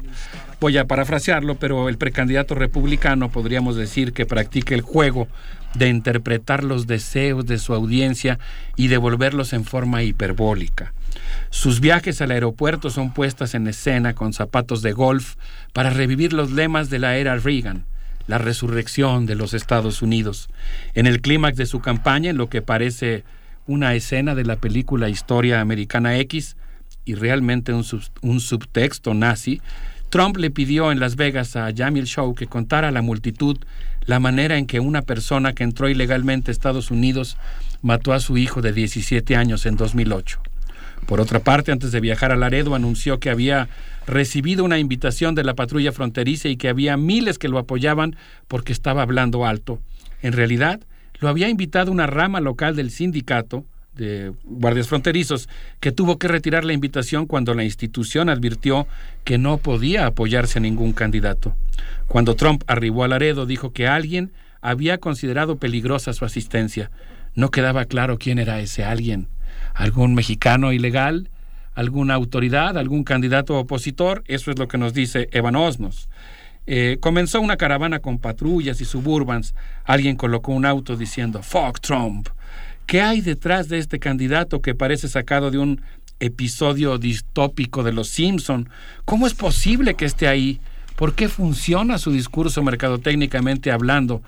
Voy 0.60 0.78
a 0.78 0.86
parafrasearlo, 0.86 1.56
pero 1.56 1.90
el 1.90 1.98
precandidato 1.98 2.54
republicano 2.54 3.32
podríamos 3.32 3.76
decir 3.76 4.14
que 4.14 4.28
practica 4.28 4.76
el 4.76 4.82
juego 4.82 5.28
de 5.74 5.90
interpretar 5.90 6.64
los 6.64 6.86
deseos 6.86 7.48
de 7.48 7.58
su 7.58 7.74
audiencia 7.74 8.38
y 8.76 8.88
devolverlos 8.88 9.52
en 9.54 9.66
forma 9.66 10.04
hiperbólica. 10.04 10.94
Sus 11.50 11.80
viajes 11.80 12.22
al 12.22 12.30
aeropuerto 12.30 12.92
son 12.92 13.12
puestas 13.12 13.56
en 13.56 13.68
escena 13.68 14.14
con 14.14 14.34
zapatos 14.34 14.84
de 14.84 14.92
golf 14.92 15.36
para 15.74 15.90
revivir 15.90 16.32
los 16.32 16.52
lemas 16.52 16.92
de 16.92 17.00
la 17.00 17.18
era 17.18 17.36
Reagan, 17.38 17.86
la 18.28 18.38
resurrección 18.38 19.26
de 19.26 19.36
los 19.36 19.54
Estados 19.54 20.02
Unidos. 20.02 20.50
En 20.94 21.08
el 21.08 21.22
clímax 21.22 21.58
de 21.58 21.66
su 21.66 21.80
campaña, 21.80 22.30
en 22.30 22.38
lo 22.38 22.50
que 22.50 22.62
parece 22.62 23.24
una 23.68 23.94
escena 23.96 24.36
de 24.36 24.46
la 24.46 24.56
película 24.56 25.10
Historia 25.10 25.62
Americana 25.62 26.18
X 26.20 26.56
y 27.06 27.16
realmente 27.16 27.74
un, 27.74 27.84
sub- 27.84 28.04
un 28.22 28.40
subtexto 28.40 29.14
nazi, 29.14 29.62
Trump 30.10 30.38
le 30.38 30.52
pidió 30.52 30.92
en 30.92 31.00
Las 31.00 31.16
Vegas 31.16 31.56
a 31.56 31.70
Jamil 31.76 32.06
Show 32.06 32.36
que 32.36 32.48
contara 32.48 32.90
a 32.90 32.92
la 32.92 33.02
multitud 33.02 33.58
la 34.06 34.20
manera 34.20 34.58
en 34.58 34.66
que 34.66 34.80
una 34.80 35.04
persona 35.04 35.54
que 35.54 35.64
entró 35.64 35.88
ilegalmente 35.88 36.52
a 36.52 36.54
Estados 36.54 36.92
Unidos 36.92 37.38
mató 37.82 38.12
a 38.14 38.20
su 38.20 38.38
hijo 38.38 38.62
de 38.62 38.74
17 38.74 39.36
años 39.36 39.66
en 39.66 39.78
2008. 39.78 40.42
Por 41.12 41.20
otra 41.20 41.42
parte, 41.42 41.74
antes 41.74 41.92
de 41.92 42.00
viajar 42.00 42.32
a 42.32 42.38
Laredo, 42.38 42.74
anunció 42.74 43.20
que 43.20 43.30
había 43.30 43.68
recibido 44.08 44.64
una 44.64 44.80
invitación 44.80 45.36
de 45.36 45.44
la 45.44 45.56
patrulla 45.56 45.92
fronteriza 45.92 46.48
y 46.48 46.56
que 46.56 46.70
había 46.70 46.96
miles 46.96 47.38
que 47.38 47.50
lo 47.50 47.58
apoyaban 47.58 48.16
porque 48.48 48.72
estaba 48.72 49.02
hablando 49.02 49.46
alto. 49.46 49.82
En 50.22 50.32
realidad, 50.32 50.80
lo 51.20 51.28
había 51.28 51.50
invitado 51.50 51.92
una 51.92 52.08
rama 52.08 52.40
local 52.40 52.78
del 52.78 52.92
sindicato 52.92 53.66
de 53.94 54.32
guardias 54.46 54.88
fronterizos 54.88 55.50
que 55.82 55.92
tuvo 55.92 56.18
que 56.18 56.30
retirar 56.30 56.64
la 56.64 56.72
invitación 56.72 57.26
cuando 57.26 57.54
la 57.56 57.66
institución 57.66 58.30
advirtió 58.30 58.88
que 59.26 59.38
no 59.38 59.58
podía 59.58 60.06
apoyarse 60.06 60.60
a 60.60 60.62
ningún 60.62 60.94
candidato. 60.94 61.58
Cuando 62.08 62.36
Trump 62.36 62.64
arribó 62.68 63.04
a 63.04 63.10
Laredo 63.10 63.46
dijo 63.46 63.74
que 63.74 63.86
alguien 63.86 64.32
había 64.62 64.98
considerado 64.98 65.58
peligrosa 65.58 66.14
su 66.14 66.24
asistencia. 66.24 66.90
No 67.36 67.52
quedaba 67.52 67.84
claro 67.84 68.18
quién 68.18 68.40
era 68.40 68.62
ese 68.62 68.86
alguien. 68.86 69.28
¿Algún 69.74 70.16
mexicano 70.16 70.74
ilegal? 70.74 71.30
¿Alguna 71.74 72.16
autoridad? 72.16 72.78
¿Algún 72.78 73.04
candidato 73.04 73.58
opositor? 73.58 74.24
Eso 74.28 74.52
es 74.52 74.60
lo 74.60 74.68
que 74.68 74.78
nos 74.78 74.94
dice 74.94 75.30
Evan 75.32 75.56
Osnos. 75.56 76.10
Eh, 76.68 76.98
comenzó 77.00 77.42
una 77.42 77.58
caravana 77.58 78.00
con 78.00 78.20
patrullas 78.20 78.82
y 78.82 78.86
suburbans. 78.86 79.56
Alguien 79.84 80.16
colocó 80.16 80.52
un 80.52 80.66
auto 80.66 80.96
diciendo 80.96 81.42
Fuck 81.42 81.80
Trump. 81.80 82.30
¿Qué 82.86 83.02
hay 83.02 83.22
detrás 83.22 83.70
de 83.70 83.80
este 83.80 84.00
candidato 84.00 84.62
que 84.62 84.76
parece 84.76 85.08
sacado 85.08 85.50
de 85.50 85.58
un 85.58 85.82
episodio 86.20 86.98
distópico 86.98 87.84
de 87.84 87.94
Los 87.94 88.10
Simpson? 88.10 88.70
¿Cómo 89.06 89.28
es 89.28 89.34
posible 89.34 89.96
que 89.96 90.06
esté 90.06 90.28
ahí? 90.28 90.60
¿Por 90.96 91.16
qué 91.16 91.30
funciona 91.30 91.98
su 91.98 92.12
discurso 92.12 92.62
mercadotécnicamente 92.62 93.72
hablando? 93.72 94.22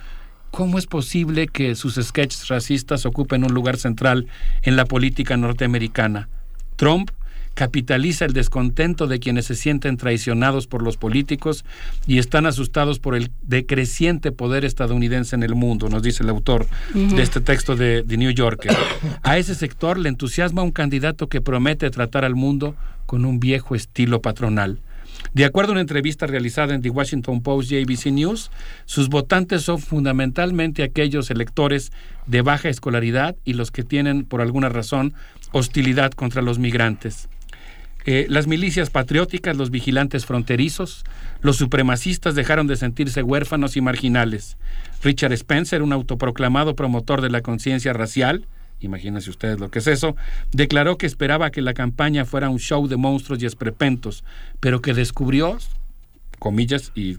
¿Cómo 0.54 0.78
es 0.78 0.86
posible 0.86 1.48
que 1.48 1.74
sus 1.74 1.96
sketches 1.96 2.48
racistas 2.48 3.08
ocupen 3.08 3.44
un 3.44 3.56
lugar 3.56 3.76
central 3.76 4.28
en 4.62 4.76
la 4.76 4.86
política 4.86 5.36
norteamericana? 5.36 6.30
Trump 6.76 7.10
capitaliza 7.56 8.26
el 8.26 8.34
descontento 8.34 9.08
de 9.08 9.20
quienes 9.20 9.46
se 9.48 9.56
sienten 9.56 9.98
traicionados 9.98 10.68
por 10.68 10.84
los 10.84 10.96
políticos 10.96 11.66
y 12.06 12.20
están 12.20 12.46
asustados 12.46 13.00
por 13.00 13.16
el 13.16 13.32
decreciente 13.42 14.32
poder 14.32 14.64
estadounidense 14.64 15.36
en 15.36 15.42
el 15.42 15.56
mundo, 15.56 15.90
nos 15.90 16.04
dice 16.04 16.22
el 16.22 16.30
autor 16.30 16.68
de 16.94 17.24
este 17.24 17.42
texto 17.42 17.76
de 17.76 18.04
The 18.08 18.18
New 18.18 18.30
Yorker. 18.30 18.78
A 19.24 19.40
ese 19.40 19.56
sector 19.56 19.98
le 19.98 20.10
entusiasma 20.10 20.62
un 20.62 20.72
candidato 20.72 21.30
que 21.30 21.42
promete 21.42 21.90
tratar 21.90 22.26
al 22.26 22.36
mundo 22.36 22.76
con 23.08 23.26
un 23.26 23.40
viejo 23.40 23.74
estilo 23.74 24.22
patronal. 24.22 24.78
De 25.34 25.46
acuerdo 25.46 25.72
a 25.72 25.74
una 25.74 25.82
entrevista 25.82 26.28
realizada 26.28 26.76
en 26.76 26.82
The 26.82 26.90
Washington 26.90 27.42
Post 27.42 27.72
y 27.72 27.82
ABC 27.82 28.08
News, 28.08 28.52
sus 28.86 29.10
votantes 29.10 29.64
son 29.64 29.80
fundamentalmente 29.80 30.84
aquellos 30.84 31.32
electores 31.32 31.92
de 32.28 32.42
baja 32.42 32.70
escolaridad 32.70 33.36
y 33.44 33.54
los 33.54 33.72
que 33.72 33.84
tienen, 33.84 34.26
por 34.26 34.42
alguna 34.42 34.70
razón, 34.70 35.14
hostilidad 35.52 36.12
contra 36.12 36.42
los 36.42 36.60
migrantes. 36.60 37.30
Eh, 38.06 38.26
las 38.30 38.48
milicias 38.48 38.90
patrióticas, 38.90 39.56
los 39.56 39.72
vigilantes 39.72 40.26
fronterizos, 40.26 41.06
los 41.42 41.56
supremacistas 41.56 42.36
dejaron 42.36 42.68
de 42.68 42.76
sentirse 42.76 43.24
huérfanos 43.24 43.78
y 43.78 43.82
marginales. 43.82 44.58
Richard 45.04 45.32
Spencer, 45.34 45.82
un 45.82 45.94
autoproclamado 45.94 46.76
promotor 46.76 47.22
de 47.22 47.30
la 47.30 47.42
conciencia 47.42 47.94
racial, 47.94 48.46
imagínense 48.84 49.30
ustedes 49.30 49.60
lo 49.60 49.70
que 49.72 49.80
es 49.80 49.88
eso, 49.88 50.16
declaró 50.52 50.98
que 50.98 51.06
esperaba 51.06 51.52
que 51.52 51.62
la 51.62 51.74
campaña 51.74 52.26
fuera 52.26 52.50
un 52.50 52.60
show 52.60 52.88
de 52.88 52.98
monstruos 52.98 53.42
y 53.42 53.46
esperpentos, 53.46 54.24
pero 54.60 54.82
que 54.82 54.94
descubrió, 54.94 55.58
comillas 56.40 56.92
y 56.96 57.18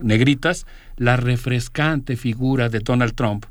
negritas, 0.00 0.66
la 0.96 1.16
refrescante 1.16 2.16
figura 2.16 2.68
de 2.68 2.80
Donald 2.80 3.14
Trump, 3.14 3.46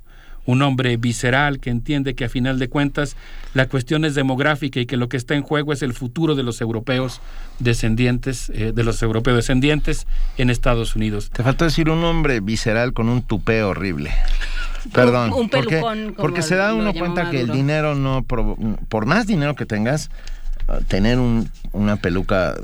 un 0.48 0.64
hombre 0.64 0.98
visceral 0.98 1.60
que 1.60 1.70
entiende 1.70 2.16
que 2.16 2.26
a 2.26 2.30
final 2.30 2.58
de 2.58 2.70
cuentas 2.70 3.16
la 3.54 3.68
cuestión 3.68 4.06
es 4.06 4.16
demográfica 4.16 4.80
y 4.80 4.88
que 4.88 4.98
lo 4.98 5.10
que 5.10 5.18
está 5.18 5.36
en 5.36 5.44
juego 5.44 5.74
es 5.74 5.84
el 5.84 5.94
futuro 5.94 6.34
de 6.34 6.42
los 6.42 6.60
europeos 6.62 7.22
descendientes, 7.60 8.50
eh, 8.50 8.72
de 8.74 8.84
los 8.84 9.04
europeos 9.04 9.38
descendientes 9.38 10.08
en 10.38 10.50
Estados 10.50 10.96
Unidos. 10.96 11.30
Te 11.30 11.44
falta 11.44 11.66
decir 11.66 11.90
un 11.90 12.04
hombre 12.04 12.40
visceral 12.40 12.94
con 12.94 13.10
un 13.10 13.22
tupé 13.22 13.62
horrible. 13.62 14.12
Perdón. 14.94 15.34
Un, 15.34 15.50
porque, 15.50 15.76
pelucón. 15.76 16.16
porque 16.18 16.42
se 16.42 16.56
da 16.56 16.74
uno 16.74 16.94
cuenta 16.94 17.30
que 17.30 17.42
el 17.42 17.52
dinero 17.52 17.94
no, 17.94 18.24
por 18.24 19.06
más 19.06 19.28
dinero 19.28 19.56
que 19.56 19.66
tengas, 19.66 20.10
tener 20.88 21.20
un, 21.20 21.50
una 21.72 21.98
peluca 21.98 22.56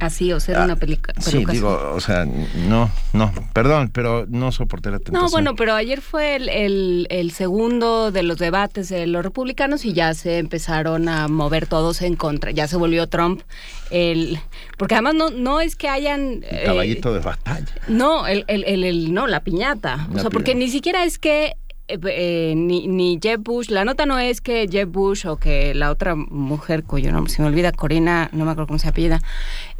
Así, 0.00 0.32
o 0.32 0.40
ser 0.40 0.58
una 0.58 0.76
película. 0.76 1.14
Sí, 1.20 1.44
digo, 1.50 1.92
o 1.94 2.00
sea, 2.00 2.24
no, 2.24 2.90
no, 3.12 3.32
perdón, 3.52 3.90
pero 3.92 4.26
no 4.28 4.52
soporté 4.52 4.90
la 4.90 4.98
tentación. 4.98 5.22
No, 5.22 5.30
bueno, 5.30 5.56
pero 5.56 5.74
ayer 5.74 6.00
fue 6.00 6.36
el, 6.36 7.06
el, 7.10 7.30
segundo 7.32 8.10
de 8.10 8.22
los 8.22 8.38
debates 8.38 8.88
de 8.88 9.06
los 9.06 9.24
republicanos 9.24 9.84
y 9.84 9.92
ya 9.92 10.14
se 10.14 10.38
empezaron 10.38 11.08
a 11.08 11.28
mover 11.28 11.66
todos 11.66 12.02
en 12.02 12.16
contra. 12.16 12.50
Ya 12.50 12.68
se 12.68 12.76
volvió 12.76 13.08
Trump 13.08 13.42
el... 13.90 14.38
Porque 14.76 14.94
además 14.94 15.14
no, 15.14 15.30
no 15.30 15.60
es 15.60 15.76
que 15.76 15.88
hayan... 15.88 16.44
El 16.48 16.64
caballito 16.66 17.12
de 17.12 17.20
batalla. 17.20 17.66
No, 17.88 18.26
el, 18.26 18.44
el, 18.48 18.64
el, 18.64 19.12
no, 19.12 19.26
la 19.26 19.40
piñata. 19.40 20.08
o 20.14 20.18
sea, 20.18 20.30
porque 20.30 20.54
ni 20.54 20.68
siquiera 20.68 21.04
es 21.04 21.18
que 21.18 21.56
eh, 21.88 21.98
eh, 22.04 22.54
ni, 22.54 22.86
ni, 22.86 23.18
Jeb 23.20 23.42
Bush, 23.42 23.70
la 23.70 23.84
nota 23.84 24.06
no 24.06 24.18
es 24.18 24.40
que 24.40 24.68
Jeb 24.68 24.90
Bush 24.90 25.26
o 25.26 25.36
que 25.36 25.74
la 25.74 25.90
otra 25.90 26.14
mujer 26.14 26.84
cuyo 26.84 27.10
nombre 27.12 27.32
se 27.32 27.42
me 27.42 27.48
olvida, 27.48 27.72
Corina, 27.72 28.28
no 28.32 28.44
me 28.44 28.50
acuerdo 28.50 28.68
cómo 28.68 28.78
se 28.78 28.88
apellida, 28.88 29.20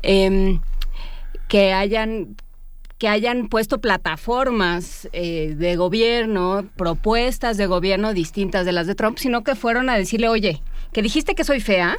eh, 0.02 0.58
que 1.48 1.72
hayan 1.72 2.36
que 2.98 3.08
hayan 3.08 3.48
puesto 3.48 3.80
plataformas 3.80 5.08
eh, 5.12 5.54
de 5.56 5.76
gobierno, 5.76 6.66
propuestas 6.76 7.56
de 7.56 7.66
gobierno 7.66 8.12
distintas 8.12 8.66
de 8.66 8.72
las 8.72 8.88
de 8.88 8.96
Trump, 8.96 9.18
sino 9.18 9.44
que 9.44 9.54
fueron 9.54 9.88
a 9.88 9.96
decirle, 9.96 10.28
oye, 10.28 10.60
que 10.92 11.00
dijiste 11.00 11.34
que 11.34 11.44
soy 11.44 11.60
fea, 11.60 11.96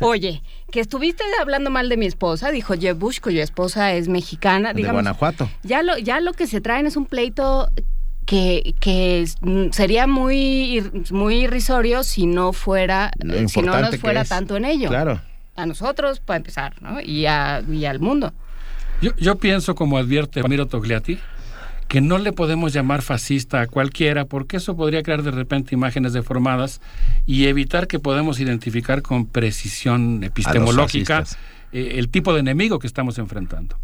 Oye, 0.00 0.42
que 0.70 0.80
estuviste 0.80 1.24
hablando 1.40 1.70
mal 1.70 1.88
de 1.88 1.96
mi 1.96 2.06
esposa, 2.06 2.50
dijo 2.50 2.74
Jeb 2.74 2.98
Bush, 2.98 3.20
cuya 3.20 3.42
esposa 3.42 3.94
es 3.94 4.08
mexicana. 4.08 4.72
de 4.72 4.82
Guanajuato. 4.82 5.48
Ya 5.62 5.82
lo, 5.82 5.96
ya 5.98 6.20
lo 6.20 6.34
que 6.34 6.46
se 6.46 6.60
traen 6.60 6.86
es 6.86 6.96
un 6.96 7.06
pleito 7.06 7.70
que, 8.28 8.74
que 8.78 9.24
sería 9.72 10.06
muy, 10.06 10.84
muy 11.10 11.44
irrisorio 11.44 12.04
si 12.04 12.26
no 12.26 12.52
fuera, 12.52 13.10
si 13.46 13.62
no 13.62 13.80
nos 13.80 13.96
fuera 13.96 14.22
tanto 14.26 14.58
en 14.58 14.66
ello. 14.66 14.90
Claro. 14.90 15.18
A 15.56 15.64
nosotros, 15.64 16.20
para 16.20 16.36
empezar, 16.36 16.74
¿no? 16.82 17.00
Y, 17.00 17.24
a, 17.24 17.62
y 17.66 17.86
al 17.86 18.00
mundo. 18.00 18.34
Yo, 19.00 19.16
yo 19.16 19.36
pienso, 19.36 19.74
como 19.74 19.96
advierte 19.96 20.42
Ramiro 20.42 20.66
Togliatti, 20.66 21.18
que 21.88 22.02
no 22.02 22.18
le 22.18 22.32
podemos 22.32 22.74
llamar 22.74 23.00
fascista 23.00 23.62
a 23.62 23.66
cualquiera, 23.66 24.26
porque 24.26 24.58
eso 24.58 24.76
podría 24.76 25.02
crear 25.02 25.22
de 25.22 25.30
repente 25.30 25.74
imágenes 25.74 26.12
deformadas 26.12 26.82
y 27.24 27.46
evitar 27.46 27.86
que 27.86 27.98
podamos 27.98 28.40
identificar 28.40 29.00
con 29.00 29.24
precisión 29.24 30.22
epistemológica 30.22 31.24
eh, 31.72 31.94
el 31.94 32.10
tipo 32.10 32.34
de 32.34 32.40
enemigo 32.40 32.78
que 32.78 32.88
estamos 32.88 33.16
enfrentando. 33.16 33.78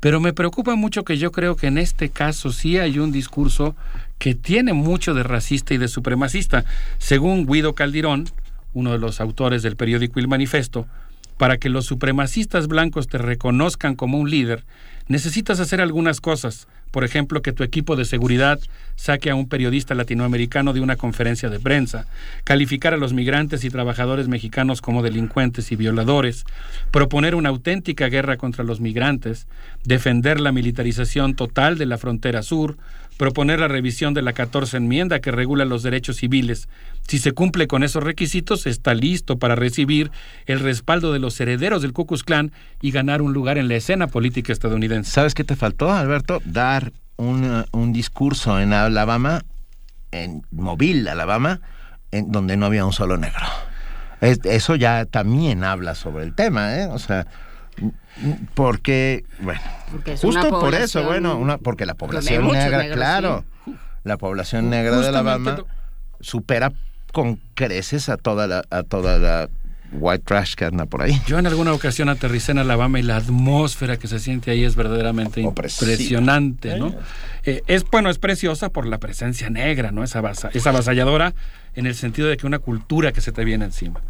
Pero 0.00 0.20
me 0.20 0.32
preocupa 0.32 0.76
mucho 0.76 1.04
que 1.04 1.18
yo 1.18 1.32
creo 1.32 1.56
que 1.56 1.66
en 1.66 1.78
este 1.78 2.08
caso 2.10 2.52
sí 2.52 2.78
hay 2.78 2.98
un 2.98 3.10
discurso 3.10 3.74
que 4.18 4.34
tiene 4.34 4.72
mucho 4.72 5.14
de 5.14 5.24
racista 5.24 5.74
y 5.74 5.78
de 5.78 5.88
supremacista. 5.88 6.64
Según 6.98 7.46
Guido 7.46 7.74
Caldirón, 7.74 8.28
uno 8.74 8.92
de 8.92 8.98
los 8.98 9.20
autores 9.20 9.62
del 9.62 9.76
periódico 9.76 10.20
El 10.20 10.28
Manifesto, 10.28 10.86
para 11.36 11.58
que 11.58 11.68
los 11.68 11.86
supremacistas 11.86 12.68
blancos 12.68 13.08
te 13.08 13.18
reconozcan 13.18 13.96
como 13.96 14.18
un 14.18 14.30
líder, 14.30 14.64
necesitas 15.08 15.60
hacer 15.60 15.80
algunas 15.80 16.20
cosas. 16.20 16.68
Por 16.90 17.04
ejemplo, 17.04 17.42
que 17.42 17.52
tu 17.52 17.64
equipo 17.64 17.96
de 17.96 18.06
seguridad 18.06 18.58
saque 18.96 19.30
a 19.30 19.34
un 19.34 19.48
periodista 19.48 19.94
latinoamericano 19.94 20.72
de 20.72 20.80
una 20.80 20.96
conferencia 20.96 21.50
de 21.50 21.60
prensa, 21.60 22.06
calificar 22.44 22.94
a 22.94 22.96
los 22.96 23.12
migrantes 23.12 23.62
y 23.64 23.70
trabajadores 23.70 24.28
mexicanos 24.28 24.80
como 24.80 25.02
delincuentes 25.02 25.70
y 25.70 25.76
violadores, 25.76 26.44
proponer 26.90 27.34
una 27.34 27.50
auténtica 27.50 28.08
guerra 28.08 28.38
contra 28.38 28.64
los 28.64 28.80
migrantes, 28.80 29.46
defender 29.84 30.40
la 30.40 30.52
militarización 30.52 31.34
total 31.34 31.76
de 31.76 31.86
la 31.86 31.98
frontera 31.98 32.42
sur, 32.42 32.76
proponer 33.18 33.60
la 33.60 33.68
revisión 33.68 34.14
de 34.14 34.22
la 34.22 34.32
14 34.32 34.78
enmienda 34.78 35.20
que 35.20 35.30
regula 35.30 35.66
los 35.66 35.82
derechos 35.82 36.16
civiles. 36.16 36.68
Si 37.06 37.18
se 37.18 37.32
cumple 37.32 37.66
con 37.66 37.82
esos 37.82 38.02
requisitos, 38.02 38.66
está 38.66 38.94
listo 38.94 39.38
para 39.38 39.56
recibir 39.56 40.10
el 40.46 40.60
respaldo 40.60 41.12
de 41.12 41.18
los 41.18 41.38
herederos 41.40 41.82
del 41.82 41.92
Ku 41.92 42.06
Klux 42.06 42.22
Klan 42.22 42.52
y 42.80 42.92
ganar 42.92 43.20
un 43.20 43.34
lugar 43.34 43.58
en 43.58 43.68
la 43.68 43.74
escena 43.74 44.06
política 44.06 44.52
estadounidense. 44.52 45.10
¿Sabes 45.10 45.34
qué 45.34 45.44
te 45.44 45.56
faltó, 45.56 45.92
Alberto? 45.92 46.40
Dar 46.44 46.92
un, 47.16 47.64
un 47.72 47.92
discurso 47.92 48.60
en 48.60 48.72
Alabama, 48.72 49.42
en 50.12 50.42
Mobile, 50.52 51.10
Alabama, 51.10 51.60
en 52.12 52.30
donde 52.30 52.56
no 52.56 52.66
había 52.66 52.86
un 52.86 52.92
solo 52.92 53.18
negro. 53.18 53.44
eso 54.20 54.76
ya 54.76 55.04
también 55.06 55.64
habla 55.64 55.96
sobre 55.96 56.24
el 56.24 56.34
tema, 56.34 56.76
¿eh? 56.76 56.86
O 56.86 56.98
sea, 57.00 57.26
porque, 58.54 59.24
bueno, 59.40 59.60
justo 60.20 60.48
por 60.50 60.74
eso, 60.74 61.04
bueno, 61.04 61.36
una, 61.36 61.58
porque 61.58 61.86
la 61.86 61.94
población 61.94 62.50
negra, 62.50 62.90
claro, 62.92 63.44
la 64.04 64.16
población 64.16 64.70
negra 64.70 64.98
de 64.98 65.08
Alabama 65.08 65.64
supera 66.20 66.72
con 67.12 67.40
creces 67.54 68.08
a 68.08 68.16
toda 68.16 68.46
la, 68.46 68.64
a 68.70 68.82
toda 68.82 69.18
la 69.18 69.48
white 69.92 70.24
trash 70.24 70.54
que 70.54 70.64
anda 70.66 70.86
por 70.86 71.02
ahí. 71.02 71.20
Yo 71.26 71.38
en 71.38 71.46
alguna 71.46 71.72
ocasión 71.72 72.08
aterricé 72.08 72.52
en 72.52 72.58
Alabama 72.58 72.98
y 72.98 73.02
la 73.02 73.16
atmósfera 73.16 73.96
que 73.96 74.06
se 74.06 74.18
siente 74.18 74.50
ahí 74.50 74.64
es 74.64 74.76
verdaderamente 74.76 75.40
impresionante, 75.40 76.78
¿no? 76.78 76.94
Eh, 77.44 77.62
es 77.66 77.84
bueno, 77.84 78.10
es 78.10 78.18
preciosa 78.18 78.68
por 78.70 78.86
la 78.86 78.98
presencia 78.98 79.48
negra, 79.48 79.90
¿no? 79.90 80.04
Esa, 80.04 80.22
esa 80.52 80.70
avasalladora 80.70 81.34
en 81.74 81.86
el 81.86 81.94
sentido 81.94 82.28
de 82.28 82.36
que 82.36 82.46
una 82.46 82.58
cultura 82.58 83.12
que 83.12 83.20
se 83.20 83.32
te 83.32 83.44
viene 83.44 83.64
encima. 83.64 84.00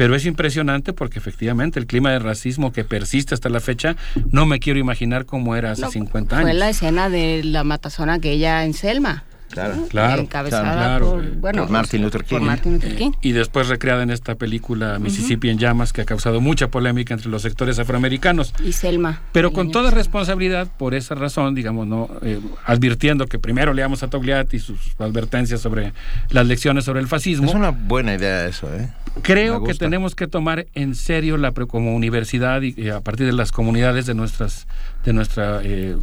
Pero 0.00 0.14
es 0.14 0.24
impresionante 0.24 0.94
porque 0.94 1.18
efectivamente 1.18 1.78
el 1.78 1.86
clima 1.86 2.10
de 2.10 2.20
racismo 2.20 2.72
que 2.72 2.84
persiste 2.84 3.34
hasta 3.34 3.50
la 3.50 3.60
fecha, 3.60 3.96
no 4.30 4.46
me 4.46 4.58
quiero 4.58 4.78
imaginar 4.78 5.26
cómo 5.26 5.56
era 5.56 5.72
hace 5.72 5.86
50 5.90 6.36
años. 6.38 6.48
Fue 6.48 6.58
la 6.58 6.70
escena 6.70 7.10
de 7.10 7.44
la 7.44 7.64
matazona 7.64 8.14
aquella 8.14 8.64
en 8.64 8.72
Selma. 8.72 9.24
Claro, 9.50 9.86
claro, 9.88 10.22
encabezada 10.22 10.98
por, 11.00 11.36
bueno, 11.36 11.66
Martin 11.66 12.02
Luther 12.02 12.24
King. 12.24 13.12
y 13.20 13.32
después 13.32 13.68
recreada 13.68 14.02
en 14.02 14.10
esta 14.10 14.36
película 14.36 14.98
Mississippi 14.98 15.50
en 15.50 15.58
llamas 15.58 15.92
que 15.92 16.02
ha 16.02 16.04
causado 16.04 16.40
mucha 16.40 16.68
polémica 16.68 17.14
entre 17.14 17.30
los 17.30 17.42
sectores 17.42 17.78
afroamericanos. 17.78 18.54
Y 18.64 18.72
Selma. 18.72 19.20
Pero 19.32 19.52
con 19.52 19.72
toda 19.72 19.90
responsabilidad, 19.90 20.68
por 20.78 20.94
esa 20.94 21.16
razón, 21.16 21.54
digamos, 21.54 21.86
no 21.86 22.08
eh, 22.22 22.40
advirtiendo 22.64 23.26
que 23.26 23.38
primero 23.38 23.74
leamos 23.74 24.02
a 24.02 24.08
Togliatti 24.08 24.58
y 24.58 24.60
sus 24.60 24.78
advertencias 24.98 25.60
sobre 25.60 25.92
las 26.30 26.46
lecciones 26.46 26.84
sobre 26.84 27.00
el 27.00 27.08
fascismo. 27.08 27.48
Es 27.48 27.54
una 27.54 27.70
buena 27.70 28.14
idea 28.14 28.46
eso, 28.46 28.72
¿eh? 28.72 28.88
Creo 29.22 29.64
que 29.64 29.74
tenemos 29.74 30.14
que 30.14 30.28
tomar 30.28 30.66
en 30.74 30.94
serio 30.94 31.36
la 31.36 31.50
como 31.52 31.94
universidad 31.94 32.62
y, 32.62 32.88
a 32.88 33.00
partir 33.00 33.26
de 33.26 33.32
las 33.32 33.52
comunidades 33.52 34.06
de 34.06 34.14
nuestras 34.14 34.66
de 35.04 35.12
nuestra 35.12 35.60
eh, 35.62 35.96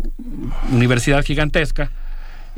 universidad 0.72 1.24
gigantesca 1.24 1.90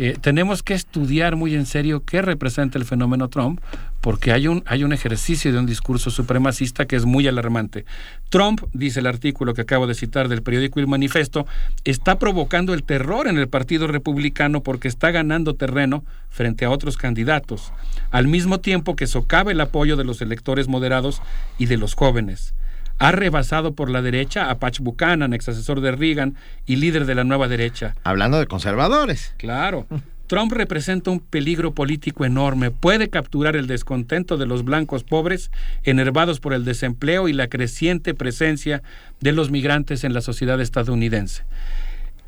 eh, 0.01 0.15
tenemos 0.19 0.63
que 0.63 0.73
estudiar 0.73 1.35
muy 1.35 1.55
en 1.55 1.65
serio 1.65 2.03
qué 2.05 2.21
representa 2.21 2.77
el 2.77 2.85
fenómeno 2.85 3.27
Trump, 3.27 3.59
porque 3.99 4.31
hay 4.31 4.47
un, 4.47 4.63
hay 4.65 4.85
un 4.85 4.93
ejercicio 4.93 5.51
de 5.51 5.59
un 5.59 5.65
discurso 5.65 6.09
supremacista 6.09 6.85
que 6.85 6.95
es 6.95 7.03
muy 7.03 7.27
alarmante. 7.27 7.83
Trump, 8.29 8.61
dice 8.71 9.01
el 9.01 9.07
artículo 9.07 9.53
que 9.53 9.63
acabo 9.63 9.87
de 9.87 9.95
citar 9.95 10.29
del 10.29 10.41
periódico 10.41 10.79
El 10.79 10.87
Manifesto, 10.87 11.45
está 11.83 12.17
provocando 12.17 12.73
el 12.73 12.83
terror 12.83 13.27
en 13.27 13.37
el 13.37 13.49
Partido 13.49 13.87
Republicano 13.87 14.63
porque 14.63 14.87
está 14.87 15.11
ganando 15.11 15.55
terreno 15.55 16.05
frente 16.29 16.63
a 16.63 16.69
otros 16.69 16.95
candidatos, 16.95 17.73
al 18.09 18.29
mismo 18.29 18.61
tiempo 18.61 18.95
que 18.95 19.05
socava 19.05 19.51
el 19.51 19.59
apoyo 19.59 19.97
de 19.97 20.05
los 20.05 20.21
electores 20.21 20.69
moderados 20.69 21.21
y 21.57 21.65
de 21.65 21.75
los 21.75 21.95
jóvenes 21.95 22.53
ha 22.99 23.11
rebasado 23.11 23.73
por 23.73 23.89
la 23.89 24.01
derecha 24.01 24.49
a 24.49 24.59
Patch 24.59 24.79
Buchanan, 24.79 25.33
ex 25.33 25.49
asesor 25.49 25.81
de 25.81 25.91
Reagan 25.93 26.35
y 26.65 26.75
líder 26.75 27.05
de 27.05 27.15
la 27.15 27.23
nueva 27.23 27.47
derecha. 27.47 27.95
Hablando 28.03 28.37
de 28.37 28.45
conservadores. 28.45 29.33
Claro. 29.37 29.87
Trump 30.27 30.51
representa 30.51 31.09
un 31.09 31.21
peligro 31.21 31.73
político 31.73 32.23
enorme. 32.23 32.69
Puede 32.69 33.09
capturar 33.09 33.55
el 33.55 33.65
descontento 33.65 34.37
de 34.37 34.45
los 34.45 34.63
blancos 34.63 35.03
pobres, 35.03 35.49
enervados 35.83 36.39
por 36.39 36.53
el 36.53 36.65
desempleo 36.65 37.27
y 37.27 37.33
la 37.33 37.47
creciente 37.47 38.13
presencia 38.13 38.83
de 39.21 39.31
los 39.31 39.49
migrantes 39.49 40.03
en 40.03 40.13
la 40.13 40.21
sociedad 40.21 40.61
estadounidense. 40.61 41.45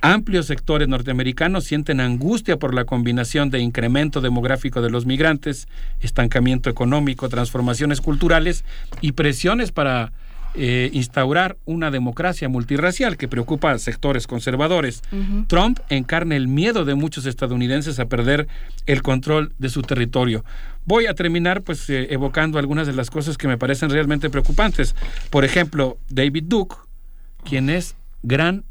Amplios 0.02 0.48
sectores 0.48 0.88
norteamericanos 0.88 1.66
sienten 1.66 2.00
angustia 2.00 2.58
por 2.58 2.74
la 2.74 2.86
combinación 2.86 3.52
de 3.52 3.60
incremento 3.60 4.20
demográfico 4.20 4.82
de 4.82 4.90
los 4.90 5.06
migrantes, 5.06 5.68
estancamiento 6.00 6.72
económico, 6.72 7.30
transformaciones 7.30 8.02
culturales 8.02 8.66
y 9.02 9.12
presiones 9.12 9.72
para 9.72 10.12
eh, 10.54 10.90
instaurar 10.94 11.58
una 11.66 11.92
democracia 11.92 12.50
multirracial 12.50 13.16
que 13.16 13.28
preocupa 13.28 13.72
a 13.72 13.80
sectores 13.80 14.28
conservadores. 14.28 15.02
Trump 15.48 15.80
encarna 15.90 16.36
el 16.36 16.48
miedo 16.48 16.84
de 16.84 16.96
muchos 16.96 17.26
estadounidenses 17.26 18.00
a 18.00 18.08
perder 18.08 18.48
el 18.86 19.02
control 19.02 19.54
de 19.60 19.70
su 19.70 19.82
territorio. 19.82 20.44
Voy 20.86 21.06
a 21.06 21.14
terminar 21.14 21.62
pues 21.62 21.90
eh, 21.90 22.08
evocando 22.12 22.60
algunas 22.60 22.88
de 22.88 22.94
las 22.94 23.10
cosas 23.10 23.38
que 23.38 23.48
me 23.48 23.58
parecen 23.58 23.90
realmente 23.90 24.30
preocupantes. 24.30 24.96
Por 25.30 25.46
ejemplo, 25.46 25.98
David 26.10 26.46
Duke, 26.48 26.76
quien 27.44 27.70
es 27.70 27.96
gran, 28.24 28.66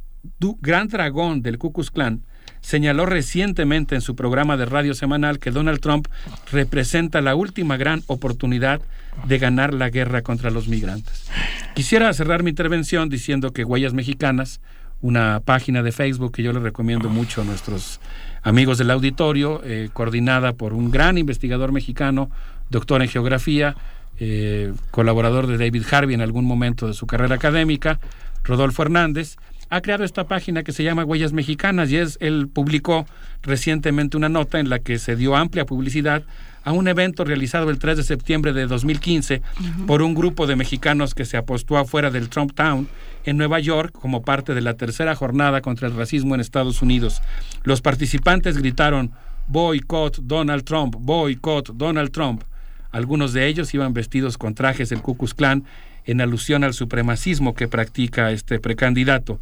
gran 0.60 0.89
dragón 0.89 1.42
del 1.42 1.59
Ku 1.59 1.73
Klux 1.73 1.91
Klan, 1.91 2.23
señaló 2.60 3.06
recientemente 3.06 3.94
en 3.94 4.00
su 4.00 4.14
programa 4.14 4.56
de 4.56 4.66
radio 4.66 4.94
semanal 4.94 5.39
que 5.39 5.50
Donald 5.50 5.80
Trump 5.80 6.08
representa 6.52 7.20
la 7.20 7.34
última 7.34 7.76
gran 7.76 8.02
oportunidad 8.06 8.80
de 9.26 9.39
ganar 9.39 9.74
la 9.74 9.90
guerra 9.90 10.22
contra 10.22 10.50
los 10.50 10.68
migrantes. 10.68 11.28
Quisiera 11.74 12.12
cerrar 12.12 12.42
mi 12.42 12.50
intervención 12.50 13.08
diciendo 13.08 13.52
que 13.52 13.64
Huellas 13.64 13.92
Mexicanas, 13.92 14.60
una 15.00 15.40
página 15.40 15.82
de 15.82 15.92
Facebook 15.92 16.32
que 16.32 16.42
yo 16.42 16.52
le 16.52 16.60
recomiendo 16.60 17.08
mucho 17.08 17.40
a 17.40 17.44
nuestros 17.44 18.00
amigos 18.42 18.78
del 18.78 18.90
auditorio, 18.90 19.60
eh, 19.64 19.89
coordinada 19.92 20.52
por 20.52 20.72
un 20.72 20.90
gran 20.90 21.18
investigador 21.18 21.72
mexicano, 21.72 22.30
doctor 22.68 23.02
en 23.02 23.08
geografía, 23.08 23.74
eh, 24.18 24.72
colaborador 24.90 25.47
de 25.47 25.58
David 25.58 25.84
Harvey 25.90 26.14
en 26.14 26.20
algún 26.20 26.44
momento 26.44 26.86
de 26.86 26.94
su 26.94 27.06
carrera 27.06 27.36
académica, 27.36 27.98
Rodolfo 28.44 28.82
Hernández, 28.82 29.36
ha 29.70 29.81
creado 29.81 30.05
esta 30.05 30.24
página 30.24 30.65
que 30.65 30.73
se 30.73 30.82
llama 30.82 31.05
Huellas 31.05 31.32
Mexicanas 31.32 31.90
y 31.90 31.97
es, 31.97 32.18
él 32.20 32.49
publicó 32.52 33.07
recientemente 33.42 34.16
una 34.16 34.28
nota 34.28 34.58
en 34.58 34.68
la 34.68 34.81
que 34.81 34.99
se 34.99 35.15
dio 35.15 35.36
amplia 35.36 35.65
publicidad 35.65 36.24
a 36.65 36.73
un 36.73 36.89
evento 36.89 37.24
realizado 37.24 37.70
el 37.70 37.78
3 37.78 37.99
de 37.99 38.02
septiembre 38.02 38.52
de 38.52 38.66
2015 38.66 39.40
por 39.86 40.02
un 40.02 40.15
grupo 40.15 40.47
de 40.47 40.57
mexicanos 40.57 41.15
que 41.15 41.24
se 41.24 41.36
apostó 41.36 41.78
afuera 41.78 42.10
del 42.10 42.28
Trump 42.28 42.52
Town 42.52 42.89
en 43.24 43.36
Nueva 43.36 43.60
York 43.60 43.92
como 43.92 44.23
parte 44.23 44.55
de 44.55 44.60
la 44.60 44.74
tercera 44.74 45.15
jornada 45.15 45.62
contra 45.62 45.89
el 45.89 45.97
racismo 45.97 46.34
en 46.34 46.40
Estados 46.40 46.82
Unidos. 46.82 47.23
Los 47.62 47.81
participantes 47.81 48.58
gritaron 48.58 49.12
Boycott 49.47 50.18
Donald 50.18 50.65
Trump, 50.65 50.97
boycott 50.99 51.70
Donald 51.74 52.10
Trump. 52.10 52.42
Algunos 52.90 53.32
de 53.32 53.47
ellos 53.47 53.73
iban 53.73 53.94
vestidos 53.94 54.36
con 54.36 54.55
trajes 54.55 54.90
del 54.90 55.00
Ku 55.00 55.16
Klux 55.16 55.32
Klan 55.32 55.65
en 56.05 56.20
alusión 56.20 56.65
al 56.65 56.74
supremacismo 56.74 57.55
que 57.55 57.68
practica 57.68 58.32
este 58.32 58.58
precandidato 58.58 59.39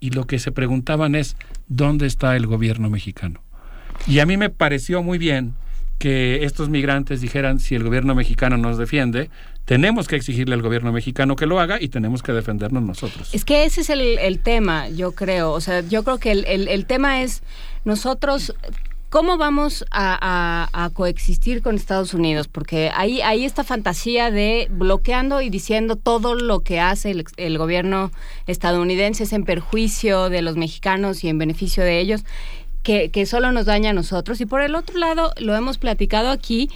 y 0.00 0.10
lo 0.10 0.26
que 0.26 0.38
se 0.38 0.52
preguntaban 0.52 1.14
es, 1.14 1.36
¿dónde 1.68 2.06
está 2.06 2.36
el 2.36 2.46
gobierno 2.46 2.90
mexicano? 2.90 3.42
Y 4.06 4.20
a 4.20 4.26
mí 4.26 4.36
me 4.36 4.50
pareció 4.50 5.02
muy 5.02 5.18
bien 5.18 5.54
que 5.98 6.44
estos 6.44 6.68
migrantes 6.68 7.20
dijeran, 7.20 7.58
si 7.58 7.74
el 7.74 7.82
gobierno 7.82 8.14
mexicano 8.14 8.56
nos 8.56 8.78
defiende, 8.78 9.30
tenemos 9.64 10.06
que 10.06 10.16
exigirle 10.16 10.54
al 10.54 10.62
gobierno 10.62 10.92
mexicano 10.92 11.36
que 11.36 11.46
lo 11.46 11.60
haga 11.60 11.80
y 11.80 11.88
tenemos 11.88 12.22
que 12.22 12.32
defendernos 12.32 12.82
nosotros. 12.82 13.34
Es 13.34 13.44
que 13.44 13.64
ese 13.64 13.80
es 13.80 13.90
el, 13.90 14.38
tema, 14.38 14.88
yo 14.88 15.12
creo. 15.12 15.52
O 15.52 15.60
sea, 15.60 15.80
yo 15.80 16.04
creo 16.04 16.18
que 16.18 16.30
el, 16.30 16.68
el 16.68 16.86
tema 16.86 17.22
es, 17.22 17.42
nosotros 17.84 18.54
¿Cómo 19.10 19.38
vamos 19.38 19.86
a, 19.90 20.90
coexistir 20.92 21.62
con 21.62 21.76
Estados 21.76 22.12
Unidos? 22.12 22.46
Porque 22.46 22.90
hay, 22.94 23.22
hay 23.22 23.46
esta 23.46 23.64
fantasía 23.64 24.30
de 24.30 24.68
bloqueando 24.70 25.40
y 25.40 25.48
diciendo 25.48 25.96
todo 25.96 26.34
lo 26.34 26.60
que 26.60 26.78
hace 26.78 27.24
el, 27.38 27.58
gobierno 27.58 28.10
estadounidense 28.46 29.24
es 29.24 29.32
en 29.32 29.44
perjuicio 29.44 30.28
de 30.28 30.42
los 30.42 30.58
mexicanos 30.58 31.24
y 31.24 31.28
en 31.30 31.38
beneficio 31.38 31.84
de 31.84 32.00
ellos, 32.00 32.24
que, 32.82 33.24
solo 33.24 33.50
nos 33.50 33.64
daña 33.64 33.90
a 33.90 33.94
nosotros. 33.94 34.42
Y 34.42 34.46
por 34.46 34.60
el 34.60 34.74
otro 34.74 34.98
lado, 34.98 35.32
lo 35.38 35.56
hemos 35.56 35.78
platicado 35.78 36.28
aquí, 36.30 36.68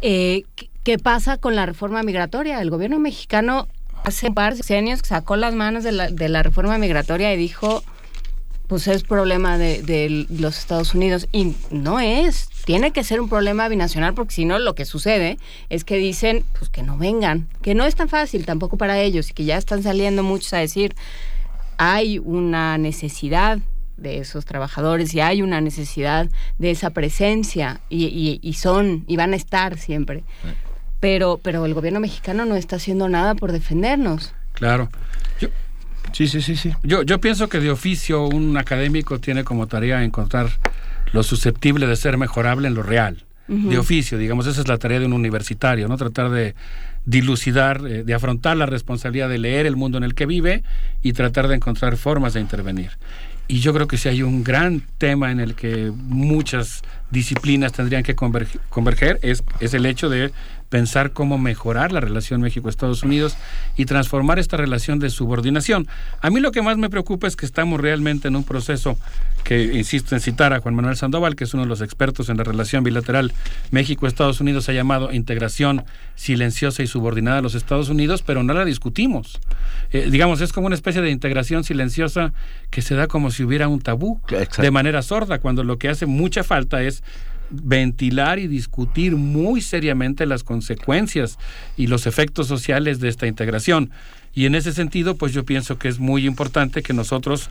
eh, 0.00 0.44
¿qué 0.84 0.98
pasa 0.98 1.36
con 1.36 1.54
la 1.54 1.66
reforma 1.66 2.02
migratoria? 2.02 2.62
El 2.62 2.70
gobierno 2.70 2.98
mexicano 2.98 3.68
hace 4.04 4.28
un 4.28 4.34
par 4.34 4.54
de 4.54 4.76
años 4.76 5.00
sacó 5.04 5.36
las 5.36 5.54
manos 5.54 5.84
de 5.84 5.92
la, 5.92 6.10
de 6.10 6.30
la 6.30 6.42
reforma 6.42 6.78
migratoria 6.78 7.34
y 7.34 7.36
dijo 7.36 7.82
pues 8.66 8.88
es 8.88 9.02
problema 9.02 9.58
de, 9.58 10.26
los 10.30 10.58
Estados 10.58 10.94
Unidos 10.94 11.28
y 11.32 11.54
no 11.70 12.00
es. 12.00 12.48
Tiene 12.64 12.92
que 12.92 13.04
ser 13.04 13.20
un 13.20 13.28
problema 13.28 13.68
binacional 13.68 14.14
porque 14.14 14.34
si 14.34 14.44
no 14.44 14.58
lo 14.58 14.74
que 14.74 14.84
sucede 14.84 15.38
es 15.68 15.84
que 15.84 15.98
dicen 15.98 16.44
pues 16.58 16.70
que 16.70 16.82
no 16.82 16.96
vengan, 16.96 17.46
que 17.62 17.74
no 17.74 17.84
es 17.84 17.94
tan 17.94 18.08
fácil 18.08 18.46
tampoco 18.46 18.78
para 18.78 18.98
ellos 19.00 19.30
y 19.30 19.34
que 19.34 19.44
ya 19.44 19.58
están 19.58 19.82
saliendo 19.82 20.22
muchos 20.22 20.52
a 20.54 20.58
decir 20.58 20.94
hay 21.76 22.18
una 22.18 22.78
necesidad 22.78 23.58
de 23.96 24.18
esos 24.18 24.44
trabajadores 24.44 25.14
y 25.14 25.20
hay 25.20 25.42
una 25.42 25.60
necesidad 25.60 26.28
de 26.58 26.70
esa 26.70 26.90
presencia 26.90 27.80
y, 27.90 28.40
y 28.42 28.52
son 28.54 29.04
y 29.06 29.16
van 29.16 29.34
a 29.34 29.36
estar 29.36 29.78
siempre. 29.78 30.24
Pero, 31.00 31.38
pero 31.42 31.66
el 31.66 31.74
gobierno 31.74 32.00
mexicano 32.00 32.46
no 32.46 32.56
está 32.56 32.76
haciendo 32.76 33.10
nada 33.10 33.34
por 33.34 33.52
defendernos. 33.52 34.32
Claro. 34.54 34.88
Yo, 36.14 36.26
Sí, 36.26 36.28
sí, 36.28 36.40
sí, 36.40 36.56
sí. 36.56 36.72
Yo, 36.82 37.02
yo 37.02 37.20
pienso 37.20 37.48
que 37.48 37.60
de 37.60 37.70
oficio 37.70 38.26
un 38.26 38.56
académico 38.56 39.18
tiene 39.18 39.44
como 39.44 39.66
tarea 39.66 40.04
encontrar 40.04 40.48
lo 41.12 41.22
susceptible 41.22 41.86
de 41.86 41.96
ser 41.96 42.18
mejorable 42.18 42.68
en 42.68 42.74
lo 42.74 42.82
real. 42.82 43.24
De 43.46 43.76
oficio, 43.76 44.16
digamos, 44.16 44.46
esa 44.46 44.62
es 44.62 44.68
la 44.68 44.78
tarea 44.78 45.00
de 45.00 45.04
un 45.04 45.12
universitario, 45.12 45.86
¿no? 45.86 45.98
Tratar 45.98 46.30
de 46.30 46.54
dilucidar, 47.04 47.82
eh, 47.86 48.02
de 48.02 48.14
afrontar 48.14 48.56
la 48.56 48.64
responsabilidad 48.64 49.28
de 49.28 49.36
leer 49.36 49.66
el 49.66 49.76
mundo 49.76 49.98
en 49.98 50.04
el 50.04 50.14
que 50.14 50.24
vive 50.24 50.62
y 51.02 51.12
tratar 51.12 51.48
de 51.48 51.56
encontrar 51.56 51.98
formas 51.98 52.32
de 52.32 52.40
intervenir. 52.40 52.92
Y 53.46 53.60
yo 53.60 53.74
creo 53.74 53.86
que 53.86 53.98
si 53.98 54.08
hay 54.08 54.22
un 54.22 54.42
gran 54.42 54.82
tema 54.96 55.30
en 55.30 55.40
el 55.40 55.54
que 55.54 55.92
muchas 55.94 56.82
disciplinas 57.14 57.72
tendrían 57.72 58.02
que 58.02 58.14
converger, 58.14 59.18
es, 59.22 59.42
es 59.60 59.72
el 59.72 59.86
hecho 59.86 60.10
de 60.10 60.32
pensar 60.74 61.12
cómo 61.12 61.38
mejorar 61.38 61.92
la 61.92 62.00
relación 62.00 62.40
México-Estados 62.40 63.04
Unidos 63.04 63.36
y 63.76 63.84
transformar 63.84 64.40
esta 64.40 64.56
relación 64.56 64.98
de 64.98 65.08
subordinación. 65.08 65.86
A 66.20 66.30
mí 66.30 66.40
lo 66.40 66.50
que 66.50 66.62
más 66.62 66.76
me 66.78 66.90
preocupa 66.90 67.28
es 67.28 67.36
que 67.36 67.46
estamos 67.46 67.80
realmente 67.80 68.26
en 68.26 68.34
un 68.34 68.42
proceso 68.42 68.98
que, 69.44 69.62
insisto 69.62 70.16
en 70.16 70.20
citar 70.20 70.52
a 70.52 70.58
Juan 70.58 70.74
Manuel 70.74 70.96
Sandoval, 70.96 71.36
que 71.36 71.44
es 71.44 71.54
uno 71.54 71.62
de 71.62 71.68
los 71.68 71.80
expertos 71.80 72.28
en 72.28 72.38
la 72.38 72.42
relación 72.42 72.82
bilateral 72.82 73.32
México-Estados 73.70 74.40
Unidos, 74.40 74.68
ha 74.68 74.72
llamado 74.72 75.12
integración 75.12 75.84
silenciosa 76.16 76.82
y 76.82 76.88
subordinada 76.88 77.38
a 77.38 77.42
los 77.42 77.54
Estados 77.54 77.88
Unidos, 77.88 78.22
pero 78.22 78.42
no 78.42 78.52
la 78.52 78.64
discutimos. 78.64 79.38
Eh, 79.92 80.08
digamos, 80.10 80.40
es 80.40 80.52
como 80.52 80.66
una 80.66 80.74
especie 80.74 81.02
de 81.02 81.10
integración 81.10 81.62
silenciosa 81.62 82.32
que 82.70 82.82
se 82.82 82.96
da 82.96 83.06
como 83.06 83.30
si 83.30 83.44
hubiera 83.44 83.68
un 83.68 83.80
tabú, 83.80 84.20
de 84.58 84.70
manera 84.72 85.02
sorda, 85.02 85.38
cuando 85.38 85.62
lo 85.62 85.78
que 85.78 85.88
hace 85.88 86.06
mucha 86.06 86.42
falta 86.42 86.82
es 86.82 87.03
ventilar 87.50 88.38
y 88.38 88.48
discutir 88.48 89.16
muy 89.16 89.60
seriamente 89.60 90.26
las 90.26 90.44
consecuencias 90.44 91.38
y 91.76 91.86
los 91.86 92.06
efectos 92.06 92.46
sociales 92.46 93.00
de 93.00 93.08
esta 93.08 93.26
integración. 93.26 93.90
Y 94.34 94.46
en 94.46 94.56
ese 94.56 94.72
sentido, 94.72 95.14
pues 95.14 95.32
yo 95.32 95.44
pienso 95.44 95.78
que 95.78 95.88
es 95.88 96.00
muy 96.00 96.26
importante 96.26 96.82
que 96.82 96.92
nosotros 96.92 97.50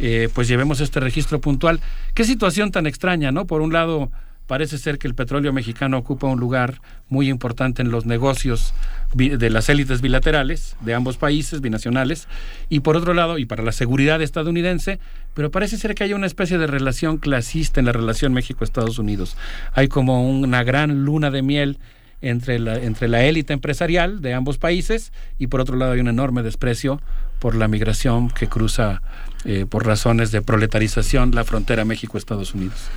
eh, 0.00 0.28
pues 0.34 0.48
llevemos 0.48 0.80
este 0.80 0.98
registro 0.98 1.40
puntual. 1.40 1.80
Qué 2.14 2.24
situación 2.24 2.72
tan 2.72 2.86
extraña, 2.86 3.30
¿no? 3.30 3.46
Por 3.46 3.60
un 3.60 3.72
lado, 3.72 4.10
parece 4.46 4.78
ser 4.78 4.98
que 4.98 5.08
el 5.08 5.14
petróleo 5.14 5.52
mexicano 5.52 5.98
ocupa 5.98 6.26
un 6.26 6.38
lugar 6.38 6.80
muy 7.08 7.28
importante 7.28 7.82
en 7.82 7.90
los 7.90 8.06
negocios 8.06 8.74
de 9.14 9.50
las 9.50 9.68
élites 9.68 10.00
bilaterales 10.00 10.76
de 10.80 10.94
ambos 10.94 11.16
países 11.16 11.60
binacionales 11.60 12.28
y 12.68 12.80
por 12.80 12.96
otro 12.96 13.14
lado 13.14 13.38
y 13.38 13.46
para 13.46 13.62
la 13.62 13.72
seguridad 13.72 14.20
estadounidense 14.20 14.98
pero 15.34 15.50
parece 15.50 15.76
ser 15.76 15.94
que 15.94 16.04
hay 16.04 16.12
una 16.12 16.26
especie 16.26 16.58
de 16.58 16.66
relación 16.66 17.18
clasista 17.18 17.80
en 17.80 17.86
la 17.86 17.92
relación 17.92 18.32
México-Estados 18.32 18.98
Unidos. 18.98 19.36
Hay 19.72 19.88
como 19.88 20.28
una 20.28 20.62
gran 20.62 21.04
luna 21.04 21.30
de 21.30 21.42
miel 21.42 21.78
entre 22.20 22.58
la 22.58 22.76
entre 22.76 23.08
la 23.08 23.24
élite 23.24 23.52
empresarial 23.52 24.22
de 24.22 24.32
ambos 24.32 24.56
países 24.58 25.12
y 25.38 25.48
por 25.48 25.60
otro 25.60 25.76
lado 25.76 25.92
hay 25.92 26.00
un 26.00 26.08
enorme 26.08 26.42
desprecio 26.42 27.00
por 27.38 27.54
la 27.54 27.68
migración 27.68 28.30
que 28.30 28.48
cruza 28.48 29.02
eh, 29.44 29.66
por 29.68 29.84
razones 29.84 30.30
de 30.30 30.40
proletarización 30.40 31.32
la 31.34 31.44
frontera 31.44 31.84
México-Estados 31.84 32.54
Unidos 32.54 32.88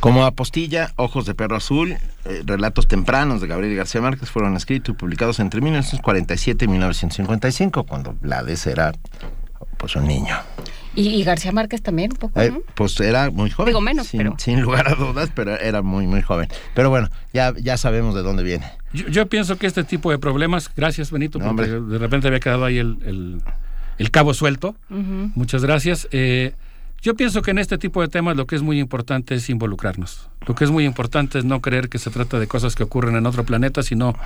como 0.00 0.24
apostilla, 0.24 0.92
Ojos 0.96 1.26
de 1.26 1.34
Perro 1.34 1.56
Azul, 1.56 1.96
eh, 2.24 2.42
relatos 2.44 2.86
tempranos 2.86 3.40
de 3.40 3.46
Gabriel 3.46 3.76
García 3.76 4.00
Márquez 4.00 4.30
fueron 4.30 4.56
escritos 4.56 4.94
y 4.94 4.98
publicados 4.98 5.40
entre 5.40 5.60
1947 5.60 6.64
y 6.64 6.68
1955, 6.68 7.84
cuando 7.84 8.14
Blades 8.20 8.66
era 8.66 8.92
pues 9.76 9.96
un 9.96 10.06
niño. 10.06 10.36
Y, 10.94 11.22
García 11.22 11.52
Márquez 11.52 11.80
también, 11.80 12.10
un 12.12 12.18
poco, 12.18 12.40
eh, 12.40 12.52
pues 12.74 12.98
era 12.98 13.30
muy 13.30 13.50
joven. 13.50 13.70
Digo 13.70 13.80
menos, 13.80 14.08
sin, 14.08 14.18
pero... 14.18 14.34
Sin 14.38 14.60
lugar 14.60 14.88
a 14.88 14.94
dudas, 14.94 15.30
pero 15.32 15.56
era 15.56 15.80
muy, 15.80 16.08
muy 16.08 16.22
joven. 16.22 16.48
Pero 16.74 16.90
bueno, 16.90 17.08
ya, 17.32 17.54
ya 17.56 17.76
sabemos 17.76 18.16
de 18.16 18.22
dónde 18.22 18.42
viene. 18.42 18.66
Yo, 18.92 19.28
pienso 19.28 19.58
que 19.58 19.66
este 19.66 19.84
tipo 19.84 20.10
de 20.10 20.18
problemas, 20.18 20.70
gracias 20.74 21.10
Benito, 21.12 21.38
porque 21.38 21.66
de 21.66 21.98
repente 21.98 22.26
había 22.26 22.40
quedado 22.40 22.64
ahí 22.64 22.78
el, 22.78 23.42
el, 23.98 24.10
cabo 24.10 24.34
suelto. 24.34 24.74
Muchas 24.88 25.62
gracias. 25.62 26.08
Eh, 26.10 26.54
yo 27.00 27.14
pienso 27.14 27.42
que 27.42 27.52
en 27.52 27.58
este 27.58 27.78
tipo 27.78 28.00
de 28.02 28.08
temas 28.08 28.36
lo 28.36 28.46
que 28.46 28.56
es 28.56 28.62
muy 28.62 28.80
importante 28.80 29.34
es 29.34 29.48
involucrarnos. 29.48 30.28
Lo 30.46 30.54
que 30.54 30.64
es 30.64 30.70
muy 30.70 30.84
importante 30.84 31.38
es 31.38 31.44
no 31.44 31.60
creer 31.60 31.88
que 31.88 31.98
se 31.98 32.10
trata 32.10 32.38
de 32.38 32.46
cosas 32.46 32.74
que 32.74 32.82
ocurren 32.82 33.16
en 33.16 33.26
otro 33.26 33.44
planeta, 33.44 33.82
sino 33.82 34.16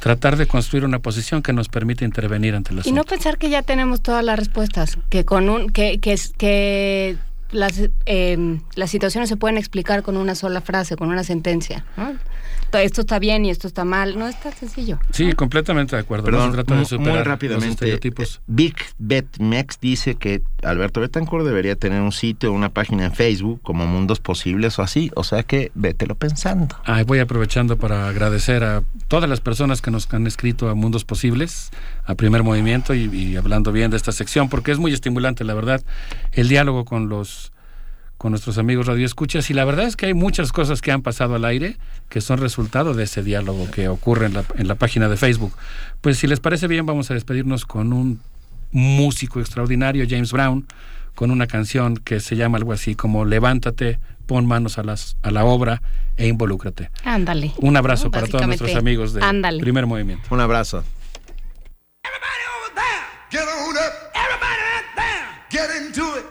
tratar 0.00 0.36
de 0.36 0.46
construir 0.46 0.84
una 0.84 0.98
posición 0.98 1.42
que 1.42 1.52
nos 1.52 1.68
permita 1.68 2.04
intervenir 2.04 2.54
ante 2.54 2.72
los 2.74 2.86
y 2.86 2.92
no 2.92 3.04
pensar 3.04 3.36
que 3.36 3.50
ya 3.50 3.62
tenemos 3.62 4.00
todas 4.00 4.24
las 4.24 4.38
respuestas 4.38 4.98
que 5.10 5.26
con 5.26 5.50
un 5.50 5.68
que 5.70 5.98
que, 5.98 6.18
que 6.38 7.18
las 7.52 7.82
eh, 8.06 8.58
las 8.76 8.90
situaciones 8.90 9.28
se 9.28 9.36
pueden 9.36 9.58
explicar 9.58 10.02
con 10.02 10.16
una 10.16 10.34
sola 10.34 10.62
frase 10.62 10.96
con 10.96 11.10
una 11.10 11.22
sentencia 11.22 11.84
esto 12.78 13.00
está 13.00 13.18
bien 13.18 13.44
y 13.44 13.50
esto 13.50 13.66
está 13.66 13.84
mal. 13.84 14.18
No 14.18 14.28
está 14.28 14.52
sencillo. 14.52 14.98
Sí, 15.10 15.32
completamente 15.32 15.96
de 15.96 16.02
acuerdo. 16.02 16.24
Perdón, 16.24 16.54
muy 16.98 17.22
rápidamente. 17.22 17.98
Big 18.46 18.76
Bet 18.98 19.38
Mex 19.38 19.78
dice 19.80 20.14
que 20.14 20.42
Alberto 20.62 21.00
Betancourt 21.00 21.44
debería 21.44 21.76
tener 21.76 22.02
un 22.02 22.12
sitio, 22.12 22.52
una 22.52 22.68
página 22.68 23.06
en 23.06 23.12
Facebook 23.12 23.60
como 23.62 23.86
Mundos 23.86 24.20
Posibles 24.20 24.78
o 24.78 24.82
así. 24.82 25.10
O 25.14 25.24
sea 25.24 25.42
que 25.42 25.72
vételo 25.74 26.14
pensando. 26.14 26.76
Ay, 26.84 27.04
voy 27.04 27.18
aprovechando 27.18 27.76
para 27.76 28.08
agradecer 28.08 28.64
a 28.64 28.82
todas 29.08 29.28
las 29.28 29.40
personas 29.40 29.82
que 29.82 29.90
nos 29.90 30.12
han 30.12 30.26
escrito 30.26 30.68
a 30.68 30.74
Mundos 30.74 31.04
Posibles, 31.04 31.70
a 32.04 32.14
Primer 32.14 32.42
Movimiento 32.42 32.94
y, 32.94 33.04
y 33.04 33.36
hablando 33.36 33.72
bien 33.72 33.90
de 33.90 33.96
esta 33.96 34.12
sección, 34.12 34.48
porque 34.48 34.72
es 34.72 34.78
muy 34.78 34.92
estimulante, 34.92 35.44
la 35.44 35.54
verdad, 35.54 35.82
el 36.32 36.48
diálogo 36.48 36.84
con 36.84 37.08
los 37.08 37.52
con 38.20 38.32
nuestros 38.32 38.58
amigos 38.58 38.84
radioescuchas 38.86 39.48
y 39.48 39.54
la 39.54 39.64
verdad 39.64 39.86
es 39.86 39.96
que 39.96 40.04
hay 40.04 40.12
muchas 40.12 40.52
cosas 40.52 40.82
que 40.82 40.92
han 40.92 41.00
pasado 41.00 41.36
al 41.36 41.44
aire 41.46 41.78
que 42.10 42.20
son 42.20 42.36
resultado 42.36 42.92
de 42.92 43.04
ese 43.04 43.22
diálogo 43.22 43.70
que 43.70 43.88
ocurre 43.88 44.26
en 44.26 44.34
la, 44.34 44.44
en 44.58 44.68
la 44.68 44.74
página 44.74 45.08
de 45.08 45.16
Facebook. 45.16 45.54
Pues 46.02 46.18
si 46.18 46.26
les 46.26 46.38
parece 46.38 46.66
bien 46.66 46.84
vamos 46.84 47.10
a 47.10 47.14
despedirnos 47.14 47.64
con 47.64 47.94
un 47.94 48.20
músico 48.72 49.40
extraordinario, 49.40 50.04
James 50.06 50.32
Brown, 50.32 50.66
con 51.14 51.30
una 51.30 51.46
canción 51.46 51.96
que 51.96 52.20
se 52.20 52.36
llama 52.36 52.58
algo 52.58 52.74
así 52.74 52.94
como 52.94 53.24
Levántate, 53.24 53.98
pon 54.26 54.44
manos 54.44 54.76
a, 54.76 54.82
las, 54.82 55.16
a 55.22 55.30
la 55.30 55.46
obra 55.46 55.80
e 56.18 56.28
involúcrate. 56.28 56.90
Ándale. 57.04 57.52
Un 57.56 57.78
abrazo 57.78 58.10
para 58.10 58.26
todos 58.26 58.46
nuestros 58.46 58.74
amigos 58.74 59.14
de 59.14 59.22
Primer 59.60 59.86
Movimiento. 59.86 60.28
Un 60.30 60.40
abrazo. 60.40 60.84
Get 63.30 63.40
on 63.42 63.76
up. 63.78 64.12
Everybody 64.12 64.60
right 64.60 64.84
there. 64.96 65.24
Get 65.48 65.70
into 65.70 66.18
it. 66.18 66.29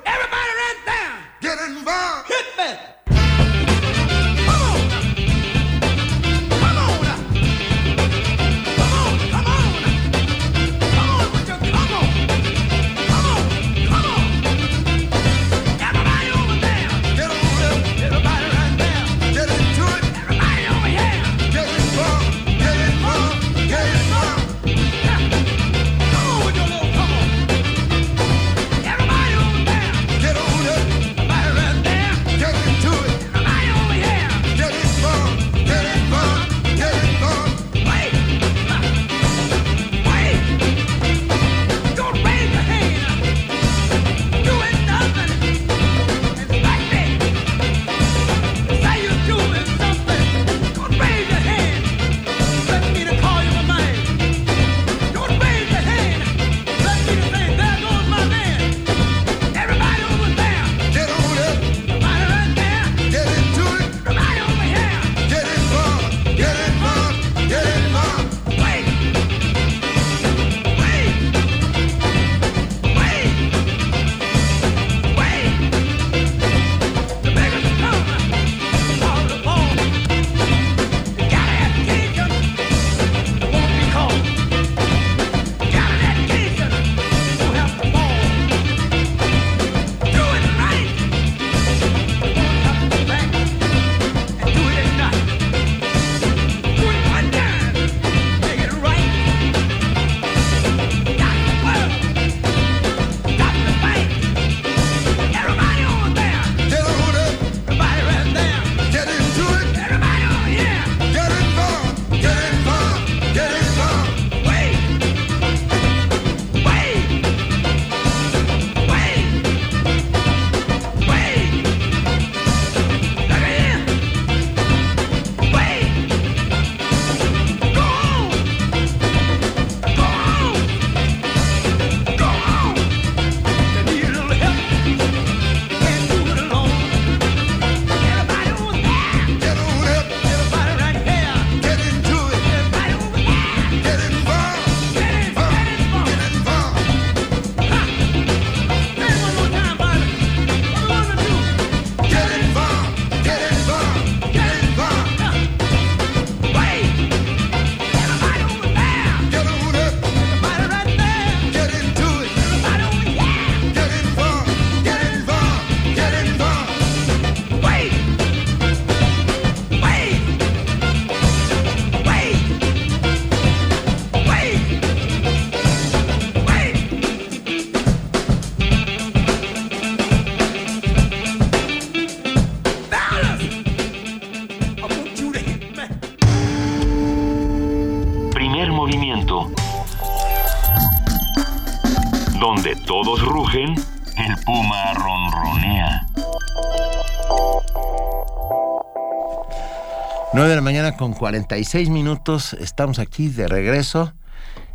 Con 201.00 201.14
46 201.14 201.90
minutos. 201.90 202.52
Estamos 202.56 203.00
aquí 203.00 203.30
de 203.30 203.48
regreso 203.48 204.14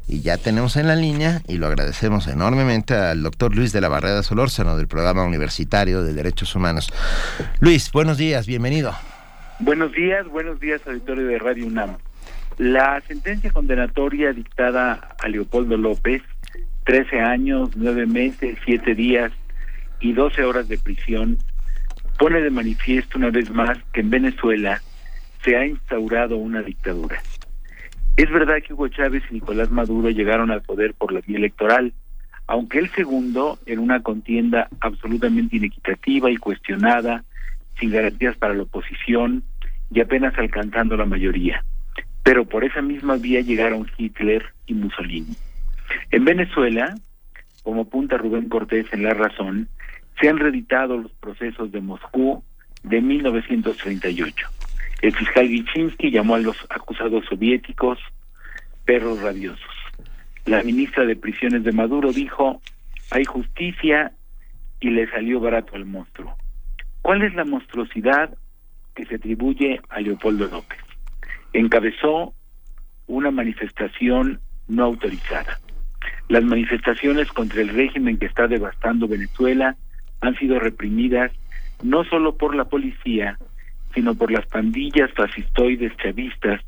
y 0.08 0.22
ya 0.22 0.38
tenemos 0.38 0.76
en 0.76 0.88
la 0.88 0.96
línea 0.96 1.42
y 1.46 1.58
lo 1.58 1.66
agradecemos 1.66 2.28
enormemente 2.28 2.94
al 2.94 3.22
doctor 3.22 3.54
Luis 3.54 3.74
de 3.74 3.82
la 3.82 3.90
Barrera 3.90 4.22
Solórzano 4.22 4.74
del 4.78 4.88
Programa 4.88 5.22
Universitario 5.26 6.02
de 6.02 6.14
Derechos 6.14 6.54
Humanos. 6.54 6.90
Luis, 7.60 7.92
buenos 7.92 8.16
días, 8.16 8.46
bienvenido. 8.46 8.94
Buenos 9.58 9.92
días, 9.92 10.26
buenos 10.28 10.58
días, 10.60 10.80
auditorio 10.86 11.26
de 11.26 11.38
Radio 11.38 11.66
UNAM. 11.66 11.98
La 12.56 13.02
sentencia 13.06 13.50
condenatoria 13.50 14.32
dictada 14.32 15.14
a 15.22 15.28
Leopoldo 15.28 15.76
López, 15.76 16.22
13 16.84 17.20
años, 17.20 17.68
9 17.76 18.06
meses, 18.06 18.56
7 18.64 18.94
días 18.94 19.30
y 20.00 20.14
12 20.14 20.42
horas 20.42 20.68
de 20.68 20.78
prisión, 20.78 21.36
pone 22.18 22.40
de 22.40 22.48
manifiesto 22.48 23.18
una 23.18 23.28
vez 23.28 23.50
más 23.50 23.76
que 23.92 24.00
en 24.00 24.08
Venezuela 24.08 24.80
se 25.44 25.56
ha 25.56 25.66
instaurado 25.66 26.36
una 26.36 26.62
dictadura. 26.62 27.20
Es 28.16 28.30
verdad 28.30 28.62
que 28.64 28.72
Hugo 28.72 28.88
Chávez 28.88 29.22
y 29.30 29.34
Nicolás 29.34 29.70
Maduro 29.70 30.08
llegaron 30.08 30.50
al 30.50 30.62
poder 30.62 30.94
por 30.94 31.12
la 31.12 31.20
vía 31.20 31.36
electoral, 31.36 31.92
aunque 32.46 32.78
el 32.78 32.90
segundo, 32.90 33.58
en 33.66 33.78
una 33.78 34.02
contienda 34.02 34.68
absolutamente 34.80 35.56
inequitativa 35.56 36.30
y 36.30 36.36
cuestionada, 36.36 37.24
sin 37.78 37.90
garantías 37.90 38.36
para 38.36 38.54
la 38.54 38.62
oposición, 38.62 39.42
y 39.90 40.00
apenas 40.00 40.36
alcanzando 40.38 40.96
la 40.96 41.06
mayoría. 41.06 41.64
Pero 42.22 42.44
por 42.44 42.64
esa 42.64 42.82
misma 42.82 43.16
vía 43.16 43.40
llegaron 43.40 43.90
Hitler 43.98 44.44
y 44.66 44.74
Mussolini. 44.74 45.34
En 46.10 46.24
Venezuela, 46.24 46.94
como 47.62 47.82
apunta 47.82 48.16
Rubén 48.16 48.48
Cortés 48.48 48.86
en 48.92 49.02
La 49.02 49.14
Razón, 49.14 49.68
se 50.20 50.28
han 50.28 50.38
reeditado 50.38 50.96
los 50.96 51.12
procesos 51.12 51.72
de 51.72 51.80
Moscú 51.80 52.44
de 52.82 53.00
1938. 53.00 54.53
El 55.04 55.14
fiscal 55.14 55.46
Vichinsky 55.46 56.10
llamó 56.10 56.34
a 56.34 56.38
los 56.38 56.56
acusados 56.70 57.26
soviéticos 57.26 57.98
perros 58.86 59.20
rabiosos. 59.20 59.60
La 60.46 60.62
ministra 60.62 61.04
de 61.04 61.14
Prisiones 61.14 61.62
de 61.62 61.72
Maduro 61.72 62.10
dijo, 62.10 62.62
hay 63.10 63.26
justicia 63.26 64.12
y 64.80 64.88
le 64.88 65.06
salió 65.10 65.40
barato 65.40 65.76
al 65.76 65.84
monstruo. 65.84 66.34
¿Cuál 67.02 67.22
es 67.22 67.34
la 67.34 67.44
monstruosidad 67.44 68.34
que 68.94 69.04
se 69.04 69.16
atribuye 69.16 69.78
a 69.90 70.00
Leopoldo 70.00 70.46
López? 70.46 70.78
Encabezó 71.52 72.32
una 73.06 73.30
manifestación 73.30 74.40
no 74.68 74.84
autorizada. 74.84 75.60
Las 76.30 76.44
manifestaciones 76.44 77.28
contra 77.28 77.60
el 77.60 77.68
régimen 77.68 78.16
que 78.16 78.24
está 78.24 78.46
devastando 78.46 79.06
Venezuela 79.06 79.76
han 80.22 80.34
sido 80.36 80.58
reprimidas 80.58 81.30
no 81.82 82.04
solo 82.04 82.38
por 82.38 82.54
la 82.54 82.64
policía, 82.64 83.36
sino 83.94 84.14
por 84.14 84.30
las 84.30 84.46
pandillas 84.46 85.10
fascistoides 85.12 85.96
chavistas 85.96 86.60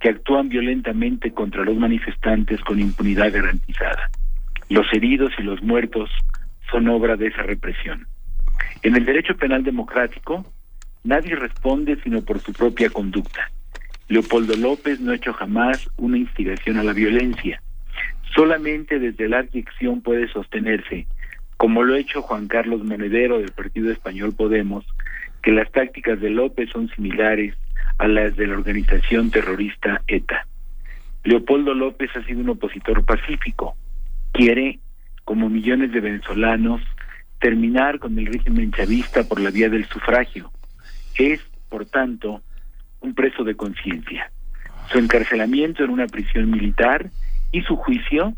que 0.00 0.08
actúan 0.08 0.48
violentamente 0.48 1.32
contra 1.32 1.64
los 1.64 1.76
manifestantes 1.76 2.60
con 2.62 2.80
impunidad 2.80 3.32
garantizada. 3.32 4.10
Los 4.68 4.86
heridos 4.92 5.32
y 5.38 5.42
los 5.42 5.62
muertos 5.62 6.10
son 6.70 6.88
obra 6.88 7.16
de 7.16 7.28
esa 7.28 7.42
represión. 7.42 8.06
En 8.82 8.96
el 8.96 9.04
derecho 9.04 9.36
penal 9.36 9.62
democrático, 9.62 10.44
nadie 11.04 11.36
responde 11.36 11.98
sino 12.02 12.22
por 12.22 12.40
su 12.40 12.52
propia 12.52 12.90
conducta. 12.90 13.50
Leopoldo 14.08 14.56
López 14.56 15.00
no 15.00 15.12
ha 15.12 15.16
hecho 15.16 15.32
jamás 15.32 15.88
una 15.96 16.18
instigación 16.18 16.78
a 16.78 16.82
la 16.82 16.92
violencia. 16.92 17.62
Solamente 18.34 18.98
desde 18.98 19.28
la 19.28 19.38
adicción 19.38 20.00
puede 20.00 20.28
sostenerse, 20.28 21.06
como 21.56 21.82
lo 21.84 21.94
ha 21.94 21.98
hecho 21.98 22.22
Juan 22.22 22.48
Carlos 22.48 22.82
Monedero 22.82 23.38
del 23.38 23.52
Partido 23.52 23.92
Español 23.92 24.34
Podemos, 24.34 24.84
que 25.42 25.52
las 25.52 25.70
tácticas 25.72 26.20
de 26.20 26.30
López 26.30 26.70
son 26.70 26.88
similares 26.90 27.54
a 27.98 28.08
las 28.08 28.36
de 28.36 28.46
la 28.46 28.54
organización 28.54 29.30
terrorista 29.30 30.00
ETA. 30.06 30.46
Leopoldo 31.24 31.74
López 31.74 32.10
ha 32.16 32.24
sido 32.24 32.40
un 32.40 32.50
opositor 32.50 33.04
pacífico. 33.04 33.76
Quiere, 34.32 34.78
como 35.24 35.48
millones 35.48 35.92
de 35.92 36.00
venezolanos, 36.00 36.80
terminar 37.40 37.98
con 37.98 38.18
el 38.18 38.26
régimen 38.26 38.72
chavista 38.72 39.24
por 39.24 39.40
la 39.40 39.50
vía 39.50 39.68
del 39.68 39.84
sufragio. 39.86 40.50
Es, 41.16 41.40
por 41.68 41.86
tanto, 41.86 42.42
un 43.00 43.14
preso 43.14 43.44
de 43.44 43.54
conciencia. 43.54 44.30
Su 44.90 44.98
encarcelamiento 44.98 45.84
en 45.84 45.90
una 45.90 46.06
prisión 46.06 46.50
militar 46.50 47.10
y 47.50 47.62
su 47.62 47.76
juicio, 47.76 48.34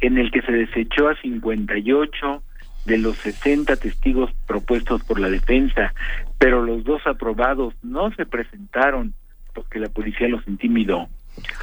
en 0.00 0.18
el 0.18 0.30
que 0.30 0.42
se 0.42 0.52
desechó 0.52 1.08
a 1.08 1.20
58 1.20 2.42
de 2.86 2.98
los 2.98 3.16
60 3.18 3.76
testigos 3.76 4.30
propuestos 4.46 5.02
por 5.04 5.18
la 5.18 5.28
defensa, 5.28 5.92
pero 6.38 6.62
los 6.62 6.84
dos 6.84 7.06
aprobados 7.06 7.74
no 7.82 8.12
se 8.14 8.26
presentaron 8.26 9.14
porque 9.54 9.78
la 9.78 9.88
policía 9.88 10.28
los 10.28 10.46
intimidó, 10.48 11.08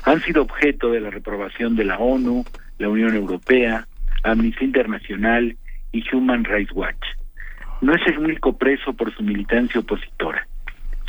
han 0.03 0.21
sido 0.21 0.41
objeto 0.43 0.91
de 0.91 0.99
la 0.99 1.09
reprobación 1.09 1.75
de 1.75 1.85
la 1.85 1.97
ONU, 1.97 2.43
la 2.77 2.89
Unión 2.89 3.15
Europea, 3.15 3.87
Amnistía 4.23 4.67
Internacional 4.67 5.57
y 5.91 6.03
Human 6.13 6.43
Rights 6.43 6.71
Watch. 6.73 7.03
No 7.81 7.93
es 7.95 8.01
el 8.07 8.19
único 8.19 8.57
preso 8.57 8.93
por 8.93 9.13
su 9.15 9.23
militancia 9.23 9.79
opositora. 9.79 10.47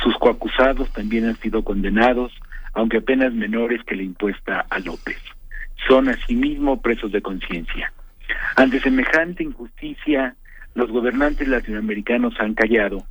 Sus 0.01 0.17
coacusados 0.17 0.91
también 0.91 1.25
han 1.25 1.37
sido 1.37 1.63
condenados, 1.63 2.33
aunque 2.73 2.97
apenas 2.97 3.33
menores 3.33 3.83
que 3.83 3.95
la 3.95 4.03
impuesta 4.03 4.65
a 4.69 4.79
López. 4.79 5.17
Son 5.87 6.09
asimismo 6.09 6.81
presos 6.81 7.11
de 7.11 7.21
conciencia. 7.21 7.93
Ante 8.55 8.79
semejante 8.79 9.43
injusticia, 9.43 10.35
los 10.73 10.89
gobernantes 10.89 11.47
latinoamericanos 11.47 12.33
han 12.39 12.55
callado, 12.55 13.05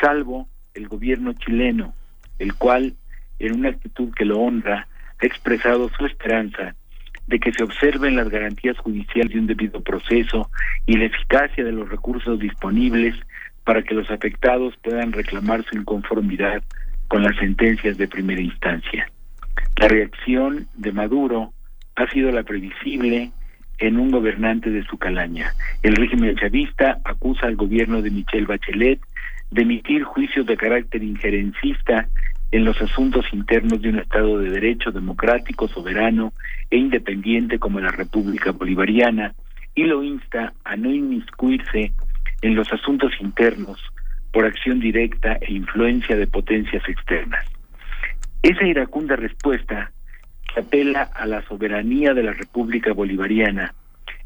salvo 0.00 0.48
el 0.74 0.88
gobierno 0.88 1.32
chileno, 1.32 1.94
el 2.38 2.54
cual, 2.54 2.94
en 3.38 3.54
una 3.54 3.70
actitud 3.70 4.12
que 4.14 4.24
lo 4.24 4.40
honra, 4.40 4.86
ha 5.20 5.26
expresado 5.26 5.90
su 5.90 6.06
esperanza 6.06 6.74
de 7.26 7.38
que 7.40 7.52
se 7.52 7.64
observen 7.64 8.16
las 8.16 8.28
garantías 8.28 8.78
judiciales 8.78 9.32
de 9.32 9.40
un 9.40 9.46
debido 9.46 9.80
proceso 9.82 10.50
y 10.86 10.96
la 10.96 11.06
eficacia 11.06 11.64
de 11.64 11.72
los 11.72 11.88
recursos 11.88 12.38
disponibles 12.38 13.14
para 13.64 13.82
que 13.82 13.94
los 13.94 14.10
afectados 14.10 14.74
puedan 14.82 15.12
reclamar 15.12 15.64
su 15.64 15.76
inconformidad 15.76 16.62
con 17.08 17.22
las 17.22 17.36
sentencias 17.36 17.96
de 17.96 18.06
primera 18.06 18.40
instancia. 18.40 19.10
La 19.76 19.88
reacción 19.88 20.68
de 20.74 20.92
Maduro 20.92 21.52
ha 21.96 22.08
sido 22.10 22.30
la 22.30 22.44
previsible 22.44 23.32
en 23.78 23.98
un 23.98 24.10
gobernante 24.10 24.70
de 24.70 24.84
su 24.84 24.96
calaña. 24.96 25.52
El 25.82 25.96
régimen 25.96 26.36
chavista 26.36 26.98
acusa 27.04 27.46
al 27.46 27.56
gobierno 27.56 28.02
de 28.02 28.10
Michelle 28.10 28.46
Bachelet 28.46 29.00
de 29.50 29.62
emitir 29.62 30.02
juicios 30.02 30.46
de 30.46 30.56
carácter 30.56 31.02
injerencista 31.02 32.08
en 32.52 32.64
los 32.64 32.80
asuntos 32.80 33.26
internos 33.32 33.80
de 33.82 33.90
un 33.90 33.98
Estado 33.98 34.38
de 34.38 34.50
Derecho 34.50 34.90
democrático, 34.90 35.68
soberano 35.68 36.32
e 36.70 36.76
independiente 36.76 37.58
como 37.58 37.80
la 37.80 37.90
República 37.90 38.52
Bolivariana 38.52 39.34
y 39.74 39.84
lo 39.84 40.02
insta 40.02 40.52
a 40.64 40.76
no 40.76 40.90
inmiscuirse 40.90 41.92
en 42.42 42.54
los 42.54 42.72
asuntos 42.72 43.12
internos 43.20 43.80
por 44.32 44.44
acción 44.44 44.80
directa 44.80 45.38
e 45.40 45.52
influencia 45.52 46.16
de 46.16 46.26
potencias 46.26 46.82
externas. 46.88 47.46
Esa 48.42 48.64
iracunda 48.64 49.16
respuesta 49.16 49.92
que 50.52 50.60
apela 50.60 51.02
a 51.02 51.26
la 51.26 51.42
soberanía 51.42 52.14
de 52.14 52.22
la 52.22 52.32
República 52.32 52.92
Bolivariana 52.92 53.74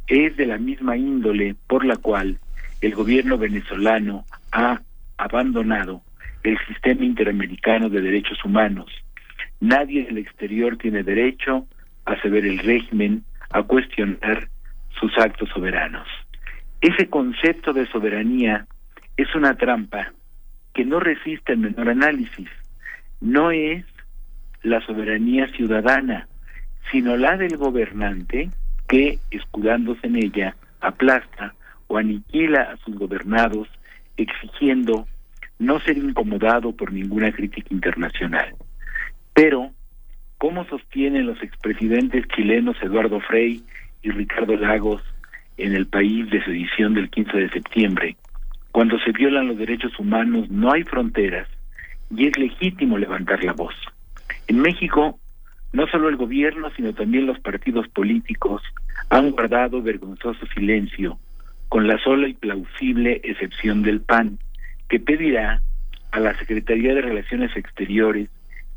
es 0.07 0.37
de 0.37 0.47
la 0.47 0.59
misma 0.59 0.97
índole 0.97 1.55
por 1.67 1.85
la 1.85 1.97
cual 1.97 2.39
el 2.81 2.95
gobierno 2.95 3.39
venezolano 3.39 4.25
ha 4.53 4.81
abandonado 5.25 6.03
el 6.43 6.59
sistema 6.67 7.05
interamericano 7.05 7.89
de 7.89 8.01
derechos 8.01 8.43
humanos. 8.45 8.91
Nadie 9.61 10.05
del 10.05 10.19
exterior 10.19 10.77
tiene 10.79 11.03
derecho 11.03 11.67
a 12.07 12.21
saber 12.23 12.47
el 12.47 12.59
régimen, 12.59 13.25
a 13.51 13.63
cuestionar 13.63 14.49
sus 14.99 15.17
actos 15.19 15.49
soberanos. 15.51 16.09
Ese 16.81 17.09
concepto 17.09 17.73
de 17.73 17.87
soberanía 17.89 18.67
es 19.17 19.35
una 19.35 19.55
trampa 19.55 20.13
que 20.73 20.85
no 20.85 20.99
resiste 20.99 21.53
el 21.53 21.59
menor 21.59 21.91
análisis. 21.91 22.49
No 23.21 23.51
es 23.51 23.85
la 24.63 24.81
soberanía 24.87 25.49
ciudadana, 25.49 26.27
sino 26.91 27.17
la 27.17 27.37
del 27.37 27.57
gobernante 27.59 28.51
que, 28.89 29.19
escudándose 29.31 30.07
en 30.07 30.17
ella, 30.17 30.57
aplasta 30.81 31.55
o 31.89 31.99
aniquila 31.99 32.63
a 32.63 32.77
sus 32.79 32.97
gobernados, 32.97 33.69
exigiendo 34.17 35.07
no 35.59 35.81
ser 35.81 35.99
incomodado 35.99 36.73
por 36.73 36.93
ninguna 36.93 37.31
crítica 37.33 37.69
internacional. 37.71 38.55
Pero, 39.35 39.71
¿cómo 40.39 40.65
sostienen 40.65 41.27
los 41.27 41.43
expresidentes 41.43 42.27
chilenos 42.29 42.77
Eduardo 42.83 43.21
Frei 43.21 43.63
y 44.03 44.11
Ricardo 44.11 44.57
Lagos 44.57 45.03
en 45.57 45.75
el 45.75 45.87
país 45.87 46.31
de 46.31 46.43
su 46.43 46.51
edición 46.51 46.95
del 46.95 47.11
15 47.11 47.37
de 47.37 47.51
septiembre? 47.51 48.17
Cuando 48.73 48.99
se 49.01 49.13
violan 49.13 49.49
los 49.49 49.59
derechos 49.59 49.99
humanos 49.99 50.51
no 50.51 50.73
hay 50.73 50.85
fronteras 50.85 51.49
y 52.15 52.27
es 52.27 52.39
legítimo 52.39 52.99
levantar 52.99 53.45
la 53.45 53.53
voz. 53.53 53.75
En 54.49 54.61
México, 54.61 55.19
no 55.73 55.87
solo 55.89 56.09
el 56.09 56.17
gobierno, 56.17 56.71
sino 56.77 56.93
también 56.93 57.27
los 57.27 57.39
partidos 57.41 57.87
políticos 57.89 58.63
han 59.09 59.31
guardado 59.31 59.83
vergonzoso 59.83 60.47
silencio, 60.55 61.19
con 61.71 61.87
la 61.87 61.99
sola 62.03 62.29
y 62.29 62.35
plausible 62.35 63.21
excepción 63.23 63.83
del 63.83 64.01
PAN, 64.01 64.41
que 64.89 64.99
pedirá 64.99 65.63
a 66.11 66.19
la 66.19 66.37
Secretaría 66.37 66.95
de 66.95 67.01
Relaciones 67.01 67.57
Exteriores 67.57 68.29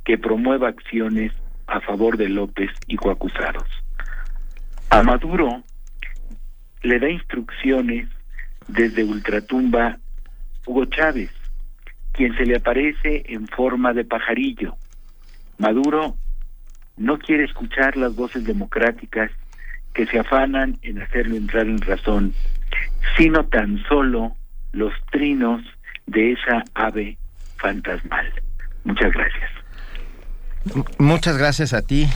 que 0.06 0.20
promueva 0.20 0.70
acciones 0.70 1.34
a 1.66 1.82
favor 1.82 2.18
de 2.18 2.30
López 2.30 2.70
y 2.88 2.96
coacusados. 2.96 3.68
A 4.92 5.02
Maduro 5.02 5.64
le 6.84 7.00
da 7.00 7.10
instrucciones 7.10 8.08
desde 8.68 9.04
Ultratumba 9.04 9.98
Hugo 10.68 10.86
Chávez, 10.86 11.32
quien 12.12 12.38
se 12.38 12.46
le 12.46 12.58
aparece 12.58 13.24
en 13.26 13.48
forma 13.48 13.94
de 13.94 14.06
pajarillo. 14.06 14.76
Maduro 15.58 16.16
no 16.96 17.18
quiere 17.18 17.46
escuchar 17.46 17.98
las 17.98 18.16
voces 18.16 18.46
democráticas 18.46 19.32
que 19.96 20.06
se 20.06 20.20
afanan 20.20 20.78
en 20.84 21.02
hacerlo 21.02 21.36
entrar 21.36 21.66
en 21.66 21.82
razón, 21.82 22.36
sino 23.18 23.45
tan 23.45 23.84
solo 23.88 24.35
los 24.72 24.93
trinos 25.11 25.61
de 26.08 26.34
esa 26.34 26.64
ave 26.74 27.18
fantasmal. 27.58 28.32
Muchas 28.84 29.11
gracias. 29.14 29.52
Muchas 30.98 31.38
gracias 31.38 31.74
a 31.74 31.82
ti, 31.82 32.08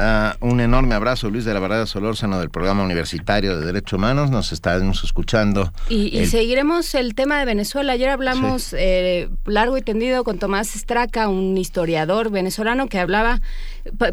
Ah, 0.00 0.36
un 0.38 0.60
enorme 0.60 0.94
abrazo, 0.94 1.28
Luis 1.28 1.44
de 1.44 1.52
la 1.52 1.58
Barrera 1.58 1.84
Solórzano 1.84 2.38
del 2.38 2.50
Programa 2.50 2.84
Universitario 2.84 3.58
de 3.58 3.66
Derechos 3.66 3.94
Humanos. 3.94 4.30
Nos 4.30 4.52
estamos 4.52 5.02
escuchando. 5.02 5.72
Y, 5.88 6.24
seguiremos 6.26 6.94
el 6.94 7.16
tema 7.16 7.40
de 7.40 7.44
Venezuela. 7.44 7.94
Ayer 7.94 8.10
hablamos 8.10 8.76
eh, 8.78 9.28
largo 9.44 9.76
y 9.76 9.82
tendido 9.82 10.22
con 10.22 10.38
Tomás 10.38 10.76
Estraca, 10.76 11.28
un 11.28 11.58
historiador 11.58 12.30
venezolano 12.30 12.86
que 12.86 13.00
hablaba, 13.00 13.40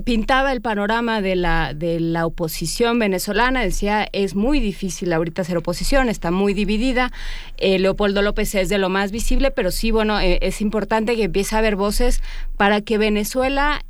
pintaba 0.05 0.53
el 0.53 0.61
panorama 0.61 1.21
de 1.21 1.35
la, 1.35 1.75
de 1.75 1.99
la 1.99 2.25
oposición 2.25 2.97
venezolana. 2.97 3.61
Decía, 3.61 4.07
es 4.11 4.33
muy 4.33 4.59
difícil 4.59 5.13
ahorita 5.13 5.43
hacer 5.43 5.57
oposición, 5.57 6.09
está 6.09 6.31
muy 6.31 6.55
dividida. 6.55 7.11
Eh, 7.57 7.77
Leopoldo 7.77 8.23
López 8.23 8.55
es 8.55 8.69
de 8.69 8.79
lo 8.79 8.89
más 8.89 9.11
visible, 9.11 9.51
pero 9.51 9.69
sí, 9.69 9.91
bueno, 9.91 10.19
eh, 10.19 10.39
es 10.41 10.61
importante 10.61 11.15
que 11.15 11.25
empiece 11.25 11.55
a 11.55 11.59
haber 11.59 11.75
voces 11.75 12.23
para 12.57 12.81
que 12.81 12.97
Venezuela 12.97 13.85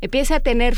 empiece 0.00 0.34
a 0.34 0.40
tener 0.40 0.74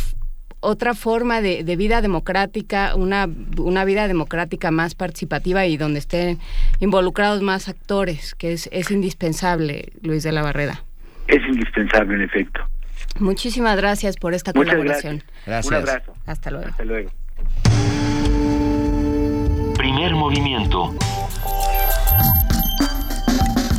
otra 0.61 0.95
forma 0.95 1.41
de, 1.41 1.63
vida 1.77 2.01
democrática, 2.01 2.95
una, 2.97 3.29
una 3.59 3.85
vida 3.85 4.09
democrática 4.09 4.71
más 4.71 4.95
participativa 4.95 5.67
y 5.67 5.77
donde 5.77 5.99
estén 5.99 6.39
involucrados 6.81 7.43
más 7.43 7.69
actores, 7.69 8.35
que 8.35 8.53
es, 8.53 8.69
es 8.73 8.91
indispensable, 8.91 9.93
Luis 10.03 10.23
de 10.23 10.33
la 10.33 10.43
Barrera. 10.43 10.83
Es 11.29 11.43
indispensable, 11.47 12.15
en 12.15 12.23
efecto. 12.23 12.61
Muchísimas 13.19 13.77
gracias 13.77 14.17
por 14.17 14.35
esta 14.35 14.53
colaboración. 14.53 15.23
Gracias. 15.47 15.67
Un 15.67 15.75
abrazo. 15.75 16.13
Hasta 16.27 16.51
luego. 16.51 16.69
Hasta 16.69 16.85
luego. 16.85 17.11
Primer 19.77 20.15
movimiento. 20.15 20.95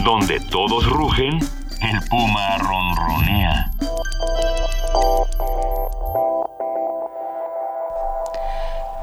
Donde 0.04 0.40
todos 0.50 0.90
rugen, 0.90 1.40
el 1.82 2.00
puma 2.10 2.58
ronronea. 2.60 3.72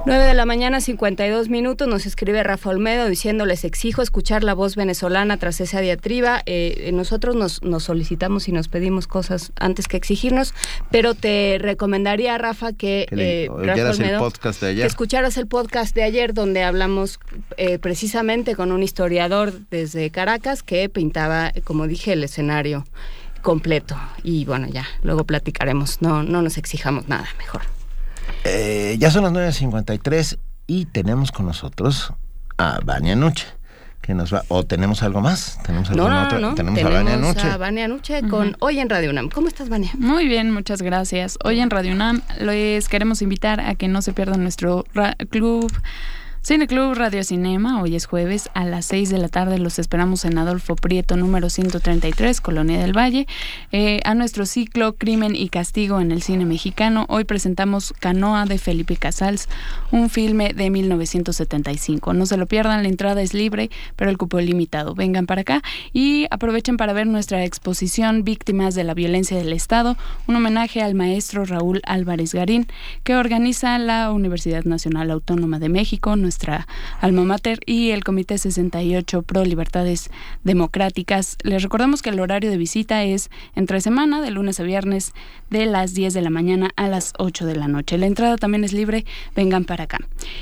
9 0.06 0.22
de 0.24 0.34
la 0.34 0.44
mañana, 0.44 0.82
52 0.82 1.48
minutos, 1.48 1.88
nos 1.88 2.04
escribe 2.04 2.42
Rafa 2.42 2.68
Olmedo 2.68 3.08
diciendo, 3.08 3.46
les 3.46 3.64
exijo 3.64 4.02
escuchar 4.02 4.44
la 4.44 4.52
voz 4.52 4.76
venezolana 4.76 5.38
tras 5.38 5.62
esa 5.62 5.80
diatriba. 5.80 6.42
Eh, 6.44 6.90
nosotros 6.92 7.34
nos, 7.34 7.62
nos, 7.62 7.84
solicitamos 7.84 8.46
y 8.46 8.52
nos 8.52 8.68
pedimos 8.68 9.06
cosas 9.06 9.52
antes 9.58 9.88
que 9.88 9.96
exigirnos, 9.96 10.52
pero 10.90 11.14
te 11.14 11.56
recomendaría, 11.58 12.36
Rafa, 12.36 12.74
que, 12.74 13.06
eh, 13.12 13.48
el 13.50 14.18
podcast 14.18 14.60
de 14.60 14.68
ayer. 14.68 14.86
escucharas 14.86 15.38
el 15.38 15.46
podcast 15.46 15.94
de 15.94 16.02
ayer 16.02 16.34
donde 16.34 16.62
hablamos 16.62 17.18
eh, 17.56 17.78
precisamente 17.78 18.54
con 18.56 18.72
un 18.72 18.82
historiador 18.82 19.54
desde 19.70 20.10
Caracas 20.10 20.62
que 20.62 20.90
pintaba, 20.90 21.50
como 21.64 21.86
dije, 21.86 22.12
el 22.12 22.24
escenario 22.24 22.84
completo. 23.40 23.96
Y 24.22 24.44
bueno, 24.44 24.68
ya, 24.68 24.86
luego 25.02 25.24
platicaremos, 25.24 26.02
no, 26.02 26.22
no 26.22 26.42
nos 26.42 26.58
exijamos 26.58 27.08
nada, 27.08 27.26
mejor. 27.38 27.73
Eh, 28.44 28.96
ya 28.98 29.10
son 29.10 29.24
las 29.24 29.32
9.53 29.32 30.38
y 30.66 30.86
tenemos 30.86 31.32
con 31.32 31.46
nosotros 31.46 32.12
a 32.58 32.80
Vania 32.84 33.16
Nuche. 33.16 33.46
Que 34.02 34.12
nos 34.12 34.34
va, 34.34 34.44
o 34.48 34.64
tenemos 34.64 35.02
algo 35.02 35.22
más, 35.22 35.58
tenemos 35.62 35.88
no, 35.88 36.10
no, 36.10 36.38
no, 36.38 36.54
tenemos, 36.54 36.84
a 36.84 36.88
Vania 36.90 37.16
Nuche. 37.16 37.48
A 37.48 37.56
Vania 37.56 37.88
Nuche 37.88 38.20
con 38.28 38.54
Hoy 38.60 38.78
en 38.78 38.90
Radio 38.90 39.08
UNAM. 39.08 39.30
¿Cómo 39.30 39.48
estás, 39.48 39.70
Vania? 39.70 39.92
Muy 39.96 40.28
bien, 40.28 40.50
muchas 40.50 40.82
gracias. 40.82 41.38
Hoy 41.42 41.60
en 41.60 41.70
Radio 41.70 41.92
UNAM 41.94 42.20
les 42.38 42.90
queremos 42.90 43.22
invitar 43.22 43.60
a 43.60 43.74
que 43.76 43.88
no 43.88 44.02
se 44.02 44.12
pierdan 44.12 44.42
nuestro 44.42 44.84
club 45.30 45.72
Cine 46.44 46.66
Club 46.66 46.92
Radio 46.92 47.24
Cinema, 47.24 47.80
hoy 47.80 47.96
es 47.96 48.04
jueves 48.04 48.50
a 48.52 48.66
las 48.66 48.84
6 48.84 49.08
de 49.08 49.16
la 49.16 49.30
tarde. 49.30 49.58
Los 49.58 49.78
esperamos 49.78 50.26
en 50.26 50.36
Adolfo 50.36 50.76
Prieto, 50.76 51.16
número 51.16 51.48
133, 51.48 52.42
Colonia 52.42 52.78
del 52.78 52.94
Valle. 52.94 53.26
Eh, 53.72 54.00
a 54.04 54.14
nuestro 54.14 54.44
ciclo 54.44 54.92
Crimen 54.92 55.36
y 55.36 55.48
Castigo 55.48 56.02
en 56.02 56.12
el 56.12 56.20
cine 56.20 56.44
mexicano, 56.44 57.06
hoy 57.08 57.24
presentamos 57.24 57.94
Canoa 57.98 58.44
de 58.44 58.58
Felipe 58.58 58.96
Casals, 58.96 59.48
un 59.90 60.10
filme 60.10 60.52
de 60.52 60.68
1975. 60.68 62.12
No 62.12 62.26
se 62.26 62.36
lo 62.36 62.44
pierdan, 62.44 62.82
la 62.82 62.90
entrada 62.90 63.22
es 63.22 63.32
libre, 63.32 63.70
pero 63.96 64.10
el 64.10 64.18
cupo 64.18 64.38
es 64.38 64.44
limitado. 64.44 64.94
Vengan 64.94 65.24
para 65.24 65.40
acá 65.40 65.62
y 65.94 66.26
aprovechen 66.30 66.76
para 66.76 66.92
ver 66.92 67.06
nuestra 67.06 67.42
exposición 67.42 68.22
Víctimas 68.22 68.74
de 68.74 68.84
la 68.84 68.92
Violencia 68.92 69.38
del 69.38 69.54
Estado, 69.54 69.96
un 70.26 70.36
homenaje 70.36 70.82
al 70.82 70.94
maestro 70.94 71.46
Raúl 71.46 71.80
Álvarez 71.86 72.34
Garín, 72.34 72.66
que 73.02 73.16
organiza 73.16 73.78
la 73.78 74.12
Universidad 74.12 74.64
Nacional 74.64 75.10
Autónoma 75.10 75.58
de 75.58 75.70
México 75.70 76.16
nuestra 76.34 76.66
alma 77.00 77.22
mater 77.22 77.60
y 77.64 77.90
el 77.90 78.02
Comité 78.02 78.38
68 78.38 79.22
Pro 79.22 79.44
Libertades 79.44 80.10
Democráticas. 80.42 81.36
Les 81.44 81.62
recordamos 81.62 82.02
que 82.02 82.10
el 82.10 82.18
horario 82.18 82.50
de 82.50 82.56
visita 82.56 83.04
es 83.04 83.30
entre 83.54 83.80
semana, 83.80 84.20
de 84.20 84.32
lunes 84.32 84.58
a 84.58 84.64
viernes, 84.64 85.12
de 85.50 85.66
las 85.66 85.94
10 85.94 86.12
de 86.12 86.22
la 86.22 86.30
mañana 86.30 86.72
a 86.74 86.88
las 86.88 87.12
8 87.18 87.46
de 87.46 87.54
la 87.54 87.68
noche. 87.68 87.98
La 87.98 88.06
entrada 88.06 88.36
también 88.36 88.64
es 88.64 88.72
libre, 88.72 89.04
vengan 89.36 89.64
para 89.64 89.84
acá. 89.84 89.98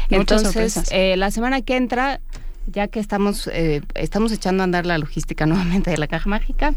Entonces, 0.08 0.90
eh, 0.90 1.18
la 1.18 1.30
semana 1.30 1.60
que 1.60 1.76
entra, 1.76 2.20
ya 2.66 2.88
que 2.88 2.98
estamos, 2.98 3.46
eh, 3.52 3.82
estamos 3.94 4.32
echando 4.32 4.62
a 4.62 4.64
andar 4.64 4.86
la 4.86 4.96
logística 4.96 5.44
nuevamente 5.50 5.90
de 5.90 5.98
la 5.98 6.06
caja 6.06 6.30
mágica, 6.30 6.72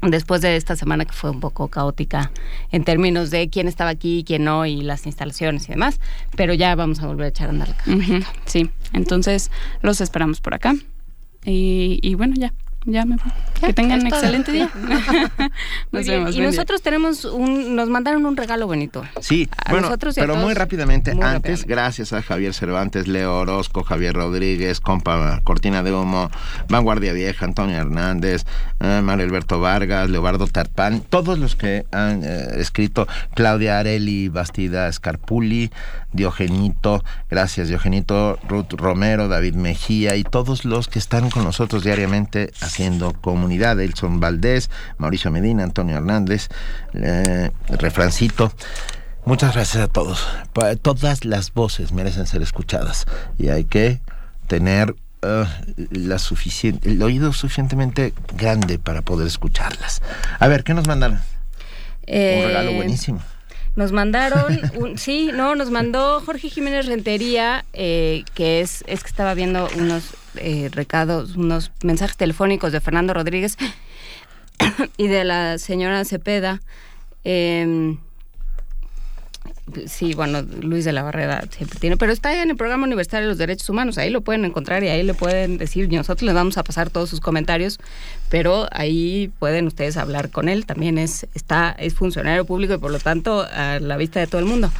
después 0.00 0.40
de 0.40 0.56
esta 0.56 0.76
semana 0.76 1.04
que 1.04 1.12
fue 1.12 1.30
un 1.30 1.40
poco 1.40 1.68
caótica 1.68 2.30
en 2.70 2.84
términos 2.84 3.30
de 3.30 3.48
quién 3.48 3.68
estaba 3.68 3.90
aquí, 3.90 4.24
quién 4.26 4.44
no 4.44 4.66
y 4.66 4.82
las 4.82 5.06
instalaciones 5.06 5.68
y 5.68 5.72
demás, 5.72 6.00
pero 6.36 6.54
ya 6.54 6.74
vamos 6.74 7.00
a 7.00 7.06
volver 7.06 7.26
a 7.26 7.28
echar 7.28 7.48
a 7.48 7.50
andar 7.50 7.76
Sí, 8.46 8.70
entonces 8.92 9.50
los 9.82 10.00
esperamos 10.00 10.40
por 10.40 10.54
acá. 10.54 10.74
Y, 11.44 12.14
bueno, 12.14 12.34
ya. 12.36 12.52
Ya 12.84 13.04
me 13.04 13.16
Que 13.60 13.72
tengan 13.72 14.00
un 14.00 14.08
excelente 14.08 14.52
día. 14.52 14.70
nos 15.92 16.06
vemos, 16.06 16.34
y 16.34 16.40
nosotros 16.40 16.82
tenemos 16.82 17.24
un, 17.24 17.76
nos 17.76 17.88
mandaron 17.88 18.26
un 18.26 18.36
regalo 18.36 18.66
bonito. 18.66 19.04
Sí, 19.20 19.48
bueno, 19.70 19.88
pero 20.14 20.36
muy 20.36 20.54
rápidamente, 20.54 21.16
antes, 21.20 21.64
gracias 21.64 22.12
a 22.12 22.22
Javier 22.22 22.54
Cervantes, 22.54 23.06
Leo 23.06 23.38
Orozco, 23.38 23.84
Javier 23.84 24.14
Rodríguez, 24.14 24.80
compa 24.80 25.40
Cortina 25.44 25.82
de 25.82 25.92
Humo, 25.92 26.30
Vanguardia 26.68 27.12
Vieja, 27.12 27.44
Antonio 27.44 27.76
Hernández, 27.76 28.44
eh, 28.80 29.00
Mario 29.02 29.26
Alberto 29.26 29.60
Vargas, 29.60 30.10
Leobardo 30.10 30.46
Tarpán, 30.46 31.00
todos 31.00 31.38
los 31.38 31.54
que 31.54 31.86
han 31.92 32.22
eh, 32.24 32.48
escrito, 32.56 33.06
Claudia 33.34 33.78
Areli, 33.78 34.28
Bastida 34.28 34.90
Scarpulli, 34.92 35.70
Diogenito, 36.12 37.02
gracias 37.30 37.68
Diogenito, 37.68 38.38
Ruth 38.48 38.72
Romero, 38.72 39.28
David 39.28 39.54
Mejía 39.54 40.16
y 40.16 40.24
todos 40.24 40.64
los 40.64 40.88
que 40.88 40.98
están 40.98 41.30
con 41.30 41.44
nosotros 41.44 41.84
diariamente 41.84 42.52
haciendo 42.60 43.12
comunidad, 43.12 43.80
Elson 43.80 44.20
Valdés, 44.20 44.70
Mauricio 44.98 45.30
Medina, 45.30 45.64
Antonio 45.64 45.96
Hernández, 45.96 46.48
eh, 46.94 47.50
Refrancito. 47.68 48.52
Muchas 49.24 49.54
gracias 49.54 49.82
a 49.82 49.88
todos. 49.88 50.26
Todas 50.82 51.24
las 51.24 51.52
voces 51.52 51.92
merecen 51.92 52.26
ser 52.26 52.42
escuchadas 52.42 53.06
y 53.38 53.48
hay 53.48 53.64
que 53.64 54.00
tener 54.48 54.96
uh, 55.22 55.44
la 55.90 56.18
suficiente, 56.18 56.90
el 56.90 57.00
oído 57.02 57.32
suficientemente 57.32 58.14
grande 58.36 58.78
para 58.78 59.02
poder 59.02 59.28
escucharlas. 59.28 60.02
A 60.40 60.48
ver, 60.48 60.64
¿qué 60.64 60.74
nos 60.74 60.88
mandaron? 60.88 61.20
Un 62.08 62.14
regalo 62.14 62.70
eh, 62.70 62.76
buenísimo. 62.76 63.20
Nos 63.74 63.92
mandaron, 63.92 64.60
sí, 64.98 65.30
no, 65.32 65.54
nos 65.54 65.70
mandó 65.70 66.20
Jorge 66.20 66.50
Jiménez 66.50 66.86
Rentería, 66.86 67.64
eh, 67.72 68.24
que 68.34 68.60
es, 68.60 68.84
es 68.86 69.02
que 69.02 69.08
estaba 69.08 69.32
viendo 69.34 69.68
unos 69.78 70.10
eh, 70.36 70.68
recados, 70.72 71.36
unos 71.36 71.72
mensajes 71.82 72.16
telefónicos 72.16 72.72
de 72.72 72.80
Fernando 72.80 73.14
Rodríguez 73.14 73.56
y 74.98 75.08
de 75.08 75.24
la 75.24 75.58
señora 75.58 76.04
Cepeda. 76.04 76.60
Eh, 77.24 77.96
Sí, 79.86 80.14
bueno, 80.14 80.42
Luis 80.42 80.84
de 80.84 80.92
la 80.92 81.02
Barrera 81.02 81.44
siempre 81.50 81.78
tiene, 81.78 81.96
pero 81.96 82.12
está 82.12 82.42
en 82.42 82.50
el 82.50 82.56
programa 82.56 82.84
universitario 82.84 83.26
de 83.26 83.30
los 83.30 83.38
derechos 83.38 83.68
humanos, 83.68 83.96
ahí 83.96 84.10
lo 84.10 84.20
pueden 84.20 84.44
encontrar 84.44 84.82
y 84.82 84.88
ahí 84.88 85.02
le 85.02 85.14
pueden 85.14 85.56
decir, 85.56 85.90
nosotros 85.90 86.22
les 86.22 86.34
vamos 86.34 86.58
a 86.58 86.64
pasar 86.64 86.90
todos 86.90 87.08
sus 87.08 87.20
comentarios, 87.20 87.78
pero 88.32 88.66
ahí 88.72 89.30
pueden 89.38 89.66
ustedes 89.66 89.98
hablar 89.98 90.30
con 90.30 90.48
él, 90.48 90.64
también 90.64 90.96
es, 90.96 91.26
está, 91.34 91.76
es 91.78 91.92
funcionario 91.92 92.46
público 92.46 92.72
y 92.72 92.78
por 92.78 92.90
lo 92.90 92.98
tanto 92.98 93.42
a 93.42 93.78
la 93.78 93.98
vista 93.98 94.20
de 94.20 94.26
todo 94.26 94.38
el 94.40 94.46
mundo. 94.46 94.72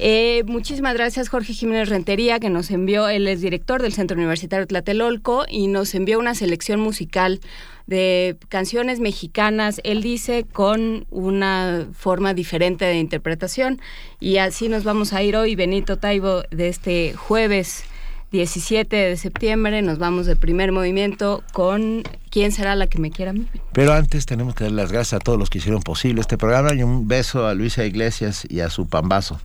Eh, 0.00 0.42
muchísimas 0.48 0.94
gracias 0.94 1.28
Jorge 1.28 1.52
Jiménez 1.52 1.88
Rentería 1.88 2.40
que 2.40 2.50
nos 2.50 2.68
envió, 2.72 3.08
él 3.08 3.28
es 3.28 3.40
director 3.40 3.80
del 3.80 3.92
Centro 3.92 4.16
Universitario 4.16 4.66
Tlatelolco 4.66 5.44
y 5.48 5.68
nos 5.68 5.94
envió 5.94 6.18
una 6.18 6.34
selección 6.34 6.80
musical 6.80 7.40
de 7.86 8.36
canciones 8.48 8.98
mexicanas, 8.98 9.80
él 9.84 10.02
dice, 10.02 10.44
con 10.52 11.06
una 11.10 11.86
forma 11.92 12.34
diferente 12.34 12.86
de 12.86 12.98
interpretación. 12.98 13.80
Y 14.18 14.38
así 14.38 14.68
nos 14.68 14.82
vamos 14.82 15.12
a 15.12 15.22
ir 15.22 15.36
hoy, 15.36 15.54
Benito 15.54 15.96
Taibo, 15.96 16.42
de 16.50 16.66
este 16.66 17.14
jueves 17.14 17.84
17 18.32 18.94
de 18.94 19.16
septiembre. 19.16 19.82
Nos 19.82 19.98
vamos 19.98 20.26
de 20.26 20.36
primer 20.36 20.72
movimiento 20.72 21.42
con 21.52 22.02
¿Quién 22.36 22.52
será 22.52 22.76
la 22.76 22.86
que 22.86 22.98
me 22.98 23.10
quiera 23.10 23.30
a 23.30 23.34
mí? 23.34 23.46
Pero 23.72 23.94
antes 23.94 24.26
tenemos 24.26 24.54
que 24.54 24.64
dar 24.64 24.72
las 24.74 24.92
gracias 24.92 25.14
a 25.14 25.24
todos 25.24 25.38
los 25.38 25.48
que 25.48 25.56
hicieron 25.56 25.80
posible 25.80 26.20
este 26.20 26.36
programa 26.36 26.74
y 26.74 26.82
un 26.82 27.08
beso 27.08 27.46
a 27.46 27.54
Luisa 27.54 27.84
Iglesias 27.84 28.46
y 28.46 28.60
a 28.60 28.68
su 28.68 28.88
pambazo. 28.88 29.40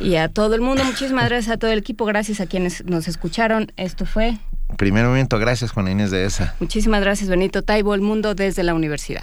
Y 0.00 0.16
a 0.16 0.28
todo 0.28 0.56
el 0.56 0.60
mundo, 0.60 0.82
muchísimas 0.84 1.28
gracias 1.28 1.54
a 1.54 1.58
todo 1.58 1.70
el 1.70 1.78
equipo, 1.78 2.04
gracias 2.04 2.40
a 2.40 2.46
quienes 2.46 2.84
nos 2.84 3.06
escucharon. 3.06 3.70
Esto 3.76 4.06
fue 4.06 4.38
Primer 4.76 5.04
momento, 5.04 5.38
gracias 5.38 5.70
Juan 5.70 5.88
Inés 5.88 6.10
de 6.10 6.24
esa. 6.24 6.56
Muchísimas 6.58 7.00
gracias 7.00 7.28
Benito 7.28 7.62
Taibo, 7.62 7.94
el 7.94 8.00
mundo 8.00 8.34
desde 8.34 8.62
la 8.62 8.74
universidad. 8.74 9.22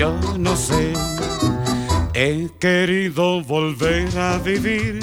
yo 0.00 0.18
no 0.38 0.56
sé. 0.56 0.94
He 2.14 2.48
querido 2.58 3.42
volver 3.42 4.08
a 4.18 4.38
vivir 4.38 5.00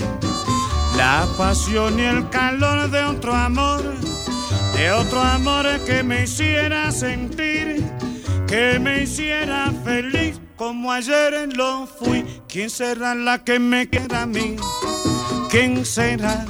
la 0.95 1.27
pasión 1.37 1.99
y 1.99 2.03
el 2.03 2.27
calor 2.31 2.89
de 2.89 3.03
otro 3.03 3.31
amor, 3.35 3.83
de 4.75 4.91
otro 4.91 5.21
amor 5.21 5.65
que 5.85 6.01
me 6.01 6.23
hiciera 6.23 6.91
sentir, 6.91 7.85
que 8.47 8.79
me 8.79 9.03
hiciera 9.03 9.71
feliz 9.85 10.41
como 10.55 10.91
ayer 10.91 11.55
lo 11.55 11.85
fui. 11.85 12.25
¿Quién 12.47 12.71
será 12.71 13.13
la 13.13 13.43
que 13.43 13.59
me 13.59 13.87
quiera 13.87 14.23
a 14.23 14.25
mí? 14.25 14.55
¿Quién 15.51 15.85
será? 15.85 16.43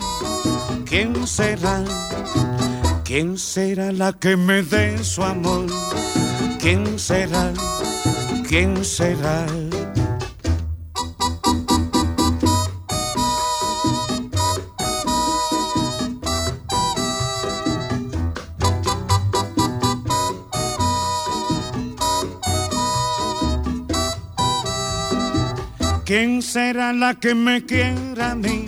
¿Quién 0.85 1.27
será? 1.27 1.83
¿Quién 3.03 3.37
será 3.37 3.91
la 3.91 4.13
que 4.13 4.37
me 4.37 4.63
dé 4.63 5.03
su 5.03 5.21
amor? 5.21 5.65
¿Quién 6.61 6.97
será? 6.97 7.51
¿Quién 8.47 8.85
será? 8.85 9.45
¿Quién 26.05 26.41
será 26.41 26.93
la 26.93 27.15
que 27.15 27.35
me 27.35 27.65
quiera 27.65 28.31
a 28.31 28.35
mí? 28.35 28.65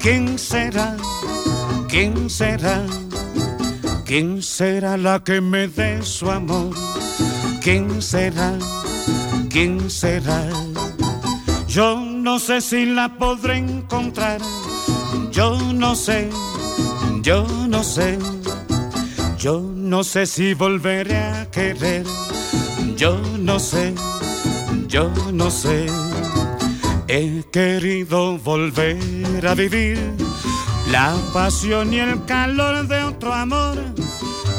¿Quién 0.00 0.38
será? 0.38 0.96
¿Quién 1.90 2.30
será? 2.30 2.86
¿Quién 4.06 4.42
será 4.42 4.96
la 4.96 5.22
que 5.22 5.42
me 5.42 5.68
dé 5.68 6.02
su 6.02 6.30
amor? 6.30 6.74
¿Quién 7.62 8.00
será? 8.02 8.58
¿Quién 9.50 9.90
será? 9.90 10.46
Yo 11.68 12.00
no 12.00 12.38
sé 12.38 12.60
si 12.60 12.86
la 12.86 13.16
podré 13.18 13.58
encontrar. 13.58 14.40
Yo 15.30 15.58
no 15.74 15.94
sé, 15.94 16.30
yo 17.22 17.46
no 17.68 17.82
sé. 17.82 18.18
Yo 19.38 19.60
no 19.60 20.02
sé 20.02 20.26
si 20.26 20.54
volveré 20.54 21.16
a 21.18 21.50
querer. 21.50 22.04
Yo 22.96 23.20
no 23.38 23.58
sé, 23.60 23.94
yo 24.88 25.10
no 25.32 25.50
sé. 25.50 25.86
He 27.06 27.44
querido 27.52 28.38
volver 28.38 29.46
a 29.46 29.54
vivir 29.54 29.98
la 30.90 31.14
pasión 31.32 31.92
y 31.92 32.00
el 32.00 32.24
calor 32.24 32.88
de 32.88 33.04
otro 33.04 33.32
amor, 33.32 33.76